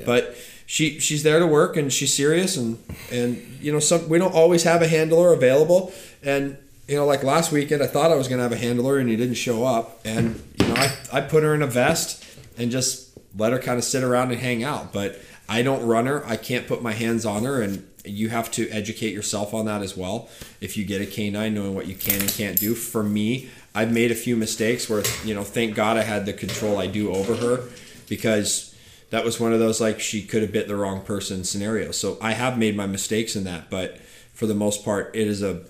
but 0.06 0.36
she 0.66 1.00
she's 1.00 1.24
there 1.24 1.40
to 1.40 1.46
work 1.48 1.78
and 1.78 1.94
she's 1.94 2.12
serious 2.14 2.58
and 2.58 2.80
and 3.12 3.38
you 3.62 3.72
know 3.72 3.80
some 3.80 4.10
we 4.10 4.18
don't 4.18 4.34
always 4.34 4.64
have 4.64 4.82
a 4.82 4.88
handler 4.88 5.34
available 5.34 5.94
and. 6.24 6.58
You 6.88 6.98
know, 6.98 7.06
like 7.08 7.24
last 7.24 7.52
weekend, 7.52 7.82
I 7.82 7.88
thought 7.88 8.12
I 8.12 8.16
was 8.16 8.28
gonna 8.28 8.44
have 8.44 8.52
a 8.52 8.58
handler, 8.58 9.00
and 9.00 9.10
he 9.10 9.16
didn't 9.16 9.34
show 9.38 9.66
up. 9.66 10.02
And 10.06 10.40
you 10.60 10.68
know, 10.68 10.76
I, 10.76 10.94
I 11.14 11.22
put 11.22 11.42
her 11.42 11.56
in 11.56 11.64
a 11.64 11.66
vest 11.66 12.24
and 12.60 12.70
just 12.70 13.05
let 13.38 13.52
her 13.52 13.60
kind 13.60 13.78
of 13.78 13.84
sit 13.84 14.04
around 14.04 14.32
and 14.32 14.40
hang 14.40 14.64
out. 14.64 14.94
But 14.94 15.20
I 15.48 15.62
don't 15.62 15.86
run 15.86 16.06
her. 16.06 16.26
I 16.26 16.38
can't 16.38 16.68
put 16.68 16.82
my 16.82 16.94
hands 16.94 17.26
on 17.26 17.44
her, 17.44 17.62
and 17.62 17.88
you 18.04 18.30
have 18.30 18.52
to 18.52 18.70
educate 18.70 19.14
yourself 19.14 19.54
on 19.54 19.66
that 19.66 19.82
as 19.82 19.98
well. 19.98 20.30
If 20.62 20.78
you 20.78 20.86
get 20.86 21.02
a 21.02 21.06
canine, 21.06 21.54
knowing 21.54 21.76
what 21.76 21.88
you 21.88 21.96
can 21.96 22.22
and 22.22 22.30
can't 22.30 22.60
do. 22.60 22.76
For 22.76 23.04
me, 23.04 23.50
I've 23.74 23.92
made 23.92 24.12
a 24.12 24.16
few 24.16 24.36
mistakes 24.36 24.90
where 24.90 25.04
you 25.24 25.34
know, 25.34 25.44
thank 25.44 25.76
God 25.76 25.98
I 25.98 26.04
had 26.04 26.26
the 26.26 26.34
control 26.34 26.78
I 26.78 26.88
do 26.88 27.12
over 27.12 27.36
her 27.36 27.64
because 28.08 28.76
that 29.10 29.24
was 29.24 29.40
one 29.40 29.54
of 29.54 29.60
those 29.60 29.82
like 29.82 30.00
she 30.00 30.22
could 30.22 30.42
have 30.42 30.52
bit 30.52 30.68
the 30.68 30.76
wrong 30.76 31.02
person 31.02 31.44
scenarios. 31.44 31.98
So 31.98 32.18
I 32.22 32.34
have 32.34 32.58
made 32.58 32.76
my 32.76 32.88
mistakes 32.88 33.36
in 33.36 33.44
that, 33.46 33.70
but 33.70 33.98
for 34.34 34.48
the 34.48 34.56
most 34.56 34.84
part, 34.84 35.16
it 35.16 35.28
is 35.28 35.42
a 35.42 35.64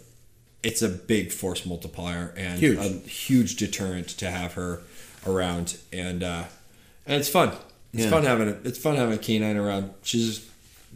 it's 0.63 0.81
a 0.81 0.89
big 0.89 1.31
force 1.31 1.65
multiplier 1.65 2.33
and 2.35 2.59
Huge. 2.59 2.79
a 2.79 2.89
huge 3.07 3.55
deterrent 3.55 4.07
to 4.09 4.31
have 4.31 4.53
her 4.53 4.81
around 5.27 5.77
and 5.93 6.23
uh 6.23 6.43
and 7.05 7.19
it's 7.19 7.29
fun. 7.29 7.51
It's 7.93 8.03
Yeah. 8.03 8.09
fun 8.09 8.23
having 8.23 8.49
a, 8.49 8.57
it's 8.63 8.77
fun 8.77 8.95
having 8.95 9.15
a 9.15 9.17
canine 9.17 9.57
around. 9.57 9.91
She's 10.03 10.45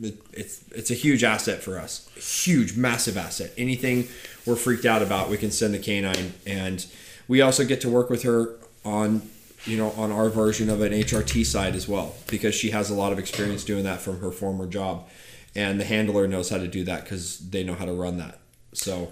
it, 0.01 0.17
it's 0.33 0.61
it's 0.73 0.91
a 0.91 0.93
huge 0.93 1.23
asset 1.23 1.61
for 1.61 1.77
us. 1.79 2.07
Huge 2.15 2.75
massive 2.77 3.17
asset. 3.17 3.51
Anything 3.57 4.07
we're 4.45 4.55
freaked 4.55 4.85
out 4.85 5.01
about 5.01 5.29
we 5.29 5.37
can 5.37 5.51
send 5.51 5.75
a 5.75 5.79
canine. 5.79 6.33
And 6.45 6.85
we 7.27 7.41
also 7.41 7.63
get 7.65 7.81
to 7.81 7.89
work 7.89 8.09
with 8.09 8.23
her 8.23 8.55
on 8.85 9.21
you 9.65 9.77
know 9.77 9.91
on 9.91 10.11
our 10.11 10.29
version 10.29 10.69
of 10.69 10.81
an 10.81 10.93
hrt 10.93 11.45
side 11.45 11.75
as 11.75 11.87
well 11.87 12.15
because 12.27 12.55
she 12.55 12.69
has 12.71 12.89
a 12.89 12.93
lot 12.93 13.11
of 13.11 13.19
experience 13.19 13.63
doing 13.65 13.83
that 13.83 13.99
from 14.01 14.19
her 14.21 14.31
former 14.31 14.65
job. 14.67 15.07
And 15.55 15.79
the 15.79 15.85
handler 15.85 16.27
knows 16.27 16.49
how 16.49 16.57
to 16.57 16.67
do 16.67 16.83
that 16.85 17.03
because 17.03 17.39
they 17.49 17.63
know 17.63 17.73
how 17.73 17.85
to 17.85 17.93
run 17.93 18.17
that. 18.17 18.39
So 18.73 19.11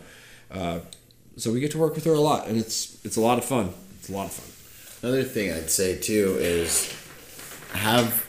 uh, 0.52 0.80
so 1.36 1.52
we 1.52 1.60
get 1.60 1.72
to 1.72 1.78
work 1.78 1.96
with 1.96 2.06
her 2.06 2.14
a 2.14 2.20
lot, 2.22 2.48
and 2.48 2.58
it's 2.58 3.04
it's 3.06 3.18
a 3.18 3.22
lot 3.22 3.38
of 3.38 3.46
fun. 3.46 3.74
It's 4.00 4.10
a 4.10 4.14
lot 4.14 4.28
of 4.28 4.34
fun. 4.34 4.52
Another 5.02 5.24
thing 5.24 5.52
I'd 5.52 5.70
say 5.70 5.98
too 5.98 6.38
is 6.40 6.94
have 7.74 8.26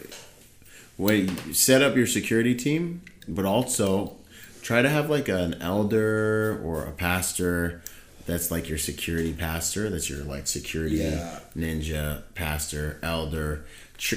when 0.97 1.55
set 1.55 1.83
up 1.83 1.97
your 1.97 2.07
security 2.07 2.55
team, 2.55 3.03
but 3.27 3.45
also 3.45 4.17
try 4.63 4.83
to 4.83 4.89
have 4.89 5.09
like 5.09 5.29
an 5.29 5.55
elder 5.63 6.61
or 6.63 6.85
a 6.85 6.93
pastor 6.93 7.83
that's 8.27 8.51
like 8.51 8.69
your 8.69 8.79
security 8.79 9.33
pastor. 9.33 9.89
That's 9.89 10.11
your 10.11 10.25
like 10.25 10.47
security 10.47 10.97
Yeah. 10.97 11.41
ninja 11.57 12.23
pastor, 12.35 12.99
elder, 13.03 13.65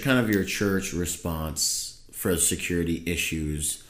kind 0.01 0.19
of 0.19 0.29
your 0.29 0.43
church 0.43 0.91
response 0.93 2.01
for 2.11 2.35
security 2.37 3.01
issues 3.05 3.83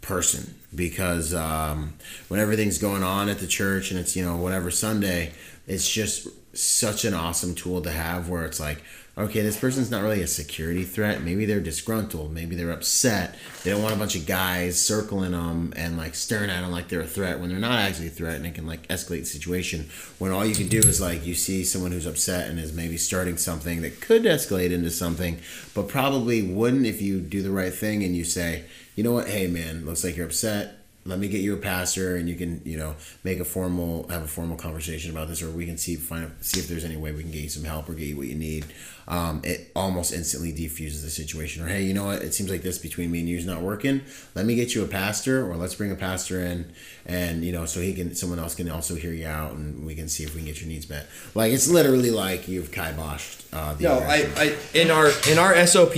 person 0.00 0.54
because 0.74 1.34
um, 1.34 1.94
when 2.28 2.40
everything's 2.40 2.78
going 2.78 3.02
on 3.02 3.28
at 3.28 3.38
the 3.40 3.46
church 3.46 3.90
and 3.90 4.00
it's 4.00 4.16
you 4.16 4.24
know 4.24 4.36
whatever 4.36 4.70
Sunday, 4.70 5.32
it's 5.66 5.88
just 5.90 6.28
such 6.56 7.04
an 7.04 7.14
awesome 7.14 7.54
tool 7.54 7.82
to 7.82 7.90
have 7.90 8.28
where 8.28 8.44
it's 8.44 8.60
like 8.60 8.82
okay 9.18 9.40
this 9.40 9.58
person's 9.58 9.90
not 9.90 10.02
really 10.02 10.20
a 10.20 10.26
security 10.26 10.84
threat. 10.84 11.22
Maybe 11.22 11.46
they're 11.46 11.60
disgruntled. 11.60 12.32
Maybe 12.32 12.54
they're 12.54 12.70
upset. 12.70 13.34
They 13.64 13.70
don't 13.70 13.82
want 13.82 13.94
a 13.94 13.98
bunch 13.98 14.14
of 14.14 14.26
guys 14.26 14.78
circling 14.80 15.32
them 15.32 15.72
and 15.74 15.96
like 15.96 16.14
staring 16.14 16.50
at 16.50 16.60
them 16.60 16.70
like 16.70 16.88
they're 16.88 17.00
a 17.00 17.06
threat 17.06 17.40
when 17.40 17.48
they're 17.48 17.58
not 17.58 17.78
actually 17.78 18.08
a 18.08 18.10
threat 18.10 18.36
and 18.36 18.46
it 18.46 18.54
can 18.54 18.66
like 18.66 18.86
escalate 18.88 19.20
the 19.20 19.24
situation 19.24 19.88
when 20.18 20.32
all 20.32 20.44
you 20.44 20.54
can 20.54 20.68
do 20.68 20.78
is 20.78 21.00
like 21.00 21.24
you 21.24 21.34
see 21.34 21.64
someone 21.64 21.92
who's 21.92 22.06
upset 22.06 22.50
and 22.50 22.58
is 22.58 22.72
maybe 22.72 22.98
starting 22.98 23.38
something 23.38 23.80
that 23.82 24.00
could 24.00 24.24
escalate 24.24 24.70
into 24.70 24.90
something 24.90 25.38
but 25.74 25.88
probably 25.88 26.42
wouldn't 26.42 26.86
if 26.86 27.00
you 27.00 27.20
do 27.20 27.42
the 27.42 27.50
right 27.50 27.72
thing 27.72 28.04
and 28.04 28.14
you 28.14 28.24
say 28.24 28.64
you 28.94 29.04
know 29.04 29.12
what? 29.12 29.28
Hey 29.28 29.46
man 29.46 29.86
looks 29.86 30.04
like 30.04 30.16
you're 30.16 30.26
upset 30.26 30.75
let 31.06 31.18
me 31.18 31.28
get 31.28 31.40
you 31.40 31.54
a 31.54 31.56
pastor 31.56 32.16
and 32.16 32.28
you 32.28 32.34
can 32.34 32.60
you 32.64 32.76
know 32.76 32.94
make 33.24 33.40
a 33.40 33.44
formal 33.44 34.08
have 34.08 34.22
a 34.22 34.26
formal 34.26 34.56
conversation 34.56 35.10
about 35.10 35.28
this 35.28 35.42
or 35.42 35.50
we 35.50 35.66
can 35.66 35.78
see 35.78 35.96
find 35.96 36.30
see 36.40 36.60
if 36.60 36.68
there's 36.68 36.84
any 36.84 36.96
way 36.96 37.12
we 37.12 37.22
can 37.22 37.30
get 37.30 37.42
you 37.42 37.48
some 37.48 37.64
help 37.64 37.88
or 37.88 37.94
get 37.94 38.06
you 38.06 38.16
what 38.16 38.26
you 38.26 38.34
need 38.34 38.64
um, 39.08 39.40
it 39.44 39.70
almost 39.76 40.12
instantly 40.12 40.50
defuses 40.50 41.02
the 41.02 41.10
situation 41.10 41.62
or 41.62 41.68
hey 41.68 41.82
you 41.82 41.94
know 41.94 42.06
what 42.06 42.22
it 42.22 42.34
seems 42.34 42.50
like 42.50 42.62
this 42.62 42.78
between 42.78 43.10
me 43.10 43.20
and 43.20 43.28
you 43.28 43.36
is 43.36 43.46
not 43.46 43.62
working 43.62 44.00
let 44.34 44.44
me 44.44 44.54
get 44.54 44.74
you 44.74 44.82
a 44.82 44.88
pastor 44.88 45.48
or 45.48 45.56
let's 45.56 45.74
bring 45.74 45.92
a 45.92 45.96
pastor 45.96 46.40
in 46.40 46.70
and 47.06 47.44
you 47.44 47.52
know 47.52 47.64
so 47.64 47.80
he 47.80 47.94
can 47.94 48.14
someone 48.14 48.38
else 48.38 48.54
can 48.54 48.68
also 48.68 48.94
hear 48.94 49.12
you 49.12 49.26
out 49.26 49.52
and 49.52 49.86
we 49.86 49.94
can 49.94 50.08
see 50.08 50.24
if 50.24 50.34
we 50.34 50.40
can 50.40 50.46
get 50.46 50.60
your 50.60 50.68
needs 50.68 50.88
met 50.90 51.06
like 51.34 51.52
it's 51.52 51.68
literally 51.68 52.10
like 52.10 52.48
you've 52.48 52.70
kiboshed 52.70 53.44
uh, 53.52 53.74
the 53.74 53.84
No, 53.84 53.98
I. 53.98 54.28
I 54.36 54.56
in 54.74 54.90
our 54.90 55.10
in 55.30 55.38
our 55.38 55.66
SOP. 55.66 55.94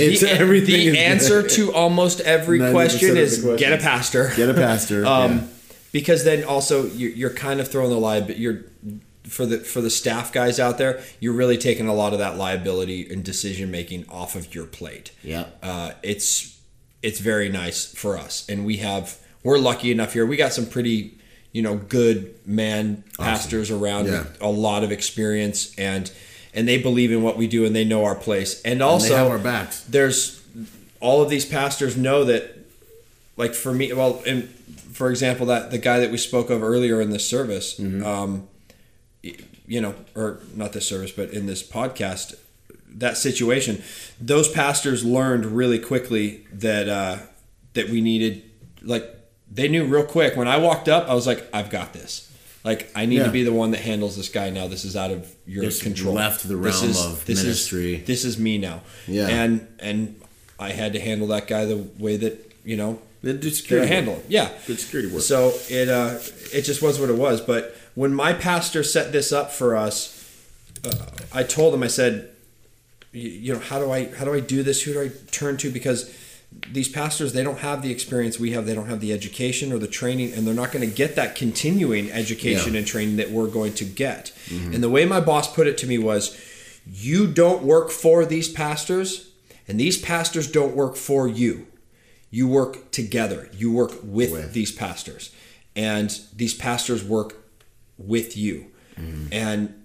It's- 0.00 0.20
the, 0.20 0.30
everything 0.30 0.92
the 0.92 0.98
answer 0.98 1.42
to 1.46 1.72
almost 1.74 2.20
every 2.20 2.58
question 2.70 3.16
is 3.16 3.44
get 3.58 3.72
a 3.72 3.78
pastor. 3.82 4.32
get 4.36 4.48
a 4.48 4.54
pastor 4.54 5.04
um, 5.06 5.32
yeah. 5.38 5.44
because 5.92 6.24
then 6.24 6.44
also 6.44 6.86
you're, 6.86 7.10
you're 7.12 7.30
kind 7.30 7.60
of 7.60 7.68
throwing 7.68 7.90
the 7.90 7.98
liability. 7.98 8.40
You're 8.40 8.64
for 9.24 9.46
the 9.46 9.58
for 9.58 9.80
the 9.80 9.90
staff 9.90 10.32
guys 10.32 10.60
out 10.60 10.76
there. 10.78 11.02
You're 11.20 11.32
really 11.32 11.56
taking 11.56 11.88
a 11.88 11.94
lot 11.94 12.12
of 12.12 12.18
that 12.18 12.36
liability 12.36 13.08
and 13.10 13.24
decision 13.24 13.70
making 13.70 14.04
off 14.10 14.34
of 14.36 14.54
your 14.54 14.66
plate. 14.66 15.12
Yeah. 15.22 15.46
uh, 15.62 15.92
it's 16.02 16.60
it's 17.02 17.20
very 17.20 17.48
nice 17.48 17.84
for 17.86 18.16
us, 18.18 18.46
and 18.48 18.64
we 18.66 18.78
have 18.78 19.18
we're 19.42 19.58
lucky 19.58 19.90
enough 19.92 20.12
here. 20.14 20.24
We 20.26 20.36
got 20.36 20.52
some 20.52 20.66
pretty 20.66 21.18
you 21.52 21.62
know 21.62 21.76
good 21.76 22.34
man 22.46 23.04
pastors 23.18 23.70
around 23.70 24.06
Yeah. 24.06 24.20
with 24.20 24.42
a 24.42 24.48
lot 24.48 24.84
of 24.84 24.90
experience 24.92 25.74
and 25.78 26.10
and 26.54 26.66
they 26.68 26.78
believe 26.78 27.10
in 27.12 27.22
what 27.22 27.36
we 27.36 27.46
do 27.46 27.64
and 27.66 27.74
they 27.74 27.84
know 27.84 28.04
our 28.04 28.14
place. 28.14 28.62
And 28.62 28.80
also 28.82 29.06
and 29.06 29.14
they 29.14 29.18
have 29.18 29.30
our 29.30 29.38
backs. 29.38 29.82
there's 29.82 30.42
all 31.00 31.20
of 31.22 31.28
these 31.28 31.44
pastors 31.44 31.96
know 31.96 32.24
that 32.24 32.56
like 33.36 33.54
for 33.54 33.72
me 33.72 33.92
well 33.92 34.22
and 34.26 34.48
for 34.92 35.10
example 35.10 35.46
that 35.46 35.70
the 35.70 35.78
guy 35.78 35.98
that 35.98 36.10
we 36.10 36.16
spoke 36.16 36.48
of 36.50 36.62
earlier 36.62 37.00
in 37.00 37.10
this 37.10 37.28
service 37.28 37.78
um 37.80 38.48
you 39.66 39.80
know 39.80 39.94
or 40.14 40.40
not 40.54 40.72
this 40.72 40.86
service 40.86 41.10
but 41.10 41.30
in 41.30 41.46
this 41.46 41.62
podcast 41.62 42.34
that 42.88 43.16
situation 43.16 43.82
those 44.20 44.48
pastors 44.48 45.04
learned 45.04 45.44
really 45.46 45.78
quickly 45.78 46.46
that 46.52 46.88
uh 46.88 47.18
that 47.74 47.88
we 47.88 48.00
needed 48.00 48.42
like 48.82 49.10
they 49.50 49.68
knew 49.68 49.84
real 49.84 50.04
quick. 50.04 50.36
When 50.36 50.48
i 50.48 50.56
walked 50.56 50.88
up 50.88 51.08
i 51.08 51.14
was 51.14 51.26
like 51.26 51.48
i've 51.52 51.70
got 51.70 51.92
this 51.92 52.30
like 52.64 52.90
i 52.96 53.06
need 53.06 53.18
Yeah. 53.18 53.24
to 53.24 53.30
be 53.30 53.44
the 53.44 53.52
one 53.52 53.70
that 53.72 53.80
handles 53.80 54.16
this 54.16 54.28
guy 54.28 54.50
now 54.50 54.66
this 54.68 54.84
is 54.84 54.96
out 54.96 55.10
of 55.10 55.30
your 55.46 55.64
Just 55.64 55.82
control 55.82 56.14
left 56.14 56.42
the 56.48 56.56
This 56.56 56.80
realm 56.80 56.90
is- 56.90 57.04
of 57.04 57.24
this 57.26 57.38
is- 57.38 57.44
ministry. 57.44 57.96
this 58.06 58.24
is 58.24 58.38
me 58.38 58.58
now 58.58 58.80
Yeah. 59.06 59.28
and 59.28 59.66
and 59.78 60.16
i 60.58 60.70
had 60.70 60.92
to 60.94 61.00
handle 61.00 61.28
that 61.28 61.46
guy 61.46 61.64
the 61.66 61.76
way 61.98 62.16
that 62.16 62.34
you 62.64 62.76
know 62.76 62.98
Then 63.22 63.36
do 63.40 63.48
that 63.48 63.54
I 63.54 63.56
security 63.56 63.88
handle 63.88 64.14
work. 64.14 64.22
him. 64.24 64.32
Yeah. 64.32 64.48
Good 64.66 64.80
security 64.80 65.10
work. 65.12 65.22
So 65.22 65.52
it 65.68 65.88
uh, 65.88 66.18
it 66.52 66.62
just 66.62 66.80
was 66.82 66.98
what 67.00 67.08
it 67.10 67.16
was. 67.16 67.40
But 67.40 67.74
when 67.94 68.12
my 68.14 68.32
pastor 68.34 68.82
set 68.82 69.12
this 69.12 69.32
up 69.32 69.50
for 69.50 69.76
us, 69.76 69.96
uh, 70.84 70.92
I 71.32 71.42
told 71.42 71.72
him 71.74 71.82
I 71.82 71.88
said, 71.88 72.28
you, 73.12 73.28
you 73.44 73.52
know, 73.54 73.60
how 73.60 73.78
do 73.78 73.90
I 73.90 74.00
how 74.16 74.24
do 74.26 74.34
I 74.34 74.40
do 74.40 74.62
this? 74.62 74.82
Who 74.82 74.92
do 74.92 75.00
I 75.06 75.10
turn 75.30 75.56
to? 75.58 75.70
Because 75.70 76.10
these 76.70 76.88
pastors 76.88 77.32
they 77.32 77.42
don't 77.42 77.58
have 77.58 77.82
the 77.82 77.90
experience 77.90 78.38
we 78.38 78.52
have. 78.52 78.66
They 78.66 78.74
don't 78.74 78.88
have 78.88 79.00
the 79.00 79.12
education 79.12 79.72
or 79.72 79.78
the 79.78 79.88
training, 79.88 80.32
and 80.32 80.46
they're 80.46 80.54
not 80.54 80.72
going 80.72 80.88
to 80.88 80.94
get 80.94 81.16
that 81.16 81.34
continuing 81.36 82.10
education 82.10 82.72
Yeah. 82.72 82.78
and 82.78 82.86
training 82.86 83.16
that 83.16 83.30
we're 83.30 83.48
going 83.48 83.74
to 83.74 83.84
get. 83.84 84.32
Mm-hmm. 84.46 84.74
And 84.74 84.82
the 84.82 84.90
way 84.90 85.04
my 85.04 85.20
boss 85.20 85.52
put 85.52 85.66
it 85.66 85.76
to 85.78 85.86
me 85.86 85.98
was, 85.98 86.40
you 86.86 87.26
don't 87.26 87.62
work 87.62 87.90
for 87.90 88.24
these 88.24 88.48
pastors, 88.48 89.30
and 89.68 89.78
these 89.78 90.00
pastors 90.00 90.50
don't 90.50 90.74
work 90.74 90.96
for 90.96 91.26
you 91.28 91.66
you 92.34 92.48
work 92.48 92.90
together 92.90 93.48
you 93.52 93.72
work 93.72 93.92
with, 94.02 94.32
With. 94.32 94.52
these 94.52 94.72
pastors 94.72 95.32
and 95.76 96.10
these 96.34 96.52
pastors 96.52 97.04
work 97.04 97.36
with 97.96 98.36
you 98.36 98.72
mm-hmm. 98.98 99.28
and 99.30 99.84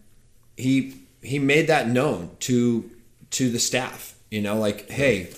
he 0.57 0.95
he 1.21 1.37
made 1.37 1.67
that 1.67 1.87
known 1.87 2.31
to 2.39 2.89
to 3.29 3.51
the 3.51 3.59
staff 3.59 4.15
you 4.31 4.41
know 4.41 4.57
like 4.57 4.89
hey 4.89 5.29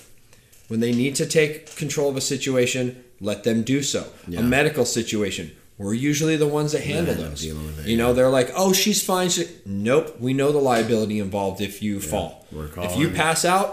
when 0.72 0.80
they 0.80 0.92
need 1.02 1.14
to 1.22 1.26
take 1.26 1.52
control 1.76 2.08
of 2.12 2.16
a 2.16 2.20
situation 2.34 2.84
let 3.20 3.44
them 3.44 3.62
do 3.62 3.78
so 3.82 4.02
Yeah. 4.26 4.40
a 4.40 4.42
medical 4.42 4.84
situation 4.98 5.44
we're 5.78 5.94
usually 6.10 6.36
the 6.36 6.46
ones 6.60 6.72
that 6.72 6.82
handle 6.92 7.14
up 7.14 7.20
those 7.30 7.44
it, 7.44 7.54
you 7.92 7.96
know 7.96 8.08
yeah. 8.08 8.12
they're 8.16 8.34
like 8.40 8.50
oh 8.62 8.72
she's 8.72 9.00
fine 9.12 9.28
she, 9.28 9.44
nope 9.66 10.06
we 10.26 10.32
know 10.32 10.50
the 10.58 10.64
liability 10.72 11.18
involved 11.28 11.60
if 11.60 11.82
you 11.82 12.00
fall 12.00 12.46
we're 12.50 12.70
if 12.88 12.96
you 12.96 13.10
pass 13.10 13.44
out 13.44 13.68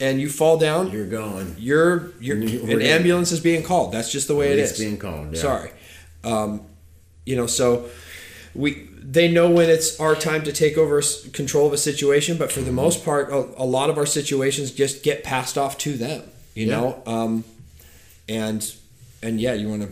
and 0.00 0.20
you 0.20 0.28
fall 0.28 0.56
down 0.58 0.90
You're 0.90 1.06
going. 1.06 1.56
you're 1.58 2.12
you're 2.20 2.38
We're 2.38 2.80
an 2.80 2.82
ambulance 2.82 3.30
is 3.32 3.40
being 3.40 3.62
called. 3.62 3.92
That's 3.92 4.10
just 4.10 4.26
the 4.28 4.34
way 4.34 4.52
it 4.52 4.58
It's 4.58 4.78
being 4.78 4.98
called, 4.98 5.34
yeah. 5.34 5.40
Sorry, 5.40 5.70
um, 6.24 6.66
you 7.24 7.36
know. 7.36 7.46
So 7.46 7.88
we 8.54 8.88
they 9.00 9.30
know 9.30 9.50
when 9.50 9.70
it's 9.70 10.00
our 10.00 10.16
time 10.16 10.42
to 10.44 10.52
take 10.52 10.76
over 10.76 11.00
control 11.32 11.66
of 11.66 11.72
a 11.72 11.78
situation, 11.78 12.36
but 12.38 12.50
for 12.50 12.60
the 12.60 12.72
most 12.72 13.04
part, 13.04 13.30
a, 13.30 13.36
a 13.56 13.66
lot 13.76 13.90
of 13.90 13.96
our 13.98 14.06
situations 14.06 14.72
just 14.72 15.02
get 15.02 15.22
passed 15.22 15.56
off 15.56 15.78
to 15.78 15.96
them. 15.96 16.22
You 16.54 16.66
Yeah. 16.66 16.80
know, 16.80 17.02
um, 17.06 17.44
and 18.28 18.74
and 19.22 19.40
yeah, 19.40 19.54
you 19.54 19.68
want 19.68 19.82
to 19.82 19.88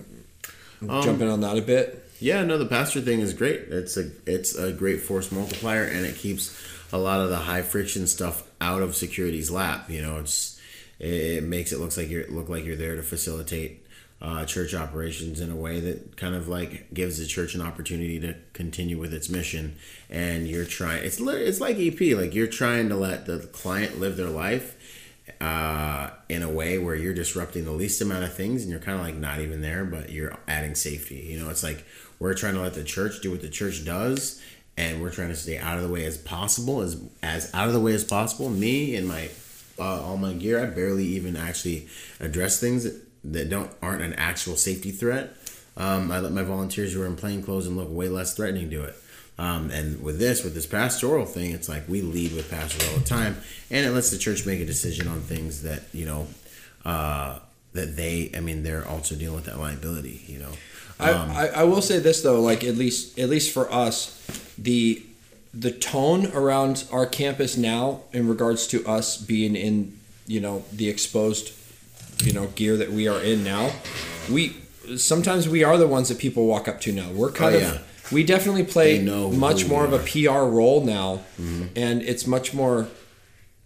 Um, 0.88 1.02
jump 1.04 1.20
in 1.22 1.28
on 1.28 1.40
that 1.40 1.56
a 1.56 1.62
bit. 1.62 1.98
Yeah, 2.20 2.44
no, 2.44 2.58
the 2.58 2.66
pastor 2.66 3.00
thing 3.00 3.20
is 3.20 3.32
great. 3.34 3.62
It's 3.70 3.96
a 3.96 4.10
it's 4.26 4.54
a 4.56 4.72
great 4.72 5.00
force 5.02 5.32
multiplier, 5.32 5.84
and 5.84 6.06
it 6.06 6.16
keeps 6.16 6.56
a 6.92 6.98
lot 6.98 7.20
of 7.20 7.30
the 7.30 7.36
high 7.38 7.62
friction 7.62 8.06
stuff 8.06 8.44
out 8.60 8.82
of 8.82 8.94
security's 8.94 9.50
lap. 9.50 9.90
You 9.90 10.02
know, 10.02 10.18
it's 10.18 10.60
it 11.00 11.42
makes 11.42 11.72
it 11.72 11.80
looks 11.80 11.96
like 11.96 12.08
you're 12.10 12.26
look 12.28 12.48
like 12.48 12.64
you're 12.64 12.76
there 12.76 12.94
to 12.96 13.02
facilitate 13.02 13.84
uh, 14.20 14.44
church 14.44 14.72
operations 14.72 15.40
in 15.40 15.50
a 15.50 15.56
way 15.56 15.80
that 15.80 16.16
kind 16.16 16.34
of 16.36 16.46
like 16.46 16.94
gives 16.94 17.18
the 17.18 17.26
church 17.26 17.56
an 17.56 17.60
opportunity 17.60 18.20
to 18.20 18.34
continue 18.52 18.98
with 18.98 19.12
its 19.12 19.28
mission. 19.28 19.74
And 20.08 20.46
you're 20.46 20.64
trying. 20.64 21.02
It's 21.04 21.18
it's 21.20 21.60
like 21.60 21.76
EP. 21.78 22.00
Like 22.16 22.34
you're 22.34 22.46
trying 22.46 22.88
to 22.90 22.94
let 22.96 23.26
the 23.26 23.38
client 23.38 23.98
live 23.98 24.16
their 24.16 24.30
life 24.30 24.76
uh, 25.40 26.10
in 26.28 26.42
a 26.42 26.48
way 26.48 26.78
where 26.78 26.94
you're 26.94 27.14
disrupting 27.14 27.64
the 27.64 27.72
least 27.72 28.00
amount 28.00 28.24
of 28.24 28.34
things 28.34 28.62
and 28.62 28.70
you're 28.70 28.80
kind 28.80 28.98
of 28.98 29.04
like 29.04 29.16
not 29.16 29.40
even 29.40 29.60
there, 29.60 29.84
but 29.84 30.10
you're 30.10 30.36
adding 30.48 30.74
safety. 30.74 31.16
You 31.16 31.40
know, 31.40 31.50
it's 31.50 31.62
like 31.62 31.84
we're 32.18 32.34
trying 32.34 32.54
to 32.54 32.60
let 32.60 32.74
the 32.74 32.84
church 32.84 33.20
do 33.20 33.30
what 33.30 33.40
the 33.40 33.48
church 33.48 33.84
does 33.84 34.42
and 34.76 35.02
we're 35.02 35.10
trying 35.10 35.28
to 35.28 35.36
stay 35.36 35.58
out 35.58 35.76
of 35.76 35.82
the 35.82 35.92
way 35.92 36.04
as 36.04 36.16
possible, 36.16 36.80
as, 36.80 37.00
as 37.22 37.52
out 37.54 37.68
of 37.68 37.74
the 37.74 37.80
way 37.80 37.92
as 37.92 38.04
possible. 38.04 38.48
Me 38.48 38.96
and 38.96 39.06
my, 39.06 39.28
uh, 39.78 40.02
all 40.02 40.16
my 40.16 40.32
gear, 40.32 40.62
I 40.62 40.66
barely 40.66 41.04
even 41.04 41.36
actually 41.36 41.88
address 42.20 42.58
things 42.58 42.88
that, 43.24 43.50
don't, 43.50 43.70
aren't 43.82 44.02
an 44.02 44.14
actual 44.14 44.56
safety 44.56 44.90
threat. 44.90 45.36
Um, 45.76 46.10
I 46.10 46.20
let 46.20 46.32
my 46.32 46.42
volunteers 46.42 46.92
who 46.92 47.02
are 47.02 47.06
in 47.06 47.16
plain 47.16 47.42
clothes 47.42 47.66
and 47.66 47.76
look 47.76 47.88
way 47.90 48.08
less 48.08 48.34
threatening 48.34 48.68
do 48.68 48.82
it. 48.82 48.96
Um, 49.42 49.70
and 49.70 50.00
with 50.06 50.18
this, 50.20 50.44
with 50.44 50.54
this 50.54 50.66
pastoral 50.66 51.26
thing, 51.26 51.50
it's 51.50 51.68
like 51.68 51.88
we 51.88 52.00
lead 52.00 52.32
with 52.36 52.48
pastors 52.50 52.88
all 52.88 52.98
the 52.98 53.04
time, 53.04 53.34
and 53.70 53.84
it 53.86 53.90
lets 53.90 54.10
the 54.10 54.18
church 54.18 54.46
make 54.46 54.60
a 54.60 54.64
decision 54.64 55.08
on 55.08 55.20
things 55.20 55.62
that 55.62 55.82
you 55.92 56.06
know 56.06 56.26
uh, 56.84 57.38
that 57.72 57.96
they. 57.96 58.30
I 58.36 58.40
mean, 58.40 58.62
they're 58.62 58.86
also 58.86 59.14
dealing 59.16 59.34
with 59.34 59.46
that 59.46 59.58
liability. 59.58 60.22
You 60.28 60.38
know, 60.44 60.52
Um, 61.00 61.30
I, 61.32 61.48
I, 61.48 61.60
I 61.62 61.64
will 61.64 61.82
say 61.82 61.98
this 61.98 62.22
though, 62.22 62.40
like 62.40 62.62
at 62.62 62.76
least 62.76 63.18
at 63.18 63.28
least 63.28 63.52
for 63.52 63.66
us, 63.72 63.96
the 64.56 65.02
the 65.52 65.70
tone 65.72 66.26
around 66.32 66.84
our 66.92 67.04
campus 67.06 67.56
now 67.56 68.02
in 68.12 68.28
regards 68.28 68.66
to 68.68 68.86
us 68.86 69.16
being 69.16 69.56
in 69.56 69.98
you 70.26 70.40
know 70.40 70.64
the 70.72 70.88
exposed 70.88 71.52
you 72.22 72.32
know 72.32 72.46
gear 72.54 72.76
that 72.76 72.90
we 72.92 73.08
are 73.08 73.20
in 73.20 73.42
now, 73.42 73.72
we 74.30 74.56
sometimes 74.96 75.48
we 75.48 75.64
are 75.64 75.76
the 75.76 75.88
ones 75.88 76.08
that 76.10 76.18
people 76.18 76.46
walk 76.46 76.68
up 76.68 76.80
to 76.82 76.92
now. 76.92 77.10
We're 77.10 77.32
kind 77.32 77.54
Oh, 77.56 77.58
of 77.58 77.62
yeah. 77.64 77.78
We 78.12 78.24
definitely 78.24 78.64
play 78.64 79.02
much 79.02 79.66
more 79.66 79.84
of 79.84 79.92
a. 79.92 79.98
PR 79.98 80.44
role 80.44 80.84
now, 80.84 81.20
and 81.38 82.02
it's 82.02 82.26
much 82.26 82.52
more 82.54 82.88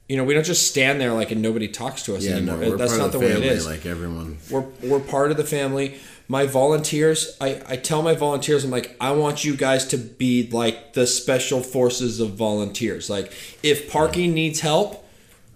you 0.08 0.16
know, 0.16 0.22
we 0.22 0.34
don't 0.34 0.44
just 0.44 0.68
stand 0.68 1.00
there 1.00 1.12
like 1.12 1.32
and 1.32 1.42
nobody 1.42 1.66
talks 1.66 2.04
to 2.04 2.14
us 2.14 2.24
Yeah, 2.24 2.38
no, 2.38 2.52
anymore. 2.54 2.70
we're 2.70 2.76
That's 2.76 2.96
not 2.96 3.10
the, 3.10 3.18
way 3.18 3.32
it 3.32 3.42
is. 3.42 3.66
like 3.66 3.84
everyone. 3.86 4.38
we're 4.50 4.64
we're 4.82 5.00
part 5.00 5.30
of 5.32 5.36
the 5.36 5.44
family. 5.44 5.96
My 6.28 6.46
volunteers, 6.46 7.36
I, 7.40 7.60
I 7.68 7.76
tell 7.76 8.02
my 8.02 8.14
volunteers, 8.14 8.64
I'm 8.64 8.70
like, 8.70 8.96
I 9.00 9.12
want 9.12 9.44
you 9.44 9.56
guys 9.56 9.86
to 9.88 9.96
be 9.98 10.48
like 10.50 10.92
the 10.94 11.06
special 11.06 11.60
forces 11.60 12.18
of 12.20 12.30
volunteers. 12.34 13.08
Like, 13.08 13.32
if 13.62 13.90
parking 13.90 14.34
needs 14.34 14.58
help, 14.60 15.04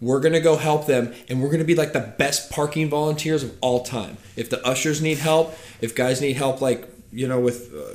we're 0.00 0.20
gonna 0.20 0.40
go 0.40 0.56
help 0.56 0.86
them, 0.86 1.12
and 1.28 1.42
we're 1.42 1.50
gonna 1.50 1.64
be 1.64 1.74
like 1.74 1.92
the 1.92 2.00
best 2.18 2.50
parking 2.50 2.88
volunteers 2.88 3.42
of 3.44 3.56
all 3.60 3.82
time. 3.84 4.16
If 4.36 4.48
the 4.50 4.64
ushers 4.66 5.00
need 5.02 5.18
help, 5.18 5.56
if 5.80 5.94
guys 5.94 6.20
need 6.20 6.36
help, 6.36 6.60
like 6.60 6.88
you 7.12 7.26
know, 7.28 7.38
with 7.40 7.72
uh, 7.74 7.94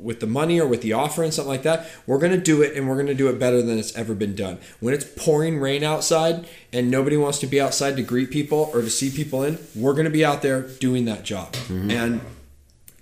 with 0.00 0.20
the 0.20 0.26
money 0.26 0.60
or 0.60 0.66
with 0.66 0.82
the 0.82 0.92
offer 0.92 1.22
and 1.22 1.32
something 1.32 1.50
like 1.50 1.62
that, 1.62 1.86
we're 2.06 2.18
gonna 2.18 2.36
do 2.36 2.62
it, 2.62 2.76
and 2.76 2.88
we're 2.88 2.96
gonna 2.96 3.14
do 3.14 3.28
it 3.28 3.38
better 3.38 3.62
than 3.62 3.78
it's 3.78 3.94
ever 3.96 4.14
been 4.14 4.34
done. 4.34 4.58
When 4.80 4.94
it's 4.94 5.04
pouring 5.04 5.58
rain 5.58 5.82
outside 5.82 6.46
and 6.72 6.90
nobody 6.90 7.16
wants 7.16 7.38
to 7.40 7.46
be 7.46 7.60
outside 7.60 7.96
to 7.96 8.02
greet 8.02 8.30
people 8.30 8.70
or 8.72 8.80
to 8.80 8.90
see 8.90 9.10
people 9.10 9.42
in, 9.42 9.58
we're 9.74 9.94
gonna 9.94 10.10
be 10.10 10.24
out 10.24 10.42
there 10.42 10.62
doing 10.62 11.04
that 11.04 11.24
job. 11.24 11.52
Mm-hmm. 11.52 11.90
And 11.90 12.20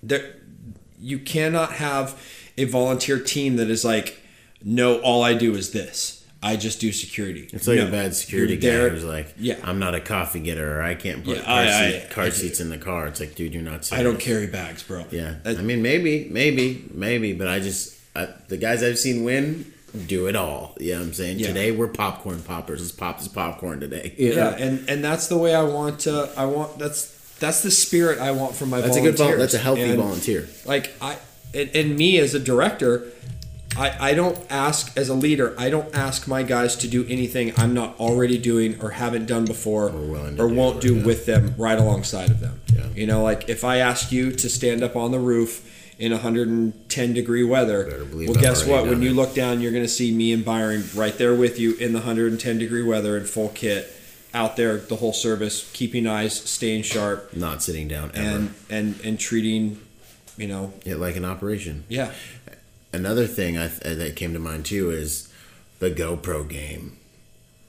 there, 0.02 0.36
you 1.00 1.18
cannot 1.18 1.72
have 1.72 2.20
a 2.56 2.64
volunteer 2.64 3.20
team 3.20 3.56
that 3.56 3.70
is 3.70 3.84
like, 3.84 4.20
no, 4.62 5.00
all 5.00 5.22
I 5.22 5.34
do 5.34 5.54
is 5.54 5.70
this. 5.72 6.17
I 6.42 6.54
just 6.56 6.80
do 6.80 6.92
security. 6.92 7.48
It's 7.52 7.66
like 7.66 7.78
No, 7.78 7.88
a 7.88 7.90
bad 7.90 8.14
security 8.14 8.56
guy 8.56 8.68
there- 8.70 8.90
who's 8.90 9.02
like, 9.04 9.34
yeah. 9.38 9.56
I'm 9.64 9.78
not 9.80 9.94
a 9.96 10.00
coffee 10.00 10.38
getter, 10.38 10.78
or 10.78 10.82
I 10.82 10.94
can't 10.94 11.24
put 11.24 11.38
Yeah, 11.38 11.42
car, 11.44 11.54
I- 11.54 11.64
I- 11.86 11.90
seat, 11.92 12.10
car 12.10 12.24
I- 12.24 12.30
seats 12.30 12.60
in 12.60 12.68
the 12.70 12.78
car. 12.78 13.06
It's 13.08 13.18
like, 13.18 13.34
dude, 13.34 13.52
you're 13.54 13.62
not. 13.62 13.84
Serious. 13.84 14.00
I 14.00 14.04
don't 14.04 14.20
carry 14.20 14.46
bags, 14.46 14.82
bro. 14.84 15.04
Yeah, 15.10 15.34
I 15.44 15.54
mean, 15.54 15.82
maybe, 15.82 16.28
maybe, 16.30 16.84
maybe, 16.94 17.32
but 17.32 17.48
I 17.48 17.58
just 17.58 17.94
I, 18.14 18.28
the 18.48 18.56
guys 18.56 18.82
I've 18.84 18.98
seen 18.98 19.24
win 19.24 19.72
do 20.06 20.26
it 20.28 20.36
all. 20.36 20.76
You 20.78 20.92
know 20.92 20.98
what 21.00 21.06
I'm 21.08 21.12
saying? 21.14 21.38
Yeah. 21.40 21.48
Today 21.48 21.72
we're 21.72 21.88
popcorn 21.88 22.40
poppers. 22.42 22.80
Let's 22.82 22.92
pop 22.92 23.18
this 23.18 23.26
popcorn 23.28 23.80
today. 23.80 24.14
You 24.16 24.34
yeah, 24.34 24.54
and 24.56 24.88
and 24.88 25.02
that's 25.02 25.26
the 25.26 25.38
way 25.38 25.54
I 25.56 25.62
want 25.62 26.00
to. 26.00 26.28
I 26.36 26.44
want 26.44 26.78
that's 26.78 27.14
that's 27.40 27.62
the 27.62 27.70
spirit 27.72 28.20
I 28.20 28.30
want 28.30 28.54
from 28.54 28.70
my. 28.70 28.80
that's 28.80 28.96
a 28.96 29.00
good. 29.00 29.16
Vol- 29.16 29.26
volunteers. 29.26 29.40
that's 29.52 29.54
a 29.54 29.64
healthy 29.64 29.82
And, 29.82 29.98
volunteer. 29.98 30.48
Like 30.64 30.92
I 31.00 31.16
and, 31.54 31.70
and 31.74 31.96
me 31.96 32.18
as 32.18 32.34
a 32.34 32.38
director, 32.38 33.06
I 33.78 34.10
I 34.10 34.14
don't 34.14 34.38
ask 34.50 34.96
as 34.96 35.08
a 35.08 35.14
leader. 35.14 35.54
I 35.58 35.70
don't 35.70 35.94
ask 35.94 36.26
my 36.26 36.42
guys 36.42 36.76
to 36.76 36.88
do 36.88 37.06
anything 37.08 37.52
I'm 37.56 37.72
not 37.74 37.98
already 38.00 38.38
doing 38.38 38.80
or 38.82 38.90
haven't 38.90 39.26
done 39.26 39.44
before 39.44 39.86
or, 39.90 40.30
do, 40.30 40.48
won't 40.48 40.80
do 40.80 40.94
with 41.02 41.26
them 41.26 41.54
right 41.56 41.78
alongside 41.78 42.30
of 42.30 42.40
them. 42.40 42.60
Yeah. 42.74 42.86
You 42.94 43.06
know, 43.06 43.22
like 43.22 43.48
if 43.48 43.62
I 43.64 43.78
ask 43.78 44.12
you 44.12 44.32
to 44.32 44.48
stand 44.48 44.82
up 44.82 44.96
on 44.96 45.10
the 45.10 45.20
roof. 45.20 45.74
In 46.00 46.12
110 46.12 47.12
degree 47.12 47.42
weather. 47.42 48.06
Well, 48.12 48.30
I've 48.30 48.40
guess 48.40 48.64
what? 48.64 48.84
When 48.84 48.92
done 48.92 49.02
you 49.02 49.12
look 49.14 49.34
down, 49.34 49.60
you're 49.60 49.72
going 49.72 49.82
to 49.82 49.88
see 49.88 50.14
me 50.14 50.32
and 50.32 50.44
Byron 50.44 50.84
right 50.94 51.18
there 51.18 51.34
with 51.34 51.58
you 51.58 51.74
in 51.74 51.92
the 51.92 51.98
110 51.98 52.56
degree 52.56 52.84
weather 52.84 53.16
in 53.16 53.24
full 53.24 53.48
kit, 53.48 53.92
out 54.32 54.54
there 54.56 54.76
the 54.76 54.94
whole 54.94 55.12
service, 55.12 55.68
keeping 55.72 56.06
eyes, 56.06 56.40
staying 56.40 56.82
sharp, 56.84 57.34
Not 57.34 57.64
sitting 57.64 57.88
down 57.88 58.12
ever. 58.14 58.28
and 58.28 58.54
and 58.70 59.00
and 59.04 59.18
treating, 59.18 59.80
you 60.36 60.46
know, 60.46 60.72
yeah, 60.84 60.94
like 60.94 61.16
an 61.16 61.24
operation. 61.24 61.82
yeah, 61.88 62.12
Another 62.92 63.26
thing 63.26 63.58
I 63.58 63.68
th- 63.68 63.98
that 63.98 64.16
came 64.16 64.32
to 64.32 64.38
mind 64.38 64.64
too 64.66 64.90
is 64.90 65.28
the 65.78 65.90
GoPro 65.90 66.48
game. 66.48 66.96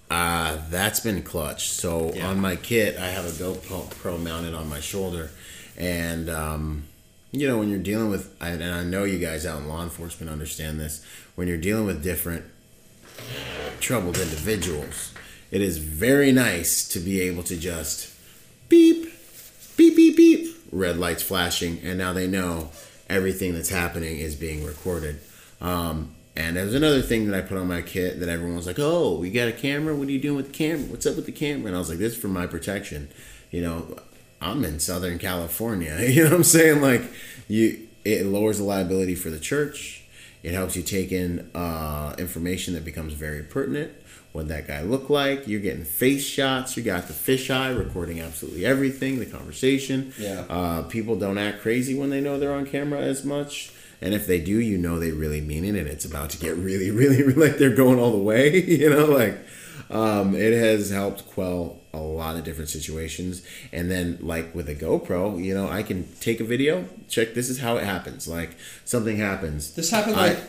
Uh, 0.10 0.58
that's 0.70 1.00
been 1.02 1.22
clutch. 1.22 1.70
So 1.70 2.14
Yeah. 2.16 2.28
on 2.28 2.40
my 2.40 2.56
kit, 2.56 2.98
I 2.98 3.08
have 3.10 3.26
a 3.26 3.30
GoPro 3.30 3.90
Pro 3.92 4.18
mounted 4.18 4.54
on 4.56 4.68
my 4.70 4.80
shoulder, 4.80 5.30
and 5.78 6.30
um, 6.30 6.84
you 7.32 7.48
know 7.48 7.58
when 7.60 7.70
you're 7.70 7.78
dealing 7.80 8.10
with, 8.10 8.34
and 8.42 8.64
I 8.64 8.84
know 8.84 9.04
you 9.04 9.20
guys 9.20 9.46
out 9.46 9.60
in 9.60 9.68
law 9.68 9.84
enforcement 9.84 10.32
understand 10.32 10.80
this. 10.80 11.02
When 11.36 11.48
you're 11.48 11.58
dealing 11.58 11.86
with 11.86 12.02
different 12.04 12.46
troubled 13.80 14.18
individuals, 14.18 15.12
it 15.52 15.62
is 15.62 15.78
very 15.78 16.32
nice 16.32 16.88
to 16.90 17.00
be 17.00 17.22
able 17.22 17.44
to 17.44 17.56
just 17.58 18.10
beep, 18.68 19.12
beep, 19.78 19.96
beep, 19.96 20.16
beep, 20.18 20.56
red 20.72 20.98
lights 20.98 21.24
flashing, 21.24 21.80
and 21.84 21.98
now 21.98 22.14
they 22.14 22.28
know 22.28 22.70
everything 23.10 23.54
that's 23.54 23.70
happening 23.70 24.20
is 24.20 24.36
being 24.36 24.64
recorded. 24.64 25.20
Um, 25.62 26.16
and 26.36 26.56
there's 26.56 26.74
another 26.74 27.02
thing 27.02 27.28
that 27.28 27.38
I 27.38 27.46
put 27.46 27.58
on 27.58 27.68
my 27.68 27.82
kit 27.82 28.20
that 28.20 28.30
everyone 28.30 28.56
was 28.56 28.68
like, 28.68 28.80
"Oh, 28.80 29.18
we 29.18 29.30
got 29.30 29.48
a 29.48 29.52
camera. 29.52 29.96
What 29.96 30.08
are 30.08 30.12
you 30.12 30.22
doing 30.22 30.38
with 30.38 30.48
the 30.48 30.54
camera? 30.54 30.86
What's 30.86 31.06
up 31.06 31.16
with 31.16 31.26
the 31.26 31.32
camera?" 31.32 31.68
And 31.68 31.76
I 31.76 31.80
was 31.80 31.90
like, 31.90 32.00
"This 32.00 32.14
is 32.14 32.20
for 32.20 32.30
my 32.30 32.48
protection." 32.48 33.10
You 33.52 33.62
know, 33.62 33.98
I'm 34.42 34.64
in 34.64 34.80
Southern 34.80 35.20
California. 35.20 35.98
You 36.10 36.24
know 36.24 36.30
what 36.30 36.38
I'm 36.38 36.44
saying? 36.44 36.82
Like, 36.82 37.02
you, 37.48 37.88
it 38.06 38.26
lowers 38.26 38.60
the 38.60 38.64
liability 38.64 39.16
for 39.16 39.30
the 39.30 39.40
church. 39.40 40.04
It 40.42 40.54
helps 40.54 40.76
you 40.76 40.84
take 40.84 41.12
in 41.12 41.50
uh, 41.54 42.16
information 42.18 42.74
that 42.76 42.86
becomes 42.86 43.14
very 43.14 43.44
pertinent. 43.44 43.92
What 44.32 44.48
that 44.50 44.68
guy 44.68 44.84
look 44.84 45.10
like? 45.10 45.48
You're 45.48 45.60
getting 45.60 45.84
face 45.86 46.24
shots. 46.24 46.78
You 46.78 46.84
got 46.84 47.08
the 47.08 47.14
fisheye 47.14 47.76
recording 47.78 48.20
absolutely 48.22 48.66
everything, 48.66 49.18
the 49.20 49.26
conversation. 49.26 50.14
Yeah. 50.20 50.46
Uh, 50.50 50.84
people 50.84 51.16
don't 51.16 51.38
act 51.40 51.62
crazy 51.62 51.98
when 51.98 52.12
they 52.12 52.22
know 52.22 52.38
they're 52.38 52.54
on 52.54 52.68
camera 52.68 53.00
as 53.02 53.26
much. 53.26 53.72
And 54.02 54.14
if 54.14 54.28
they 54.28 54.40
do, 54.40 54.52
you 54.60 54.78
know 54.78 55.00
they 55.00 55.12
really 55.12 55.42
mean 55.42 55.66
it, 55.66 55.76
and 55.76 55.88
it's 55.88 56.06
about 56.06 56.30
to 56.30 56.38
get 56.38 56.56
really, 56.56 56.92
really, 57.02 57.24
like 57.34 57.58
they're 57.58 57.76
going 57.76 58.00
all 58.00 58.12
the 58.12 58.18
way. 58.18 58.62
You 58.80 58.90
know, 58.92 59.06
like 59.06 59.38
um, 59.90 60.36
it 60.36 60.54
has 60.54 60.90
helped 60.92 61.28
quell 61.32 61.80
a 61.92 61.98
lot 62.00 62.36
of 62.38 62.44
different 62.44 62.70
situations. 62.70 63.42
And 63.74 63.90
then, 63.90 64.20
like 64.22 64.54
with 64.54 64.70
a 64.70 64.76
GoPro, 64.76 65.44
you 65.44 65.54
know, 65.56 65.68
I 65.68 65.82
can 65.84 66.08
take 66.22 66.40
a 66.40 66.44
video, 66.44 66.86
check. 67.10 67.34
This 67.34 67.50
is 67.50 67.60
how 67.60 67.78
it 67.78 67.84
happens. 67.84 68.28
Like 68.28 68.52
something 68.86 69.18
happens. 69.18 69.74
this 69.74 69.90
happened 69.90 70.16
I- 70.18 70.28
like 70.30 70.40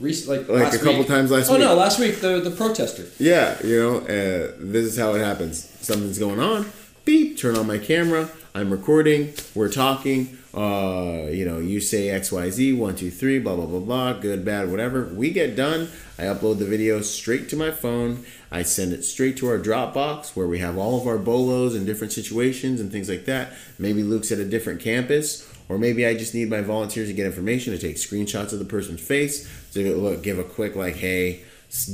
recent, 0.00 0.28
like 0.28 0.48
Like 0.48 0.64
last 0.64 0.74
a 0.74 0.78
couple 0.78 0.98
week. 1.00 1.08
times 1.08 1.30
last 1.30 1.50
oh 1.50 1.54
week. 1.54 1.62
Oh 1.62 1.68
no, 1.68 1.74
last 1.74 1.98
week 1.98 2.20
the 2.20 2.40
the 2.40 2.50
protester. 2.50 3.04
Yeah, 3.18 3.56
you 3.64 3.80
know, 3.80 3.96
uh, 3.98 4.52
this 4.58 4.84
is 4.86 4.98
how 4.98 5.14
it 5.14 5.20
happens. 5.20 5.64
Something's 5.80 6.18
going 6.18 6.40
on. 6.40 6.66
Beep. 7.04 7.38
Turn 7.38 7.56
on 7.56 7.66
my 7.66 7.78
camera. 7.78 8.30
I'm 8.54 8.70
recording. 8.70 9.34
We're 9.54 9.70
talking. 9.70 10.38
Uh, 10.56 11.26
you 11.32 11.44
know, 11.44 11.58
you 11.58 11.80
say 11.80 12.08
X, 12.10 12.30
Y, 12.30 12.48
Z, 12.48 12.72
one, 12.74 12.94
two, 12.94 13.10
three, 13.10 13.40
blah, 13.40 13.56
blah, 13.56 13.66
blah, 13.66 13.80
blah, 13.80 14.12
good, 14.12 14.44
bad, 14.44 14.70
whatever. 14.70 15.06
We 15.12 15.32
get 15.32 15.56
done. 15.56 15.88
I 16.16 16.22
upload 16.22 16.60
the 16.60 16.64
video 16.64 17.00
straight 17.00 17.48
to 17.48 17.56
my 17.56 17.72
phone. 17.72 18.24
I 18.52 18.62
send 18.62 18.92
it 18.92 19.02
straight 19.02 19.36
to 19.38 19.48
our 19.48 19.58
Dropbox 19.58 20.36
where 20.36 20.46
we 20.46 20.60
have 20.60 20.78
all 20.78 21.00
of 21.00 21.08
our 21.08 21.18
bolos 21.18 21.74
and 21.74 21.84
different 21.84 22.12
situations 22.12 22.80
and 22.80 22.92
things 22.92 23.08
like 23.08 23.24
that. 23.24 23.52
Maybe 23.80 24.04
Luke's 24.04 24.30
at 24.30 24.38
a 24.38 24.44
different 24.44 24.80
campus, 24.80 25.44
or 25.68 25.76
maybe 25.76 26.06
I 26.06 26.14
just 26.14 26.34
need 26.36 26.48
my 26.50 26.60
volunteers 26.60 27.08
to 27.08 27.14
get 27.14 27.26
information 27.26 27.72
to 27.72 27.78
take 27.80 27.96
screenshots 27.96 28.52
of 28.52 28.60
the 28.60 28.64
person's 28.64 29.00
face 29.00 29.50
to 29.74 29.96
look, 29.96 30.22
give 30.22 30.38
a 30.38 30.44
quick 30.44 30.76
like, 30.76 30.96
hey, 30.96 31.42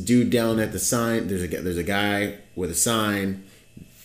dude 0.04 0.30
down 0.30 0.60
at 0.60 0.72
the 0.72 0.78
sign. 0.78 1.28
There's 1.28 1.42
a 1.42 1.46
there's 1.48 1.76
a 1.76 1.82
guy 1.82 2.38
with 2.54 2.70
a 2.70 2.74
sign. 2.74 3.44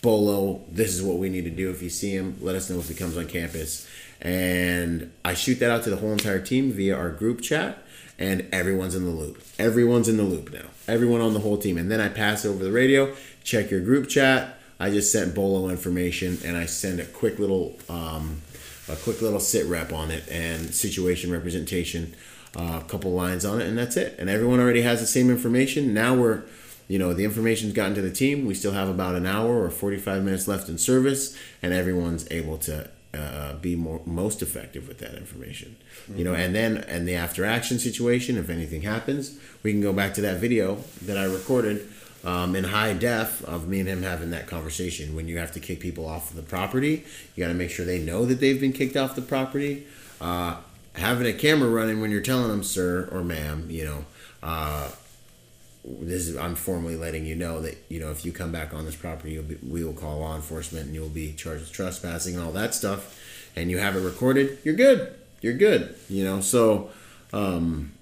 Bolo, 0.02 0.62
this 0.70 0.94
is 0.94 1.02
what 1.02 1.18
we 1.18 1.28
need 1.28 1.44
to 1.44 1.50
do. 1.50 1.70
If 1.70 1.82
you 1.82 1.90
see 1.90 2.12
him, 2.12 2.36
let 2.40 2.54
us 2.54 2.70
know 2.70 2.78
if 2.78 2.88
he 2.88 2.94
comes 2.94 3.16
on 3.16 3.26
campus. 3.26 3.88
And 4.20 5.12
I 5.24 5.34
shoot 5.34 5.56
that 5.60 5.70
out 5.70 5.82
to 5.84 5.90
the 5.90 5.96
whole 5.96 6.12
entire 6.12 6.40
team 6.40 6.72
via 6.72 6.96
our 6.96 7.10
group 7.10 7.42
chat, 7.42 7.82
and 8.18 8.46
everyone's 8.52 8.94
in 8.94 9.04
the 9.04 9.10
loop. 9.10 9.42
Everyone's 9.58 10.08
in 10.08 10.16
the 10.16 10.22
loop 10.22 10.52
now. 10.52 10.66
Everyone 10.88 11.20
on 11.20 11.34
the 11.34 11.40
whole 11.40 11.58
team. 11.58 11.76
And 11.76 11.90
then 11.90 12.00
I 12.00 12.08
pass 12.08 12.44
over 12.44 12.62
the 12.62 12.72
radio, 12.72 13.14
check 13.42 13.70
your 13.70 13.80
group 13.80 14.08
chat. 14.08 14.58
I 14.78 14.90
just 14.90 15.10
sent 15.10 15.34
Bolo 15.34 15.68
information, 15.70 16.38
and 16.44 16.56
I 16.56 16.66
send 16.66 17.00
a 17.00 17.04
quick 17.04 17.38
little 17.38 17.78
um, 17.88 18.42
a 18.88 18.96
quick 18.96 19.20
little 19.22 19.40
sit 19.40 19.66
rep 19.66 19.92
on 19.92 20.10
it 20.10 20.28
and 20.28 20.74
situation 20.74 21.32
representation, 21.32 22.14
uh, 22.56 22.80
a 22.82 22.88
couple 22.88 23.12
lines 23.12 23.44
on 23.44 23.60
it, 23.60 23.66
and 23.66 23.76
that's 23.76 23.96
it. 23.96 24.16
And 24.18 24.30
everyone 24.30 24.60
already 24.60 24.82
has 24.82 25.00
the 25.00 25.06
same 25.06 25.30
information. 25.30 25.92
Now 25.92 26.14
we're, 26.14 26.42
you 26.88 26.98
know, 26.98 27.12
the 27.12 27.24
information's 27.24 27.74
gotten 27.74 27.94
to 27.94 28.00
the 28.00 28.10
team. 28.10 28.46
We 28.46 28.54
still 28.54 28.72
have 28.72 28.88
about 28.88 29.14
an 29.14 29.26
hour 29.26 29.62
or 29.62 29.70
45 29.70 30.24
minutes 30.24 30.48
left 30.48 30.68
in 30.68 30.78
service, 30.78 31.36
and 31.62 31.72
everyone's 31.72 32.26
able 32.30 32.56
to 32.58 32.88
uh, 33.14 33.54
be 33.54 33.76
more 33.76 34.00
most 34.06 34.42
effective 34.42 34.88
with 34.88 34.98
that 34.98 35.14
information. 35.14 35.76
You 36.14 36.24
know, 36.24 36.34
and 36.34 36.54
then 36.54 36.78
and 36.88 37.06
the 37.06 37.14
after 37.14 37.44
action 37.44 37.78
situation, 37.78 38.36
if 38.36 38.48
anything 38.48 38.82
happens, 38.82 39.38
we 39.62 39.72
can 39.72 39.80
go 39.80 39.92
back 39.92 40.14
to 40.14 40.20
that 40.22 40.38
video 40.38 40.78
that 41.02 41.18
I 41.18 41.24
recorded 41.24 41.88
um, 42.24 42.56
in 42.56 42.64
high 42.64 42.92
def 42.92 43.42
of 43.44 43.68
me 43.68 43.80
and 43.80 43.88
him 43.88 44.02
having 44.02 44.30
that 44.30 44.46
conversation. 44.46 45.14
When 45.14 45.28
you 45.28 45.38
have 45.38 45.52
to 45.52 45.60
kick 45.60 45.80
people 45.80 46.06
off 46.06 46.30
of 46.30 46.36
the 46.36 46.42
property, 46.42 47.04
you 47.34 47.44
got 47.44 47.48
to 47.48 47.54
make 47.54 47.70
sure 47.70 47.84
they 47.84 47.98
know 47.98 48.24
that 48.24 48.40
they've 48.40 48.60
been 48.60 48.72
kicked 48.72 48.96
off 48.96 49.14
the 49.14 49.22
property. 49.22 49.86
Uh, 50.20 50.56
having 50.96 51.26
a 51.26 51.32
camera 51.32 51.68
running 51.68 52.00
when 52.00 52.10
you're 52.10 52.20
telling 52.20 52.48
them, 52.48 52.62
sir 52.62 53.08
or 53.12 53.22
ma'am, 53.22 53.66
you 53.70 53.84
know, 53.84 54.04
uh, 54.42 54.90
this 55.84 56.26
is 56.28 56.36
I'm 56.36 56.56
formally 56.56 56.96
letting 56.96 57.26
you 57.26 57.36
know 57.36 57.60
that 57.62 57.78
you 57.88 58.00
know 58.00 58.10
if 58.10 58.24
you 58.24 58.32
come 58.32 58.50
back 58.50 58.74
on 58.74 58.84
this 58.84 58.96
property, 58.96 59.38
be, 59.38 59.56
we 59.66 59.84
will 59.84 59.92
call 59.92 60.18
law 60.18 60.34
enforcement 60.34 60.86
and 60.86 60.94
you'll 60.94 61.08
be 61.08 61.32
charged 61.32 61.60
with 61.60 61.72
trespassing 61.72 62.34
and 62.34 62.44
all 62.44 62.52
that 62.52 62.74
stuff. 62.74 63.22
And 63.54 63.70
you 63.70 63.78
have 63.78 63.96
it 63.96 64.00
recorded, 64.00 64.58
you're 64.64 64.74
good. 64.74 65.14
You're 65.40 65.54
good. 65.54 65.96
You 66.08 66.24
know, 66.24 66.40
so 66.40 66.90
um, 67.32 67.92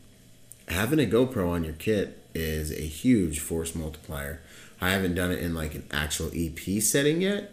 having 0.69 0.99
a 0.99 1.05
GoPro 1.05 1.51
on 1.51 1.63
your 1.63 1.75
kit 1.75 2.19
is 2.35 2.73
a 2.73 2.83
huge 2.83 3.41
force 3.41 3.75
multiplier. 3.75 4.41
I 4.81 4.91
haven't 4.91 5.15
done 5.15 5.31
it 5.31 5.41
in 5.41 5.55
like 5.55 5.75
an 5.75 5.87
actual 5.93 6.31
EP 6.35 6.83
setting 6.83 7.21
yet, 7.21 7.53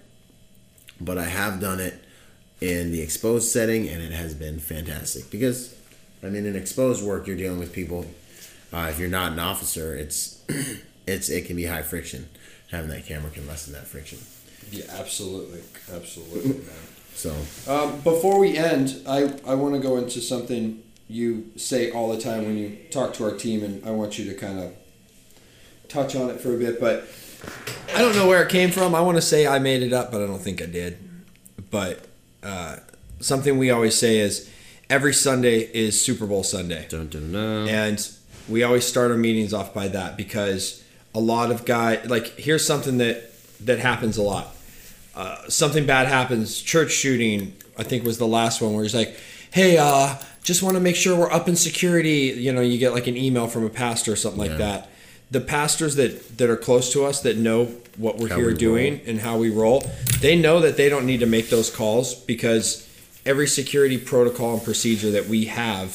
but 0.99 1.18
I 1.18 1.26
have 1.26 1.59
done 1.59 1.80
it 1.80 2.03
in 2.61 2.91
the 2.91 3.01
exposed 3.01 3.51
setting, 3.51 3.89
and 3.89 4.01
it 4.01 4.11
has 4.11 4.33
been 4.35 4.59
fantastic 4.59 5.29
because, 5.31 5.75
I 6.23 6.27
mean, 6.27 6.45
in 6.45 6.55
exposed 6.55 7.03
work, 7.03 7.27
you're 7.27 7.35
dealing 7.35 7.59
with 7.59 7.73
people. 7.73 8.05
Uh, 8.71 8.88
if 8.89 8.99
you're 8.99 9.09
not 9.09 9.33
an 9.33 9.39
officer, 9.39 9.95
it's 9.95 10.43
it's 11.07 11.29
it 11.29 11.45
can 11.45 11.55
be 11.55 11.65
high 11.65 11.81
friction. 11.81 12.29
having 12.69 12.89
that 12.91 13.05
camera 13.05 13.31
can 13.31 13.47
lessen 13.47 13.73
that 13.73 13.88
friction. 13.88 14.19
Yeah, 14.71 14.85
absolutely, 14.97 15.61
absolutely. 15.93 16.53
man. 16.53 16.88
So 17.13 17.35
Um, 17.67 17.99
before 18.01 18.39
we 18.39 18.55
end, 18.57 19.01
I, 19.05 19.33
I 19.45 19.55
want 19.55 19.73
to 19.75 19.81
go 19.81 19.97
into 19.97 20.21
something 20.21 20.81
you 21.09 21.51
say 21.57 21.91
all 21.91 22.09
the 22.15 22.21
time 22.21 22.45
when 22.45 22.57
you 22.57 22.77
talk 22.89 23.13
to 23.15 23.25
our 23.25 23.35
team, 23.35 23.63
and 23.63 23.85
I 23.85 23.91
want 23.91 24.17
you 24.17 24.25
to 24.31 24.33
kind 24.33 24.59
of 24.59 24.73
touch 25.89 26.15
on 26.15 26.29
it 26.29 26.39
for 26.39 26.55
a 26.55 26.57
bit. 26.57 26.79
But 26.79 27.05
I 27.93 27.99
don't 28.01 28.15
know 28.15 28.27
where 28.27 28.41
it 28.43 28.49
came 28.49 28.71
from. 28.71 28.95
I 28.95 29.01
want 29.01 29.17
to 29.17 29.21
say 29.21 29.45
I 29.45 29.59
made 29.59 29.83
it 29.83 29.91
up, 29.91 30.11
but 30.11 30.21
I 30.21 30.27
don't 30.27 30.39
think 30.41 30.61
I 30.61 30.67
did. 30.67 30.97
But 31.69 32.05
uh, 32.43 32.77
something 33.19 33.57
we 33.57 33.69
always 33.72 33.97
say 33.97 34.19
is 34.19 34.49
every 34.89 35.13
Sunday 35.13 35.59
is 35.59 36.01
Super 36.03 36.26
Bowl 36.26 36.43
Sunday. 36.43 36.88
dun, 36.89 37.07
dun, 37.07 37.31
dun. 37.31 37.68
And 37.68 38.09
we 38.49 38.63
always 38.63 38.85
start 38.85 39.11
our 39.11 39.18
meetings 39.18 39.53
off 39.53 39.73
by 39.73 39.88
that 39.89 40.18
because 40.18 40.84
a 41.13 41.19
lot 41.19 41.51
of 41.51 41.65
guys 41.65 42.09
like 42.09 42.27
here's 42.38 42.65
something 42.65 42.97
that 42.97 43.31
that 43.65 43.80
happens 43.80 44.18
a 44.18 44.22
lot. 44.23 44.55
Uh, 45.15 45.47
something 45.49 45.85
bad 45.85 46.07
happens, 46.07 46.61
church 46.61 46.91
shooting, 46.91 47.53
I 47.77 47.84
think 47.84 48.03
was 48.03 48.18
the 48.18 48.27
last 48.27 48.61
one 48.61 48.73
where 48.73 48.84
he's 48.84 48.95
like, 48.95 49.18
"Hey, 49.51 49.77
uh, 49.77 50.15
just 50.43 50.63
want 50.63 50.76
to 50.76 50.80
make 50.81 50.95
sure 50.95 51.18
we're 51.18 51.31
up 51.31 51.47
in 51.47 51.55
security." 51.55 52.34
You 52.38 52.53
know, 52.53 52.61
you 52.61 52.77
get 52.77 52.93
like 52.93 53.07
an 53.07 53.18
email 53.18 53.47
from 53.47 53.65
a 53.65 53.69
pastor 53.69 54.13
or 54.13 54.15
something 54.15 54.39
like 54.39 54.57
that. 54.57 54.89
The 55.32 55.41
pastors 55.41 55.95
that 55.95 56.38
that 56.38 56.49
are 56.49 56.58
close 56.58 56.91
to 56.94 57.06
us 57.06 57.22
that 57.22 57.38
know 57.38 57.66
what 57.98 58.18
we're 58.18 58.30
How 58.30 58.38
here 58.38 58.48
we 58.48 58.53
doing 58.53 59.02
and 59.06 59.20
how 59.20 59.38
we 59.38 59.49
roll, 59.49 59.84
they 60.20 60.36
know 60.36 60.60
that 60.60 60.78
they 60.78 60.90
don't 60.90 61.06
need 61.06 61.22
to 61.22 61.26
make 61.26 61.49
those 61.49 61.70
calls 61.70 62.14
because 62.14 62.88
every 63.26 63.48
security 63.48 63.98
protocol 63.98 64.56
and 64.56 64.64
procedure 64.64 65.12
that 65.12 65.28
we 65.28 65.45
have 65.45 65.90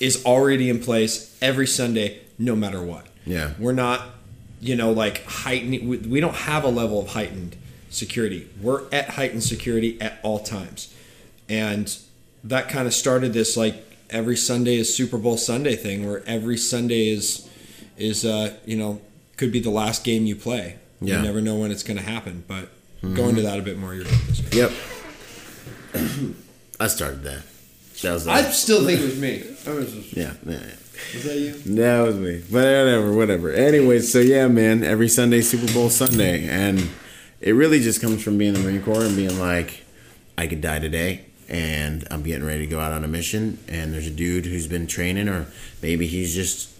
is 0.00 0.24
already 0.24 0.68
in 0.68 0.80
place 0.80 1.36
every 1.40 1.66
Sunday, 1.66 2.20
no 2.38 2.56
matter 2.56 2.82
what. 2.82 3.06
Yeah. 3.24 3.52
We're 3.58 3.72
not, 3.72 4.02
you 4.60 4.74
know, 4.74 4.90
like 4.90 5.24
heightened. 5.24 5.88
we, 5.88 5.98
we 5.98 6.20
don't 6.20 6.34
have 6.34 6.64
a 6.64 6.68
level 6.68 7.00
of 7.00 7.08
heightened 7.08 7.56
security. 7.90 8.48
We're 8.60 8.82
at 8.90 9.10
heightened 9.10 9.44
security 9.44 10.00
at 10.00 10.18
all 10.22 10.40
times. 10.40 10.92
And 11.48 11.96
that 12.44 12.68
kind 12.68 12.86
of 12.86 12.94
started 12.94 13.32
this 13.32 13.56
like 13.56 13.76
every 14.10 14.36
Sunday 14.36 14.76
is 14.76 14.94
Super 14.94 15.18
Bowl 15.18 15.36
Sunday 15.36 15.76
thing 15.76 16.06
where 16.06 16.22
every 16.26 16.56
Sunday 16.56 17.08
is, 17.08 17.48
is, 17.96 18.24
uh, 18.24 18.56
you 18.64 18.76
know, 18.76 19.00
could 19.36 19.52
be 19.52 19.60
the 19.60 19.70
last 19.70 20.04
game 20.04 20.26
you 20.26 20.36
play. 20.36 20.76
Yeah. 21.00 21.16
You 21.16 21.22
never 21.22 21.40
know 21.40 21.56
when 21.56 21.70
it's 21.70 21.82
going 21.82 21.96
to 21.96 22.02
happen, 22.02 22.44
but 22.46 22.68
go 23.14 23.28
into 23.28 23.42
that 23.42 23.58
a 23.58 23.62
bit 23.62 23.78
more. 23.78 23.94
You're 23.94 24.04
this 24.04 24.54
Yep. 24.54 24.72
I 26.80 26.86
started 26.86 27.22
that. 27.24 27.42
That 28.02 28.12
was. 28.12 28.28
I 28.28 28.42
still 28.50 28.84
think 28.84 29.00
it 29.00 29.04
was 29.04 29.18
me. 29.18 29.42
I 29.66 29.74
was 29.74 29.92
just, 29.92 30.16
yeah, 30.16 30.34
yeah, 30.44 30.52
yeah. 30.52 30.58
was 31.14 31.24
that 31.24 31.38
you? 31.38 31.52
That 31.76 32.00
was 32.00 32.16
me. 32.16 32.42
But 32.50 32.64
whatever, 32.64 33.12
whatever. 33.12 33.52
Anyway, 33.52 34.00
so 34.00 34.18
yeah, 34.18 34.48
man, 34.48 34.82
every 34.82 35.08
Sunday, 35.08 35.40
Super 35.40 35.72
Bowl 35.72 35.90
Sunday. 35.90 36.48
And 36.48 36.88
it 37.40 37.52
really 37.52 37.80
just 37.80 38.00
comes 38.00 38.22
from 38.22 38.38
being 38.38 38.54
in 38.54 38.60
the 38.62 38.68
Marine 38.68 38.82
Corps 38.82 39.04
and 39.04 39.16
being 39.16 39.38
like, 39.38 39.84
I 40.36 40.46
could 40.46 40.60
die 40.60 40.78
today 40.78 41.26
and 41.48 42.06
I'm 42.10 42.22
getting 42.22 42.46
ready 42.46 42.60
to 42.60 42.66
go 42.66 42.80
out 42.80 42.92
on 42.92 43.04
a 43.04 43.08
mission. 43.08 43.58
And 43.68 43.92
there's 43.92 44.06
a 44.06 44.10
dude 44.10 44.46
who's 44.46 44.66
been 44.66 44.86
training, 44.86 45.28
or 45.28 45.46
maybe 45.82 46.06
he's 46.06 46.34
just 46.34 46.70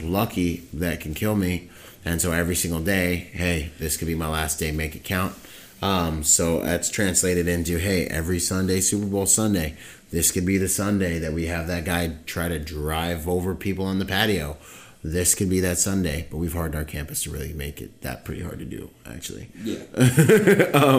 lucky 0.00 0.68
that 0.72 1.00
can 1.00 1.14
kill 1.14 1.34
me. 1.34 1.70
And 2.04 2.20
so 2.20 2.32
every 2.32 2.56
single 2.56 2.80
day, 2.80 3.16
hey, 3.16 3.70
this 3.78 3.96
could 3.96 4.08
be 4.08 4.14
my 4.14 4.28
last 4.28 4.58
day, 4.58 4.72
make 4.72 4.96
it 4.96 5.04
count. 5.04 5.34
Um, 5.80 6.22
so 6.22 6.60
that's 6.60 6.90
translated 6.90 7.48
into, 7.48 7.78
hey, 7.78 8.06
every 8.06 8.38
Sunday, 8.38 8.80
Super 8.80 9.06
Bowl 9.06 9.26
Sunday, 9.26 9.76
this 10.10 10.30
could 10.30 10.46
be 10.46 10.58
the 10.58 10.68
Sunday 10.68 11.18
that 11.18 11.32
we 11.32 11.46
have 11.46 11.66
that 11.66 11.84
guy 11.84 12.16
try 12.26 12.48
to 12.48 12.58
drive 12.58 13.28
over 13.28 13.54
people 13.54 13.84
on 13.84 13.98
the 13.98 14.04
patio. 14.04 14.56
This 15.02 15.34
could 15.34 15.50
be 15.50 15.58
that 15.60 15.78
Sunday, 15.78 16.28
but 16.30 16.36
we've 16.36 16.52
hardened 16.52 16.76
our 16.76 16.84
campus 16.84 17.24
to 17.24 17.30
really 17.30 17.52
make 17.52 17.80
it 17.80 18.02
that 18.02 18.24
pretty 18.24 18.42
hard 18.42 18.60
to 18.60 18.64
do, 18.64 18.90
actually. 19.06 19.48
Yeah. 19.62 19.78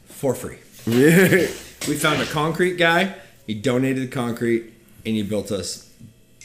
For 0.07 0.35
free. 0.35 0.59
We 1.89 1.95
found 1.95 2.21
a 2.21 2.27
concrete 2.27 2.77
guy. 2.77 3.15
He 3.47 3.55
donated 3.55 4.03
the 4.03 4.13
concrete, 4.13 4.65
and 5.07 5.17
he 5.17 5.23
built 5.23 5.51
us 5.51 5.90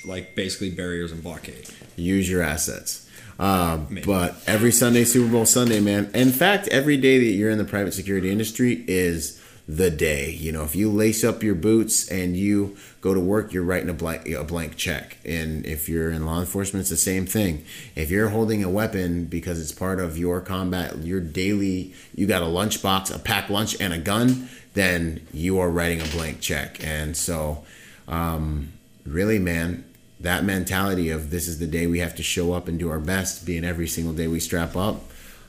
like 0.05 0.35
basically 0.35 0.71
barriers 0.71 1.11
and 1.11 1.23
blockade. 1.23 1.69
use 1.95 2.29
your 2.29 2.41
assets. 2.41 3.05
Um, 3.37 3.99
but 4.05 4.35
every 4.47 4.71
Sunday, 4.71 5.03
Super 5.03 5.31
Bowl 5.31 5.45
Sunday, 5.45 5.79
man. 5.79 6.09
In 6.13 6.31
fact, 6.31 6.67
every 6.69 6.97
day 6.97 7.19
that 7.19 7.31
you're 7.31 7.49
in 7.49 7.57
the 7.57 7.65
private 7.65 7.93
security 7.93 8.31
industry 8.31 8.85
is 8.87 9.41
the 9.67 9.89
day. 9.89 10.29
You 10.29 10.51
know, 10.51 10.63
if 10.63 10.75
you 10.75 10.91
lace 10.91 11.23
up 11.23 11.41
your 11.43 11.55
boots 11.55 12.07
and 12.09 12.37
you 12.37 12.77
go 13.01 13.13
to 13.13 13.19
work, 13.19 13.51
you're 13.51 13.63
writing 13.63 13.89
a 13.89 13.93
blank 13.93 14.27
a 14.29 14.43
blank 14.43 14.77
check. 14.77 15.17
And 15.25 15.65
if 15.65 15.89
you're 15.89 16.11
in 16.11 16.25
law 16.25 16.39
enforcement, 16.39 16.81
it's 16.81 16.89
the 16.89 16.97
same 16.97 17.25
thing. 17.25 17.65
If 17.95 18.09
you're 18.09 18.29
holding 18.29 18.63
a 18.63 18.69
weapon 18.69 19.25
because 19.25 19.59
it's 19.59 19.71
part 19.71 19.99
of 19.99 20.17
your 20.17 20.39
combat, 20.39 20.97
your 20.99 21.19
daily, 21.19 21.93
you 22.13 22.27
got 22.27 22.41
a 22.41 22.45
lunchbox, 22.45 23.13
a 23.13 23.19
packed 23.19 23.49
lunch, 23.49 23.79
and 23.81 23.91
a 23.91 23.97
gun, 23.97 24.49
then 24.75 25.25
you 25.33 25.59
are 25.59 25.69
writing 25.69 26.01
a 26.01 26.05
blank 26.05 26.41
check. 26.41 26.81
And 26.83 27.17
so, 27.17 27.65
um, 28.07 28.71
really, 29.05 29.39
man, 29.39 29.83
that 30.25 30.43
mentality 30.43 31.11
of 31.11 31.29
this 31.29 31.47
is 31.47 31.59
the 31.59 31.67
day 31.67 31.85
we 31.85 31.99
have 31.99 32.15
to 32.15 32.23
show 32.23 32.53
up 32.53 32.67
and 32.67 32.79
do 32.79 32.89
our 32.89 32.99
best, 32.99 33.45
being 33.45 33.63
every 33.63 33.87
single 33.87 34.11
day 34.11 34.27
we 34.27 34.39
strap 34.39 34.75
up. 34.75 35.01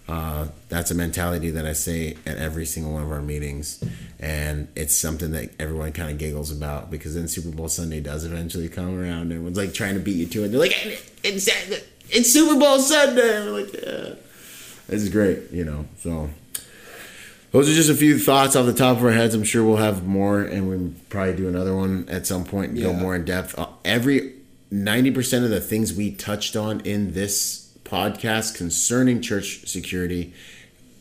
Uh, 0.06 0.48
that's 0.68 0.90
a 0.90 0.94
mentality 0.94 1.50
that 1.50 1.64
I 1.66 1.72
say 1.72 2.16
at 2.26 2.36
every 2.36 2.66
single 2.66 2.92
one 2.92 3.02
of 3.02 3.10
our 3.10 3.22
meetings, 3.22 3.82
and 4.20 4.68
it's 4.76 4.94
something 4.94 5.32
that 5.32 5.50
everyone 5.58 5.92
kind 5.92 6.10
of 6.10 6.18
giggles 6.18 6.52
about 6.52 6.90
because 6.90 7.14
then 7.14 7.26
Super 7.26 7.56
Bowl 7.56 7.68
Sunday 7.68 8.00
does 8.00 8.24
eventually 8.24 8.68
come 8.68 9.00
around, 9.00 9.22
and 9.22 9.32
everyone's 9.32 9.56
like 9.56 9.72
trying 9.72 9.94
to 9.94 10.00
beat 10.00 10.16
you 10.16 10.26
to 10.26 10.44
it. 10.44 10.48
They're 10.48 10.60
like, 10.60 10.76
"It's 11.24 11.48
it's 12.10 12.32
Super 12.32 12.60
Bowl 12.60 12.78
Sunday." 12.78 13.36
And 13.36 13.46
we're 13.46 13.62
like, 13.62 13.72
"Yeah, 13.72 14.14
this 14.88 15.02
is 15.02 15.08
great," 15.08 15.50
you 15.50 15.64
know. 15.64 15.86
So 16.00 16.30
those 17.50 17.68
are 17.68 17.74
just 17.74 17.90
a 17.90 17.94
few 17.94 18.18
thoughts 18.18 18.54
off 18.54 18.66
the 18.66 18.74
top 18.74 18.98
of 18.98 19.04
our 19.04 19.10
heads. 19.10 19.34
I'm 19.34 19.42
sure 19.42 19.64
we'll 19.64 19.78
have 19.78 20.06
more, 20.06 20.42
and 20.42 20.68
we'll 20.68 20.92
probably 21.08 21.34
do 21.34 21.48
another 21.48 21.74
one 21.74 22.06
at 22.08 22.26
some 22.26 22.44
point 22.44 22.72
and 22.72 22.80
go 22.80 22.92
more 22.92 23.16
in 23.16 23.24
depth. 23.24 23.58
Uh, 23.58 23.66
every 23.84 24.35
90% 24.72 25.44
of 25.44 25.50
the 25.50 25.60
things 25.60 25.94
we 25.94 26.12
touched 26.12 26.56
on 26.56 26.80
in 26.80 27.12
this 27.12 27.72
podcast 27.84 28.56
concerning 28.56 29.22
church 29.22 29.66
security 29.66 30.34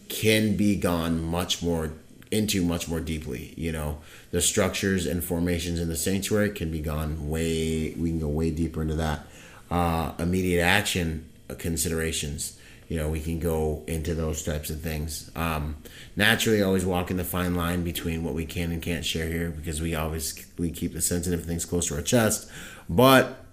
can 0.07 0.55
be 0.55 0.75
gone 0.75 1.23
much 1.23 1.63
more 1.63 1.91
into 2.31 2.63
much 2.63 2.87
more 2.87 2.99
deeply. 2.99 3.53
You 3.57 3.71
know, 3.71 3.99
the 4.31 4.41
structures 4.41 5.05
and 5.05 5.23
formations 5.23 5.79
in 5.79 5.87
the 5.87 5.95
sanctuary 5.95 6.51
can 6.51 6.71
be 6.71 6.79
gone 6.79 7.29
way, 7.29 7.93
we 7.97 8.09
can 8.09 8.19
go 8.19 8.27
way 8.27 8.51
deeper 8.51 8.81
into 8.81 8.95
that. 8.95 9.25
Uh, 9.71 10.13
immediate 10.19 10.61
action 10.61 11.27
considerations 11.57 12.57
you 12.87 12.97
know 12.97 13.09
we 13.09 13.19
can 13.19 13.39
go 13.39 13.83
into 13.87 14.13
those 14.13 14.43
types 14.43 14.69
of 14.69 14.81
things 14.81 15.31
um, 15.35 15.75
naturally 16.15 16.61
always 16.61 16.85
walking 16.85 17.17
the 17.17 17.23
fine 17.23 17.55
line 17.55 17.83
between 17.83 18.23
what 18.23 18.33
we 18.33 18.45
can 18.45 18.71
and 18.71 18.81
can't 18.81 19.05
share 19.05 19.27
here 19.27 19.49
because 19.49 19.81
we 19.81 19.95
always 19.95 20.45
we 20.57 20.71
keep 20.71 20.93
the 20.93 21.01
sensitive 21.01 21.45
things 21.45 21.65
close 21.65 21.87
to 21.87 21.95
our 21.95 22.01
chest 22.01 22.49
but 22.89 23.44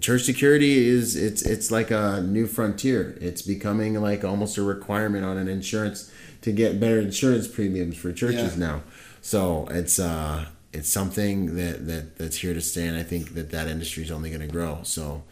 church 0.00 0.22
security 0.22 0.86
is 0.88 1.16
it's 1.16 1.42
it's 1.42 1.70
like 1.70 1.90
a 1.90 2.20
new 2.22 2.46
frontier 2.46 3.16
it's 3.20 3.42
becoming 3.42 4.00
like 4.00 4.24
almost 4.24 4.56
a 4.58 4.62
requirement 4.62 5.24
on 5.24 5.36
an 5.36 5.48
insurance 5.48 6.10
to 6.42 6.52
get 6.52 6.80
better 6.80 6.98
insurance 6.98 7.46
premiums 7.48 7.96
for 7.96 8.12
churches 8.12 8.56
Yeah. 8.56 8.66
now 8.66 8.82
so 9.20 9.66
it's 9.70 9.98
uh 9.98 10.46
it's 10.72 10.88
something 10.88 11.56
that, 11.56 11.86
that 11.86 12.16
that's 12.18 12.36
here 12.38 12.54
to 12.54 12.60
stay 12.60 12.86
and 12.86 12.96
i 12.96 13.02
think 13.02 13.34
that 13.34 13.50
that 13.50 13.66
industry 13.68 14.02
is 14.02 14.10
only 14.10 14.30
going 14.30 14.40
to 14.40 14.46
grow 14.46 14.80
so 14.82 15.22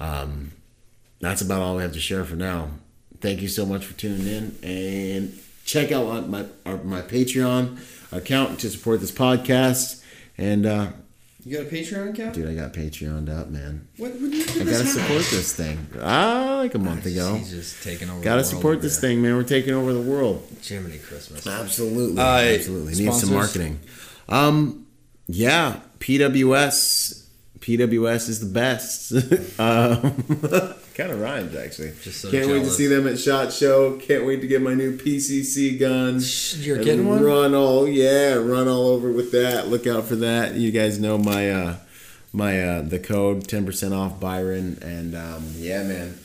um, 0.00 0.52
that's 1.20 1.40
about 1.40 1.62
all 1.62 1.76
we 1.76 1.82
have 1.82 1.92
to 1.92 2.00
share 2.00 2.24
for 2.24 2.34
now. 2.34 2.70
Thank 3.20 3.40
you 3.40 3.48
so 3.48 3.64
much 3.64 3.86
for 3.86 3.94
tuning 3.96 4.26
in 4.26 4.58
and 4.62 5.38
check 5.64 5.92
out 5.92 6.28
my 6.28 6.46
our, 6.66 6.78
my 6.78 7.00
Patreon 7.00 7.78
account 8.12 8.58
to 8.60 8.68
support 8.68 9.00
this 9.00 9.12
podcast. 9.12 10.02
And 10.36 10.66
uh, 10.66 10.88
You 11.44 11.58
got 11.58 11.66
a 11.66 11.68
Patreon 11.70 12.10
account? 12.10 12.34
dude, 12.34 12.48
I 12.48 12.54
got 12.54 12.72
Patreoned 12.72 13.28
up, 13.28 13.48
man. 13.50 13.86
What 13.98 14.18
would 14.18 14.32
you 14.34 14.42
I 14.44 14.64
gotta 14.64 14.86
support 14.86 15.24
this 15.30 15.54
thing. 15.54 15.86
Ah, 16.00 16.56
like 16.58 16.74
a 16.74 16.78
month 16.78 17.04
ago. 17.04 17.34
He's 17.36 17.50
just 17.50 17.82
taking 17.82 18.08
over. 18.08 18.22
Gotta 18.22 18.44
support 18.44 18.80
this 18.80 18.96
there. 18.98 19.10
thing, 19.10 19.22
man. 19.22 19.36
We're 19.36 19.42
taking 19.42 19.74
over 19.74 19.92
the 19.92 20.00
world. 20.00 20.46
Jiminy 20.62 20.98
Christmas. 20.98 21.46
Absolutely, 21.46 22.20
Uh, 22.22 22.38
absolutely. 22.40 22.94
Need 22.94 23.12
some 23.12 23.32
marketing. 23.34 23.80
Um, 24.28 24.86
yeah, 25.26 25.80
PWS. 26.00 27.26
PWS 27.60 28.28
is 28.28 28.40
the 28.40 28.46
best. 28.46 29.12
um, 29.60 30.74
kind 30.94 31.10
of 31.10 31.20
rhymes 31.20 31.54
actually. 31.54 31.92
Just 32.02 32.20
so 32.20 32.30
Can't 32.30 32.48
wait 32.48 32.60
to 32.64 32.70
see 32.70 32.86
them 32.86 33.06
at 33.06 33.18
Shot 33.18 33.52
Show. 33.52 33.96
Can't 33.98 34.24
wait 34.26 34.40
to 34.40 34.46
get 34.46 34.62
my 34.62 34.74
new 34.74 34.96
PCC 34.96 35.78
gun. 35.78 36.20
You're 36.64 36.76
And 36.76 36.84
getting 36.84 37.06
one? 37.06 37.22
Run 37.22 37.54
all 37.54 37.86
yeah, 37.88 38.34
run 38.34 38.68
all 38.68 38.88
over 38.88 39.10
with 39.12 39.32
that. 39.32 39.68
Look 39.68 39.86
out 39.86 40.04
for 40.04 40.16
that. 40.16 40.54
You 40.54 40.70
guys 40.70 40.98
know 40.98 41.18
my 41.18 41.50
uh 41.50 41.76
my 42.32 42.62
uh 42.62 42.82
the 42.82 42.98
code 42.98 43.48
ten 43.48 43.64
percent 43.66 43.92
off 43.94 44.18
Byron 44.20 44.78
and 44.82 45.14
um 45.14 45.44
yeah 45.56 45.82
man. 45.82 46.18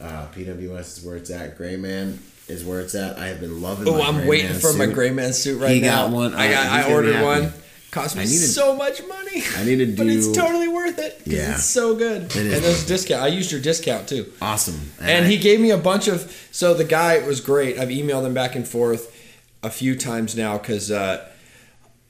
Uh, 0.00 0.28
PWS 0.32 0.98
is 0.98 1.04
where 1.04 1.16
it's 1.16 1.28
at. 1.30 1.56
Gray 1.58 1.76
Man 1.76 2.20
is 2.46 2.64
where 2.64 2.80
it's 2.80 2.94
at. 2.94 3.18
I 3.18 3.26
have 3.26 3.40
been 3.40 3.60
loving. 3.60 3.88
Oh, 3.88 4.00
I'm 4.00 4.26
waiting 4.28 4.52
Man 4.52 4.60
for 4.60 4.72
my 4.74 4.86
suit. 4.86 4.94
gray 4.94 5.10
man 5.10 5.32
suit 5.32 5.60
right 5.60 5.72
He 5.72 5.80
now. 5.80 6.04
got 6.06 6.12
one. 6.12 6.34
I 6.34 6.48
got. 6.52 6.66
I 6.66 6.92
ordered 6.92 7.20
one. 7.24 7.52
Cost 7.90 8.16
me 8.16 8.22
I 8.22 8.24
need 8.26 8.32
to- 8.32 8.48
so 8.48 8.76
much 8.76 9.02
money. 9.06 9.42
I 9.56 9.64
need 9.64 9.76
to 9.76 9.86
do, 9.86 9.96
but 9.96 10.06
it's 10.08 10.30
totally 10.30 10.68
worth 10.68 10.98
it. 10.98 11.22
Yeah. 11.24 11.54
it's 11.54 11.64
so 11.64 11.94
good. 11.94 12.24
It 12.24 12.36
and 12.36 12.50
there's 12.64 12.84
a 12.84 12.86
discount. 12.86 13.22
I 13.22 13.28
used 13.28 13.50
your 13.50 13.60
discount 13.62 14.06
too. 14.08 14.30
Awesome. 14.42 14.90
And 15.00 15.24
I- 15.24 15.28
he 15.28 15.38
gave 15.38 15.58
me 15.60 15.70
a 15.70 15.78
bunch 15.78 16.06
of. 16.08 16.48
So 16.52 16.74
the 16.74 16.84
guy 16.84 17.18
was 17.26 17.40
great. 17.40 17.78
I've 17.78 17.88
emailed 17.88 18.26
him 18.26 18.34
back 18.34 18.54
and 18.54 18.68
forth 18.68 19.14
a 19.62 19.70
few 19.70 19.96
times 19.96 20.36
now 20.36 20.58
because 20.58 20.90
uh, 20.90 21.26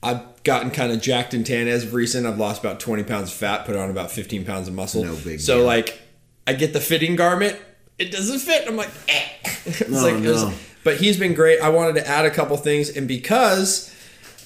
I've 0.02 0.20
gotten 0.42 0.70
kind 0.70 0.90
of 0.92 1.00
jacked 1.00 1.32
and 1.32 1.47
tan 1.47 1.68
as 1.68 1.84
of 1.84 1.94
recent. 1.94 2.26
I've 2.26 2.39
lost 2.39 2.60
about 2.60 2.81
20 2.81 3.05
pounds 3.05 3.31
of 3.31 3.36
fat, 3.36 3.65
put 3.65 3.76
on 3.76 3.89
about 3.90 4.10
15 4.10 4.44
pounds 4.44 4.66
of 4.68 4.74
muscle. 4.74 5.05
No 5.05 5.15
big 5.16 5.40
So 5.40 5.58
deal. 5.58 5.66
like, 5.66 6.00
I 6.47 6.55
get 6.55 6.73
the 6.73 6.81
fitting 6.81 7.15
garment. 7.16 7.57
It 7.98 8.10
doesn't 8.10 8.39
fit. 8.40 8.66
I'm 8.66 8.76
like, 8.76 8.90
eh. 9.08 9.23
It's 9.66 9.89
No, 9.89 10.02
like- 10.02 10.15
it 10.24 10.28
was- 10.28 10.42
no. 10.44 10.52
but 10.82 10.97
he's 10.97 11.18
been 11.18 11.34
great. 11.34 11.60
I 11.60 11.68
wanted 11.68 11.94
to 11.97 12.08
add 12.08 12.24
a 12.26 12.31
couple 12.31 12.57
things, 12.57 12.89
and 12.90 13.07
because 13.07 13.92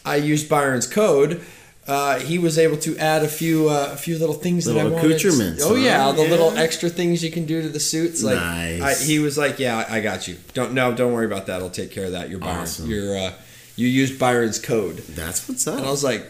I 0.04 0.16
used 0.16 0.48
Byron's 0.48 0.86
code. 0.86 1.40
Uh, 1.86 2.20
he 2.20 2.38
was 2.38 2.58
able 2.58 2.76
to 2.76 2.96
add 2.98 3.24
a 3.24 3.28
few 3.28 3.68
uh, 3.68 3.90
a 3.92 3.96
few 3.96 4.16
little 4.16 4.34
things 4.36 4.66
that 4.66 4.72
I 4.78 4.82
Little 4.84 4.92
wanted. 4.92 5.10
accoutrements, 5.16 5.62
Oh 5.64 5.74
yeah, 5.74 6.02
huh? 6.04 6.12
the 6.12 6.22
little 6.22 6.56
extra 6.56 6.88
things 6.88 7.24
you 7.24 7.30
can 7.32 7.44
do 7.44 7.60
to 7.62 7.68
the 7.68 7.80
suits. 7.80 8.22
Like 8.22 8.36
Nice. 8.36 8.82
I, 9.02 9.04
he 9.04 9.18
was 9.18 9.36
like, 9.36 9.58
"Yeah, 9.58 9.84
I 9.88 10.00
got 10.00 10.28
you. 10.28 10.36
Don't 10.54 10.74
no, 10.74 10.92
don't 10.94 11.12
worry 11.12 11.26
about 11.26 11.46
that. 11.46 11.60
I'll 11.60 11.70
take 11.70 11.90
care 11.90 12.04
of 12.06 12.12
that. 12.12 12.30
You're 12.30 12.38
Byron. 12.38 12.60
Awesome. 12.62 12.88
You're 12.88 13.18
uh, 13.18 13.32
you 13.74 13.88
used 13.88 14.16
Byron's 14.18 14.60
code." 14.60 14.98
That's 14.98 15.48
what's 15.48 15.66
up." 15.66 15.78
And 15.78 15.86
I 15.86 15.90
was 15.90 16.04
like, 16.04 16.24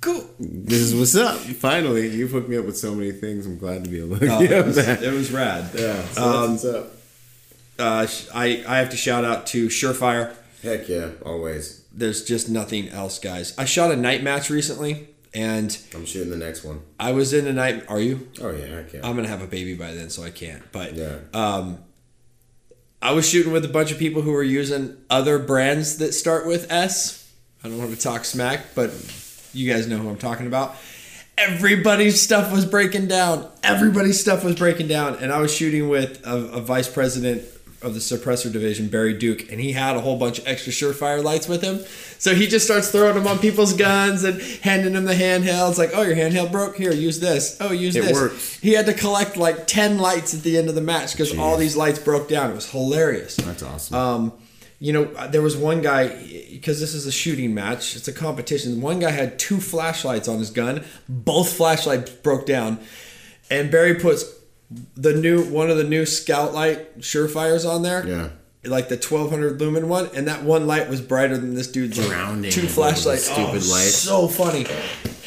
"Cool." 0.00 0.24
This 0.40 0.80
is 0.80 0.94
what's 0.94 1.14
up. 1.16 1.36
Finally, 1.38 2.08
you've 2.08 2.30
hooked 2.30 2.48
me 2.48 2.56
up 2.56 2.64
with 2.64 2.78
so 2.78 2.94
many 2.94 3.12
things. 3.12 3.44
I'm 3.46 3.58
glad 3.58 3.84
to 3.84 3.90
be 3.90 4.00
able 4.00 4.18
to 4.18 4.26
Uh, 4.32 4.38
hook 4.38 4.50
it, 4.50 4.64
was, 4.64 4.76
that. 4.76 5.02
it 5.02 5.12
was 5.12 5.30
rad. 5.32 5.70
Yeah, 5.74 6.02
so 6.08 6.22
Um, 6.22 6.50
that's 6.52 6.64
what's 6.64 6.76
up. 6.76 6.90
Uh, 7.78 8.06
I 8.34 8.64
I 8.66 8.78
have 8.78 8.88
to 8.90 8.96
shout 8.96 9.24
out 9.26 9.46
to 9.48 9.66
Surefire. 9.68 10.32
Heck 10.62 10.88
yeah, 10.88 11.10
always. 11.26 11.82
There's 11.96 12.24
just 12.24 12.48
nothing 12.48 12.88
else, 12.88 13.18
guys. 13.18 13.56
I 13.56 13.64
shot 13.64 13.92
a 13.92 13.96
night 13.96 14.22
match 14.22 14.50
recently, 14.50 15.08
and 15.32 15.76
I'm 15.94 16.04
shooting 16.04 16.30
the 16.30 16.36
next 16.36 16.64
one. 16.64 16.82
I 16.98 17.12
was 17.12 17.32
in 17.32 17.46
a 17.46 17.52
night. 17.52 17.84
Are 17.88 18.00
you? 18.00 18.28
Oh 18.40 18.50
yeah, 18.50 18.66
heck 18.66 18.92
yeah. 18.92 19.00
I'm 19.04 19.14
gonna 19.14 19.28
have 19.28 19.42
a 19.42 19.46
baby 19.46 19.74
by 19.74 19.92
then, 19.92 20.10
so 20.10 20.24
I 20.24 20.30
can't. 20.30 20.62
But 20.72 20.94
yeah. 20.94 21.18
um, 21.32 21.78
I 23.00 23.12
was 23.12 23.28
shooting 23.28 23.52
with 23.52 23.64
a 23.64 23.68
bunch 23.68 23.92
of 23.92 23.98
people 23.98 24.22
who 24.22 24.32
were 24.32 24.42
using 24.42 24.96
other 25.08 25.38
brands 25.38 25.98
that 25.98 26.14
start 26.14 26.46
with 26.46 26.70
S. 26.72 27.32
I 27.62 27.68
don't 27.68 27.78
want 27.78 27.90
to 27.92 28.00
talk 28.00 28.24
smack, 28.24 28.74
but 28.74 28.90
you 29.52 29.72
guys 29.72 29.86
know 29.86 29.98
who 29.98 30.08
I'm 30.08 30.18
talking 30.18 30.46
about. 30.46 30.76
Everybody's 31.36 32.20
stuff 32.20 32.52
was 32.52 32.64
breaking 32.64 33.08
down. 33.08 33.48
Everybody's 33.62 34.20
stuff 34.20 34.44
was 34.44 34.54
breaking 34.56 34.88
down, 34.88 35.16
and 35.16 35.32
I 35.32 35.40
was 35.40 35.54
shooting 35.54 35.88
with 35.88 36.24
a, 36.26 36.36
a 36.36 36.60
vice 36.60 36.88
president 36.88 37.44
of 37.84 37.94
the 37.94 38.00
suppressor 38.00 38.50
division, 38.50 38.88
Barry 38.88 39.14
Duke, 39.14 39.50
and 39.52 39.60
he 39.60 39.72
had 39.72 39.96
a 39.96 40.00
whole 40.00 40.16
bunch 40.18 40.38
of 40.38 40.46
extra 40.48 40.72
Surefire 40.72 41.22
lights 41.22 41.46
with 41.46 41.62
him. 41.62 41.80
So 42.18 42.34
he 42.34 42.46
just 42.46 42.64
starts 42.64 42.90
throwing 42.90 43.14
them 43.14 43.26
on 43.26 43.38
people's 43.38 43.74
guns 43.74 44.24
and 44.24 44.40
handing 44.62 44.94
them 44.94 45.04
the 45.04 45.14
handhelds. 45.14 45.76
Like, 45.78 45.90
oh, 45.94 46.02
your 46.02 46.16
handheld 46.16 46.50
broke. 46.50 46.76
Here, 46.76 46.92
use 46.92 47.20
this. 47.20 47.58
Oh, 47.60 47.72
use 47.72 47.94
It 47.96 48.04
this. 48.04 48.12
works. 48.12 48.54
He 48.60 48.72
had 48.72 48.86
to 48.86 48.94
collect 48.94 49.36
like 49.36 49.66
ten 49.66 49.98
lights 49.98 50.32
at 50.34 50.42
the 50.42 50.56
end 50.56 50.68
of 50.68 50.74
the 50.74 50.80
match 50.80 51.12
because 51.12 51.36
all 51.38 51.56
these 51.56 51.76
lights 51.76 51.98
broke 51.98 52.28
down. 52.28 52.50
It 52.50 52.54
was 52.54 52.70
hilarious. 52.70 53.36
That's 53.36 53.62
awesome. 53.62 53.94
Um, 53.96 54.32
you 54.80 54.92
know, 54.92 55.04
there 55.28 55.40
was 55.42 55.56
one 55.56 55.82
guy 55.82 56.08
because 56.50 56.80
this 56.80 56.94
is 56.94 57.06
a 57.06 57.12
shooting 57.12 57.54
match. 57.54 57.96
It's 57.96 58.08
a 58.08 58.12
competition. 58.12 58.80
One 58.80 58.98
guy 58.98 59.10
had 59.10 59.38
two 59.38 59.60
flashlights 59.60 60.28
on 60.28 60.38
his 60.38 60.50
gun. 60.50 60.84
Both 61.08 61.52
flashlights 61.54 62.10
broke 62.10 62.44
down, 62.46 62.78
and 63.50 63.70
Barry 63.70 63.94
puts 63.94 64.24
the 64.96 65.14
new 65.14 65.44
one 65.44 65.70
of 65.70 65.76
the 65.76 65.84
new 65.84 66.06
scout 66.06 66.54
light 66.54 66.98
surefires 67.00 67.68
on 67.68 67.82
there. 67.82 68.06
yeah. 68.06 68.28
Like 68.66 68.88
the 68.88 68.96
1200 68.96 69.60
lumen 69.60 69.90
one, 69.90 70.08
and 70.14 70.26
that 70.26 70.42
one 70.42 70.66
light 70.66 70.88
was 70.88 71.02
brighter 71.02 71.36
than 71.36 71.54
this 71.54 71.70
dude's 71.70 71.98
Drowning 71.98 72.50
two 72.50 72.66
flashlights. 72.66 73.24
stupid 73.24 73.62
oh, 73.62 73.70
lights. 73.70 73.94
So 73.94 74.26
funny. 74.26 74.64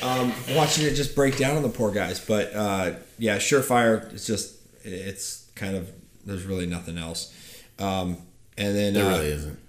Um, 0.01 0.33
watching 0.55 0.87
it 0.87 0.95
just 0.95 1.15
break 1.15 1.37
down 1.37 1.55
on 1.55 1.61
the 1.61 1.69
poor 1.69 1.91
guys, 1.91 2.19
but 2.19 2.51
uh, 2.55 2.93
yeah, 3.19 3.37
Surefire. 3.37 4.11
It's 4.11 4.25
just 4.25 4.55
it's 4.83 5.51
kind 5.53 5.75
of 5.75 5.91
there's 6.25 6.45
really 6.45 6.65
nothing 6.65 6.97
else. 6.97 7.31
Um, 7.77 8.17
and 8.57 8.75
then 8.75 8.93
There 8.95 9.05
uh, 9.05 9.09
really 9.09 9.27
isn't. 9.27 9.59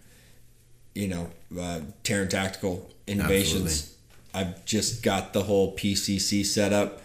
you 0.94 1.08
know, 1.08 1.30
uh, 1.52 1.80
Taran 2.04 2.30
Tactical 2.30 2.90
Innovations. 3.06 3.94
I've 4.32 4.64
just 4.64 5.02
got 5.02 5.34
the 5.34 5.42
whole 5.42 5.76
PCC 5.76 6.44
set 6.44 6.72
up. 6.72 7.02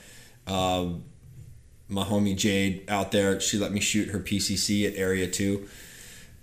Um, 0.47 1.03
my 1.89 2.03
homie 2.03 2.35
Jade 2.35 2.83
out 2.87 3.11
there, 3.11 3.39
she 3.39 3.57
let 3.57 3.71
me 3.71 3.79
shoot 3.79 4.09
her 4.09 4.19
PCC 4.19 4.87
at 4.91 4.97
Area 4.97 5.27
2. 5.27 5.67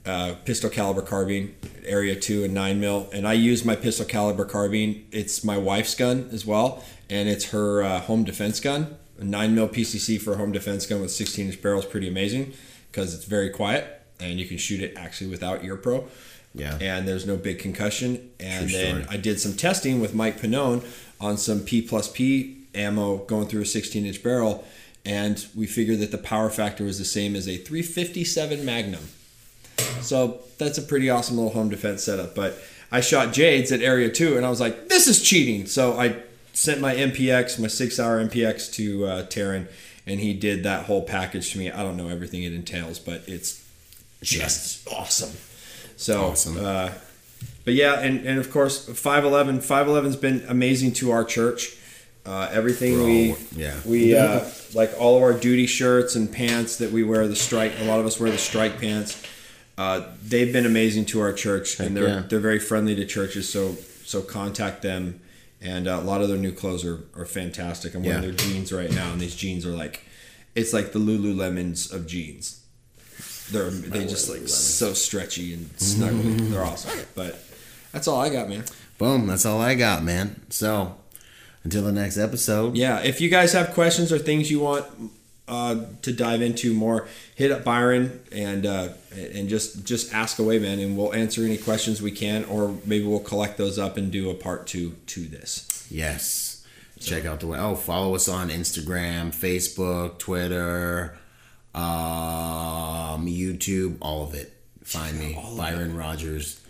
Uh, 0.07 0.35
pistol 0.47 0.71
caliber 0.71 1.03
carbine, 1.03 1.55
Area 1.85 2.17
2 2.19 2.45
and 2.45 2.55
9 2.55 2.81
mil. 2.81 3.09
And 3.13 3.29
I 3.29 3.35
use 3.35 3.65
my 3.65 3.77
pistol 3.77 4.07
caliber 4.07 4.45
carbine. 4.47 5.07
It's 5.13 5.45
my 5.45 5.59
wife's 5.59 5.95
gun 5.95 6.29
as 6.33 6.47
well. 6.47 6.83
And 7.11 7.29
it's 7.29 7.47
her 7.51 7.83
uh, 7.83 8.01
home 8.01 8.25
defense 8.25 8.61
gun. 8.61 8.97
A 9.19 9.25
9 9.25 9.55
mil 9.55 9.69
PCC 9.69 10.21
for 10.21 10.33
a 10.35 10.37
home 10.37 10.53
defense 10.53 10.87
gun 10.87 11.01
with 11.03 11.11
16 11.11 11.47
inch 11.47 11.61
barrel 11.61 11.81
is 11.81 11.85
pretty 11.85 12.09
amazing 12.09 12.55
because 12.91 13.15
it's 13.15 13.25
very 13.27 13.51
quiet 13.51 14.01
and 14.19 14.39
you 14.41 14.47
can 14.47 14.57
shoot 14.59 14.81
it 14.83 14.95
actually 14.97 15.29
without 15.31 15.63
ear 15.65 15.77
pro 15.77 16.07
Yeah. 16.55 16.77
and 16.81 17.07
there's 17.07 17.27
no 17.27 17.37
big 17.37 17.59
concussion. 17.59 18.31
And 18.41 18.69
True 18.71 18.79
then 18.79 19.03
story. 19.03 19.17
I 19.19 19.21
did 19.21 19.39
some 19.39 19.53
testing 19.55 20.01
with 20.01 20.15
Mike 20.15 20.41
Pannone 20.41 20.83
on 21.21 21.37
some 21.37 21.61
P 21.61 21.83
plus 21.83 22.11
P 22.11 22.57
ammo 22.75 23.19
going 23.19 23.47
through 23.49 23.63
a 23.63 23.67
16 23.67 24.07
inch 24.07 24.23
barrel, 24.23 24.65
and 25.05 25.45
we 25.57 25.67
figured 25.67 25.99
that 26.01 26.11
the 26.11 26.19
power 26.19 26.51
factor 26.51 26.85
was 26.85 26.99
the 26.99 27.05
same 27.05 27.35
as 27.37 27.49
a 27.49 27.57
357 27.57 28.65
Magnum. 28.65 29.09
So 30.03 30.41
that's 30.59 30.79
a 30.79 30.83
pretty 30.83 31.09
awesome 31.11 31.37
little 31.37 31.53
home 31.53 31.69
defense 31.71 32.05
setup. 32.05 32.35
But 32.35 32.59
I 32.93 33.01
shot 33.01 33.33
Jades 33.33 33.73
at 33.73 33.81
Area 33.81 34.11
2, 34.11 34.37
and 34.37 34.45
I 34.45 34.51
was 34.51 34.61
like, 34.61 34.89
this 34.89 35.07
is 35.07 35.23
cheating. 35.23 35.67
So 35.67 35.99
I 35.99 36.17
sent 36.53 36.81
my 36.81 36.95
MPX, 36.95 37.59
my 37.59 37.69
SIG 37.69 37.93
Sauer 37.93 38.23
MPX 38.25 38.73
to 38.75 39.07
uh, 39.07 39.27
Taran, 39.27 39.69
and 40.07 40.21
he 40.21 40.35
did 40.35 40.65
that 40.65 40.87
whole 40.87 41.03
package 41.03 41.53
to 41.53 41.59
me. 41.59 41.71
I 41.71 41.83
don't 41.83 41.97
know 41.97 42.09
everything 42.09 42.43
it 42.43 42.53
entails, 42.53 42.99
but 42.99 43.23
it's 43.27 43.65
just 44.23 44.87
awesome. 44.89 45.37
So, 45.97 46.27
Awesome. 46.27 46.57
uh, 46.65 46.91
but 47.65 47.75
yeah, 47.75 48.01
and, 48.01 48.27
and 48.27 48.39
of 48.39 48.51
course, 48.51 48.87
511. 48.87 49.61
511's 49.61 50.17
been 50.17 50.45
amazing 50.49 50.93
to 50.95 51.11
our 51.11 51.25
church. 51.25 51.77
Uh, 52.31 52.49
everything 52.53 52.93
We're 52.97 53.05
we 53.07 53.35
yeah. 53.57 53.75
we 53.85 54.17
uh, 54.17 54.45
like 54.73 54.93
all 55.01 55.17
of 55.17 55.23
our 55.25 55.33
duty 55.33 55.67
shirts 55.67 56.15
and 56.15 56.31
pants 56.33 56.77
that 56.77 56.93
we 56.93 57.03
wear 57.03 57.27
the 57.27 57.35
strike. 57.35 57.73
A 57.81 57.85
lot 57.87 57.99
of 57.99 58.07
us 58.07 58.21
wear 58.21 58.31
the 58.31 58.39
strike 58.39 58.81
pants. 58.81 59.21
Uh, 59.77 60.05
they've 60.23 60.53
been 60.53 60.65
amazing 60.65 61.07
to 61.07 61.21
our 61.23 61.33
church, 61.33 61.81
and 61.81 61.97
they're 61.97 62.07
yeah. 62.09 62.23
they're 62.29 62.39
very 62.39 62.61
friendly 62.61 62.95
to 62.95 63.05
churches. 63.05 63.49
So 63.49 63.73
so 64.05 64.23
contact 64.23 64.83
them, 64.83 65.21
and 65.61 65.89
uh, 65.89 65.99
a 66.01 66.03
lot 66.03 66.21
of 66.23 66.29
their 66.29 66.39
new 66.39 66.53
clothes 66.53 66.85
are, 66.85 67.01
are 67.17 67.25
fantastic. 67.25 67.97
I'm 67.97 68.05
wearing 68.05 68.23
Yeah. 68.23 68.29
their 68.29 68.37
jeans 68.37 68.73
right 68.73 68.93
now, 68.93 69.11
and 69.11 69.21
these 69.21 69.35
jeans 69.35 69.67
are 69.67 69.75
like, 69.75 70.05
it's 70.55 70.73
like 70.73 70.93
the 70.93 71.01
Lululemons 71.01 71.93
of 71.93 72.07
jeans. 72.07 72.63
They're 73.51 73.71
they 73.71 74.07
just 74.07 74.31
like 74.31 74.47
so 74.47 74.93
stretchy 74.93 75.53
and 75.53 75.67
snuggly. 75.79 76.39
They're 76.49 76.65
awesome. 76.73 76.97
But 77.17 77.43
that's 77.91 78.07
all 78.07 78.21
I 78.21 78.29
got, 78.29 78.49
man. 78.49 78.67
Boom. 78.99 79.27
That's 79.27 79.45
all 79.45 79.61
I 79.61 79.75
got, 79.75 80.05
man. 80.05 80.43
So 80.51 80.95
until 81.65 81.83
the 81.83 81.93
next 81.93 82.17
episode. 82.17 82.77
Yeah, 82.77 83.01
if 83.01 83.21
you 83.21 83.29
guys 83.29 83.53
have 83.53 83.73
questions 83.75 84.13
or 84.13 84.19
things 84.19 84.51
you 84.51 84.61
want 84.61 84.87
uh, 85.49 85.85
to 86.03 86.13
dive 86.13 86.43
into 86.43 86.73
more, 86.73 87.09
hit 87.35 87.51
up 87.51 87.65
Byron 87.65 88.21
and 88.33 88.65
uh, 88.65 88.89
and 89.15 89.49
just 89.49 89.85
just 89.85 90.15
ask 90.15 90.39
away, 90.39 90.59
man, 90.59 90.79
and 90.79 90.97
we'll 90.97 91.15
answer 91.15 91.43
any 91.45 91.57
questions 91.59 92.01
we 92.01 92.13
can, 92.13 92.45
or 92.45 92.77
maybe 92.85 93.05
we'll 93.05 93.21
collect 93.21 93.59
those 93.59 93.79
up 93.79 93.97
and 93.97 94.11
do 94.13 94.31
a 94.31 94.35
part 94.35 94.67
two 94.67 94.97
to 95.07 95.21
this. 95.21 95.87
Yes. 95.91 96.65
Check 97.01 97.25
out 97.25 97.41
the 97.41 97.47
way. 97.47 97.59
Oh, 97.59 97.77
follow 97.77 98.15
us 98.15 98.29
on 98.29 98.51
Instagram, 98.51 99.35
Facebook, 99.35 100.19
Twitter, 100.19 101.17
um, 101.75 103.27
YouTube, 103.27 103.97
all 104.03 104.23
of 104.23 104.35
it. 104.35 104.53
Find 104.85 105.19
me, 105.19 105.39
Byron 105.57 105.97
Rogers, 105.97 106.61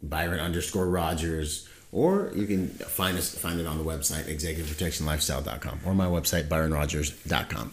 Byron 0.00 0.38
underscore 0.38 0.86
Rogers, 0.86 1.68
or 1.92 2.32
you 2.34 2.46
can 2.46 2.68
find 2.68 3.16
us 3.16 3.34
find 3.34 3.60
it 3.60 3.66
on 3.66 3.78
the 3.78 3.84
website 3.84 4.24
executiveprotectionlifestyle.com 4.24 5.80
or 5.84 5.94
my 5.94 6.06
website 6.06 6.48
byronrogers.com. 6.48 7.72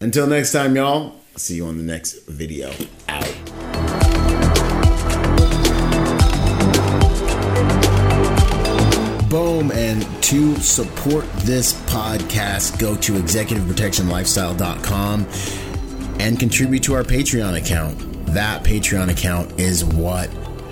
Until 0.00 0.26
next 0.26 0.52
time, 0.52 0.76
y'all. 0.76 1.16
See 1.36 1.56
you 1.56 1.66
on 1.66 1.76
the 1.76 1.82
next 1.82 2.26
video. 2.28 2.72
Out. 3.08 4.38
Boom. 9.28 9.70
And 9.72 10.06
to 10.24 10.54
support 10.56 11.30
this 11.38 11.74
podcast, 11.90 12.78
go 12.78 12.96
to 12.96 13.12
executiveprotectionlifestyle.com 13.12 15.26
and 16.20 16.40
contribute 16.40 16.82
to 16.84 16.94
our 16.94 17.04
Patreon 17.04 17.58
account. 17.58 17.98
That 18.26 18.64
Patreon 18.64 19.10
account 19.10 19.60
is 19.60 19.84
what 19.84 20.30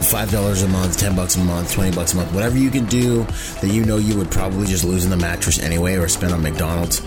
$5 0.00 0.64
a 0.64 0.68
month, 0.68 0.98
10 0.98 1.14
bucks 1.14 1.36
a 1.36 1.40
month, 1.40 1.72
20 1.72 1.94
bucks 1.94 2.14
a 2.14 2.16
month. 2.16 2.32
Whatever 2.32 2.56
you 2.58 2.70
can 2.70 2.86
do 2.86 3.24
that 3.60 3.68
you 3.68 3.84
know 3.84 3.98
you 3.98 4.16
would 4.16 4.30
probably 4.30 4.66
just 4.66 4.84
lose 4.84 5.04
in 5.04 5.10
the 5.10 5.16
mattress 5.16 5.58
anyway 5.58 5.96
or 5.96 6.08
spend 6.08 6.32
on 6.32 6.42
McDonald's. 6.42 7.00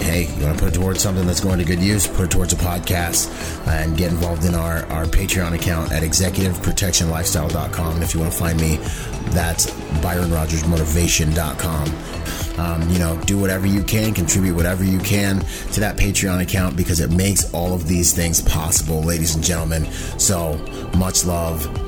Hey, 0.00 0.32
you 0.36 0.44
want 0.44 0.58
to 0.58 0.64
put 0.64 0.74
it 0.74 0.78
towards 0.78 1.00
something 1.00 1.26
that's 1.26 1.40
going 1.40 1.58
to 1.58 1.64
good 1.64 1.80
use? 1.80 2.06
Put 2.06 2.26
it 2.26 2.30
towards 2.30 2.52
a 2.52 2.56
podcast 2.56 3.28
and 3.66 3.96
get 3.96 4.10
involved 4.12 4.44
in 4.44 4.54
our, 4.54 4.86
our 4.86 5.04
Patreon 5.04 5.54
account 5.54 5.92
at 5.92 6.02
executiveprotectionlifestyle.com. 6.02 7.94
And 7.94 8.02
if 8.02 8.14
you 8.14 8.20
want 8.20 8.32
to 8.32 8.38
find 8.38 8.60
me, 8.60 8.76
that's 9.32 9.66
byronrogersmotivation.com. 10.00 11.88
Um, 12.58 12.88
you 12.90 12.98
know, 12.98 13.20
do 13.24 13.38
whatever 13.38 13.66
you 13.66 13.82
can, 13.82 14.14
contribute 14.14 14.54
whatever 14.54 14.82
you 14.84 14.98
can 14.98 15.40
to 15.72 15.80
that 15.80 15.96
Patreon 15.96 16.42
account 16.42 16.76
because 16.76 17.00
it 17.00 17.10
makes 17.10 17.52
all 17.52 17.72
of 17.72 17.86
these 17.86 18.12
things 18.12 18.40
possible, 18.40 19.02
ladies 19.02 19.34
and 19.34 19.44
gentlemen. 19.44 19.84
So 20.18 20.56
much 20.96 21.24
love. 21.24 21.87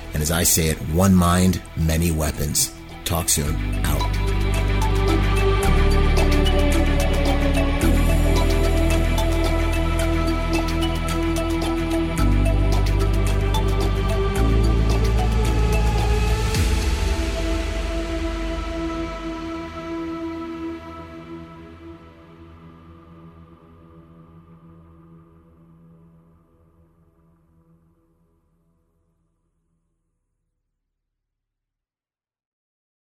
And 0.13 0.21
as 0.21 0.31
I 0.31 0.43
say 0.43 0.67
it, 0.67 0.77
one 0.89 1.15
mind, 1.15 1.61
many 1.77 2.11
weapons. 2.11 2.73
Talk 3.05 3.29
soon. 3.29 3.55
Out. 3.85 4.30